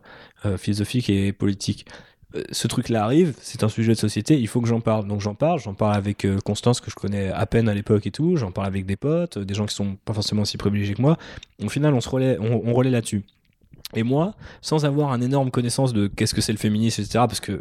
euh, 0.46 0.58
philosophique 0.58 1.10
et 1.10 1.32
politique. 1.32 1.86
Euh, 2.35 2.43
ce 2.51 2.68
truc-là 2.68 3.03
arrive, 3.03 3.34
c'est 3.41 3.64
un 3.64 3.69
sujet 3.69 3.93
de 3.93 3.97
société, 3.97 4.39
il 4.39 4.47
faut 4.47 4.61
que 4.61 4.68
j'en 4.68 4.81
parle. 4.81 5.07
Donc 5.07 5.22
j'en 5.22 5.35
parle, 5.35 5.60
j'en 5.60 5.73
parle 5.73 5.95
avec 5.95 6.26
euh, 6.26 6.39
Constance 6.39 6.80
que 6.80 6.91
je 6.91 6.95
connais 6.95 7.30
à 7.30 7.45
peine 7.45 7.68
à 7.69 7.73
l'époque 7.73 8.06
et 8.06 8.11
tout, 8.11 8.35
j'en 8.35 8.51
parle 8.51 8.68
avec 8.68 8.85
des 8.85 8.95
potes, 8.95 9.38
euh, 9.38 9.45
des 9.45 9.53
gens 9.53 9.65
qui 9.65 9.76
sont 9.76 9.95
pas 10.06 10.14
forcément 10.14 10.43
aussi 10.43 10.57
privilégiés 10.57 10.93
que 10.95 11.01
moi. 11.01 11.18
Au 11.64 11.69
final, 11.69 11.93
on 11.93 12.01
se 12.01 12.10
relaie, 12.10 12.38
on, 12.39 12.61
on 12.65 12.81
là-dessus. 12.81 13.23
Et 13.95 14.03
moi, 14.03 14.35
sans 14.61 14.85
avoir 14.85 15.11
un 15.11 15.19
énorme 15.19 15.49
connaissance 15.49 15.93
de 15.93 16.06
qu'est-ce 16.06 16.35
que 16.35 16.41
c'est 16.41 16.51
le 16.51 16.60
féminisme, 16.60 17.01
etc., 17.01 17.26
parce 17.27 17.39
que 17.39 17.53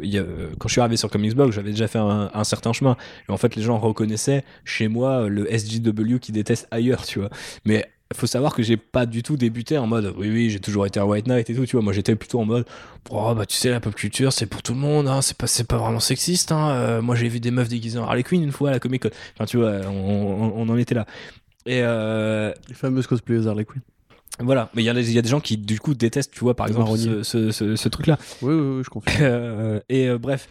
quand 0.59 0.67
je 0.67 0.71
suis 0.71 0.79
arrivé 0.79 0.95
sur 0.95 1.09
Comics 1.09 1.33
Blog, 1.33 1.51
j'avais 1.51 1.71
déjà 1.71 1.87
fait 1.87 1.97
un, 1.97 2.29
un 2.31 2.43
certain 2.43 2.71
chemin. 2.71 2.97
Et 3.27 3.31
en 3.31 3.37
fait, 3.37 3.55
les 3.55 3.63
gens 3.63 3.79
reconnaissaient 3.79 4.45
chez 4.63 4.87
moi 4.87 5.27
le 5.27 5.47
SJW 5.47 6.19
qui 6.19 6.31
déteste 6.31 6.67
ailleurs, 6.69 7.03
tu 7.03 7.17
vois. 7.17 7.29
Mais 7.65 7.89
faut 8.17 8.27
savoir 8.27 8.55
que 8.55 8.63
j'ai 8.63 8.75
pas 8.77 9.05
du 9.05 9.21
tout 9.23 9.37
débuté 9.37 9.77
en 9.77 9.85
mode 9.85 10.13
oui 10.17 10.29
oui 10.31 10.49
j'ai 10.49 10.59
toujours 10.59 10.85
été 10.87 10.99
un 10.99 11.03
white 11.03 11.27
knight 11.27 11.49
et 11.49 11.55
tout 11.55 11.65
tu 11.65 11.75
vois 11.75 11.83
moi 11.83 11.93
j'étais 11.93 12.15
plutôt 12.15 12.39
en 12.39 12.45
mode 12.45 12.65
oh 13.11 13.33
bah 13.35 13.45
tu 13.45 13.55
sais 13.55 13.69
la 13.69 13.79
pop 13.79 13.93
culture 13.93 14.33
c'est 14.33 14.47
pour 14.47 14.63
tout 14.63 14.73
le 14.73 14.79
monde 14.79 15.07
hein, 15.07 15.21
c'est 15.21 15.37
pas 15.37 15.45
c'est 15.47 15.63
pas 15.67 15.77
vraiment 15.77 15.99
sexiste 15.99 16.51
hein. 16.51 16.69
Euh, 16.71 17.01
moi 17.03 17.15
j'ai 17.15 17.27
vu 17.27 17.39
des 17.39 17.51
meufs 17.51 17.69
déguisées 17.69 17.99
en 17.99 18.05
Harley 18.05 18.23
Quinn 18.23 18.41
une 18.41 18.51
fois 18.51 18.69
à 18.69 18.71
la 18.71 18.79
Comic 18.79 19.03
Con 19.03 19.09
enfin 19.35 19.45
tu 19.45 19.57
vois 19.57 19.73
on, 19.87 19.91
on, 19.91 20.53
on 20.55 20.69
en 20.69 20.77
était 20.77 20.95
là 20.95 21.05
et 21.67 21.81
euh, 21.83 22.51
Les 22.67 22.73
fameuses 22.73 23.05
cosplayers 23.05 23.45
Harley 23.47 23.65
Quinn. 23.65 23.81
voilà 24.39 24.69
mais 24.73 24.81
il 24.81 24.85
y, 24.85 24.89
a 24.89 24.93
des- 24.95 25.07
il 25.07 25.13
y 25.15 25.19
a 25.19 25.21
des 25.21 25.29
gens 25.29 25.39
qui 25.41 25.57
du 25.57 25.79
coup 25.79 25.93
détestent 25.93 26.31
tu 26.33 26.39
vois 26.39 26.55
par 26.55 26.67
exemple 26.67 26.97
ce, 26.97 27.21
ce, 27.21 27.51
ce, 27.51 27.75
ce 27.75 27.89
truc 27.89 28.07
là 28.07 28.17
Oui, 28.41 28.53
oui, 28.55 28.77
oui, 28.77 28.83
je 28.83 28.89
confirme. 28.89 29.17
euh, 29.21 29.79
et 29.87 30.07
euh, 30.09 30.17
bref, 30.17 30.47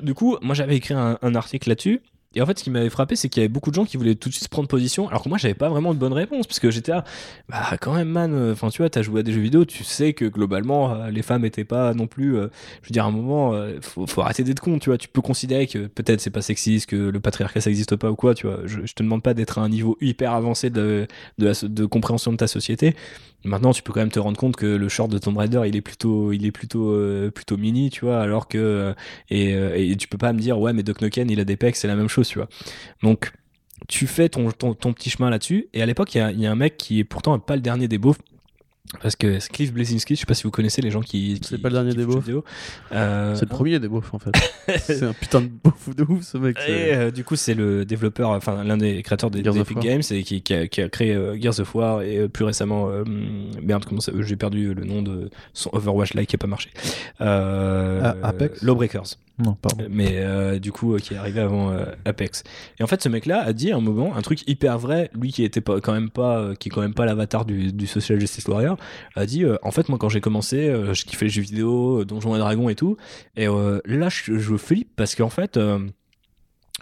du 0.00 0.14
coup, 0.14 0.38
moi 0.40 0.54
j'avais 0.54 0.76
écrit 0.76 0.94
un, 0.94 1.18
un 1.20 1.34
article 1.34 1.68
là-dessus. 1.68 2.00
Et 2.34 2.40
en 2.40 2.46
fait, 2.46 2.58
ce 2.58 2.64
qui 2.64 2.70
m'avait 2.70 2.90
frappé, 2.90 3.16
c'est 3.16 3.28
qu'il 3.28 3.42
y 3.42 3.44
avait 3.44 3.52
beaucoup 3.52 3.70
de 3.70 3.74
gens 3.74 3.84
qui 3.84 3.96
voulaient 3.96 4.14
tout 4.14 4.28
de 4.28 4.34
suite 4.34 4.48
prendre 4.48 4.68
position, 4.68 5.08
alors 5.08 5.22
que 5.22 5.28
moi, 5.28 5.38
j'avais 5.38 5.54
pas 5.54 5.68
vraiment 5.68 5.94
de 5.94 5.98
bonne 5.98 6.12
réponse, 6.12 6.46
parce 6.46 6.60
que 6.60 6.70
j'étais 6.70 6.92
là, 6.92 7.04
bah 7.48 7.76
quand 7.80 7.94
même, 7.94 8.08
man, 8.08 8.34
euh, 8.34 8.52
enfin, 8.52 8.70
tu 8.70 8.78
vois, 8.78 8.90
t'as 8.90 9.02
joué 9.02 9.20
à 9.20 9.22
des 9.22 9.32
jeux 9.32 9.40
vidéo, 9.40 9.64
tu 9.64 9.84
sais 9.84 10.12
que 10.12 10.24
globalement, 10.24 10.94
euh, 10.94 11.10
les 11.10 11.22
femmes 11.22 11.44
étaient 11.44 11.64
pas 11.64 11.94
non 11.94 12.06
plus, 12.06 12.36
euh, 12.36 12.48
je 12.82 12.88
veux 12.88 12.92
dire, 12.92 13.04
à 13.04 13.08
un 13.08 13.12
moment, 13.12 13.54
faut, 13.80 14.20
arrêter 14.22 14.44
d'être 14.44 14.60
con, 14.60 14.78
tu 14.78 14.90
vois, 14.90 14.98
tu 14.98 15.08
peux 15.08 15.22
considérer 15.22 15.66
que 15.66 15.86
peut-être 15.86 16.20
c'est 16.20 16.30
pas 16.30 16.42
sexiste, 16.42 16.88
que 16.88 16.96
le 16.96 17.20
patriarcat 17.20 17.60
ça 17.60 17.70
existe 17.70 17.96
pas 17.96 18.10
ou 18.10 18.16
quoi, 18.16 18.34
tu 18.34 18.46
vois, 18.46 18.60
je, 18.66 18.80
te 18.80 19.02
demande 19.02 19.22
pas 19.22 19.34
d'être 19.34 19.58
à 19.58 19.62
un 19.62 19.68
niveau 19.68 19.96
hyper 20.00 20.32
avancé 20.32 20.70
de, 20.70 21.06
de 21.38 21.84
compréhension 21.86 22.32
de 22.32 22.36
ta 22.36 22.46
société. 22.46 22.94
Maintenant, 23.44 23.72
tu 23.72 23.82
peux 23.82 23.92
quand 23.92 24.00
même 24.00 24.10
te 24.10 24.20
rendre 24.20 24.38
compte 24.38 24.56
que 24.56 24.66
le 24.66 24.88
short 24.88 25.10
de 25.10 25.18
Tomb 25.18 25.36
Raider, 25.36 25.62
il 25.66 25.76
est 25.76 25.80
plutôt, 25.80 26.32
il 26.32 26.46
est 26.46 26.52
plutôt, 26.52 26.92
euh, 26.92 27.30
plutôt 27.30 27.56
mini, 27.56 27.90
tu 27.90 28.04
vois, 28.04 28.20
alors 28.20 28.48
que 28.48 28.58
euh, 28.58 28.94
et, 29.30 29.54
euh, 29.54 29.74
et 29.76 29.96
tu 29.96 30.08
peux 30.08 30.18
pas 30.18 30.32
me 30.32 30.38
dire 30.38 30.58
ouais, 30.58 30.72
mais 30.72 30.82
Doc 30.82 31.00
Nukem, 31.00 31.28
il 31.30 31.40
a 31.40 31.44
des 31.44 31.56
pecs, 31.56 31.76
c'est 31.76 31.88
la 31.88 31.96
même 31.96 32.08
chose, 32.08 32.28
tu 32.28 32.38
vois. 32.38 32.48
Donc, 33.02 33.32
tu 33.88 34.06
fais 34.06 34.28
ton, 34.28 34.50
ton, 34.52 34.74
ton 34.74 34.92
petit 34.92 35.10
chemin 35.10 35.30
là-dessus. 35.30 35.68
Et 35.72 35.82
à 35.82 35.86
l'époque, 35.86 36.14
il 36.14 36.18
y 36.18 36.40
y 36.42 36.46
a 36.46 36.52
un 36.52 36.56
mec 36.56 36.76
qui 36.76 37.00
est 37.00 37.04
pourtant 37.04 37.38
pas 37.38 37.56
le 37.56 37.62
dernier 37.62 37.88
des 37.88 37.98
beaufs. 37.98 38.18
Parce 39.00 39.16
que 39.16 39.38
Cliff 39.50 39.72
Blazinski, 39.72 40.14
je 40.14 40.20
sais 40.20 40.26
pas 40.26 40.34
si 40.34 40.42
vous 40.42 40.50
connaissez 40.50 40.82
les 40.82 40.90
gens 40.90 41.00
qui. 41.00 41.40
qui- 41.40 41.48
C'est 41.48 41.58
pas 41.58 41.68
le 41.70 41.74
dernier 41.74 41.94
des 41.94 42.04
beaufs. 42.04 42.24
Euh, 42.92 43.34
C'est 43.34 43.46
le 43.46 43.48
premier 43.48 43.78
des 43.80 43.88
beaufs 43.88 44.12
en 44.12 44.18
fait. 44.18 44.32
c'est 44.80 45.02
un 45.02 45.12
putain 45.14 45.40
de 45.40 45.48
beauf 45.64 45.96
de 45.96 46.02
ouf 46.04 46.22
ce 46.22 46.36
mec. 46.38 46.56
Et 46.68 46.94
euh, 46.94 47.10
du 47.10 47.24
coup, 47.24 47.34
c'est 47.36 47.54
le 47.54 47.84
développeur, 47.86 48.30
enfin 48.30 48.62
l'un 48.64 48.76
des 48.76 49.02
créateurs 49.02 49.30
des, 49.30 49.40
des 49.42 49.48
of 49.48 49.56
Epic. 49.58 49.78
Games 49.78 50.02
et 50.10 50.22
qui, 50.22 50.42
qui 50.42 50.52
a, 50.54 50.66
qui 50.68 50.82
a 50.82 50.88
créé 50.90 51.14
euh, 51.14 51.40
Gears 51.40 51.58
of 51.60 51.74
War 51.74 52.02
et 52.02 52.18
euh, 52.18 52.28
plus 52.28 52.44
récemment, 52.44 52.88
euh, 52.90 53.02
merde, 53.62 53.84
comment 53.86 54.00
ça, 54.00 54.12
j'ai 54.20 54.36
perdu 54.36 54.74
le 54.74 54.84
nom 54.84 55.00
de 55.02 55.30
son 55.54 55.70
Overwatch 55.72 56.12
Like 56.14 56.28
qui 56.28 56.36
a 56.36 56.38
pas 56.38 56.46
marché. 56.46 56.70
Ah, 57.18 58.14
Apex 58.22 58.62
Lawbreakers. 58.62 59.16
Non, 59.38 59.54
pardon. 59.54 59.86
Mais 59.90 60.18
euh, 60.18 60.58
du 60.58 60.72
coup, 60.72 60.94
euh, 60.94 60.98
qui 60.98 61.14
est 61.14 61.16
arrivé 61.16 61.40
avant 61.40 61.70
euh, 61.70 61.86
Apex. 62.04 62.44
Et 62.78 62.82
en 62.82 62.86
fait, 62.86 63.02
ce 63.02 63.08
mec-là 63.08 63.40
a 63.40 63.52
dit 63.52 63.72
à 63.72 63.76
un 63.76 63.80
moment 63.80 64.14
un 64.14 64.22
truc 64.22 64.46
hyper 64.48 64.78
vrai, 64.78 65.10
lui 65.14 65.32
qui 65.32 65.42
était 65.44 65.62
quand 65.62 65.92
même 65.92 66.10
pas, 66.10 66.38
euh, 66.38 66.54
qui 66.54 66.68
est 66.68 66.72
quand 66.72 66.82
même 66.82 66.94
pas 66.94 67.06
l'avatar 67.06 67.44
du, 67.44 67.72
du 67.72 67.86
social 67.86 68.20
justice 68.20 68.46
warrior, 68.46 68.76
a 69.16 69.26
dit 69.26 69.44
euh, 69.44 69.56
en 69.62 69.70
fait 69.70 69.88
moi 69.88 69.98
quand 69.98 70.08
j'ai 70.08 70.20
commencé, 70.20 70.68
euh, 70.68 70.94
je 70.94 71.04
kiffais 71.04 71.26
les 71.26 71.30
jeux 71.30 71.42
vidéo, 71.42 72.00
euh, 72.00 72.04
Donjons 72.04 72.36
et 72.36 72.38
Dragons 72.38 72.68
et 72.68 72.74
tout, 72.74 72.96
et 73.36 73.48
euh, 73.48 73.80
là 73.84 74.08
je, 74.08 74.38
je 74.38 74.56
flippe 74.56 74.90
parce 74.96 75.14
qu'en 75.14 75.30
fait. 75.30 75.58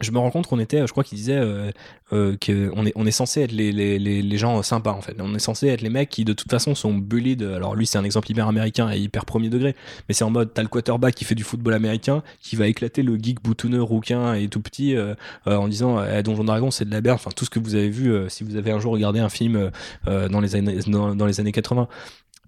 Je 0.01 0.11
me 0.11 0.19
rends 0.19 0.31
compte 0.31 0.47
qu'on 0.47 0.59
était, 0.59 0.87
je 0.87 0.93
crois 0.93 1.05
qu'il 1.05 1.17
disait 1.17 1.37
euh, 1.37 1.71
euh, 2.13 2.37
qu'on 2.45 2.87
est, 2.87 2.93
on 2.95 3.07
est 3.07 3.11
censé 3.11 3.43
être 3.43 3.53
les, 3.53 3.73
les, 3.73 3.99
les, 3.99 4.23
les 4.23 4.39
gens 4.39 4.63
sympas 4.63 4.93
en 4.93 5.01
fait. 5.01 5.17
On 5.21 5.35
est 5.35 5.41
censé 5.41 5.69
être 5.69 5.83
les 5.83 5.91
mecs 5.91 6.09
qui 6.09 6.25
de 6.25 6.33
toute 6.33 6.51
façon 6.51 6.75
sont 6.75 6.95
bullied. 6.95 7.43
Alors 7.43 7.75
lui 7.77 7.87
c'est 7.87 7.99
un 7.99 8.05
exemple 8.05 8.31
hyper 8.31 8.49
américain 8.49 8.91
et 8.91 8.99
hyper 8.99 9.25
premier 9.25 9.49
degré, 9.49 9.75
mais 10.09 10.15
c'est 10.15 10.25
en 10.25 10.31
mode 10.31 10.53
t'as 10.55 10.63
le 10.63 10.69
quarterback 10.69 11.15
qui 11.15 11.25
fait 11.25 11.35
du 11.35 11.45
football 11.45 11.75
américain, 11.75 12.23
qui 12.43 12.57
va 12.57 12.67
éclater 12.67 13.03
le 13.03 13.17
geek 13.17 13.43
boutonneux 13.43 13.83
rouquin 13.83 14.35
et 14.35 14.49
tout 14.49 14.61
petit 14.61 14.97
euh, 14.97 15.15
euh, 15.47 15.57
en 15.57 15.69
disant 15.69 16.03
eh, 16.05 16.23
Donjon 16.23 16.45
Dragon 16.45 16.71
c'est 16.71 16.85
de 16.85 16.93
la 16.93 17.01
merde. 17.01 17.17
Enfin 17.17 17.31
tout 17.35 17.45
ce 17.45 17.51
que 17.51 17.59
vous 17.59 17.75
avez 17.75 17.91
vu 17.91 18.13
si 18.29 18.45
vous 18.45 18.57
avez 18.57 18.71
un 18.71 18.81
jour 18.81 18.93
regardé 18.93 19.21
un 19.21 19.29
film 19.29 19.71
dans 20.07 20.41
les 20.41 20.57
années 20.57 20.79
dans 20.87 21.27
les 21.27 21.41
années 21.41 21.53
80. 21.53 21.89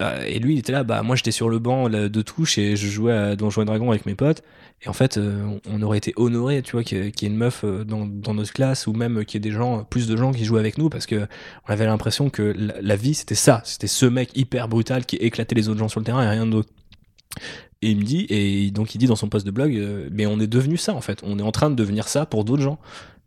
Euh, 0.01 0.25
et 0.27 0.39
lui, 0.39 0.55
il 0.55 0.59
était 0.59 0.73
là, 0.73 0.85
bah 0.85 1.03
moi 1.03 1.17
j'étais 1.17 1.31
sur 1.31 1.49
le 1.49 1.59
banc 1.59 1.89
de 1.89 2.23
touche 2.23 2.59
et 2.59 2.77
je 2.77 2.89
jouais 2.89 3.13
à 3.13 3.37
Donjons 3.37 3.63
et 3.63 3.65
Dragons 3.65 3.91
avec 3.91 4.07
mes 4.07 4.15
potes. 4.15 4.43
Et 4.85 4.89
en 4.89 4.93
fait, 4.93 5.17
euh, 5.17 5.59
on 5.69 5.83
aurait 5.83 5.99
été 5.99 6.13
honoré, 6.17 6.63
tu 6.63 6.73
vois, 6.73 6.83
qu'il 6.83 6.99
y 6.99 7.01
ait 7.07 7.29
une 7.29 7.37
meuf 7.37 7.63
euh, 7.63 7.85
dans, 7.85 8.35
notre 8.35 8.53
classe 8.53 8.87
ou 8.87 8.93
même 8.93 9.25
qu'il 9.25 9.37
y 9.37 9.47
ait 9.47 9.51
des 9.51 9.57
gens, 9.57 9.85
plus 9.85 10.09
de 10.09 10.17
gens 10.17 10.33
qui 10.33 10.45
jouaient 10.45 10.61
avec 10.61 10.77
nous 10.79 10.89
parce 10.89 11.07
que 11.07 11.27
on 11.69 11.73
avait 11.73 11.87
l'impression 11.87 12.31
que 12.31 12.55
la, 12.57 12.97
vie 12.97 13.15
c'était 13.15 13.37
ça, 13.37 13.63
c'était 13.65 13.87
ce 13.87 14.07
mec 14.07 14.37
hyper 14.37 14.69
brutal 14.69 15.07
qui 15.07 15.17
éclatait 15.17 15.55
les 15.55 15.69
autres 15.69 15.79
gens 15.79 15.89
sur 15.89 16.01
le 16.01 16.05
terrain 16.07 16.25
et 16.25 16.29
rien 16.29 16.47
d'autre. 16.47 16.71
Et 17.81 17.91
il 17.91 17.99
me 17.99 18.03
dit, 18.03 18.27
et 18.29 18.71
donc 18.71 18.95
il 18.95 18.99
dit 18.99 19.07
dans 19.07 19.17
son 19.17 19.29
post 19.29 19.45
de 19.45 19.51
blog, 19.51 19.73
mais 20.13 20.27
on 20.27 20.39
est 20.41 20.47
devenu 20.47 20.77
ça 20.77 20.95
en 20.95 21.01
fait, 21.01 21.21
on 21.25 21.39
est 21.39 21.43
en 21.43 21.53
train 21.53 21.71
de 21.71 21.75
devenir 21.75 22.09
ça 22.09 22.27
pour 22.27 22.45
d'autres 22.45 22.63
gens. 22.63 22.79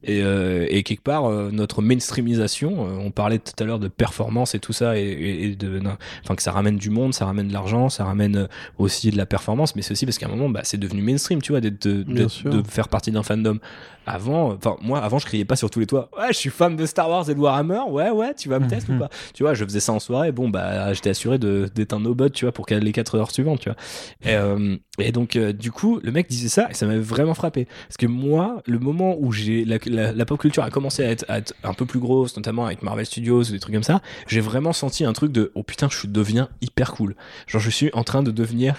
Et, 0.07 0.22
euh, 0.23 0.68
et 0.69 0.84
quelque 0.84 1.02
part, 1.02 1.26
euh, 1.26 1.49
notre 1.52 1.82
mainstreamisation, 1.82 2.88
euh, 2.88 2.98
on 3.03 3.11
parlait 3.11 3.40
tout 3.40 3.53
à 3.60 3.64
l'heure 3.65 3.80
de 3.80 3.88
performance 3.88 4.53
et 4.56 4.60
tout 4.60 4.73
ça, 4.73 4.98
et, 4.98 5.02
et- 5.03 5.44
et 5.45 5.56
de, 5.56 5.82
enfin 6.23 6.36
que 6.36 6.44
ça 6.44 6.52
ramène 6.52 6.77
du 6.77 6.90
monde, 6.91 7.14
ça 7.14 7.26
ramène 7.26 7.48
de 7.48 7.53
l'argent, 7.53 7.90
ça 7.90 8.06
ramène 8.06 8.36
euh, 8.36 8.48
aussi 8.77 9.10
de 9.11 9.18
la 9.18 9.26
performance, 9.26 9.76
mais 9.76 9.82
c'est 9.82 9.91
aussi 9.94 10.06
parce 10.06 10.18
qu'à 10.18 10.27
un 10.27 10.30
moment, 10.30 10.49
bah, 10.49 10.61
c'est 10.64 10.77
devenu 10.77 11.02
mainstream, 11.02 11.41
tu 11.41 11.52
vois, 11.52 11.61
d'être, 11.61 11.88
de, 11.88 12.03
d'être- 12.03 12.30
sûr. 12.30 12.49
de 12.52 12.61
faire 12.68 12.88
partie 12.88 13.11
d'un 13.11 13.23
fandom. 13.23 13.57
Avant, 14.06 14.53
enfin 14.53 14.76
moi, 14.82 14.99
avant, 14.99 15.19
je 15.19 15.26
criais 15.26 15.45
pas 15.45 15.56
sur 15.56 15.69
tous 15.69 15.80
les 15.80 15.88
toits. 15.88 16.10
Ouais, 16.18 16.27
je 16.30 16.38
suis 16.38 16.49
fan 16.49 16.76
de 16.76 16.86
Star 16.86 17.10
Wars 17.10 17.30
et 17.30 17.36
de 17.36 17.40
Warhammer. 17.40 17.82
Ouais, 17.90 18.10
ouais, 18.10 18.34
tu 18.36 18.49
vas 18.49 18.60
me 18.60 18.68
tester 18.68 18.94
ou 18.94 18.99
pas? 18.99 19.10
Tu 19.34 19.44
vois, 19.44 19.53
je 19.53 19.65
faisais 19.65 19.80
ça 19.80 19.94
en 19.94 19.99
soirée. 19.99 20.32
Bon, 20.32 20.49
bah, 20.49 20.94
j'étais 20.94 21.10
assuré 21.10 21.40
de, 21.40 21.69
d'être 21.73 21.94
un 21.94 21.99
no-bot, 21.99 22.30
tu 22.30 22.45
vois, 22.45 22.52
pour 22.52 22.65
les 22.69 22.91
4 22.91 23.15
heures 23.15 23.32
suivantes, 23.32 23.61
tu 23.61 23.69
vois. 23.69 23.77
Et, 24.23 24.36
euh, 24.36 24.77
et 24.99 25.11
donc, 25.11 25.36
euh, 25.36 25.53
du 25.53 25.72
coup, 25.72 25.99
le 26.03 26.11
mec 26.11 26.30
disait 26.30 26.49
ça 26.49 26.68
et 26.69 26.73
ça 26.73 26.86
m'avait 26.86 26.99
vraiment 26.99 27.34
frappé. 27.34 27.68
Parce 27.88 27.98
que 27.98 28.06
moi, 28.06 28.61
le 28.65 28.80
moment 28.80 29.15
où 29.19 29.32
j'ai 29.32 29.65
la, 29.65 29.77
la, 29.86 30.11
la 30.11 30.26
pop 30.26 30.40
culture 30.40 30.64
a 30.64 30.69
commencé 30.69 31.03
à 31.03 31.10
être, 31.10 31.26
à 31.27 31.40
être 31.40 31.53
un 31.64 31.73
peu 31.73 31.86
plus 31.86 31.99
grosse, 31.99 32.36
notamment 32.38 32.65
avec 32.65 32.84
Marvel 32.84 33.06
Studios 33.06 33.44
ou 33.44 33.52
des 33.52 33.60
trucs 33.60 33.73
comme 33.73 33.84
ça, 33.84 34.02
j'ai 34.27 34.41
vraiment 34.41 34.73
senti 34.73 35.06
un 35.06 35.14
truc 35.14 35.32
de 35.32 35.52
oh 35.56 35.64
putain, 35.64 35.88
je 35.90 36.07
deviens 36.07 36.49
hyper 36.61 36.94
cool. 36.94 37.15
Genre, 37.48 37.61
je 37.61 37.69
suis 37.69 37.90
en 37.94 38.03
train 38.03 38.23
de 38.23 38.32
devenir 38.32 38.76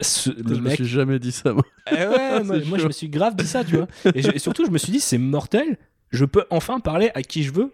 ce, 0.00 0.30
Je 0.30 0.42
le 0.42 0.56
me 0.56 0.60
mec 0.60 0.74
suis 0.76 0.86
jamais 0.86 1.18
dit 1.18 1.32
ça 1.32 1.52
moi. 1.52 1.64
eh 1.90 1.94
ouais, 2.06 2.42
moi, 2.44 2.78
je 2.78 2.86
me 2.86 2.92
suis 2.92 3.08
grave 3.08 3.36
dit 3.36 3.46
ça, 3.46 3.64
tu 3.64 3.76
vois. 3.76 3.86
Et, 4.14 4.22
je- 4.22 4.30
et 4.34 4.38
surtout, 4.38 4.64
je 4.64 4.70
me 4.70 4.78
suis 4.78 4.92
dit, 4.92 5.00
c'est 5.00 5.18
mortel. 5.18 5.78
Je 6.10 6.24
peux 6.24 6.44
enfin 6.50 6.80
parler 6.80 7.10
à 7.14 7.22
qui 7.22 7.42
je 7.42 7.52
veux. 7.52 7.72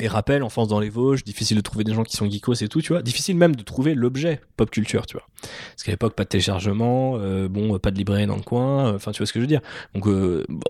Et 0.00 0.06
rappel, 0.06 0.42
enfance 0.44 0.68
dans 0.68 0.78
les 0.78 0.90
Vosges, 0.90 1.24
difficile 1.24 1.56
de 1.56 1.62
trouver 1.62 1.82
des 1.82 1.92
gens 1.94 2.04
qui 2.04 2.16
sont 2.16 2.30
geekos 2.30 2.52
et 2.62 2.68
tout, 2.68 2.80
tu 2.82 2.92
vois. 2.92 3.02
Difficile 3.02 3.36
même 3.36 3.56
de 3.56 3.62
trouver 3.62 3.94
l'objet 3.94 4.40
pop 4.56 4.70
culture, 4.70 5.06
tu 5.06 5.14
vois. 5.16 5.26
Parce 5.40 5.82
qu'à 5.82 5.90
l'époque, 5.90 6.14
pas 6.14 6.22
de 6.24 6.28
téléchargement, 6.28 7.14
euh, 7.16 7.48
bon, 7.48 7.76
pas 7.78 7.90
de 7.90 7.96
librairie 7.96 8.26
dans 8.26 8.36
le 8.36 8.42
coin, 8.42 8.88
euh, 8.92 8.96
enfin, 8.96 9.10
tu 9.12 9.18
vois 9.18 9.26
ce 9.26 9.32
que 9.32 9.40
je 9.40 9.42
veux 9.44 9.48
dire. 9.48 9.62
Donc, 9.94 10.06
euh, 10.06 10.44
bon, 10.48 10.60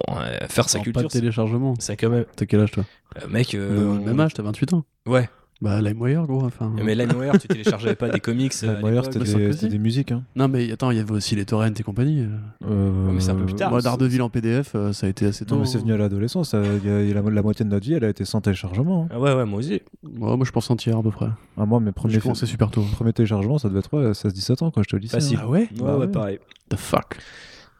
faire 0.48 0.68
sa 0.70 0.78
culture, 0.78 1.02
Pas 1.02 1.08
de 1.08 1.12
téléchargement. 1.12 1.74
c'est 1.78 1.96
quand 1.96 2.08
même. 2.08 2.24
T'as 2.36 2.46
quel 2.46 2.60
âge 2.60 2.70
toi? 2.70 2.84
Mec, 3.28 3.54
on- 3.58 3.98
Même 4.04 4.20
âge, 4.20 4.32
t'as 4.34 4.42
28 4.44 4.72
ans. 4.72 4.84
Ouais. 5.04 5.28
Bah 5.60 5.80
LimeWire 5.82 6.24
gros. 6.26 6.44
Enfin. 6.44 6.72
Mais 6.84 6.94
LimeWire, 6.94 7.36
tu 7.38 7.48
téléchargeais 7.48 7.96
pas 7.96 8.08
des 8.08 8.20
comics. 8.20 8.52
euh, 8.62 9.02
c'était 9.02 9.18
bah, 9.18 9.24
des, 9.24 9.52
c'était 9.52 9.68
des 9.68 9.78
musiques. 9.80 10.12
Hein. 10.12 10.22
Non 10.36 10.46
mais 10.46 10.70
attends, 10.70 10.92
il 10.92 10.98
y 10.98 11.00
avait 11.00 11.10
aussi 11.10 11.34
les 11.34 11.44
torrents 11.44 11.66
et 11.66 11.82
compagnie. 11.82 12.20
euh. 12.20 12.28
Euh, 12.70 13.10
mais 13.12 13.20
c'est 13.20 13.32
un 13.32 13.34
peu 13.34 13.44
plus 13.44 13.54
tard. 13.54 13.70
Moi 13.70 13.80
Daredevil 13.80 14.22
en 14.22 14.30
PDF, 14.30 14.72
euh, 14.76 14.92
ça 14.92 15.06
a 15.08 15.10
été 15.10 15.26
assez 15.26 15.44
tôt. 15.44 15.56
Non, 15.56 15.62
mais 15.62 15.66
c'est 15.66 15.78
venu 15.78 15.92
à 15.92 15.96
l'adolescence. 15.96 16.54
la, 16.54 17.12
la 17.12 17.42
moitié 17.42 17.64
de 17.64 17.70
notre 17.70 17.84
vie, 17.84 17.94
elle 17.94 18.04
a 18.04 18.08
été 18.08 18.24
sans 18.24 18.40
téléchargement. 18.40 19.04
hein. 19.04 19.08
Ah 19.10 19.18
ouais, 19.18 19.34
ouais, 19.34 19.44
moi 19.46 19.58
aussi. 19.58 19.82
Ouais, 20.04 20.36
moi 20.36 20.44
je 20.44 20.52
pense 20.52 20.70
en 20.70 20.76
tiers 20.76 20.96
à 20.98 21.02
peu 21.02 21.10
près. 21.10 21.26
Ah, 21.56 21.66
moi, 21.66 21.80
mes 21.80 21.90
premiers, 21.90 22.18
commencé 22.18 22.46
super 22.46 22.70
tôt. 22.70 22.82
premiers 22.92 23.12
téléchargements, 23.12 23.58
ça 23.58 23.68
devait 23.68 23.80
être 23.80 23.92
ouais, 23.96 24.12
16-17 24.12 24.62
ans 24.62 24.70
quand 24.70 24.82
je 24.84 24.88
te 24.88 24.94
le 24.94 25.00
dis. 25.02 25.08
Facile. 25.08 25.40
Ah 25.42 25.48
ouais 25.48 25.58
Ouais, 25.62 25.68
Bah 25.80 25.94
ouais, 25.94 26.06
ouais. 26.06 26.08
pareil. 26.08 26.38
The 26.70 26.76
fuck 26.76 27.16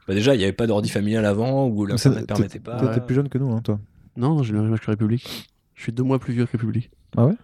Bah 0.09 0.15
déjà, 0.15 0.35
il 0.35 0.39
n'y 0.39 0.45
avait 0.45 0.53
pas 0.53 0.67
d'ordi 0.67 0.89
familial 0.89 1.25
avant 1.25 1.69
où 1.69 1.87
l'internet 1.87 2.27
permettait 2.27 2.59
pas. 2.59 2.77
T'étais 2.81 3.01
plus 3.07 3.15
jeune 3.15 3.29
que 3.29 3.39
nous, 3.39 3.53
hein, 3.53 3.61
toi. 3.63 3.79
Non, 4.17 4.35
non, 4.35 4.43
j'ai 4.43 4.53
le 4.53 4.63
même 4.63 4.73
âge 4.73 4.81
que 4.81 4.91
République. 4.91 5.49
Je 5.77 5.83
suis 5.85 5.93
deux 5.93 6.03
mois 6.03 6.19
plus 6.19 6.33
vieux 6.35 6.45
que 6.45 6.51
République. 6.51 6.91
Ah 7.17 7.27
ouais? 7.27 7.35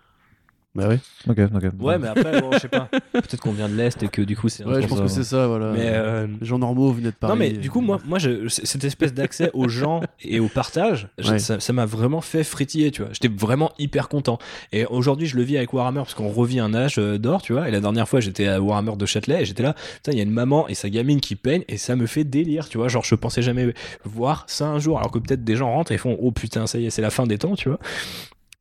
Bah 0.75 0.89
ouais. 0.89 0.99
Ok, 1.29 1.39
ok. 1.55 1.63
Ouais, 1.81 1.99
mais 1.99 2.09
après, 2.09 2.41
bon, 2.41 2.51
je 2.53 2.59
sais 2.59 2.69
pas. 2.69 2.89
Peut-être 3.13 3.41
qu'on 3.41 3.53
vient 3.53 3.69
de 3.69 3.75
l'Est 3.77 4.03
et 4.03 4.09
que 4.09 4.23
du 4.23 4.37
coup, 4.37 4.49
c'est. 4.49 4.65
un 4.65 4.67
Ouais, 4.73 4.83
je 4.83 4.89
pense 4.89 4.99
ça, 4.99 5.05
que 5.05 5.11
c'est 5.11 5.23
ça, 5.23 5.47
voilà. 5.47 5.71
Mais. 5.73 5.83
euh, 5.87 6.27
Les 6.41 6.47
gens 6.47 6.59
normaux 6.59 6.91
venaient 6.93 7.11
de 7.11 7.15
Paris. 7.15 7.33
Non 7.33 7.39
mais 7.39 7.51
du 7.51 7.71
coup 7.71 7.81
moi 7.81 8.01
moi 8.05 8.19
je, 8.19 8.49
cette 8.49 8.83
espèce 8.85 9.15
d'accès 9.15 9.51
aux 9.55 9.69
gens 9.69 10.03
et 10.21 10.41
au 10.41 10.49
partage 10.49 11.09
Ouais. 11.25 11.39
ça 11.39 11.73
m'a 11.73 11.87
vraiment 11.87 12.21
fait 12.21 12.45
frétiller 12.45 12.91
tu 12.91 13.03
vois 13.03 13.11
j'étais 13.13 13.29
vraiment 13.29 13.71
hyper 13.79 14.09
content 14.09 14.39
et 14.73 14.85
aujourd'hui 14.85 15.27
je 15.27 15.37
le 15.37 15.43
vis 15.43 15.57
avec 15.57 15.73
Warhammer 15.73 16.01
parce 16.01 16.15
qu'on 16.15 16.29
revit 16.29 16.59
un 16.61 16.75
âge 16.75 16.97
euh, 16.99 17.19
d'or 17.19 17.41
tu 17.43 17.53
vois 17.53 17.69
et 17.69 17.71
la 17.71 17.81
dernière 17.81 18.09
fois 18.09 18.21
j'étais 18.21 18.47
à 18.47 18.61
Warhammer 18.61 18.97
de 18.97 19.07
Châtelet 19.07 19.43
et 19.43 19.45
j'étais 19.45 19.63
là 19.63 19.75
putain 19.97 20.13
il 20.13 20.19
y 20.19 20.21
a 20.21 20.25
une 20.25 20.31
maman 20.31 20.69
et 20.69 20.75
sa 20.75 20.91
gamine 20.91 21.21
qui 21.21 21.37
peigne 21.37 21.63
et 21.69 21.77
ça 21.77 21.97
me 21.97 22.07
fait 22.07 22.25
délire 22.25 22.69
tu 22.69 22.79
vois 22.79 22.89
genre 22.89 23.05
je 23.05 23.15
pensais 23.15 23.43
jamais 23.43 23.73
voir 24.05 24.45
ça 24.49 24.67
un 24.67 24.79
jour 24.79 24.99
alors 24.99 25.11
que 25.11 25.19
peut-être 25.19 25.45
des 25.45 25.57
gens 25.57 25.71
rentrent 25.73 25.93
et 25.93 25.99
font 25.99 26.17
oh 26.21 26.31
putain 26.33 26.67
ça 26.67 26.79
y 26.79 26.87
est 26.87 26.91
c'est 26.91 27.03
la 27.03 27.11
fin 27.11 27.27
des 27.27 27.39
temps 27.39 27.55
tu 27.57 27.69
vois 27.69 27.79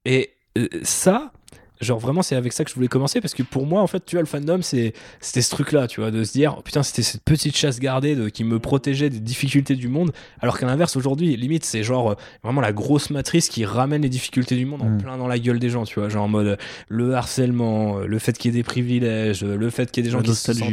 et 0.06 0.31
euh, 0.57 0.68
ça, 0.84 1.31
genre 1.84 1.99
vraiment 1.99 2.22
c'est 2.22 2.35
avec 2.35 2.53
ça 2.53 2.64
que 2.64 2.69
je 2.69 2.76
voulais 2.76 2.88
commencer 2.88 3.19
parce 3.19 3.34
que 3.34 3.43
pour 3.43 3.65
moi 3.65 3.81
en 3.81 3.88
fait 3.88 4.05
tu 4.05 4.15
vois 4.15 4.22
le 4.22 4.27
fandom 4.27 4.61
c'est 4.61 4.93
c'était 5.19 5.41
ce 5.41 5.49
truc 5.49 5.72
là 5.73 5.88
tu 5.88 5.99
vois 5.99 6.11
de 6.11 6.23
se 6.23 6.31
dire 6.31 6.55
oh, 6.57 6.61
putain 6.61 6.81
c'était 6.81 7.03
cette 7.03 7.23
petite 7.23 7.57
chasse 7.57 7.80
gardée 7.80 8.15
de, 8.15 8.30
qui 8.30 8.43
me 8.43 8.60
protégeait 8.60 9.10
des 9.10 9.19
difficultés 9.19 9.76
du 9.76 9.89
monde 9.89 10.11
alors 10.39 10.57
qu'à 10.57 10.65
l'inverse 10.65 10.95
aujourd'hui 10.95 11.35
limite 11.35 11.65
c'est 11.65 11.84
genre 11.84 12.11
euh, 12.11 12.15
vraiment 12.43 12.61
la 12.61 12.72
grosse 12.72 13.10
matrice 13.10 13.49
qui 13.49 13.65
ramène 13.65 14.01
les 14.01 14.10
difficultés 14.10 14.55
du 14.55 14.65
monde 14.65 14.81
en 14.81 14.93
Mm. 14.93 15.01
plein 15.01 15.18
dans 15.18 15.27
la 15.27 15.39
gueule 15.39 15.60
des 15.60 15.69
gens 15.69 15.84
tu 15.84 15.99
vois 15.99 16.10
genre 16.10 16.23
en 16.23 16.27
mode 16.27 16.47
euh, 16.47 16.55
le 16.88 17.15
harcèlement 17.15 17.99
euh, 17.99 18.05
le 18.07 18.19
fait 18.19 18.38
qu'il 18.38 18.51
y 18.51 18.53
ait 18.53 18.60
des 18.60 18.64
privilèges 18.64 19.43
euh, 19.43 19.55
le 19.55 19.69
fait 19.69 19.91
qu'il 19.91 20.03
y 20.03 20.07
ait 20.07 20.10
des 20.10 20.11
gens 20.11 20.19
la 20.19 20.23
qui 20.23 20.35
se 20.35 20.53
sentent 20.53 20.72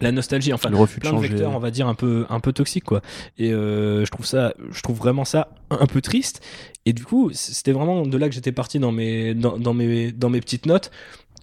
la 0.00 0.12
nostalgie 0.12 0.52
enfin 0.52 0.70
le 0.70 0.76
refus 0.76 1.00
plein 1.00 1.10
de 1.10 1.16
changer. 1.16 1.28
vecteurs 1.28 1.52
on 1.54 1.58
va 1.58 1.70
dire 1.70 1.88
un 1.88 1.94
peu 1.94 2.26
un 2.28 2.40
peu 2.40 2.52
toxiques 2.52 2.84
quoi 2.84 3.00
et 3.38 3.50
je 3.50 4.10
trouve 4.10 4.26
ça 4.26 4.54
je 4.70 4.80
trouve 4.82 4.96
vraiment 4.96 5.24
ça 5.24 5.48
un 5.70 5.86
peu 5.86 6.00
triste 6.00 6.42
et 6.86 6.92
du 6.92 7.04
coup 7.04 7.30
c'était 7.32 7.72
vraiment 7.72 8.06
de 8.06 8.16
là 8.18 8.28
que 8.28 8.34
j'étais 8.34 8.52
parti 8.52 8.78
dans 8.78 8.92
mes 8.92 9.34
dans, 9.34 9.74
mes 9.74 10.12
dans 10.12 10.30
mes 10.30 10.40
petites 10.40 10.66
notes 10.66 10.90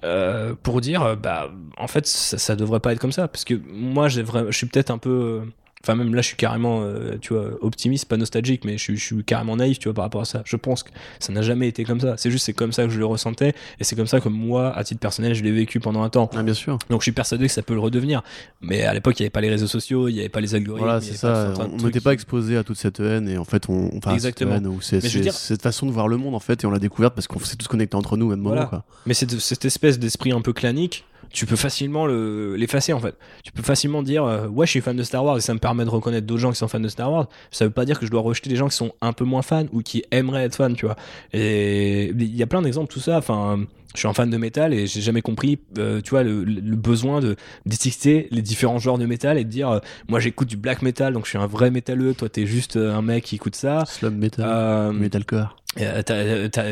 euh, 0.03 0.55
pour 0.61 0.81
dire 0.81 1.17
bah 1.17 1.51
en 1.77 1.87
fait 1.87 2.07
ça, 2.07 2.37
ça 2.37 2.55
devrait 2.55 2.79
pas 2.79 2.93
être 2.93 2.99
comme 2.99 3.11
ça 3.11 3.27
parce 3.27 3.43
que 3.43 3.53
moi 3.67 4.07
je 4.07 4.21
suis 4.51 4.67
peut-être 4.67 4.91
un 4.91 4.97
peu 4.97 5.43
Enfin, 5.83 5.95
même 5.95 6.13
là, 6.13 6.21
je 6.21 6.27
suis 6.27 6.37
carrément, 6.37 6.81
euh, 6.83 7.17
tu 7.19 7.33
vois, 7.33 7.49
optimiste, 7.61 8.05
pas 8.07 8.17
nostalgique, 8.17 8.65
mais 8.65 8.77
je, 8.77 8.83
suis- 8.83 8.97
je 8.97 9.03
suis 9.03 9.23
carrément 9.23 9.55
naïf, 9.55 9.79
tu 9.79 9.87
vois, 9.87 9.93
par 9.95 10.03
rapport 10.05 10.21
à 10.21 10.25
ça. 10.25 10.41
Je 10.45 10.55
pense 10.55 10.83
que 10.83 10.91
ça 11.19 11.33
n'a 11.33 11.41
jamais 11.41 11.67
été 11.67 11.83
comme 11.83 11.99
ça. 11.99 12.15
C'est 12.17 12.29
juste, 12.31 12.45
c'est 12.45 12.53
comme 12.53 12.71
ça 12.71 12.83
que 12.83 12.89
je 12.91 12.99
le 12.99 13.05
ressentais, 13.05 13.53
et 13.79 13.83
c'est 13.83 13.95
comme 13.95 14.07
ça 14.07 14.19
que 14.19 14.29
moi, 14.29 14.75
à 14.77 14.83
titre 14.83 14.99
personnel, 14.99 15.33
je 15.33 15.43
l'ai 15.43 15.51
vécu 15.51 15.79
pendant 15.79 16.03
un 16.03 16.09
temps. 16.09 16.29
Ah, 16.35 16.43
bien 16.43 16.53
sûr. 16.53 16.77
Donc 16.89 17.01
je 17.01 17.05
suis 17.05 17.11
persuadé 17.11 17.47
que 17.47 17.51
ça 17.51 17.63
peut 17.63 17.73
le 17.73 17.79
redevenir. 17.79 18.21
Mais 18.61 18.83
à 18.83 18.93
l'époque, 18.93 19.19
il 19.19 19.23
n'y 19.23 19.25
avait 19.25 19.31
pas 19.31 19.41
les 19.41 19.49
réseaux 19.49 19.67
sociaux, 19.67 20.07
il 20.07 20.13
n'y 20.13 20.19
avait 20.19 20.29
pas 20.29 20.41
les 20.41 20.53
algorithmes. 20.55 20.85
Voilà, 20.85 21.01
c'est 21.01 21.15
ça. 21.17 21.53
On 21.59 21.83
n'était 21.85 21.99
pas 21.99 22.13
exposé 22.13 22.57
à 22.57 22.63
toute 22.63 22.77
cette 22.77 22.99
haine 22.99 23.27
et 23.27 23.37
en 23.37 23.45
fait, 23.45 23.67
on. 23.69 23.89
Enfin, 23.97 24.13
Exactement. 24.13 24.51
Cette 24.51 24.61
haine 24.61 24.67
ou 24.67 24.81
c'est 24.81 25.19
dire- 25.21 25.33
cette 25.33 25.61
façon 25.61 25.85
de 25.87 25.91
voir 25.91 26.07
le 26.07 26.17
monde 26.17 26.35
en 26.35 26.39
fait 26.39 26.63
et 26.63 26.67
on 26.67 26.71
l'a 26.71 26.79
découverte 26.79 27.15
parce 27.15 27.27
qu'on 27.27 27.39
s'est 27.39 27.55
tous 27.55 27.67
connectés 27.67 27.95
entre 27.97 28.17
nous 28.17 28.29
même 28.29 28.41
Voilà. 28.41 28.61
moment. 28.61 28.69
Quoi. 28.69 28.85
Mais 29.05 29.13
cette, 29.13 29.39
cette 29.39 29.65
espèce 29.65 29.97
d'esprit 29.99 30.31
un 30.31 30.41
peu 30.41 30.53
clanique, 30.53 31.05
tu 31.31 31.45
peux 31.45 31.55
facilement 31.55 32.05
le- 32.05 32.55
l'effacer 32.55 32.93
en 32.93 32.99
fait. 32.99 33.15
Tu 33.43 33.51
peux 33.51 33.63
facilement 33.63 34.03
dire 34.03 34.23
euh, 34.25 34.47
ouais 34.47 34.65
je 34.65 34.71
suis 34.71 34.81
fan 34.81 34.95
de 34.95 35.03
Star 35.03 35.23
Wars 35.23 35.37
et 35.37 35.41
ça 35.41 35.53
me 35.53 35.59
permet 35.59 35.85
de 35.85 35.89
reconnaître 35.89 36.27
d'autres 36.27 36.41
gens 36.41 36.51
qui 36.51 36.57
sont 36.57 36.67
fans 36.67 36.79
de 36.79 36.87
Star 36.87 37.11
Wars. 37.11 37.27
Ça 37.51 37.65
veut 37.65 37.71
pas 37.71 37.85
dire 37.85 37.99
que 37.99 38.05
je 38.05 38.11
dois 38.11 38.21
rejeter 38.21 38.49
des 38.49 38.55
gens 38.55 38.67
qui 38.67 38.75
sont 38.75 38.91
un 39.01 39.13
peu 39.13 39.23
moins 39.25 39.41
fans 39.41 39.65
ou 39.71 39.81
qui 39.81 40.03
aimeraient 40.11 40.43
être 40.43 40.55
fans, 40.55 40.73
tu 40.73 40.85
vois. 40.85 40.95
Et 41.33 42.09
il 42.09 42.35
y 42.35 42.43
a 42.43 42.47
plein 42.47 42.61
d'exemples 42.61 42.91
tout 42.91 42.99
ça. 42.99 43.17
Enfin, 43.17 43.65
je 43.93 43.99
suis 43.99 44.07
un 44.07 44.13
fan 44.13 44.29
de 44.29 44.37
métal 44.37 44.73
et 44.73 44.87
j'ai 44.87 45.01
jamais 45.01 45.21
compris, 45.21 45.59
euh, 45.77 45.99
tu 46.01 46.11
vois, 46.11 46.23
le, 46.23 46.43
besoin 46.75 47.19
de 47.19 47.35
d'étiqueter 47.65 48.27
les 48.31 48.41
différents 48.41 48.79
genres 48.79 48.97
de 48.97 49.05
métal 49.05 49.37
et 49.37 49.43
de 49.43 49.49
dire 49.49 49.69
euh, 49.69 49.79
moi 50.07 50.19
j'écoute 50.21 50.47
du 50.47 50.55
black 50.57 50.81
metal 50.81 51.13
donc 51.13 51.25
je 51.25 51.29
suis 51.29 51.37
un 51.37 51.45
vrai 51.47 51.71
métalleux, 51.71 52.13
toi 52.13 52.29
t'es 52.29 52.45
juste 52.45 52.77
un 52.77 53.01
mec 53.01 53.25
qui 53.25 53.35
écoute 53.35 53.55
ça. 53.55 53.83
Slum 53.85 54.15
metal, 54.15 54.93
metalcore, 54.93 55.57
euh, 55.79 56.01
t'as- 56.03 56.71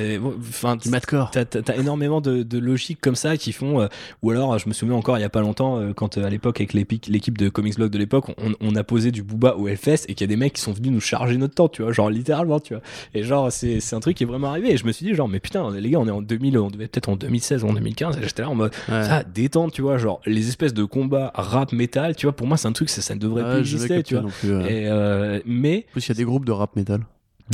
énormément 1.77 2.19
de, 2.19 2.43
de 2.43 2.57
logiques 2.59 2.99
comme 2.99 3.15
ça 3.15 3.37
qui 3.37 3.53
font. 3.53 3.79
euh, 3.81 3.87
ou 4.23 4.31
alors, 4.31 4.57
je 4.59 4.67
me 4.67 4.73
souviens 4.73 4.95
encore 4.95 5.17
il 5.17 5.21
y 5.21 5.23
a 5.23 5.29
pas 5.29 5.41
longtemps, 5.41 5.77
euh, 5.79 5.93
quand 5.93 6.17
euh, 6.17 6.25
à 6.25 6.29
l'époque, 6.29 6.59
avec 6.59 6.73
l'équipe 6.73 7.37
de 7.37 7.49
Comics 7.49 7.75
Blog 7.75 7.91
de 7.91 7.97
l'époque, 7.97 8.25
on, 8.37 8.53
on 8.59 8.75
a 8.75 8.83
posé 8.83 9.11
du 9.11 9.23
booba 9.23 9.55
au 9.55 9.67
Hellfest 9.67 10.05
et 10.09 10.15
qu'il 10.15 10.21
y 10.21 10.23
a 10.25 10.27
des 10.27 10.35
mecs 10.35 10.53
qui 10.53 10.61
sont 10.61 10.73
venus 10.73 10.91
nous 10.91 10.99
charger 10.99 11.37
notre 11.37 11.55
temps, 11.55 11.69
tu 11.69 11.81
vois, 11.81 11.91
genre 11.93 12.09
littéralement, 12.09 12.59
tu 12.59 12.73
vois. 12.73 12.83
Et 13.13 13.23
genre, 13.23 13.51
c'est, 13.51 13.79
c'est 13.79 13.95
un 13.95 13.99
truc 14.01 14.17
qui 14.17 14.23
est 14.23 14.27
vraiment 14.27 14.49
arrivé. 14.49 14.73
Et 14.73 14.77
je 14.77 14.85
me 14.85 14.91
suis 14.91 15.05
dit, 15.05 15.13
genre, 15.15 15.29
mais 15.29 15.39
putain, 15.39 15.71
les 15.71 15.89
gars, 15.89 15.99
on 15.99 16.07
est 16.07 16.11
en 16.11 16.21
2000, 16.21 16.57
on 16.57 16.69
devait 16.69 16.87
peut-être 16.87 17.07
en 17.09 17.15
2016 17.15 17.63
ou 17.63 17.69
en 17.69 17.73
2015. 17.73 18.17
Et 18.17 18.23
j'étais 18.23 18.41
là 18.41 18.49
en 18.49 18.55
mode, 18.55 18.71
Ouais. 18.89 19.03
ça, 19.03 19.23
détente, 19.23 19.71
tu 19.71 19.81
vois, 19.81 19.97
genre, 19.97 20.19
les 20.25 20.49
espèces 20.49 20.73
de 20.73 20.83
combats 20.83 21.31
rap 21.35 21.71
metal, 21.71 22.15
tu 22.17 22.25
vois, 22.25 22.35
pour 22.35 22.47
moi, 22.47 22.57
c'est 22.57 22.67
un 22.67 22.73
truc, 22.73 22.89
ça, 22.89 23.01
ça 23.01 23.15
ne 23.15 23.19
devrait 23.19 23.43
Ouais, 23.43 23.51
plus 23.51 23.59
exister, 23.75 24.03
tu 24.03 24.15
vois. 24.15 24.23
non 24.23 24.29
plus, 24.29 24.55
ouais. 24.57 24.73
Et, 24.73 24.87
euh, 24.87 25.39
mais, 25.45 25.85
En 25.89 25.91
plus, 25.93 26.07
il 26.07 26.09
y 26.09 26.11
a 26.11 26.15
des 26.15 26.25
groupes 26.25 26.45
de 26.45 26.51
rap 26.51 26.75
metal. 26.75 27.01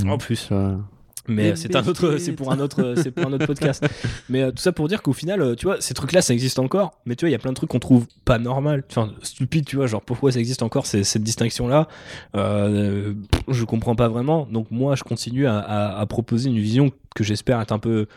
Mm. 0.04 0.10
en 0.10 0.18
plus, 0.18 0.48
Tu 0.48 0.54
vois. 0.54 0.80
Mais 1.28 1.56
c'est 1.56 1.76
un 1.76 1.86
autre, 1.88 2.18
c'est 2.18 2.32
pour 2.34 2.52
un 2.52 2.60
autre, 2.60 2.94
c'est 3.02 3.12
pour 3.12 3.26
un 3.28 3.34
autre 3.34 3.46
podcast. 3.46 3.86
Mais 4.30 4.42
euh, 4.44 4.52
tout 4.52 4.58
ça 4.62 4.72
pour 4.72 4.88
dire 4.88 5.02
qu'au 5.02 5.14
final, 5.14 5.42
euh, 5.42 5.56
tu 5.56 5.66
vois, 5.66 5.78
ces 5.82 5.94
trucs-là, 5.94 6.22
ça 6.22 6.34
existe 6.34 6.60
encore. 6.60 7.00
Mais 7.06 7.16
tu 7.16 7.26
vois, 7.26 7.30
il 7.30 7.32
y 7.32 7.36
a 7.36 7.40
plein 7.40 7.52
de 7.52 7.56
trucs 7.56 7.70
qu'on 7.70 7.80
trouve 7.80 8.06
pas 8.26 8.38
normal, 8.40 8.84
enfin 8.90 9.12
stupide, 9.22 9.66
tu 9.66 9.76
vois, 9.76 9.88
genre 9.88 10.02
pourquoi 10.02 10.32
ça 10.32 10.40
existe 10.40 10.62
encore 10.64 10.86
ces- 10.86 11.04
cette 11.04 11.24
distinction-là? 11.24 11.88
Euh, 12.36 13.14
pff, 13.32 13.42
je 13.50 13.64
comprends 13.66 13.96
pas 13.96 14.08
vraiment. 14.08 14.48
Donc 14.52 14.72
moi, 14.72 14.96
je 14.96 15.04
continue 15.04 15.48
à, 15.48 15.60
à- 15.60 16.00
à 16.00 16.06
proposer 16.06 16.50
une 16.50 16.60
vision 16.60 16.92
que 17.16 17.24
j'espère 17.24 17.60
être 17.62 17.72
un 17.72 17.80
peu 17.80 18.08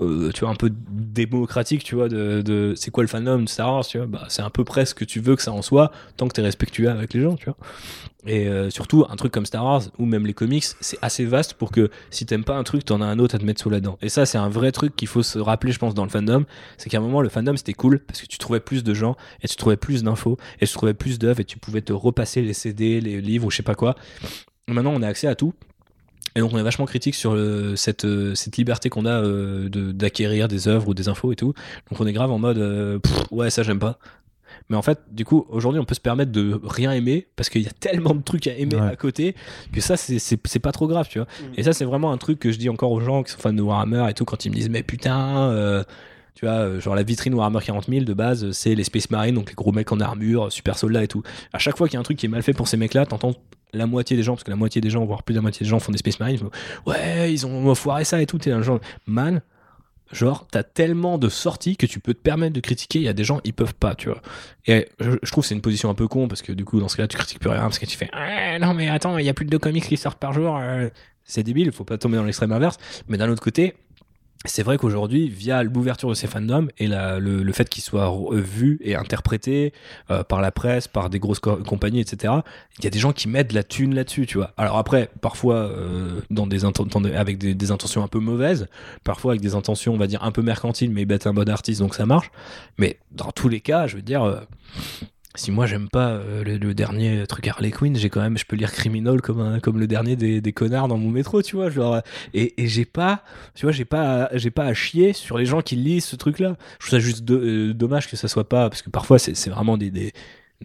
euh, 0.00 0.30
tu 0.32 0.40
vois 0.40 0.50
un 0.50 0.54
peu 0.54 0.70
démocratique 0.72 1.82
tu 1.84 1.94
vois 1.96 2.08
de, 2.08 2.40
de- 2.42 2.74
c'est 2.76 2.90
quoi 2.90 3.02
le 3.02 3.08
fandom 3.08 3.40
de 3.42 3.48
Star 3.48 3.72
Wars 3.72 3.86
tu 3.86 3.98
vois? 3.98 4.06
Bah, 4.06 4.24
c'est 4.28 4.42
à 4.42 4.50
peu 4.50 4.64
près 4.64 4.86
ce 4.86 4.94
que 4.94 5.04
tu 5.04 5.20
veux 5.20 5.34
que 5.36 5.42
ça 5.42 5.52
en 5.52 5.62
soit 5.62 5.90
tant 6.16 6.28
que 6.28 6.34
t'es 6.34 6.42
respectueux 6.42 6.88
avec 6.88 7.14
les 7.14 7.20
gens 7.22 7.34
tu 7.36 7.46
vois? 7.46 7.56
Et 8.26 8.48
euh, 8.48 8.68
surtout 8.70 9.06
un 9.08 9.16
truc 9.16 9.32
comme 9.32 9.46
Star 9.46 9.64
Wars 9.64 9.82
ou 9.98 10.04
même 10.04 10.26
les 10.26 10.34
comics 10.34 10.64
c'est 10.80 10.98
assez 11.02 11.24
vaste 11.24 11.54
pour 11.54 11.70
que 11.72 11.90
si 12.10 12.26
t'aimes 12.26 12.44
pas 12.44 12.56
un 12.56 12.62
truc 12.64 12.84
t'en 12.84 13.00
as 13.00 13.06
un 13.06 13.18
autre 13.18 13.34
à 13.34 13.38
te 13.38 13.44
mettre 13.44 13.60
sous 13.60 13.70
la 13.70 13.80
dent. 13.80 13.98
Et 14.02 14.08
ça 14.08 14.26
c'est 14.26 14.38
un 14.38 14.48
vrai 14.48 14.70
truc 14.72 14.94
qu'il 14.96 15.08
faut 15.08 15.22
se 15.22 15.38
rappeler 15.38 15.72
je 15.72 15.78
pense 15.78 15.94
dans 15.94 16.04
le 16.04 16.10
fandom 16.10 16.44
c'est 16.76 16.90
qu'à 16.90 16.98
un 16.98 17.00
moment 17.00 17.20
le 17.22 17.28
fandom 17.28 17.56
c'était 17.56 17.74
cool 17.74 18.00
parce 18.00 18.20
que 18.20 18.26
tu 18.26 18.38
trouvais 18.38 18.60
plus 18.60 18.84
de 18.84 18.94
gens 18.94 19.16
et 19.42 19.48
tu 19.48 19.56
trouvais 19.56 19.76
plus 19.76 20.02
d'infos 20.04 20.36
et 20.60 20.66
tu 20.66 20.72
trouvais 20.74 20.94
plus 20.94 21.18
d'œuvres 21.18 21.40
et 21.40 21.44
tu 21.44 21.58
pouvais 21.58 21.80
te 21.82 21.92
repasser 21.92 22.42
les 22.42 22.52
CD 22.54 23.00
les 23.00 23.20
livres 23.20 23.46
ou 23.46 23.50
je 23.50 23.56
sais 23.56 23.62
pas 23.62 23.74
quoi. 23.74 23.94
Maintenant 24.68 24.92
on 24.94 25.02
a 25.02 25.08
accès 25.08 25.26
à 25.26 25.34
tout 25.34 25.54
et 26.36 26.40
donc 26.40 26.52
on 26.52 26.58
est 26.58 26.62
vachement 26.62 26.86
critique 26.86 27.14
sur 27.14 27.36
cette, 27.76 28.04
euh, 28.04 28.34
cette 28.34 28.56
liberté 28.56 28.88
qu'on 28.90 29.06
a 29.06 29.22
euh, 29.22 29.68
de- 29.68 29.92
d'acquérir 29.92 30.48
des 30.48 30.68
œuvres 30.68 30.88
ou 30.88 30.94
des 30.94 31.08
infos 31.08 31.32
et 31.32 31.36
tout. 31.36 31.54
Donc 31.90 32.00
on 32.00 32.06
est 32.06 32.12
grave 32.12 32.30
en 32.30 32.38
mode 32.38 32.58
euh, 32.58 32.98
Pff, 32.98 33.24
ouais 33.30 33.50
ça 33.50 33.62
j'aime 33.62 33.78
pas. 33.78 33.98
Mais 34.70 34.76
en 34.76 34.82
fait, 34.82 34.98
du 35.12 35.24
coup, 35.24 35.46
aujourd'hui, 35.48 35.80
on 35.80 35.84
peut 35.86 35.94
se 35.94 36.00
permettre 36.00 36.30
de 36.32 36.60
rien 36.62 36.92
aimer 36.92 37.26
parce 37.36 37.48
qu'il 37.48 37.62
y 37.62 37.66
a 37.66 37.70
tellement 37.70 38.14
de 38.14 38.22
trucs 38.22 38.46
à 38.48 38.54
aimer 38.56 38.74
Ouais. 38.76 38.82
à 38.88 38.96
côté 38.96 39.34
que 39.72 39.80
ça, 39.80 39.96
c'est- 39.96 40.58
pas 40.58 40.72
trop 40.72 40.86
grave, 40.88 41.06
tu 41.08 41.18
vois. 41.18 41.28
Et 41.56 41.62
ça, 41.62 41.72
c'est 41.72 41.84
vraiment 41.86 42.12
un 42.12 42.18
truc 42.18 42.38
que 42.38 42.50
je 42.52 42.58
dis 42.58 42.68
encore 42.68 42.90
aux 42.92 43.00
gens 43.00 43.22
qui 43.22 43.32
sont 43.32 43.38
fans 43.38 43.52
de 43.52 43.62
Warhammer 43.62 44.04
et 44.10 44.14
tout 44.14 44.24
quand 44.26 44.44
ils 44.44 44.50
me 44.50 44.54
disent 44.56 44.68
mais 44.70 44.82
putain. 44.82 45.50
euh, 45.50 45.84
tu 46.34 46.44
vois, 46.44 46.54
euh, 46.54 46.80
genre 46.80 46.94
la 46.94 47.02
vitrine 47.02 47.34
Warhammer 47.34 47.58
40 47.64 47.86
000 47.88 48.04
de 48.04 48.12
base, 48.14 48.50
c'est 48.52 48.74
les 48.76 48.84
Space 48.84 49.10
Marines, 49.10 49.34
donc 49.34 49.48
les 49.48 49.54
gros 49.56 49.72
mecs 49.72 49.90
en 49.90 49.98
armure, 50.00 50.52
super 50.52 50.78
soldats 50.78 51.02
et 51.02 51.08
tout. 51.08 51.22
À 51.52 51.58
chaque 51.58 51.76
fois 51.76 51.88
qu'il 51.88 51.94
y 51.94 51.96
a 51.96 52.00
un 52.00 52.04
truc 52.04 52.16
qui 52.18 52.26
est 52.26 52.28
mal 52.28 52.42
fait 52.44 52.52
pour 52.52 52.68
ces 52.68 52.76
mecs-là, 52.76 53.06
t'entends 53.06 53.34
la 53.72 53.86
moitié 53.86 54.16
des 54.16 54.22
gens, 54.22 54.34
parce 54.34 54.44
que 54.44 54.50
la 54.50 54.56
moitié 54.56 54.80
des 54.80 54.90
gens, 54.90 55.04
voire 55.04 55.22
plus 55.22 55.34
de 55.34 55.38
la 55.38 55.42
moitié 55.42 55.64
des 55.64 55.68
gens 55.70 55.78
font 55.78 55.92
des 55.92 55.98
Space 55.98 56.18
Marines, 56.20 56.40
ouais, 56.86 57.32
ils 57.32 57.46
ont 57.46 57.74
foiré 57.74 58.04
ça 58.04 58.20
et 58.22 58.26
tout. 58.26 58.38
T'es 58.38 58.50
un 58.50 58.62
genre, 58.62 58.80
man, 59.06 59.40
genre, 60.12 60.46
t'as 60.50 60.62
tellement 60.62 61.18
de 61.18 61.28
sorties 61.28 61.76
que 61.76 61.84
tu 61.86 62.00
peux 62.00 62.14
te 62.14 62.20
permettre 62.20 62.54
de 62.54 62.60
critiquer. 62.60 62.98
Il 62.98 63.04
y 63.04 63.08
a 63.08 63.12
des 63.12 63.24
gens, 63.24 63.40
ils 63.44 63.52
peuvent 63.52 63.74
pas, 63.74 63.94
tu 63.94 64.08
vois. 64.08 64.22
Et 64.66 64.88
je, 65.00 65.10
je 65.22 65.30
trouve 65.30 65.44
que 65.44 65.48
c'est 65.48 65.54
une 65.54 65.60
position 65.60 65.90
un 65.90 65.94
peu 65.94 66.08
con, 66.08 66.28
parce 66.28 66.42
que 66.42 66.52
du 66.52 66.64
coup, 66.64 66.80
dans 66.80 66.88
ce 66.88 66.96
cas-là, 66.96 67.08
tu 67.08 67.16
critiques 67.16 67.40
plus 67.40 67.50
rien, 67.50 67.60
parce 67.60 67.78
que 67.78 67.86
tu 67.86 67.96
fais, 67.96 68.08
Ah, 68.12 68.58
non, 68.58 68.74
mais 68.74 68.88
attends, 68.88 69.18
il 69.18 69.26
y 69.26 69.28
a 69.28 69.34
plus 69.34 69.44
de 69.44 69.50
deux 69.50 69.58
comics 69.58 69.84
qui 69.84 69.96
sortent 69.96 70.18
par 70.18 70.32
jour. 70.32 70.56
euh, 70.58 70.88
C'est 71.24 71.42
débile, 71.42 71.72
faut 71.72 71.84
pas 71.84 71.98
tomber 71.98 72.16
dans 72.16 72.24
l'extrême 72.24 72.52
inverse. 72.52 72.78
Mais 73.08 73.18
d'un 73.18 73.28
autre 73.28 73.42
côté, 73.42 73.74
c'est 74.44 74.62
vrai 74.62 74.78
qu'aujourd'hui, 74.78 75.28
via 75.28 75.62
l'ouverture 75.64 76.08
de 76.08 76.14
ces 76.14 76.28
fandoms 76.28 76.68
et 76.78 76.86
le, 76.86 77.52
fait 77.52 77.68
qu'ils 77.68 77.82
soient 77.82 78.06
re- 78.06 78.36
vus 78.36 78.78
et 78.82 78.94
interprétés 78.94 79.72
euh, 80.10 80.22
par 80.22 80.40
la 80.40 80.52
presse, 80.52 80.86
par 80.86 81.10
des 81.10 81.18
grosses 81.18 81.40
co- 81.40 81.56
compagnies, 81.56 82.00
etc., 82.00 82.34
il 82.78 82.84
y 82.84 82.86
a 82.86 82.90
des 82.90 83.00
gens 83.00 83.12
qui 83.12 83.28
mettent 83.28 83.50
de 83.50 83.54
la 83.56 83.64
thune 83.64 83.94
là-dessus, 83.94 84.26
tu 84.26 84.38
vois. 84.38 84.52
Alors 84.56 84.78
après, 84.78 85.10
parfois 85.20 85.56
euh, 85.56 86.20
avec 87.16 87.38
des, 87.38 87.70
intentions 87.72 88.04
un 88.04 88.08
peu 88.08 88.20
mauvaises, 88.20 88.68
parfois 89.02 89.32
avec 89.32 89.40
des 89.40 89.56
intentions, 89.56 89.94
on 89.94 89.98
va 89.98 90.06
dire, 90.06 90.22
un 90.22 90.30
peu 90.30 90.42
mercantiles, 90.42 90.90
mais 90.90 91.02
ils 91.02 91.06
un 91.26 91.34
bon 91.34 91.48
artiste, 91.48 91.80
donc 91.80 91.94
ça 91.96 92.06
marche. 92.06 92.30
Mais 92.78 92.98
dans 93.10 93.32
tous 93.32 93.48
les 93.48 93.60
cas, 93.60 93.86
je 93.88 93.96
veux 93.96 94.02
dire... 94.02 94.22
euh, 94.22 94.40
si 95.38 95.50
moi 95.50 95.66
j'aime 95.66 95.88
pas 95.88 96.10
euh, 96.10 96.42
le, 96.44 96.74
dernier 96.74 97.26
truc 97.26 97.46
Harley 97.48 97.70
Quinn, 97.70 97.96
j'ai 97.96 98.10
quand 98.10 98.20
même, 98.20 98.36
je 98.36 98.44
peux 98.44 98.56
lire 98.56 98.72
Criminal 98.72 99.20
comme 99.22 99.60
comme 99.60 99.78
le 99.78 99.86
dernier 99.86 100.16
des, 100.16 100.40
des 100.40 100.52
connards 100.52 100.88
dans 100.88 100.98
mon 100.98 101.10
métro, 101.10 101.42
tu 101.42 101.56
vois, 101.56 101.70
genre 101.70 102.00
et, 102.34 102.62
et 102.62 102.68
j'ai 102.68 102.84
pas, 102.84 103.22
tu 103.54 103.66
vois, 103.66 103.72
j'ai 103.72 103.84
pas, 103.84 104.28
j'ai 104.34 104.50
pas 104.50 104.64
à 104.64 104.74
chier 104.74 105.12
sur 105.12 105.38
les 105.38 105.46
gens 105.46 105.62
qui 105.62 105.76
lisent 105.76 106.04
ce 106.04 106.16
truc-là. 106.16 106.56
Je 106.80 106.86
trouve 106.86 106.90
ça 106.90 106.98
juste 106.98 107.28
euh, 107.30 107.72
dommage 107.72 108.08
que 108.08 108.16
ça 108.16 108.28
soit 108.28 108.48
pas, 108.48 108.68
parce 108.68 108.82
que 108.82 108.90
parfois 108.90 109.18
c'est 109.18 109.48
vraiment 109.48 109.78
des, 109.78 110.12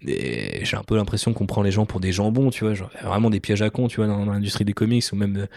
j'ai 0.02 0.76
un 0.76 0.84
peu 0.84 0.96
l'impression 0.96 1.34
qu'on 1.34 1.46
prend 1.46 1.62
les 1.62 1.72
gens 1.72 1.86
pour 1.86 2.00
des 2.00 2.12
jambons, 2.12 2.50
tu 2.50 2.64
vois, 2.64 2.74
genre 2.74 2.90
vraiment 3.04 3.30
des 3.30 3.40
pièges 3.40 3.62
à 3.62 3.70
con, 3.70 3.88
tu 3.88 3.98
vois, 3.98 4.08
dans, 4.08 4.26
l'industrie 4.26 4.66
des 4.66 4.74
comics 4.74 5.04
ou 5.12 5.16
même 5.16 5.48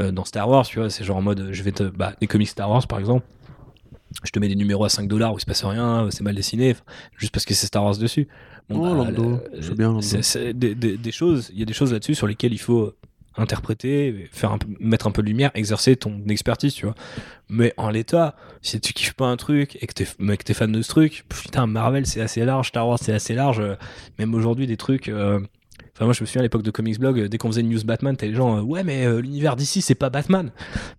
euh, 0.00 0.10
dans 0.10 0.24
Star 0.24 0.48
Wars, 0.48 0.66
tu 0.66 0.78
vois, 0.78 0.90
c'est 0.90 1.04
genre 1.04 1.16
en 1.16 1.22
mode, 1.22 1.50
je 1.52 1.62
vais 1.62 1.72
te, 1.72 1.84
bah, 1.84 2.14
des 2.20 2.26
comics 2.26 2.48
Star 2.48 2.68
Wars 2.70 2.86
par 2.86 2.98
exemple. 2.98 3.24
Je 4.22 4.30
te 4.30 4.38
mets 4.38 4.48
des 4.48 4.54
numéros 4.54 4.84
à 4.84 4.88
5 4.88 5.08
dollars 5.08 5.34
où 5.34 5.38
il 5.38 5.40
se 5.40 5.46
passe 5.46 5.64
rien, 5.64 6.08
c'est 6.10 6.22
mal 6.22 6.36
dessiné, 6.36 6.76
juste 7.16 7.32
parce 7.32 7.44
que 7.44 7.54
c'est 7.54 7.66
Star 7.66 7.82
Wars 7.82 7.96
dessus. 7.96 8.28
Oh, 8.70 8.94
Lando, 8.94 9.40
le- 9.52 9.62
c'est 9.62 9.74
bien, 9.74 9.88
Lando. 9.92 10.00
des, 10.54 10.74
des- 10.74 10.96
des 10.96 11.12
choses, 11.12 11.50
il 11.52 11.58
y 11.58 11.62
a 11.62 11.66
des 11.66 11.72
choses 11.74 11.92
là-dessus 11.92 12.14
sur 12.14 12.26
lesquelles 12.26 12.52
il 12.52 12.58
faut 12.60 12.92
interpréter, 13.36 14.28
faire 14.32 14.52
un 14.52 14.58
mettre 14.78 15.06
un 15.06 15.10
peu 15.10 15.22
de 15.22 15.26
lumière, 15.28 15.50
exercer 15.54 15.96
ton 15.96 16.22
expertise, 16.28 16.72
tu 16.72 16.86
vois. 16.86 16.94
Mais 17.48 17.74
en 17.76 17.90
l'état, 17.90 18.36
si 18.62 18.80
tu 18.80 18.92
kiffes 18.92 19.14
pas 19.14 19.26
un 19.26 19.36
truc 19.36 19.76
et 19.82 19.86
que 19.86 19.92
t'es, 19.92 20.06
mais 20.18 20.36
que 20.36 20.44
t'es 20.44 20.54
fan 20.54 20.70
de 20.70 20.80
ce 20.82 20.88
truc, 20.88 21.24
putain, 21.28 21.66
Marvel 21.66 22.06
c'est 22.06 22.20
assez 22.20 22.44
large, 22.44 22.68
Star 22.68 22.86
Wars 22.88 22.98
c'est 23.00 23.12
assez 23.12 23.34
large, 23.34 23.60
euh, 23.60 23.74
même 24.18 24.34
aujourd'hui 24.34 24.66
des 24.66 24.76
trucs. 24.76 25.08
euh, 25.08 25.40
Enfin, 25.96 26.06
moi, 26.06 26.12
je 26.12 26.22
me 26.22 26.26
souviens 26.26 26.40
à 26.40 26.42
l'époque 26.42 26.64
de 26.64 26.72
Comics 26.72 26.98
Blog, 26.98 27.20
euh, 27.20 27.28
dès 27.28 27.38
qu'on 27.38 27.46
faisait 27.48 27.60
une 27.60 27.68
news 27.70 27.84
Batman, 27.84 28.16
t'as 28.16 28.26
les 28.26 28.34
gens, 28.34 28.56
euh, 28.58 28.62
ouais, 28.62 28.82
mais 28.82 29.06
euh, 29.06 29.20
l'univers 29.20 29.54
d'ici, 29.54 29.80
c'est 29.80 29.94
pas 29.94 30.10
Batman. 30.10 30.50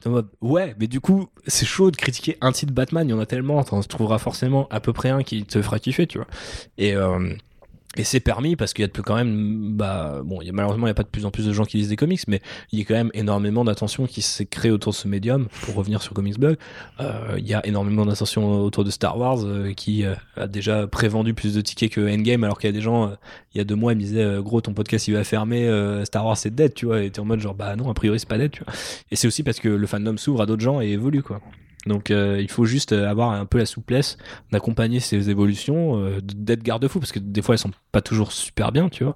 Mode, 0.05 0.27
ouais, 0.39 0.73
mais 0.79 0.87
du 0.87 1.01
coup, 1.01 1.27
c'est 1.47 1.65
chaud 1.65 1.91
de 1.91 1.97
critiquer 1.97 2.37
un 2.39 2.53
titre 2.53 2.71
Batman, 2.71 3.05
il 3.05 3.11
y 3.11 3.13
en 3.13 3.19
a 3.19 3.25
tellement, 3.25 3.61
t'en 3.65 3.81
trouveras 3.81 4.19
forcément 4.19 4.69
à 4.69 4.79
peu 4.79 4.93
près 4.93 5.09
un 5.09 5.23
qui 5.23 5.43
te 5.43 5.61
fera 5.61 5.79
kiffer, 5.79 6.07
tu 6.07 6.17
vois. 6.17 6.27
Et, 6.77 6.95
euh, 6.95 7.29
Et 7.97 8.03
c'est 8.03 8.19
permis 8.19 8.55
parce 8.55 8.73
qu'il 8.73 8.83
y 8.83 8.87
a 8.87 8.91
quand 9.01 9.15
même, 9.15 9.73
bah, 9.73 10.21
bon, 10.23 10.41
a, 10.41 10.51
malheureusement, 10.51 10.87
il 10.87 10.89
n'y 10.89 10.91
a 10.91 10.95
pas 10.95 11.03
de 11.03 11.09
plus 11.09 11.25
en 11.25 11.31
plus 11.31 11.45
de 11.45 11.53
gens 11.53 11.63
qui 11.63 11.77
lisent 11.77 11.89
des 11.89 11.95
comics, 11.95 12.21
mais 12.27 12.41
il 12.71 12.79
y 12.79 12.81
a 12.81 12.85
quand 12.85 12.93
même 12.93 13.11
énormément 13.13 13.63
d'attention 13.63 14.05
qui 14.05 14.21
s'est 14.21 14.45
créée 14.45 14.71
autour 14.71 14.91
de 14.91 14.97
ce 14.97 15.07
médium. 15.07 15.47
Pour 15.61 15.75
revenir 15.75 16.01
sur 16.01 16.13
Comics 16.13 16.39
Blog, 16.39 16.57
euh, 16.99 17.35
il 17.37 17.47
y 17.47 17.53
a 17.53 17.65
énormément 17.65 18.05
d'attention 18.05 18.61
autour 18.61 18.83
de 18.83 18.89
Star 18.89 19.17
Wars 19.17 19.39
euh, 19.43 19.73
qui 19.73 20.05
euh, 20.05 20.15
a 20.35 20.47
déjà 20.47 20.87
prévendu 20.87 21.33
plus 21.33 21.53
de 21.53 21.61
tickets 21.61 21.91
que 21.91 22.01
Endgame, 22.01 22.43
alors 22.43 22.59
qu'il 22.59 22.67
y 22.67 22.73
a 22.73 22.73
des 22.73 22.81
gens, 22.81 23.13
il 23.53 23.57
y 23.57 23.61
a 23.61 23.63
deux 23.63 23.75
mois, 23.75 23.93
ils 23.93 23.97
me 23.97 24.01
disaient, 24.01 24.37
gros, 24.41 24.61
ton 24.61 24.73
podcast 24.73 25.07
il 25.07 25.13
va 25.13 25.23
fermer, 25.23 25.69
Star 26.05 26.25
Wars 26.25 26.37
c'est 26.37 26.53
dead, 26.53 26.73
tu 26.73 26.85
vois, 26.85 27.01
et 27.01 27.09
t'es 27.09 27.19
en 27.19 27.25
mode 27.25 27.39
genre, 27.39 27.55
bah 27.55 27.75
non, 27.75 27.89
a 27.89 27.93
priori 27.93 28.19
c'est 28.19 28.29
pas 28.29 28.37
dead, 28.37 28.51
tu 28.51 28.63
vois. 28.63 28.73
Et 29.11 29.15
c'est 29.15 29.27
aussi 29.27 29.43
parce 29.43 29.59
que 29.59 29.69
le 29.69 29.87
fandom 29.87 30.17
s'ouvre 30.17 30.41
à 30.41 30.45
d'autres 30.45 30.63
gens 30.63 30.81
et 30.81 30.87
évolue, 30.89 31.23
quoi. 31.23 31.41
Donc 31.85 32.09
euh, 32.09 32.39
il 32.41 32.49
faut 32.49 32.65
juste 32.65 32.93
avoir 32.93 33.31
un 33.31 33.45
peu 33.45 33.57
la 33.59 33.65
souplesse 33.67 34.17
d'accompagner 34.51 34.99
ces 34.99 35.29
évolutions, 35.29 35.99
euh, 36.03 36.19
d'être 36.21 36.63
garde-fou 36.63 36.99
parce 36.99 37.11
que 37.11 37.19
des 37.19 37.41
fois 37.43 37.53
elles 37.55 37.59
sont 37.59 37.71
pas 37.91 38.01
toujours 38.01 38.31
super 38.31 38.71
bien, 38.71 38.89
tu 38.89 39.03
vois. 39.03 39.15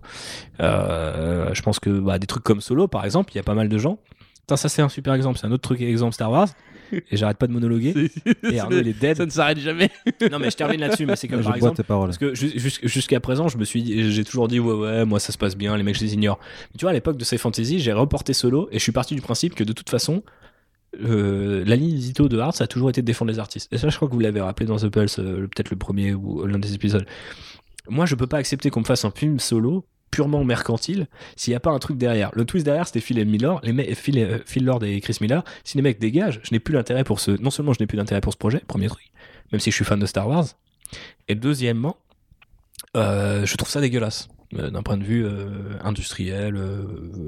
Euh, 0.60 1.50
je 1.54 1.62
pense 1.62 1.80
que 1.80 1.90
bah, 1.90 2.20
des 2.20 2.28
trucs 2.28 2.44
comme 2.44 2.62
Solo 2.62 2.88
par 2.88 3.06
exemple, 3.06 3.32
il 3.34 3.38
y 3.38 3.40
a 3.40 3.44
pas 3.44 3.56
mal 3.56 3.70
de 3.70 3.78
gens. 3.78 4.00
Putain, 4.42 4.58
ça 4.58 4.70
c'est 4.70 4.82
un 4.82 4.90
super 4.90 5.14
exemple, 5.14 5.38
c'est 5.40 5.48
un 5.48 5.52
autre 5.52 5.64
truc 5.64 5.82
exemple 5.82 6.14
Star 6.14 6.32
Wars. 6.32 6.50
Et 6.92 7.18
j'arrête 7.18 7.38
pas 7.38 7.46
de 7.46 7.52
monologuer. 7.52 7.94
Et 8.52 8.60
Arnaud 8.60 8.80
il 8.80 8.88
est 8.88 9.00
dead. 9.00 9.16
Ça 9.16 9.26
ne 9.26 9.30
s'arrête 9.30 9.60
jamais. 9.60 9.92
non 10.32 10.40
mais 10.40 10.50
je 10.50 10.56
termine 10.58 10.80
là-dessus, 10.80 11.06
mais 11.06 11.16
c'est 11.16 11.28
comme 11.28 11.42
Je 11.42 11.46
par 11.46 11.56
exemple 11.56 11.78
tes 11.78 11.84
paroles. 11.84 12.08
parce 12.08 12.18
que 12.18 12.34
jus- 12.34 12.58
jus- 12.60 12.80
jusqu'à 12.82 13.20
présent, 13.20 13.48
je 13.48 13.60
me 13.60 13.64
suis, 13.64 13.84
dit- 13.84 14.12
j'ai 14.12 14.24
toujours 14.24 14.48
dit 14.48 14.60
ouais 14.60 14.74
ouais, 14.74 15.06
moi 15.06 15.20
ça 15.20 15.32
se 15.32 15.38
passe 15.38 15.56
bien, 15.56 15.78
les 15.78 15.84
mecs 15.84 15.96
je 15.96 16.02
les 16.02 16.16
ignore. 16.16 16.40
Mais 16.74 16.78
tu 16.80 16.86
vois, 16.86 16.90
à 16.90 16.94
l'époque 16.94 17.18
de 17.18 17.24
Sci 17.24 17.38
Fantasy, 17.38 17.80
j'ai 17.80 17.94
reporté 17.94 18.34
solo 18.34 18.70
et 18.72 18.80
je 18.80 18.84
suis 18.84 18.92
parti 18.92 19.14
du 19.14 19.22
principe 19.22 19.54
que 19.54 19.64
de 19.64 19.72
toute 19.72 19.90
façon, 19.92 20.24
euh, 21.04 21.64
la 21.66 21.76
ligne 21.76 21.96
édito 21.96 22.28
de 22.30 22.38
Art, 22.40 22.54
ça 22.56 22.64
a 22.64 22.68
toujours 22.68 22.90
été 22.90 23.02
de 23.02 23.06
défendre 23.06 23.32
les 23.32 23.40
artistes. 23.40 23.72
Et 23.72 23.78
ça, 23.78 23.90
je 23.90 23.96
crois 23.96 24.08
que 24.08 24.14
vous 24.14 24.20
l'avez 24.20 24.42
rappelé 24.42 24.66
dans 24.66 24.78
The 24.78 24.90
Pulse, 24.90 25.20
euh, 25.20 25.42
peut-être 25.48 25.70
le 25.70 25.78
premier 25.78 26.14
ou 26.14 26.46
l'un 26.46 26.60
des 26.60 26.74
épisodes. 26.74 27.06
Moi, 27.88 28.06
je 28.06 28.16
peux 28.16 28.28
pas 28.28 28.38
accepter 28.38 28.70
qu'on 28.70 28.82
me 28.82 28.86
fasse 28.86 29.06
un 29.06 29.12
film 29.12 29.40
solo 29.40 29.86
purement 30.12 30.44
mercantile 30.44 31.08
s'il 31.36 31.52
n'y 31.52 31.56
a 31.56 31.60
pas 31.60 31.70
un 31.70 31.78
truc 31.80 31.98
derrière. 31.98 32.32
Le 32.34 32.44
twist 32.46 32.66
derrière, 32.66 32.88
c'était 32.88 33.00
Phil 33.00 33.20
et 33.20 33.26
Miller, 33.26 33.60
les 33.64 33.94
Phil, 33.96 34.18
euh, 34.18 34.40
Phil 34.46 34.66
Lord 34.66 34.84
et 34.84 35.00
Chris 35.02 35.18
Miller. 35.22 35.44
Si 35.64 35.78
les 35.78 35.84
mecs 35.84 36.00
dégagent, 36.00 36.40
je 36.44 36.50
n'ai 36.52 36.60
plus 36.60 36.74
l'intérêt 36.74 37.04
pour 37.04 37.20
ce. 37.20 37.32
Non 37.32 37.52
seulement 37.52 37.74
je 37.74 37.80
n'ai 37.80 37.88
plus 37.88 37.98
d'intérêt 37.98 38.22
pour 38.22 38.34
ce 38.34 38.38
projet, 38.38 38.60
premier 38.68 38.88
truc, 38.88 39.04
même 39.52 39.60
si 39.60 39.70
je 39.70 39.76
suis 39.76 39.86
fan 39.86 40.00
de 40.00 40.06
Star 40.08 40.28
Wars. 40.28 40.46
Et 41.28 41.36
deuxièmement, 41.36 41.98
euh, 42.98 43.46
je 43.46 43.56
trouve 43.56 43.70
ça 43.70 43.82
dégueulasse 43.82 44.30
d'un 44.52 44.82
point 44.82 44.98
de 44.98 45.04
vue 45.04 45.28
industriel 45.84 46.60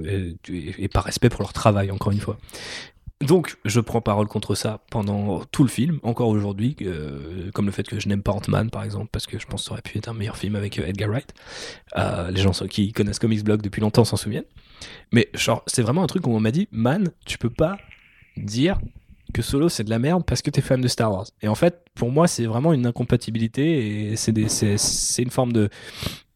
et- 0.05 0.35
et 0.83 0.87
par 0.87 1.03
respect 1.03 1.29
pour 1.29 1.41
leur 1.43 1.53
travail, 1.53 1.91
encore 1.91 2.11
une 2.11 2.19
fois. 2.19 2.39
Donc, 3.21 3.57
je 3.65 3.79
prends 3.79 4.01
parole 4.01 4.27
contre 4.27 4.55
ça 4.55 4.81
pendant 4.89 5.43
tout 5.45 5.63
le 5.63 5.69
film, 5.69 5.99
encore 6.03 6.29
aujourd'hui, 6.29 6.75
euh, 6.81 7.51
comme 7.53 7.67
le 7.67 7.71
fait 7.71 7.83
que 7.83 7.99
je 7.99 8.07
n'aime 8.07 8.23
pas 8.23 8.31
Ant-Man, 8.31 8.69
par 8.69 8.83
exemple, 8.83 9.09
parce 9.11 9.27
que 9.27 9.37
je 9.37 9.45
pense 9.45 9.61
que 9.61 9.65
ça 9.67 9.71
aurait 9.73 9.81
pu 9.81 9.97
être 9.97 10.07
un 10.07 10.13
meilleur 10.13 10.37
film 10.37 10.55
avec 10.55 10.79
euh, 10.79 10.87
Edgar 10.87 11.09
Wright. 11.09 11.33
Euh, 11.97 12.31
les 12.31 12.41
gens 12.41 12.51
qui 12.69 12.91
connaissent 12.93 13.19
Comics 13.19 13.43
Blog 13.43 13.61
depuis 13.61 13.81
longtemps 13.81 14.05
s'en 14.05 14.17
souviennent. 14.17 14.45
Mais 15.11 15.29
genre, 15.33 15.63
c'est 15.67 15.83
vraiment 15.83 16.03
un 16.03 16.07
truc 16.07 16.25
où 16.25 16.31
on 16.31 16.39
m'a 16.39 16.51
dit, 16.51 16.67
man, 16.71 17.11
tu 17.25 17.37
peux 17.37 17.49
pas 17.49 17.77
dire 18.37 18.79
que 19.33 19.41
Solo 19.41 19.69
c'est 19.69 19.83
de 19.83 19.89
la 19.89 19.99
merde 19.99 20.23
parce 20.25 20.41
que 20.41 20.49
t'es 20.49 20.61
fan 20.61 20.81
de 20.81 20.87
Star 20.87 21.11
Wars. 21.11 21.27
Et 21.41 21.47
en 21.47 21.55
fait, 21.55 21.85
pour 21.95 22.11
moi, 22.11 22.27
c'est 22.27 22.45
vraiment 22.45 22.73
une 22.73 22.85
incompatibilité 22.85 24.11
et 24.11 24.15
c'est 24.15 25.21
une 25.21 25.29
forme 25.29 25.53
de 25.53 25.69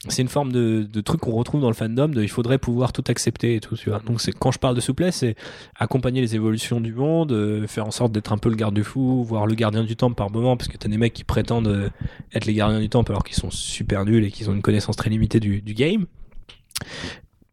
c'est 0.10 0.22
une 0.22 0.28
forme 0.28 0.52
de, 0.52 0.84
de 0.84 1.02
truc 1.02 1.22
qu'on 1.22 1.32
retrouve 1.32 1.62
dans 1.62 1.70
le 1.70 1.74
fandom 1.74 2.08
de 2.08 2.22
il 2.22 2.30
faudrait 2.30 2.58
pouvoir 2.58 2.94
tout 2.94 3.04
accepter 3.08 3.56
et 3.56 3.60
tout 3.60 3.76
tu 3.76 3.90
vois. 3.90 4.00
Donc 4.00 4.22
c'est 4.22 4.32
quand 4.32 4.52
je 4.52 4.60
parle 4.60 4.76
de 4.76 4.82
souplesse 4.82 5.18
c'est 5.18 5.36
accompagner 5.76 6.22
les 6.22 6.36
évolutions 6.36 6.80
du 6.82 6.94
monde 6.94 7.32
euh, 7.32 7.68
faire 7.68 7.86
en 7.86 7.92
sorte 7.92 8.12
d'être 8.12 8.32
un 8.32 8.38
peu 8.38 8.50
le 8.50 8.56
garde-fou 8.56 9.24
voire 9.24 9.46
le 9.48 9.56
gardien 9.56 9.84
du 9.84 9.96
temple 9.96 10.16
par 10.16 10.32
moment 10.32 10.58
parce 10.58 10.68
que 10.68 10.78
t'as 10.78 10.90
des 10.90 10.98
mecs 10.98 11.14
qui 11.14 11.24
prétendent 11.24 11.68
euh, 11.68 11.90
être 12.34 12.46
les 12.46 12.54
gardiens 12.54 12.80
du 12.80 12.90
temple 12.90 13.12
alors 13.12 13.24
qu'ils 13.24 13.38
sont 13.38 13.52
super 13.52 14.06
nuls 14.06 14.24
et 14.24 14.32
qu'ils 14.32 14.50
ont 14.50 14.54
une 14.54 14.62
connaissance 14.62 14.96
très 14.96 15.10
limitée 15.10 15.40
du, 15.40 15.62
du 15.62 15.74
game 15.74 16.06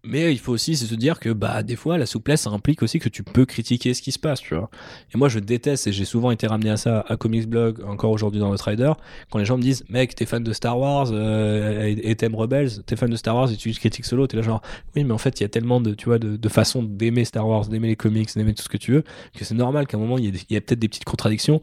mais 0.05 0.33
il 0.33 0.39
faut 0.39 0.53
aussi 0.53 0.77
se 0.77 0.95
dire 0.95 1.21
que 1.21 1.31
bah 1.31 1.63
des 1.63 1.77
fois 1.77 1.97
la 1.97 2.07
souplesse 2.07 2.43
ça 2.43 2.51
implique 2.51 2.83
aussi 2.83 2.99
que 2.99 3.09
tu 3.09 3.23
peux 3.23 3.47
critiquer 3.47 3.95
ce 3.95 4.03
qui 4.03 4.11
se 4.11 4.19
passe 4.19 4.41
tu 4.41 4.55
vois 4.55 4.69
et 5.15 5.19
moi 5.19 5.29
je 5.29 5.39
déteste 5.39 5.87
et 5.87 5.93
j'ai 5.93 6.05
souvent 6.05 6.33
été 6.33 6.47
ramené 6.49 6.71
à 6.71 6.77
ça 6.77 7.05
à 7.07 7.17
Comics 7.17 7.49
Blog 7.49 7.83
encore 7.87 8.11
aujourd'hui 8.11 8.41
dans 8.41 8.51
notre 8.51 8.69
Rider 8.69 8.93
quand 9.31 9.39
les 9.39 9.45
gens 9.45 9.57
me 9.57 9.63
disent 9.63 9.85
mec 9.89 10.15
t'es 10.17 10.27
fan 10.27 10.43
de 10.43 10.53
Star 10.53 10.79
Wars 10.79 11.09
euh, 11.13 11.95
et 12.03 12.17
t'aimes 12.17 12.35
Rebels 12.35 12.83
t'es 12.85 12.97
fan 12.97 13.11
de 13.11 13.17
Star 13.17 13.37
Wars 13.37 13.53
et 13.53 13.57
tu 13.57 13.73
critiques 13.73 14.05
solo 14.05 14.27
t'es 14.27 14.37
là 14.37 14.43
genre 14.43 14.61
oui 14.97 15.05
mais 15.05 15.13
en 15.13 15.19
fait 15.19 15.39
il 15.39 15.45
y 15.45 15.47
a 15.47 15.49
tellement 15.49 15.81
de 15.81 15.95
tu 15.95 16.07
vois 16.07 16.19
de, 16.19 16.37
de 16.37 16.49
façons 16.49 16.83
d'aimer 16.83 17.25
Star 17.25 17.47
Wars 17.47 17.69
d'aimer 17.69 17.89
les 17.89 17.97
comics 17.97 18.29
d'aimer 18.35 18.55
tout 18.55 18.65
ce 18.65 18.69
que 18.69 18.79
tu 18.79 18.93
veux 18.93 19.05
que 19.37 19.45
c'est 19.45 19.55
normal 19.55 19.87
qu'à 19.87 19.97
un 19.97 20.01
moment 20.01 20.19
il 20.19 20.25
y 20.25 20.57
ait, 20.57 20.61
peut-être 20.61 20.81
des 20.81 20.89
petites 20.89 21.05
contradictions 21.05 21.63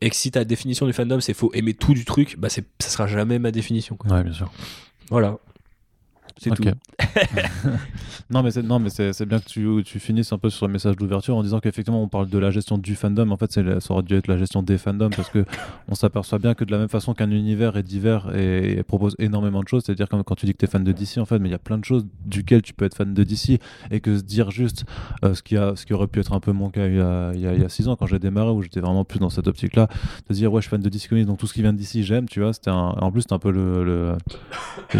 et 0.00 0.10
que 0.10 0.16
si 0.16 0.30
ta 0.30 0.44
définition 0.44 0.86
du 0.86 0.92
fandom 0.92 1.20
c'est 1.20 1.34
faut 1.34 1.50
aimer 1.54 1.74
tout 1.74 1.92
du 1.92 2.04
truc 2.04 2.36
bah 2.38 2.48
c'est 2.48 2.64
ça 2.78 2.88
sera 2.88 3.08
jamais 3.08 3.40
ma 3.40 3.50
définition 3.50 3.96
quoi. 3.96 4.12
Ouais, 4.12 4.22
bien 4.22 4.32
sûr. 4.32 4.52
voilà 5.10 5.38
c'est 6.38 6.50
tout 6.54 6.62
non, 8.30 8.42
mais 8.42 8.50
c'est 8.50 8.62
non, 8.62 8.78
mais 8.78 8.90
c'est 8.90 9.12
c'est 9.12 9.26
bien 9.26 9.38
que 9.38 9.46
tu, 9.46 9.66
tu 9.84 9.98
finisses 9.98 10.32
un 10.32 10.38
peu 10.38 10.50
sur 10.50 10.66
le 10.66 10.72
message 10.72 10.96
d'ouverture 10.96 11.36
en 11.36 11.42
disant 11.42 11.60
qu'effectivement 11.60 12.02
on 12.02 12.08
parle 12.08 12.28
de 12.28 12.38
la 12.38 12.50
gestion 12.50 12.78
du 12.78 12.94
fandom. 12.94 13.30
En 13.30 13.36
fait, 13.36 13.50
c'est 13.52 13.62
la- 13.62 13.80
ça 13.80 13.92
aurait 13.94 14.02
dû 14.02 14.14
être 14.14 14.26
la 14.28 14.36
gestion 14.36 14.62
des 14.62 14.78
fandoms 14.78 15.10
parce 15.10 15.30
que 15.30 15.44
on 15.88 15.94
s'aperçoit 15.94 16.38
bien 16.38 16.54
que 16.54 16.64
de 16.64 16.70
la 16.72 16.78
même 16.78 16.88
façon 16.88 17.14
qu'un 17.14 17.30
univers 17.30 17.76
est 17.76 17.82
divers 17.82 18.34
et, 18.36 18.78
et 18.78 18.82
propose 18.82 19.14
énormément 19.18 19.62
de 19.62 19.68
choses, 19.68 19.82
c'est-à-dire 19.84 20.08
quand, 20.08 20.22
quand 20.22 20.34
tu 20.34 20.46
dis 20.46 20.52
que 20.52 20.58
tu 20.58 20.64
es 20.64 20.68
fan 20.68 20.84
de 20.84 20.92
DC, 20.92 21.18
en 21.18 21.24
fait, 21.24 21.38
mais 21.38 21.48
il 21.48 21.52
y 21.52 21.54
a 21.54 21.58
plein 21.58 21.78
de 21.78 21.84
choses 21.84 22.06
duquel 22.26 22.62
tu 22.62 22.74
peux 22.74 22.84
être 22.84 22.94
fan 22.96 23.14
de 23.14 23.24
DC 23.24 23.60
et 23.90 24.00
que 24.00 24.16
se 24.18 24.22
dire 24.22 24.50
juste 24.50 24.84
euh, 25.24 25.34
ce, 25.34 25.42
qui 25.42 25.56
a, 25.56 25.74
ce 25.76 25.86
qui 25.86 25.94
aurait 25.94 26.06
pu 26.08 26.20
être 26.20 26.32
un 26.32 26.40
peu 26.40 26.52
mon 26.52 26.70
cas 26.70 26.86
il 26.86 26.96
y 26.96 27.00
a, 27.00 27.32
il 27.34 27.40
y 27.40 27.46
a, 27.46 27.54
il 27.54 27.60
y 27.62 27.64
a 27.64 27.68
six 27.68 27.88
ans 27.88 27.96
quand 27.96 28.06
j'ai 28.06 28.18
démarré 28.18 28.50
où 28.50 28.62
j'étais 28.62 28.80
vraiment 28.80 29.04
plus 29.04 29.18
dans 29.18 29.30
cette 29.30 29.48
optique-là, 29.48 29.88
de 30.28 30.34
dire 30.34 30.52
ouais, 30.52 30.60
je 30.60 30.66
suis 30.66 30.70
fan 30.70 30.80
de 30.80 30.88
DC 30.88 31.08
Comics 31.08 31.26
donc 31.26 31.38
tout 31.38 31.46
ce 31.46 31.54
qui 31.54 31.62
vient 31.62 31.72
de 31.72 31.78
DC, 31.78 32.02
j'aime, 32.02 32.28
tu 32.28 32.40
vois. 32.40 32.52
C'était 32.52 32.70
un- 32.70 32.94
en 33.00 33.10
plus, 33.10 33.22
c'était 33.22 33.34
un 33.34 33.38
peu 33.38 33.50
le, 33.50 34.16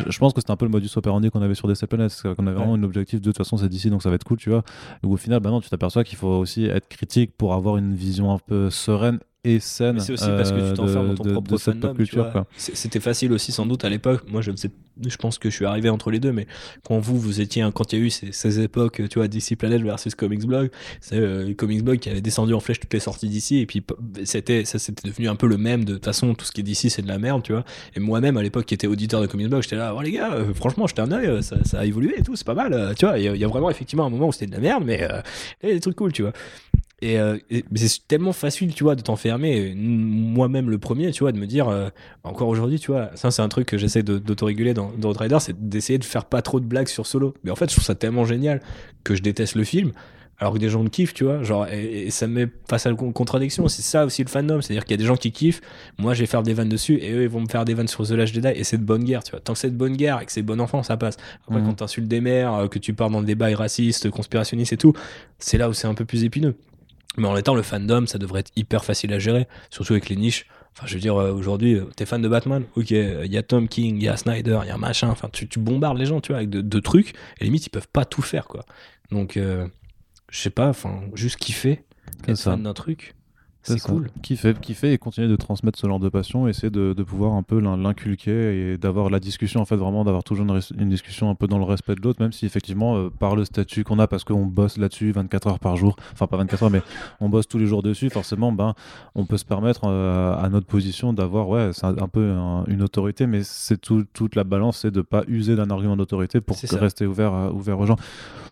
je 0.09 0.19
pense 0.19 0.33
que 0.33 0.41
c'était 0.41 0.51
un 0.53 0.57
peu 0.57 0.65
le 0.65 0.71
modus 0.71 0.89
operandi 0.97 1.28
qu'on 1.31 1.43
avait 1.43 1.55
sur 1.55 1.69
Planets, 1.89 2.09
c'est 2.09 2.35
qu'on 2.35 2.47
avait 2.47 2.57
vraiment 2.57 2.75
un 2.75 2.83
objectif 2.83 3.21
de 3.21 3.25
toute 3.25 3.39
façon 3.39 3.57
c'est 3.57 3.69
d'ici 3.69 3.91
donc 3.91 4.03
ça 4.03 4.09
va 4.09 4.17
être 4.17 4.25
cool, 4.25 4.39
tu 4.39 4.51
vois. 4.51 4.63
Ou 5.05 5.15
au 5.15 5.17
final, 5.17 5.41
bah 5.41 5.51
non, 5.51 5.61
tu 5.61 5.69
t'aperçois 5.69 6.05
qu'il 6.05 6.19
faut 6.19 6.29
aussi 6.29 6.65
être 6.65 6.89
critique 6.89 7.33
pour 7.37 7.55
avoir 7.55 7.77
une 7.77 7.95
vision 7.95 8.33
un 8.33 8.39
peu 8.39 8.71
sereine 8.71 9.19
et 9.45 9.61
saine 9.61 10.01
c'est 10.01 10.13
aussi 10.13 10.25
parce 10.37 10.51
que 10.51 10.57
euh, 10.59 10.71
tu 10.73 10.77
t'enfermes 10.77 11.11
de- 11.11 11.15
dans 11.15 11.15
ton 11.17 11.25
de- 11.25 11.33
propre 11.33 11.49
de 11.53 11.57
fandom, 11.73 11.81
pop 11.89 11.97
culture. 11.97 12.25
C'était 12.57 13.01
facile 13.01 13.33
aussi 13.33 13.53
sans 13.53 13.67
doute 13.67 13.85
à 13.85 13.89
l'époque. 13.89 14.25
Moi, 14.29 14.43
je, 14.43 14.51
ne 14.51 14.57
sais- 14.57 14.71
je 15.07 15.17
pense 15.17 15.39
que 15.39 15.49
je 15.49 15.55
suis 15.55 15.65
arrivé 15.65 15.89
entre 15.89 16.11
les 16.11 16.19
deux, 16.19 16.33
mais 16.33 16.47
quand 16.85 16.99
vous, 16.99 17.19
vous 17.19 17.41
étiez, 17.41 17.65
quand 17.73 17.93
il 17.93 17.99
y 17.99 18.03
a 18.03 18.05
eu 18.05 18.11
ces, 18.11 18.33
ces 18.33 18.61
époques, 18.61 19.01
tu 19.09 19.19
vois, 19.21 19.29
DC 19.29 19.55
Planet 19.57 19.81
versus 19.81 20.15
Comics 20.17 20.45
Blog, 20.45 20.71
c'est 21.01 21.17
euh, 21.19 21.55
Comics 21.55 21.85
Blog 21.85 21.99
qui 22.01 22.11
avait 22.11 22.21
descendu 22.21 22.53
en 22.53 22.59
flèche 22.61 22.81
toutes 22.81 22.93
les 22.93 22.99
sorties 23.01 23.29
d'ici, 23.29 23.59
et 23.59 23.67
puis 23.67 23.83
c'était, 24.25 24.65
ça 24.65 24.79
c'était 24.81 25.09
devenu 25.09 25.29
un 25.29 25.37
peu 25.37 25.47
le 25.47 25.57
même 25.57 25.85
de 25.85 25.95
toute 25.95 26.05
façon, 26.05 26.35
tout 26.35 26.45
ce 26.45 26.51
qui 26.53 26.61
est 26.61 26.65
d'ici, 26.65 26.91
c'est 26.91 27.03
de 27.03 27.09
la 27.09 27.19
merde, 27.21 27.43
tu 27.45 27.53
vois. 27.53 27.65
Et 27.95 28.01
moi-même, 28.01 28.37
à 28.39 28.43
l'époque, 28.43 28.67
qui 28.67 28.75
était 28.75 28.89
auditeur 28.89 29.21
de 29.23 29.27
Comics 29.29 29.49
Blog, 29.49 29.63
j'étais 29.63 29.77
là, 29.77 29.95
oh 29.97 30.03
les 30.03 30.11
gars, 30.11 30.33
euh, 30.33 30.53
franchement, 30.53 30.89
j'étais 30.89 31.03
un 31.03 31.13
œil, 31.13 31.27
euh, 31.27 31.43
ça, 31.43 31.63
ça 31.65 31.79
a 31.79 31.85
évolué 31.85 32.15
et 32.19 32.23
tout, 32.23 32.35
c'est 32.35 32.47
pas 32.47 32.55
mal, 32.55 32.73
euh, 32.73 32.93
tu 32.93 33.07
vois. 33.07 33.19
Il 33.19 33.25
y, 33.25 33.29
a- 33.29 33.35
il 33.37 33.41
y 33.41 33.45
a 33.45 33.49
vraiment 33.49 33.71
effectivement 33.71 34.05
un 34.05 34.11
moment 34.11 34.27
où 34.29 34.33
c'était 34.33 34.47
de 34.47 34.53
la 34.53 34.61
merde, 34.61 34.83
mais 34.85 35.03
euh, 35.05 35.21
il 35.63 35.69
y 35.69 35.73
a 35.73 35.75
des 35.77 35.81
trucs 35.81 35.95
cool, 35.97 36.13
tu 36.13 36.23
vois. 36.23 36.33
Et, 37.01 37.19
euh, 37.21 37.39
et- 37.49 37.65
c'est 37.77 38.07
tellement 38.09 38.33
facile, 38.33 38.75
tu 38.75 38.83
vois, 38.83 38.97
de 38.97 39.03
t'enfermer, 39.03 39.73
moi-même 39.77 40.69
le 40.69 40.79
premier, 40.79 41.11
tu 41.13 41.21
vois, 41.23 41.31
de 41.33 41.39
me 41.39 41.47
dire, 41.47 41.69
euh, 41.69 41.91
encore 42.25 42.49
aujourd'hui, 42.49 42.81
tu 42.81 42.91
vois, 42.91 43.11
ça 43.15 43.31
c'est 43.31 43.43
un 43.43 43.49
truc 43.49 43.67
que 43.69 43.79
j'essaie 43.79 44.03
de- 44.03 44.19
d'autoréguler 44.19 44.75
dans, 44.75 44.91
dans 44.99 45.13
c'est 45.39 45.69
d'essayer 45.69 45.99
de 45.99 46.05
faire 46.05 46.25
pas 46.25 46.43
trop 46.43 46.59
de 46.61 46.65
blagues 46.67 46.89
sur 46.89 47.07
Solo. 47.07 47.35
Mais 47.45 47.51
en 47.53 47.57
fait, 47.57 47.69
je 47.71 47.75
trouve 47.77 47.85
ça 47.85 47.95
tellement 47.95 48.25
génial 48.25 48.61
que 49.05 49.15
je 49.15 49.23
déteste 49.23 49.55
le 49.55 49.63
film, 49.65 49.93
alors 50.41 50.55
que 50.55 50.59
des 50.59 50.69
gens 50.69 50.83
le 50.83 50.89
kiffent, 50.89 51.15
tu 51.15 51.23
vois, 51.25 51.43
genre, 51.45 51.67
et, 51.69 52.07
et 52.07 52.11
ça 52.11 52.27
me 52.27 52.35
met 52.47 52.49
face 52.69 52.87
à 52.87 52.91
la 52.91 52.97
con- 52.97 53.13
contradiction. 53.13 53.67
C'est 53.69 53.83
ça 53.83 54.05
aussi 54.05 54.23
le 54.25 54.29
fandom, 54.29 54.61
c'est-à-dire 54.61 54.85
qu'il 54.85 54.93
y 54.93 54.95
a 54.95 55.03
des 55.03 55.05
gens 55.07 55.17
qui 55.17 55.31
kiffent, 55.33 55.61
moi 55.99 56.15
je 56.15 56.21
vais 56.21 56.27
faire 56.27 56.43
des 56.43 56.53
vannes 56.55 56.69
dessus, 56.69 56.95
et 57.01 57.13
eux 57.13 57.23
ils 57.23 57.29
vont 57.29 57.41
me 57.41 57.49
faire 57.49 57.65
des 57.65 57.75
vannes 57.75 57.89
sur 57.89 58.05
The 58.07 58.11
Last 58.13 58.35
Jedi, 58.35 58.49
et 58.55 58.65
c'est 58.65 58.79
de 58.79 58.85
bonne 58.85 59.05
guerre, 59.05 59.23
tu 59.23 59.31
vois. 59.33 59.41
Tant 59.41 59.53
que 59.53 59.59
c'est 59.61 59.71
de 59.71 59.77
bonne 59.77 59.97
guerre 59.97 60.21
et 60.21 60.27
que 60.27 60.33
c'est 60.33 60.43
bon 60.43 60.61
enfant, 60.61 60.83
ça 60.83 60.97
passe. 60.97 61.17
Après, 61.47 61.61
Mhm. 61.61 61.67
quand 61.69 61.75
t'insultes 61.75 62.09
des 62.09 62.21
mères, 62.21 62.55
euh, 62.55 62.67
que 62.69 62.79
tu 62.81 62.93
pars 62.93 63.11
dans 63.11 63.21
le 63.21 63.27
débat 63.27 63.55
raciste, 63.57 64.11
conspirationniste 64.11 64.73
et 64.73 64.77
tout, 64.77 64.93
c'est 65.39 65.59
là 65.59 65.69
où 65.69 65.73
c'est 65.73 65.87
un 65.87 65.95
peu 65.95 66.05
plus 66.05 66.25
épineux. 66.25 66.55
Mais 67.19 67.29
en 67.29 67.37
étant 67.37 67.55
le 67.55 67.63
fandom, 67.63 68.07
ça 68.07 68.19
devrait 68.19 68.41
être 68.41 68.53
hyper 68.57 68.85
facile 68.85 69.13
à 69.13 69.19
gérer, 69.19 69.47
surtout 69.71 69.93
avec 69.93 70.09
les 70.09 70.17
niches. 70.17 70.47
Enfin, 70.73 70.87
je 70.87 70.95
veux 70.95 71.01
dire, 71.01 71.17
euh, 71.17 71.33
aujourd'hui, 71.33 71.75
euh, 71.75 71.85
t'es 71.97 72.07
fan 72.07 72.23
de 72.23 72.29
Batman 72.29 72.65
Ok, 72.77 72.93
euh, 72.93 73.23
il 73.25 73.33
y 73.33 73.37
a 73.37 73.43
Tom 73.43 73.67
King, 73.67 73.97
il 73.97 74.05
y 74.05 74.09
a 74.09 74.17
Snyder, 74.17 74.61
il 74.63 74.69
y 74.69 74.71
a 74.71 74.77
machin. 74.79 75.09
Enfin, 75.09 75.29
tu, 75.33 75.49
tu 75.49 75.59
bombardes 75.59 75.99
les 75.99 76.07
gens, 76.07 76.21
tu 76.21 76.29
vois, 76.29 76.39
avec 76.39 76.51
de, 76.51 76.61
de 76.61 76.81
trucs. 76.81 77.15
Et 77.41 77.45
limite, 77.45 77.67
ils 77.67 77.71
peuvent 77.71 77.89
pas 77.89 78.05
tout 78.05 78.23
faire, 78.23 78.47
quoi. 78.47 78.65
Donc, 79.11 79.37
euh, 79.37 79.67
je 80.31 80.39
sais 80.39 80.51
pas, 80.51 80.69
enfin, 80.69 81.01
juste 81.15 81.37
kiffer, 81.37 81.85
être 82.29 82.37
ça. 82.37 82.53
fan 82.53 82.63
d'un 82.63 82.75
truc, 82.75 83.17
c'est 83.63 83.75
cool. 83.81 84.09
Kiffer, 84.23 84.55
kiffer 84.55 84.93
et 84.93 84.99
continuer 84.99 85.29
de 85.29 85.37
transmettre 85.37 85.79
ce 85.79 85.87
genre 85.87 85.99
de 86.01 86.09
passion, 86.09 86.49
essayer 86.49 86.71
de, 86.71 86.95
de 86.95 87.03
pouvoir 87.03 87.33
un 87.35 87.43
peu 87.43 87.59
l'in- 87.61 87.77
l'inculquer 87.77 88.73
et 88.73 88.79
d'avoir 88.79 89.11
la 89.11 89.21
discussion, 89.21 89.61
en 89.61 89.65
fait, 89.65 89.77
vraiment 89.77 90.05
d'avoir 90.05 90.25
toujours 90.25 90.47
une, 90.79 90.89
discussion 90.89 91.29
un 91.29 91.35
peu 91.35 91.47
dans 91.47 91.59
le 91.59 91.65
respect 91.65 91.95
de 91.95 92.01
l'autre, 92.01 92.23
même 92.23 92.33
si 92.33 92.47
effectivement, 92.47 92.97
euh, 92.97 93.11
par 93.11 93.37
le 93.37 93.45
statut 93.45 93.85
qu'on 93.85 93.99
a, 93.99 94.07
parce 94.07 94.25
qu'on 94.25 94.47
bosse 94.47 94.79
là-dessus 94.79 95.13
24 95.13 95.47
heures 95.49 95.59
par 95.59 95.77
jour, 95.77 95.97
enfin 96.13 96.27
pas 96.27 96.37
24 96.39 96.63
heures, 96.63 96.71
mais 96.71 96.83
on 97.21 97.29
bosse 97.29 97.47
tous 97.49 97.59
les 97.59 97.67
jours 97.67 97.83
dessus, 97.83 98.09
forcément, 98.11 98.53
ben, 98.53 98.75
on 99.15 99.27
peut 99.27 99.37
se 99.39 99.45
permettre 99.45 99.83
euh, 99.85 100.35
à 100.37 100.49
notre 100.49 100.67
position 100.67 101.13
d'avoir, 101.13 101.49
ouais, 101.49 101.71
c'est 101.73 101.85
un, 101.85 101.97
un 101.99 102.09
peu 102.09 102.31
un- 102.31 102.65
une 102.69 102.83
autorité, 102.83 103.27
mais 103.27 103.43
c'est 103.43 103.79
tout- 103.81 104.05
toute 104.13 104.35
la 104.37 104.45
balance, 104.45 104.79
c'est 104.79 104.91
de 104.91 105.03
pas 105.03 105.25
user 105.29 105.57
d'un 105.57 105.71
argument 105.71 105.97
d'autorité 105.97 106.41
pour 106.41 106.57
rester 106.79 107.07
ouvert, 107.07 107.53
ouvert 107.55 107.79
aux 107.79 107.87
gens. 107.87 107.97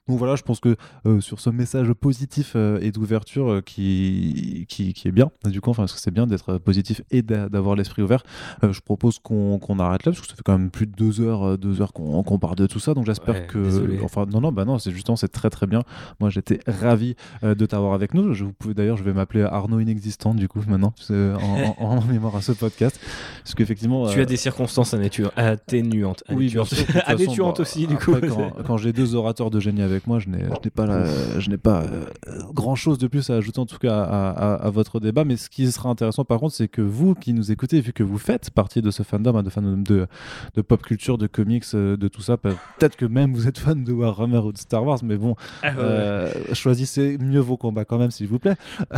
Donc 0.09 0.19
voilà, 0.19 0.37
je 0.37 0.43
pense 0.43 0.61
que 0.61 0.77
euh, 1.07 1.21
sur 1.21 1.41
ce 1.41 1.51
message 1.51 1.93
positif 1.93 2.53
euh, 2.55 2.79
et 2.81 2.93
d'ouverture 2.93 3.51
euh, 3.51 3.61
qui, 3.61 4.65
qui, 4.69 4.93
qui 4.95 5.09
est 5.09 5.13
bien, 5.13 5.31
du 5.45 5.61
coup, 5.61 5.71
enfin, 5.71 5.83
parce 5.83 5.95
que 5.95 6.01
c'est 6.01 6.11
bien 6.13 6.27
d'être 6.27 6.59
positif 6.59 7.03
et 7.11 7.23
d'a- 7.23 7.49
d'avoir 7.49 7.75
l'esprit 7.75 8.03
ouvert, 8.03 8.23
je 8.63 8.81
propose 8.81 9.19
qu'on 9.19 9.59
qu'on 9.59 9.79
arrête 9.79 10.05
là, 10.07 10.13
parce 10.13 10.21
que 10.21 10.29
ça 10.29 10.35
fait 10.37 10.43
quand 10.45 10.57
même 10.57 10.71
plus 10.71 10.87
de 10.87 10.93
deux 10.93 11.21
heures, 11.21 11.59
deux 11.59 11.81
heures 11.83 11.93
qu'on 11.93 12.23
qu'on 12.23 12.39
parle 12.39 12.57
de 12.57 12.67
tout 12.67 12.79
ça. 12.79 12.95
Donc 12.95 13.05
j'espère 13.07 13.35
Ouais, 13.35 13.47
que. 13.49 13.59
désolé. 13.59 13.99
Enfin, 14.05 14.27
non, 14.31 14.41
non, 14.41 14.53
bah 14.53 14.65
non, 14.65 14.79
c'est 14.79 14.91
justement, 14.93 15.17
c'est 15.17 15.29
très 15.29 15.51
très 15.51 15.67
bien. 15.67 15.83
Moi, 16.21 16.31
j'étais 16.31 16.61
ravi 16.67 17.15
de 17.43 17.67
t'avoir 17.67 17.93
avec 17.95 18.15
nous. 18.15 18.33
Je, 18.35 18.45
vous 18.45 18.53
pouvez 18.53 18.75
d'ailleurs, 18.75 18.97
je 18.97 19.03
vais 19.05 19.13
m'appeler 19.13 19.43
Arnaud 19.43 19.81
Inexistant, 19.81 20.35
du 20.35 20.47
coup, 20.49 20.61
maintenant, 20.69 20.95
en, 21.11 21.15
en- 21.15 21.75
en 21.99 22.05
mémoire 22.05 22.37
à 22.37 22.43
ce 22.43 22.53
podcast. 22.53 23.01
Parce 23.43 23.55
qu'effectivement. 23.55 24.09
Tu 24.09 24.21
as 24.21 24.25
des 24.25 24.37
circonstances 24.37 24.95
atténu- 24.95 25.31
atténuantes. 25.37 26.23
oui, 26.31 26.49
bien 26.51 26.63
atténuantes. 26.63 26.69
sûr. 26.69 26.87
façon, 26.87 27.01
Atténuantes 27.13 27.57
bah, 27.57 27.63
aussi, 27.63 27.87
du 27.87 27.95
après, 27.95 28.21
coup. 28.21 28.27
Quand, 28.29 28.53
quand 28.65 28.77
j'ai 28.77 28.93
deux 28.93 29.15
orateurs 29.15 29.51
de 29.51 29.59
génie 29.61 29.83
avec 29.83 29.96
moi, 30.07 30.19
je 30.19 30.29
n'ai 30.29 30.45
je 30.45 30.61
n'ai 30.65 30.71
pas, 30.71 30.87
la- 30.87 31.39
je 31.41 31.51
n'ai 31.51 31.57
pas 31.59 31.85
grand 32.55 32.75
chose 32.75 32.99
de 32.99 33.07
plus 33.07 33.31
à 33.31 33.35
ajouter 33.37 33.59
en 33.61 33.67
tout 33.67 33.79
cas 33.79 33.99
à, 34.03 34.31
à- 34.31 34.55
à 34.67 34.71
votre 34.71 35.01
débat. 35.01 35.25
Mais 35.25 35.37
ce 35.37 35.49
qui 35.51 35.71
sera 35.71 35.89
intéressant 35.89 36.25
par 36.25 36.39
contre, 36.41 36.55
c'est 36.55 36.69
que 36.69 36.83
vous 36.83 37.15
qui 37.15 37.33
nous 37.33 37.53
écoutez, 37.53 37.81
vu 37.81 37.93
que 37.93 38.03
vous 38.03 38.19
faites 38.19 38.51
partie 38.51 38.83
de 38.83 38.91
ce 38.91 39.03
fandom, 39.03 39.37
hein, 39.37 39.43
de 39.43 39.51
fandom 39.51 39.77
de, 39.77 40.07
de 40.55 40.63
pop 40.63 40.83
culture, 40.83 41.19
de 41.19 41.27
comics, 41.27 41.65
euh, 41.75 41.97
de 41.97 42.09
tout 42.09 42.23
ça, 42.23 42.37
peut- 42.37 42.55
peut-être 42.79 42.97
que 42.97 43.05
même 43.07 43.33
vous 43.35 43.47
êtes 43.49 43.59
fan 43.59 43.85
de 43.85 43.93
Warhammer 43.93 44.39
ou 44.39 44.53
de 44.53 44.59
Star 44.59 44.85
Wars, 44.85 44.99
mais 45.05 45.17
bon, 45.17 45.35
Ah, 45.63 45.71
ouais, 45.71 45.77
ouais. 45.77 45.83
euh, 45.83 46.55
choisissez 46.55 47.19
mieux 47.19 47.41
vos 47.41 47.57
combats 47.57 47.85
quand 47.85 47.99
même, 47.99 48.11
s'il 48.11 48.27
vous 48.29 48.39
plaît. 48.39 48.57
Bah, 48.91 48.97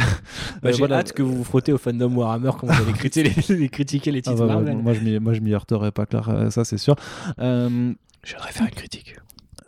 Euh, 0.65 0.73
J'ai 0.73 0.79
voilà. 0.79 0.99
hâte 0.99 1.13
que 1.13 1.23
vous 1.23 1.35
vous 1.37 1.45
frottez 1.45 1.73
au 1.73 1.79
fandom 1.79 2.15
Warhammer 2.17 2.51
quand 2.59 2.67
vous 2.67 2.83
allez 2.83 2.93
critiquer 2.93 3.31
les, 3.49 3.57
les- 3.57 3.69
critiquer 3.69 4.11
les 4.11 4.21
Ah 4.27 4.31
titres 4.31 4.47
bah, 4.47 4.55
Marvel. 4.55 4.77
moi, 4.77 4.93
je 4.95 5.01
m'y- 5.01 5.19
moi, 5.19 5.33
je 5.35 5.41
m'y 5.41 5.53
heurterai 5.55 5.91
pas, 5.93 6.07
clair, 6.07 6.29
euh, 6.29 6.51
ça 6.51 6.65
c'est 6.65 6.79
sûr. 6.79 6.95
Euh, 7.39 7.93
Je 8.25 8.35
voudrais 8.35 8.53
faire 8.53 8.67
une 8.67 8.75
critique. 8.75 9.17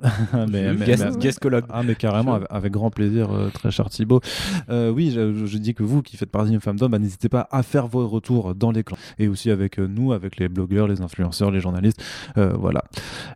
mais, 0.51 0.75
mais- 0.75 0.87
Guest, 0.87 1.45
mais-. 1.45 1.61
Ah 1.71 1.83
mais 1.83 1.95
carrément, 1.95 2.35
avec, 2.35 2.49
avec 2.51 2.73
grand 2.73 2.91
plaisir, 2.91 3.31
euh, 3.33 3.51
très 3.51 3.71
cher 3.71 3.89
Thibaut. 3.91 4.21
Euh, 4.69 4.91
oui, 4.91 5.11
je, 5.15 5.47
je 5.47 5.59
dis 5.59 5.75
que 5.75 5.83
vous 5.83 6.03
qui 6.03 6.17
faites 6.17 6.31
partie 6.31 6.51
d'une 6.51 6.61
femme 6.61 6.79
d'homme, 6.79 6.93
bah, 6.93 6.99
n'hésitez 6.99 7.29
pas 7.29 7.49
à 7.51 7.63
faire 7.63 7.87
vos 7.87 8.07
retours 8.09 8.55
dans 8.55 8.71
les 8.71 8.85
clans. 8.85 8.97
Et 9.19 9.29
aussi 9.29 9.51
avec 9.51 9.79
euh, 9.79 9.87
nous, 9.87 10.13
avec 10.13 10.39
les 10.39 10.49
blogueurs, 10.49 10.89
les 10.89 11.01
influenceurs, 11.01 11.51
les 11.51 11.61
journalistes. 11.61 12.03
Euh, 12.39 12.53
voilà. 12.59 12.85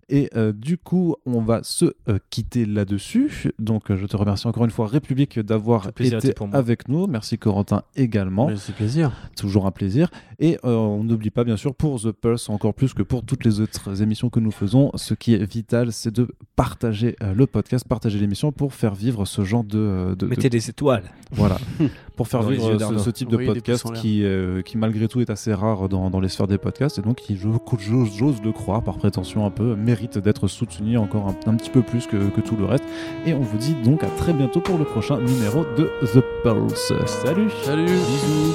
Et 0.08 0.30
du 0.54 0.78
coup, 0.78 1.16
on 1.26 1.40
va 1.40 1.62
se 1.62 1.86
quitter 2.30 2.66
là-dessus. 2.66 3.52
Donc 3.58 3.84
je 3.94 4.06
te 4.06 4.16
remercie 4.16 4.46
encore 4.46 4.64
une 4.64 4.70
fois, 4.70 4.86
République, 4.86 5.38
d'avoir 5.38 5.88
été 5.98 6.32
pour 6.32 6.48
avec 6.52 6.88
nous. 6.88 7.06
Merci 7.06 7.38
Corentin 7.38 7.82
également. 7.96 8.50
C'est 8.56 8.74
plaisir. 8.74 9.12
Toujours 9.36 9.66
un 9.66 9.70
plaisir. 9.70 10.10
Et 10.38 10.58
on 10.62 11.02
n'oublie 11.04 11.30
pas, 11.30 11.44
bien 11.44 11.56
sûr, 11.56 11.74
pour 11.74 12.00
The 12.00 12.12
Pulse, 12.12 12.48
encore 12.48 12.74
plus 12.74 12.94
que 12.94 13.02
pour 13.02 13.24
toutes 13.24 13.44
les 13.44 13.60
autres 13.60 14.02
émissions 14.02 14.30
que 14.30 14.40
nous 14.40 14.50
faisons, 14.50 14.90
ce 14.94 15.14
qui 15.14 15.34
est 15.34 15.44
vital, 15.50 15.92
c'est 15.92 16.12
de 16.12 16.28
partager 16.56 17.16
euh, 17.22 17.34
le 17.34 17.46
podcast, 17.46 17.86
partager 17.88 18.18
l'émission 18.18 18.52
pour 18.52 18.74
faire 18.74 18.94
vivre 18.94 19.24
ce 19.24 19.42
genre 19.44 19.64
de. 19.64 19.78
euh, 19.78 20.08
de- 20.10 20.14
de- 20.14 20.26
Mettez 20.26 20.50
des 20.50 20.70
étoiles. 20.70 21.04
voilà. 21.32 21.58
pour 22.16 22.28
faire 22.28 22.42
Dans 22.42 22.48
vivre 22.48 22.98
ce, 22.98 23.10
type 23.10 23.28
de 23.28 23.34
Envoyez 23.34 23.54
podcast 23.54 23.92
qui, 23.94 24.22
euh, 24.24 24.62
qui, 24.62 24.78
malgré 24.78 25.08
tout, 25.08 25.20
est 25.20 25.30
assez 25.30 25.52
rare 25.52 25.88
dans, 25.88 26.10
dans 26.10 26.20
les 26.20 26.28
sphères 26.28 26.46
des 26.46 26.58
podcasts. 26.58 26.98
Et 26.98 27.02
donc, 27.02 27.16
qui, 27.16 27.36
j'ose 27.36 28.40
le 28.42 28.52
croire, 28.52 28.82
par 28.84 28.96
prétention 28.98 29.44
un 29.46 29.50
peu, 29.50 29.74
mérite 29.74 30.18
d'être 30.18 30.46
soutenu 30.46 30.96
encore 30.96 31.26
un, 31.28 31.50
un 31.50 31.54
petit 31.56 31.70
peu 31.70 31.82
plus 31.82 32.06
que, 32.06 32.16
que 32.30 32.40
tout 32.40 32.56
le 32.56 32.66
reste. 32.66 32.84
Et 33.26 33.34
on 33.34 33.40
vous 33.40 33.58
dit 33.58 33.74
donc 33.84 34.04
à 34.04 34.08
très 34.08 34.32
bientôt 34.32 34.60
pour 34.60 34.78
le 34.78 34.84
prochain 34.84 35.18
numéro 35.20 35.64
de 35.76 35.90
The 36.12 36.22
Pulse. 36.44 36.92
Salut 37.06 37.50
Salut. 37.64 37.84
Bisous. 37.86 38.54